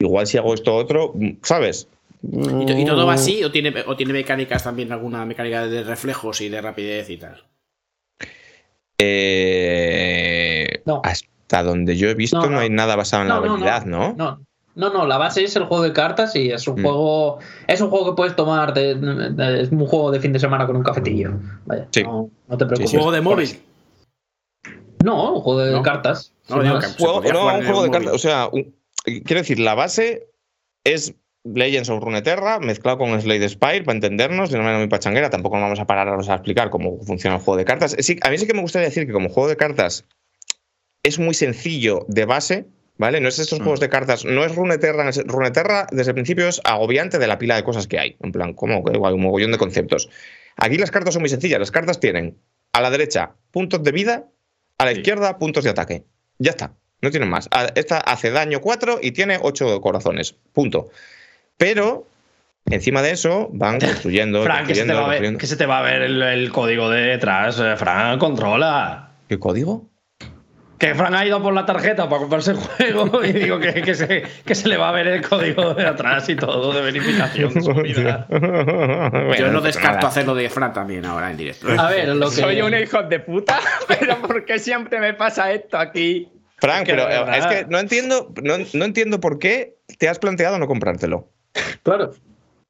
igual 0.00 0.26
si 0.26 0.36
hago 0.38 0.52
esto 0.52 0.74
otro, 0.74 1.14
¿sabes? 1.42 1.86
¿Y, 2.22 2.66
to- 2.66 2.72
y 2.78 2.84
todo 2.84 3.06
va 3.06 3.14
así 3.14 3.44
o 3.44 3.50
tiene, 3.52 3.72
o 3.86 3.96
tiene 3.96 4.12
mecánicas 4.12 4.64
también, 4.64 4.90
alguna 4.92 5.24
mecánica 5.24 5.66
de 5.66 5.84
reflejos 5.84 6.40
y 6.40 6.48
de 6.48 6.60
rapidez 6.60 7.08
y 7.10 7.16
tal? 7.16 7.44
Eh, 9.40 10.82
No. 10.84 11.00
Hasta 11.04 11.62
donde 11.62 11.96
yo 11.96 12.08
he 12.10 12.14
visto 12.14 12.36
No, 12.38 12.46
no, 12.46 12.52
no. 12.52 12.58
hay 12.60 12.70
nada 12.70 12.96
basado 12.96 13.22
en 13.22 13.28
la 13.28 13.36
habilidad, 13.36 13.84
¿no? 13.86 14.14
No, 14.14 14.40
no, 14.74 14.92
no, 14.92 15.06
la 15.06 15.18
base 15.18 15.44
es 15.44 15.54
el 15.56 15.64
juego 15.64 15.82
de 15.82 15.92
cartas 15.92 16.34
y 16.36 16.50
es 16.50 16.66
un 16.68 16.80
Mm. 16.80 16.82
juego. 16.84 17.38
Es 17.66 17.80
un 17.80 17.90
juego 17.90 18.06
que 18.10 18.16
puedes 18.16 18.36
tomar. 18.36 18.74
de- 18.74 18.94
de- 18.96 19.60
es 19.62 19.70
un 19.70 19.86
juego 19.86 20.10
de 20.10 20.20
fin 20.20 20.32
de 20.32 20.38
semana 20.38 20.66
con 20.66 20.76
un 20.76 20.82
cafetillo. 20.82 21.32
Vaya, 21.66 21.86
Sí. 21.90 22.02
no, 22.02 22.30
no 22.48 22.56
te 22.58 22.64
¿Un 22.64 22.68
preocupes. 22.68 22.90
juego 22.90 23.12
de 23.12 23.20
móvil? 23.20 23.58
No, 25.04 25.34
un 25.34 25.40
juego 25.42 25.60
de 25.60 25.72
No. 25.72 25.82
cartas. 25.82 26.32
No, 26.48 26.56
Juego- 26.56 27.22
no, 27.32 27.54
un 27.58 27.64
juego 27.64 27.82
de 27.84 27.90
cartas. 27.90 28.12
O 28.14 28.18
sea, 28.18 28.48
un- 28.50 28.74
quiero 29.04 29.40
decir, 29.40 29.58
la 29.60 29.74
base 29.74 30.26
es 30.84 31.14
Legends 31.54 31.88
of 31.90 32.02
Runeterra 32.02 32.58
mezclado 32.60 32.98
con 32.98 33.20
Slade 33.20 33.48
Spire 33.48 33.82
para 33.84 33.96
entendernos 33.96 34.50
de 34.50 34.56
una 34.56 34.64
manera 34.64 34.78
muy 34.80 34.88
pachanguera. 34.88 35.30
Tampoco 35.30 35.56
nos 35.56 35.64
vamos 35.64 35.80
a 35.80 35.86
parar 35.86 36.08
a 36.08 36.34
explicar 36.34 36.70
cómo 36.70 36.98
funciona 37.02 37.36
el 37.36 37.42
juego 37.42 37.56
de 37.58 37.64
cartas. 37.64 37.96
Sí, 37.98 38.18
a 38.22 38.30
mí 38.30 38.38
sí 38.38 38.46
que 38.46 38.54
me 38.54 38.60
gustaría 38.62 38.88
decir 38.88 39.06
que 39.06 39.12
como 39.12 39.28
juego 39.28 39.48
de 39.48 39.56
cartas 39.56 40.04
es 41.02 41.18
muy 41.18 41.34
sencillo 41.34 42.04
de 42.08 42.24
base, 42.24 42.66
¿vale? 42.96 43.20
No 43.20 43.28
es 43.28 43.38
estos 43.38 43.58
juegos 43.60 43.80
de 43.80 43.88
cartas, 43.88 44.24
no 44.24 44.44
es 44.44 44.54
Runeterra. 44.54 45.10
Runeterra 45.26 45.86
desde 45.90 46.10
el 46.10 46.14
principio 46.14 46.48
es 46.48 46.60
agobiante 46.64 47.18
de 47.18 47.26
la 47.26 47.38
pila 47.38 47.56
de 47.56 47.64
cosas 47.64 47.86
que 47.86 47.98
hay. 47.98 48.16
En 48.20 48.32
plan, 48.32 48.54
como 48.54 48.84
que 48.84 48.92
hay 48.92 49.12
un 49.14 49.20
mogollón 49.22 49.52
de 49.52 49.58
conceptos. 49.58 50.10
Aquí 50.56 50.76
las 50.76 50.90
cartas 50.90 51.14
son 51.14 51.22
muy 51.22 51.28
sencillas. 51.30 51.60
Las 51.60 51.70
cartas 51.70 52.00
tienen 52.00 52.38
a 52.72 52.80
la 52.82 52.90
derecha 52.90 53.36
puntos 53.50 53.82
de 53.82 53.92
vida, 53.92 54.28
a 54.76 54.84
la 54.84 54.92
Sí. 54.92 54.98
izquierda 54.98 55.38
puntos 55.38 55.64
de 55.64 55.70
ataque. 55.70 56.04
Ya 56.38 56.50
está. 56.50 56.74
No 57.00 57.10
tienen 57.12 57.28
más. 57.30 57.48
Esta 57.76 57.98
hace 57.98 58.30
daño 58.32 58.60
4 58.60 58.98
y 59.00 59.12
tiene 59.12 59.38
8 59.40 59.80
corazones. 59.80 60.32
Punto. 60.52 60.90
Pero 61.58 62.06
encima 62.70 63.02
de 63.02 63.10
eso 63.10 63.50
van 63.52 63.78
construyendo. 63.80 64.42
Fran, 64.42 64.66
que 64.66 64.74
se, 64.74 64.82
te 64.82 64.86
construyendo, 64.86 64.94
va 64.94 65.00
a 65.00 65.02
ver, 65.10 65.16
construyendo. 65.18 65.38
que 65.40 65.46
se 65.46 65.56
te 65.56 65.66
va 65.66 65.78
a 65.80 65.82
ver 65.82 66.02
el, 66.02 66.22
el 66.22 66.50
código 66.52 66.88
de 66.88 67.02
detrás. 67.02 67.60
eh, 67.60 67.76
Fran, 67.76 68.18
controla. 68.18 69.10
¿Qué 69.28 69.38
código? 69.38 69.86
Que 70.78 70.94
Fran 70.94 71.12
ha 71.16 71.26
ido 71.26 71.42
por 71.42 71.52
la 71.52 71.66
tarjeta 71.66 72.08
para 72.08 72.20
comprarse 72.20 72.52
el 72.52 72.56
juego 72.58 73.24
y 73.24 73.32
digo 73.32 73.58
que, 73.58 73.74
que 73.82 73.94
se, 73.96 74.22
que 74.44 74.54
se 74.54 74.68
le 74.68 74.76
va 74.76 74.90
a 74.90 74.92
ver 74.92 75.08
el 75.08 75.28
código 75.28 75.74
de 75.74 75.84
atrás 75.84 76.28
y 76.28 76.36
todo 76.36 76.72
de 76.72 76.82
verificación 76.82 77.52
de 77.54 77.60
su 77.62 77.74
vida. 77.74 78.26
Bueno, 78.30 79.34
Yo 79.34 79.48
no 79.48 79.54
pasa 79.54 79.66
descarto 79.66 79.96
nada. 79.96 80.08
hacerlo 80.08 80.34
de 80.36 80.48
Fran 80.48 80.72
también 80.72 81.04
ahora 81.04 81.32
en 81.32 81.36
directo. 81.36 81.66
A 81.76 81.90
ver, 81.90 82.08
lo 82.14 82.30
que. 82.30 82.36
Soy 82.36 82.62
un 82.62 82.74
hijo 82.74 83.02
de 83.02 83.18
puta, 83.18 83.58
pero 83.88 84.18
¿por 84.22 84.44
qué 84.44 84.60
siempre 84.60 85.00
me 85.00 85.14
pasa 85.14 85.50
esto 85.50 85.78
aquí? 85.78 86.28
Frank, 86.58 86.82
Es 86.82 86.88
que 86.88 86.94
pero 86.94 87.32
es 87.32 87.46
que 87.46 87.66
no 87.68 87.78
entiendo, 87.80 88.32
no, 88.42 88.54
no 88.72 88.84
entiendo 88.84 89.18
por 89.20 89.38
qué 89.40 89.76
te 89.98 90.08
has 90.08 90.18
planteado 90.20 90.58
no 90.60 90.68
comprártelo. 90.68 91.28
Claro. 91.82 92.12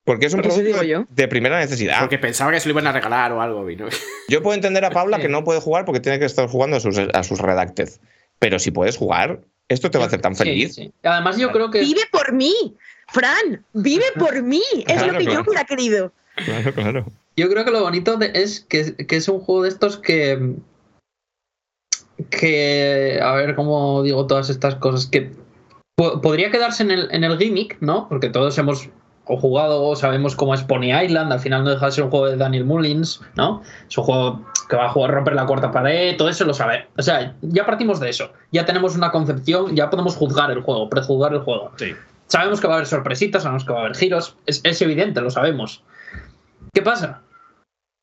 Porque 0.04 0.26
es 0.26 0.32
un 0.34 0.40
Eso 0.40 0.54
producto 0.54 1.06
de 1.10 1.28
primera 1.28 1.58
necesidad. 1.58 2.00
Porque 2.00 2.18
pensaba 2.18 2.50
que 2.50 2.60
se 2.60 2.68
lo 2.68 2.72
iban 2.72 2.86
a 2.86 2.92
regalar 2.92 3.30
o 3.32 3.42
algo. 3.42 3.62
no- 3.68 3.88
Yo 4.28 4.42
puedo 4.42 4.54
entender 4.54 4.84
a 4.84 4.90
Paula 4.90 5.18
que 5.18 5.28
no 5.28 5.44
puede 5.44 5.60
jugar 5.60 5.84
porque 5.84 6.00
tiene 6.00 6.18
que 6.18 6.24
estar 6.24 6.48
jugando 6.48 6.78
a 6.78 6.80
sus, 6.80 6.98
a 6.98 7.22
sus 7.22 7.38
Redacted. 7.40 7.90
Pero 8.38 8.58
si 8.58 8.70
puedes 8.70 8.96
jugar, 8.96 9.40
esto 9.68 9.90
te 9.90 9.98
va 9.98 10.04
a 10.04 10.06
hacer 10.06 10.20
tan 10.22 10.34
feliz. 10.34 10.76
sí. 10.76 10.92
Además, 11.02 11.36
yo 11.36 11.50
creo 11.52 11.70
que. 11.70 11.80
Vive 11.80 12.02
por 12.10 12.32
mí, 12.32 12.54
Fran, 13.08 13.64
vive 13.74 14.06
por 14.18 14.42
mí. 14.42 14.62
Es 14.78 14.84
Claro, 14.84 15.12
lo 15.12 15.18
que 15.18 15.24
claro. 15.26 15.40
yo 15.40 15.44
hubiera 15.50 15.64
querido. 15.64 16.12
Claro, 16.36 16.72
claro. 16.74 17.06
Yo 17.36 17.48
creo 17.50 17.64
que 17.64 17.70
lo 17.70 17.82
bonito 17.82 18.16
de- 18.16 18.30
es 18.34 18.60
que, 18.60 18.94
que 18.94 19.16
es 19.16 19.28
un 19.28 19.40
juego 19.40 19.64
de 19.64 19.68
estos 19.68 19.98
que. 19.98 20.54
Que. 22.30 23.20
A 23.22 23.32
ver 23.34 23.54
cómo 23.54 24.02
digo 24.02 24.26
todas 24.26 24.50
estas 24.50 24.74
cosas. 24.76 25.06
Que 25.06 25.30
podría 25.98 26.50
quedarse 26.50 26.84
en 26.84 26.92
el, 26.92 27.08
en 27.10 27.24
el 27.24 27.36
gimmick, 27.38 27.76
¿no? 27.80 28.08
Porque 28.08 28.28
todos 28.30 28.56
hemos 28.58 28.88
o 29.24 29.36
jugado 29.36 29.82
o 29.82 29.94
sabemos 29.94 30.36
cómo 30.36 30.54
es 30.54 30.62
Pony 30.62 30.94
Island. 31.04 31.32
Al 31.32 31.40
final 31.40 31.64
no 31.64 31.70
deja 31.70 31.86
de 31.86 31.92
ser 31.92 32.04
un 32.04 32.10
juego 32.10 32.26
de 32.26 32.36
Daniel 32.36 32.64
Mullins, 32.64 33.20
¿no? 33.36 33.62
Es 33.88 33.98
un 33.98 34.04
juego 34.04 34.46
que 34.70 34.76
va 34.76 34.86
a 34.86 34.88
jugar 34.90 35.10
romper 35.10 35.34
la 35.34 35.44
cuarta 35.44 35.72
pared, 35.72 36.16
todo 36.16 36.28
eso 36.28 36.44
lo 36.44 36.54
sabe. 36.54 36.86
O 36.96 37.02
sea, 37.02 37.34
ya 37.42 37.66
partimos 37.66 38.00
de 38.00 38.10
eso. 38.10 38.32
Ya 38.52 38.64
tenemos 38.64 38.96
una 38.96 39.10
concepción, 39.10 39.74
ya 39.74 39.90
podemos 39.90 40.16
juzgar 40.16 40.50
el 40.50 40.62
juego, 40.62 40.88
prejuzgar 40.88 41.34
el 41.34 41.40
juego. 41.40 41.72
Sí. 41.76 41.94
Sabemos 42.28 42.60
que 42.60 42.68
va 42.68 42.74
a 42.74 42.76
haber 42.76 42.86
sorpresitas, 42.86 43.42
sabemos 43.42 43.64
que 43.64 43.72
va 43.72 43.80
a 43.80 43.82
haber 43.82 43.96
giros. 43.96 44.36
Es, 44.46 44.60
es 44.64 44.80
evidente, 44.80 45.20
lo 45.20 45.30
sabemos. 45.30 45.82
¿Qué 46.72 46.82
pasa? 46.82 47.22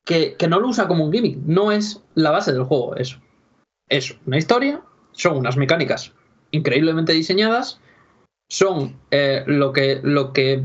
Que, 0.04 0.36
que 0.36 0.48
no 0.48 0.60
lo 0.60 0.68
usa 0.68 0.86
como 0.86 1.04
un 1.04 1.12
gimmick. 1.12 1.38
No 1.46 1.72
es 1.72 2.02
la 2.14 2.30
base 2.30 2.52
del 2.52 2.64
juego 2.64 2.94
eso. 2.96 3.18
Es 3.88 4.16
una 4.26 4.36
historia, 4.36 4.80
son 5.12 5.38
unas 5.38 5.56
mecánicas 5.56 6.12
increíblemente 6.50 7.12
diseñadas, 7.12 7.80
son 8.48 8.98
eh, 9.10 9.42
lo, 9.46 9.72
que, 9.72 10.00
lo 10.02 10.32
que 10.32 10.62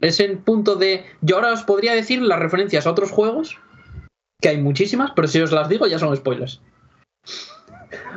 es 0.00 0.20
el 0.20 0.38
punto 0.38 0.76
de... 0.76 1.04
Yo 1.20 1.36
ahora 1.36 1.52
os 1.52 1.62
podría 1.62 1.94
decir 1.94 2.20
las 2.22 2.38
referencias 2.38 2.86
a 2.86 2.90
otros 2.90 3.10
juegos, 3.10 3.58
que 4.40 4.48
hay 4.48 4.58
muchísimas, 4.58 5.12
pero 5.14 5.28
si 5.28 5.40
os 5.40 5.52
las 5.52 5.68
digo 5.68 5.86
ya 5.86 5.98
son 5.98 6.16
spoilers. 6.16 6.60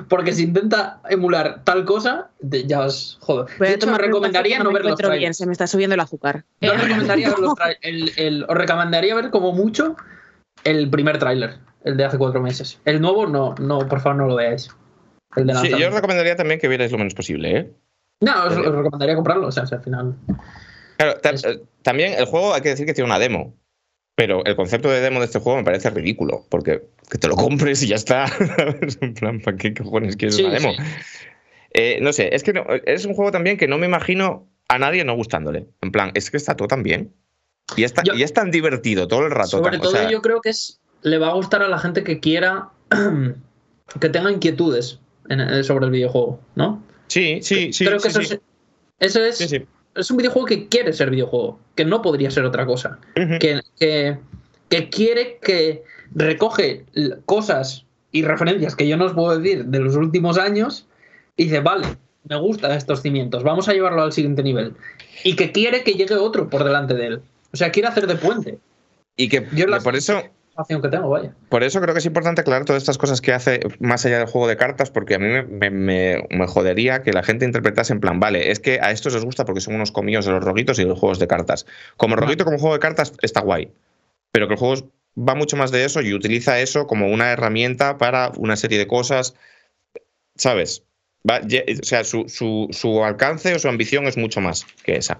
Porque 0.09 0.33
si 0.33 0.43
intenta 0.43 1.01
emular 1.09 1.63
tal 1.63 1.85
cosa, 1.85 2.29
ya 2.41 2.81
os 2.81 3.17
jodo. 3.21 3.45
De 3.59 3.73
hecho, 3.73 3.87
me 3.87 3.97
recomendaría 3.97 4.59
no 4.59 4.65
me 4.71 4.73
ver 4.75 4.83
los 4.83 4.91
encuentro 4.91 5.09
bien, 5.09 5.19
trailers. 5.19 5.37
se 5.37 5.45
me 5.45 5.51
está 5.51 5.67
subiendo 5.67 5.93
el 5.93 5.99
azúcar. 5.99 6.45
No 6.61 6.71
os 6.73 6.81
recomendaría 6.81 7.29
ver 7.29 7.39
los 7.39 7.53
tra- 7.53 7.77
el, 7.81 8.11
el- 8.17 8.43
os 8.47 8.55
recomendaría 8.57 9.15
ver 9.15 9.29
como 9.29 9.51
mucho 9.51 9.95
el 10.63 10.89
primer 10.89 11.19
tráiler, 11.19 11.59
el 11.83 11.97
de 11.97 12.05
hace 12.05 12.17
cuatro 12.17 12.41
meses. 12.41 12.79
El 12.85 13.01
nuevo 13.01 13.27
no, 13.27 13.53
no, 13.59 13.79
por 13.87 13.99
favor 13.99 14.17
no 14.17 14.27
lo 14.27 14.35
veáis. 14.35 14.69
El 15.35 15.47
de 15.47 15.55
Sí, 15.55 15.69
yo 15.69 15.89
os 15.89 15.93
recomendaría 15.93 16.35
también 16.35 16.59
que 16.59 16.67
vierais 16.67 16.91
lo 16.91 16.97
menos 16.97 17.13
posible, 17.13 17.57
¿eh? 17.57 17.71
No, 18.21 18.45
os, 18.45 18.53
os 18.57 18.75
recomendaría 18.75 19.15
comprarlo, 19.15 19.47
o 19.47 19.51
sea, 19.51 19.65
si 19.65 19.75
al 19.75 19.81
final. 19.83 20.15
Claro, 20.97 21.17
Es- 21.23 21.43
eh, 21.43 21.61
también 21.83 22.13
el 22.17 22.25
juego 22.25 22.53
hay 22.53 22.61
que 22.61 22.69
decir 22.69 22.85
que 22.85 22.93
tiene 22.93 23.09
una 23.09 23.19
demo. 23.19 23.53
Pero 24.17 24.45
el 24.45 24.55
concepto 24.55 24.89
de 24.89 25.01
demo 25.01 25.19
de 25.19 25.25
este 25.25 25.39
juego 25.39 25.57
me 25.57 25.65
parece 25.65 25.89
ridículo. 25.89 26.45
Porque 26.49 26.87
que 27.11 27.17
te 27.17 27.27
lo 27.27 27.35
compres 27.35 27.83
y 27.83 27.87
ya 27.87 27.95
está. 27.97 28.25
en 29.01 29.13
plan, 29.13 29.41
¿para 29.41 29.57
qué 29.57 29.73
cojones 29.73 30.15
quieres 30.15 30.37
Sí, 30.37 30.45
una 30.45 30.53
demo? 30.53 30.71
sí. 30.71 30.77
Eh, 31.73 31.99
no 32.01 32.13
sé, 32.13 32.33
es 32.33 32.41
que 32.43 32.53
no- 32.53 32.65
es 32.85 33.03
un 33.05 33.13
juego 33.13 33.31
también 33.31 33.57
que 33.57 33.67
no 33.67 33.77
me 33.77 33.85
imagino 33.87 34.47
a 34.69 34.79
nadie 34.79 35.03
no 35.03 35.13
gustándole. 35.15 35.67
En 35.81 35.91
plan, 35.91 36.11
es 36.13 36.31
que 36.31 36.37
está 36.37 36.55
todo 36.55 36.69
tan 36.69 36.81
bien. 36.81 37.13
Y, 37.75 37.83
está, 37.83 38.03
Yo- 38.03 38.13
y 38.13 38.23
es 38.23 38.31
tan 38.31 38.51
divertido 38.51 39.07
todo 39.09 39.25
el 39.25 39.31
rato. 39.31 39.49
Sobre 39.49 39.71
tan- 39.71 39.81
o 39.81 39.83
todo 39.83 39.91
sea, 39.91 40.09
yo 40.09 40.21
creo 40.21 40.39
que 40.39 40.51
es 40.51 40.79
le 41.01 41.17
va 41.17 41.27
a 41.27 41.33
gustar 41.33 41.61
a 41.61 41.67
la 41.67 41.77
gente 41.77 42.05
que 42.05 42.21
quiera 42.21 42.69
que 43.99 44.09
tenga 44.09 44.31
inquietudes 44.31 44.99
en- 45.29 45.41
eh, 45.41 45.63
sobre 45.65 45.85
el 45.87 45.91
videojuego, 45.91 46.39
¿no? 46.55 46.81
Sí, 47.07 47.39
sí, 47.41 47.71
sí. 47.71 47.85
creo 47.85 47.99
que 47.99 48.09
sí, 48.09 48.19
eso, 48.19 48.29
sí. 48.29 48.39
es, 48.99 49.15
eso 49.15 49.25
es, 49.25 49.37
Sí, 49.37 49.47
sí. 49.47 49.65
es 49.95 50.11
un 50.11 50.17
videojuego 50.17 50.47
que 50.47 50.67
quiere 50.67 50.93
ser 50.93 51.09
videojuego, 51.09 51.59
que 51.75 51.85
no 51.85 52.01
podría 52.01 52.31
ser 52.31 52.45
otra 52.45 52.65
cosa. 52.65 52.99
Que, 53.13 53.61
que, 53.79 54.17
que 54.69 54.89
quiere 54.89 55.39
que 55.41 55.83
recoge 56.13 56.85
cosas 57.25 57.85
y 58.11 58.23
referencias 58.23 58.75
que 58.75 58.87
yo 58.87 58.97
no 58.97 59.05
os 59.05 59.13
puedo 59.13 59.37
decir 59.37 59.65
de 59.65 59.79
los 59.79 59.95
últimos 59.95 60.37
años 60.37 60.87
y 61.37 61.45
dice, 61.45 61.59
vale, 61.59 61.87
me 62.27 62.37
gustan 62.37 62.71
estos 62.71 63.01
cimientos, 63.01 63.43
vamos 63.43 63.67
a 63.67 63.73
llevarlo 63.73 64.01
al 64.01 64.13
siguiente 64.13 64.41
nivel. 64.41 64.73
Y 65.23 65.35
que 65.35 65.51
quiere 65.51 65.83
que 65.83 65.93
llegue 65.93 66.15
otro 66.15 66.49
por 66.49 66.63
delante 66.63 66.93
de 66.93 67.07
él. 67.07 67.21
O 67.53 67.57
sea, 67.57 67.71
quiere 67.71 67.87
hacer 67.87 68.07
de 68.07 68.15
puente. 68.15 68.57
Y 69.17 69.29
que, 69.29 69.47
Yo 69.53 69.67
la 69.67 69.77
que 69.77 69.83
por 69.83 69.95
eso 69.95 70.23
que 70.81 70.89
tengo, 70.89 71.09
vaya. 71.09 71.33
Por 71.49 71.63
eso 71.63 71.81
creo 71.81 71.93
que 71.93 71.99
es 71.99 72.05
importante 72.05 72.41
aclarar 72.41 72.65
todas 72.65 72.81
estas 72.81 72.97
cosas 72.97 73.21
que 73.21 73.33
hace 73.33 73.59
más 73.79 74.05
allá 74.05 74.19
del 74.19 74.27
juego 74.27 74.47
de 74.47 74.55
cartas, 74.57 74.89
porque 74.89 75.15
a 75.15 75.19
mí 75.19 75.27
me, 75.27 75.43
me- 75.43 75.69
me- 75.69 76.27
me 76.29 76.47
jodería 76.47 77.03
que 77.03 77.11
la 77.13 77.23
gente 77.23 77.45
interpretase 77.45 77.93
en 77.93 77.99
plan, 77.99 78.19
vale, 78.19 78.51
es 78.51 78.59
que 78.59 78.79
a 78.81 78.91
estos 78.91 79.13
les 79.13 79.25
gusta 79.25 79.45
porque 79.45 79.61
son 79.61 79.75
unos 79.75 79.91
comillos 79.91 80.25
de 80.25 80.31
los 80.31 80.43
roguitos 80.43 80.79
y 80.79 80.83
de 80.83 80.89
los 80.89 80.99
juegos 80.99 81.19
de 81.19 81.27
cartas. 81.27 81.65
Como 81.97 82.15
roguito, 82.15 82.45
como 82.45 82.57
juego 82.57 82.73
de 82.75 82.79
cartas, 82.79 83.13
está 83.21 83.41
guay. 83.41 83.71
Pero 84.31 84.47
que 84.47 84.53
el 84.53 84.59
juego 84.59 84.89
va 85.17 85.35
mucho 85.35 85.57
más 85.57 85.71
de 85.71 85.85
eso 85.85 86.01
y 86.01 86.13
utiliza 86.13 86.59
eso 86.59 86.87
como 86.87 87.07
una 87.07 87.31
herramienta 87.31 87.97
para 87.97 88.31
una 88.37 88.55
serie 88.55 88.77
de 88.77 88.87
cosas, 88.87 89.35
¿sabes? 90.35 90.83
Va- 91.29 91.41
o 91.41 91.83
sea, 91.83 92.03
su, 92.03 92.29
su- 92.29 92.67
su 92.71 93.03
alcance 93.03 93.53
o 93.55 93.59
su 93.59 93.67
ambición 93.67 94.05
es 94.05 94.17
mucho 94.17 94.41
más 94.41 94.65
que 94.83 94.95
esa. 94.95 95.19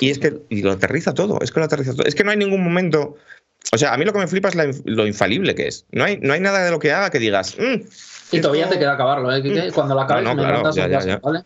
Y 0.00 0.10
es 0.10 0.18
que 0.18 0.40
y 0.48 0.62
lo 0.62 0.72
aterriza 0.72 1.12
todo, 1.14 1.38
es 1.42 1.50
que 1.50 1.58
lo 1.60 1.66
aterriza 1.66 1.92
todo. 1.92 2.06
Es 2.06 2.14
que 2.14 2.22
no 2.24 2.30
hay 2.30 2.36
ningún 2.36 2.62
momento. 2.62 3.16
O 3.72 3.78
sea, 3.78 3.92
a 3.92 3.98
mí 3.98 4.04
lo 4.04 4.12
que 4.12 4.18
me 4.20 4.26
flipa 4.26 4.48
es 4.48 4.54
la 4.54 4.70
lo 4.84 5.06
infalible 5.06 5.54
que 5.54 5.68
es. 5.68 5.84
No 5.92 6.04
hay, 6.04 6.18
no 6.22 6.32
hay 6.32 6.40
nada 6.40 6.64
de 6.64 6.70
lo 6.70 6.78
que 6.78 6.90
haga 6.92 7.10
que 7.10 7.18
digas. 7.18 7.56
"Mm, 7.58 7.82
Y 8.32 8.40
todavía 8.40 8.64
esto- 8.64 8.74
te 8.74 8.80
queda 8.80 8.94
acabarlo, 8.94 9.34
¿eh? 9.34 9.42
Quique? 9.42 9.70
Cuando 9.72 9.94
la 9.94 10.02
acabes 10.04 10.24
No, 10.24 10.34
no, 10.34 10.42
me 10.42 10.48
claro, 10.48 10.72
ya, 10.74 10.84
un 10.98 11.06
ya. 11.06 11.18
¿vale? 11.18 11.42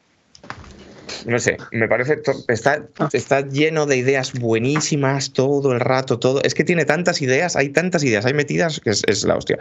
no 1.26 1.38
sé, 1.38 1.56
me 1.72 1.86
parece. 1.88 2.20
Está, 2.48 2.84
está 3.12 3.40
lleno 3.48 3.86
de 3.86 3.96
ideas 3.96 4.32
buenísimas 4.32 5.32
todo 5.32 5.72
el 5.72 5.80
rato, 5.80 6.18
todo. 6.18 6.42
Es 6.42 6.54
que 6.54 6.64
tiene 6.64 6.84
tantas 6.84 7.22
ideas, 7.22 7.54
hay 7.56 7.68
tantas 7.68 8.02
ideas, 8.04 8.24
hay 8.26 8.34
metidas 8.34 8.80
que 8.80 8.90
es, 8.90 9.02
es 9.06 9.24
la 9.24 9.36
hostia. 9.36 9.58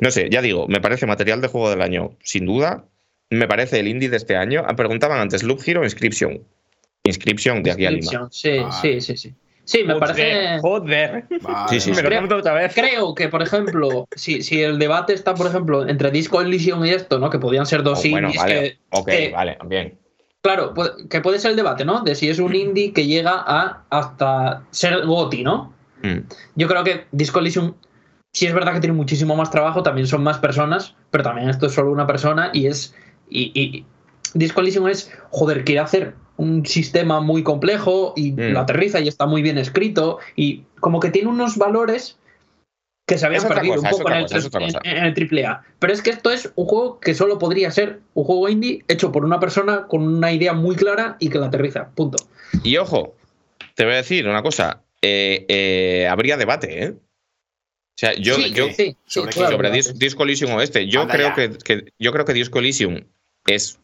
No 0.00 0.10
sé, 0.10 0.28
ya 0.30 0.40
digo, 0.42 0.66
me 0.68 0.80
parece 0.80 1.06
material 1.06 1.40
de 1.40 1.48
juego 1.48 1.70
del 1.70 1.82
año, 1.82 2.16
sin 2.22 2.46
duda. 2.46 2.84
Me 3.30 3.46
parece 3.48 3.78
el 3.80 3.88
indie 3.88 4.08
de 4.08 4.16
este 4.16 4.36
año. 4.36 4.64
Ah, 4.66 4.74
Preguntaban 4.76 5.18
antes, 5.20 5.42
Loop 5.42 5.60
Hero 5.66 5.80
o 5.80 5.84
Inscription. 5.84 6.42
Inscription 7.04 7.62
de 7.62 7.70
aquí 7.72 7.86
a 7.86 7.90
Lima. 7.90 8.02
Inscription, 8.02 8.30
Sí, 8.32 8.60
sí, 8.82 9.00
sí, 9.00 9.16
sí. 9.16 9.34
Sí, 9.64 9.84
me 9.84 9.96
parece. 9.96 10.58
Joder. 10.60 11.24
Vale, 11.42 11.68
Sí, 11.68 11.80
sí, 11.80 11.90
Me 11.90 11.96
vale. 11.96 12.02
lo 12.02 12.08
Creo- 12.08 12.18
pregunto 12.20 12.36
otra 12.36 12.54
vez. 12.54 12.74
Creo 12.74 13.14
que, 13.14 13.28
por 13.28 13.42
ejemplo, 13.42 14.08
si, 14.16 14.42
si 14.42 14.62
el 14.62 14.78
debate 14.78 15.12
está, 15.12 15.34
por 15.34 15.46
ejemplo, 15.46 15.88
entre 15.88 16.10
Disco 16.10 16.40
Elysium 16.40 16.84
y 16.84 16.90
esto, 16.90 17.18
¿no? 17.18 17.30
Que 17.30 17.38
podían 17.38 17.66
ser 17.66 17.82
dos 17.82 18.00
Oh, 18.04 18.10
bueno, 18.10 18.28
indies 18.28 18.42
vale. 18.42 18.54
que. 18.60 18.78
ok, 18.90 19.06
que- 19.08 19.30
vale, 19.30 19.58
bien. 19.66 19.98
Claro, 20.42 20.72
que 21.10 21.20
puede 21.20 21.38
ser 21.38 21.50
el 21.50 21.56
debate, 21.56 21.84
¿no? 21.84 22.00
De 22.00 22.14
si 22.14 22.28
es 22.30 22.38
un 22.38 22.54
indie 22.54 22.92
que 22.94 23.06
llega 23.06 23.32
a 23.46 23.84
hasta 23.90 24.62
ser 24.70 25.04
GOTI, 25.04 25.44
¿no? 25.44 25.74
Mm. 26.02 26.20
Yo 26.56 26.66
creo 26.66 26.82
que 26.82 27.04
Disco 27.12 27.40
Elysium, 27.40 27.74
sí 28.32 28.46
es 28.46 28.54
verdad 28.54 28.72
que 28.72 28.80
tiene 28.80 28.96
muchísimo 28.96 29.36
más 29.36 29.50
trabajo, 29.50 29.82
también 29.82 30.06
son 30.06 30.22
más 30.22 30.38
personas, 30.38 30.94
pero 31.10 31.22
también 31.24 31.50
esto 31.50 31.66
es 31.66 31.72
solo 31.72 31.92
una 31.92 32.06
persona 32.06 32.50
y 32.54 32.66
es. 32.66 32.94
Y, 33.28 33.52
y 33.54 33.84
Disco 34.32 34.62
Elysium 34.62 34.88
es, 34.88 35.12
joder, 35.30 35.62
quiere 35.64 35.80
hacer 35.80 36.14
un 36.40 36.64
sistema 36.66 37.20
muy 37.20 37.42
complejo 37.42 38.12
y 38.16 38.32
Mm. 38.32 38.52
lo 38.52 38.60
aterriza 38.60 38.98
y 39.00 39.08
está 39.08 39.26
muy 39.26 39.42
bien 39.42 39.58
escrito 39.58 40.18
y 40.36 40.64
como 40.80 40.98
que 41.00 41.10
tiene 41.10 41.28
unos 41.28 41.56
valores 41.56 42.16
que 43.06 43.18
se 43.18 43.26
habían 43.26 43.46
perdido 43.48 43.74
cosa, 43.76 43.88
un 43.88 43.98
poco 43.98 44.10
en, 44.10 44.16
el, 44.18 44.22
cosa, 44.24 44.80
en- 44.84 45.04
el 45.04 45.14
AAA. 45.14 45.62
Pero 45.80 45.92
es 45.92 46.00
que 46.00 46.10
esto 46.10 46.30
es 46.30 46.52
un 46.54 46.66
juego 46.66 47.00
que 47.00 47.12
solo 47.14 47.38
podría 47.38 47.70
ser 47.72 48.00
un 48.14 48.24
juego 48.24 48.48
indie 48.48 48.84
hecho 48.88 49.10
por 49.10 49.24
una 49.24 49.40
persona 49.40 49.86
con 49.88 50.02
una 50.06 50.32
idea 50.32 50.52
muy 50.52 50.76
clara 50.76 51.16
y 51.18 51.28
que 51.28 51.38
la 51.38 51.46
aterriza. 51.46 51.90
Punto. 51.94 52.18
Y 52.62 52.76
ojo, 52.76 53.14
te 53.74 53.84
voy 53.84 53.94
a 53.94 53.96
decir 53.96 54.28
una 54.28 54.42
cosa. 54.42 54.82
eh, 55.02 55.46
eh, 55.48 56.06
habría 56.08 56.36
debate, 56.36 56.84
¿eh? 56.84 56.90
O 56.90 57.98
sea, 58.00 58.14
yo, 58.14 58.34
sí, 58.36 58.52
yo 58.52 58.66
sí, 58.68 58.74
sí, 58.74 58.96
sobre 59.06 59.32
claro, 59.32 59.50
sobre 59.56 59.68
claro. 59.70 59.74
Dis- 59.82 59.94
Disco 59.98 60.22
Elysium 60.22 60.52
o 60.52 60.60
este, 60.60 60.86
yo 60.88 61.00
Anda 61.02 61.14
creo 61.14 61.34
que, 61.34 61.50
que- 61.58 61.92
yo 61.98 62.12
creo 62.12 62.24
que 62.24 62.32
Disco 62.34 62.58
Elysium 62.60 63.00
es 63.46 63.78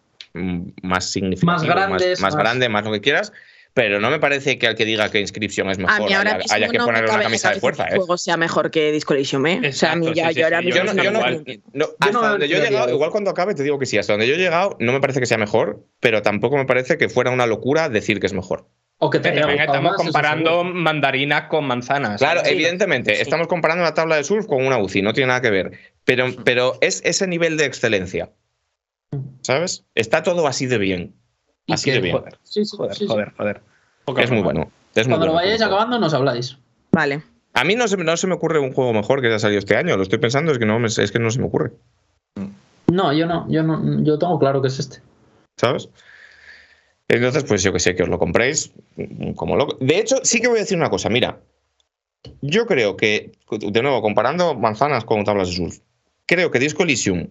más 0.82 1.10
significativo, 1.10 1.52
Más 1.52 1.62
grandes, 1.64 2.20
más, 2.20 2.34
más- 2.34 2.42
grande, 2.42 2.68
más 2.68 2.84
lo 2.84 2.92
que 2.92 3.00
quieras, 3.00 3.32
pero 3.74 4.00
no 4.00 4.08
me 4.10 4.18
parece 4.18 4.58
que 4.58 4.66
al 4.66 4.74
que 4.74 4.86
diga 4.86 5.10
que 5.10 5.20
Inscription 5.20 5.68
es 5.68 5.78
A 5.78 5.82
mejor 5.82 6.06
mí 6.06 6.14
ahora 6.14 6.38
haya, 6.50 6.68
que 6.68 6.78
no 6.78 6.86
ponerle 6.86 7.10
una 7.10 7.22
camisa 7.24 7.50
de 7.52 7.60
fuerza, 7.60 7.84
que 7.84 7.90
¿eh? 7.90 7.92
el 7.94 7.98
juego 7.98 8.16
sea 8.16 8.36
mejor 8.38 8.70
que 8.70 8.90
Disco 8.90 9.12
Elysium, 9.12 9.46
¿eh? 9.46 9.60
o 9.68 9.72
sea, 9.72 9.92
a 9.92 9.96
mí 9.96 10.12
ya, 10.14 10.28
sí, 10.28 10.34
sí, 10.34 10.40
yo 10.40 10.46
ahora 10.46 10.60
sí, 10.60 10.66
mismo 10.66 10.84
Yo 10.84 10.94
no, 10.94 11.02
yo 11.02 11.42
Yo 11.74 11.96
hasta 12.00 12.12
no 12.12 12.22
donde 12.28 12.48
yo 12.48 12.56
he 12.56 12.60
llegado, 12.62 12.90
igual 12.90 13.10
cuando 13.10 13.30
acabe 13.30 13.54
te 13.54 13.62
digo 13.62 13.78
que 13.78 13.84
sí, 13.86 13.98
hasta 13.98 14.14
donde 14.14 14.26
yo 14.26 14.34
he 14.34 14.38
llegado 14.38 14.76
no 14.80 14.92
me 14.92 15.00
parece 15.00 15.20
que 15.20 15.26
sea 15.26 15.36
mejor, 15.38 15.84
pero 16.00 16.22
tampoco 16.22 16.56
me 16.56 16.64
parece 16.64 16.96
que 16.96 17.08
fuera 17.10 17.30
una 17.30 17.46
locura 17.46 17.88
decir 17.90 18.18
que 18.18 18.26
es 18.26 18.32
mejor. 18.32 18.66
O 18.98 19.10
que 19.10 19.18
te 19.18 19.28
estamos 19.28 19.82
más, 19.82 19.96
comparando 19.96 20.50
seguro. 20.62 20.72
mandarinas 20.74 21.42
con 21.48 21.66
manzanas. 21.66 22.18
Claro, 22.18 22.40
Sí. 22.46 22.52
evidentemente, 22.52 23.14
Sí. 23.14 23.20
estamos 23.20 23.46
comparando 23.46 23.82
una 23.84 23.92
tabla 23.92 24.16
de 24.16 24.24
surf 24.24 24.46
con 24.46 24.64
una 24.64 24.78
UCI, 24.78 25.02
no 25.02 25.12
tiene 25.12 25.28
nada 25.28 25.42
que 25.42 25.50
ver. 25.50 25.72
Pero, 26.06 26.28
pero 26.46 26.78
es 26.80 27.02
ese 27.04 27.26
nivel 27.26 27.58
de 27.58 27.66
excelencia. 27.66 28.30
¿Sabes? 29.42 29.84
Está 29.94 30.22
todo 30.22 30.46
así 30.46 30.66
de 30.66 30.78
bien. 30.78 31.14
Así 31.68 31.90
de 31.90 32.00
bien. 32.00 32.16
Joder, 32.16 32.38
Sí, 32.42 32.64
sí, 32.64 32.76
joder, 32.76 32.94
sí, 32.94 33.00
sí. 33.00 33.06
joder, 33.06 33.32
joder. 33.36 33.60
Es 34.18 34.30
muy 34.30 34.42
bueno. 34.42 34.70
Es 34.94 35.06
muy 35.06 35.12
Cuando 35.12 35.26
lo 35.26 35.32
bueno 35.32 35.44
vayáis 35.46 35.62
acabando, 35.62 35.98
nos 35.98 36.14
habláis. 36.14 36.56
Vale. 36.92 37.22
A 37.54 37.64
mí 37.64 37.74
no 37.74 37.88
se, 37.88 37.96
me- 37.96 38.04
no 38.04 38.16
se 38.16 38.26
me 38.26 38.34
ocurre 38.34 38.58
un 38.58 38.72
juego 38.72 38.92
mejor 38.92 39.20
que 39.20 39.28
haya 39.28 39.38
salido 39.38 39.58
este 39.58 39.76
año. 39.76 39.96
Lo 39.96 40.02
estoy 40.02 40.18
pensando, 40.18 40.52
es 40.52 40.58
que 40.58 40.66
no, 40.66 40.84
es 40.84 41.10
que 41.12 41.18
no 41.18 41.30
se 41.30 41.38
me 41.40 41.46
ocurre. 41.46 41.72
No, 42.92 43.12
yo 43.12 43.26
no, 43.26 43.46
yo 43.50 43.62
no, 43.62 44.02
yo 44.04 44.18
tengo 44.18 44.38
claro 44.38 44.62
que 44.62 44.68
es 44.68 44.78
este. 44.78 44.98
¿Sabes? 45.56 45.88
Entonces, 47.08 47.44
pues 47.44 47.62
yo 47.62 47.72
que 47.72 47.80
sé, 47.80 47.94
que 47.94 48.02
os 48.02 48.08
lo 48.08 48.18
compréis 48.18 48.72
mm, 48.96 49.32
como 49.32 49.56
loco. 49.56 49.76
De 49.80 49.98
hecho, 49.98 50.16
sí 50.22 50.40
que 50.40 50.48
voy 50.48 50.58
a 50.58 50.60
decir 50.62 50.76
una 50.76 50.90
cosa. 50.90 51.08
Mira, 51.08 51.40
yo 52.42 52.66
creo 52.66 52.96
que, 52.96 53.32
de 53.50 53.82
nuevo, 53.82 54.02
comparando 54.02 54.54
manzanas 54.54 55.04
con 55.04 55.24
tablas 55.24 55.48
de 55.48 55.54
surf, 55.56 55.78
creo 56.26 56.50
que 56.50 56.58
Disco 56.58 56.82
Elysium 56.82 57.28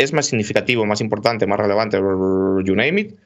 es 0.00 0.12
más 0.12 0.26
significativo, 0.26 0.86
más 0.86 1.00
importante, 1.00 1.46
más 1.46 1.60
relevante, 1.60 1.98
you 1.98 2.74
name 2.74 3.00
it, 3.00 3.18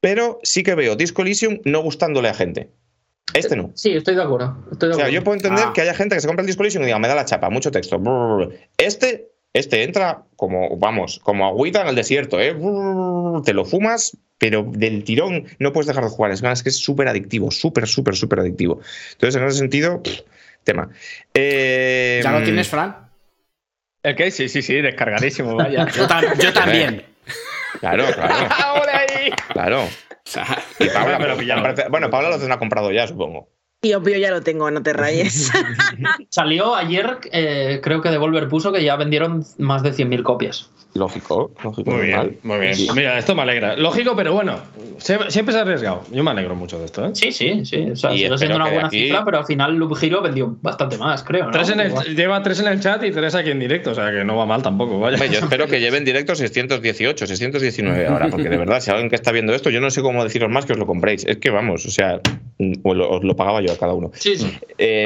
pero 0.00 0.40
sí 0.42 0.62
que 0.62 0.74
veo 0.74 0.96
Disco 0.96 1.22
Elysium 1.22 1.60
no 1.64 1.80
gustándole 1.80 2.28
a 2.28 2.34
gente. 2.34 2.70
Este 3.34 3.56
no. 3.56 3.70
Sí, 3.74 3.92
estoy 3.92 4.16
de 4.16 4.22
acuerdo. 4.22 4.56
Estoy 4.72 4.90
de 4.90 4.94
O 4.96 4.98
sea, 4.98 5.08
yo 5.08 5.24
puedo 5.24 5.36
entender 5.36 5.64
Ah. 5.68 5.72
que 5.72 5.80
haya 5.80 5.94
gente 5.94 6.14
que 6.16 6.20
se 6.20 6.26
compra 6.26 6.42
el 6.42 6.46
Disco 6.46 6.62
Elysium 6.62 6.82
y 6.82 6.86
diga, 6.86 6.98
me 6.98 7.08
da 7.08 7.14
la 7.14 7.24
chapa, 7.24 7.48
mucho 7.48 7.70
texto. 7.70 8.02
Este, 8.76 9.30
este 9.54 9.84
entra 9.84 10.24
como, 10.36 10.76
vamos, 10.76 11.20
como 11.20 11.46
agüita 11.46 11.82
en 11.82 11.88
el 11.88 11.94
desierto, 11.94 12.40
¿eh? 12.40 12.54
Te 13.44 13.54
lo 13.54 13.64
fumas, 13.64 14.16
pero 14.38 14.66
del 14.68 15.04
tirón 15.04 15.46
no 15.60 15.72
puedes 15.72 15.86
dejar 15.86 16.04
de 16.04 16.10
jugar. 16.10 16.32
Es 16.32 16.42
más, 16.42 16.62
que 16.62 16.68
es 16.68 16.76
súper 16.76 17.08
adictivo, 17.08 17.50
súper, 17.50 17.86
súper, 17.86 18.16
súper 18.16 18.40
adictivo. 18.40 18.80
Entonces, 19.12 19.40
en 19.40 19.46
ese 19.46 19.58
sentido, 19.58 20.02
pff, 20.02 20.20
tema. 20.64 20.90
Eh, 21.32 22.20
¿Ya 22.22 22.32
lo 22.32 22.42
tienes, 22.44 22.68
Fran? 22.68 23.11
¿El 24.02 24.16
qué? 24.16 24.30
Sí, 24.30 24.48
sí, 24.48 24.62
sí, 24.62 24.80
descargadísimo, 24.80 25.54
vaya. 25.56 25.86
Yo, 25.88 26.06
tam- 26.08 26.36
yo 26.40 26.52
también. 26.52 27.04
Claro, 27.80 28.04
claro, 28.14 28.34
¡Ole 28.82 28.92
ahí! 28.92 29.30
claro. 29.52 29.84
O 29.84 29.88
sea, 30.24 30.44
Y 30.78 30.88
Paula, 30.88 31.18
Me 31.18 31.26
lo 31.26 31.36
pero- 31.36 31.90
bueno, 31.90 32.08
Paula 32.10 32.30
lo 32.30 32.38
tendrá 32.38 32.58
comprado 32.58 32.90
ya, 32.92 33.06
supongo. 33.08 33.48
Tío, 33.82 34.00
yo 34.00 34.16
ya 34.16 34.30
lo 34.30 34.42
tengo, 34.42 34.70
no 34.70 34.80
te 34.80 34.92
rayes. 34.92 35.50
Salió 36.28 36.76
ayer, 36.76 37.18
eh, 37.32 37.80
creo 37.82 38.00
que 38.00 38.10
Devolver 38.10 38.48
puso 38.48 38.72
que 38.72 38.84
ya 38.84 38.94
vendieron 38.94 39.44
más 39.58 39.82
de 39.82 39.90
100.000 39.92 40.22
copias. 40.22 40.70
Lógico, 40.94 41.50
lógico. 41.64 41.90
Muy 41.90 42.10
normal. 42.10 42.28
bien, 42.28 42.38
muy 42.44 42.58
bien. 42.60 42.76
Mira, 42.94 43.18
esto 43.18 43.34
me 43.34 43.42
alegra. 43.42 43.74
Lógico, 43.76 44.14
pero 44.14 44.34
bueno, 44.34 44.60
siempre 44.98 45.52
se 45.52 45.58
ha 45.58 45.62
arriesgado. 45.62 46.04
Yo 46.12 46.22
me 46.22 46.30
alegro 46.30 46.54
mucho 46.54 46.78
de 46.78 46.84
esto, 46.84 47.06
¿eh? 47.06 47.10
Sí, 47.14 47.32
sí, 47.32 47.64
sí. 47.64 47.90
O 47.90 47.96
sea, 47.96 48.12
Y 48.14 48.18
sigue 48.18 48.38
siendo 48.38 48.54
una 48.56 48.68
buena 48.70 48.86
aquí- 48.86 49.06
cifra, 49.06 49.24
pero 49.24 49.38
al 49.38 49.46
final 49.46 49.74
Loop 49.74 49.96
Hero 50.00 50.22
vendió 50.22 50.54
bastante 50.62 50.96
más, 50.98 51.24
creo. 51.24 51.46
¿no? 51.46 51.50
Tres 51.50 51.70
en 51.70 51.80
el, 51.80 51.92
lleva 52.14 52.40
tres 52.42 52.60
en 52.60 52.68
el 52.68 52.78
chat 52.78 53.02
y 53.02 53.10
tres 53.10 53.34
aquí 53.34 53.50
en 53.50 53.58
directo, 53.58 53.90
o 53.90 53.94
sea 53.96 54.12
que 54.12 54.22
no 54.22 54.36
va 54.36 54.46
mal 54.46 54.62
tampoco, 54.62 55.00
vaya. 55.00 55.16
Yo 55.26 55.40
espero 55.40 55.66
que 55.66 55.80
lleven 55.80 56.04
directo 56.04 56.36
618, 56.36 57.26
619 57.26 58.06
ahora, 58.06 58.28
porque 58.28 58.48
de 58.48 58.58
verdad, 58.58 58.78
si 58.80 58.90
alguien 58.92 59.08
que 59.08 59.16
está 59.16 59.32
viendo 59.32 59.52
esto, 59.54 59.70
yo 59.70 59.80
no 59.80 59.90
sé 59.90 60.02
cómo 60.02 60.22
deciros 60.22 60.50
más 60.50 60.66
que 60.66 60.74
os 60.74 60.78
lo 60.78 60.86
compréis. 60.86 61.24
Es 61.24 61.38
que 61.38 61.50
vamos, 61.50 61.84
o 61.86 61.90
sea, 61.90 62.20
os 62.84 62.96
lo, 62.96 63.10
os 63.10 63.24
lo 63.24 63.34
pagaba 63.34 63.60
yo 63.62 63.71
a 63.72 63.78
cada 63.78 63.94
uno. 63.94 64.10
Sí, 64.14 64.36
sí. 64.36 64.58
Eh. 64.78 65.04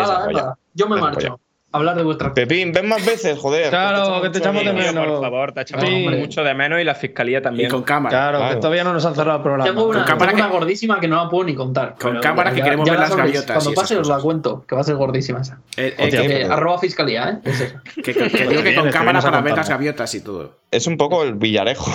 Yo 0.75 0.89
me 0.89 0.97
Esa 0.97 1.05
marcho. 1.05 1.29
polla. 1.29 1.37
Hablar 1.73 1.97
de 1.97 2.05
vuestra. 2.05 2.33
Pepín, 2.33 2.73
ven 2.73 2.89
más 2.89 3.05
veces, 3.05 3.37
joder. 3.39 3.69
Claro, 3.69 4.23
que 4.23 4.31
te 4.31 4.39
echamos 4.39 4.65
de 4.65 4.73
menos. 4.73 5.07
por 5.09 5.21
favor, 5.21 5.53
te 5.53 5.61
echamos 5.63 5.85
Sí. 5.87 6.09
mucho 6.09 6.43
de 6.43 6.55
menos 6.55 6.81
y 6.81 6.85
la 6.85 6.95
fiscalía 6.95 7.41
y 7.41 7.43
también. 7.43 7.69
con 7.71 7.83
cámara. 7.83 8.17
Claro, 8.17 8.39
Claro. 8.39 8.55
que 8.55 8.61
todavía 8.63 8.85
no 8.85 8.95
nos 8.95 9.05
han 9.05 9.15
cerrado 9.15 9.39
el 9.39 9.43
programa. 9.43 9.69
Tengo 9.69 9.85
una, 9.87 9.99
Con 9.99 10.07
cámara 10.07 10.31
tengo 10.33 10.45
una 10.45 10.53
que- 10.53 10.59
gordísima 10.59 11.01
que 11.01 11.09
no 11.09 11.23
la 11.23 11.29
puedo 11.29 11.45
ni 11.45 11.55
contar. 11.55 11.97
Con 12.01 12.13
pero 12.13 12.21
cámara 12.23 12.55
que 12.55 12.63
queremos 12.63 12.87
ya 12.87 12.93
ver 12.93 13.01
la 13.01 13.09
las 13.09 13.17
gaviotas 13.17 13.45
Cuando 13.57 13.73
y 13.73 13.75
pase 13.75 13.97
os 13.99 14.09
la 14.09 14.19
cuento, 14.19 14.65
que 14.67 14.75
va 14.75 14.81
a 14.81 14.85
ser 14.85 14.95
gordísima 14.95 15.41
esa. 15.43 15.59
Eh, 15.77 15.95
eh, 15.99 16.03
Hostia, 16.05 16.23
que, 16.23 16.29
pero- 16.29 16.53
arroba 16.55 16.79
fiscalía, 16.79 17.29
¿eh? 17.31 17.39
Es 17.51 17.61
eso. 17.61 17.77
que- 17.97 18.15
que- 18.15 18.29
que 18.31 18.47
digo 18.47 18.63
que 18.63 18.75
con 18.75 18.91
cámara 18.91 19.21
para 19.21 19.41
ver 19.43 19.55
las 19.57 19.69
gaviotas 19.69 20.15
y 20.15 20.21
todo. 20.23 20.53
Es 20.71 20.87
un 20.87 20.97
poco 20.97 21.25
el 21.25 21.35
villarejo. 21.35 21.93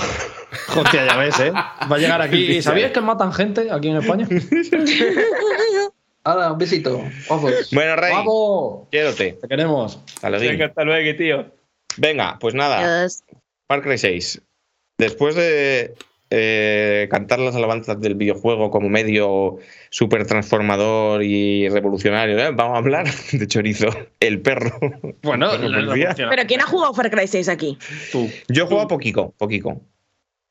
Hostia, 0.78 1.06
ya 1.08 1.18
ves, 1.18 1.40
¿eh? 1.40 1.52
Va 1.54 1.96
a 1.96 1.98
llegar 1.98 2.22
aquí. 2.22 2.62
¿Sabías 2.62 2.92
que 2.92 3.02
matan 3.02 3.34
gente 3.34 3.72
aquí 3.72 3.88
en 3.90 3.98
España? 3.98 4.28
Hala, 6.24 6.52
un 6.52 6.58
besito. 6.58 7.02
Bueno, 7.72 7.96
Rey, 7.96 8.14
¡Vamos! 8.14 8.88
quiérote. 8.92 9.34
Te 9.34 9.48
queremos. 9.48 10.00
Aleguín. 10.22 10.52
Venga, 10.52 10.66
hasta 10.68 10.84
luego, 10.84 11.18
tío. 11.18 11.46
Venga, 11.98 12.38
pues 12.40 12.54
nada, 12.54 12.80
Adiós. 12.80 13.24
Far 13.68 13.82
Cry 13.82 13.98
6. 13.98 14.42
Después 14.98 15.36
de 15.36 15.96
eh, 16.30 17.08
cantar 17.10 17.40
las 17.40 17.56
alabanzas 17.56 18.00
del 18.00 18.16
videojuego 18.16 18.70
como 18.70 18.88
medio 18.88 19.58
súper 19.90 20.28
transformador 20.28 21.24
y 21.24 21.68
revolucionario, 21.70 22.38
¿eh? 22.38 22.52
vamos 22.54 22.76
a 22.76 22.78
hablar 22.78 23.08
de 23.32 23.48
Chorizo, 23.48 23.90
el 24.20 24.42
perro. 24.42 24.80
Bueno, 25.24 25.52
El 25.54 25.72
perro 25.72 25.96
la-. 25.96 26.14
Pero 26.16 26.46
¿quién 26.48 26.62
ha 26.62 26.66
jugado 26.66 26.94
Far 26.94 27.10
Cry 27.10 27.28
6 27.28 27.50
aquí? 27.50 27.78
tú. 28.12 28.30
Yo 28.48 28.66
he 28.66 28.68
jugado 28.68 28.88
poquico, 28.88 29.34
poquico. 29.38 29.82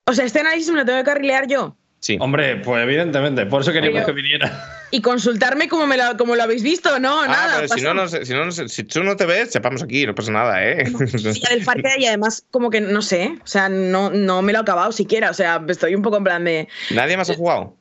O 0.06 0.12
sea, 0.12 0.24
este 0.24 0.40
análisis 0.40 0.70
me 0.70 0.78
lo 0.78 0.84
tengo 0.84 0.98
que 0.98 1.04
carrilear 1.04 1.46
yo. 1.46 1.76
Sí. 2.00 2.16
Hombre, 2.18 2.56
pues 2.56 2.82
evidentemente, 2.82 3.44
por 3.44 3.60
eso 3.60 3.72
queríamos 3.72 4.04
que 4.04 4.12
viniera. 4.12 4.78
Y 4.90 5.02
consultarme 5.02 5.68
como, 5.68 5.86
me 5.86 5.98
lo, 5.98 6.16
como 6.16 6.34
lo 6.34 6.42
habéis 6.42 6.62
visto, 6.62 6.98
¿no? 6.98 7.20
Ah, 7.20 7.28
nada. 7.28 7.56
pero 7.56 7.68
si 7.68 7.82
no, 7.82 8.08
si, 8.08 8.82
no, 8.82 8.84
tú 8.88 9.04
no 9.04 9.16
te 9.16 9.26
ves, 9.26 9.50
chapamos 9.50 9.82
aquí, 9.82 10.06
no 10.06 10.14
pasa 10.14 10.32
nada, 10.32 10.64
¿eh? 10.64 10.84
Ya 10.90 11.50
del 11.50 11.62
Far 11.62 11.82
Cry 11.82 12.02
y 12.02 12.06
además 12.06 12.44
como 12.50 12.70
que 12.70 12.80
no 12.80 13.02
sé, 13.02 13.38
o 13.44 13.46
sea, 13.46 13.68
no, 13.68 14.10
no 14.10 14.42
me 14.42 14.52
lo 14.52 14.58
he 14.58 14.62
acabado 14.62 14.92
siquiera, 14.92 15.30
o 15.30 15.34
sea, 15.34 15.62
estoy 15.68 15.94
un 15.94 16.02
poco 16.02 16.16
en 16.16 16.24
plan 16.24 16.44
de... 16.44 16.68
¿Nadie 16.90 17.16
más 17.16 17.28
ha 17.30 17.34
jugado? 17.34 17.76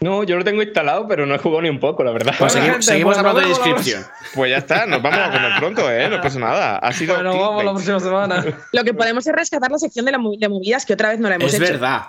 No, 0.00 0.22
yo 0.22 0.36
lo 0.36 0.44
tengo 0.44 0.62
instalado, 0.62 1.08
pero 1.08 1.26
no 1.26 1.34
he 1.34 1.38
jugado 1.38 1.62
ni 1.62 1.70
un 1.70 1.80
poco, 1.80 2.04
la 2.04 2.12
verdad. 2.12 2.32
Pues 2.38 2.54
gente, 2.54 2.82
seguimos 2.82 3.16
pues 3.16 3.18
hablando 3.18 3.40
de 3.40 3.48
inscripción. 3.48 4.04
Pues 4.34 4.50
ya 4.50 4.58
está, 4.58 4.86
nos 4.86 5.02
vamos 5.02 5.18
a 5.18 5.32
comer 5.32 5.52
pronto, 5.58 5.90
¿eh? 5.90 6.08
No 6.08 6.20
pasa 6.20 6.38
nada. 6.38 6.78
Ha 6.78 6.92
sido. 6.92 7.14
Bueno, 7.14 7.36
vamos 7.36 7.64
la 7.64 7.72
próxima 7.72 7.98
semana. 7.98 8.44
Lo 8.72 8.84
que 8.84 8.94
podemos 8.94 9.26
es 9.26 9.34
rescatar 9.34 9.72
la 9.72 9.78
sección 9.78 10.04
de, 10.04 10.12
la 10.12 10.18
de 10.18 10.48
movidas 10.48 10.86
que 10.86 10.92
otra 10.92 11.08
vez 11.08 11.18
no 11.18 11.28
la 11.28 11.34
hemos 11.34 11.52
Es 11.52 11.60
hecho. 11.60 11.72
verdad. 11.72 12.02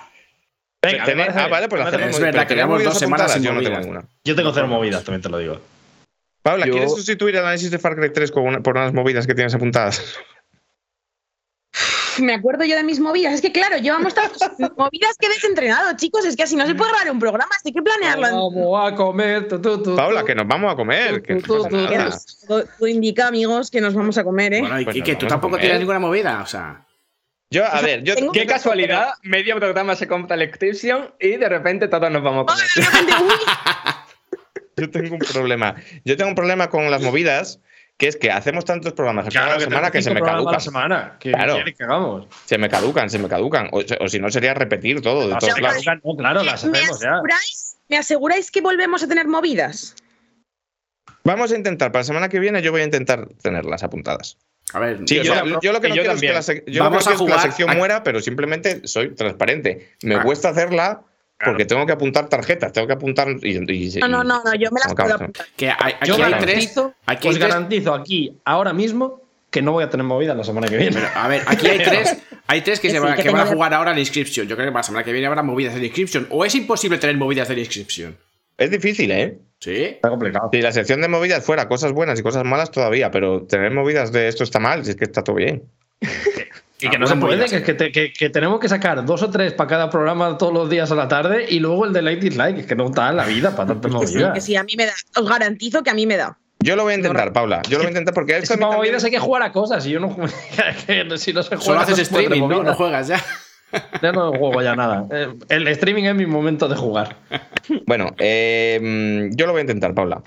Venga, 0.82 1.04
parece 1.04 1.40
ah, 1.40 1.48
vale, 1.48 1.68
pues 1.68 1.82
la 1.82 1.88
hacemos. 1.90 2.10
Es 2.12 2.20
verdad, 2.20 2.42
que 2.44 2.48
¿tenéis 2.48 2.66
llevamos 2.66 2.84
dos 2.86 3.00
semanas 3.00 3.34
sin 3.34 3.44
Yo 3.44 3.54
no 3.54 3.62
tengo 3.62 3.80
ninguna. 3.80 4.04
Yo 4.24 4.36
tengo 4.36 4.54
cero 4.54 4.68
movidas, 4.68 5.04
también 5.04 5.22
te 5.22 5.30
lo 5.30 5.38
digo. 5.38 5.60
Paula, 6.42 6.66
Yo- 6.66 6.72
¿quieres 6.72 6.94
sustituir 6.94 7.36
el 7.36 7.42
análisis 7.42 7.70
de 7.70 7.80
Far 7.80 7.96
Cry 7.98 8.14
3 8.14 8.32
con 8.32 8.46
una- 8.46 8.62
por 8.62 8.78
unas 8.78 8.94
movidas 8.94 9.28
que 9.28 9.36
tienes 9.36 9.54
apuntadas? 9.54 10.02
Me 12.20 12.34
acuerdo 12.34 12.66
yo 12.66 12.76
de 12.76 12.84
mis 12.84 13.00
movidas. 13.00 13.34
Es 13.34 13.42
que, 13.42 13.52
claro, 13.52 13.78
llevamos 13.78 14.14
tantas 14.14 14.52
movidas 14.78 15.16
que 15.18 15.28
he 15.28 15.30
desentrenado, 15.30 15.96
chicos. 15.98 16.26
Es 16.26 16.36
que 16.36 16.44
así 16.44 16.56
no 16.56 16.66
se 16.66 16.76
puede 16.76 16.92
grabar 16.92 17.12
un 17.12 17.20
programa, 17.20 17.52
así 17.56 17.70
hay 17.70 17.74
que 17.74 17.82
planearlo. 17.82 18.52
Vamos 18.52 18.92
a 18.92 18.96
comer. 18.96 19.48
tu, 19.48 19.62
tu, 19.62 19.84
tu, 19.84 19.96
Paula, 19.96 20.24
que 20.24 20.36
nos 20.36 20.48
vamos 20.48 20.72
a 20.72 20.76
comer. 20.76 21.22
Que 21.22 21.36
no 21.36 22.88
indica, 22.88 23.28
amigos, 23.28 23.70
que 23.70 23.82
nos 23.82 23.94
vamos 23.94 24.18
a 24.18 24.24
comer, 24.24 24.54
¿eh? 24.54 24.62
Bueno, 24.62 24.80
y, 24.82 24.86
Pues 24.86 25.04
que 25.04 25.16
tú 25.16 25.28
tampoco 25.28 25.58
tienes 25.58 25.80
ninguna 25.80 26.00
movida, 26.00 26.42
o 26.42 26.46
sea. 26.46 26.86
Yo, 27.52 27.66
a 27.66 27.82
ver, 27.82 28.04
yo. 28.04 28.16
Tengo- 28.16 28.32
Qué 28.32 28.46
casualidad, 28.46 29.14
medio 29.24 29.56
programa 29.58 29.96
se 29.96 30.08
compra 30.08 30.36
el 30.36 30.44
Inscription 30.44 31.14
y 31.20 31.38
de 31.38 31.50
repente 31.50 31.88
todos 31.88 32.12
nos 32.12 32.22
vamos 32.22 32.44
a 32.44 32.54
comer. 32.54 32.68
De 32.76 32.82
repente, 32.82 33.14
uy, 33.24 33.32
Yo 34.78 34.90
tengo 34.92 35.14
un 35.16 35.20
problema. 35.20 35.76
Yo 36.06 36.16
tengo 36.16 36.30
un 36.30 36.36
problema 36.36 36.70
con 36.70 36.90
las 36.90 37.02
movidas, 37.02 37.60
que 37.98 38.08
es 38.08 38.16
que 38.16 38.32
hacemos 38.32 38.64
tantos 38.66 38.94
programas 38.94 39.26
a 39.28 39.30
Claro, 39.30 39.52
la 39.54 39.58
que 39.58 39.64
semana 39.66 39.92
que 39.92 40.02
se 40.02 40.14
me 40.14 40.20
la 40.22 40.26
caducan. 40.28 40.62
semana. 40.62 41.18
¿Qué 41.20 41.32
Claro. 41.32 41.56
quieres 41.56 41.76
que 41.76 41.84
hagamos? 41.84 42.28
Se 42.46 42.58
me 42.58 42.70
caducan, 42.70 43.10
se 43.10 43.20
me 43.20 43.28
caducan. 43.28 43.68
O, 43.74 43.82
o 44.00 44.08
si 44.08 44.20
no, 44.20 44.30
sería 44.30 44.54
repetir 44.54 45.02
todo 45.02 45.28
de 45.28 45.34
No, 45.34 45.40
todos 45.40 45.54
se 45.54 45.60
lados. 45.62 45.84
caducan, 45.84 46.02
no, 46.06 46.16
claro, 46.16 46.44
las 46.44 46.64
¿me, 46.66 46.80
ya. 46.80 46.88
aseguráis, 46.92 47.78
¿Me 47.90 47.98
aseguráis 47.98 48.52
que 48.52 48.62
volvemos 48.62 49.04
a 49.04 49.08
tener 49.08 49.28
movidas? 49.28 49.96
Vamos 51.26 51.52
a 51.52 51.58
intentar, 51.58 51.92
para 51.92 52.02
la 52.02 52.06
semana 52.06 52.30
que 52.30 52.40
viene, 52.40 52.62
yo 52.62 52.72
voy 52.72 52.82
a 52.82 52.86
intentar 52.86 53.28
tenerlas 53.42 53.84
apuntadas. 53.84 54.38
A 54.74 54.80
ver, 54.80 55.00
Sí, 55.06 55.20
o 55.20 55.24
yo 55.24 55.34
sea, 55.34 55.44
yo 55.62 55.72
lo 55.74 55.82
que 55.82 55.90
no 55.90 55.96
yo 55.96 56.02
quiero 56.04 56.16
es 56.16 56.22
que 56.22 56.32
la, 56.32 56.40
sec- 56.42 56.64
yo 56.68 56.84
Vamos 56.84 57.06
no 57.06 57.12
a 57.12 57.14
es 57.14 57.18
que 57.20 57.24
la 57.26 57.30
jugar 57.32 57.42
sección 57.42 57.70
a- 57.70 57.74
muera, 57.76 58.04
pero 58.04 58.22
simplemente 58.22 58.88
soy 58.88 59.16
transparente. 59.16 59.90
Me 60.04 60.16
Ah. 60.16 60.22
cuesta 60.24 60.50
hacerla 60.50 61.02
porque 61.44 61.66
tengo 61.66 61.86
que 61.86 61.94
apuntar 61.94 62.28
tarjetas, 62.30 62.72
tengo 62.74 62.86
que 62.86 62.94
apuntar 62.94 63.30
y, 63.42 63.58
y- 63.58 64.00
No, 64.00 64.08
no, 64.08 64.24
no, 64.24 64.44
no, 64.44 64.54
yo 64.56 64.70
me 64.72 64.80
las 64.82 64.94
puedo 64.94 65.16
apuntar. 65.16 65.46
que 65.56 65.70
hay- 65.70 65.94
aquí 66.00 66.08
Yo 66.08 66.16
hay 66.16 66.34
tres. 66.34 66.40
garantizo, 66.46 66.94
Aquí 67.06 67.28
os 67.30 67.36
hay 67.36 67.40
tres. 67.40 67.54
garantizo 67.54 67.94
aquí, 67.94 68.38
ahora 68.46 68.74
mismo, 68.74 69.22
que 69.50 69.62
no 69.64 69.72
voy 69.72 69.84
a 69.84 69.90
tener 69.90 70.06
movida 70.06 70.36
la 70.36 70.44
semana 70.44 70.68
que 70.68 70.78
viene. 70.78 70.92
Pero, 70.94 71.08
a 71.16 71.28
ver, 71.28 71.42
aquí 71.48 71.66
hay 71.68 71.80
tres, 71.80 72.18
hay 72.46 72.62
tres 72.62 72.80
que, 72.80 72.90
Que 72.90 72.94
se 72.94 73.00
sí, 73.00 73.04
van, 73.04 73.16
que 73.16 73.24
que 73.24 73.30
van 73.32 73.42
a 73.42 73.46
jugar 73.48 73.74
ahora 73.74 73.94
la 73.94 74.00
inscripción. 74.00 74.48
Yo 74.48 74.56
creo 74.56 74.68
que 74.68 74.72
para 74.72 74.82
la 74.82 74.84
semana 74.84 75.04
que 75.04 75.12
viene 75.12 75.26
habrá 75.26 75.42
movidas 75.42 75.74
de 75.74 75.80
la 75.80 75.86
inscripción. 75.88 76.28
O 76.30 76.46
es 76.46 76.54
imposible 76.54 77.00
tener 77.00 77.18
movidas 77.18 77.48
de 77.48 77.56
la 77.56 77.62
inscripción. 77.62 78.16
Es 78.58 78.70
difícil, 78.70 79.10
¿eh? 79.12 79.40
¿Sí? 79.60 79.84
Está 79.84 80.10
complicado. 80.10 80.50
Si 80.54 80.62
la 80.62 80.72
sección 80.72 81.02
de 81.02 81.08
movidas 81.10 81.44
fuera 81.44 81.68
cosas 81.68 81.92
buenas 81.92 82.20
y 82.20 82.24
cosas 82.24 82.44
malas 82.46 82.72
todavía, 82.72 83.12
pero 83.12 83.44
tener 83.44 83.72
movidas 83.72 84.12
de 84.12 84.28
esto 84.30 84.44
está 84.44 84.60
mal, 84.60 84.86
si 84.86 84.92
es 84.92 84.96
que 84.96 85.04
está 85.06 85.24
todo 85.24 85.36
bien. 85.36 85.64
Y 86.82 86.90
que 86.90 86.98
no 86.98 87.08
se 87.08 87.18
puede, 87.18 87.46
que, 87.50 87.62
que 87.62 87.74
te- 87.74 87.92
que- 87.92 88.14
que 88.14 88.30
tenemos 88.30 88.58
que 88.62 88.70
sacar 88.70 89.04
dos 89.06 89.22
o 89.22 89.30
tres 89.30 89.52
para 89.52 89.68
cada 89.70 89.90
programa 89.90 90.38
todos 90.38 90.54
los 90.54 90.70
días 90.70 90.90
a 90.90 90.96
la 90.96 91.10
tarde 91.10 91.46
y 91.50 91.60
luego 91.60 91.84
el 91.84 91.92
de 91.92 92.02
Light 92.02 92.22
Dislike, 92.22 92.66
que 92.66 92.74
no 92.74 92.86
está 92.86 93.10
en 93.10 93.18
la 93.18 93.26
vida 93.26 93.54
para 93.54 93.68
tantas 93.74 93.92
Que 93.94 93.98
sí, 94.08 94.14
movidas. 94.14 94.34
que 94.34 94.40
sí, 94.40 94.56
a 94.56 94.64
mí 94.64 94.76
me 94.78 94.86
da. 94.86 94.94
Os 95.18 95.28
garantizo 95.28 95.84
que 95.84 95.90
a 95.90 95.94
mí 95.94 96.06
me 96.08 96.16
da. 96.16 96.38
Yo 96.62 96.78
lo 96.78 96.84
voy 96.84 96.94
a 96.94 96.96
intentar, 96.96 97.34
Paula. 97.34 97.62
Yo 97.64 97.72
lo 97.80 97.80
voy 97.80 97.88
a 97.88 97.90
intentar 97.90 98.14
porque 98.14 98.38
Es 98.38 98.44
esto 98.44 98.54
que 98.56 98.60
para 98.62 98.72
también- 98.72 98.92
movidas 98.94 99.04
hay 99.04 99.12
que 99.12 99.20
jugar 99.20 99.42
a 99.44 99.52
cosas 99.52 99.86
y 99.86 99.90
yo 99.90 100.00
no 100.00 100.16
que 100.88 101.18
si 101.18 101.34
no 101.34 101.44
se 101.44 101.50
juega 101.58 101.62
Solo 101.66 101.80
haces 101.82 102.00
streaming, 102.00 102.40
¿no? 102.40 102.48
movidas. 102.48 102.64
No 102.66 102.74
juegas 102.76 103.08
ya. 103.10 103.26
Ya 104.02 104.12
no 104.12 104.32
juego 104.32 104.62
ya 104.62 104.76
nada. 104.76 105.06
Eh, 105.12 105.34
El 105.50 105.68
streaming 105.68 106.04
es 106.06 106.16
mi 106.16 106.26
momento 106.26 106.68
de 106.68 106.76
jugar. 106.76 107.16
Bueno, 107.86 108.16
eh, 108.18 109.30
yo 109.34 109.46
lo 109.46 109.52
voy 109.52 109.60
a 109.60 109.62
intentar, 109.62 109.94
Paula. 109.94 110.24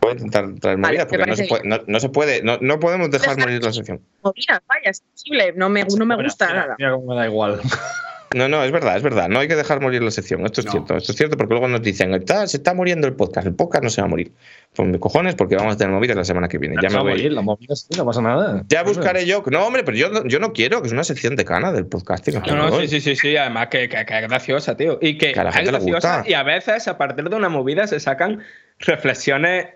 Voy 0.00 0.10
a 0.10 0.12
intentar 0.12 0.46
traer 0.60 0.78
Vale, 0.78 1.06
porque 1.06 1.26
no 1.26 1.36
se, 1.36 1.46
puede, 1.46 1.68
no, 1.68 1.78
no 1.86 2.00
se 2.00 2.08
puede, 2.08 2.42
no, 2.42 2.58
no 2.60 2.78
podemos 2.78 3.10
dejar 3.10 3.38
morir 3.38 3.62
la 3.62 3.72
sección. 3.72 4.00
Movidas, 4.22 4.60
vaya, 4.66 4.90
es 4.90 5.00
posible. 5.00 5.52
No 5.56 5.68
me, 5.68 5.84
no 5.84 6.04
me 6.04 6.16
Mira, 6.16 6.26
gusta 6.28 6.46
mira, 6.48 6.60
nada. 6.60 6.76
Mira 6.78 6.92
cómo 6.92 7.06
me 7.06 7.16
da 7.16 7.26
igual. 7.26 7.60
No, 8.32 8.48
no, 8.48 8.62
es 8.62 8.70
verdad, 8.70 8.96
es 8.96 9.02
verdad. 9.02 9.28
No 9.28 9.40
hay 9.40 9.48
que 9.48 9.56
dejar 9.56 9.80
morir 9.80 10.02
la 10.04 10.10
sección. 10.12 10.46
Esto 10.46 10.60
es 10.60 10.66
No. 10.66 10.70
cierto, 10.72 10.96
esto 10.96 11.10
es 11.10 11.18
cierto 11.18 11.36
porque 11.36 11.52
luego 11.54 11.66
nos 11.66 11.82
dicen, 11.82 12.14
"Está- 12.14 12.46
se 12.46 12.58
está 12.58 12.74
muriendo 12.74 13.08
el 13.08 13.14
podcast. 13.14 13.44
El 13.46 13.54
podcast 13.56 13.82
no 13.82 13.90
se 13.90 14.00
va 14.02 14.06
a 14.06 14.08
morir. 14.08 14.32
Pues 14.72 14.88
mis 14.88 15.00
cojones 15.00 15.34
porque 15.34 15.56
vamos 15.56 15.74
a 15.74 15.76
tener 15.76 15.92
movidas 15.92 16.16
la 16.16 16.24
semana 16.24 16.46
que 16.46 16.58
viene. 16.58 16.76
Ya 16.80 16.88
me 16.90 16.94
va 16.94 17.00
a 17.00 17.02
voy. 17.02 17.12
morir, 17.14 17.32
la 17.32 17.42
movida 17.42 17.74
sí, 17.74 17.88
no 17.96 18.06
pasa 18.06 18.22
nada. 18.22 18.62
Ya 18.68 18.84
buscaré 18.84 19.26
yo. 19.26 19.42
No, 19.50 19.66
hombre, 19.66 19.82
pero 19.82 19.96
yo, 19.96 20.10
no- 20.10 20.24
yo 20.26 20.38
no 20.38 20.52
quiero, 20.52 20.80
que 20.80 20.86
es 20.86 20.92
una 20.92 21.02
sección 21.02 21.34
de 21.34 21.44
cana 21.44 21.72
del 21.72 21.86
podcasting. 21.86 22.34
No, 22.46 22.54
no, 22.70 22.80
sí, 22.80 22.86
sí, 22.86 23.00
sí, 23.00 23.16
sí, 23.16 23.36
además 23.36 23.66
que, 23.66 23.88
que- 23.88 24.04
que 24.06 24.18
es 24.20 24.28
graciosa, 24.28 24.76
tío. 24.76 24.98
Y 25.02 25.18
que, 25.18 25.32
Que 25.32 25.40
a 25.40 25.44
la 25.44 25.50
es 25.50 25.56
gente 25.56 25.72
le 25.72 25.78
graciosa 25.78 26.16
gusta. 26.18 26.30
y 26.30 26.34
a 26.34 26.42
veces 26.44 26.86
a 26.86 26.96
partir 26.96 27.28
de 27.28 27.34
una 27.34 27.48
movida 27.48 27.88
se 27.88 27.98
sacan 27.98 28.44
reflexiones 28.78 29.66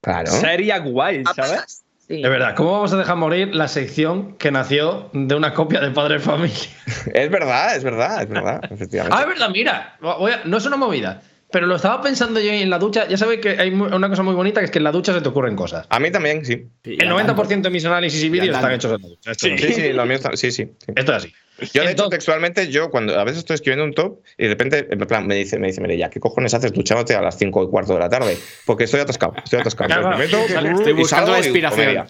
Claro. 0.00 0.30
serias 0.30 0.82
guay, 0.82 1.24
¿sabes? 1.36 1.84
Sí. 2.08 2.22
De 2.22 2.28
verdad, 2.30 2.54
¿cómo 2.56 2.72
vamos 2.72 2.90
a 2.94 2.96
dejar 2.96 3.16
morir 3.16 3.54
la 3.54 3.68
sección 3.68 4.34
que 4.38 4.50
nació 4.50 5.10
de 5.12 5.34
una 5.34 5.52
copia 5.52 5.80
de 5.80 5.90
Padre 5.90 6.18
Familia? 6.18 6.56
Es 7.14 7.30
verdad, 7.30 7.76
es 7.76 7.84
verdad, 7.84 8.22
es 8.22 8.28
verdad, 8.30 8.60
efectivamente. 8.70 9.14
Ah, 9.16 9.22
es 9.22 9.28
verdad, 9.28 9.50
mira, 9.50 9.96
voy 10.00 10.32
a- 10.32 10.40
no 10.44 10.56
es 10.56 10.64
una 10.64 10.76
movida, 10.78 11.20
pero 11.50 11.66
lo 11.66 11.76
estaba 11.76 12.02
pensando 12.02 12.40
yo 12.40 12.50
en 12.52 12.68
la 12.70 12.78
ducha. 12.78 13.06
Ya 13.08 13.16
sabéis 13.16 13.40
que 13.40 13.50
hay 13.50 13.70
una 13.70 14.08
cosa 14.08 14.22
muy 14.22 14.34
bonita 14.34 14.60
que 14.60 14.66
es 14.66 14.70
que 14.70 14.78
en 14.78 14.84
la 14.84 14.92
ducha 14.92 15.12
se 15.14 15.20
te 15.20 15.28
ocurren 15.28 15.56
cosas. 15.56 15.86
A 15.88 15.98
mí 15.98 16.10
también, 16.10 16.44
sí. 16.44 16.66
Sí, 16.84 16.92
El 17.00 17.08
ya 17.08 17.14
90% 17.14 17.62
de 17.62 17.70
mis 17.70 17.84
análisis 17.84 18.22
y 18.22 18.28
vídeos 18.28 18.54
están 18.56 18.72
hechos 18.72 18.92
en 18.94 19.02
la 19.02 19.08
ducha. 19.08 19.34
Sí, 19.34 19.50
no- 19.50 19.56
sí, 19.58 19.92
lo 19.92 20.04
mío 20.06 20.16
está- 20.16 20.36
sí, 20.36 20.50
sí. 20.50 20.64
sí. 20.84 20.92
esto 20.94 21.12
es 21.12 21.24
así. 21.24 21.32
Yo, 21.74 21.82
de 21.82 21.90
hecho, 21.90 22.08
textualmente, 22.08 22.68
yo 22.70 22.88
cuando 22.88 23.18
a 23.18 23.24
veces 23.24 23.38
estoy 23.38 23.54
escribiendo 23.54 23.84
un 23.84 23.92
top 23.92 24.20
y 24.36 24.44
de 24.44 24.50
repente, 24.50 24.86
en 24.90 24.98
plan, 25.00 25.26
me 25.26 25.34
dice, 25.34 25.58
me 25.58 25.66
dice, 25.66 25.80
mire, 25.80 25.96
ya, 25.98 26.08
¿qué 26.08 26.20
cojones 26.20 26.54
haces 26.54 26.72
duchándote 26.72 27.16
a 27.16 27.20
las 27.20 27.36
5 27.36 27.64
y 27.64 27.68
cuarto 27.68 27.94
de 27.94 27.98
la 27.98 28.08
tarde? 28.08 28.38
Porque 28.64 28.84
estoy 28.84 29.00
atascado, 29.00 29.34
estoy 29.42 29.58
atascado. 29.60 29.88
Claro, 29.88 30.22
Entonces 30.22 30.54
me 30.54 30.62
meto, 30.62 30.78
Estoy 30.78 30.92
y 30.92 30.94
buscando 30.94 31.26
salgo 31.26 31.40
la 31.40 31.44
y 31.44 31.48
inspiración. 31.48 32.06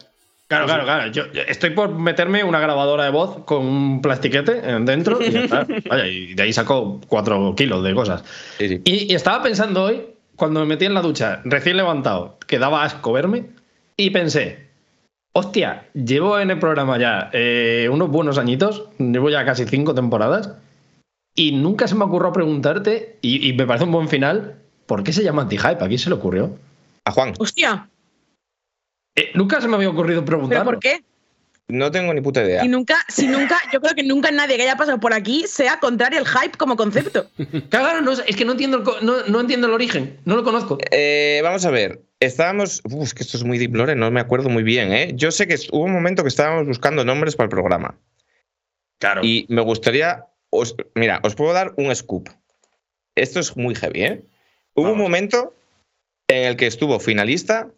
Claro, 0.48 0.64
claro, 0.64 0.84
claro. 0.84 1.12
Yo, 1.12 1.24
estoy 1.46 1.70
por 1.70 1.94
meterme 1.94 2.42
una 2.42 2.58
grabadora 2.58 3.04
de 3.04 3.10
voz 3.10 3.44
con 3.44 3.66
un 3.66 4.00
plastiquete 4.00 4.60
eh, 4.64 4.78
dentro 4.80 5.22
y 5.22 5.30
ya 5.30 5.40
está. 5.40 5.66
Vaya, 5.88 6.06
y 6.06 6.32
de 6.32 6.42
ahí 6.42 6.52
saco 6.54 7.00
4 7.06 7.54
kilos 7.54 7.84
de 7.84 7.94
cosas. 7.94 8.24
Sí, 8.56 8.68
sí. 8.68 8.80
Y, 8.84 9.12
y 9.12 9.14
estaba 9.14 9.42
pensando 9.42 9.84
hoy, 9.84 10.06
cuando 10.36 10.60
me 10.60 10.66
metí 10.66 10.86
en 10.86 10.94
la 10.94 11.02
ducha, 11.02 11.42
recién 11.44 11.76
levantado, 11.76 12.38
que 12.46 12.58
daba 12.58 12.82
asco 12.82 13.12
verme, 13.12 13.44
y 13.94 14.08
pensé, 14.08 14.68
hostia, 15.32 15.86
llevo 15.92 16.38
en 16.38 16.50
el 16.50 16.58
programa 16.58 16.98
ya 16.98 17.28
eh, 17.34 17.90
unos 17.92 18.08
buenos 18.08 18.38
añitos, 18.38 18.84
llevo 18.98 19.28
ya 19.28 19.44
casi 19.44 19.66
cinco 19.66 19.94
temporadas, 19.94 20.54
y 21.34 21.52
nunca 21.52 21.86
se 21.86 21.94
me 21.94 22.04
ocurrió 22.04 22.32
preguntarte, 22.32 23.18
y, 23.20 23.46
y 23.46 23.52
me 23.52 23.66
parece 23.66 23.84
un 23.84 23.92
buen 23.92 24.08
final, 24.08 24.54
¿por 24.86 25.04
qué 25.04 25.12
se 25.12 25.22
llama 25.22 25.42
anti-hype? 25.42 25.84
¿A 25.84 25.88
quién 25.88 25.98
se 25.98 26.08
le 26.08 26.14
ocurrió? 26.14 26.56
A 27.04 27.10
Juan, 27.10 27.34
Hostia, 27.38 27.88
Eh, 29.18 29.30
nunca 29.34 29.60
se 29.60 29.68
me 29.68 29.76
había 29.76 29.90
ocurrido 29.90 30.24
¿pero 30.24 30.38
preguntar. 30.38 30.64
por 30.64 30.78
qué? 30.78 31.02
no 31.70 31.90
tengo 31.90 32.14
ni 32.14 32.22
puta 32.22 32.42
idea. 32.42 32.64
Y 32.64 32.68
nunca, 32.68 32.96
si 33.08 33.26
nunca, 33.28 33.58
yo 33.70 33.80
creo 33.82 33.94
que 33.94 34.02
nunca 34.02 34.30
nadie 34.30 34.56
que 34.56 34.62
haya 34.62 34.76
pasado 34.76 34.98
por 35.00 35.12
aquí 35.12 35.44
sea 35.46 35.78
contrario 35.78 36.18
al 36.20 36.26
hype 36.26 36.56
como 36.56 36.76
concepto. 36.76 37.26
Claro, 37.68 38.00
no, 38.00 38.12
es 38.12 38.36
que 38.36 38.44
no 38.46 38.52
entiendo, 38.52 38.78
el, 38.78 39.04
no, 39.06 39.22
no 39.26 39.40
entiendo 39.40 39.66
el 39.66 39.74
origen, 39.74 40.18
no 40.24 40.34
lo 40.36 40.44
conozco. 40.44 40.78
Eh, 40.90 41.40
vamos 41.42 41.66
a 41.66 41.70
ver, 41.70 42.00
estábamos. 42.20 42.80
Uf, 42.84 43.02
es 43.08 43.12
que 43.14 43.22
esto 43.22 43.36
es 43.36 43.44
muy 43.44 43.58
deep 43.58 43.74
lore, 43.74 43.94
no 43.96 44.10
me 44.10 44.20
acuerdo 44.20 44.48
muy 44.48 44.62
bien, 44.62 44.92
¿eh? 44.94 45.12
Yo 45.14 45.30
sé 45.30 45.46
que 45.46 45.56
hubo 45.70 45.84
un 45.84 45.92
momento 45.92 46.22
que 46.22 46.28
estábamos 46.30 46.66
buscando 46.66 47.04
nombres 47.04 47.36
para 47.36 47.44
el 47.46 47.50
programa. 47.50 47.98
Claro. 48.98 49.20
Y 49.22 49.44
me 49.50 49.60
gustaría. 49.60 50.24
os- 50.50 50.74
mira, 50.94 51.20
os 51.22 51.34
puedo 51.34 51.52
dar 51.52 51.74
un 51.76 51.94
scoop. 51.94 52.30
Esto 53.14 53.40
es 53.40 53.56
muy 53.58 53.74
heavy, 53.74 54.02
¿eh? 54.04 54.22
Hubo 54.74 54.92
un 54.92 54.98
momento 54.98 55.54
en 56.28 56.44
el 56.48 56.56
que 56.56 56.66
estuvo 56.66 56.98
finalista 56.98 57.68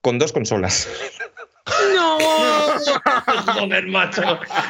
con 0.00 0.18
dos 0.18 0.32
consolas. 0.32 0.88
¡No! 1.94 2.18
Joder, 3.60 3.86
macho. 3.86 4.22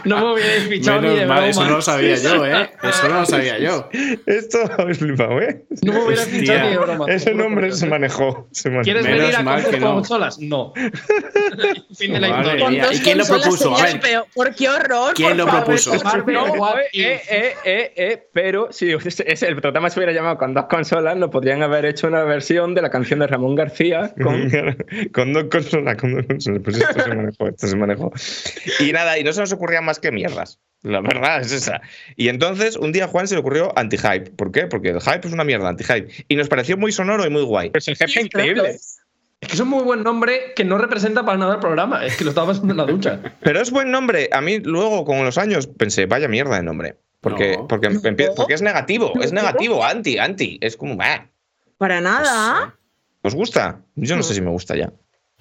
No 0.04 0.18
me 0.18 0.32
hubierais 0.34 0.68
fichado 0.68 1.00
ni 1.02 1.08
de 1.10 1.26
mal, 1.26 1.36
broma. 1.38 1.48
eso 1.48 1.64
no 1.64 1.70
lo 1.76 1.82
sabía 1.82 2.16
yo, 2.16 2.46
¿eh? 2.46 2.70
Eso 2.82 3.08
no 3.08 3.20
lo 3.20 3.26
sabía 3.26 3.58
yo. 3.58 3.88
Esto 4.26 4.58
habéis 4.78 4.98
flipado, 4.98 5.40
¿eh? 5.40 5.64
No 5.82 5.92
me 5.92 5.98
hubierais 6.04 6.26
Hostia. 6.26 6.40
fichado 6.40 6.60
ni 6.64 6.68
de 6.70 6.78
broma. 6.78 7.06
Ese 7.08 7.34
nombre 7.34 7.72
se 7.72 7.86
manejó. 7.86 8.48
se 8.52 8.68
manejó. 8.70 8.84
¿Quieres 8.84 9.02
Menos 9.04 9.20
venir 9.20 9.36
a 9.36 9.42
mal 9.42 9.56
coger 9.62 9.74
que 9.74 9.80
no. 9.80 9.94
consolas? 9.94 10.38
No. 10.40 10.72
fin 11.96 12.12
de 12.12 12.20
la 12.20 12.28
Madre 12.28 12.42
historia. 12.42 12.64
Con 12.64 12.72
mía. 12.74 12.84
dos 12.86 12.96
¿Y 12.96 13.00
quién 13.02 13.18
lo 13.18 13.24
consolas 13.26 13.42
propuso? 13.60 13.76
A 13.76 13.82
ver. 13.84 14.00
peor. 14.00 14.26
¿Por 14.34 14.54
qué 14.54 14.68
horror? 14.68 15.14
¿Quién 15.14 15.28
por 15.30 15.36
lo 15.38 15.46
favor. 15.46 15.64
propuso? 15.64 15.94
No, 16.26 16.74
eh, 16.78 17.22
eh, 17.28 17.54
eh, 17.64 17.92
eh, 17.96 18.28
pero 18.32 18.68
si 18.72 18.90
ese- 18.92 19.46
el 19.48 19.56
programa 19.60 19.90
se 19.90 19.98
hubiera 19.98 20.12
llamado 20.12 20.36
con 20.38 20.54
dos 20.54 20.66
consolas, 20.66 21.16
nos 21.16 21.30
podrían 21.30 21.62
haber 21.62 21.84
hecho 21.86 22.06
una 22.06 22.22
versión 22.24 22.74
de 22.74 22.82
la 22.82 22.90
canción 22.90 23.20
de 23.20 23.26
Ramón 23.26 23.54
García 23.54 24.12
con 24.22 24.50
con 25.12 25.32
dos 25.32 25.44
consolas, 25.50 25.96
con 25.96 26.14
dos 26.14 26.26
consolas. 26.26 26.60
Pues 26.64 26.78
esto 26.90 27.02
se 27.02 27.14
manejó, 27.14 27.48
esto 27.48 27.66
se 27.66 27.76
manejó. 27.76 28.12
Y 28.80 28.92
nada, 28.92 29.18
y 29.18 29.24
no 29.24 29.32
se 29.32 29.40
nos 29.40 29.52
ocurrían 29.52 29.84
más 29.84 29.98
que 29.98 30.10
mierdas. 30.12 30.58
La 30.82 31.00
verdad 31.00 31.40
es 31.42 31.52
esa. 31.52 31.80
Y 32.16 32.28
entonces, 32.28 32.76
un 32.76 32.92
día 32.92 33.04
a 33.04 33.08
Juan 33.08 33.28
se 33.28 33.34
le 33.34 33.40
ocurrió 33.40 33.72
anti-hype. 33.78 34.30
¿Por 34.30 34.50
qué? 34.50 34.66
Porque 34.66 34.88
el 34.90 35.00
hype 35.00 35.26
es 35.26 35.32
una 35.32 35.44
mierda, 35.44 35.68
anti-hype. 35.68 36.24
Y 36.28 36.36
nos 36.36 36.48
pareció 36.48 36.76
muy 36.78 36.90
sonoro 36.92 37.26
y 37.26 37.30
muy 37.30 37.42
guay. 37.42 37.70
pues 37.70 37.86
el 37.88 37.96
jefe 37.96 38.12
Sí, 38.12 38.20
increíble. 38.20 38.70
Es 38.70 39.48
que 39.48 39.54
es 39.54 39.60
un 39.60 39.68
muy 39.68 39.82
buen 39.82 40.02
nombre 40.02 40.52
que 40.56 40.64
no 40.64 40.76
representa 40.78 41.24
para 41.24 41.36
nada 41.38 41.54
el 41.54 41.60
programa. 41.60 42.04
Es 42.04 42.16
que 42.16 42.24
lo 42.24 42.30
estaba 42.30 42.48
pasando 42.48 42.72
en 42.72 42.76
la 42.78 42.84
ducha. 42.86 43.20
Pero 43.42 43.60
es 43.60 43.70
buen 43.70 43.90
nombre. 43.90 44.28
A 44.32 44.40
mí 44.40 44.58
luego, 44.60 45.04
con 45.04 45.22
los 45.24 45.38
años, 45.38 45.66
pensé, 45.66 46.06
vaya 46.06 46.28
mierda 46.28 46.56
de 46.56 46.62
nombre. 46.62 46.96
Porque, 47.20 47.56
No. 47.58 47.66
porque, 47.68 47.90
No. 47.90 48.00
porque 48.34 48.54
es 48.54 48.62
negativo, 48.62 49.12
es 49.22 49.32
No. 49.32 49.40
negativo, 49.42 49.84
anti, 49.84 50.18
anti. 50.18 50.58
Es 50.62 50.76
como, 50.78 50.96
bah, 50.96 51.26
Para 51.76 52.00
nada. 52.00 52.74
¿os 53.22 53.34
gusta? 53.34 53.80
Yo 53.96 54.16
no 54.16 54.22
sé 54.22 54.32
si 54.34 54.40
me 54.40 54.50
gusta 54.50 54.76
ya. 54.76 54.90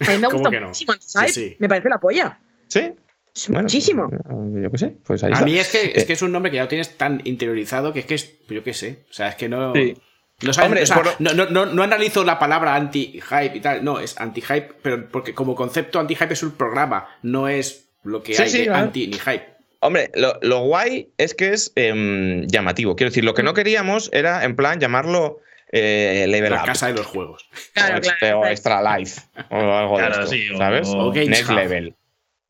A 0.07 0.11
mí 0.11 0.17
me 0.17 0.27
¿Cómo 0.27 0.39
gusta 0.39 0.59
no? 0.59 0.67
muchísimo 0.67 0.93
anti-hype. 0.93 1.27
Sí, 1.29 1.49
sí. 1.49 1.55
Me 1.59 1.67
parece 1.69 1.89
la 1.89 1.99
polla. 1.99 2.39
¿Sí? 2.67 2.91
Es 3.35 3.47
Bueno, 3.47 3.63
muchísimo. 3.63 4.09
eh, 4.11 4.61
Yo 4.63 4.71
qué 4.71 4.77
sé, 4.77 4.95
pues 5.05 5.23
ahí 5.23 5.31
A 5.31 5.33
está. 5.33 5.45
mí 5.45 5.57
es 5.57 5.69
que, 5.69 5.91
es 5.95 6.05
que 6.05 6.13
es 6.13 6.21
un 6.21 6.31
nombre 6.31 6.51
que 6.51 6.57
ya 6.57 6.63
lo 6.63 6.67
tienes 6.69 6.97
tan 6.97 7.21
interiorizado 7.25 7.93
que 7.93 7.99
es 7.99 8.05
que 8.05 8.15
es, 8.15 8.33
yo 8.49 8.63
qué 8.63 8.73
sé, 8.73 9.05
o 9.09 9.13
sea, 9.13 9.29
es 9.29 9.35
que 9.35 9.47
no... 9.49 9.73
Sí. 9.73 9.95
No, 10.41 10.53
sabes, 10.53 10.67
Hombre, 10.67 10.83
o 10.83 10.85
sea, 10.85 10.95
por- 11.03 11.19
no, 11.19 11.33
no, 11.33 11.47
no, 11.49 11.65
no 11.65 11.83
analizo 11.83 12.23
la 12.23 12.39
palabra 12.39 12.73
anti-hype 12.75 13.57
y 13.57 13.59
tal, 13.59 13.83
no, 13.83 13.99
es 13.99 14.17
anti-hype, 14.19 14.69
pero 14.81 15.09
porque 15.09 15.33
como 15.33 15.53
concepto 15.53 15.99
anti-hype 15.99 16.31
es 16.33 16.43
un 16.43 16.51
programa, 16.51 17.09
no 17.23 17.49
es 17.49 17.89
lo 18.03 18.23
que 18.23 18.33
Sí, 18.35 18.41
hay 18.43 18.49
sí, 18.49 18.57
de 18.59 18.63
claro. 18.67 18.79
anti 18.85 19.07
ni 19.07 19.13
hype. 19.19 19.43
Hombre, 19.81 20.09
lo, 20.15 20.39
lo 20.41 20.61
guay 20.61 21.09
es 21.17 21.33
que 21.35 21.49
es 21.53 21.73
em, 21.75 22.47
llamativo. 22.47 22.95
Quiero 22.95 23.09
decir, 23.09 23.25
lo 23.25 23.33
que 23.33 23.43
no 23.43 23.53
queríamos 23.53 24.09
era, 24.13 24.45
en 24.45 24.55
plan, 24.55 24.79
llamarlo 24.79 25.39
eh, 25.71 26.25
Level 26.27 26.51
La 26.51 26.61
Up. 26.61 26.65
casa 26.65 26.87
de 26.87 26.93
los 26.93 27.05
juegos. 27.05 27.47
Claro, 27.73 27.97
o, 27.97 28.01
claro, 28.01 28.39
o. 28.41 28.45
Extra 28.45 28.97
Life. 28.97 29.21
O 29.49 29.55
algo 29.55 29.97
Claro, 29.97 30.17
de 30.17 30.23
esto, 30.23 30.35
sí, 30.35 30.49
o- 30.53 30.57
¿sabes? 30.57 30.87
o 30.89 31.11
Games 31.11 31.29
Next 31.29 31.49
Hub. 31.49 31.55
Level. 31.55 31.95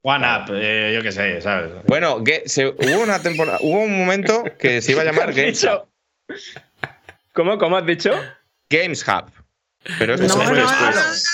One 0.02 0.26
Up, 0.26 0.54
eh, 0.56 0.92
yo 0.96 1.02
qué 1.02 1.12
sé, 1.12 1.42
¿sabes? 1.42 1.72
Bueno, 1.86 2.24
que 2.24 2.44
se- 2.48 2.68
hubo 2.68 3.04
una 3.04 3.22
temporada, 3.22 3.58
hubo 3.62 3.82
un 3.82 3.98
momento 3.98 4.46
que 4.58 4.82
se 4.82 4.94
iba 4.94 5.02
a 5.02 5.06
llamar 5.06 5.34
Games 5.34 5.62
Hub. 5.66 5.86
¿Cómo, 7.34 7.58
¿Cómo 7.58 7.78
has 7.78 7.86
dicho? 7.86 8.12
Games 8.70 9.06
Hub. 9.08 9.32
Pero 9.98 10.18
No, 10.18 10.24
esto 10.26 10.38
no, 10.38 10.44
fue 10.46 10.58
no, 10.58 10.64
no, 10.64 10.70
después. 10.70 11.26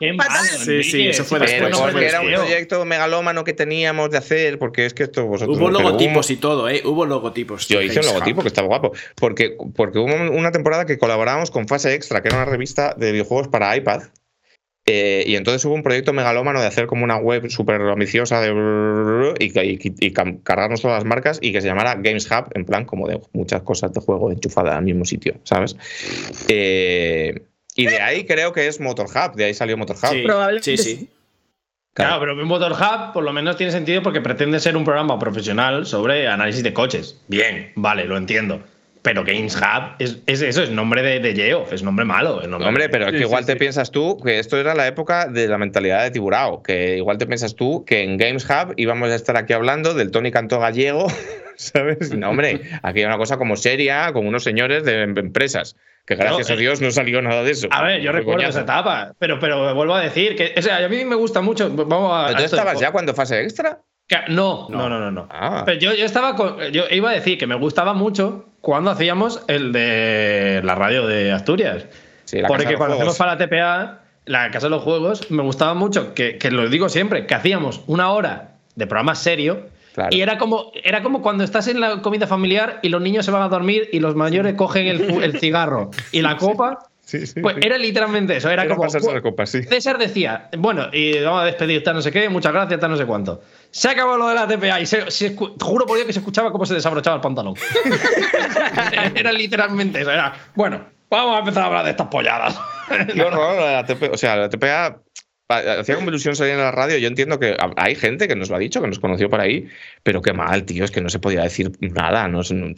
no, 0.00 0.14
malo, 0.14 0.32
Sí, 0.64 0.82
sí, 0.82 1.08
eso 1.08 1.24
fue 1.24 1.38
Pero 1.40 1.50
después, 1.50 1.70
no 1.72 1.78
porque 1.78 1.92
fue 1.92 2.06
era 2.08 2.20
un 2.20 2.32
proyecto 2.34 2.84
megalómano 2.84 3.44
que 3.44 3.52
teníamos 3.52 4.10
de 4.10 4.18
hacer, 4.18 4.58
porque 4.58 4.86
es 4.86 4.94
que 4.94 5.02
esto 5.04 5.26
vosotros. 5.26 5.58
Hubo 5.58 5.70
logotipos 5.70 6.30
y 6.30 6.36
todo, 6.36 6.68
¿eh? 6.68 6.82
Hubo 6.84 7.04
logotipos. 7.06 7.66
Yo 7.68 7.80
hice 7.82 8.00
un 8.00 8.06
logotipo 8.06 8.42
que 8.42 8.48
estaba 8.48 8.68
guapo. 8.68 8.92
Porque, 9.16 9.56
porque 9.74 9.98
hubo 9.98 10.14
una 10.14 10.52
temporada 10.52 10.86
que 10.86 10.98
colaborábamos 10.98 11.50
con 11.50 11.66
Fase 11.68 11.94
Extra, 11.94 12.22
que 12.22 12.28
era 12.28 12.36
una 12.38 12.46
revista 12.46 12.94
de 12.96 13.12
videojuegos 13.12 13.48
para 13.48 13.76
iPad. 13.76 14.02
eh, 14.86 15.22
y 15.26 15.36
entonces 15.36 15.64
hubo 15.66 15.74
un 15.74 15.82
proyecto 15.84 16.12
megalómano 16.12 16.60
de 16.60 16.66
hacer 16.66 16.86
como 16.86 17.04
una 17.04 17.16
web 17.18 17.48
súper 17.50 17.80
ambiciosa 17.82 18.40
de 18.40 18.50
brrr, 18.50 19.34
y, 19.38 19.56
y- 19.60 19.78
y 20.00 20.12
cargarnos 20.12 20.80
todas 20.80 20.96
las 20.96 21.04
marcas 21.04 21.38
y 21.40 21.52
que 21.52 21.60
se 21.60 21.68
llamara 21.68 21.94
Games 21.96 22.28
Hub, 22.28 22.46
en 22.54 22.64
plan 22.64 22.86
como 22.86 23.06
de 23.06 23.20
muchas 23.32 23.62
cosas 23.62 23.92
de 23.92 24.00
juego 24.00 24.32
enchufadas 24.32 24.74
al 24.74 24.82
mismo 24.84 25.04
sitio, 25.04 25.34
¿sabes? 25.44 25.76
Eh, 26.48 27.42
y 27.76 27.86
de 27.86 28.00
ahí 28.00 28.24
creo 28.26 28.52
que 28.52 28.66
es 28.66 28.80
Motor 28.80 29.06
Hub, 29.06 29.34
de 29.36 29.44
ahí 29.44 29.54
salió 29.54 29.76
Motor 29.76 29.96
Hub. 29.96 30.08
Sí, 30.10 30.22
Probablemente 30.24 30.76
sí, 30.76 30.96
sí. 30.96 31.08
Claro, 31.92 32.20
pero 32.20 32.36
Motor 32.36 32.72
Hub 32.72 33.12
por 33.12 33.24
lo 33.24 33.32
menos 33.32 33.56
tiene 33.56 33.72
sentido 33.72 34.02
porque 34.02 34.20
pretende 34.20 34.60
ser 34.60 34.76
un 34.76 34.84
programa 34.84 35.18
profesional 35.18 35.86
sobre 35.86 36.28
análisis 36.28 36.62
de 36.62 36.72
coches. 36.72 37.20
Bien, 37.28 37.72
vale, 37.74 38.04
lo 38.04 38.16
entiendo. 38.16 38.62
Pero 39.02 39.24
Games 39.24 39.56
Hub, 39.56 39.94
es, 39.98 40.18
es- 40.26 40.42
eso 40.42 40.62
es 40.62 40.70
nombre 40.70 41.02
de, 41.02 41.20
de 41.20 41.34
Geoff, 41.34 41.72
es 41.72 41.82
nombre 41.82 42.04
malo. 42.04 42.42
es 42.42 42.48
nombre 42.48 42.68
Hombre, 42.68 42.88
pero 42.90 43.06
es 43.06 43.12
que 43.12 43.18
Sí, 43.18 43.24
igual 43.24 43.42
sí, 43.44 43.46
te 43.46 43.52
sí. 43.54 43.58
piensas 43.58 43.90
tú 43.90 44.18
que 44.22 44.38
esto 44.38 44.58
era 44.58 44.74
la 44.74 44.86
época 44.86 45.26
de 45.26 45.48
la 45.48 45.56
mentalidad 45.58 46.02
de 46.02 46.10
Tiburao, 46.10 46.62
que 46.62 46.98
igual 46.98 47.16
te 47.18 47.26
piensas 47.26 47.54
tú 47.56 47.84
que 47.86 48.02
en 48.04 48.18
Games 48.18 48.44
Hub 48.44 48.74
íbamos 48.76 49.10
a 49.10 49.14
estar 49.14 49.36
aquí 49.38 49.54
hablando 49.54 49.94
del 49.94 50.10
Tony 50.10 50.30
Cantó 50.30 50.60
gallego, 50.60 51.06
¿sabes? 51.56 52.14
No, 52.14 52.28
hombre, 52.30 52.60
aquí 52.82 53.00
hay 53.00 53.06
una 53.06 53.16
cosa 53.16 53.38
como 53.38 53.56
seria, 53.56 54.12
con 54.12 54.26
unos 54.26 54.44
señores 54.44 54.84
de 54.84 55.02
em- 55.02 55.16
empresas, 55.18 55.76
que 56.16 56.22
gracias 56.22 56.48
No, 56.48 56.54
a 56.54 56.58
Dios 56.58 56.80
no 56.80 56.90
salió 56.90 57.22
nada 57.22 57.42
de 57.42 57.52
eso. 57.52 57.68
A 57.70 57.82
ver, 57.84 58.00
yo 58.00 58.10
recuerdo 58.12 58.38
coñazo. 58.38 58.58
esa 58.58 58.60
etapa, 58.62 59.12
pero, 59.18 59.38
pero 59.38 59.74
vuelvo 59.74 59.94
a 59.94 60.00
decir 60.00 60.34
que 60.36 60.54
o 60.56 60.62
sea, 60.62 60.84
a 60.84 60.88
mí 60.88 61.04
me 61.04 61.14
gusta 61.14 61.40
mucho. 61.40 61.70
Vamos 61.70 62.12
a. 62.12 62.26
¿Pero 62.28 62.38
tú 62.38 62.44
estabas 62.44 62.80
ya 62.80 62.90
cuando 62.92 63.14
fase 63.14 63.40
extra? 63.42 63.80
que- 64.08 64.18
No, 64.28 64.66
no, 64.70 64.88
no, 64.88 64.98
no. 64.98 65.10
no. 65.12 65.28
Ah. 65.30 65.62
Pero 65.64 65.78
yo, 65.78 65.94
yo 65.94 66.04
estaba 66.04 66.34
con- 66.34 66.58
yo 66.72 66.84
iba 66.90 67.10
a 67.10 67.12
decir 67.12 67.38
que 67.38 67.46
me 67.46 67.54
gustaba 67.54 67.94
mucho 67.94 68.46
cuando 68.60 68.90
hacíamos 68.90 69.42
el 69.46 69.72
de 69.72 70.60
la 70.64 70.74
radio 70.74 71.06
de 71.06 71.30
Asturias. 71.32 71.86
Sí, 72.24 72.40
la 72.40 72.48
Porque 72.48 72.64
cuando 72.76 72.96
Juegos. 72.96 72.98
hacemos 72.98 73.18
para 73.18 73.32
la 73.34 73.38
TPA, 73.38 74.00
la 74.26 74.50
Casa 74.50 74.66
de 74.66 74.70
los 74.70 74.82
Juegos, 74.82 75.30
me 75.30 75.42
gustaba 75.42 75.74
mucho, 75.74 76.12
que, 76.14 76.38
que 76.38 76.50
lo 76.50 76.68
digo 76.68 76.88
siempre, 76.88 77.26
que 77.26 77.34
hacíamos 77.34 77.82
una 77.86 78.10
hora 78.12 78.56
de 78.74 78.86
programa 78.86 79.14
serio. 79.14 79.66
Claro. 79.94 80.10
Y 80.14 80.20
era 80.20 80.38
como, 80.38 80.70
era 80.84 81.02
como 81.02 81.20
cuando 81.22 81.42
estás 81.44 81.66
en 81.68 81.80
la 81.80 82.00
comida 82.02 82.26
familiar 82.26 82.78
y 82.82 82.88
los 82.90 83.00
niños 83.02 83.24
se 83.24 83.30
van 83.32 83.42
a 83.42 83.48
dormir 83.48 83.88
y 83.92 83.98
los 84.00 84.14
mayores 84.14 84.54
cogen 84.54 84.86
el, 84.86 85.22
el 85.22 85.38
cigarro 85.40 85.90
y 86.12 86.22
la 86.22 86.36
copa. 86.36 86.78
Sí, 87.04 87.26
sí, 87.26 87.40
Pues 87.40 87.56
sí. 87.56 87.62
era 87.66 87.76
literalmente 87.76 88.36
eso. 88.36 88.48
Era, 88.50 88.62
Era 88.62 88.76
como. 88.76 88.86
la 88.86 89.20
copa. 89.20 89.44
César 89.44 89.98
decía, 89.98 90.48
bueno, 90.56 90.86
y 90.92 91.18
vamos 91.20 91.42
a 91.42 91.44
despedir, 91.46 91.82
tal 91.82 91.96
no 91.96 92.02
sé 92.02 92.12
qué, 92.12 92.28
muchas 92.28 92.52
gracias, 92.52 92.78
tal 92.78 92.88
no 92.92 92.96
sé 92.96 93.04
cuánto. 93.04 93.42
Se 93.72 93.88
acabó 93.88 94.16
lo 94.16 94.28
de 94.28 94.34
la 94.36 94.46
TPA 94.46 94.80
y 94.80 94.86
se, 94.86 95.34
juro 95.34 95.86
por 95.86 95.96
Dios 95.96 96.06
que 96.06 96.12
se 96.12 96.20
escuchaba 96.20 96.52
cómo 96.52 96.64
se 96.66 96.74
desabrochaba 96.74 97.16
el 97.16 97.22
pantalón. 97.22 97.54
era 99.16 99.32
literalmente 99.32 100.00
eso. 100.00 100.10
Era, 100.12 100.32
bueno, 100.54 100.84
vamos 101.10 101.36
a 101.36 101.38
empezar 101.40 101.64
a 101.64 101.66
hablar 101.66 101.84
de 101.84 101.90
estas 101.90 102.06
polladas. 102.06 102.58
Qué 103.12 103.22
horror, 103.22 103.56
la 103.60 103.84
TPA. 103.84 104.10
O 104.12 104.16
sea, 104.16 104.36
la 104.36 104.48
TPA 104.48 104.96
pa- 104.96 105.00
hacía 105.50 105.96
como 105.96 106.08
ilusión 106.08 106.36
salir 106.36 106.52
en 106.54 106.60
la 106.60 106.70
radio. 106.70 106.96
Yo 106.98 107.08
entiendo 107.08 107.38
que 107.38 107.56
ha- 107.58 107.70
hay 107.76 107.94
gente 107.94 108.28
que 108.28 108.36
nos 108.36 108.48
lo 108.50 108.56
ha 108.56 108.58
dicho, 108.58 108.80
que 108.80 108.86
nos 108.88 108.98
conoció 108.98 109.28
por 109.28 109.40
ahí, 109.40 109.68
pero 110.02 110.22
qué 110.22 110.32
mal, 110.32 110.64
tío, 110.64 110.84
es 110.84 110.90
que 110.90 111.00
no 111.00 111.08
se 111.08 111.18
podía 111.18 111.42
decir 111.42 111.72
nada. 111.80 112.28
No, 112.28 112.40
un, 112.50 112.74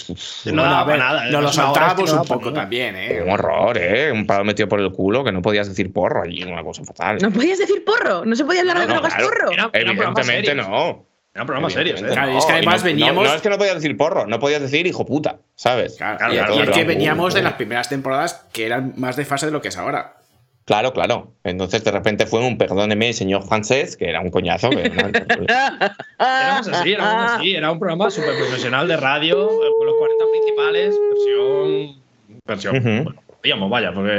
No 0.47 0.63
daba 0.63 0.85
para 0.87 0.97
nada, 0.99 1.31
Nos 1.31 1.43
lo 1.43 1.53
saltábamos 1.53 2.13
no 2.15 2.23
un 2.23 2.29
poco 2.29 2.53
también, 2.53 2.97
¿eh? 2.97 3.21
un 3.25 3.31
horror, 3.31 3.79
¿eh? 3.79 4.11
Un 4.13 4.27
palo 4.27 4.45
metido 4.45 4.69
por 4.69 4.81
el 4.81 4.91
culo 4.93 5.23
que 5.25 5.33
no 5.33 5.43
podías 5.43 5.69
decir 5.69 5.93
porro 5.93 6.23
allí, 6.23 6.43
una 6.45 6.63
cosa 6.63 6.85
fatal. 6.85 7.19
No 7.21 7.31
podías 7.31 7.59
decir 7.59 7.85
porro, 7.85 8.25
no 8.25 8.35
se 8.37 8.45
podía 8.45 8.61
hablar 8.61 8.81
de 8.81 8.87
No, 8.87 8.95
drogas 8.95 9.15
claro. 9.15 9.29
porro. 9.31 9.51
Era- 9.53 9.71
Evidentemente 9.73 10.55
no. 10.55 11.07
Eran 11.35 11.47
programas 11.47 11.73
serios, 11.73 12.03
¿eh? 12.03 12.07
Claro, 12.13 12.37
es 12.37 12.45
que 12.45 12.53
no, 12.53 12.57
además 12.59 12.81
no- 12.83 12.85
veníamos- 12.85 13.25
No, 13.25 13.31
no 13.31 13.37
es 13.37 13.41
que 13.41 13.49
no 13.49 13.57
podías 13.57 13.75
decir 13.77 13.97
porro, 13.97 14.27
no 14.27 14.39
podías 14.39 14.61
decir 14.61 14.87
hijo 14.87 15.07
puta, 15.07 15.39
¿sabes? 15.55 15.95
Claro, 15.97 16.19
Claro, 16.19 16.33
y, 16.35 16.37
claro, 16.37 16.53
y 16.53 16.57
es 16.59 16.63
claro. 16.65 16.73
que 16.79 16.85
veníamos 16.85 17.33
de 17.33 17.41
las 17.43 17.55
primeras 17.55 17.89
temporadas 17.89 18.45
que 18.53 18.67
eran 18.67 18.93
más 18.99 19.17
de 19.17 19.25
fase 19.25 19.47
de 19.47 19.53
lo 19.53 19.63
que 19.63 19.69
es 19.69 19.79
ahora. 19.79 20.17
Claro, 20.65 20.93
claro. 20.93 21.33
Entonces 21.45 21.83
de 21.83 21.91
repente 21.91 22.25
fue 22.27 22.41
un 22.41 22.57
perdóneme, 22.57 23.13
señor 23.13 23.43
Francés, 23.43 23.97
que 23.97 24.09
era 24.09 24.21
un 24.21 24.31
coñazo. 24.31 24.71
no- 24.71 24.81
Éramos 26.19 26.69
así, 26.69 26.93
éramos 26.93 27.33
así. 27.33 27.55
Era 27.57 27.73
un 27.73 27.79
programa 27.79 28.11
súper 28.11 28.37
profesional 28.37 28.87
de 28.89 28.97
radio, 28.97 29.49
con 29.49 29.87
los 29.87 29.97
40 29.97 30.25
principales, 30.33 30.95
versión. 31.11 32.03
Versión. 32.47 32.77
Ujú. 32.77 33.05
Bueno, 33.05 33.23
podíamos, 33.41 33.71
vaya, 33.71 33.93
porque. 33.93 34.19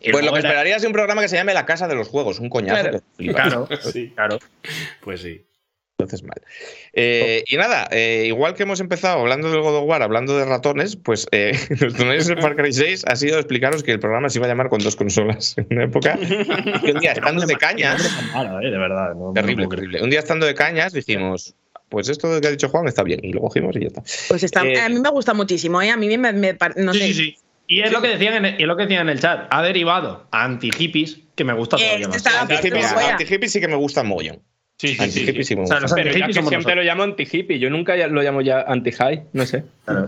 Y 0.00 0.12
Pues 0.12 0.24
lo 0.24 0.32
que 0.32 0.38
era- 0.38 0.48
esperarías 0.48 0.80
de 0.82 0.86
un 0.88 0.92
programa 0.92 1.22
que 1.22 1.28
se 1.28 1.36
llame 1.36 1.54
La 1.54 1.66
Casa 1.66 1.88
de 1.88 1.94
los 1.96 2.08
Juegos, 2.08 2.38
un 2.38 2.48
coñazo. 2.50 2.82
Claro. 3.16 3.66
Claro, 3.66 3.68
claro. 4.14 4.38
Pues 5.02 5.22
sí. 5.22 5.44
Entonces 6.02 6.22
mal. 6.22 6.40
Eh, 6.92 7.44
y 7.48 7.56
nada, 7.56 7.88
eh, 7.90 8.24
igual 8.26 8.54
que 8.54 8.62
hemos 8.64 8.80
empezado 8.80 9.20
hablando 9.20 9.50
del 9.50 9.60
God 9.60 9.76
of 9.76 9.84
War, 9.86 10.02
hablando 10.02 10.36
de 10.36 10.44
ratones, 10.44 10.96
pues 10.96 11.26
eh, 11.32 11.52
nuestro 11.80 12.04
análisis 12.04 12.28
del 12.28 12.40
Far 12.40 12.56
Cry 12.56 12.72
6 12.72 13.04
ha 13.06 13.16
sido 13.16 13.36
explicaros 13.38 13.82
que 13.82 13.92
el 13.92 14.00
programa 14.00 14.28
se 14.30 14.38
iba 14.38 14.46
a 14.46 14.48
llamar 14.48 14.68
con 14.68 14.80
dos 14.80 14.96
consolas 14.96 15.54
en 15.58 15.66
una 15.70 15.84
época. 15.84 16.16
que 16.18 16.92
un 16.92 17.00
día 17.00 17.12
estando 17.12 17.46
de 17.46 17.56
cañas, 17.56 18.04
eh, 18.04 18.70
de 18.70 18.78
verdad. 18.78 19.14
no- 19.14 19.32
terrible, 19.32 19.64
no 19.64 19.68
terrible. 19.68 20.02
Un 20.02 20.10
día 20.10 20.20
estando 20.20 20.46
de 20.46 20.54
cañas 20.54 20.92
dijimos, 20.92 21.54
pues 21.88 22.08
esto 22.08 22.40
que 22.40 22.46
ha 22.46 22.50
dicho 22.50 22.68
Juan 22.68 22.86
está 22.88 23.02
bien, 23.02 23.20
y 23.22 23.32
lo 23.32 23.40
cogimos 23.40 23.74
y 23.76 23.80
ya 23.80 23.86
está. 23.88 24.02
Pues 24.28 24.42
está, 24.42 24.64
Eh, 24.64 24.80
a 24.80 24.88
mí 24.88 25.00
me 25.00 25.10
gusta 25.10 25.34
muchísimo, 25.34 25.80
¿eh? 25.82 25.90
A 25.90 25.96
mí 25.96 26.16
me, 26.18 26.32
me 26.32 26.56
no 26.76 26.92
Sí, 26.92 26.98
sé. 27.00 27.06
sí, 27.08 27.14
sí. 27.14 27.36
Y 27.66 27.82
es 27.82 27.92
lo 27.92 28.02
que 28.02 28.08
decían 28.08 28.34
en 28.34 28.44
el, 28.46 28.54
y 28.60 28.62
es 28.62 28.66
lo 28.68 28.76
que 28.76 28.82
decían 28.82 29.02
en 29.02 29.10
el 29.10 29.20
chat. 29.20 29.46
Ha 29.48 29.62
derivado 29.62 30.26
a 30.32 30.44
anti-hippies, 30.44 31.20
que 31.36 31.44
me 31.44 31.52
gusta 31.52 31.76
Eh, 31.76 31.84
todavía 32.00 32.08
más. 32.08 32.26
Anti-hippies 32.26 32.92
anti 32.94 33.48
sí 33.48 33.60
que 33.60 33.68
me 33.68 33.76
gusta 33.76 34.02
mogollón. 34.02 34.42
Sí, 34.80 34.88
sí, 34.88 34.94
sí, 34.94 35.02
Anti-hippies 35.02 35.46
sí 35.46 35.56
me 35.56 35.62
O 35.64 35.66
sea, 35.66 35.76
gusta. 35.76 35.80
los 35.80 35.92
Pero 35.92 36.18
ya 36.18 36.26
que 36.26 36.32
siempre 36.32 36.74
lo 36.74 36.82
llamo 36.82 37.02
anti-hippie, 37.02 37.58
yo 37.58 37.68
nunca 37.68 37.94
lo 37.96 38.22
llamo 38.22 38.40
ya 38.40 38.62
anti-high, 38.62 39.24
no 39.34 39.44
sé. 39.44 39.62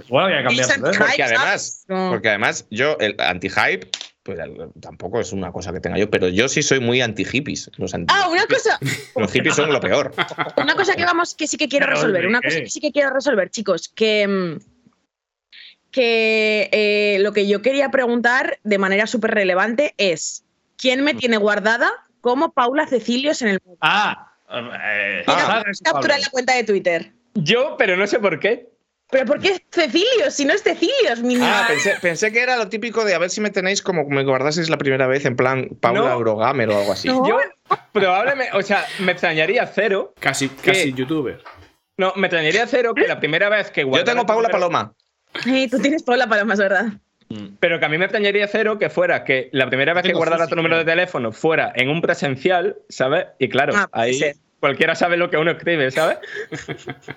Igual 0.08 0.24
había 0.32 0.48
que 0.48 0.54
Es 0.60 0.66
cambiarlo, 0.66 0.86
¿eh? 0.86 0.88
anti-hype, 0.88 1.04
Porque 1.06 1.22
además, 1.24 1.84
No. 1.88 2.08
porque 2.10 2.28
además 2.30 2.66
yo, 2.70 2.96
el 2.98 3.14
anti-hype, 3.18 3.88
pues 4.22 4.38
tampoco 4.80 5.20
es 5.20 5.30
una 5.34 5.52
cosa 5.52 5.74
que 5.74 5.80
tenga 5.80 5.98
yo, 5.98 6.08
pero 6.08 6.26
yo 6.28 6.48
sí 6.48 6.62
soy 6.62 6.80
muy 6.80 7.02
anti-hippies. 7.02 7.70
Los, 7.76 7.92
anti 7.92 8.14
Ah, 8.16 8.28
una 8.30 8.46
cosa, 8.46 8.78
los 9.14 9.30
hippies 9.30 9.54
son 9.56 9.70
lo 9.70 9.78
peor. 9.78 10.14
una 10.56 10.74
cosa 10.74 10.94
que 10.96 11.04
vamos, 11.04 11.34
que 11.34 11.46
sí 11.46 11.58
que 11.58 11.68
quiero 11.68 11.84
Pero, 11.84 11.96
resolver. 11.96 12.26
Una 12.26 12.40
cosa 12.40 12.60
que 12.60 12.70
sí 12.70 12.80
que 12.80 12.92
quiero 12.92 13.10
resolver, 13.10 13.50
chicos, 13.50 13.90
que, 13.94 14.26
mm, 14.26 14.58
que 15.90 16.70
eh, 16.72 17.18
lo 17.20 17.32
que 17.34 17.46
yo 17.46 17.60
quería 17.60 17.90
preguntar 17.90 18.58
de 18.64 18.78
manera 18.78 19.06
súper 19.06 19.32
relevante 19.32 19.94
es: 19.98 20.44
¿quién 20.78 21.04
me 21.04 21.12
tiene 21.12 21.36
guardada 21.36 21.90
como 22.22 22.52
Paula 22.52 22.86
Cecilios 22.86 23.42
en 23.42 23.48
el? 23.48 23.60
Ah, 23.82 24.31
eh, 24.54 25.24
Mira, 25.26 25.58
ah, 25.58 25.64
captura 25.84 26.18
la 26.18 26.28
cuenta 26.30 26.54
de 26.54 26.64
Twitter. 26.64 27.12
Yo, 27.34 27.76
pero 27.78 27.96
no 27.96 28.06
sé 28.06 28.18
por 28.18 28.38
qué. 28.40 28.68
¿Pero 29.10 29.26
por 29.26 29.40
qué 29.40 29.62
Cecilios? 29.70 30.32
Si 30.32 30.44
no 30.46 30.54
es 30.54 30.62
Cecilios, 30.62 31.20
mi 31.22 31.36
Ah, 31.40 31.66
pensé, 31.68 31.96
pensé 32.00 32.32
que 32.32 32.40
era 32.40 32.56
lo 32.56 32.68
típico 32.68 33.04
de 33.04 33.14
a 33.14 33.18
ver 33.18 33.28
si 33.28 33.42
me 33.42 33.50
tenéis 33.50 33.82
como 33.82 34.04
me 34.08 34.24
guardaseis 34.24 34.70
la 34.70 34.78
primera 34.78 35.06
vez 35.06 35.26
en 35.26 35.36
plan 35.36 35.68
Paula 35.80 36.00
No. 36.00 36.12
Eurogamer 36.12 36.70
o 36.70 36.78
algo 36.78 36.92
así. 36.92 37.08
No. 37.08 37.28
Yo, 37.28 37.38
probablemente, 37.92 38.56
o 38.56 38.62
sea, 38.62 38.86
me 39.00 39.12
extrañaría 39.12 39.66
cero. 39.66 40.14
Casi, 40.18 40.48
casi 40.48 40.92
youtuber. 40.94 41.42
No, 41.98 42.14
me 42.16 42.28
extrañaría 42.28 42.66
cero 42.66 42.94
que 42.94 43.06
la 43.06 43.20
primera 43.20 43.50
vez 43.50 43.70
que 43.70 43.82
Yo 43.82 44.04
tengo 44.04 44.24
Paula 44.24 44.48
Paloma. 44.48 44.94
Ay, 45.44 45.68
tú 45.68 45.78
tienes 45.78 46.02
Paula 46.02 46.26
Palomas, 46.26 46.58
¿verdad? 46.58 46.86
Pero 47.60 47.78
que 47.78 47.84
a 47.86 47.88
mí 47.88 47.96
me 47.98 48.04
extrañaría 48.06 48.46
cero 48.48 48.78
que 48.78 48.90
fuera 48.90 49.24
que 49.24 49.48
la 49.52 49.66
primera 49.66 49.94
vez 49.94 50.02
que 50.04 50.12
guardara 50.12 50.46
tu 50.46 50.54
número 50.54 50.76
de 50.78 50.84
teléfono 50.84 51.32
fuera 51.32 51.72
en 51.74 51.88
un 51.88 52.02
presencial, 52.02 52.76
¿sabes? 52.88 53.26
Y 53.38 53.48
claro, 53.48 53.72
Ah, 53.76 53.88
puede 53.90 54.04
ahí. 54.06 54.32
Cualquiera 54.62 54.94
sabe 54.94 55.16
lo 55.16 55.28
que 55.28 55.36
uno 55.36 55.50
escribe, 55.50 55.90
¿sabes? 55.90 56.18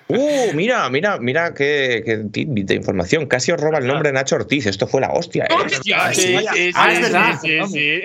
Uh, 0.08 0.52
mira, 0.54 0.88
mira, 0.88 1.18
mira 1.18 1.52
qué, 1.52 2.02
qué 2.04 2.46
de 2.46 2.74
información. 2.74 3.26
Casi 3.26 3.52
os 3.52 3.60
roba 3.60 3.78
el 3.78 3.86
nombre 3.86 4.08
de 4.08 4.14
Nacho 4.14 4.36
Ortiz. 4.36 4.66
Esto 4.66 4.86
fue 4.86 5.00
la 5.00 5.10
hostia, 5.10 5.44
¿eh? 5.44 5.54
Ah, 5.94 6.12
sí, 6.12 6.22
sí, 6.22 6.36
es 6.56 6.76
sí, 7.40 7.58
sí. 7.68 8.00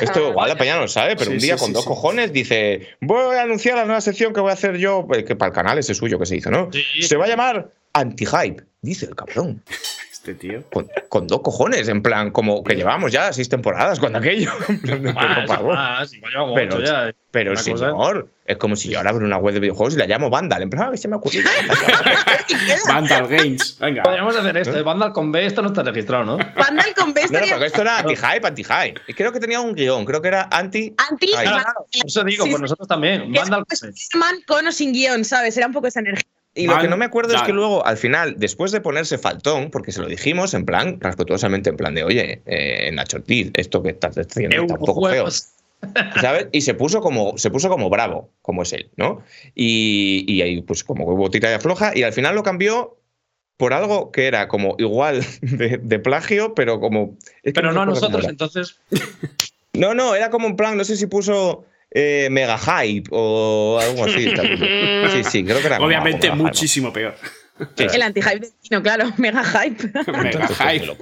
Esto 0.00 0.30
igual 0.30 0.48
la 0.48 0.56
peña 0.56 0.76
no 0.76 0.82
lo 0.82 0.88
sabe, 0.88 1.16
pero 1.16 1.30
un 1.30 1.38
día 1.38 1.56
con 1.56 1.72
dos 1.72 1.84
cojones 1.84 2.32
dice: 2.32 2.88
Voy 3.00 3.36
a 3.36 3.42
anunciar 3.42 3.76
la 3.76 3.84
nueva 3.84 4.00
sección 4.00 4.32
que 4.32 4.40
voy 4.40 4.50
a 4.50 4.54
hacer 4.54 4.76
yo, 4.76 5.06
eh, 5.14 5.24
que 5.24 5.36
para 5.36 5.50
el 5.50 5.54
canal 5.54 5.78
ese 5.78 5.94
suyo 5.94 6.18
que 6.18 6.26
se 6.26 6.36
hizo, 6.36 6.50
¿no? 6.50 6.70
Se 7.00 7.16
va 7.16 7.26
a 7.26 7.28
llamar 7.28 7.70
Anti-Hype, 7.92 8.62
dice 8.80 9.06
el 9.06 9.14
cabrón. 9.14 9.62
Este 10.26 10.48
tío. 10.48 10.64
Con, 10.72 10.88
con 11.08 11.28
dos 11.28 11.40
cojones, 11.42 11.86
en 11.86 12.02
plan, 12.02 12.32
como 12.32 12.64
que 12.64 12.74
llevamos 12.74 13.12
ya 13.12 13.32
seis 13.32 13.48
temporadas 13.48 14.00
con 14.00 14.16
aquello. 14.16 14.50
Más, 15.14 15.46
favor. 15.46 15.74
más, 15.74 16.10
Pero, 16.54 16.76
ocho 16.76 16.84
ya. 16.84 17.12
pero 17.30 17.54
cosa- 17.54 18.24
es 18.44 18.56
como 18.56 18.74
si 18.76 18.90
yo 18.90 18.98
ahora 18.98 19.10
abro 19.10 19.24
una 19.24 19.36
web 19.38 19.54
de 19.54 19.60
videojuegos 19.60 19.94
y 19.94 19.98
la 19.98 20.06
llamo 20.06 20.28
Vandal. 20.30 20.62
En 20.62 20.70
plan, 20.70 20.84
ah, 20.88 20.90
que 20.90 20.96
se 20.96 21.06
me 21.06 21.14
ha 21.14 21.18
ocurrido. 21.18 21.48
Vandal 22.88 23.28
Games. 23.28 23.76
Venga. 23.80 24.02
Podríamos 24.02 24.36
hacer 24.36 24.56
esto. 24.56 24.76
El 24.76 24.84
Vandal 24.84 25.12
con 25.12 25.30
B, 25.32 25.46
esto 25.46 25.62
no 25.62 25.68
está 25.68 25.82
registrado, 25.82 26.24
¿no? 26.24 26.38
Vandal 26.56 26.94
con 26.96 27.12
B 27.14 27.22
No, 27.22 27.28
no, 27.28 27.34
estaría 27.38 27.52
porque 27.54 27.66
esto 27.66 27.82
era 27.82 27.98
anti-hype, 27.98 28.46
anti-hype. 28.46 29.00
Creo 29.14 29.32
que 29.32 29.40
tenía 29.40 29.60
un 29.60 29.74
guion, 29.74 30.04
creo 30.04 30.20
que 30.22 30.28
era 30.28 30.48
anti. 30.50 30.94
anti. 31.08 31.28
Claro, 31.28 31.64
eso 32.04 32.24
digo, 32.24 32.44
Sí, 32.44 32.50
pues 32.50 32.56
sí. 32.58 32.62
nosotros 32.62 32.88
también. 32.88 33.32
Vandal 33.32 33.64
con 33.66 33.90
B. 33.90 34.44
Con 34.46 34.66
o 34.66 34.72
sin 34.72 34.92
guion, 34.92 35.24
¿sabes? 35.24 35.56
Era 35.56 35.66
un 35.66 35.72
poco 35.72 35.86
esa 35.86 36.00
energía. 36.00 36.26
Y 36.56 36.66
lo 36.66 36.78
que 36.78 36.88
no 36.88 36.96
me 36.96 37.04
acuerdo 37.04 37.34
es 37.34 37.42
que 37.42 37.52
luego, 37.52 37.84
al 37.84 37.98
final, 37.98 38.34
después 38.38 38.72
de 38.72 38.80
ponerse 38.80 39.18
faltón, 39.18 39.70
porque 39.70 39.92
se 39.92 40.00
lo 40.00 40.08
dijimos 40.08 40.54
en 40.54 40.64
plan, 40.64 40.98
respetuosamente, 41.00 41.68
en 41.68 41.76
plan 41.76 41.94
de, 41.94 42.02
oye, 42.02 42.40
eh, 42.46 42.90
Nacho 42.92 43.18
Ortiz, 43.18 43.50
esto 43.54 43.82
que 43.82 43.90
estás 43.90 44.16
haciendo 44.16 44.62
está 44.62 44.74
un 44.74 44.80
poco 44.80 45.08
feo. 45.08 45.26
¿Sabes? 46.20 46.48
Y 46.52 46.62
se 46.62 46.72
puso 46.72 47.02
como, 47.02 47.36
se 47.36 47.50
puso 47.50 47.68
como 47.68 47.90
bravo, 47.90 48.30
como 48.40 48.62
es 48.62 48.72
él, 48.72 48.88
¿no? 48.96 49.22
Y, 49.54 50.24
y 50.26 50.40
ahí, 50.40 50.62
pues, 50.62 50.82
como 50.82 51.06
hubo 51.06 51.30
tira 51.30 51.50
y 51.50 51.54
afloja, 51.54 51.92
y 51.94 52.02
al 52.02 52.14
final 52.14 52.34
lo 52.34 52.42
cambió 52.42 52.96
por 53.58 53.74
algo 53.74 54.10
que 54.10 54.26
era 54.26 54.48
como 54.48 54.74
igual 54.78 55.24
de, 55.42 55.78
de 55.78 55.98
plagio, 55.98 56.54
pero 56.54 56.80
como. 56.80 57.16
es 57.42 57.52
que 57.52 57.52
Pero 57.52 57.72
no 57.72 57.82
a 57.82 57.84
recuerdo 57.84 58.06
cómo 58.06 58.18
nosotros, 58.18 58.28
entonces. 58.28 58.76
No, 59.76 59.92
no, 59.92 60.14
era 60.14 60.30
como 60.30 60.46
en 60.46 60.56
plan, 60.56 60.78
no 60.78 60.84
sé 60.84 60.96
si 60.96 61.06
puso 61.06 61.66
eh, 61.98 62.28
mega 62.30 62.58
hype 62.58 63.08
o 63.10 63.78
algo 63.80 64.04
así. 64.04 64.26
Sí, 65.12 65.24
sí, 65.24 65.44
creo 65.44 65.60
que 65.60 65.66
era 65.66 65.78
Obviamente 65.78 66.26
mega 66.26 66.34
hype. 66.34 66.42
muchísimo 66.44 66.92
peor. 66.92 67.14
Sí, 67.74 67.86
El 67.90 68.02
anti-hype 68.02 68.40
de 68.40 68.50
Kino, 68.60 68.82
claro, 68.82 69.06
mega 69.16 69.42
hype. 69.42 69.88
Mega 70.12 70.40
muy 70.40 70.54
hype. 70.54 70.90
O 70.90 70.96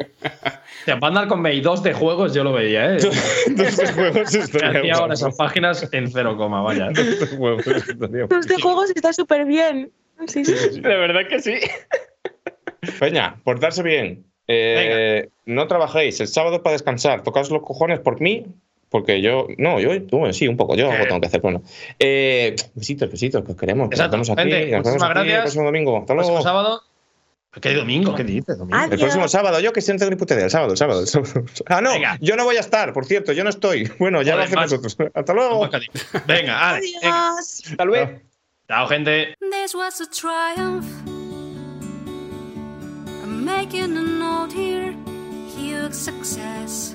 sea, 0.84 0.94
Vandal 0.96 1.26
con 1.26 1.42
B 1.42 1.52
y 1.52 1.60
dos 1.60 1.82
de 1.82 1.92
juegos 1.92 2.32
yo 2.32 2.44
lo 2.44 2.52
veía, 2.52 2.94
¿eh? 2.94 2.98
Dos 3.00 3.74
juegos 3.92 4.32
Me 4.32 4.38
estaría 4.40 4.94
ahora 4.94 5.14
esas 5.14 5.34
páginas 5.34 5.88
en 5.90 6.08
cero 6.12 6.36
coma, 6.36 6.62
vaya. 6.62 6.90
Dos 6.90 7.28
juegos 7.30 7.66
estaría 7.66 8.26
guapo. 8.26 8.36
Este 8.36 8.60
juego 8.62 8.84
está 8.84 9.12
súper 9.12 9.46
bien. 9.46 9.90
Sí, 10.28 10.44
sí. 10.44 10.52
De 10.80 10.96
verdad 10.96 11.22
que 11.28 11.40
sí. 11.40 11.54
Peña, 13.00 13.36
portarse 13.42 13.82
bien. 13.82 14.24
Eh, 14.46 15.28
no 15.46 15.66
trabajéis. 15.66 16.20
El 16.20 16.28
sábado 16.28 16.62
para 16.62 16.74
descansar. 16.74 17.24
Tocaos 17.24 17.50
los 17.50 17.62
cojones 17.62 17.98
por 17.98 18.20
mí. 18.20 18.46
Porque 18.94 19.20
yo. 19.20 19.48
No, 19.58 19.80
yo. 19.80 19.90
tú, 20.04 20.18
bueno, 20.18 20.32
sí, 20.32 20.46
un 20.46 20.56
poco. 20.56 20.76
Yo 20.76 20.88
algo 20.88 21.04
tengo 21.08 21.20
que 21.20 21.26
hacer. 21.26 21.40
Bueno. 21.40 21.64
Eh, 21.98 22.54
besitos, 22.76 23.10
besitos, 23.10 23.44
que 23.44 23.50
os 23.50 23.58
queremos. 23.58 23.88
que 23.88 23.96
Exacto. 23.96 24.16
Nos 24.16 24.28
vemos 24.28 24.38
aquí. 24.38 24.50
Gente, 24.52 24.70
nos 24.70 24.70
vemos 24.70 24.84
muchísimas 24.84 25.10
aquí 25.10 25.18
el 25.18 25.24
gracias. 25.24 25.42
próximo 25.42 25.64
domingo. 25.64 25.98
Hasta 25.98 26.14
luego. 26.14 26.28
Próximo 26.28 26.42
sábado. 26.44 26.82
¿Qué 27.60 27.74
domingo? 27.74 28.14
¿Qué 28.14 28.22
dices? 28.22 28.56
Domingo. 28.56 28.78
Ah, 28.78 28.86
El 28.88 28.96
próximo 29.00 29.26
sábado, 29.26 29.58
yo 29.58 29.72
que 29.72 29.80
ni 30.08 30.14
puta 30.14 30.34
idea, 30.34 30.44
el 30.44 30.50
sábado, 30.52 30.70
el 30.70 30.78
sábado, 30.78 31.00
el 31.00 31.08
sábado. 31.08 31.44
Ah, 31.66 31.80
no, 31.80 31.90
Venga. 31.90 32.18
yo 32.20 32.36
no 32.36 32.44
voy 32.44 32.56
a 32.56 32.60
estar, 32.60 32.92
por 32.92 33.04
cierto, 33.04 33.32
yo 33.32 33.42
no 33.42 33.50
estoy. 33.50 33.90
Bueno, 33.98 34.22
ya 34.22 34.36
lo 34.36 34.42
hacemos 34.42 34.70
nosotros. 34.70 34.96
Hasta 35.14 35.32
luego. 35.34 35.68
Venga, 36.28 36.70
ale, 36.70 36.86
venga. 37.02 37.30
Adiós. 37.30 37.64
Tal 37.76 37.88
vez. 37.90 38.10
Chao, 38.68 38.86
gente. 38.86 39.34
This 39.40 39.74
was 39.74 40.00
a 40.00 40.06
triumph. 40.06 40.86
I'm 43.24 43.44
making 43.44 43.96
a 43.96 44.02
note 44.02 44.52
here, 44.52 44.94
huge 45.56 45.94
success. 45.94 46.94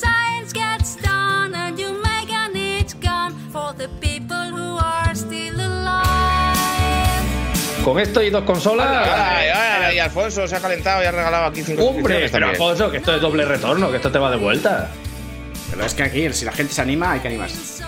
science 0.00 0.52
gets 0.52 0.96
done, 0.96 1.54
and 1.54 1.78
you 1.78 1.92
make 2.02 2.30
an 2.32 2.56
it 2.56 2.94
gone 3.00 3.32
for 3.52 3.72
the 3.74 3.88
people 4.00 4.44
who 4.50 4.78
are 4.78 5.14
still 5.14 5.54
alive. 5.54 6.54
Con 7.84 7.98
esto 8.00 8.22
y 8.22 8.30
dos 8.30 8.44
consolas. 8.44 8.88
Ay, 8.88 9.48
ay, 9.54 9.82
ay, 9.84 9.98
Alfonso 9.98 10.46
se 10.48 10.56
ha 10.56 10.60
calentado 10.60 11.02
y 11.02 11.06
ha 11.06 11.12
regalado 11.12 11.44
aquí 11.46 11.62
cinco 11.62 11.84
Hombre, 11.84 12.28
pero. 12.30 12.48
Alfonso, 12.48 12.90
que 12.90 12.96
esto 12.98 13.14
es 13.14 13.20
doble 13.20 13.44
retorno, 13.44 13.90
que 13.90 13.96
esto 13.96 14.10
te 14.10 14.18
va 14.18 14.30
de 14.30 14.38
vuelta. 14.38 14.90
Pero 15.70 15.84
es 15.84 15.94
que 15.94 16.02
aquí, 16.02 16.32
si 16.32 16.44
la 16.44 16.52
gente 16.52 16.72
se 16.72 16.82
anima, 16.82 17.12
hay 17.12 17.20
que 17.20 17.28
animarse. 17.28 17.84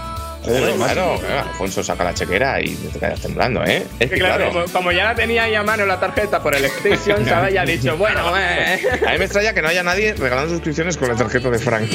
Joder, 0.47 0.75
claro, 0.77 1.19
claro, 1.19 1.49
Alfonso 1.51 1.83
saca 1.83 2.05
la 2.05 2.15
chequera 2.15 2.61
y 2.61 2.75
te 2.75 2.99
quedas 2.99 3.21
temblando, 3.21 3.65
¿eh? 3.65 3.85
Es 3.99 4.11
que 4.11 4.17
Claro, 4.17 4.37
claro, 4.37 4.53
Como, 4.53 4.65
como 4.73 4.93
ya 4.93 5.05
la 5.05 5.15
tenía 5.15 5.43
ahí 5.43 5.55
a 5.55 5.63
mano 5.63 5.85
la 5.85 5.99
tarjeta 5.99 6.41
por 6.43 6.55
el 6.55 6.65
extension, 6.65 7.25
¿sabes? 7.29 7.53
Ya 7.53 7.63
ha 7.63 7.67
dicho, 7.67 7.97
bueno, 7.97 8.33
eh. 8.39 8.81
a 9.07 9.13
mí 9.13 9.19
me 9.19 9.25
extraña 9.25 9.53
que 9.53 9.63
no 9.63 9.69
haya 9.69 9.83
nadie 9.83 10.15
regalando 10.15 10.51
suscripciones 10.51 10.97
con 10.97 11.09
la 11.09 11.17
tarjeta 11.17 11.51
de 11.51 11.59
Frank. 11.59 11.91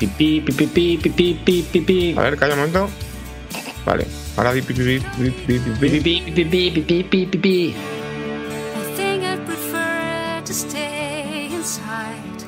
Pi, 0.00 0.06
pi, 0.06 0.40
pi, 0.40 0.52
pi, 0.52 0.66
pi, 0.66 0.96
pi, 0.96 1.10
pi, 1.12 1.34
pi, 1.44 1.62
pi, 1.70 1.80
pi. 1.82 2.14
A 2.16 2.22
ver, 2.22 2.36
calla 2.36 2.54
un 2.54 2.60
momento. 2.60 2.90
Vale, 3.84 4.06
ahora 4.36 4.52
di 4.52 4.62
pi, 4.62 4.72
pi, 4.72 4.82
pi, 4.82 4.98
pi, 4.98 5.30
pi, 5.30 5.58
pi, 5.58 5.72
Pi, 5.78 6.00
pi. 6.00 6.00
pi, 6.00 6.32
pi, 6.32 6.44
pi, 6.44 6.70
pi, 6.70 6.82
pi, 6.82 7.04
pi, 7.04 7.26
pi, 7.26 7.38
pi. 7.38 7.74
I 7.76 8.94
think 8.96 9.24
I'd 9.24 9.44
prefer 9.44 10.40
to 10.42 10.52
stay 10.54 11.48
inside. 11.52 12.40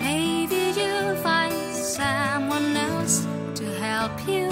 Maybe 0.00 0.72
you'll 0.74 1.16
find 1.16 1.52
someone 1.76 2.74
else 2.76 3.26
to 3.56 3.64
help 3.76 4.16
you. 4.26 4.48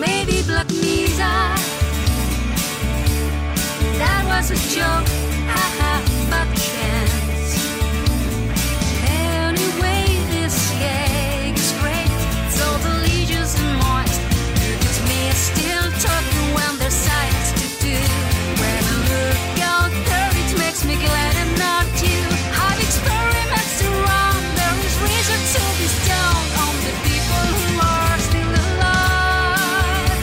Maybe 0.00 0.42
Black 0.42 0.66
Mesa. 0.82 1.54
That 4.02 4.24
was 4.26 4.50
a 4.50 4.58
joke, 4.74 5.06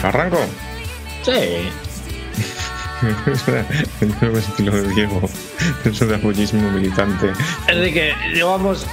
¿Arranco? 0.04 0.38
Sí. 1.22 1.70
El 4.00 4.14
nuevo 4.20 4.38
estilo 4.38 4.72
de 4.72 4.88
Diego. 4.94 5.28
Eso 5.84 6.06
de 6.06 6.16
apoyismo 6.16 6.70
militante. 6.70 7.32
Es 7.68 7.76
de 7.76 7.92
que 7.92 8.14
llevamos. 8.34 8.86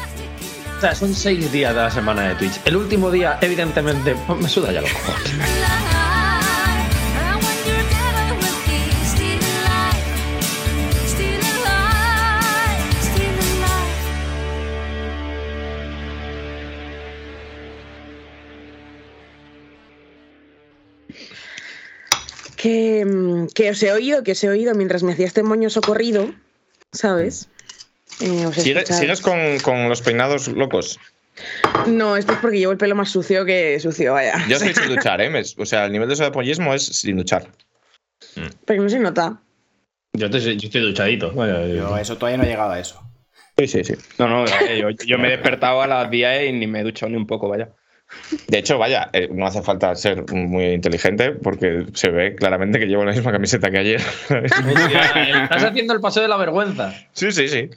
O 0.78 0.82
sea, 0.82 0.96
son 0.96 1.14
seis 1.14 1.52
días 1.52 1.76
de 1.76 1.82
la 1.82 1.92
semana 1.92 2.30
de 2.30 2.36
Twitch. 2.36 2.60
El 2.66 2.78
último 2.78 3.12
día, 3.12 3.38
evidentemente, 3.42 4.16
me 4.40 4.48
suda 4.48 4.72
ya 4.72 4.82
los 4.82 4.92
cojones. 4.92 5.32
Que, 22.62 23.48
que 23.56 23.70
os 23.72 23.82
he 23.82 23.92
oído, 23.92 24.24
que 24.24 24.34
os 24.34 24.44
he 24.44 24.50
oído 24.50 24.76
mientras 24.76 25.04
me 25.04 25.14
hacía 25.14 25.26
este 25.26 25.42
moño 25.44 25.70
socorrido, 25.70 26.32
¿sabes? 26.92 27.50
Eh, 28.20 28.46
os 28.46 28.58
he 28.58 28.62
¿Sigue- 28.62 28.80
escuchado. 28.80 29.00
¿Sigues 29.00 29.22
con, 29.22 29.60
con 29.64 29.90
los 29.90 30.02
peinados 30.02 30.48
locos? 30.50 31.00
No, 31.88 32.18
esto 32.18 32.34
es 32.34 32.40
porque 32.40 32.60
llevo 32.60 32.72
el 32.74 32.78
pelo 32.78 32.94
más 32.94 33.10
sucio 33.10 33.46
que 33.46 33.80
sucio, 33.80 34.14
vaya. 34.14 34.46
Yo 34.48 34.58
estoy 34.58 34.74
sin 34.76 34.94
duchar, 34.94 35.22
¿eh? 35.22 35.30
Me- 35.30 35.42
O 35.58 35.66
sea, 35.66 35.86
el 35.86 35.92
nivel 35.92 36.08
de 36.08 36.14
ese 36.14 36.26
apoyismo 36.26 36.74
es 36.74 36.86
sin 36.86 37.18
duchar. 37.18 37.50
Pero 38.66 38.84
no 38.84 38.90
se 38.90 39.00
nota. 39.00 39.42
Yo, 40.14 40.30
te- 40.30 40.40
yo 40.40 40.68
estoy 40.68 40.82
duchadito. 40.82 41.32
Vaya, 41.34 41.66
Yo 41.68 41.98
eso 41.98 42.18
todavía 42.18 42.38
no 42.38 42.44
he 42.44 42.48
llegado 42.48 42.72
a 42.72 42.80
eso. 42.80 43.02
Sí, 43.58 43.68
sí, 43.68 43.84
sí. 43.84 43.94
No, 44.20 44.28
no, 44.28 44.46
yo, 44.46 44.90
yo 45.06 45.18
me 45.18 45.28
he 45.28 45.32
despertado 45.32 45.82
a 45.82 45.88
las 45.88 46.10
10 46.12 46.50
y 46.50 46.54
ni 46.54 46.68
me 46.68 46.82
he 46.82 46.84
duchado 46.84 47.10
ni 47.10 47.18
un 47.18 47.26
poco, 47.28 47.48
vaya. 47.50 47.70
De 48.48 48.58
hecho, 48.58 48.78
vaya, 48.78 49.10
eh, 49.14 49.30
no 49.32 49.46
hace 49.46 49.62
falta 49.62 49.94
ser 49.96 50.32
muy 50.32 50.66
inteligente 50.74 51.32
porque 51.32 51.86
se 51.94 52.10
ve 52.10 52.36
claramente 52.36 52.80
que 52.80 52.86
llevo 52.86 53.04
la 53.04 53.12
misma 53.12 53.32
camiseta 53.32 53.70
que 53.70 53.78
ayer. 53.78 54.02
Hostia, 54.30 55.44
estás 55.44 55.64
haciendo 55.64 55.94
el 55.94 56.02
paseo 56.02 56.24
de 56.24 56.30
la 56.30 56.38
vergüenza. 56.38 56.94
sí, 57.14 57.32
sí, 57.32 57.48
sí. 57.48 57.70